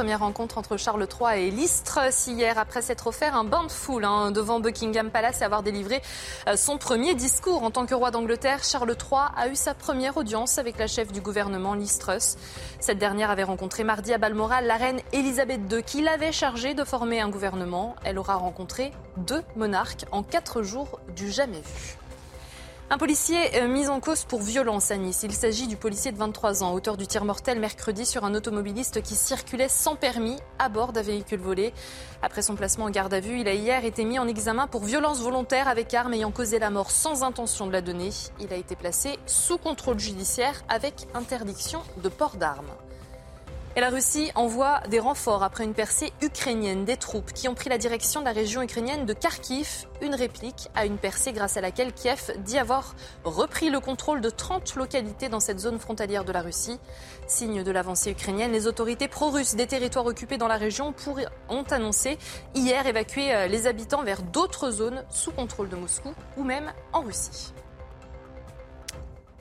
Première 0.00 0.20
rencontre 0.20 0.56
entre 0.56 0.78
Charles 0.78 1.06
III 1.06 1.48
et 1.48 1.50
Listre 1.50 1.98
hier 2.26 2.58
après 2.58 2.80
s'être 2.80 3.06
offert 3.06 3.36
un 3.36 3.44
bain 3.44 3.64
de 3.64 3.70
foule 3.70 4.06
hein, 4.06 4.30
devant 4.30 4.58
Buckingham 4.58 5.10
Palace 5.10 5.42
et 5.42 5.44
avoir 5.44 5.62
délivré 5.62 6.00
euh, 6.48 6.56
son 6.56 6.78
premier 6.78 7.14
discours 7.14 7.62
en 7.64 7.70
tant 7.70 7.84
que 7.84 7.94
roi 7.94 8.10
d'Angleterre. 8.10 8.64
Charles 8.64 8.96
III 8.96 9.20
a 9.36 9.48
eu 9.48 9.54
sa 9.54 9.74
première 9.74 10.16
audience 10.16 10.56
avec 10.56 10.78
la 10.78 10.86
chef 10.86 11.12
du 11.12 11.20
gouvernement 11.20 11.74
Listrus. 11.74 12.38
Cette 12.80 12.96
dernière 12.96 13.28
avait 13.28 13.44
rencontré 13.44 13.84
mardi 13.84 14.14
à 14.14 14.16
Balmoral 14.16 14.66
la 14.66 14.76
reine 14.78 15.02
Elisabeth 15.12 15.70
II 15.70 15.82
qui 15.82 16.00
l'avait 16.00 16.32
chargée 16.32 16.72
de 16.72 16.84
former 16.84 17.20
un 17.20 17.28
gouvernement. 17.28 17.94
Elle 18.02 18.18
aura 18.18 18.36
rencontré 18.36 18.92
deux 19.18 19.42
monarques 19.54 20.06
en 20.12 20.22
quatre 20.22 20.62
jours 20.62 20.98
du 21.14 21.30
jamais 21.30 21.60
vu. 21.60 21.99
Un 22.92 22.98
policier 22.98 23.38
euh, 23.54 23.68
mis 23.68 23.86
en 23.86 24.00
cause 24.00 24.24
pour 24.24 24.42
violence 24.42 24.90
à 24.90 24.96
Nice. 24.96 25.20
Il 25.22 25.32
s'agit 25.32 25.68
du 25.68 25.76
policier 25.76 26.10
de 26.10 26.16
23 26.16 26.64
ans, 26.64 26.74
auteur 26.74 26.96
du 26.96 27.06
tir 27.06 27.24
mortel 27.24 27.60
mercredi 27.60 28.04
sur 28.04 28.24
un 28.24 28.34
automobiliste 28.34 29.00
qui 29.00 29.14
circulait 29.14 29.68
sans 29.68 29.94
permis 29.94 30.36
à 30.58 30.68
bord 30.68 30.92
d'un 30.92 31.02
véhicule 31.02 31.38
volé. 31.38 31.72
Après 32.20 32.42
son 32.42 32.56
placement 32.56 32.86
en 32.86 32.90
garde 32.90 33.14
à 33.14 33.20
vue, 33.20 33.38
il 33.38 33.46
a 33.46 33.54
hier 33.54 33.84
été 33.84 34.04
mis 34.04 34.18
en 34.18 34.26
examen 34.26 34.66
pour 34.66 34.82
violence 34.82 35.20
volontaire 35.20 35.68
avec 35.68 35.94
arme 35.94 36.14
ayant 36.14 36.32
causé 36.32 36.58
la 36.58 36.70
mort 36.70 36.90
sans 36.90 37.22
intention 37.22 37.68
de 37.68 37.72
la 37.72 37.80
donner. 37.80 38.10
Il 38.40 38.52
a 38.52 38.56
été 38.56 38.74
placé 38.74 39.20
sous 39.24 39.56
contrôle 39.56 40.00
judiciaire 40.00 40.64
avec 40.68 41.06
interdiction 41.14 41.82
de 42.02 42.08
port 42.08 42.34
d'armes. 42.34 42.72
La 43.80 43.88
Russie 43.88 44.30
envoie 44.34 44.80
des 44.90 44.98
renforts 44.98 45.42
après 45.42 45.64
une 45.64 45.72
percée 45.72 46.12
ukrainienne 46.20 46.84
des 46.84 46.98
troupes 46.98 47.32
qui 47.32 47.48
ont 47.48 47.54
pris 47.54 47.70
la 47.70 47.78
direction 47.78 48.20
de 48.20 48.26
la 48.26 48.32
région 48.32 48.60
ukrainienne 48.60 49.06
de 49.06 49.14
Kharkiv, 49.14 49.86
une 50.02 50.14
réplique 50.14 50.68
à 50.74 50.84
une 50.84 50.98
percée 50.98 51.32
grâce 51.32 51.56
à 51.56 51.62
laquelle 51.62 51.94
Kiev 51.94 52.30
dit 52.44 52.58
avoir 52.58 52.94
repris 53.24 53.70
le 53.70 53.80
contrôle 53.80 54.20
de 54.20 54.28
30 54.28 54.74
localités 54.74 55.30
dans 55.30 55.40
cette 55.40 55.60
zone 55.60 55.78
frontalière 55.78 56.26
de 56.26 56.32
la 56.32 56.42
Russie. 56.42 56.78
Signe 57.26 57.62
de 57.62 57.70
l'avancée 57.70 58.10
ukrainienne, 58.10 58.52
les 58.52 58.66
autorités 58.66 59.08
pro-russes 59.08 59.54
des 59.54 59.66
territoires 59.66 60.04
occupés 60.04 60.36
dans 60.36 60.46
la 60.46 60.58
région 60.58 60.94
ont 61.48 61.64
annoncé 61.70 62.18
hier 62.54 62.86
évacuer 62.86 63.34
euh, 63.34 63.46
les 63.46 63.66
habitants 63.66 64.02
vers 64.02 64.22
d'autres 64.22 64.70
zones 64.70 65.06
sous 65.08 65.32
contrôle 65.32 65.70
de 65.70 65.76
Moscou 65.76 66.12
ou 66.36 66.44
même 66.44 66.70
en 66.92 67.00
Russie. 67.00 67.54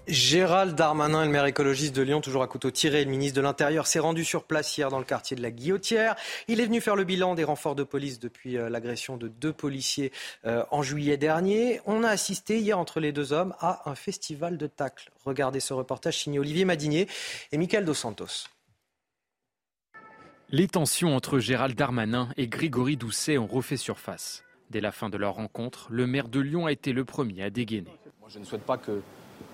Gérald 0.09 0.73
Darmanin, 0.73 1.23
le 1.23 1.29
maire 1.29 1.45
écologiste 1.45 1.95
de 1.95 2.01
Lyon, 2.01 2.19
toujours 2.19 2.41
à 2.41 2.47
couteau 2.47 2.71
tiré, 2.71 3.05
le 3.05 3.11
ministre 3.11 3.35
de 3.35 3.41
l'Intérieur, 3.41 3.85
s'est 3.85 3.99
rendu 3.99 4.25
sur 4.25 4.43
place 4.43 4.75
hier 4.75 4.89
dans 4.89 4.97
le 4.97 5.05
quartier 5.05 5.37
de 5.37 5.41
la 5.43 5.51
Guillotière. 5.51 6.15
Il 6.47 6.59
est 6.59 6.65
venu 6.65 6.81
faire 6.81 6.95
le 6.95 7.03
bilan 7.03 7.35
des 7.35 7.43
renforts 7.43 7.75
de 7.75 7.83
police 7.83 8.19
depuis 8.19 8.57
euh, 8.57 8.69
l'agression 8.69 9.17
de 9.17 9.27
deux 9.27 9.53
policiers 9.53 10.11
euh, 10.45 10.63
en 10.71 10.81
juillet 10.81 11.17
dernier. 11.17 11.79
On 11.85 12.03
a 12.03 12.09
assisté 12.09 12.57
hier 12.57 12.79
entre 12.79 12.99
les 12.99 13.11
deux 13.11 13.33
hommes 13.33 13.53
à 13.59 13.87
un 13.87 13.93
festival 13.93 14.57
de 14.57 14.65
tacles. 14.65 15.11
Regardez 15.25 15.59
ce 15.59 15.75
reportage 15.75 16.17
signé 16.17 16.39
Olivier 16.39 16.65
Madinier 16.65 17.07
et 17.51 17.59
Michael 17.59 17.85
Dos 17.85 17.93
Santos. 17.93 18.47
Les 20.49 20.67
tensions 20.67 21.15
entre 21.15 21.37
Gérald 21.37 21.75
Darmanin 21.75 22.29
et 22.35 22.47
Grégory 22.47 22.97
Doucet 22.97 23.37
ont 23.37 23.45
refait 23.45 23.77
surface. 23.77 24.43
Dès 24.71 24.81
la 24.81 24.91
fin 24.91 25.11
de 25.11 25.17
leur 25.17 25.35
rencontre, 25.35 25.85
le 25.91 26.07
maire 26.07 26.29
de 26.29 26.39
Lyon 26.39 26.65
a 26.65 26.71
été 26.71 26.93
le 26.93 27.05
premier 27.05 27.43
à 27.43 27.51
dégainer. 27.51 27.95
Moi, 28.19 28.29
je 28.29 28.39
ne 28.39 28.43
souhaite 28.43 28.65
pas 28.65 28.79
que 28.79 29.03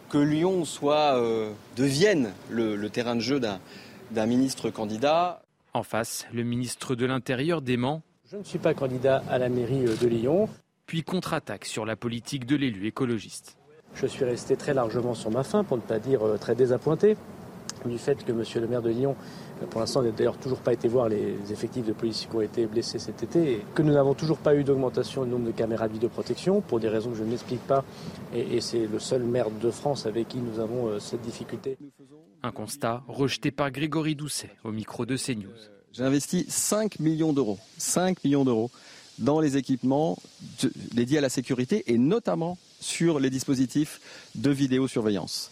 que 0.10 0.18
Lyon 0.18 0.66
soit, 0.66 1.18
euh, 1.18 1.52
devienne 1.76 2.32
le, 2.50 2.88
terrain 2.90 3.16
de 3.16 3.22
jeu 3.22 3.40
d'un 3.40 4.26
ministre 4.26 4.70
candidat. 4.70 5.42
En 5.74 5.84
face, 5.84 6.26
le 6.34 6.44
ministre 6.44 6.96
de 6.96 7.06
l'Intérieur 7.06 7.62
dément. 7.62 8.02
Je 8.32 8.38
ne 8.38 8.44
suis 8.44 8.60
pas 8.60 8.74
candidat 8.74 9.24
à 9.30 9.38
la 9.38 9.50
mairie 9.50 9.86
euh, 9.86 9.96
de 9.96 10.08
Lyon. 10.08 10.50
Puis 10.86 11.04
contre-attaque 11.04 11.66
sur 11.66 11.86
la 11.86 11.96
politique 11.96 12.46
de 12.46 12.56
l'élu 12.56 12.88
écologiste. 12.88 13.58
Je 13.96 14.08
suis 14.08 14.26
resté 14.26 14.56
très 14.56 14.74
largement 14.74 15.14
sur 15.14 15.32
ma 15.32 15.44
faim, 15.44 15.64
pour 15.64 15.78
ne 15.78 15.82
pas 15.82 16.00
dire 16.00 16.26
euh, 16.26 16.38
très 16.38 16.56
désappointé, 16.56 17.18
du 17.86 17.98
fait 17.98 18.24
que 18.24 18.32
monsieur 18.32 18.62
le 18.62 18.68
maire 18.68 18.82
de 18.82 18.90
Lyon 18.90 19.16
pour 19.70 19.80
l'instant, 19.80 20.02
on 20.02 20.04
n'a 20.04 20.12
d'ailleurs 20.12 20.38
toujours 20.38 20.60
pas 20.60 20.74
été 20.74 20.88
voir 20.88 21.08
les 21.10 21.36
effectifs 21.52 21.86
de 21.86 21.94
policiers 21.94 22.28
qui 22.30 22.36
ont 22.36 22.42
été 22.42 22.66
blessés 22.66 23.00
cet 23.00 23.24
été 23.24 23.54
et 23.54 23.62
que 23.74 23.82
nous 23.82 23.94
n'avons 23.94 24.14
toujours 24.14 24.38
pas 24.38 24.56
eu 24.56 24.64
d'augmentation 24.64 25.24
du 25.24 25.32
nombre 25.32 25.46
de 25.46 25.52
caméras 25.52 25.88
de 25.88 25.94
vidéoprotection 25.94 26.62
pour 26.62 26.80
des 26.80 26.90
raisons 26.90 27.12
que 27.12 27.18
je 27.18 27.24
ne 27.24 27.30
m'explique 27.30 27.62
pas. 27.62 27.84
Et, 28.34 28.60
c'est 28.62 28.88
le 28.88 29.00
seul 29.00 29.24
maire 29.24 29.50
de 29.50 29.72
France 29.72 30.06
avec 30.06 30.30
qui 30.30 30.40
nous 30.40 30.60
avons 30.60 30.88
euh, 30.88 31.00
cette 31.00 31.22
difficulté. 31.22 31.78
Un 32.44 32.52
constat 32.52 33.04
rejeté 33.08 33.52
par 33.52 33.72
Grégory 33.72 34.16
Doucet 34.16 34.52
au 34.64 34.72
micro 34.72 35.06
de 35.06 35.16
CNews. 35.18 35.56
J'ai 35.94 36.04
investi 36.04 36.46
5 36.48 37.00
millions 37.00 37.32
d'euros. 37.32 37.58
5 37.78 38.24
millions 38.24 38.44
d'euros 38.44 38.70
dans 39.20 39.40
les 39.40 39.56
équipements 39.56 40.18
dédiés 40.94 41.20
à 41.20 41.22
la 41.22 41.30
sécurité 41.30 41.84
et 41.88 41.98
notamment 41.98 42.58
sur 42.82 43.20
les 43.20 43.30
dispositifs 43.30 44.02
de 44.36 44.50
vidéosurveillance. 44.50 45.52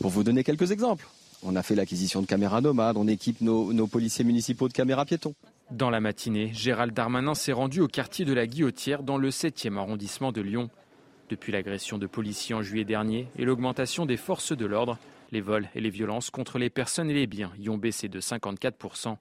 Pour 0.00 0.10
vous 0.10 0.22
donner 0.22 0.44
quelques 0.44 0.70
exemples, 0.70 1.08
on 1.42 1.56
a 1.56 1.62
fait 1.62 1.74
l'acquisition 1.74 2.20
de 2.20 2.26
caméras 2.26 2.60
nomades, 2.60 2.96
on 2.96 3.06
équipe 3.08 3.40
nos, 3.40 3.86
policiers 3.86 4.24
municipaux 4.24 4.68
de 4.68 4.72
caméras 4.72 5.04
piétons. 5.04 5.34
Dans 5.70 5.90
la 5.90 6.00
matinée, 6.00 6.50
Gérald 6.52 6.92
Darmanin 6.92 7.34
s'est 7.34 7.52
rendu 7.52 7.80
au 7.80 7.88
quartier 7.88 8.24
de 8.24 8.32
la 8.32 8.46
Guillotière 8.46 9.02
dans 9.02 9.18
le 9.18 9.30
7e 9.30 9.76
arrondissement 9.76 10.32
de 10.32 10.40
Lyon. 10.40 10.68
Depuis 11.28 11.52
l'agression 11.52 11.96
de 11.96 12.06
policiers 12.06 12.54
en 12.54 12.62
juillet 12.62 12.84
dernier 12.84 13.28
et 13.38 13.44
l'augmentation 13.44 14.04
des 14.04 14.16
forces 14.16 14.56
de 14.56 14.66
l'ordre, 14.66 14.98
les 15.30 15.40
vols 15.40 15.68
et 15.76 15.80
les 15.80 15.90
violences 15.90 16.30
contre 16.30 16.58
les 16.58 16.70
personnes 16.70 17.08
et 17.08 17.14
les 17.14 17.28
biens 17.28 17.52
y 17.58 17.68
ont 17.68 17.78
baissé 17.78 18.08
de 18.08 18.20
54%. 18.20 19.16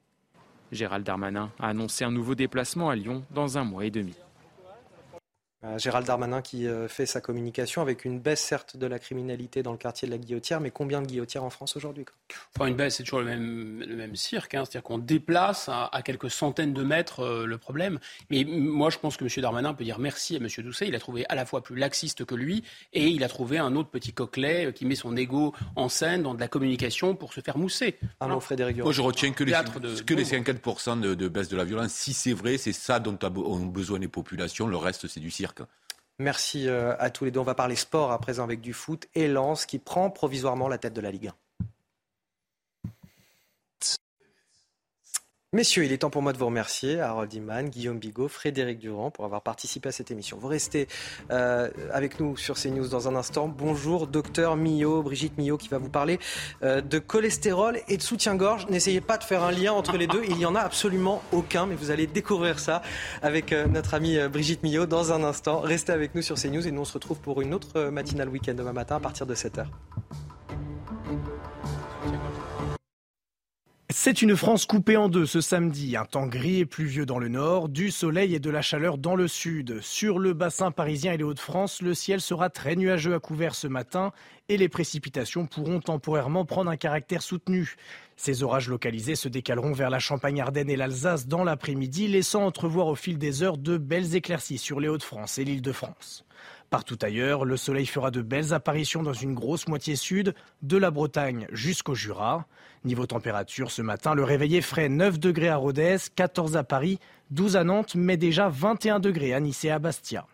Gérald 0.71 1.05
Darmanin 1.05 1.51
a 1.59 1.67
annoncé 1.67 2.03
un 2.03 2.11
nouveau 2.11 2.35
déplacement 2.35 2.89
à 2.89 2.95
Lyon 2.95 3.23
dans 3.31 3.57
un 3.57 3.63
mois 3.63 3.85
et 3.85 3.91
demi. 3.91 4.15
Euh, 5.65 5.77
Gérald 5.77 6.07
Darmanin 6.07 6.41
qui 6.41 6.67
euh, 6.67 6.87
fait 6.87 7.05
sa 7.05 7.19
communication 7.19 7.81
avec 7.81 8.05
une 8.05 8.17
baisse 8.17 8.39
certes 8.39 8.77
de 8.77 8.87
la 8.87 8.97
criminalité 8.97 9.61
dans 9.61 9.73
le 9.73 9.77
quartier 9.77 10.07
de 10.07 10.13
la 10.13 10.17
Guillotière, 10.17 10.61
mais 10.61 10.71
combien 10.71 11.01
de 11.01 11.07
guillotières 11.07 11.43
en 11.43 11.49
France 11.49 11.75
aujourd'hui 11.75 12.05
Enfin, 12.55 12.67
une 12.67 12.75
baisse, 12.75 12.95
c'est 12.95 13.03
toujours 13.03 13.19
le 13.19 13.25
même, 13.25 13.83
le 13.85 13.95
même 13.97 14.15
cirque, 14.15 14.55
hein. 14.55 14.63
c'est-à-dire 14.63 14.83
qu'on 14.83 14.99
déplace 14.99 15.67
à, 15.67 15.89
à, 15.91 16.01
quelques 16.01 16.31
centaines 16.31 16.73
de 16.73 16.81
mètres 16.83 17.19
euh, 17.25 17.45
le 17.45 17.57
problème. 17.57 17.99
Mais 18.29 18.45
moi, 18.45 18.89
je 18.89 18.99
pense 18.99 19.17
que 19.17 19.25
M. 19.25 19.29
Darmanin 19.41 19.73
peut 19.73 19.83
dire 19.83 19.99
merci 19.99 20.35
à 20.35 20.37
M. 20.37 20.47
Doucet. 20.59 20.87
Il 20.87 20.95
a 20.95 20.99
trouvé 20.99 21.25
à 21.27 21.35
la 21.35 21.45
fois 21.45 21.61
plus 21.61 21.75
laxiste 21.75 22.23
que 22.23 22.35
lui, 22.35 22.63
et 22.93 23.07
il 23.07 23.25
a 23.25 23.27
trouvé 23.27 23.57
un 23.57 23.75
autre 23.75 23.89
petit 23.89 24.13
coquelet 24.13 24.71
qui 24.73 24.85
met 24.85 24.95
son 24.95 25.17
ego 25.17 25.53
en 25.75 25.89
scène 25.89 26.23
dans 26.23 26.35
de 26.35 26.39
la 26.39 26.47
communication 26.47 27.15
pour 27.15 27.33
se 27.33 27.41
faire 27.41 27.57
mousser. 27.57 27.97
Un 28.21 28.29
mot, 28.29 28.39
Frédéric 28.39 28.77
Moi, 28.77 28.93
je 28.93 29.01
retiens 29.01 29.31
que 29.33 29.43
les, 29.43 29.51
de, 29.51 30.01
que 30.03 30.13
les 30.13 30.23
54% 30.23 31.01
de, 31.01 31.15
de 31.15 31.27
baisse 31.27 31.49
de 31.49 31.57
la 31.57 31.65
violence. 31.65 31.91
Si 31.91 32.13
c'est 32.13 32.33
vrai, 32.33 32.57
c'est 32.57 32.71
ça 32.71 33.01
dont 33.01 33.17
ont 33.35 33.65
besoin 33.65 33.99
les 33.99 34.07
populations. 34.07 34.65
Le 34.65 34.77
reste, 34.77 35.07
c'est 35.07 35.19
du 35.19 35.31
cirque. 35.31 35.48
Merci 36.19 36.67
euh, 36.67 36.95
à 36.99 37.09
tous 37.09 37.25
les 37.25 37.31
deux. 37.31 37.39
On 37.39 37.43
va 37.43 37.55
parler 37.55 37.75
sport 37.75 38.11
à 38.11 38.19
présent 38.19 38.43
avec 38.43 38.59
du 38.59 38.73
foot 38.73 39.07
et 39.15 39.27
Lens 39.27 39.65
qui 39.65 39.79
prend 39.79 40.09
provisoirement 40.09 40.67
la 40.67 40.77
tête 40.77 40.93
de 40.93 41.01
la 41.01 41.11
Ligue 41.11 41.27
1. 41.27 41.33
Messieurs, 45.51 45.83
il 45.83 45.91
est 45.91 45.97
temps 45.97 46.11
pour 46.11 46.21
moi 46.21 46.31
de 46.31 46.37
vous 46.37 46.45
remercier, 46.45 46.99
Harold 46.99 47.33
Iman, 47.33 47.69
Guillaume 47.69 47.97
Bigot, 47.97 48.27
Frédéric 48.27 48.77
Durand, 48.77 49.09
pour 49.09 49.25
avoir 49.25 49.41
participé 49.41 49.89
à 49.89 49.91
cette 49.91 50.11
émission. 50.11 50.37
Vous 50.37 50.47
restez 50.47 50.87
euh, 51.31 51.71
avec 51.91 52.19
nous 52.19 52.37
sur 52.37 52.53
CNews 52.53 52.87
dans 52.87 53.07
un 53.07 53.15
instant. 53.15 53.47
Bonjour, 53.47 54.05
docteur 54.05 54.55
Millot, 54.55 55.01
Brigitte 55.01 55.39
Millot, 55.39 55.57
qui 55.57 55.67
va 55.67 55.79
vous 55.79 55.89
parler 55.89 56.19
euh, 56.61 56.81
de 56.81 56.99
cholestérol 56.99 57.79
et 57.87 57.97
de 57.97 58.01
soutien-gorge. 58.03 58.67
N'essayez 58.67 59.01
pas 59.01 59.17
de 59.17 59.23
faire 59.23 59.43
un 59.43 59.51
lien 59.51 59.73
entre 59.73 59.97
les 59.97 60.05
deux, 60.05 60.21
il 60.23 60.35
n'y 60.35 60.45
en 60.45 60.53
a 60.53 60.61
absolument 60.61 61.23
aucun, 61.31 61.65
mais 61.65 61.73
vous 61.73 61.89
allez 61.89 62.05
découvrir 62.05 62.59
ça 62.59 62.83
avec 63.23 63.51
euh, 63.51 63.65
notre 63.65 63.95
amie 63.95 64.19
Brigitte 64.31 64.61
Millot 64.61 64.85
dans 64.85 65.13
un 65.13 65.23
instant. 65.23 65.61
Restez 65.61 65.93
avec 65.93 66.13
nous 66.13 66.21
sur 66.21 66.35
CNews 66.35 66.67
et 66.67 66.71
nous 66.71 66.81
on 66.81 66.85
se 66.85 66.93
retrouve 66.93 67.21
pour 67.21 67.41
une 67.41 67.55
autre 67.55 67.89
matinale 67.89 68.29
week-end 68.29 68.53
demain 68.53 68.73
matin 68.73 68.97
à 68.97 68.99
partir 68.99 69.25
de 69.25 69.33
7h. 69.33 69.65
C'est 73.91 74.21
une 74.21 74.37
France 74.37 74.67
coupée 74.67 74.97
en 74.97 75.09
deux 75.09 75.25
ce 75.25 75.41
samedi. 75.41 75.97
Un 75.97 76.05
temps 76.05 76.27
gris 76.27 76.59
et 76.59 76.65
pluvieux 76.67 77.07
dans 77.07 77.17
le 77.17 77.27
nord, 77.27 77.69
du 77.69 77.89
soleil 77.89 78.35
et 78.35 78.39
de 78.39 78.51
la 78.51 78.61
chaleur 78.61 78.99
dans 78.99 79.15
le 79.15 79.27
sud. 79.27 79.81
Sur 79.81 80.19
le 80.19 80.33
bassin 80.33 80.69
parisien 80.69 81.13
et 81.13 81.17
les 81.17 81.23
Hauts-de-France, 81.23 81.81
le 81.81 81.95
ciel 81.95 82.21
sera 82.21 82.51
très 82.51 82.75
nuageux 82.75 83.15
à 83.15 83.19
couvert 83.19 83.55
ce 83.55 83.65
matin 83.65 84.11
et 84.47 84.57
les 84.57 84.69
précipitations 84.69 85.47
pourront 85.47 85.79
temporairement 85.79 86.45
prendre 86.45 86.69
un 86.69 86.77
caractère 86.77 87.23
soutenu. 87.23 87.77
Ces 88.15 88.43
orages 88.43 88.69
localisés 88.69 89.15
se 89.15 89.27
décaleront 89.27 89.73
vers 89.73 89.89
la 89.89 89.99
Champagne-Ardenne 89.99 90.69
et 90.69 90.75
l'Alsace 90.75 91.25
dans 91.25 91.43
l'après-midi, 91.43 92.07
laissant 92.07 92.45
entrevoir 92.45 92.85
au 92.87 92.95
fil 92.95 93.17
des 93.17 93.41
heures 93.41 93.57
de 93.57 93.79
belles 93.79 94.15
éclaircies 94.15 94.59
sur 94.59 94.79
les 94.79 94.87
Hauts-de-France 94.87 95.39
et 95.39 95.45
l'île 95.45 95.63
de 95.63 95.71
France. 95.71 96.25
Partout 96.69 96.99
ailleurs, 97.01 97.45
le 97.45 97.57
soleil 97.57 97.87
fera 97.87 98.11
de 98.11 98.21
belles 98.21 98.53
apparitions 98.53 99.01
dans 99.01 99.13
une 99.13 99.33
grosse 99.33 99.67
moitié 99.67 99.95
sud, 99.95 100.35
de 100.61 100.77
la 100.77 100.91
Bretagne 100.91 101.47
jusqu'au 101.51 101.95
Jura. 101.95 102.45
Niveau 102.85 103.07
température, 103.07 103.71
ce 103.71 103.81
matin, 103.81 104.13
le 104.13 104.23
réveil 104.23 104.55
est 104.55 104.61
frais 104.61 104.87
9 104.87 105.19
degrés 105.19 105.49
à 105.49 105.55
Rodez, 105.55 105.97
14 106.15 106.57
à 106.57 106.63
Paris, 106.63 106.99
12 107.31 107.55
à 107.55 107.63
Nantes, 107.63 107.95
mais 107.95 108.17
déjà 108.17 108.49
21 108.49 108.99
degrés 108.99 109.33
à 109.33 109.39
Nice 109.39 109.65
et 109.65 109.71
à 109.71 109.79
Bastia. 109.79 110.27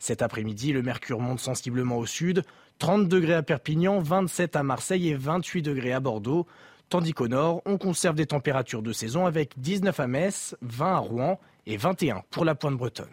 Cet 0.00 0.22
après-midi, 0.22 0.72
le 0.72 0.82
mercure 0.82 1.20
monte 1.20 1.38
sensiblement 1.38 1.98
au 1.98 2.06
sud, 2.06 2.42
30 2.80 3.08
degrés 3.08 3.34
à 3.34 3.42
Perpignan, 3.44 4.00
27 4.00 4.56
à 4.56 4.64
Marseille 4.64 5.08
et 5.10 5.14
28 5.14 5.62
degrés 5.62 5.92
à 5.92 6.00
Bordeaux. 6.00 6.46
Tandis 6.88 7.12
qu'au 7.12 7.28
nord, 7.28 7.62
on 7.64 7.78
conserve 7.78 8.16
des 8.16 8.26
températures 8.26 8.82
de 8.82 8.92
saison 8.92 9.24
avec 9.24 9.52
19 9.58 9.98
à 10.00 10.06
Metz, 10.08 10.56
20 10.62 10.94
à 10.94 10.98
Rouen 10.98 11.40
et 11.66 11.76
21 11.76 12.22
pour 12.30 12.44
la 12.44 12.56
pointe 12.56 12.76
bretonne. 12.76 13.06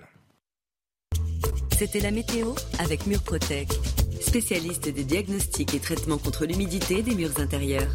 C'était 1.77 1.99
la 1.99 2.11
météo 2.11 2.53
avec 2.79 3.07
Murprotec, 3.07 3.69
spécialiste 4.21 4.89
des 4.89 5.03
diagnostics 5.03 5.73
et 5.73 5.79
traitements 5.79 6.17
contre 6.17 6.45
l'humidité 6.45 7.01
des 7.01 7.15
murs 7.15 7.39
intérieurs. 7.39 7.91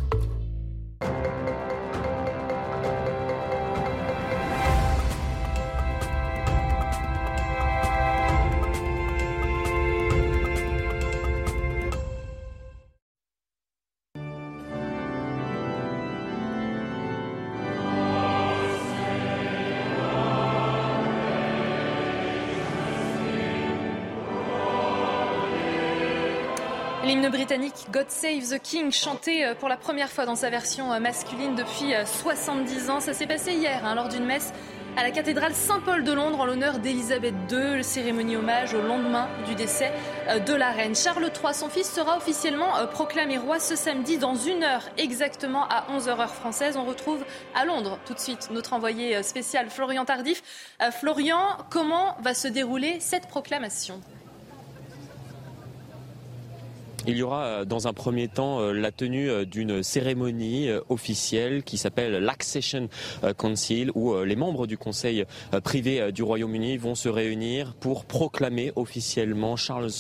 Britannique 27.30 27.86
God 27.92 28.08
Save 28.08 28.56
the 28.56 28.58
King, 28.58 28.90
chanté 28.90 29.44
euh, 29.44 29.54
pour 29.54 29.68
la 29.68 29.76
première 29.76 30.10
fois 30.10 30.24
dans 30.24 30.36
sa 30.36 30.50
version 30.50 30.92
euh, 30.92 31.00
masculine 31.00 31.54
depuis 31.54 31.92
70 32.04 32.88
euh, 32.88 32.92
ans. 32.92 33.00
Ça 33.00 33.12
s'est 33.12 33.26
passé 33.26 33.52
hier 33.52 33.84
hein, 33.84 33.94
lors 33.94 34.08
d'une 34.08 34.24
messe 34.24 34.52
à 34.96 35.02
la 35.02 35.10
cathédrale 35.10 35.54
Saint-Paul 35.54 36.04
de 36.04 36.12
Londres 36.12 36.40
en 36.40 36.46
l'honneur 36.46 36.78
d'Élisabeth 36.78 37.34
II, 37.50 37.84
cérémonie 37.84 38.36
hommage 38.36 38.72
au 38.74 38.80
lendemain 38.80 39.28
du 39.46 39.54
décès 39.54 39.92
de 40.44 40.54
la 40.54 40.70
reine. 40.70 40.96
Charles 40.96 41.24
III, 41.24 41.54
son 41.54 41.68
fils, 41.68 41.88
sera 41.88 42.16
officiellement 42.16 42.72
proclamé 42.90 43.38
roi 43.38 43.60
ce 43.60 43.76
samedi 43.76 44.18
dans 44.18 44.34
une 44.34 44.64
heure 44.64 44.82
exactement 44.96 45.68
à 45.68 45.86
11h 45.92 46.20
heure 46.20 46.34
française. 46.34 46.76
On 46.76 46.84
retrouve 46.84 47.24
à 47.54 47.64
Londres 47.64 48.00
tout 48.06 48.14
de 48.14 48.18
suite 48.18 48.48
notre 48.50 48.72
envoyé 48.72 49.22
spécial 49.22 49.70
Florian 49.70 50.04
Tardif. 50.04 50.42
Florian, 50.98 51.58
comment 51.70 52.16
va 52.20 52.34
se 52.34 52.48
dérouler 52.48 52.98
cette 52.98 53.28
proclamation? 53.28 54.00
Il 57.08 57.16
y 57.16 57.22
aura 57.22 57.44
euh, 57.44 57.64
dans 57.64 57.88
un 57.88 57.92
premier 57.92 58.28
temps 58.28 58.60
euh, 58.60 58.72
la 58.72 58.92
tenue 58.92 59.30
euh, 59.30 59.44
d'une 59.44 59.82
cérémonie 59.82 60.68
officielle 60.88 61.62
qui 61.62 61.78
s'appelle 61.78 62.12
l'Accession 62.12 62.88
Council 63.38 63.90
où 63.94 64.14
les 64.22 64.36
membres 64.36 64.66
du 64.66 64.76
Conseil 64.76 65.24
privé 65.64 66.12
du 66.12 66.22
Royaume-Uni 66.22 66.76
vont 66.76 66.94
se 66.94 67.08
réunir 67.08 67.74
pour 67.74 68.04
proclamer 68.04 68.72
officiellement 68.76 69.56
Charles 69.56 69.90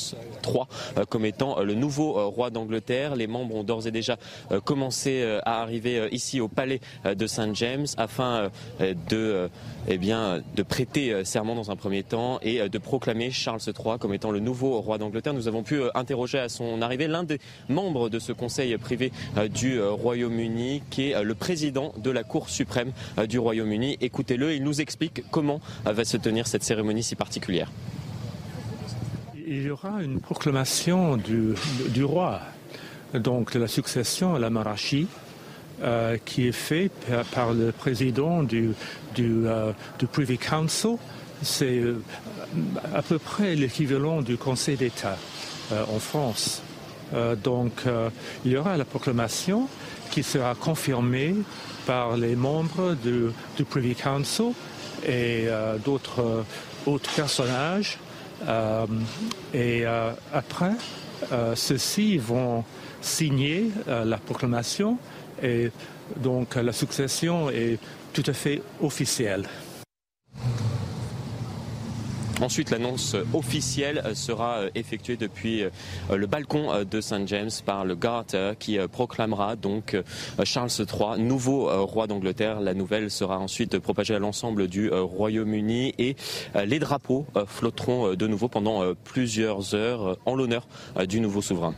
III 0.46 0.64
comme 1.08 1.24
étant 1.24 1.62
le 1.62 1.74
nouveau 1.74 2.28
roi 2.30 2.50
d'Angleterre. 2.50 3.16
Les 3.16 3.26
membres 3.26 3.54
ont 3.54 3.64
d'ores 3.64 3.86
et 3.86 3.90
déjà 3.90 4.18
commencé 4.64 5.22
à 5.44 5.62
arriver 5.62 6.08
ici 6.12 6.40
au 6.40 6.48
palais 6.48 6.80
de 7.04 7.26
Saint 7.26 7.54
James 7.54 7.86
afin 7.96 8.50
de, 8.80 9.48
eh 9.90 9.98
bien, 9.98 10.42
de 10.54 10.62
prêter 10.62 11.24
serment 11.24 11.54
dans 11.54 11.70
un 11.70 11.76
premier 11.76 12.02
temps 12.02 12.38
et 12.42 12.68
de 12.68 12.78
proclamer 12.78 13.30
Charles 13.30 13.60
III 13.66 13.98
comme 13.98 14.14
étant 14.14 14.30
le 14.30 14.38
nouveau 14.38 14.80
roi 14.80 14.98
d'Angleterre. 14.98 15.34
Nous 15.34 15.48
avons 15.48 15.62
pu 15.62 15.80
interroger 15.94 16.38
à 16.38 16.48
son 16.48 16.82
arrivée 16.82 17.08
l'un 17.08 17.24
des 17.24 17.40
membres 17.68 18.08
de 18.08 18.18
ce 18.18 18.32
conseil 18.32 18.76
privé 18.76 19.12
euh, 19.36 19.48
du 19.48 19.78
euh, 19.78 19.90
Royaume-Uni, 19.90 20.82
qui 20.90 21.10
est 21.10 21.14
euh, 21.14 21.22
le 21.22 21.34
président 21.34 21.92
de 21.96 22.10
la 22.10 22.22
Cour 22.22 22.48
suprême 22.48 22.92
du 23.28 23.38
Royaume-Uni. 23.38 23.98
Écoutez-le, 24.00 24.54
il 24.54 24.62
nous 24.62 24.80
explique 24.80 25.22
comment 25.30 25.60
va 25.84 26.04
se 26.04 26.16
tenir 26.16 26.46
cette 26.46 26.62
cérémonie 26.62 27.02
si 27.02 27.16
particulière. 27.16 27.70
Il 29.46 29.62
y 29.62 29.70
aura 29.70 30.02
une 30.02 30.20
proclamation 30.20 31.16
du, 31.16 32.04
roi, 32.04 32.40
donc 33.14 33.52
de 33.54 33.58
la 33.58 33.68
succession 33.68 34.34
à 34.34 34.38
la 34.38 34.50
monarchie, 34.50 35.06
euh, 35.82 36.18
qui 36.24 36.46
est 36.46 36.52
fait 36.52 36.90
par, 37.08 37.24
par 37.24 37.52
le 37.54 37.72
président 37.72 38.42
du, 38.42 38.70
du, 39.18 39.46
euh, 39.46 39.72
du 39.98 40.06
Privy 40.06 40.38
Council. 40.38 40.96
C'est 41.42 41.78
euh, 41.78 42.02
à 42.94 43.02
peu 43.02 43.18
près 43.18 43.54
l'équivalent 43.54 44.22
du 44.22 44.36
Conseil 44.36 44.76
d'État 44.76 45.16
en 45.70 45.98
France. 45.98 46.62
Euh, 47.14 47.36
donc 47.36 47.72
euh, 47.86 48.10
il 48.44 48.52
y 48.52 48.56
aura 48.56 48.76
la 48.76 48.84
proclamation 48.84 49.68
qui 50.10 50.22
sera 50.22 50.54
confirmée 50.54 51.34
par 51.86 52.16
les 52.16 52.36
membres 52.36 52.94
du, 52.94 53.28
du 53.56 53.64
Privy 53.64 53.94
Council 53.94 54.52
et 55.06 55.44
euh, 55.46 55.78
d'autres 55.78 56.44
autres 56.86 57.10
personnages. 57.10 57.98
et 59.52 59.84
après, 60.32 60.72
ceux-ci 61.54 62.18
vont 62.18 62.64
signer 63.02 63.70
la 63.86 64.16
proclamation 64.16 64.96
et 65.42 65.70
donc 66.16 66.54
la 66.54 66.72
succession 66.72 67.50
est 67.50 67.78
tout 68.12 68.22
à 68.26 68.32
fait 68.32 68.62
officielle. 68.80 69.48
Ensuite, 72.40 72.70
l'annonce 72.70 73.16
officielle 73.34 74.00
sera 74.14 74.60
effectuée 74.76 75.16
depuis 75.16 75.64
le 76.08 76.26
balcon 76.26 76.84
de 76.88 77.00
Saint 77.00 77.26
James 77.26 77.50
par 77.66 77.84
le 77.84 77.96
Garter 77.96 78.52
qui 78.56 78.78
proclamera 78.92 79.56
donc 79.56 79.96
Charles 80.44 80.70
III 80.78 81.20
nouveau 81.20 81.84
roi 81.84 82.06
d'Angleterre. 82.06 82.60
La 82.60 82.74
nouvelle 82.74 83.10
sera 83.10 83.40
ensuite 83.40 83.80
propagée 83.80 84.14
à 84.14 84.20
l'ensemble 84.20 84.68
du 84.68 84.88
Royaume-Uni 84.88 85.94
et 85.98 86.14
les 86.64 86.78
drapeaux 86.78 87.26
flotteront 87.48 88.14
de 88.14 88.26
nouveau 88.28 88.46
pendant 88.46 88.94
plusieurs 89.02 89.74
heures 89.74 90.16
en 90.24 90.36
l'honneur 90.36 90.68
du 91.08 91.18
nouveau 91.18 91.42
souverain. 91.42 91.74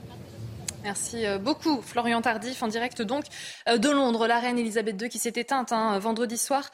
Merci 0.83 1.25
beaucoup, 1.41 1.83
Florian 1.83 2.23
Tardif, 2.23 2.63
en 2.63 2.69
direct 2.69 3.03
donc 3.03 3.25
de 3.67 3.91
Londres. 3.91 4.27
La 4.27 4.39
reine 4.39 4.59
Elisabeth 4.59 5.01
II 5.01 5.09
qui 5.09 5.19
s'est 5.19 5.33
éteinte 5.37 5.73
hein, 5.73 5.99
vendredi 5.99 6.39
soir 6.39 6.71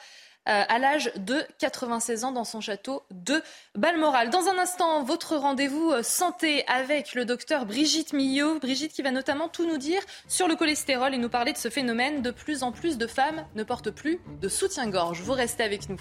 à 0.47 0.79
l'âge 0.79 1.11
de 1.17 1.43
96 1.59 2.23
ans 2.23 2.31
dans 2.31 2.45
son 2.45 2.61
château 2.61 3.03
de 3.11 3.41
Balmoral. 3.75 4.29
Dans 4.29 4.47
un 4.47 4.57
instant, 4.57 5.03
votre 5.03 5.35
rendez-vous 5.35 5.91
santé 6.03 6.65
avec 6.67 7.15
le 7.15 7.25
docteur 7.25 7.65
Brigitte 7.65 8.13
Millot. 8.13 8.57
Brigitte 8.59 8.93
qui 8.93 9.01
va 9.01 9.11
notamment 9.11 9.49
tout 9.49 9.67
nous 9.67 9.77
dire 9.77 10.01
sur 10.29 10.47
le 10.47 10.55
cholestérol 10.55 11.13
et 11.13 11.17
nous 11.17 11.27
parler 11.27 11.51
de 11.51 11.57
ce 11.57 11.69
phénomène. 11.69 12.21
De 12.21 12.31
plus 12.31 12.63
en 12.63 12.71
plus 12.71 12.97
de 12.97 13.07
femmes 13.07 13.45
ne 13.55 13.63
portent 13.63 13.91
plus 13.91 14.21
de 14.41 14.47
soutien-gorge. 14.47 15.21
Vous 15.21 15.33
restez 15.33 15.63
avec 15.63 15.89
nous. 15.89 15.99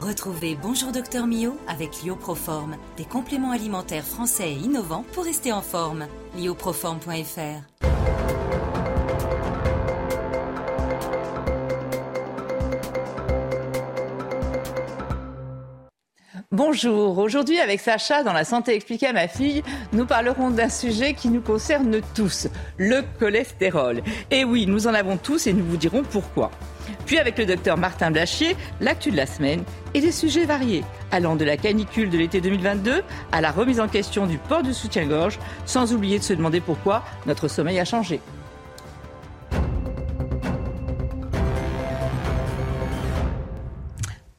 Retrouvez 0.00 0.56
Bonjour 0.56 0.92
Docteur 0.92 1.26
Mio 1.26 1.58
avec 1.68 2.02
Lioproform, 2.02 2.74
des 2.96 3.04
compléments 3.04 3.50
alimentaires 3.50 4.04
français 4.04 4.50
et 4.50 4.54
innovants 4.54 5.04
pour 5.12 5.24
rester 5.24 5.52
en 5.52 5.60
forme. 5.60 6.06
lioproform.fr 6.38 7.90
Bonjour, 16.50 17.18
aujourd'hui 17.18 17.60
avec 17.60 17.80
Sacha 17.80 18.22
dans 18.22 18.32
la 18.32 18.44
santé 18.44 18.74
expliquée 18.74 19.08
à 19.08 19.12
ma 19.12 19.28
fille, 19.28 19.62
nous 19.92 20.06
parlerons 20.06 20.50
d'un 20.50 20.70
sujet 20.70 21.12
qui 21.12 21.28
nous 21.28 21.42
concerne 21.42 22.00
tous, 22.14 22.48
le 22.78 23.02
cholestérol. 23.18 24.02
Et 24.30 24.44
oui, 24.44 24.66
nous 24.66 24.86
en 24.86 24.94
avons 24.94 25.18
tous 25.18 25.46
et 25.46 25.52
nous 25.52 25.64
vous 25.64 25.76
dirons 25.76 26.02
pourquoi. 26.02 26.50
Puis 27.10 27.18
avec 27.18 27.38
le 27.38 27.44
docteur 27.44 27.76
Martin 27.76 28.12
Blachier, 28.12 28.56
l'actu 28.80 29.10
de 29.10 29.16
la 29.16 29.26
semaine 29.26 29.64
et 29.94 30.00
des 30.00 30.12
sujets 30.12 30.44
variés, 30.44 30.84
allant 31.10 31.34
de 31.34 31.44
la 31.44 31.56
canicule 31.56 32.08
de 32.08 32.16
l'été 32.16 32.40
2022 32.40 33.02
à 33.32 33.40
la 33.40 33.50
remise 33.50 33.80
en 33.80 33.88
question 33.88 34.26
du 34.26 34.38
port 34.38 34.62
du 34.62 34.72
soutien-gorge, 34.72 35.40
sans 35.66 35.92
oublier 35.92 36.20
de 36.20 36.22
se 36.22 36.34
demander 36.34 36.60
pourquoi 36.60 37.02
notre 37.26 37.48
sommeil 37.48 37.80
a 37.80 37.84
changé. 37.84 38.20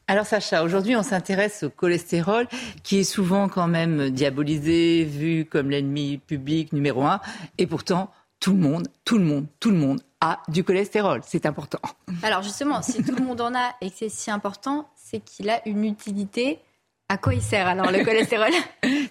Alors 0.07 0.25
Sacha, 0.25 0.63
aujourd'hui 0.63 0.95
on 0.95 1.03
s'intéresse 1.03 1.63
au 1.63 1.69
cholestérol 1.69 2.47
qui 2.83 2.99
est 2.99 3.03
souvent 3.03 3.49
quand 3.49 3.67
même 3.67 4.11
diabolisé, 4.11 5.03
vu 5.03 5.43
comme 5.43 5.71
l'ennemi 5.71 6.19
public 6.25 6.71
numéro 6.71 7.03
un, 7.03 7.19
et 7.57 7.67
pourtant 7.67 8.11
tout 8.41 8.53
le 8.53 8.57
monde, 8.57 8.87
tout 9.05 9.17
le 9.17 9.23
monde, 9.23 9.45
tout 9.61 9.69
le 9.69 9.77
monde 9.77 10.01
a 10.19 10.39
du 10.49 10.63
cholestérol. 10.65 11.21
C'est 11.25 11.45
important. 11.45 11.79
Alors 12.23 12.41
justement, 12.41 12.81
si 12.81 13.01
tout 13.03 13.15
le 13.15 13.23
monde 13.23 13.39
en 13.39 13.55
a 13.55 13.75
et 13.79 13.89
que 13.89 13.95
c'est 13.97 14.09
si 14.09 14.29
important, 14.29 14.89
c'est 14.95 15.19
qu'il 15.19 15.49
a 15.49 15.65
une 15.65 15.85
utilité. 15.85 16.59
À 17.07 17.17
quoi 17.17 17.33
il 17.33 17.41
sert 17.41 17.67
alors 17.67 17.91
le 17.91 18.03
cholestérol? 18.05 18.51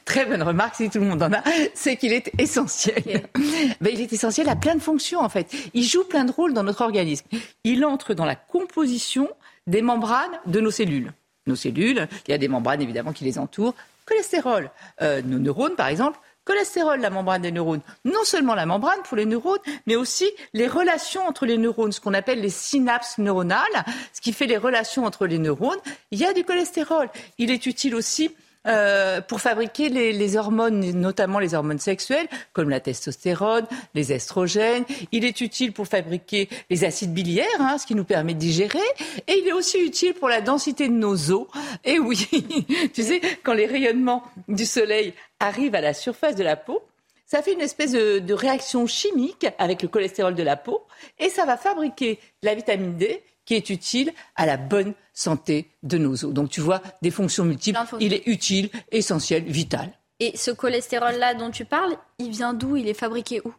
Très 0.04 0.26
bonne 0.26 0.42
remarque, 0.42 0.74
si 0.74 0.90
tout 0.90 0.98
le 0.98 1.06
monde 1.06 1.22
en 1.22 1.32
a, 1.32 1.42
c'est 1.74 1.96
qu'il 1.96 2.12
est 2.12 2.30
essentiel. 2.38 3.28
Ben, 3.80 3.90
il 3.92 4.00
est 4.00 4.12
essentiel 4.12 4.48
à 4.48 4.56
plein 4.56 4.74
de 4.74 4.80
fonctions 4.82 5.20
en 5.20 5.28
fait. 5.28 5.54
Il 5.74 5.84
joue 5.84 6.04
plein 6.04 6.24
de 6.24 6.32
rôles 6.32 6.52
dans 6.52 6.64
notre 6.64 6.82
organisme. 6.82 7.26
Il 7.64 7.84
entre 7.84 8.14
dans 8.14 8.24
la 8.24 8.36
composition 8.36 9.28
des 9.66 9.80
membranes 9.80 10.38
de 10.46 10.60
nos 10.60 10.70
cellules. 10.70 11.12
Nos 11.46 11.56
cellules, 11.56 12.08
il 12.26 12.30
y 12.32 12.34
a 12.34 12.38
des 12.38 12.48
membranes 12.48 12.82
évidemment 12.82 13.12
qui 13.12 13.24
les 13.24 13.38
entourent. 13.38 13.74
Cholestérol, 14.06 14.70
euh, 15.02 15.22
nos 15.22 15.38
neurones 15.38 15.76
par 15.76 15.86
exemple, 15.86 16.18
cholestérol, 16.50 17.00
la 17.00 17.10
membrane 17.10 17.42
des 17.42 17.52
neurones. 17.52 17.80
Non 18.04 18.24
seulement 18.24 18.56
la 18.56 18.66
membrane 18.66 19.00
pour 19.04 19.16
les 19.16 19.24
neurones, 19.24 19.60
mais 19.86 19.94
aussi 19.94 20.28
les 20.52 20.66
relations 20.66 21.26
entre 21.28 21.46
les 21.46 21.58
neurones, 21.58 21.92
ce 21.92 22.00
qu'on 22.00 22.14
appelle 22.14 22.40
les 22.40 22.50
synapses 22.50 23.18
neuronales, 23.18 23.84
ce 24.12 24.20
qui 24.20 24.32
fait 24.32 24.46
les 24.46 24.56
relations 24.56 25.04
entre 25.04 25.28
les 25.28 25.38
neurones. 25.38 25.78
Il 26.10 26.18
y 26.18 26.24
a 26.24 26.32
du 26.32 26.42
cholestérol. 26.42 27.08
Il 27.38 27.52
est 27.52 27.66
utile 27.66 27.94
aussi 27.94 28.34
euh, 28.66 29.22
pour 29.22 29.40
fabriquer 29.40 29.88
les, 29.88 30.36
hormones, 30.36 30.80
notamment 30.92 31.38
les 31.38 31.54
hormones 31.54 31.78
sexuelles, 31.78 32.28
comme 32.52 32.68
la 32.68 32.80
testostérone, 32.80 33.66
les 33.94 34.12
estrogènes. 34.12 34.84
Il 35.12 35.24
est 35.24 35.40
utile 35.40 35.72
pour 35.72 35.86
fabriquer 35.86 36.48
les 36.68 36.84
acides 36.84 37.14
biliaires, 37.14 37.46
hein, 37.58 37.78
ce 37.78 37.86
qui 37.86 37.94
nous 37.94 38.04
permet 38.04 38.34
de 38.34 38.38
digérer. 38.38 38.78
Et 39.26 39.38
il 39.38 39.48
est 39.48 39.52
aussi 39.52 39.78
utile 39.78 40.12
pour 40.12 40.28
la 40.28 40.42
densité 40.42 40.88
de 40.88 40.94
nos 40.94 41.30
os. 41.30 41.46
Et 41.84 41.98
oui, 41.98 42.28
tu 42.94 43.02
sais, 43.02 43.20
quand 43.42 43.54
les 43.54 43.66
rayonnements 43.66 44.22
du 44.48 44.66
soleil 44.66 45.14
arrivent 45.38 45.74
à 45.74 45.80
la 45.80 45.94
surface 45.94 46.36
de 46.36 46.44
la 46.44 46.56
peau, 46.56 46.82
ça 47.24 47.42
fait 47.42 47.52
une 47.52 47.60
espèce 47.60 47.92
de, 47.92 48.18
de 48.18 48.34
réaction 48.34 48.86
chimique 48.86 49.46
avec 49.58 49.82
le 49.82 49.88
cholestérol 49.88 50.34
de 50.34 50.42
la 50.42 50.56
peau 50.56 50.82
et 51.18 51.30
ça 51.30 51.46
va 51.46 51.56
fabriquer 51.56 52.18
la 52.42 52.54
vitamine 52.54 52.96
D 52.96 53.22
qui 53.44 53.54
est 53.54 53.70
utile 53.70 54.12
à 54.36 54.46
la 54.46 54.56
bonne 54.56 54.94
santé 55.12 55.70
de 55.82 55.98
nos 55.98 56.24
os. 56.24 56.32
Donc 56.32 56.50
tu 56.50 56.60
vois, 56.60 56.82
des 57.02 57.10
fonctions 57.10 57.44
multiples, 57.44 57.80
il 58.00 58.12
est 58.12 58.26
utile, 58.26 58.70
essentiel, 58.92 59.44
vital. 59.44 59.90
Et 60.20 60.36
ce 60.36 60.50
cholestérol-là 60.50 61.34
dont 61.34 61.50
tu 61.50 61.64
parles, 61.64 61.96
il 62.18 62.30
vient 62.30 62.52
d'où? 62.52 62.76
Il 62.76 62.88
est 62.88 62.94
fabriqué 62.94 63.40
où? 63.44 63.54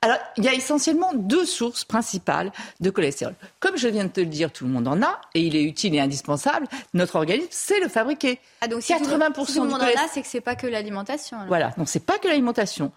Alors, 0.00 0.16
il 0.36 0.44
y 0.44 0.48
a 0.48 0.54
essentiellement 0.54 1.12
deux 1.12 1.44
sources 1.44 1.84
principales 1.84 2.52
de 2.78 2.88
cholestérol. 2.90 3.34
Comme 3.58 3.76
je 3.76 3.88
viens 3.88 4.04
de 4.04 4.10
te 4.10 4.20
le 4.20 4.26
dire, 4.26 4.52
tout 4.52 4.64
le 4.64 4.70
monde 4.70 4.86
en 4.86 5.02
a 5.02 5.20
et 5.34 5.40
il 5.40 5.56
est 5.56 5.62
utile 5.64 5.96
et 5.96 6.00
indispensable. 6.00 6.68
Notre 6.94 7.16
organisme 7.16 7.48
sait 7.50 7.80
le 7.80 7.88
fabriquer. 7.88 8.38
Ah 8.60 8.68
donc 8.68 8.82
80 8.82 9.32
tout, 9.32 9.44
si 9.44 9.54
tout 9.54 9.64
le 9.64 9.70
monde 9.70 9.82
en 9.82 9.86
a, 9.86 10.08
c'est 10.12 10.22
que 10.22 10.28
c'est 10.28 10.40
pas 10.40 10.54
que 10.54 10.68
l'alimentation. 10.68 11.38
Voilà, 11.48 11.70
donc 11.76 11.88
c'est 11.88 12.04
pas 12.04 12.18
que 12.18 12.28
l'alimentation. 12.28 12.92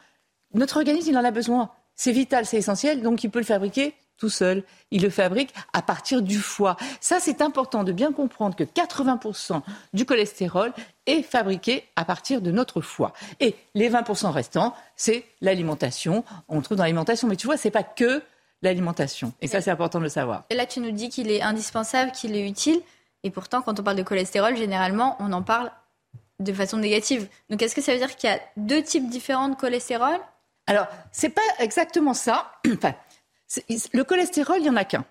Notre 0.54 0.78
organisme, 0.78 1.10
il 1.10 1.18
en 1.18 1.24
a 1.24 1.32
besoin. 1.32 1.72
C'est 1.96 2.12
vital, 2.12 2.46
c'est 2.46 2.58
essentiel, 2.58 3.02
donc 3.02 3.24
il 3.24 3.32
peut 3.32 3.40
le 3.40 3.46
fabriquer 3.46 3.96
tout 4.22 4.30
seul. 4.30 4.64
Il 4.92 5.02
le 5.02 5.10
fabrique 5.10 5.52
à 5.74 5.82
partir 5.82 6.22
du 6.22 6.38
foie. 6.38 6.78
Ça, 7.00 7.20
c'est 7.20 7.42
important 7.42 7.84
de 7.84 7.92
bien 7.92 8.14
comprendre 8.14 8.56
que 8.56 8.64
80% 8.64 9.62
du 9.94 10.06
cholestérol 10.06 10.72
est 11.08 11.24
fabriqué 11.24 11.86
à 11.96 12.06
partir 12.06 12.40
de 12.40 12.52
notre 12.52 12.82
foie. 12.82 13.14
Et 13.40 13.56
les 13.74 13.90
20% 13.90 14.30
restants, 14.30 14.76
c'est 14.96 15.26
l'alimentation. 15.42 16.24
On 16.50 16.58
le 16.58 16.62
trouve 16.62 16.78
dans 16.78 16.84
l'alimentation. 16.84 17.28
Mais 17.28 17.36
tu 17.36 17.48
vois, 17.48 17.58
c'est 17.58 17.72
pas 17.72 17.82
que 17.82 18.22
l'alimentation. 18.62 19.34
Et 19.42 19.48
ça, 19.48 19.60
c'est 19.60 19.72
important 19.72 19.98
de 19.98 20.04
le 20.04 20.10
savoir. 20.10 20.44
Et 20.52 20.56
là, 20.56 20.68
tu 20.68 20.82
nous 20.82 20.92
dis 20.92 21.10
qu'il 21.10 21.32
est 21.32 21.42
indispensable, 21.42 22.12
qu'il 22.12 22.36
est 22.36 22.48
utile. 22.48 22.80
Et 23.24 23.32
pourtant, 23.32 23.64
quand 23.64 23.80
on 23.80 23.84
parle 23.84 23.98
de 23.98 24.04
cholestérol, 24.04 24.56
généralement, 24.56 25.18
on 25.20 25.34
en 25.34 25.42
parle 25.42 25.72
de 26.40 26.54
façon 26.54 26.78
négative. 26.78 27.28
Donc, 27.50 27.64
est-ce 27.64 27.74
que 27.74 27.82
ça 27.82 27.92
veut 27.92 27.98
dire 27.98 28.16
qu'il 28.16 28.30
y 28.30 28.34
a 28.34 28.40
deux 28.56 28.84
types 28.84 29.10
différents 29.10 29.50
de 29.50 29.56
cholestérol? 29.56 30.20
Alors, 30.68 30.86
c'est 31.12 31.30
pas 31.30 31.42
exactement 31.58 32.14
ça. 32.14 32.52
Enfin, 32.72 32.94
le 33.94 34.04
cholestérol, 34.04 34.58
il 34.60 34.64
n'y 34.64 34.70
en 34.70 34.76
a 34.76 34.86
qu'un. 34.86 35.06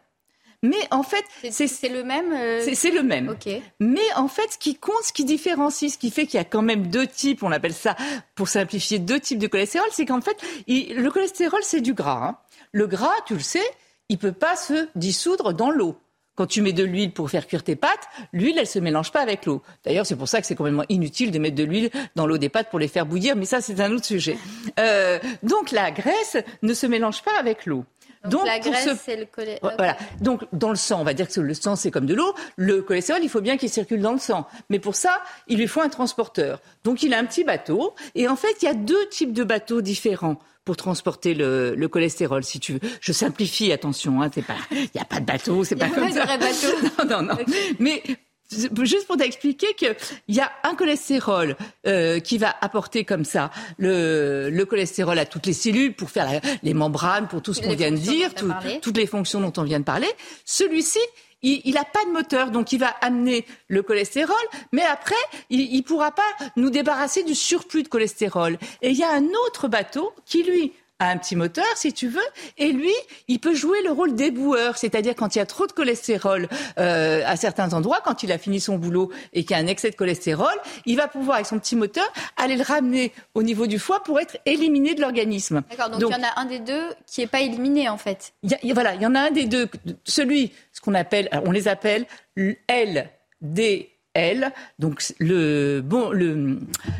Mais 0.62 0.76
en 0.90 1.02
fait, 1.02 1.24
c'est 1.50 1.88
le 1.88 2.04
même. 2.04 2.32
Euh, 2.34 2.60
c'est 2.74 2.90
le 2.90 3.02
même. 3.02 3.34
Mais 3.80 4.12
en 4.16 4.28
fait, 4.28 4.52
ce 4.52 4.58
qui 4.58 4.74
compte, 4.74 5.02
ce 5.04 5.12
qui 5.12 5.24
différencie, 5.24 5.90
ce 5.90 5.96
qui 5.96 6.10
fait 6.10 6.26
qu'il 6.26 6.36
y 6.36 6.40
a 6.40 6.44
quand 6.44 6.60
même 6.60 6.88
deux 6.88 7.06
types, 7.06 7.42
on 7.42 7.50
appelle 7.50 7.72
ça, 7.72 7.96
pour 8.34 8.48
simplifier, 8.48 8.98
deux 8.98 9.20
types 9.20 9.38
de 9.38 9.46
cholestérol, 9.46 9.88
c'est 9.90 10.04
qu'en 10.04 10.20
fait, 10.20 10.36
le 10.68 11.08
cholestérol, 11.08 11.60
c'est 11.62 11.80
du 11.80 11.94
gras. 11.94 12.28
Hein. 12.28 12.36
Le 12.72 12.86
gras, 12.86 13.14
tu 13.26 13.34
le 13.34 13.40
sais, 13.40 13.64
il 14.10 14.18
peut 14.18 14.32
pas 14.32 14.54
se 14.54 14.88
dissoudre 14.94 15.54
dans 15.54 15.70
l'eau. 15.70 15.96
Quand 16.36 16.46
tu 16.46 16.62
mets 16.62 16.72
de 16.72 16.84
l'huile 16.84 17.12
pour 17.12 17.30
faire 17.30 17.46
cuire 17.46 17.62
tes 17.62 17.76
pâtes, 17.76 18.08
l'huile, 18.32 18.58
elle 18.58 18.66
se 18.66 18.78
mélange 18.78 19.12
pas 19.12 19.20
avec 19.20 19.46
l'eau. 19.46 19.62
D'ailleurs, 19.84 20.06
c'est 20.06 20.16
pour 20.16 20.28
ça 20.28 20.40
que 20.40 20.46
c'est 20.46 20.54
complètement 20.54 20.84
inutile 20.88 21.30
de 21.32 21.38
mettre 21.38 21.56
de 21.56 21.64
l'huile 21.64 21.90
dans 22.16 22.26
l'eau 22.26 22.38
des 22.38 22.48
pâtes 22.48 22.70
pour 22.70 22.78
les 22.78 22.88
faire 22.88 23.06
bouillir, 23.06 23.34
mais 23.34 23.44
ça, 23.44 23.60
c'est 23.60 23.78
un 23.80 23.92
autre 23.92 24.06
sujet. 24.06 24.38
Euh, 24.78 25.18
donc, 25.42 25.70
la 25.70 25.90
graisse 25.90 26.36
ne 26.62 26.72
se 26.74 26.86
mélange 26.86 27.22
pas 27.22 27.38
avec 27.38 27.66
l'eau. 27.66 27.84
Donc, 28.28 28.44
la 28.44 28.58
graisse, 28.58 28.88
c'est 29.02 29.16
le 29.16 29.24
cholestérol. 29.24 29.74
Voilà. 29.78 29.96
Donc 30.20 30.44
dans 30.52 30.68
le 30.68 30.76
sang, 30.76 31.00
on 31.00 31.04
va 31.04 31.14
dire 31.14 31.28
que 31.28 31.40
le 31.40 31.54
sang 31.54 31.74
c'est 31.74 31.90
comme 31.90 32.06
de 32.06 32.14
l'eau. 32.14 32.34
Le 32.56 32.82
cholestérol, 32.82 33.22
il 33.22 33.30
faut 33.30 33.40
bien 33.40 33.56
qu'il 33.56 33.70
circule 33.70 34.02
dans 34.02 34.12
le 34.12 34.18
sang. 34.18 34.46
Mais 34.68 34.78
pour 34.78 34.94
ça, 34.94 35.22
il 35.48 35.58
lui 35.58 35.66
faut 35.66 35.80
un 35.80 35.88
transporteur. 35.88 36.60
Donc 36.84 37.02
il 37.02 37.14
a 37.14 37.18
un 37.18 37.24
petit 37.24 37.44
bateau. 37.44 37.94
Et 38.14 38.28
en 38.28 38.36
fait, 38.36 38.56
il 38.60 38.66
y 38.66 38.68
a 38.68 38.74
deux 38.74 39.08
types 39.08 39.32
de 39.32 39.44
bateaux 39.44 39.80
différents 39.80 40.38
pour 40.64 40.76
transporter 40.76 41.32
le, 41.32 41.74
le, 41.74 41.88
cholestérol, 41.88 42.44
si 42.44 42.60
tu 42.60 42.74
veux. 42.74 42.80
Je 43.00 43.12
simplifie, 43.12 43.72
attention, 43.72 44.20
hein, 44.20 44.28
pas, 44.28 44.54
il 44.70 44.90
n'y 44.94 45.00
a 45.00 45.06
pas 45.06 45.20
de 45.20 45.24
bateau, 45.24 45.64
c'est 45.64 45.74
pas 45.74 45.88
comme 45.88 46.10
ça. 46.12 46.26
Bateau. 46.26 46.68
non, 47.08 47.22
non, 47.22 47.22
non. 47.22 47.38
Mais 47.78 48.02
Juste 48.50 49.06
pour 49.06 49.16
t'expliquer 49.16 49.74
qu'il 49.74 49.94
y 50.28 50.40
a 50.40 50.50
un 50.64 50.74
cholestérol 50.74 51.56
euh, 51.86 52.18
qui 52.18 52.38
va 52.38 52.54
apporter 52.60 53.04
comme 53.04 53.24
ça 53.24 53.50
le, 53.78 54.50
le, 54.50 54.64
cholestérol 54.64 55.18
à 55.18 55.26
toutes 55.26 55.46
les 55.46 55.52
cellules 55.52 55.94
pour 55.94 56.10
faire 56.10 56.40
les 56.62 56.74
membranes, 56.74 57.28
pour 57.28 57.42
tout 57.42 57.54
ce 57.54 57.60
qu'on 57.60 57.74
vient 57.74 57.92
de 57.92 57.96
dire, 57.96 58.34
tout, 58.34 58.52
toutes 58.82 58.96
les 58.96 59.06
fonctions 59.06 59.40
dont 59.40 59.52
on 59.56 59.62
vient 59.62 59.78
de 59.78 59.84
parler. 59.84 60.08
Celui-ci, 60.44 60.98
il 61.42 61.74
n'a 61.74 61.84
pas 61.84 62.04
de 62.04 62.10
moteur, 62.10 62.50
donc 62.50 62.72
il 62.72 62.78
va 62.78 62.88
amener 63.00 63.46
le 63.68 63.82
cholestérol, 63.82 64.36
mais 64.72 64.82
après, 64.82 65.14
il 65.48 65.74
ne 65.74 65.82
pourra 65.82 66.10
pas 66.10 66.22
nous 66.56 66.70
débarrasser 66.70 67.22
du 67.22 67.34
surplus 67.34 67.82
de 67.82 67.88
cholestérol. 67.88 68.58
Et 68.82 68.90
il 68.90 68.96
y 68.96 69.04
a 69.04 69.12
un 69.12 69.26
autre 69.46 69.68
bateau 69.68 70.12
qui, 70.26 70.42
lui, 70.42 70.72
a 71.00 71.08
un 71.08 71.16
petit 71.16 71.34
moteur, 71.34 71.66
si 71.74 71.92
tu 71.92 72.08
veux, 72.08 72.20
et 72.58 72.72
lui, 72.72 72.92
il 73.26 73.40
peut 73.40 73.54
jouer 73.54 73.82
le 73.82 73.90
rôle 73.90 74.14
d'éboueur, 74.14 74.76
c'est-à-dire 74.76 75.14
quand 75.16 75.34
il 75.34 75.38
y 75.38 75.42
a 75.42 75.46
trop 75.46 75.66
de 75.66 75.72
cholestérol 75.72 76.48
euh, 76.78 77.22
à 77.26 77.36
certains 77.36 77.72
endroits, 77.72 78.00
quand 78.04 78.22
il 78.22 78.30
a 78.30 78.38
fini 78.38 78.60
son 78.60 78.76
boulot 78.76 79.10
et 79.32 79.42
qu'il 79.42 79.56
y 79.56 79.60
a 79.60 79.62
un 79.62 79.66
excès 79.66 79.90
de 79.90 79.96
cholestérol, 79.96 80.52
il 80.86 80.96
va 80.96 81.08
pouvoir, 81.08 81.36
avec 81.36 81.46
son 81.46 81.58
petit 81.58 81.74
moteur, 81.74 82.06
aller 82.36 82.56
le 82.56 82.62
ramener 82.62 83.12
au 83.34 83.42
niveau 83.42 83.66
du 83.66 83.78
foie 83.78 84.02
pour 84.02 84.20
être 84.20 84.36
éliminé 84.46 84.94
de 84.94 85.00
l'organisme. 85.00 85.62
D'accord, 85.70 85.90
donc, 85.98 86.10
il 86.10 86.12
y 86.12 86.20
en 86.20 86.28
a 86.28 86.40
un 86.40 86.44
des 86.44 86.58
deux 86.58 86.84
qui 87.06 87.22
n'est 87.22 87.26
pas 87.26 87.40
éliminé 87.40 87.88
en 87.88 87.98
fait. 87.98 88.32
voilà, 88.72 88.94
il 88.94 89.02
y 89.02 89.06
en 89.06 89.14
a 89.14 89.20
un 89.20 89.30
des 89.30 89.46
deux, 89.46 89.68
celui, 90.04 90.52
ce 90.72 90.80
qu'on 90.80 90.94
appelle, 90.94 91.28
on 91.46 91.50
les 91.50 91.66
appelle 91.66 92.06
LD 92.36 93.89
L. 94.14 94.52
Donc 94.78 95.02
le, 95.18 95.80
bon, 95.80 96.10
le, 96.10 96.58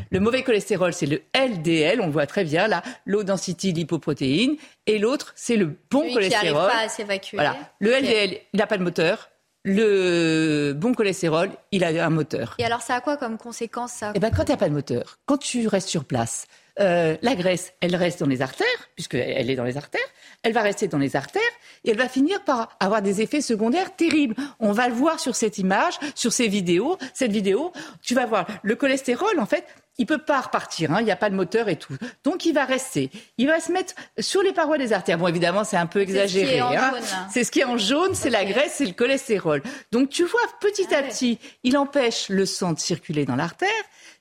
le 0.09 0.19
mauvais 0.19 0.43
cholestérol, 0.43 0.93
c'est 0.93 1.05
le 1.05 1.21
LDL, 1.35 2.01
on 2.01 2.05
le 2.07 2.11
voit 2.11 2.27
très 2.27 2.43
bien 2.43 2.67
là, 2.67 2.81
low 3.05 3.23
density 3.23 3.73
lipoprotéine, 3.73 4.55
et 4.87 4.99
l'autre, 4.99 5.33
c'est 5.35 5.57
le 5.57 5.75
bon 5.89 6.01
Celui 6.01 6.13
cholestérol. 6.13 6.69
Qui 6.69 6.77
pas 6.77 6.83
à 6.83 6.89
s'évacuer. 6.89 7.37
Voilà. 7.37 7.55
Le 7.79 7.91
LDL, 7.91 8.37
il 8.53 8.57
n'a 8.57 8.67
pas 8.67 8.77
de 8.77 8.83
moteur. 8.83 9.29
Le 9.63 10.73
bon 10.75 10.93
cholestérol, 10.93 11.51
il 11.71 11.83
a 11.83 12.05
un 12.05 12.09
moteur. 12.09 12.55
Et 12.57 12.65
alors, 12.65 12.81
ça 12.81 12.95
a 12.95 13.01
quoi 13.01 13.15
comme 13.17 13.37
conséquence 13.37 13.91
ça? 13.91 14.11
Eh 14.15 14.19
ben, 14.19 14.31
quand 14.35 14.45
tu 14.45 14.51
n'as 14.51 14.57
pas 14.57 14.69
de 14.69 14.73
moteur, 14.73 15.19
quand 15.27 15.37
tu 15.37 15.67
restes 15.67 15.87
sur 15.89 16.05
place, 16.05 16.47
euh, 16.79 17.15
la 17.21 17.35
graisse, 17.35 17.73
elle 17.79 17.95
reste 17.95 18.21
dans 18.21 18.27
les 18.27 18.41
artères, 18.41 18.65
puisqu'elle 18.95 19.49
est 19.51 19.55
dans 19.55 19.63
les 19.63 19.77
artères, 19.77 20.01
elle 20.43 20.53
va 20.53 20.61
rester 20.61 20.87
dans 20.87 20.97
les 20.97 21.15
artères 21.15 21.41
et 21.83 21.91
elle 21.91 21.97
va 21.97 22.09
finir 22.09 22.43
par 22.43 22.75
avoir 22.79 23.01
des 23.01 23.21
effets 23.21 23.41
secondaires 23.41 23.95
terribles. 23.95 24.35
On 24.59 24.71
va 24.71 24.87
le 24.87 24.93
voir 24.93 25.19
sur 25.19 25.35
cette 25.35 25.57
image, 25.57 25.93
sur 26.15 26.33
ces 26.33 26.47
vidéos. 26.47 26.97
Cette 27.13 27.31
vidéo, 27.31 27.71
tu 28.01 28.15
vas 28.15 28.25
voir, 28.25 28.47
le 28.63 28.75
cholestérol, 28.75 29.39
en 29.39 29.45
fait, 29.45 29.65
il 29.97 30.05
peut 30.05 30.17
pas 30.17 30.41
repartir, 30.41 30.91
hein, 30.91 30.97
il 30.99 31.05
n'y 31.05 31.11
a 31.11 31.15
pas 31.15 31.29
de 31.29 31.35
moteur 31.35 31.69
et 31.69 31.75
tout. 31.75 31.95
Donc 32.23 32.45
il 32.45 32.53
va 32.53 32.65
rester. 32.65 33.11
Il 33.37 33.47
va 33.47 33.59
se 33.59 33.71
mettre 33.71 33.93
sur 34.19 34.41
les 34.41 34.51
parois 34.51 34.77
des 34.77 34.93
artères. 34.93 35.17
Bon, 35.17 35.27
évidemment, 35.27 35.63
c'est 35.63 35.77
un 35.77 35.85
peu 35.85 36.01
exagéré. 36.01 36.59
Hein. 36.59 36.93
C'est 37.31 37.43
ce 37.43 37.51
qui 37.51 37.59
est 37.59 37.65
en 37.65 37.77
jaune, 37.77 38.15
c'est 38.15 38.29
la 38.29 38.45
graisse, 38.45 38.75
c'est 38.77 38.85
le 38.85 38.93
cholestérol. 38.93 39.61
Donc 39.91 40.09
tu 40.09 40.23
vois, 40.23 40.41
petit 40.59 40.87
ah 40.91 40.97
à 40.97 41.03
petit, 41.03 41.37
il 41.63 41.77
empêche 41.77 42.29
le 42.29 42.45
sang 42.45 42.73
de 42.73 42.79
circuler 42.79 43.25
dans 43.25 43.35
l'artère. 43.35 43.69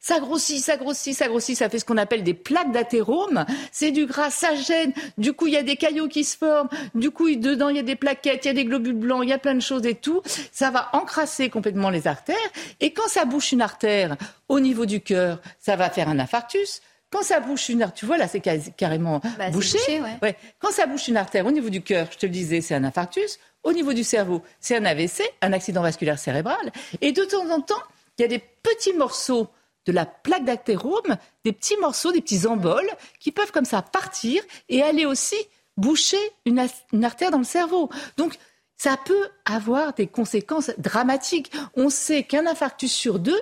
Ça 0.02 0.18
grossit, 0.18 0.64
ça 0.64 0.78
grossit, 0.78 1.14
ça 1.14 1.28
grossit, 1.28 1.56
ça 1.56 1.68
fait 1.68 1.78
ce 1.78 1.84
qu'on 1.84 1.98
appelle 1.98 2.24
des 2.24 2.32
plaques 2.32 2.72
d'athérome. 2.72 3.44
C'est 3.70 3.90
du 3.90 4.06
gras, 4.06 4.30
ça 4.30 4.54
gêne. 4.54 4.94
Du 5.18 5.34
coup, 5.34 5.46
il 5.46 5.52
y 5.52 5.58
a 5.58 5.62
des 5.62 5.76
caillots 5.76 6.08
qui 6.08 6.24
se 6.24 6.38
forment. 6.38 6.70
Du 6.94 7.10
coup, 7.10 7.30
dedans, 7.30 7.68
il 7.68 7.76
y 7.76 7.80
a 7.80 7.82
des 7.82 7.96
plaquettes, 7.96 8.46
il 8.46 8.48
y 8.48 8.50
a 8.50 8.54
des 8.54 8.64
globules 8.64 8.94
blancs, 8.94 9.20
il 9.22 9.28
y 9.28 9.34
a 9.34 9.38
plein 9.38 9.54
de 9.54 9.60
choses 9.60 9.84
et 9.84 9.94
tout. 9.94 10.22
Ça 10.52 10.70
va 10.70 10.88
encrasser 10.94 11.50
complètement 11.50 11.90
les 11.90 12.06
artères. 12.06 12.36
Et 12.80 12.92
quand 12.92 13.08
ça 13.08 13.26
bouche 13.26 13.52
une 13.52 13.60
artère 13.60 14.16
au 14.48 14.58
niveau 14.58 14.86
du 14.86 15.02
cœur, 15.02 15.38
ça 15.58 15.76
va 15.76 15.90
faire 15.90 16.08
un 16.08 16.18
infarctus. 16.18 16.80
Quand 17.10 17.22
ça 17.22 17.40
bouche 17.40 17.68
une 17.68 17.82
artère, 17.82 17.98
tu 17.98 18.06
vois 18.06 18.16
là, 18.16 18.26
c'est 18.26 18.40
carrément 18.76 19.20
bah, 19.38 19.50
bouché. 19.50 20.00
ouais. 20.22 20.36
Quand 20.60 20.70
ça 20.70 20.86
bouche 20.86 21.08
une 21.08 21.16
artère 21.18 21.44
au 21.44 21.50
niveau 21.50 21.68
du 21.68 21.82
cœur, 21.82 22.06
je 22.10 22.16
te 22.16 22.26
le 22.26 22.32
disais, 22.32 22.62
c'est 22.62 22.74
un 22.74 22.84
infarctus. 22.84 23.38
Au 23.64 23.72
niveau 23.72 23.92
du 23.92 24.04
cerveau, 24.04 24.42
c'est 24.60 24.76
un 24.76 24.84
AVC, 24.86 25.22
un 25.42 25.52
accident 25.52 25.82
vasculaire 25.82 26.18
cérébral. 26.18 26.72
Et 27.02 27.12
de 27.12 27.22
temps 27.24 27.50
en 27.50 27.60
temps, 27.60 27.82
il 28.16 28.22
y 28.22 28.24
a 28.24 28.28
des 28.28 28.38
petits 28.38 28.94
morceaux 28.94 29.48
de 29.86 29.92
la 29.92 30.06
plaque 30.06 30.44
d'athérome, 30.44 31.16
des 31.44 31.52
petits 31.52 31.76
morceaux, 31.78 32.12
des 32.12 32.20
petits 32.20 32.46
emboles 32.46 32.90
qui 33.18 33.32
peuvent 33.32 33.52
comme 33.52 33.64
ça 33.64 33.82
partir 33.82 34.42
et 34.68 34.82
aller 34.82 35.06
aussi 35.06 35.36
boucher 35.76 36.18
une, 36.44 36.58
artère 37.02 37.30
dans 37.30 37.38
le 37.38 37.44
cerveau. 37.44 37.88
Donc, 38.16 38.36
ça 38.76 38.96
peut 38.96 39.28
avoir 39.44 39.94
des 39.94 40.06
conséquences 40.06 40.70
dramatiques. 40.78 41.52
On 41.74 41.90
sait 41.90 42.22
qu'un 42.22 42.46
infarctus 42.46 42.92
sur 42.92 43.18
deux 43.18 43.40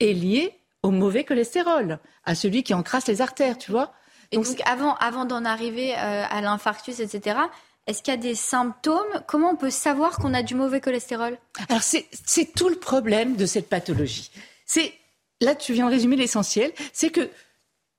est 0.00 0.12
lié 0.12 0.58
au 0.82 0.90
mauvais 0.90 1.24
cholestérol, 1.24 1.98
à 2.24 2.34
celui 2.34 2.62
qui 2.62 2.74
encrasse 2.74 3.06
les 3.06 3.20
artères, 3.20 3.58
tu 3.58 3.70
vois. 3.70 3.92
Et 4.32 4.36
donc, 4.36 4.60
avant, 4.64 4.94
avant 4.96 5.24
d'en 5.24 5.44
arriver 5.44 5.94
euh, 5.94 6.24
à 6.28 6.40
l'infarctus, 6.40 7.00
etc., 7.00 7.38
est-ce 7.86 8.02
qu'il 8.02 8.14
y 8.14 8.16
a 8.16 8.20
des 8.20 8.34
symptômes? 8.34 9.22
Comment 9.26 9.50
on 9.50 9.56
peut 9.56 9.70
savoir 9.70 10.16
qu'on 10.18 10.34
a 10.34 10.42
du 10.42 10.54
mauvais 10.54 10.80
cholestérol? 10.80 11.38
Alors, 11.68 11.82
c'est 11.82 12.54
tout 12.54 12.68
le 12.68 12.76
problème 12.76 13.34
de 13.36 13.46
cette 13.46 13.68
pathologie. 13.68 14.30
C'est 14.64 14.92
là, 15.42 15.54
tu 15.54 15.72
viens 15.72 15.86
de 15.86 15.90
résumer 15.90 16.16
l'essentiel, 16.16 16.72
c'est 16.92 17.10
que 17.10 17.28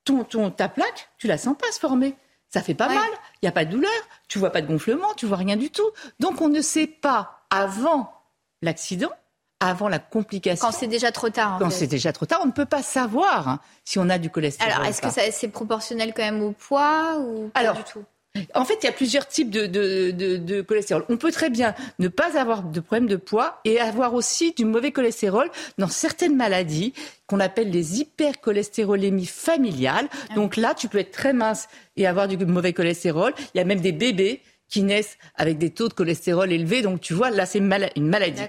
ton, 0.06 0.24
ton, 0.24 0.52
ta 0.52 0.70
plaque, 0.70 1.10
tu 1.18 1.28
la 1.28 1.38
sens 1.38 1.56
pas 1.58 1.72
se 1.72 1.80
former. 1.80 2.16
Ça 2.50 2.62
fait 2.62 2.76
pas 2.76 2.88
mal, 2.88 3.10
il 3.42 3.46
n'y 3.46 3.50
a 3.50 3.52
pas 3.52 3.66
de 3.66 3.72
douleur, 3.72 3.90
tu 4.28 4.38
vois 4.38 4.52
pas 4.52 4.62
de 4.62 4.68
gonflement, 4.68 5.14
tu 5.16 5.26
vois 5.26 5.38
rien 5.38 5.58
du 5.58 5.72
tout. 5.72 5.90
Donc 6.20 6.40
on 6.40 6.50
ne 6.50 6.62
sait 6.62 6.86
pas 6.86 7.46
avant 7.50 8.14
l'accident, 8.62 9.12
avant 9.60 9.90
la 9.90 9.98
complication. 9.98 10.68
Quand 10.68 10.72
c'est 10.72 10.88
déjà 10.88 11.12
trop 11.12 11.30
tard. 11.30 11.58
quand 11.60 11.72
c'est 11.72 11.88
déjà 11.88 12.14
trop 12.14 12.28
tard, 12.28 12.42
on 12.44 12.46
ne 12.46 12.52
peut 12.52 12.66
pas 12.66 12.84
savoir 12.84 13.48
hein, 13.48 13.60
si 13.86 13.98
on 13.98 14.08
a 14.08 14.20
du 14.20 14.30
cholestérol. 14.30 14.72
Alors 14.72 14.86
est-ce 14.86 15.02
que 15.02 15.32
c'est 15.32 15.48
proportionnel 15.48 16.14
quand 16.14 16.22
même 16.22 16.44
au 16.44 16.52
poids 16.52 17.18
ou 17.20 17.50
pas 17.50 17.60
Alors, 17.60 17.76
du 17.76 17.84
tout? 17.84 18.04
En 18.56 18.66
fait, 18.66 18.80
il 18.82 18.86
y 18.86 18.90
a 18.90 18.94
plusieurs 18.94 19.28
types 19.28 19.52
de, 19.52 19.68
de, 19.68 20.12
de, 20.12 20.38
de, 20.38 20.62
cholestérol. 20.62 21.06
On 21.10 21.18
peut 21.18 21.32
très 21.32 21.52
bien 21.52 21.76
ne 22.00 22.08
pas 22.08 22.40
avoir 22.40 22.64
de 22.64 22.80
problème 22.80 23.08
de 23.08 23.16
poids 23.16 23.60
et 23.64 23.80
avoir 23.80 24.16
aussi 24.16 24.54
du 24.54 24.66
mauvais 24.66 24.92
cholestérol 24.92 25.52
dans 25.78 25.88
certaines 25.88 26.36
maladies 26.36 26.94
qu'on 27.28 27.40
appelle 27.40 27.70
les 27.70 28.00
hypercholestérolémies 28.00 29.28
familiales. 29.28 30.08
Ah 30.30 30.34
Donc 30.34 30.58
là, 30.58 30.74
tu 30.74 30.88
peux 30.88 30.98
être 30.98 31.12
très 31.12 31.34
mince 31.34 31.68
et 31.96 32.08
avoir 32.08 32.28
du 32.28 32.38
mauvais 32.38 32.74
cholestérol. 32.74 33.34
Il 33.54 33.60
y 33.60 33.62
a 33.62 33.66
même 33.66 33.82
des 33.82 33.92
bébés 33.92 34.42
qui 34.68 34.82
naissent 34.82 35.18
avec 35.36 35.60
des 35.60 35.70
taux 35.70 35.88
de 35.88 35.94
cholestérol 35.94 36.52
élevés. 36.52 36.82
Donc 36.82 37.02
tu 37.02 37.14
vois, 37.14 37.30
là, 37.30 37.46
c'est 37.46 37.60
une 37.60 37.68
maladie. 37.68 38.42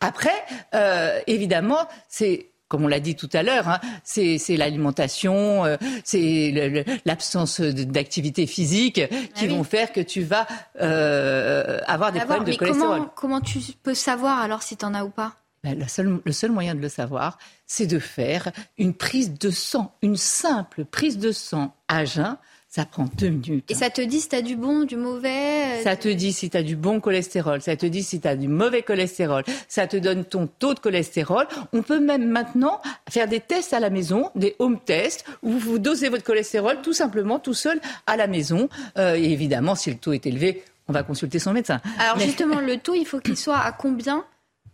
Après, 0.00 0.44
euh, 0.74 1.18
évidemment, 1.26 1.88
c'est 2.08 2.49
comme 2.70 2.84
on 2.84 2.88
l'a 2.88 3.00
dit 3.00 3.16
tout 3.16 3.28
à 3.32 3.42
l'heure, 3.42 3.68
hein, 3.68 3.80
c'est 4.04 4.38
l'alimentation, 4.56 5.64
euh, 5.66 5.76
c'est 6.04 6.80
l'absence 7.04 7.60
d'activité 7.60 8.46
physique 8.46 8.94
qui 8.94 9.06
Ah 9.34 9.40
oui. 9.42 9.48
vont 9.48 9.64
faire 9.64 9.92
que 9.92 10.00
tu 10.00 10.22
vas 10.22 10.46
euh, 10.80 11.80
avoir 11.86 12.12
des 12.12 12.20
problèmes 12.20 12.44
de 12.44 12.50
mais 12.52 12.56
cholestérol. 12.56 12.96
comment, 12.98 13.12
comment 13.16 13.40
tu 13.40 13.58
peux 13.82 13.94
savoir 13.94 14.40
alors 14.40 14.62
si 14.62 14.76
tu 14.76 14.84
en 14.84 14.94
as 14.94 15.04
ou 15.04 15.10
pas? 15.10 15.32
Ben, 15.64 15.78
la 15.78 15.88
seule- 15.88 16.20
le 16.24 16.32
seul 16.32 16.52
moyen 16.52 16.74
de 16.76 16.80
le 16.80 16.88
savoir, 16.88 17.38
c'est 17.66 17.86
de 17.88 17.98
faire 17.98 18.50
une 18.78 18.94
prise 18.94 19.34
de 19.38 19.50
sang, 19.50 19.92
une 20.00 20.16
simple 20.16 20.84
prise 20.84 21.18
de 21.18 21.32
sang 21.32 21.74
à 21.88 22.04
jeun. 22.04 22.36
Ça 22.72 22.84
prend 22.84 23.06
deux 23.18 23.30
minutes. 23.30 23.68
Et 23.68 23.74
ça 23.74 23.90
te 23.90 24.00
dit 24.00 24.20
si 24.20 24.28
tu 24.28 24.36
as 24.36 24.42
du 24.42 24.54
bon, 24.54 24.84
du 24.84 24.94
mauvais 24.94 25.80
euh, 25.80 25.82
Ça 25.82 25.96
te 25.96 26.06
dit 26.06 26.32
si 26.32 26.50
tu 26.50 26.56
as 26.56 26.62
du 26.62 26.76
bon 26.76 27.00
cholestérol, 27.00 27.60
ça 27.60 27.74
te 27.74 27.84
dit 27.84 28.04
si 28.04 28.20
tu 28.20 28.28
as 28.28 28.36
du 28.36 28.46
mauvais 28.46 28.82
cholestérol, 28.82 29.42
ça 29.66 29.88
te 29.88 29.96
donne 29.96 30.24
ton 30.24 30.46
taux 30.46 30.74
de 30.74 30.78
cholestérol. 30.78 31.48
On 31.72 31.82
peut 31.82 31.98
même 31.98 32.28
maintenant 32.28 32.80
faire 33.08 33.26
des 33.26 33.40
tests 33.40 33.72
à 33.72 33.80
la 33.80 33.90
maison, 33.90 34.30
des 34.36 34.54
home 34.60 34.78
tests, 34.78 35.24
où 35.42 35.50
vous 35.50 35.80
dosez 35.80 36.08
votre 36.10 36.22
cholestérol 36.22 36.80
tout 36.80 36.92
simplement, 36.92 37.40
tout 37.40 37.54
seul, 37.54 37.80
à 38.06 38.16
la 38.16 38.28
maison. 38.28 38.68
Euh, 38.98 39.16
et 39.16 39.32
évidemment, 39.32 39.74
si 39.74 39.90
le 39.90 39.96
taux 39.96 40.12
est 40.12 40.24
élevé, 40.24 40.62
on 40.86 40.92
va 40.92 41.02
consulter 41.02 41.40
son 41.40 41.52
médecin. 41.52 41.80
Alors 41.98 42.18
Mais- 42.18 42.26
justement, 42.26 42.60
le 42.60 42.76
taux, 42.76 42.94
il 42.94 43.04
faut 43.04 43.18
qu'il 43.18 43.36
soit 43.36 43.58
à 43.58 43.72
combien 43.72 44.24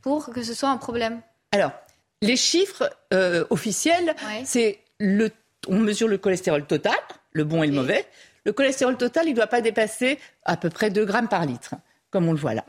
pour 0.02 0.28
que 0.34 0.42
ce 0.42 0.52
soit 0.52 0.68
un 0.68 0.76
problème? 0.76 1.23
Alors, 1.50 1.73
les 2.20 2.36
chiffres 2.36 2.91
euh, 3.15 3.47
officiels, 3.49 4.15
c'est 4.44 4.81
le, 5.00 5.31
on 5.66 5.78
mesure 5.78 6.08
le 6.08 6.18
cholestérol 6.18 6.66
total, 6.66 6.94
le 7.36 7.44
bon 7.44 7.62
et 7.62 7.66
le 7.66 7.73
mauvais. 7.74 8.06
Le 8.44 8.52
cholestérol 8.52 8.97
total, 8.97 9.26
il 9.26 9.31
ne 9.31 9.36
doit 9.36 9.47
pas 9.48 9.60
dépasser 9.60 10.18
à 10.44 10.56
peu 10.56 10.70
près 10.70 10.90
2 10.90 11.05
grammes 11.05 11.28
par 11.28 11.44
litre, 11.47 11.74
comme 12.10 12.28
on 12.28 12.32
le 12.32 12.39
voit 12.39 12.55
là. 12.55 12.65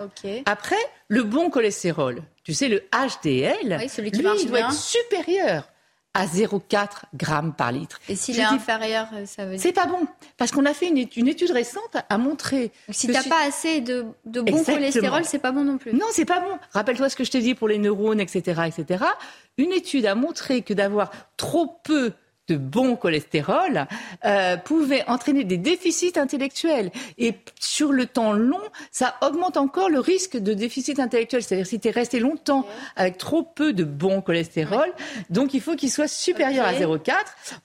Après, 0.45 0.75
le 1.07 1.23
bon 1.23 1.49
cholestérol, 1.49 2.21
tu 2.43 2.53
sais, 2.53 2.67
le 2.67 2.83
HDL, 2.91 3.77
Oui, 3.79 3.89
celui 3.89 4.11
qui 4.11 4.21
lui, 4.21 4.29
il 4.41 4.47
doit 4.47 4.57
bien. 4.59 4.67
être 4.69 4.73
supérieur 4.73 5.69
à 6.15 6.25
0,4 6.25 7.03
grammes 7.13 7.53
par 7.53 7.71
litre. 7.71 7.99
Et 8.09 8.15
s'il 8.15 8.39
est 8.39 8.47
dis- 8.47 8.55
inférieur, 8.55 9.07
euh, 9.13 9.27
ça 9.27 9.45
veut 9.45 9.51
dire 9.51 9.59
C'est 9.61 9.71
pas 9.71 9.85
bon, 9.85 10.07
parce 10.37 10.49
qu'on 10.51 10.65
a 10.65 10.73
fait 10.73 10.87
une, 10.87 10.97
étude- 10.97 11.21
une 11.21 11.27
étude 11.27 11.51
récente 11.51 11.95
à 12.09 12.17
montrer. 12.17 12.71
Si 12.89 13.05
que 13.05 13.11
t'as 13.13 13.21
pas 13.29 13.45
assez 13.47 13.81
de, 13.81 14.03
de 14.25 14.41
bon 14.41 14.47
Exactement. 14.47 14.77
cholestérol, 14.77 15.25
c'est 15.25 15.37
pas 15.37 15.51
bon 15.51 15.63
non 15.63 15.77
plus. 15.77 15.93
Non, 15.93 16.07
c'est 16.11 16.25
pas 16.25 16.39
bon. 16.39 16.57
Rappelle-toi 16.71 17.09
ce 17.09 17.15
que 17.15 17.23
je 17.23 17.29
t'ai 17.29 17.41
dit 17.41 17.53
pour 17.53 17.67
les 17.67 17.77
neurones, 17.77 18.19
etc., 18.19 18.61
etc. 18.65 19.05
Une 19.59 19.71
étude 19.71 20.07
a 20.07 20.15
montré 20.15 20.63
que 20.63 20.73
d'avoir 20.73 21.11
trop 21.37 21.67
peu 21.83 22.13
de 22.47 22.55
bon 22.55 22.95
cholestérol 22.95 23.87
euh, 24.25 24.57
pouvait 24.57 25.03
entraîner 25.07 25.43
des 25.43 25.57
déficits 25.57 26.13
intellectuels. 26.17 26.91
Et 27.17 27.35
sur 27.59 27.91
le 27.91 28.05
temps 28.05 28.33
long, 28.33 28.61
ça 28.91 29.15
augmente 29.21 29.57
encore 29.57 29.89
le 29.89 29.99
risque 29.99 30.37
de 30.37 30.53
déficit 30.53 30.99
intellectuel. 30.99 31.43
C'est-à-dire 31.43 31.67
si 31.67 31.79
tu 31.79 31.87
es 31.87 31.91
resté 31.91 32.19
longtemps 32.19 32.65
avec 32.95 33.17
trop 33.17 33.43
peu 33.43 33.73
de 33.73 33.83
bon 33.83 34.21
cholestérol, 34.21 34.91
donc 35.29 35.53
il 35.53 35.61
faut 35.61 35.75
qu'il 35.75 35.91
soit 35.91 36.07
supérieur 36.07 36.65
à 36.65 36.73
0,4. 36.73 37.13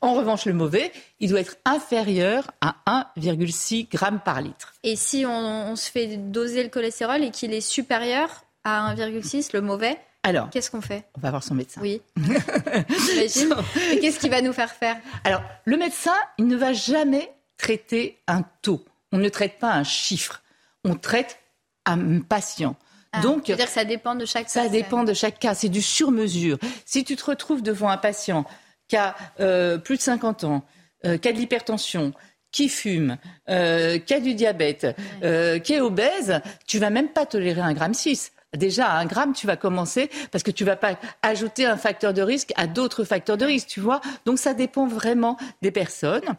En 0.01 0.15
revanche, 0.15 0.47
le 0.47 0.55
mauvais, 0.55 0.93
il 1.21 1.31
doit 1.31 1.41
être 1.41 1.57
inférieur 1.65 2.51
à 2.61 2.77
1,6 3.17 3.89
g 3.91 3.99
par 4.25 4.41
litre. 4.41 4.75
Et 4.83 4.97
si 4.97 5.25
on, 5.27 5.73
on 5.73 5.77
se 5.77 5.91
fait 5.91 6.17
doser 6.17 6.63
le 6.63 6.69
cholestérol 6.69 7.23
et 7.23 7.31
qu'il 7.31 7.53
est 7.53 7.61
supérieur 7.61 8.45
à 8.65 8.95
1,6, 8.95 9.51
le 9.53 9.61
mauvais, 9.61 9.99
Alors, 10.25 10.51
qu'est-ce 10.51 10.71
qu'on 10.71 10.81
fait? 10.81 11.05
on 11.17 11.21
va 11.21 11.31
voir 11.31 11.43
son 11.43 11.55
médecin. 11.55 11.81
Oui. 11.83 12.01
J'imagine. 12.17 13.55
Et 13.91 13.99
qu'est-ce 13.99 14.19
qu'il 14.21 14.31
va 14.31 14.41
nous 14.41 14.53
faire 14.53 14.71
faire? 14.73 14.97
Alors, 15.25 15.43
le 15.65 15.77
médecin, 15.77 16.15
il 16.39 16.47
ne 16.47 16.57
va 16.57 16.73
jamais 16.73 17.33
traiter 17.59 18.19
un 18.29 18.43
taux. 18.63 18.85
On 19.11 19.19
ne 19.19 19.29
traite 19.29 19.59
pas 19.59 19.73
un 19.73 19.85
chiffre. 19.85 20.43
On 20.85 20.95
traite 20.95 21.39
un 21.87 22.21
patient. 22.21 22.77
Ah, 23.13 23.21
Donc, 23.21 23.43
c'est-à-dire 23.47 23.67
que 23.67 23.73
ça 23.73 23.85
dépend 23.85 24.15
de 24.15 24.25
chaque 24.25 24.49
ça 24.49 24.63
personne. 24.63 24.79
dépend 24.81 25.03
de 25.05 25.13
chaque 25.13 25.39
cas. 25.39 25.55
C'est 25.55 25.69
du 25.69 25.83
sur-mesure. 25.83 26.57
Si 26.87 27.05
tu 27.05 27.17
te 27.17 27.25
retrouves 27.25 27.63
devant 27.63 27.89
un 27.91 27.99
patient 27.99 28.45
qui 28.89 28.97
a 28.97 29.17
euh, 29.41 29.77
plus 29.79 29.97
de 29.97 30.03
50 30.03 30.45
ans, 30.45 30.65
euh, 31.05 31.19
qui 31.19 31.29
a 31.29 31.33
de 31.33 31.37
l'hypertension, 31.39 32.13
qui 32.53 32.69
fume, 32.69 33.17
euh, 33.49 33.99
qui 33.99 34.15
a 34.15 34.21
du 34.21 34.35
diabète, 34.35 34.87
qui 35.21 35.73
est 35.73 35.81
obèse, 35.81 36.41
tu 36.67 36.79
vas 36.79 36.91
même 36.91 37.09
pas 37.09 37.27
tolérer 37.27 37.61
un 37.61 37.73
gramme 37.75 37.95
6. 37.95 38.33
Déjà, 38.57 38.89
à 38.89 38.99
un 38.99 39.07
gramme, 39.07 39.33
tu 39.33 39.47
vas 39.47 39.57
commencer 39.57 40.11
parce 40.31 40.45
que 40.45 40.51
tu 40.51 40.65
vas 40.65 40.77
pas 40.77 40.99
ajouter 41.23 41.67
un 41.67 41.77
facteur 41.77 42.13
de 42.13 42.23
risque 42.23 42.53
à 42.57 42.67
d'autres 42.67 43.05
facteurs 43.05 43.37
de 43.37 43.45
risque, 43.45 43.69
tu 43.69 43.81
vois. 43.81 44.01
Donc, 44.27 44.39
ça 44.39 44.55
dépend 44.55 44.87
vraiment 44.87 45.37
des 45.63 45.71
personnes. 45.71 46.37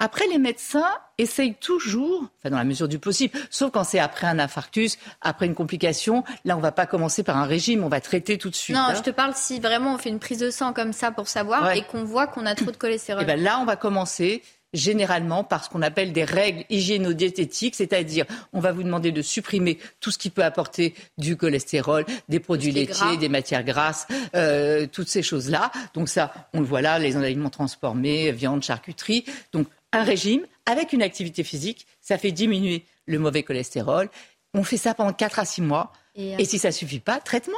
Après, 0.00 0.26
les 0.28 0.38
médecins 0.38 0.86
essayent 1.18 1.54
toujours, 1.56 2.26
enfin 2.38 2.50
dans 2.50 2.58
la 2.58 2.62
mesure 2.64 2.86
du 2.86 3.00
possible, 3.00 3.36
sauf 3.50 3.72
quand 3.72 3.82
c'est 3.82 3.98
après 3.98 4.28
un 4.28 4.38
infarctus, 4.38 4.96
après 5.22 5.46
une 5.46 5.56
complication, 5.56 6.22
là 6.44 6.56
on 6.56 6.60
va 6.60 6.70
pas 6.70 6.86
commencer 6.86 7.24
par 7.24 7.36
un 7.36 7.44
régime, 7.44 7.82
on 7.82 7.88
va 7.88 8.00
traiter 8.00 8.38
tout 8.38 8.48
de 8.48 8.54
suite. 8.54 8.76
Non, 8.76 8.82
hein. 8.82 8.94
je 8.94 9.00
te 9.02 9.10
parle 9.10 9.32
si 9.34 9.58
vraiment 9.58 9.94
on 9.94 9.98
fait 9.98 10.10
une 10.10 10.20
prise 10.20 10.38
de 10.38 10.50
sang 10.50 10.72
comme 10.72 10.92
ça 10.92 11.10
pour 11.10 11.26
savoir 11.26 11.64
Ouais. 11.64 11.78
et 11.78 11.82
qu'on 11.82 12.04
voit 12.04 12.28
qu'on 12.28 12.46
a 12.46 12.54
trop 12.54 12.70
de 12.70 12.76
cholestérol. 12.76 13.24
Eh 13.24 13.26
ben 13.26 13.42
là, 13.42 13.58
on 13.60 13.64
va 13.64 13.74
commencer 13.74 14.42
généralement 14.72 15.44
par 15.44 15.64
ce 15.64 15.70
qu'on 15.70 15.82
appelle 15.82 16.12
des 16.12 16.24
règles 16.24 16.64
hygiéno-diététiques, 16.70 17.74
c'est-à-dire 17.74 18.26
on 18.52 18.60
va 18.60 18.72
vous 18.72 18.82
demander 18.82 19.12
de 19.12 19.22
supprimer 19.22 19.78
tout 20.00 20.10
ce 20.10 20.18
qui 20.18 20.30
peut 20.30 20.44
apporter 20.44 20.94
du 21.16 21.36
cholestérol, 21.36 22.04
des 22.28 22.40
produits 22.40 22.72
laitiers, 22.72 23.16
des 23.18 23.28
matières 23.28 23.64
grasses, 23.64 24.06
euh, 24.34 24.86
toutes 24.90 25.08
ces 25.08 25.22
choses-là. 25.22 25.70
Donc 25.94 26.08
ça, 26.08 26.32
on 26.52 26.60
le 26.60 26.66
voit 26.66 26.82
là, 26.82 26.98
les 26.98 27.16
aliments 27.16 27.50
transformés, 27.50 28.32
viande, 28.32 28.62
charcuterie. 28.62 29.24
Donc 29.52 29.68
un 29.92 30.02
régime 30.02 30.42
avec 30.66 30.92
une 30.92 31.02
activité 31.02 31.44
physique, 31.44 31.86
ça 32.00 32.18
fait 32.18 32.32
diminuer 32.32 32.84
le 33.06 33.18
mauvais 33.18 33.42
cholestérol. 33.42 34.10
On 34.54 34.64
fait 34.64 34.76
ça 34.76 34.94
pendant 34.94 35.12
4 35.12 35.38
à 35.38 35.44
6 35.44 35.62
mois. 35.62 35.92
Et, 36.14 36.34
euh, 36.34 36.38
Et 36.38 36.44
si 36.44 36.58
ça 36.58 36.72
suffit 36.72 37.00
pas, 37.00 37.20
traitement. 37.20 37.56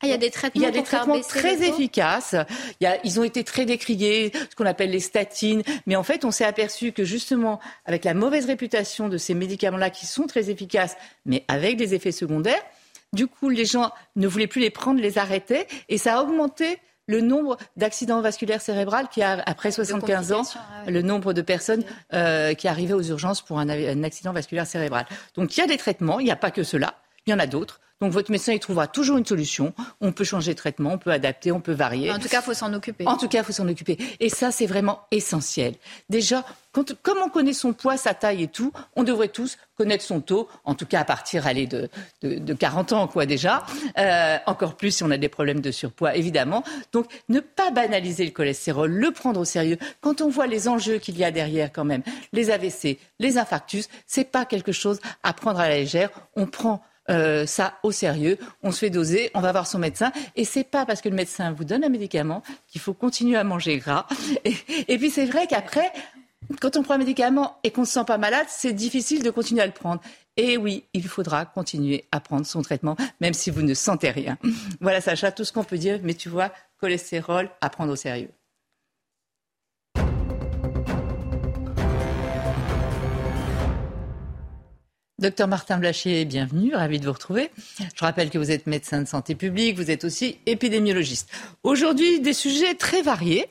Ah, 0.00 0.06
il 0.06 0.10
y 0.10 0.12
a 0.12 0.16
des 0.18 0.30
traitements 0.30 0.60
Il 0.60 0.62
y 0.62 0.66
a 0.66 0.70
des 0.70 0.78
pour 0.78 0.88
faire 0.88 1.00
traitements 1.00 1.16
baisser 1.16 1.38
très 1.40 1.68
efficaces. 1.68 2.36
Il 2.80 2.84
y 2.84 2.86
a- 2.86 2.98
ils 3.04 3.18
ont 3.18 3.24
été 3.24 3.42
très 3.42 3.64
décriés, 3.64 4.32
ce 4.50 4.54
qu'on 4.54 4.66
appelle 4.66 4.90
les 4.90 5.00
statines. 5.00 5.62
Mais 5.86 5.96
en 5.96 6.02
fait, 6.04 6.24
on 6.24 6.30
s'est 6.30 6.44
aperçu 6.44 6.92
que 6.92 7.04
justement, 7.04 7.58
avec 7.84 8.04
la 8.04 8.14
mauvaise 8.14 8.46
réputation 8.46 9.08
de 9.08 9.16
ces 9.18 9.34
médicaments-là 9.34 9.90
qui 9.90 10.06
sont 10.06 10.26
très 10.26 10.50
efficaces, 10.50 10.96
mais 11.26 11.44
avec 11.48 11.76
des 11.76 11.94
effets 11.94 12.12
secondaires, 12.12 12.62
du 13.12 13.26
coup, 13.26 13.48
les 13.48 13.64
gens 13.64 13.90
ne 14.16 14.28
voulaient 14.28 14.46
plus 14.46 14.60
les 14.60 14.70
prendre, 14.70 15.00
les 15.00 15.18
arrêtaient, 15.18 15.66
et 15.88 15.98
ça 15.98 16.18
a 16.18 16.22
augmenté 16.22 16.78
le 17.06 17.22
nombre 17.22 17.56
d'accidents 17.76 18.20
vasculaires 18.20 18.60
cérébrales 18.60 19.08
qui 19.08 19.22
a, 19.22 19.42
après 19.46 19.70
75 19.72 20.30
ans, 20.32 20.36
complications, 20.36 20.60
ah 20.62 20.84
ouais. 20.84 20.92
le 20.92 21.00
nombre 21.02 21.32
de 21.32 21.40
personnes 21.40 21.82
euh, 22.12 22.52
qui 22.52 22.68
arrivaient 22.68 22.92
aux 22.92 23.02
urgences 23.02 23.40
pour 23.40 23.58
un, 23.58 23.68
un 23.70 24.04
accident 24.04 24.34
vasculaire 24.34 24.66
cérébral. 24.66 25.06
Donc 25.34 25.56
il 25.56 25.60
y 25.60 25.62
a 25.62 25.66
des 25.66 25.78
traitements, 25.78 26.20
il 26.20 26.24
n'y 26.24 26.30
a 26.30 26.36
pas 26.36 26.50
que 26.50 26.62
cela, 26.62 26.94
il 27.28 27.30
y 27.30 27.34
en 27.34 27.38
a 27.38 27.46
d'autres. 27.46 27.80
Donc 28.00 28.12
votre 28.12 28.30
médecin 28.30 28.52
il 28.52 28.60
trouvera 28.60 28.86
toujours 28.86 29.18
une 29.18 29.26
solution. 29.26 29.74
On 30.00 30.12
peut 30.12 30.24
changer 30.24 30.52
de 30.52 30.58
traitement, 30.58 30.92
on 30.92 30.98
peut 30.98 31.10
adapter, 31.10 31.52
on 31.52 31.60
peut 31.60 31.72
varier. 31.72 32.10
En 32.12 32.18
tout 32.18 32.28
cas, 32.28 32.40
il 32.40 32.44
faut 32.44 32.54
s'en 32.54 32.72
occuper. 32.72 33.06
En 33.06 33.16
tout 33.16 33.28
cas, 33.28 33.40
il 33.40 33.44
faut 33.44 33.52
s'en 33.52 33.68
occuper. 33.68 33.98
Et 34.20 34.28
ça, 34.28 34.50
c'est 34.52 34.66
vraiment 34.66 35.00
essentiel. 35.10 35.74
Déjà, 36.08 36.44
quand, 36.70 36.94
comme 37.02 37.18
on 37.24 37.28
connaît 37.28 37.52
son 37.52 37.72
poids, 37.72 37.96
sa 37.96 38.14
taille 38.14 38.44
et 38.44 38.48
tout, 38.48 38.72
on 38.94 39.02
devrait 39.02 39.28
tous 39.28 39.58
connaître 39.76 40.04
son 40.04 40.20
taux, 40.20 40.48
en 40.64 40.74
tout 40.74 40.86
cas 40.86 41.00
à 41.00 41.04
partir 41.04 41.46
allez, 41.46 41.66
de, 41.66 41.88
de, 42.22 42.38
de 42.38 42.54
40 42.54 42.92
ans, 42.92 43.08
quoi, 43.08 43.26
déjà. 43.26 43.66
Euh, 43.98 44.38
encore 44.46 44.76
plus 44.76 44.92
si 44.92 45.02
on 45.02 45.10
a 45.10 45.16
des 45.16 45.28
problèmes 45.28 45.60
de 45.60 45.72
surpoids, 45.72 46.14
évidemment. 46.14 46.62
Donc, 46.92 47.06
ne 47.28 47.40
pas 47.40 47.72
banaliser 47.72 48.24
le 48.24 48.30
cholestérol, 48.30 48.92
le 48.92 49.10
prendre 49.10 49.40
au 49.40 49.44
sérieux. 49.44 49.78
Quand 50.00 50.20
on 50.20 50.28
voit 50.28 50.46
les 50.46 50.68
enjeux 50.68 50.98
qu'il 50.98 51.18
y 51.18 51.24
a 51.24 51.32
derrière, 51.32 51.72
quand 51.72 51.84
même, 51.84 52.02
les 52.32 52.50
AVC, 52.50 52.98
les 53.18 53.38
infarctus, 53.38 53.88
c'est 54.06 54.30
pas 54.30 54.44
quelque 54.44 54.72
chose 54.72 55.00
à 55.24 55.32
prendre 55.32 55.58
à 55.58 55.68
la 55.68 55.76
légère. 55.76 56.10
On 56.36 56.46
prend 56.46 56.80
euh, 57.10 57.46
ça 57.46 57.74
au 57.82 57.92
sérieux, 57.92 58.38
on 58.62 58.72
se 58.72 58.80
fait 58.80 58.90
doser, 58.90 59.30
on 59.34 59.40
va 59.40 59.52
voir 59.52 59.66
son 59.66 59.78
médecin, 59.78 60.12
et 60.36 60.44
c'est 60.44 60.64
pas 60.64 60.86
parce 60.86 61.00
que 61.00 61.08
le 61.08 61.14
médecin 61.14 61.52
vous 61.52 61.64
donne 61.64 61.84
un 61.84 61.88
médicament 61.88 62.42
qu'il 62.66 62.80
faut 62.80 62.94
continuer 62.94 63.36
à 63.36 63.44
manger 63.44 63.78
gras. 63.78 64.06
Et, 64.44 64.54
et 64.88 64.98
puis 64.98 65.10
c'est 65.10 65.26
vrai 65.26 65.46
qu'après, 65.46 65.92
quand 66.60 66.76
on 66.76 66.82
prend 66.82 66.94
un 66.94 66.98
médicament 66.98 67.58
et 67.62 67.70
qu'on 67.70 67.82
ne 67.82 67.86
se 67.86 67.92
sent 67.92 68.04
pas 68.06 68.18
malade, 68.18 68.46
c'est 68.48 68.72
difficile 68.72 69.22
de 69.22 69.30
continuer 69.30 69.62
à 69.62 69.66
le 69.66 69.72
prendre. 69.72 70.00
Et 70.36 70.56
oui, 70.56 70.84
il 70.94 71.06
faudra 71.08 71.44
continuer 71.44 72.04
à 72.12 72.20
prendre 72.20 72.46
son 72.46 72.62
traitement, 72.62 72.96
même 73.20 73.34
si 73.34 73.50
vous 73.50 73.62
ne 73.62 73.74
sentez 73.74 74.10
rien. 74.10 74.38
Voilà, 74.80 75.00
Sacha, 75.00 75.32
tout 75.32 75.44
ce 75.44 75.52
qu'on 75.52 75.64
peut 75.64 75.78
dire, 75.78 75.98
mais 76.02 76.14
tu 76.14 76.28
vois, 76.28 76.52
cholestérol, 76.80 77.50
à 77.60 77.68
prendre 77.68 77.92
au 77.92 77.96
sérieux. 77.96 78.30
Docteur 85.20 85.48
Martin 85.48 85.78
Blachier, 85.78 86.24
bienvenue, 86.24 86.76
ravi 86.76 87.00
de 87.00 87.04
vous 87.04 87.12
retrouver. 87.12 87.50
Je 87.80 88.04
rappelle 88.04 88.30
que 88.30 88.38
vous 88.38 88.52
êtes 88.52 88.68
médecin 88.68 89.02
de 89.02 89.08
santé 89.08 89.34
publique, 89.34 89.76
vous 89.76 89.90
êtes 89.90 90.04
aussi 90.04 90.38
épidémiologiste. 90.46 91.28
Aujourd'hui, 91.64 92.20
des 92.20 92.32
sujets 92.32 92.74
très 92.76 93.02
variés. 93.02 93.46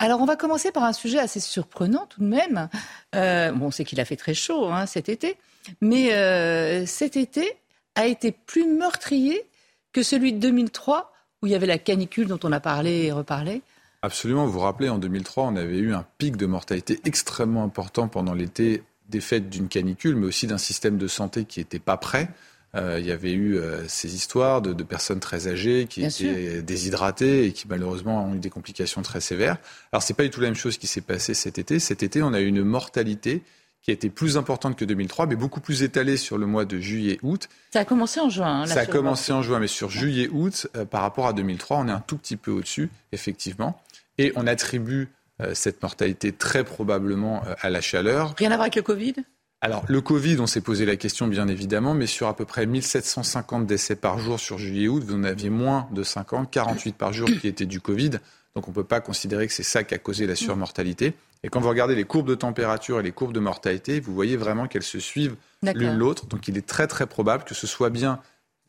Alors, 0.00 0.20
on 0.20 0.24
va 0.24 0.34
commencer 0.34 0.72
par 0.72 0.82
un 0.82 0.92
sujet 0.92 1.20
assez 1.20 1.38
surprenant 1.38 2.06
tout 2.06 2.22
de 2.22 2.26
même. 2.26 2.68
Euh, 3.14 3.52
bon, 3.52 3.66
on 3.66 3.70
sait 3.70 3.84
qu'il 3.84 4.00
a 4.00 4.04
fait 4.04 4.16
très 4.16 4.34
chaud 4.34 4.66
hein, 4.66 4.86
cet 4.86 5.08
été, 5.08 5.36
mais 5.80 6.12
euh, 6.12 6.86
cet 6.86 7.16
été 7.16 7.56
a 7.94 8.08
été 8.08 8.32
plus 8.32 8.66
meurtrier 8.66 9.44
que 9.92 10.02
celui 10.02 10.32
de 10.32 10.40
2003, 10.40 11.12
où 11.40 11.46
il 11.46 11.52
y 11.52 11.54
avait 11.54 11.66
la 11.66 11.78
canicule 11.78 12.26
dont 12.26 12.40
on 12.42 12.50
a 12.50 12.58
parlé 12.58 13.04
et 13.04 13.12
reparlé. 13.12 13.62
Absolument, 14.02 14.44
vous 14.46 14.54
vous 14.54 14.58
rappelez, 14.58 14.88
en 14.88 14.98
2003, 14.98 15.44
on 15.44 15.54
avait 15.54 15.78
eu 15.78 15.94
un 15.94 16.04
pic 16.18 16.36
de 16.36 16.46
mortalité 16.46 16.98
extrêmement 17.04 17.62
important 17.62 18.08
pendant 18.08 18.34
l'été 18.34 18.82
des 19.12 19.20
faits 19.20 19.48
d'une 19.48 19.68
canicule, 19.68 20.16
mais 20.16 20.26
aussi 20.26 20.48
d'un 20.48 20.58
système 20.58 20.98
de 20.98 21.06
santé 21.06 21.44
qui 21.44 21.60
n'était 21.60 21.78
pas 21.78 21.96
prêt. 21.96 22.28
Euh, 22.74 22.96
il 22.98 23.06
y 23.06 23.12
avait 23.12 23.32
eu 23.32 23.58
euh, 23.58 23.86
ces 23.86 24.14
histoires 24.14 24.62
de, 24.62 24.72
de, 24.72 24.82
personnes 24.82 25.20
très 25.20 25.46
âgées 25.46 25.86
qui 25.88 26.00
Bien 26.00 26.08
étaient 26.08 26.54
sûr. 26.54 26.62
déshydratées 26.62 27.44
et 27.44 27.52
qui 27.52 27.68
malheureusement 27.68 28.24
ont 28.24 28.34
eu 28.34 28.38
des 28.38 28.48
complications 28.48 29.02
très 29.02 29.20
sévères. 29.20 29.58
Alors 29.92 30.02
c'est 30.02 30.14
pas 30.14 30.22
du 30.22 30.30
tout 30.30 30.40
la 30.40 30.46
même 30.46 30.56
chose 30.56 30.78
qui 30.78 30.86
s'est 30.86 31.02
passé 31.02 31.34
cet 31.34 31.58
été. 31.58 31.78
Cet 31.78 32.02
été, 32.02 32.22
on 32.22 32.32
a 32.32 32.40
eu 32.40 32.46
une 32.46 32.64
mortalité 32.64 33.42
qui 33.82 33.90
a 33.90 33.94
été 33.94 34.08
plus 34.08 34.36
importante 34.36 34.76
que 34.76 34.84
2003, 34.84 35.26
mais 35.26 35.36
beaucoup 35.36 35.60
plus 35.60 35.82
étalée 35.82 36.16
sur 36.16 36.38
le 36.38 36.46
mois 36.46 36.64
de 36.64 36.78
juillet-août. 36.78 37.48
Ça 37.72 37.80
a 37.80 37.84
commencé 37.84 38.20
en 38.20 38.30
juin. 38.30 38.62
Hein, 38.62 38.66
Ça 38.66 38.80
a 38.80 38.86
commencé 38.86 39.32
en 39.32 39.42
juin, 39.42 39.58
mais 39.58 39.66
sur 39.66 39.90
juillet-août, 39.90 40.68
euh, 40.76 40.84
par 40.84 41.02
rapport 41.02 41.26
à 41.26 41.32
2003, 41.32 41.78
on 41.78 41.88
est 41.88 41.92
un 41.92 42.00
tout 42.00 42.16
petit 42.16 42.36
peu 42.36 42.52
au-dessus, 42.52 42.90
effectivement. 43.10 43.82
Et 44.18 44.32
on 44.36 44.46
attribue 44.46 45.08
cette 45.54 45.82
mortalité 45.82 46.32
très 46.32 46.64
probablement 46.64 47.42
euh, 47.46 47.54
à 47.60 47.70
la 47.70 47.80
chaleur. 47.80 48.34
Rien 48.38 48.50
à 48.50 48.56
voir 48.56 48.62
avec 48.62 48.76
le 48.76 48.82
Covid? 48.82 49.14
Alors, 49.60 49.84
le 49.86 50.00
Covid, 50.00 50.40
on 50.40 50.46
s'est 50.46 50.60
posé 50.60 50.84
la 50.84 50.96
question, 50.96 51.28
bien 51.28 51.46
évidemment, 51.46 51.94
mais 51.94 52.06
sur 52.06 52.26
à 52.26 52.34
peu 52.34 52.44
près 52.44 52.66
1750 52.66 53.64
décès 53.64 53.94
par 53.94 54.18
jour 54.18 54.40
sur 54.40 54.58
juillet-août, 54.58 55.04
vous 55.06 55.14
en 55.14 55.22
aviez 55.22 55.50
moins 55.50 55.88
de 55.92 56.02
50, 56.02 56.50
48 56.50 56.96
par 56.96 57.12
jour 57.12 57.28
qui 57.40 57.46
étaient 57.46 57.66
du 57.66 57.80
Covid. 57.80 58.10
Donc, 58.56 58.66
on 58.66 58.72
ne 58.72 58.74
peut 58.74 58.84
pas 58.84 59.00
considérer 59.00 59.46
que 59.46 59.52
c'est 59.52 59.62
ça 59.62 59.84
qui 59.84 59.94
a 59.94 59.98
causé 59.98 60.26
la 60.26 60.34
surmortalité. 60.34 61.14
Et 61.44 61.48
quand 61.48 61.60
vous 61.60 61.68
regardez 61.68 61.94
les 61.94 62.04
courbes 62.04 62.28
de 62.28 62.34
température 62.34 62.98
et 62.98 63.02
les 63.04 63.12
courbes 63.12 63.32
de 63.32 63.40
mortalité, 63.40 64.00
vous 64.00 64.12
voyez 64.12 64.36
vraiment 64.36 64.66
qu'elles 64.66 64.82
se 64.82 64.98
suivent 64.98 65.36
l'une 65.62 65.96
l'autre. 65.96 66.26
Donc, 66.26 66.48
il 66.48 66.58
est 66.58 66.66
très, 66.66 66.88
très 66.88 67.06
probable 67.06 67.44
que 67.44 67.54
ce 67.54 67.68
soit 67.68 67.90
bien 67.90 68.18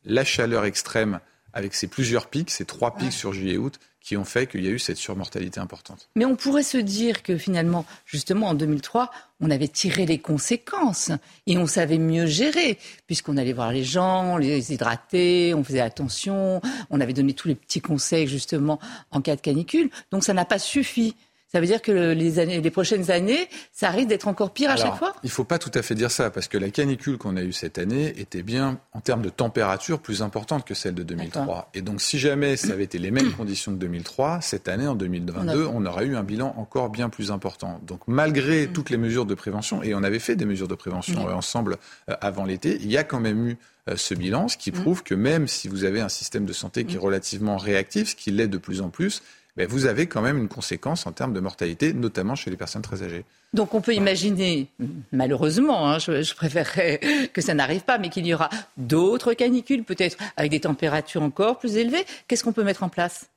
la 0.05 0.23
chaleur 0.23 0.63
extrême 0.63 1.19
avec 1.53 1.73
ces 1.73 1.87
plusieurs 1.87 2.27
pics, 2.27 2.49
ces 2.49 2.65
trois 2.65 2.95
pics 2.95 3.05
ouais. 3.05 3.11
sur 3.11 3.33
juillet-août, 3.33 3.79
qui 4.03 4.17
ont 4.17 4.25
fait 4.25 4.47
qu'il 4.47 4.65
y 4.65 4.67
a 4.67 4.71
eu 4.71 4.79
cette 4.79 4.97
surmortalité 4.97 5.61
importante. 5.61 6.09
Mais 6.15 6.25
on 6.25 6.35
pourrait 6.35 6.63
se 6.63 6.77
dire 6.77 7.23
que 7.23 7.37
finalement, 7.37 7.85
justement, 8.05 8.49
en 8.49 8.53
2003, 8.53 9.09
on 9.39 9.49
avait 9.49 9.69
tiré 9.69 10.05
les 10.05 10.19
conséquences 10.19 11.11
et 11.47 11.57
on 11.57 11.65
savait 11.65 11.97
mieux 11.97 12.25
gérer, 12.25 12.77
puisqu'on 13.07 13.37
allait 13.37 13.53
voir 13.53 13.71
les 13.71 13.85
gens, 13.85 14.37
les 14.37 14.73
hydratait, 14.73 15.53
on 15.55 15.63
faisait 15.63 15.79
attention, 15.79 16.61
on 16.89 16.99
avait 16.99 17.13
donné 17.13 17.33
tous 17.33 17.47
les 17.47 17.55
petits 17.55 17.81
conseils, 17.81 18.27
justement, 18.27 18.79
en 19.11 19.21
cas 19.21 19.37
de 19.37 19.41
canicule. 19.41 19.89
Donc 20.11 20.25
ça 20.25 20.33
n'a 20.33 20.45
pas 20.45 20.59
suffi. 20.59 21.15
Ça 21.53 21.59
veut 21.61 21.67
dire 21.67 21.83
que 21.83 21.91
les, 21.91 22.39
années, 22.39 22.61
les 22.61 22.71
prochaines 22.71 23.11
années, 23.11 23.47
ça 23.71 23.91
risque 23.91 24.07
d'être 24.07 24.27
encore 24.27 24.53
pire 24.53 24.71
à 24.71 24.73
Alors, 24.73 24.85
chaque 24.87 24.97
fois? 24.97 25.13
Il 25.21 25.27
ne 25.27 25.31
faut 25.31 25.43
pas 25.43 25.59
tout 25.59 25.69
à 25.75 25.83
fait 25.83 25.93
dire 25.93 26.09
ça, 26.09 26.31
parce 26.31 26.47
que 26.47 26.57
la 26.57 26.71
canicule 26.71 27.19
qu'on 27.19 27.37
a 27.37 27.43
eue 27.43 27.53
cette 27.53 27.77
année 27.77 28.11
était 28.17 28.41
bien, 28.41 28.79
en 28.91 29.01
termes 29.01 29.21
de 29.21 29.29
température, 29.29 29.99
plus 29.99 30.23
importante 30.23 30.65
que 30.65 30.73
celle 30.73 30.95
de 30.95 31.03
2003. 31.03 31.69
Et 31.75 31.83
donc, 31.83 32.01
si 32.01 32.17
jamais 32.17 32.57
ça 32.57 32.73
avait 32.73 32.85
été 32.85 32.97
les 32.97 33.11
mêmes 33.11 33.33
conditions 33.37 33.71
que 33.71 33.77
2003, 33.77 34.41
cette 34.41 34.67
année, 34.67 34.87
en 34.87 34.95
2022, 34.95 35.65
on, 35.65 35.67
a... 35.67 35.71
on 35.71 35.85
aurait 35.85 36.05
eu 36.07 36.15
un 36.15 36.23
bilan 36.23 36.55
encore 36.57 36.89
bien 36.89 37.09
plus 37.09 37.29
important. 37.29 37.79
Donc, 37.85 38.01
malgré 38.07 38.65
toutes 38.65 38.89
les 38.89 38.97
mesures 38.97 39.27
de 39.27 39.35
prévention, 39.35 39.83
et 39.83 39.93
on 39.93 40.01
avait 40.01 40.17
fait 40.17 40.35
des 40.35 40.45
mesures 40.45 40.67
de 40.67 40.73
prévention 40.73 41.27
oui. 41.27 41.33
ensemble 41.33 41.77
euh, 42.09 42.15
avant 42.19 42.45
l'été, 42.45 42.79
il 42.81 42.91
y 42.91 42.97
a 42.97 43.03
quand 43.03 43.19
même 43.19 43.49
eu 43.49 43.57
euh, 43.89 43.95
ce 43.95 44.15
bilan, 44.15 44.47
ce 44.47 44.57
qui 44.57 44.71
prouve 44.71 45.03
que 45.03 45.13
même 45.13 45.47
si 45.47 45.67
vous 45.67 45.83
avez 45.83 46.01
un 46.01 46.09
système 46.09 46.45
de 46.45 46.53
santé 46.53 46.85
qui 46.85 46.95
est 46.95 46.99
relativement 46.99 47.57
réactif, 47.57 48.09
ce 48.09 48.15
qui 48.15 48.31
l'est 48.31 48.47
de 48.47 48.57
plus 48.57 48.81
en 48.81 48.89
plus, 48.89 49.21
ben 49.55 49.67
vous 49.67 49.85
avez 49.85 50.07
quand 50.07 50.21
même 50.21 50.37
une 50.37 50.47
conséquence 50.47 51.05
en 51.05 51.11
termes 51.11 51.33
de 51.33 51.39
mortalité, 51.39 51.93
notamment 51.93 52.35
chez 52.35 52.49
les 52.49 52.57
personnes 52.57 52.81
très 52.81 53.03
âgées. 53.03 53.23
Donc 53.53 53.73
on 53.75 53.81
peut 53.81 53.93
imaginer, 53.93 54.67
malheureusement, 55.11 55.89
hein, 55.89 55.99
je, 55.99 56.23
je, 56.23 56.33
préférerais 56.33 56.99
que 57.33 57.41
ça 57.41 57.53
n'arrive 57.53 57.81
pas, 57.81 57.99
mais 57.99 58.09
qu'il 58.09 58.25
y 58.25 58.33
aura 58.33 58.49
d'autres 58.77 59.33
canicules, 59.33 59.83
peut-être 59.83 60.17
avec 60.37 60.51
des 60.51 60.61
températures 60.61 61.21
encore 61.21 61.59
plus 61.59 61.77
élevées. 61.77 62.05
Qu'est-ce 62.27 62.43
qu'on 62.43 62.53
peut 62.53 62.63
mettre 62.63 62.83
en 62.83 62.89
place? 62.89 63.29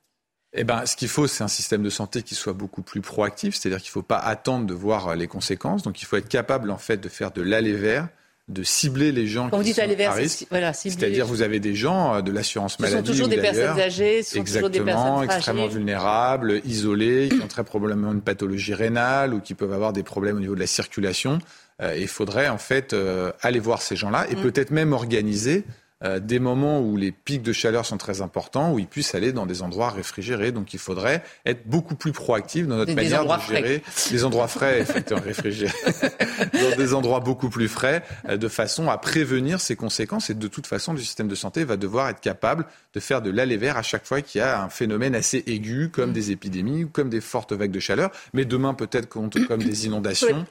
Eh 0.53 0.63
ben, 0.63 0.85
ce 0.85 0.95
qu'il 0.95 1.09
faut, 1.09 1.27
c'est 1.27 1.43
un 1.43 1.49
système 1.49 1.83
de 1.83 1.89
santé 1.89 2.23
qui 2.23 2.33
soit 2.33 2.53
beaucoup 2.53 2.81
plus 2.81 3.01
proactif, 3.01 3.55
c'est-à-dire 3.55 3.79
qu'il 3.79 3.89
ne 3.89 3.93
faut 3.93 4.01
pas 4.01 4.17
attendre 4.17 4.65
de 4.65 4.73
voir 4.73 5.15
les 5.15 5.27
conséquences. 5.27 5.83
Donc, 5.83 6.01
il 6.01 6.05
faut 6.05 6.15
être 6.15 6.29
capable, 6.29 6.71
en 6.71 6.77
fait, 6.77 6.97
de 6.97 7.09
faire 7.09 7.31
de 7.31 7.41
l'aller 7.41 7.73
vers 7.73 8.07
de 8.47 8.63
cibler 8.63 9.11
les 9.11 9.27
gens 9.27 9.49
Quand 9.49 9.57
qui 9.57 9.57
vous 9.57 9.63
dites 9.63 9.75
sont 9.75 9.81
aller 9.81 9.95
vers 9.95 10.11
à 10.11 10.15
risque. 10.15 10.45
voilà, 10.49 10.71
C'est-à-dire 10.71 11.25
vous 11.25 11.41
avez 11.41 11.59
des 11.59 11.75
gens 11.75 12.15
euh, 12.15 12.21
de 12.21 12.31
l'assurance 12.31 12.73
Ce 12.73 12.77
sont 12.77 12.83
maladie 12.83 13.11
toujours 13.11 13.27
ou 13.27 13.29
des 13.29 13.37
personnes 13.37 13.79
âgées, 13.79 14.23
ce 14.23 14.35
sont 14.37 14.43
toujours 14.43 14.69
des 14.69 14.79
personnes 14.79 15.23
extrêmement 15.23 15.63
fragiles. 15.63 15.77
vulnérables, 15.79 16.61
isolés, 16.63 17.27
qui 17.29 17.41
ont 17.43 17.47
très 17.47 17.65
probablement 17.65 18.13
une 18.13 18.21
pathologie 18.21 18.73
rénale 18.73 19.33
ou 19.33 19.41
qui 19.41 19.53
peuvent 19.53 19.73
avoir 19.73 19.91
des 19.91 20.03
problèmes 20.03 20.37
au 20.37 20.39
niveau 20.39 20.55
de 20.55 20.61
la 20.61 20.67
circulation. 20.67 21.39
Euh, 21.81 21.95
il 21.97 22.07
faudrait 22.07 22.47
en 22.47 22.57
fait 22.57 22.93
euh, 22.93 23.31
aller 23.41 23.59
voir 23.59 23.81
ces 23.81 23.95
gens-là 23.97 24.25
et 24.31 24.35
Mm. 24.35 24.41
peut-être 24.41 24.71
même 24.71 24.93
organiser 24.93 25.65
euh, 26.03 26.19
des 26.19 26.39
moments 26.39 26.79
où 26.79 26.95
les 26.95 27.11
pics 27.11 27.41
de 27.41 27.53
chaleur 27.53 27.85
sont 27.85 27.97
très 27.97 28.21
importants, 28.21 28.71
où 28.73 28.79
ils 28.79 28.87
puissent 28.87 29.15
aller 29.15 29.31
dans 29.31 29.45
des 29.47 29.61
endroits 29.63 29.89
réfrigérés. 29.89 30.51
Donc 30.51 30.73
il 30.73 30.79
faudrait 30.79 31.23
être 31.45 31.67
beaucoup 31.67 31.95
plus 31.95 32.11
proactif 32.11 32.67
dans 32.67 32.75
notre 32.75 32.87
Des- 32.87 32.95
des 32.95 33.01
manière 33.03 33.21
endroits 33.21 33.37
de 33.37 33.55
gérer 33.55 33.81
frais. 33.85 34.11
des 34.11 34.23
endroits 34.23 34.47
frais, 34.47 34.79
effectivement 34.81 35.23
réfrigérés, 35.23 35.73
dans 36.53 36.75
des 36.77 36.93
endroits 36.93 37.19
beaucoup 37.19 37.49
plus 37.49 37.67
frais, 37.67 38.03
euh, 38.29 38.37
de 38.37 38.47
façon 38.47 38.89
à 38.89 38.97
prévenir 38.97 39.59
ces 39.59 39.75
conséquences. 39.75 40.29
Et 40.29 40.33
de 40.35 40.47
toute 40.47 40.67
façon, 40.67 40.93
le 40.93 40.99
système 40.99 41.27
de 41.27 41.35
santé 41.35 41.63
va 41.63 41.77
devoir 41.77 42.09
être 42.09 42.19
capable 42.21 42.65
de 42.93 42.99
faire 42.99 43.21
de 43.21 43.29
l'aller 43.31 43.57
vert 43.57 43.77
à 43.77 43.83
chaque 43.83 44.05
fois 44.05 44.21
qu'il 44.21 44.39
y 44.39 44.43
a 44.43 44.61
un 44.63 44.69
phénomène 44.69 45.15
assez 45.15 45.43
aigu, 45.47 45.89
comme 45.91 46.13
des 46.13 46.31
épidémies 46.31 46.83
ou 46.83 46.89
comme 46.89 47.09
des 47.09 47.21
fortes 47.21 47.53
vagues 47.53 47.71
de 47.71 47.79
chaleur. 47.79 48.11
Mais 48.33 48.45
demain, 48.45 48.73
peut-être 48.73 49.07
comme 49.09 49.29
comme 49.47 49.63
des 49.63 49.85
inondations. 49.87 50.27
Oui. 50.39 50.43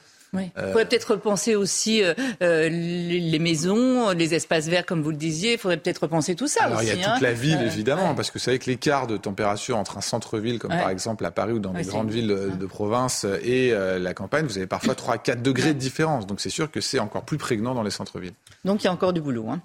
Il 0.44 0.50
Euh, 0.60 0.68
faudrait 0.68 0.86
peut-être 0.86 1.12
repenser 1.12 1.54
aussi 1.54 2.02
euh, 2.02 2.14
euh, 2.42 2.68
les 2.68 3.20
les 3.20 3.38
maisons, 3.38 4.10
les 4.10 4.34
espaces 4.34 4.66
verts, 4.68 4.86
comme 4.86 5.02
vous 5.02 5.10
le 5.10 5.16
disiez. 5.16 5.52
Il 5.52 5.58
faudrait 5.58 5.76
peut-être 5.76 6.02
repenser 6.02 6.34
tout 6.34 6.46
ça 6.48 6.64
Alors 6.64 6.78
aussi. 6.78 6.88
il 6.88 6.98
y 7.00 7.02
a 7.02 7.08
hein. 7.10 7.12
toute 7.14 7.22
la 7.22 7.32
ville 7.32 7.60
évidemment, 7.64 8.14
parce 8.14 8.30
que 8.30 8.38
c'est 8.38 8.50
avec 8.50 8.66
l'écart 8.66 9.06
de 9.06 9.16
température 9.16 9.76
entre 9.76 9.98
un 9.98 10.00
centre-ville 10.00 10.58
comme 10.58 10.70
Ouais. 10.72 10.78
par 10.78 10.90
exemple 10.90 11.24
à 11.24 11.30
Paris 11.30 11.52
ou 11.52 11.58
dans 11.58 11.72
Ouais, 11.72 11.82
c'est- 11.84 11.90
grandes 11.90 12.10
villes 12.10 12.26
de, 12.28 12.50
de 12.58 12.66
province 12.66 13.24
et 13.42 13.72
euh, 13.72 13.98
la 13.98 14.14
campagne, 14.14 14.46
vous 14.46 14.56
avez 14.58 14.66
parfois 14.66 14.94
3-4 14.94 15.42
degrés 15.42 15.74
de 15.74 15.78
différence. 15.78 16.26
Donc 16.26 16.40
c'est 16.40 16.50
sûr 16.50 16.70
que 16.70 16.80
c'est 16.80 16.98
encore 16.98 17.22
plus 17.24 17.38
prégnant 17.38 17.74
dans 17.74 17.82
les 17.82 17.90
centres-villes. 17.90 18.32
Donc 18.64 18.82
il 18.82 18.86
y 18.86 18.88
a 18.88 18.92
encore 18.92 19.12
du 19.12 19.20
boulot. 19.20 19.46
hein. 19.50 19.60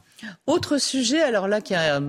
Autre 0.46 0.78
sujet, 0.78 1.22
alors 1.22 1.48
là, 1.48 1.62
qui 1.62 1.74
a, 1.74 2.00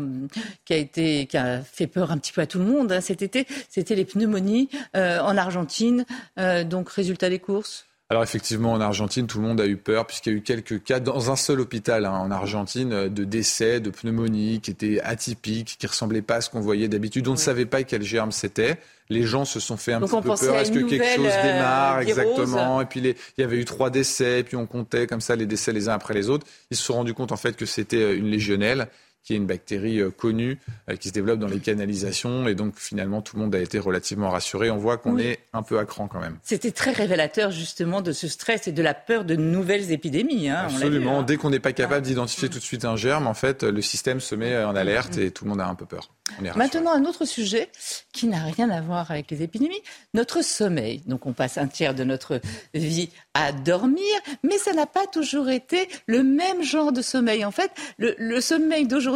qui 0.67 0.75
a 0.75 0.77
été, 0.77 1.27
qui 1.27 1.37
a 1.39 1.63
fait 1.63 1.87
peur 1.87 2.11
un 2.11 2.19
petit 2.19 2.33
peu 2.33 2.43
à 2.43 2.47
tout 2.47 2.59
le 2.59 2.65
monde 2.67 2.93
hein, 2.93 3.01
cet 3.01 3.23
été, 3.23 3.47
c'était 3.71 3.95
les 3.95 4.05
pneumonies 4.05 4.69
euh, 4.97 5.19
en 5.21 5.37
Argentine. 5.39 6.05
Euh, 6.39 6.63
donc 6.65 6.91
résultat 6.91 7.31
des 7.31 7.39
courses? 7.39 7.87
Alors 8.13 8.23
effectivement, 8.25 8.73
en 8.75 8.81
Argentine, 8.83 9.27
tout 9.27 9.41
le 9.41 9.47
monde 9.49 9.59
a 9.59 9.67
eu 9.67 9.79
peur 9.79 10.07
puisqu'il 10.07 10.33
y 10.35 10.35
a 10.35 10.39
eu 10.39 10.43
quelques 10.43 10.83
cas 10.85 11.01
dans 11.01 11.31
un 11.31 11.35
seul 11.37 11.61
hôpital 11.61 12.05
hein, 12.05 12.13
en 12.13 12.31
Argentine 12.31 13.09
de 13.09 13.25
décès, 13.25 13.81
de 13.81 13.89
pneumonie 13.89 14.61
qui 14.61 14.71
étaient 14.71 15.01
atypiques, 15.01 15.77
qui 15.79 15.87
ressemblaient 15.87 16.21
pas 16.21 16.35
à 16.35 16.41
ce 16.43 16.51
qu'on 16.51 16.61
voyait 16.61 16.89
d'habitude. 16.89 17.27
On 17.29 17.31
ne 17.33 17.37
savait 17.39 17.65
pas 17.65 17.85
quel 17.85 18.03
germe 18.03 18.31
c'était. 18.31 18.77
Les 19.09 19.23
gens 19.23 19.47
se 19.47 19.61
sont 19.61 19.79
fait 19.79 19.95
un 19.95 20.01
Donc 20.01 20.11
petit 20.11 20.29
peu 20.29 20.35
peur. 20.47 20.57
Est-ce 20.57 20.73
que 20.73 20.81
quelque 20.81 21.07
chose 21.17 21.25
euh, 21.27 21.43
démarre 21.55 22.01
virose 22.01 22.19
exactement? 22.19 22.83
Et 22.83 22.85
puis 22.85 23.01
les- 23.01 23.17
il 23.39 23.41
y 23.41 23.45
avait 23.45 23.57
eu 23.57 23.65
trois 23.65 23.89
décès, 23.89 24.41
et 24.41 24.43
puis 24.45 24.57
on 24.57 24.67
comptait 24.67 25.07
comme 25.07 25.23
ça 25.23 25.35
les 25.35 25.47
décès 25.47 25.73
les 25.73 25.89
uns 25.89 25.95
après 25.95 26.13
les 26.13 26.29
autres. 26.29 26.47
Ils 26.71 26.77
se 26.77 26.83
sont 26.83 26.93
rendus 26.93 27.15
compte 27.15 27.33
en 27.33 27.39
fait 27.39 27.57
que 27.57 27.65
c'était 27.65 27.97
euh, 28.03 28.15
une 28.15 28.27
légionelle 28.29 28.89
qui 29.25 29.35
est 29.35 29.37
une 29.37 29.47
bactérie 29.47 30.01
euh, 30.01 30.11
connue 30.11 30.59
euh, 30.91 30.97
qui 30.97 31.09
se 31.09 31.13
développe 31.13 31.39
dans 31.39 31.47
les 31.47 31.61
canalisations 31.61 32.49
et 32.49 32.55
donc 32.55 32.75
finalement 32.79 33.23
tout 33.23 33.37
le 33.37 33.43
monde 33.43 33.55
a 33.55 33.61
été 33.61 33.79
relativement 33.79 34.31
rassuré. 34.31 34.71
On 34.71 34.79
voit 34.79 34.97
qu'on 34.97 35.15
Oui. 35.15 35.23
est 35.25 35.39
un 35.53 35.63
peu 35.63 35.79
à 35.79 35.85
cran 35.85 36.09
quand 36.09 36.21
même. 36.21 36.39
C'était 36.43 36.73
très 36.73 36.91
révélateur 36.93 37.51
justement 37.51 38.01
de 38.01 38.13
ce 38.13 38.27
stress 38.29 38.67
et 38.67 38.73
de 38.73 38.83
la 38.83 38.95
peur 38.95 39.25
de 39.25 39.37
nouvelles 39.37 39.93
épidémies. 39.93 40.49
hein, 40.49 40.65
Absolument. 40.67 41.21
hein. 41.21 41.23
Dès 41.23 41.37
qu'on 41.37 41.51
n'est 41.51 41.61
pas 41.61 41.73
capable 41.73 42.05
d'identifier 42.07 42.49
tout 42.49 42.59
de 42.59 42.65
suite 42.65 42.85
un 42.85 42.97
germe, 42.97 43.27
en 43.27 43.35
fait, 43.35 43.63
le 43.63 43.83
système 43.83 44.21
se 44.21 44.35
met 44.35 44.57
en 44.65 44.75
alerte 44.75 45.19
et 45.19 45.31
tout 45.31 45.45
le 45.45 45.51
monde 45.51 45.61
a 45.61 45.67
un 45.69 45.75
peu 45.75 45.87
peur. 45.87 46.11
On 46.41 46.45
est 46.45 46.51
rassuré. 46.51 46.59
Maintenant, 46.59 46.93
un 46.93 47.05
autre 47.05 47.25
sujet 47.25 47.69
qui 48.13 48.27
n'a 48.27 48.43
rien 48.45 48.71
à 48.71 48.81
voir 48.81 49.11
avec 49.11 49.31
les 49.31 49.43
épidémies, 49.43 49.83
notre 50.15 50.43
sommeil. 50.43 51.03
Donc, 51.07 51.27
on 51.27 51.33
passe 51.33 51.59
un 51.59 51.67
tiers 51.69 51.95
de 51.95 52.05
notre 52.05 52.41
vie 52.75 53.11
à 53.35 53.53
dormir, 53.53 54.03
mais 54.43 54.59
ça 54.59 54.73
n'a 54.73 54.87
pas 54.87 55.07
toujours 55.07 55.51
été 55.51 55.89
le 56.07 56.23
même 56.23 56.63
genre 56.63 56.93
de 56.93 57.03
sommeil. 57.03 57.45
En 57.45 57.51
fait, 57.51 57.71
le, 57.99 58.15
le 58.19 58.41
sommeil 58.41 58.87
d'aujourd'hui 58.87 59.12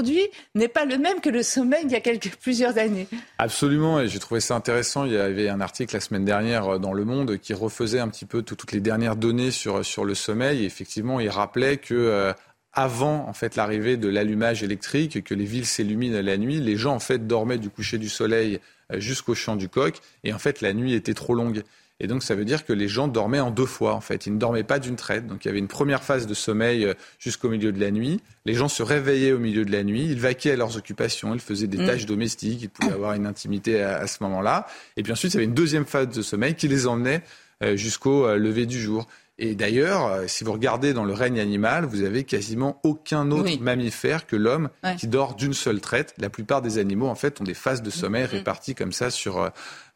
n'est 0.55 0.69
pas 0.69 0.85
le 0.85 0.99
même 0.99 1.21
que 1.21 1.29
le 1.31 1.43
sommeil 1.43 1.85
d'il 1.85 1.93
y 1.93 1.97
a 1.97 2.01
quelques, 2.01 2.37
plusieurs 2.41 2.79
années. 2.79 3.07
Absolument, 3.39 4.01
et 4.01 4.09
j'ai 4.09 4.19
trouvé 4.19 4.41
ça 4.41 4.55
intéressant. 4.55 5.05
Il 5.05 5.13
y 5.13 5.17
avait 5.17 5.49
un 5.49 5.61
article 5.61 5.95
la 5.95 6.01
semaine 6.01 6.25
dernière 6.25 6.75
euh, 6.75 6.79
dans 6.79 6.93
Le 6.93 7.05
Monde 7.05 7.39
qui 7.39 7.55
refaisait 7.55 8.01
un 8.01 8.09
petit 8.09 8.25
peu 8.25 8.43
tout- 8.43 8.57
toutes 8.57 8.73
les 8.73 8.81
dernières 8.81 9.17
données 9.17 9.51
sur, 9.51 9.85
sur 9.85 10.05
le 10.05 10.15
sommeil. 10.15 10.63
Et 10.63 10.67
effectivement, 10.67 11.21
il 11.21 11.29
rappelait 11.29 11.77
que 11.77 11.95
euh, 11.95 12.33
avant 12.73 13.27
en 13.29 13.33
fait 13.33 13.57
l'arrivée 13.57 13.97
de 13.97 14.09
l'allumage 14.09 14.63
électrique, 14.63 15.25
que 15.25 15.35
les 15.35 15.45
villes 15.47 15.67
s'illuminent 15.67 16.21
la 16.21 16.37
nuit, 16.37 16.61
les 16.61 16.77
gens 16.77 16.95
en 16.95 17.01
fait 17.01 17.27
dormaient 17.27 17.59
du 17.59 17.71
coucher 17.71 17.99
du 17.99 18.09
soleil 18.09 18.61
euh, 18.93 19.01
jusqu'au 19.01 19.35
chant 19.35 19.57
du 19.57 19.69
coq, 19.69 19.95
et 20.25 20.33
en 20.33 20.39
fait 20.39 20.61
la 20.61 20.73
nuit 20.75 20.93
était 20.95 21.15
trop 21.15 21.35
longue. 21.35 21.63
Et 21.99 22.07
donc 22.09 22.23
ça 22.23 22.35
veut 22.35 22.45
dire 22.45 22.65
que 22.67 22.73
les 22.75 22.89
gens 22.89 23.09
dormaient 23.09 23.41
en 23.41 23.51
deux 23.51 23.65
fois 23.67 23.95
en 23.95 24.01
fait. 24.03 24.27
Ils 24.27 24.35
ne 24.35 24.39
dormaient 24.39 24.65
pas 24.65 24.79
d'une 24.79 24.97
traite. 24.97 25.27
Donc 25.27 25.45
il 25.45 25.49
y 25.49 25.51
avait 25.51 25.59
une 25.59 25.69
première 25.69 26.03
phase 26.03 26.27
de 26.27 26.35
sommeil 26.35 26.85
euh, 26.85 26.95
jusqu'au 27.19 27.49
milieu 27.49 27.73
de 27.73 27.81
la 27.81 27.91
nuit. 27.91 28.21
Les 28.45 28.53
gens 28.55 28.69
se 28.69 28.83
réveillaient 28.83 29.33
au 29.33 29.39
milieu 29.39 29.65
de 29.65 29.73
la 29.73 29.83
nuit. 29.83 30.05
Ils 30.05 30.21
vaquaient 30.21 30.53
à 30.53 30.57
leurs 30.57 30.77
occupations. 30.77 31.33
Ils 31.35 31.41
faisaient 31.41 31.67
des 31.69 31.79
Mm. 31.79 31.87
tâches 31.87 32.07
domestiques. 32.07 32.61
Ils 32.63 32.69
pouvaient 32.69 32.93
avoir 32.93 33.15
une 33.15 33.27
intimité 33.27 33.83
à, 33.83 33.97
à 33.99 34.07
ce 34.07 34.23
moment-là. 34.25 34.67
Et 34.99 35.03
puis 35.03 35.13
ensuite 35.13 35.33
il 35.33 35.37
y 35.37 35.39
avait 35.39 35.47
une 35.47 35.55
deuxième 35.55 35.87
phase 35.87 36.09
de 36.09 36.21
sommeil 36.23 36.55
qui 36.55 36.69
les 36.69 36.87
emmenait 36.87 37.23
euh, 37.63 37.77
jusqu'au 37.77 38.27
euh, 38.27 38.37
lever 38.37 38.67
du 38.67 38.79
jour. 38.81 39.07
Et 39.39 39.55
d'ailleurs, 39.55 40.23
si 40.29 40.45
vous 40.45 40.53
regardez 40.53 40.95
dans 40.95 41.05
le 41.05 41.13
règne 41.13 41.41
animal, 41.41 41.85
vous 41.85 42.05
avez 42.05 42.25
quasiment 42.25 42.81
aucun 42.85 43.31
autre 43.31 43.45
Oui. 43.45 43.59
mammifère 43.61 44.27
que 44.27 44.35
l'homme 44.35 44.71
Ouais. 44.83 44.97
qui 44.97 45.09
dort 45.09 45.35
d'une 45.35 45.53
seule 45.53 45.79
traite. 45.83 46.15
La 46.17 46.31
plupart 46.31 46.63
des 46.63 46.79
animaux, 46.79 47.07
en 47.09 47.15
fait, 47.15 47.39
ont 47.43 47.45
des 47.45 47.53
phases 47.53 47.83
de 47.83 47.91
sommeil 47.91 48.25
Mm. 48.25 48.29
réparties 48.29 48.75
comme 48.75 48.93
ça 48.93 49.11
sur, 49.11 49.51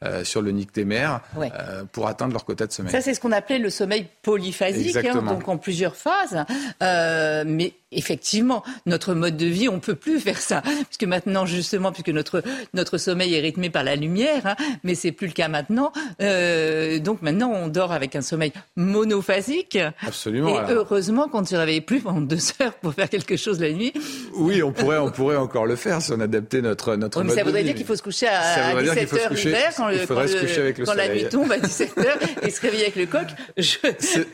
euh, 0.05 0.25
sur 0.25 0.43
le 0.43 0.51
nictémère 0.51 1.21
Ouais. 1.37 1.51
euh, 1.59 1.85
pour 1.93 2.07
atteindre 2.09 2.33
leur 2.33 2.45
quota 2.45 2.67
de 2.67 2.73
sommeil. 2.73 2.93
Ça, 2.93 3.01
c'est 3.01 3.15
ce 3.15 3.21
qu'on 3.21 3.33
appelait 3.33 3.59
le 3.59 3.71
sommeil 3.71 4.07
polyphasique, 4.23 4.97
hein, 4.97 5.23
donc 5.23 5.49
en 5.49 5.57
plusieurs 5.59 5.97
phases. 5.97 6.45
Euh, 6.83 7.45
mais 7.47 7.73
effectivement, 7.93 8.63
notre 8.87 9.15
mode 9.15 9.37
de 9.37 9.47
vie, 9.47 9.69
on 9.69 9.81
peut 9.81 9.95
plus 9.97 10.21
faire 10.21 10.39
ça, 10.39 10.63
puisque 10.63 11.05
maintenant, 11.05 11.45
justement, 11.47 11.93
puisque 11.93 12.09
notre 12.11 12.43
notre 12.75 12.99
sommeil 12.99 13.35
est 13.35 13.41
rythmé 13.41 13.69
par 13.71 13.85
la 13.85 13.97
lumière, 13.97 14.43
hein, 14.47 14.57
mais 14.85 14.95
c'est 14.95 15.13
plus 15.13 15.27
le 15.27 15.33
cas 15.33 15.49
maintenant. 15.49 15.93
Euh, 16.23 16.99
donc 16.99 17.21
maintenant, 17.23 17.51
on 17.53 17.67
dort 17.69 17.93
avec 17.93 18.15
un 18.17 18.23
sommeil 18.23 18.53
monophasique. 18.77 19.79
Absolument. 20.07 20.49
Et 20.55 20.59
alors. 20.59 20.71
heureusement 20.71 21.29
qu'on 21.29 21.41
ne 21.41 21.47
se 21.47 21.57
réveille 21.57 21.81
plus 21.81 22.01
pendant 22.01 22.21
deux 22.21 22.39
heures 22.63 22.75
pour 22.75 22.95
faire 22.95 23.09
quelque 23.09 23.37
chose 23.37 23.61
la 23.61 23.71
nuit. 23.73 23.93
Oui, 24.35 24.63
on 24.63 24.73
pourrait, 24.73 24.99
on 24.99 25.11
pourrait 25.11 25.37
encore 25.37 25.67
le 25.67 25.77
faire 25.77 26.01
si 26.01 26.13
on 26.13 26.21
adaptait 26.21 26.61
notre 26.63 26.97
notre 26.97 27.19
Oui, 27.19 27.25
mais 27.25 27.29
mode 27.29 27.37
ça 27.37 27.43
de 27.43 27.47
voudrait 27.47 27.63
vie. 27.63 27.67
dire 27.69 27.75
qu'il 27.77 27.87
faut 27.87 27.97
se 27.97 28.03
coucher 28.03 28.29
à, 28.29 28.75
se 28.75 28.85
17h 28.85 29.29
coucher- 29.29 29.45
l'hiver, 29.49 29.73
quand, 29.77 29.90
le- 29.91 29.97
il 29.97 30.07
faudrait 30.07 30.25
quand 30.27 30.31
se 30.33 30.35
le- 30.37 30.41
coucher 30.41 30.61
avec 30.61 30.79
le 30.79 30.85
quand 30.85 30.95
la 30.95 31.09
nuit 31.09 31.29
tombe 31.29 31.53
à 31.53 31.59
17h 31.59 32.19
et 32.43 32.51
se 32.51 32.61
réveiller 32.61 32.83
avec 32.85 32.97
le 32.97 33.07
coq. 33.07 33.27
Je- 33.57 33.77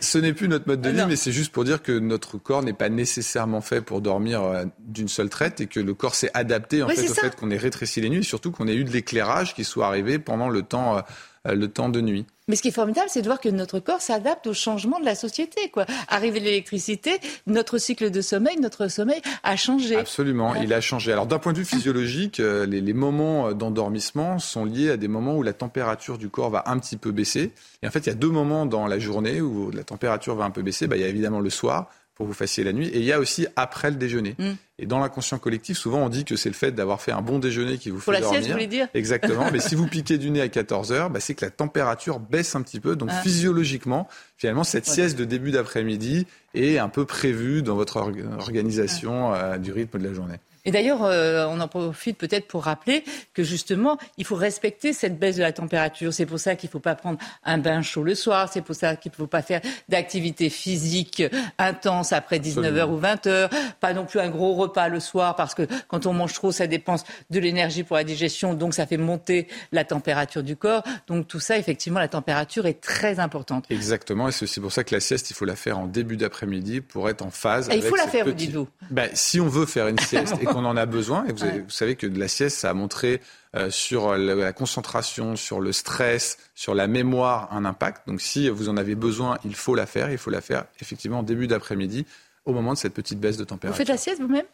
Ce- 0.01 0.19
n'est 0.19 0.33
plus 0.33 0.49
notre 0.49 0.67
mode 0.69 0.81
de 0.81 0.91
vie, 0.91 0.97
Non. 0.99 1.07
mais 1.07 1.17
c'est 1.17 1.33
juste 1.33 1.53
pour 1.53 1.65
dire 1.65 1.83
que 1.83 1.93
notre 1.99 2.39
corps 2.39 2.63
n'est 2.63 2.73
pas 2.73 2.89
nécessairement 2.89 3.61
fait 3.61 3.81
pour 3.81 4.01
dormir 4.01 4.43
euh, 4.43 4.65
d'une 4.81 5.09
seule 5.09 5.29
traite 5.31 5.61
et 5.61 5.67
que 5.67 5.81
le 5.81 5.95
corps 5.95 6.15
s'est 6.15 6.31
adapté 6.35 6.83
en 6.83 6.89
fait 6.89 7.09
au 7.11 7.15
ça. 7.15 7.23
fait 7.23 7.37
qu'on 7.37 7.51
ait 7.51 7.57
rétréci 7.57 8.01
les 8.01 8.09
nuits 8.09 8.21
et 8.21 8.23
surtout 8.23 8.51
qu'on 8.51 8.69
ait 8.69 8.75
eu 8.75 8.85
de 8.85 8.91
l'éclairage 8.91 9.55
qui 9.55 9.65
soit 9.65 9.87
arrivé 9.87 10.19
pendant 10.19 10.49
le 10.49 10.63
temps, 10.63 10.99
euh, 11.47 11.55
le 11.55 11.69
temps 11.69 11.89
de 11.89 12.01
nuit. 12.01 12.27
Mais 12.49 12.55
ce 12.55 12.63
qui 12.63 12.69
est 12.69 12.73
formidable, 12.73 13.09
c'est 13.11 13.23
de 13.23 13.27
voir 13.27 13.41
que 13.41 13.49
notre 13.49 13.81
corps 13.81 14.01
s'adapte 14.01 14.47
au 14.47 14.55
changement 14.55 15.01
de 15.01 15.05
la 15.05 15.17
société. 15.17 15.69
Quoi. 15.69 15.85
Arrivé 16.07 16.39
l'électricité, 16.39 17.19
notre 17.49 17.77
cycle 17.79 18.09
de 18.09 18.21
sommeil, 18.21 18.57
notre 18.61 18.87
sommeil 18.87 19.21
a 19.43 19.57
changé. 19.57 19.97
Absolument, 19.97 20.55
il 20.55 20.73
a 20.73 20.81
changé. 20.81 21.11
Alors 21.11 21.27
d'un 21.27 21.41
point 21.41 21.53
de 21.53 21.59
vue 21.59 21.65
physiologique, 21.65 22.39
euh, 22.39 22.65
les, 22.65 22.81
les 22.81 22.93
moments 22.93 23.49
euh, 23.49 23.53
d'endormissement 23.53 24.39
sont 24.39 24.65
liés 24.65 24.91
à 24.91 24.97
des 24.97 25.09
moments 25.09 25.37
où 25.37 25.43
la 25.43 25.55
température 25.55 26.19
du 26.19 26.29
corps 26.29 26.51
va 26.51 26.63
un 26.67 26.79
petit 26.79 26.97
peu 26.97 27.11
baisser. 27.11 27.51
Et 27.83 27.89
en 27.89 27.91
fait, 27.91 28.07
il 28.07 28.07
y 28.07 28.13
a 28.13 28.15
deux 28.15 28.31
moments 28.31 28.65
dans 28.65 28.87
la 28.87 29.01
journée 29.01 29.41
où 29.41 29.73
la 29.73 29.83
température 29.83 30.37
va 30.37 30.45
un 30.45 30.51
peu 30.53 30.63
baisser. 30.63 30.87
Bah, 30.87 30.97
il 30.97 31.03
y 31.03 31.05
a 31.05 31.09
évidemment 31.09 31.41
le 31.41 31.51
soir 31.51 31.91
pour 32.17 32.27
que 32.27 32.29
vous 32.33 32.35
fassiez 32.37 32.65
la 32.65 32.73
nuit, 32.73 32.89
et 32.89 32.99
il 32.99 33.05
y 33.05 33.13
a 33.13 33.21
aussi 33.21 33.47
après 33.55 33.91
le 33.91 33.97
déjeuner. 33.97 34.35
Mm. 34.39 34.51
Et 34.79 34.87
dans 34.87 34.99
l'inconscient 34.99 35.39
collectif, 35.39 35.77
souvent 35.79 35.99
on 36.05 36.09
dit 36.09 36.25
que 36.25 36.35
c'est 36.37 36.49
le 36.49 36.55
fait 36.55 36.73
d'avoir 36.73 37.01
fait 37.01 37.13
un 37.13 37.21
bon 37.23 37.39
déjeuner 37.39 37.79
qui 37.79 37.91
vous 37.91 37.97
Pour 37.99 38.07
fait 38.07 38.13
la 38.13 38.21
dormir. 38.21 38.39
sieste, 38.41 38.49
vous 38.49 38.55
voulez 38.55 38.67
dire? 38.67 38.89
Exactement. 38.95 39.51
Mais 39.53 39.61
si 39.61 39.75
vous 39.75 39.87
piquez 39.87 40.17
du 40.19 40.31
nez 40.31 40.41
à 40.41 40.49
14 40.49 40.93
heures, 40.93 41.11
bah, 41.11 41.21
c'est 41.21 41.35
que 41.35 41.45
la 41.45 41.51
température 41.51 42.19
baisse 42.19 42.55
un 42.57 42.63
petit 42.63 42.81
peu. 42.81 42.97
Donc 42.97 43.11
Ah. 43.13 43.21
physiologiquement, 43.23 44.09
finalement, 44.37 44.65
cette 44.65 44.87
sieste 44.87 45.19
de 45.19 45.25
début 45.25 45.51
d'après-midi 45.51 46.27
est 46.55 46.79
un 46.79 46.89
peu 46.89 47.05
prévue 47.05 47.63
dans 47.63 47.75
votre 47.77 47.97
org- 47.99 48.25
organisation 48.39 49.35
euh, 49.35 49.59
du 49.59 49.73
rythme 49.73 49.99
de 49.99 50.09
la 50.09 50.15
journée. 50.15 50.37
Et 50.67 50.71
d'ailleurs, 50.71 51.05
euh, 51.05 51.47
on 51.49 51.61
en 51.61 51.69
profite 51.69 52.19
peut-être 52.19 52.47
pour 52.47 52.65
rappeler 52.65 53.03
que 53.33 53.43
justement, 53.43 53.97
il 54.19 54.25
faut 54.27 54.35
respecter 54.37 54.93
cette 54.93 55.19
baisse 55.19 55.37
de 55.37 55.43
la 55.43 55.53
température. 55.53 56.13
C'est 56.13 56.27
pour 56.27 56.39
ça 56.39 56.55
qu'il 56.57 56.69
ne 56.69 56.73
faut 56.73 56.81
pas 56.81 56.95
prendre 56.95 57.19
un 57.45 57.57
bain 57.57 57.81
chaud 57.81 58.03
le 58.03 58.15
soir. 58.15 58.51
C'est 58.53 58.61
pour 58.63 58.75
ça 58.75 58.97
qu'il 58.97 59.13
ne 59.13 59.17
faut 59.17 59.27
pas 59.27 59.41
faire 59.43 59.61
d'activité 59.89 60.51
physique 60.51 61.23
intense 61.59 62.13
après 62.13 62.39
19h 62.39 62.89
ou 62.91 63.01
20h. 63.01 63.49
Pas 63.81 63.93
non 63.95 64.05
plus 64.05 64.21
un 64.21 64.29
gros 64.29 64.55
repas 64.55 64.89
le 64.89 65.01
soir 65.01 65.37
parce 65.37 65.55
que 65.55 65.63
quand 65.89 66.05
on 66.07 66.13
mange 66.13 66.33
trop, 66.35 66.53
ça 66.53 66.67
dépense 66.67 67.05
de 67.31 67.39
l'énergie 67.39 67.85
pour 67.85 67.97
la 67.97 68.05
digestion. 68.05 68.55
Donc, 68.55 68.75
ça 68.75 68.87
fait 68.87 68.97
monter 68.97 69.49
la 69.73 69.85
température 69.85 70.43
du 70.43 70.57
corps. 70.57 70.83
Donc, 71.07 71.29
tout 71.29 71.41
ça, 71.41 71.57
effectivement, 71.59 72.01
la 72.01 72.09
température 72.09 72.67
est 72.67 72.81
très 72.81 73.21
importante. 73.21 73.65
Exactement, 73.71 74.29
et 74.29 74.33
c'est 74.33 74.43
aussi 74.45 74.61
pour 74.61 74.73
ça 74.73 74.85
que 74.85 74.95
la 74.95 75.01
sieste, 75.01 75.31
il 75.31 75.35
faut 75.35 75.45
la 75.45 75.57
faire 75.57 75.79
en 75.79 75.87
début 75.87 76.17
d'après-midi 76.17 76.81
pour 76.81 77.09
être 77.09 77.23
en 77.23 77.31
phase. 77.31 77.69
Il 77.71 77.79
avec 77.79 77.85
faut 77.85 77.97
la 77.97 78.09
faire, 78.09 78.25
vous 78.25 78.33
petite- 78.33 78.49
dites-vous 78.49 78.69
Ben, 78.91 79.09
si 79.15 79.41
on 79.41 79.49
veut 79.49 79.67
faire 79.67 79.87
une 79.89 79.99
sieste 80.01 80.35
et 80.41 80.47
qu'on 80.57 80.65
en 80.65 80.77
a 80.77 80.87
besoin, 80.87 81.25
et 81.27 81.33
vous, 81.33 81.43
avez- 81.45 81.61
vous 81.61 81.71
savez 81.71 81.97
que 81.97 82.07
de 82.07 82.19
la 82.19 82.29
sieste, 82.29 82.59
ça 82.59 82.71
a 82.71 82.75
montré 82.75 83.21
euh, 83.55 83.71
sur 83.71 84.17
la, 84.17 84.35
la 84.35 84.53
concentration, 84.53 85.37
sur 85.37 85.61
le 85.61 85.73
stress, 85.73 86.39
sur 86.55 86.75
la 86.75 86.87
mémoire 86.87 87.49
un 87.53 87.65
impact. 87.65 88.07
Donc 88.09 88.21
si 88.21 88.49
vous 88.49 88.69
en 88.69 88.77
avez 88.77 88.95
besoin, 88.95 89.39
il 89.45 89.55
faut 89.55 89.75
la 89.75 89.87
faire. 89.87 90.11
Il 90.11 90.19
faut 90.19 90.31
la 90.31 90.41
faire 90.41 90.65
effectivement 90.81 91.21
en 91.21 91.23
début 91.23 91.47
d'après-midi 91.47 92.07
au 92.45 92.53
moment 92.53 92.73
de 92.75 92.79
cette 92.79 92.95
petite 92.95 93.19
baisse 93.21 93.37
de 93.37 93.43
Vous 93.43 93.47
température. 93.47 93.77
faites 93.79 93.89
la 93.89 93.97
sieste 93.97 94.21
vous-même? 94.21 94.45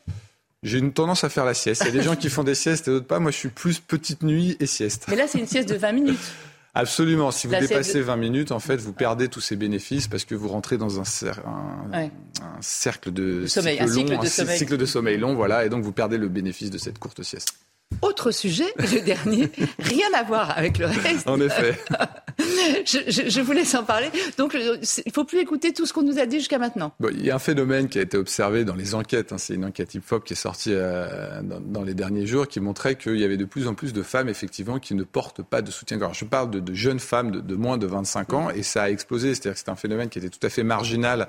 J'ai 0.62 0.78
une 0.78 0.92
tendance 0.92 1.24
à 1.24 1.28
faire 1.28 1.44
la 1.44 1.54
sieste. 1.54 1.82
Il 1.84 1.86
y 1.86 1.90
a 1.90 1.92
des 1.92 2.02
gens 2.08 2.16
qui 2.16 2.30
font 2.30 2.44
des 2.44 2.54
siestes 2.54 2.86
et 2.88 2.90
d'autres 2.92 3.06
pas. 3.06 3.18
Moi, 3.18 3.30
je 3.32 3.36
suis 3.36 3.48
plus 3.48 3.80
petite 3.80 4.22
nuit 4.22 4.56
et 4.60 4.66
sieste. 4.66 5.06
Mais 5.08 5.16
là, 5.16 5.26
c'est 5.26 5.38
une 5.38 5.46
sieste 5.48 5.68
de 5.68 5.74
20 5.76 5.92
minutes. 5.92 6.18
Absolument. 6.74 7.30
Si 7.30 7.46
vous 7.46 7.54
dépassez 7.54 7.98
de- 7.98 8.04
20 8.04 8.16
minutes, 8.16 8.50
en 8.50 8.58
fait, 8.58 8.76
vous 8.76 8.94
perdez 8.94 9.28
tous 9.28 9.40
ces 9.42 9.56
bénéfices 9.56 10.08
parce 10.08 10.24
que 10.24 10.34
vous 10.34 10.48
rentrez 10.48 10.78
dans 10.78 10.98
un, 11.00 11.02
cer- 11.02 11.40
un, 11.46 11.90
Ouais. 11.92 12.10
un 12.40 12.62
cercle 12.62 13.12
de 13.12 13.46
Sommeil, 13.46 13.76
cycle 13.76 13.84
un 13.84 13.88
cycle 13.94 14.12
long, 14.12 14.18
de 14.20 14.26
un 14.26 14.28
sommeil. 14.30 14.58
cycle 14.58 14.76
de 14.78 14.86
sommeil 14.86 15.18
long, 15.18 15.34
voilà, 15.34 15.66
et 15.66 15.68
donc 15.68 15.84
vous 15.84 15.92
perdez 15.92 16.16
le 16.16 16.28
bénéfice 16.28 16.70
de 16.70 16.78
cette 16.78 16.98
courte 16.98 17.22
sieste. 17.22 17.54
Autre 18.00 18.30
sujet, 18.30 18.64
le 18.78 19.00
dernier, 19.04 19.50
rien 19.78 20.06
à 20.14 20.22
voir 20.22 20.56
avec 20.56 20.78
le 20.78 20.86
reste. 20.86 21.28
En 21.28 21.40
effet. 21.40 21.76
Je, 22.86 22.98
je- 23.08 23.28
je 23.28 23.40
vous 23.40 23.52
laisse 23.52 23.74
en 23.74 23.84
parler. 23.84 24.08
Donc, 24.38 24.56
c'est- 24.82 25.02
il 25.04 25.10
ne 25.10 25.12
faut 25.12 25.24
plus 25.24 25.38
écouter 25.38 25.72
tout 25.72 25.84
ce 25.86 25.92
qu'on 25.92 26.02
nous 26.02 26.18
a 26.18 26.24
dit 26.26 26.38
jusqu'à 26.38 26.58
maintenant. 26.58 26.92
Bon, 26.98 27.10
il 27.12 27.24
y 27.24 27.30
a 27.30 27.34
un 27.36 27.38
phénomène 27.38 27.88
qui 27.88 27.98
a 27.98 28.02
été 28.02 28.16
observé 28.16 28.64
dans 28.64 28.74
les 28.74 28.94
enquêtes. 28.94 29.32
hein, 29.32 29.38
c'est 29.38 29.54
une 29.54 29.64
enquête 29.66 29.94
IFOP 29.94 30.24
qui 30.24 30.32
est 30.32 30.36
sortie 30.36 30.70
euh, 30.72 31.42
dans, 31.42 31.60
dans 31.60 31.82
les 31.82 31.94
derniers 31.94 32.26
jours 32.26 32.48
qui 32.48 32.58
montrait 32.60 32.96
qu'il 32.96 33.16
y 33.18 33.24
avait 33.24 33.36
de 33.36 33.44
plus 33.44 33.68
en 33.68 33.74
plus 33.74 33.92
de 33.92 34.02
femmes 34.02 34.28
effectivement 34.30 34.78
qui 34.78 34.94
ne 34.94 35.04
portent 35.04 35.42
pas 35.42 35.60
de 35.62 35.70
soutien-gorge. 35.70 36.18
Je 36.20 36.24
parle 36.24 36.50
de, 36.50 36.58
de 36.60 36.74
jeunes 36.74 37.00
femmes 37.00 37.30
de, 37.30 37.40
de 37.40 37.54
moins 37.54 37.76
de 37.78 37.86
25 37.86 38.32
ans 38.32 38.50
et 38.50 38.62
ça 38.62 38.84
a 38.84 38.90
explosé. 38.90 39.34
C'est-à-dire 39.34 39.52
que 39.52 39.58
c'est 39.58 39.68
un 39.70 39.76
phénomène 39.76 40.08
qui 40.08 40.18
était 40.18 40.30
tout 40.30 40.44
à 40.44 40.48
fait 40.48 40.62
marginal 40.64 41.22
euh, 41.22 41.26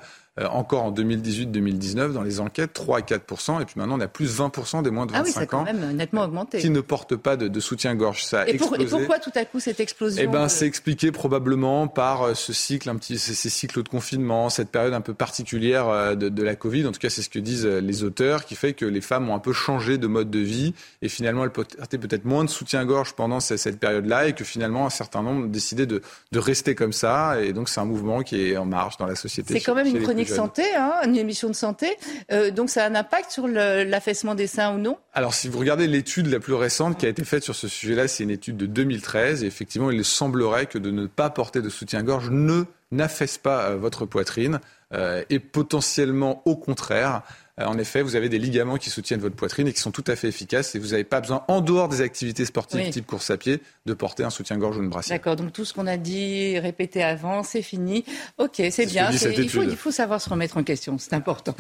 encore 0.50 0.84
en 0.84 0.92
2018-2019 0.92 2.12
dans 2.14 2.24
les 2.24 2.40
enquêtes, 2.40 2.74
3 2.74 3.00
à 3.00 3.02
4 3.02 3.62
et 3.62 3.66
puis 3.66 3.76
maintenant 3.78 3.98
on 3.98 4.02
a 4.02 4.08
plus 4.08 4.26
20 4.36 4.82
des 4.82 4.90
moins 4.90 5.06
de 5.06 5.12
25 5.12 5.20
Ah 5.20 5.24
oui, 5.26 5.32
ça 5.32 5.40
a 5.42 5.46
quand 5.46 5.60
ans 5.60 5.64
même 5.64 5.96
nettement 5.96 6.24
augmenté. 6.24 6.60
qui 6.60 6.70
ne 6.70 6.82
portent 6.82 7.16
pas 7.16 7.36
de, 7.38 7.48
de 7.48 7.60
soutien-gorge. 7.60 8.24
Ça 8.24 8.42
a 8.42 8.48
Et, 8.48 8.58
pour- 8.58 8.76
et 8.80 8.86
pourquoi 8.86 9.20
tout 9.20 9.32
à 9.36 9.46
coup 9.46 9.60
cette 9.60 9.80
explosion 9.80 10.22
Eh 10.24 10.28
ben, 10.28 10.44
euh, 10.46 10.48
c'est 10.48 10.66
expliqué 10.66 11.12
probablement 11.12 11.88
par 11.88 12.24
euh, 12.24 12.34
ce 12.34 12.52
cycle, 12.54 12.90
un 12.90 12.96
petit, 12.96 13.20
ces, 13.20 13.34
ces 13.36 13.50
cycles 13.50 13.84
de 13.84 13.90
confinement, 13.90 14.50
cette 14.50 14.70
période 14.70 14.94
un 14.94 15.02
peu 15.02 15.14
particulière 15.14 15.88
euh, 15.90 16.16
de, 16.16 16.30
de 16.30 16.44
la 16.44 16.56
Covid. 16.56 16.88
En 16.88 16.92
tout 16.92 17.00
cas, 17.00 17.10
c'est 17.10 17.22
ce 17.22 17.30
que 17.30 17.40
disent 17.40 17.66
euh, 17.66 17.80
les 17.80 18.04
auteurs, 18.04 18.46
qui 18.46 18.56
fait 18.56 18.74
que 18.74 18.86
les 18.86 19.02
femmes 19.02 19.30
ont 19.30 19.36
un 19.36 19.40
peu 19.40 19.54
changé 19.54 19.98
de 19.98 20.08
mode 20.08 20.32
de 20.32 20.40
vie 20.40 20.74
et 21.04 21.10
finalement 21.10 21.44
elles 21.44 21.52
portaient 21.52 21.98
peut-être 22.00 22.26
moins 22.26 22.44
de 22.44 22.50
soutien-gorge 22.50 23.14
pendant 23.14 23.40
ce- 23.40 23.58
cette 23.58 23.80
période-là 23.80 24.28
et 24.28 24.34
que 24.34 24.44
finalement 24.44 24.86
un 24.88 24.90
certain 24.90 25.22
nombre 25.22 25.48
décidé 25.48 25.86
de, 25.86 26.02
de 26.32 26.40
rester 26.40 26.74
comme 26.76 26.94
ça. 26.94 27.40
Et 27.42 27.54
donc, 27.54 27.70
c'est 27.70 27.80
un 27.80 27.86
mouvement 27.86 28.22
qui 28.24 28.42
est 28.50 28.58
en 28.58 28.66
marche 28.66 28.98
dans 28.98 29.06
la 29.06 29.16
société. 29.16 29.54
C'est 29.54 29.62
quand 29.62 29.76
même 29.76 29.86
une 29.88 29.94
plus 29.98 30.06
chronique 30.24 30.28
jeunes. 30.30 30.38
santé, 30.38 30.64
hein, 30.76 30.94
une 31.06 31.18
émission 31.18 31.50
de 31.50 31.54
santé. 31.54 31.98
Euh, 32.32 32.52
donc 32.52 32.70
ça 32.70 32.86
a 32.86 32.90
un 32.90 32.96
impact 32.96 33.32
sur 33.32 33.48
l'affaissement 33.48 34.36
des 34.36 34.48
seins 34.48 34.76
ou 34.76 34.78
non? 34.78 34.98
Alors, 35.14 35.34
si 35.34 35.48
vous 35.48 35.60
regardez 35.60 35.88
l'étude 35.88 36.28
la 36.28 36.40
plus 36.40 36.54
récente 36.54 36.98
qui 36.98 37.06
a 37.06 37.10
été 37.10 37.24
faite 37.24 37.44
sur 37.44 37.56
ce 37.56 37.68
sujet-là, 37.68 38.08
c'est 38.08 38.24
une 38.24 38.32
étude 38.32 38.58
de 38.58 38.66
2013. 38.66 39.44
Et 39.44 39.48
effectivement, 39.48 39.92
il 39.92 40.04
semblerait 40.04 40.66
que 40.66 40.78
de 40.78 40.92
ne 40.92 41.08
pas 41.08 41.30
porter 41.30 41.62
de 41.62 41.70
soutien-gorge 41.70 42.30
ne 42.30 42.66
n'affaisse 42.92 43.38
pas 43.38 43.70
euh, 43.70 43.78
votre 43.78 44.06
poitrine 44.06 44.60
euh, 44.94 45.24
et 45.30 45.40
potentiellement 45.40 46.42
au 46.46 46.56
contraire. 46.56 47.24
Euh, 47.60 47.66
en 47.66 47.78
effet, 47.78 48.02
vous 48.02 48.16
avez 48.16 48.30
des 48.30 48.40
ligaments 48.40 48.78
qui 48.78 48.90
soutiennent 48.90 49.20
votre 49.20 49.36
poitrine 49.36 49.68
et 49.68 49.74
qui 49.74 49.80
sont 49.80 49.92
tout 49.92 50.04
à 50.08 50.16
fait 50.16 50.28
efficaces. 50.28 50.74
Et 50.74 50.80
vous 50.80 50.90
n'avez 50.90 51.04
pas 51.04 51.22
besoin, 51.22 51.44
en 51.48 51.62
dehors 51.62 51.88
des 51.88 52.02
activités 52.02 52.46
sportives 52.46 52.82
Oui. 52.84 52.90
type 52.90 53.06
course 53.06 53.30
à 53.30 53.38
pied, 53.38 53.62
de 53.86 53.94
porter 53.94 54.24
un 54.24 54.32
soutien-gorge 54.32 54.78
ou 54.78 54.82
une 54.82 54.90
brassière. 54.90 55.18
D'accord, 55.18 55.36
donc 55.36 55.54
tout 55.54 55.64
ce 55.64 55.74
qu'on 55.74 55.86
a 55.86 55.98
dit, 55.98 56.58
répété 56.58 57.04
avant, 57.04 57.44
c'est 57.44 57.62
fini. 57.62 58.06
Ok, 58.40 58.62
c'est 58.72 58.88
bien. 58.88 59.12
il, 59.12 59.20
faut, 59.20 59.28
étude. 59.28 59.70
il 59.70 59.78
faut 59.78 59.92
savoir 59.92 60.20
se 60.20 60.30
remettre 60.30 60.58
en 60.58 60.64
question, 60.64 60.98
c'est 60.98 61.14
important. 61.14 61.56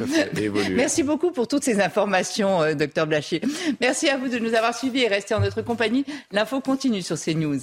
Merci 0.72 1.03
beaucoup 1.03 1.31
pour 1.31 1.47
toutes 1.47 1.63
ces 1.63 1.80
informations, 1.80 2.63
euh, 2.63 2.73
docteur 2.73 3.05
Blachier. 3.05 3.41
Merci 3.80 4.09
à 4.09 4.17
vous 4.17 4.30
de 4.30 4.39
nous 4.39 4.55
avoir 4.55 4.75
suivis 4.75 5.03
et 5.03 5.07
rester 5.07 5.35
en 5.35 5.41
notre 5.41 5.61
compagnie. 5.61 6.05
L'info 6.31 6.59
continue 6.59 7.03
sur 7.03 7.19
CNews. 7.19 7.59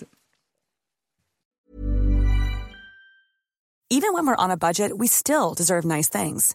Even 3.93 4.13
when 4.15 4.25
we're 4.25 4.37
on 4.39 4.51
a 4.51 4.57
budget, 4.57 4.93
we 4.97 5.09
still 5.09 5.53
deserve 5.53 5.85
nice 5.85 6.09
things. 6.09 6.55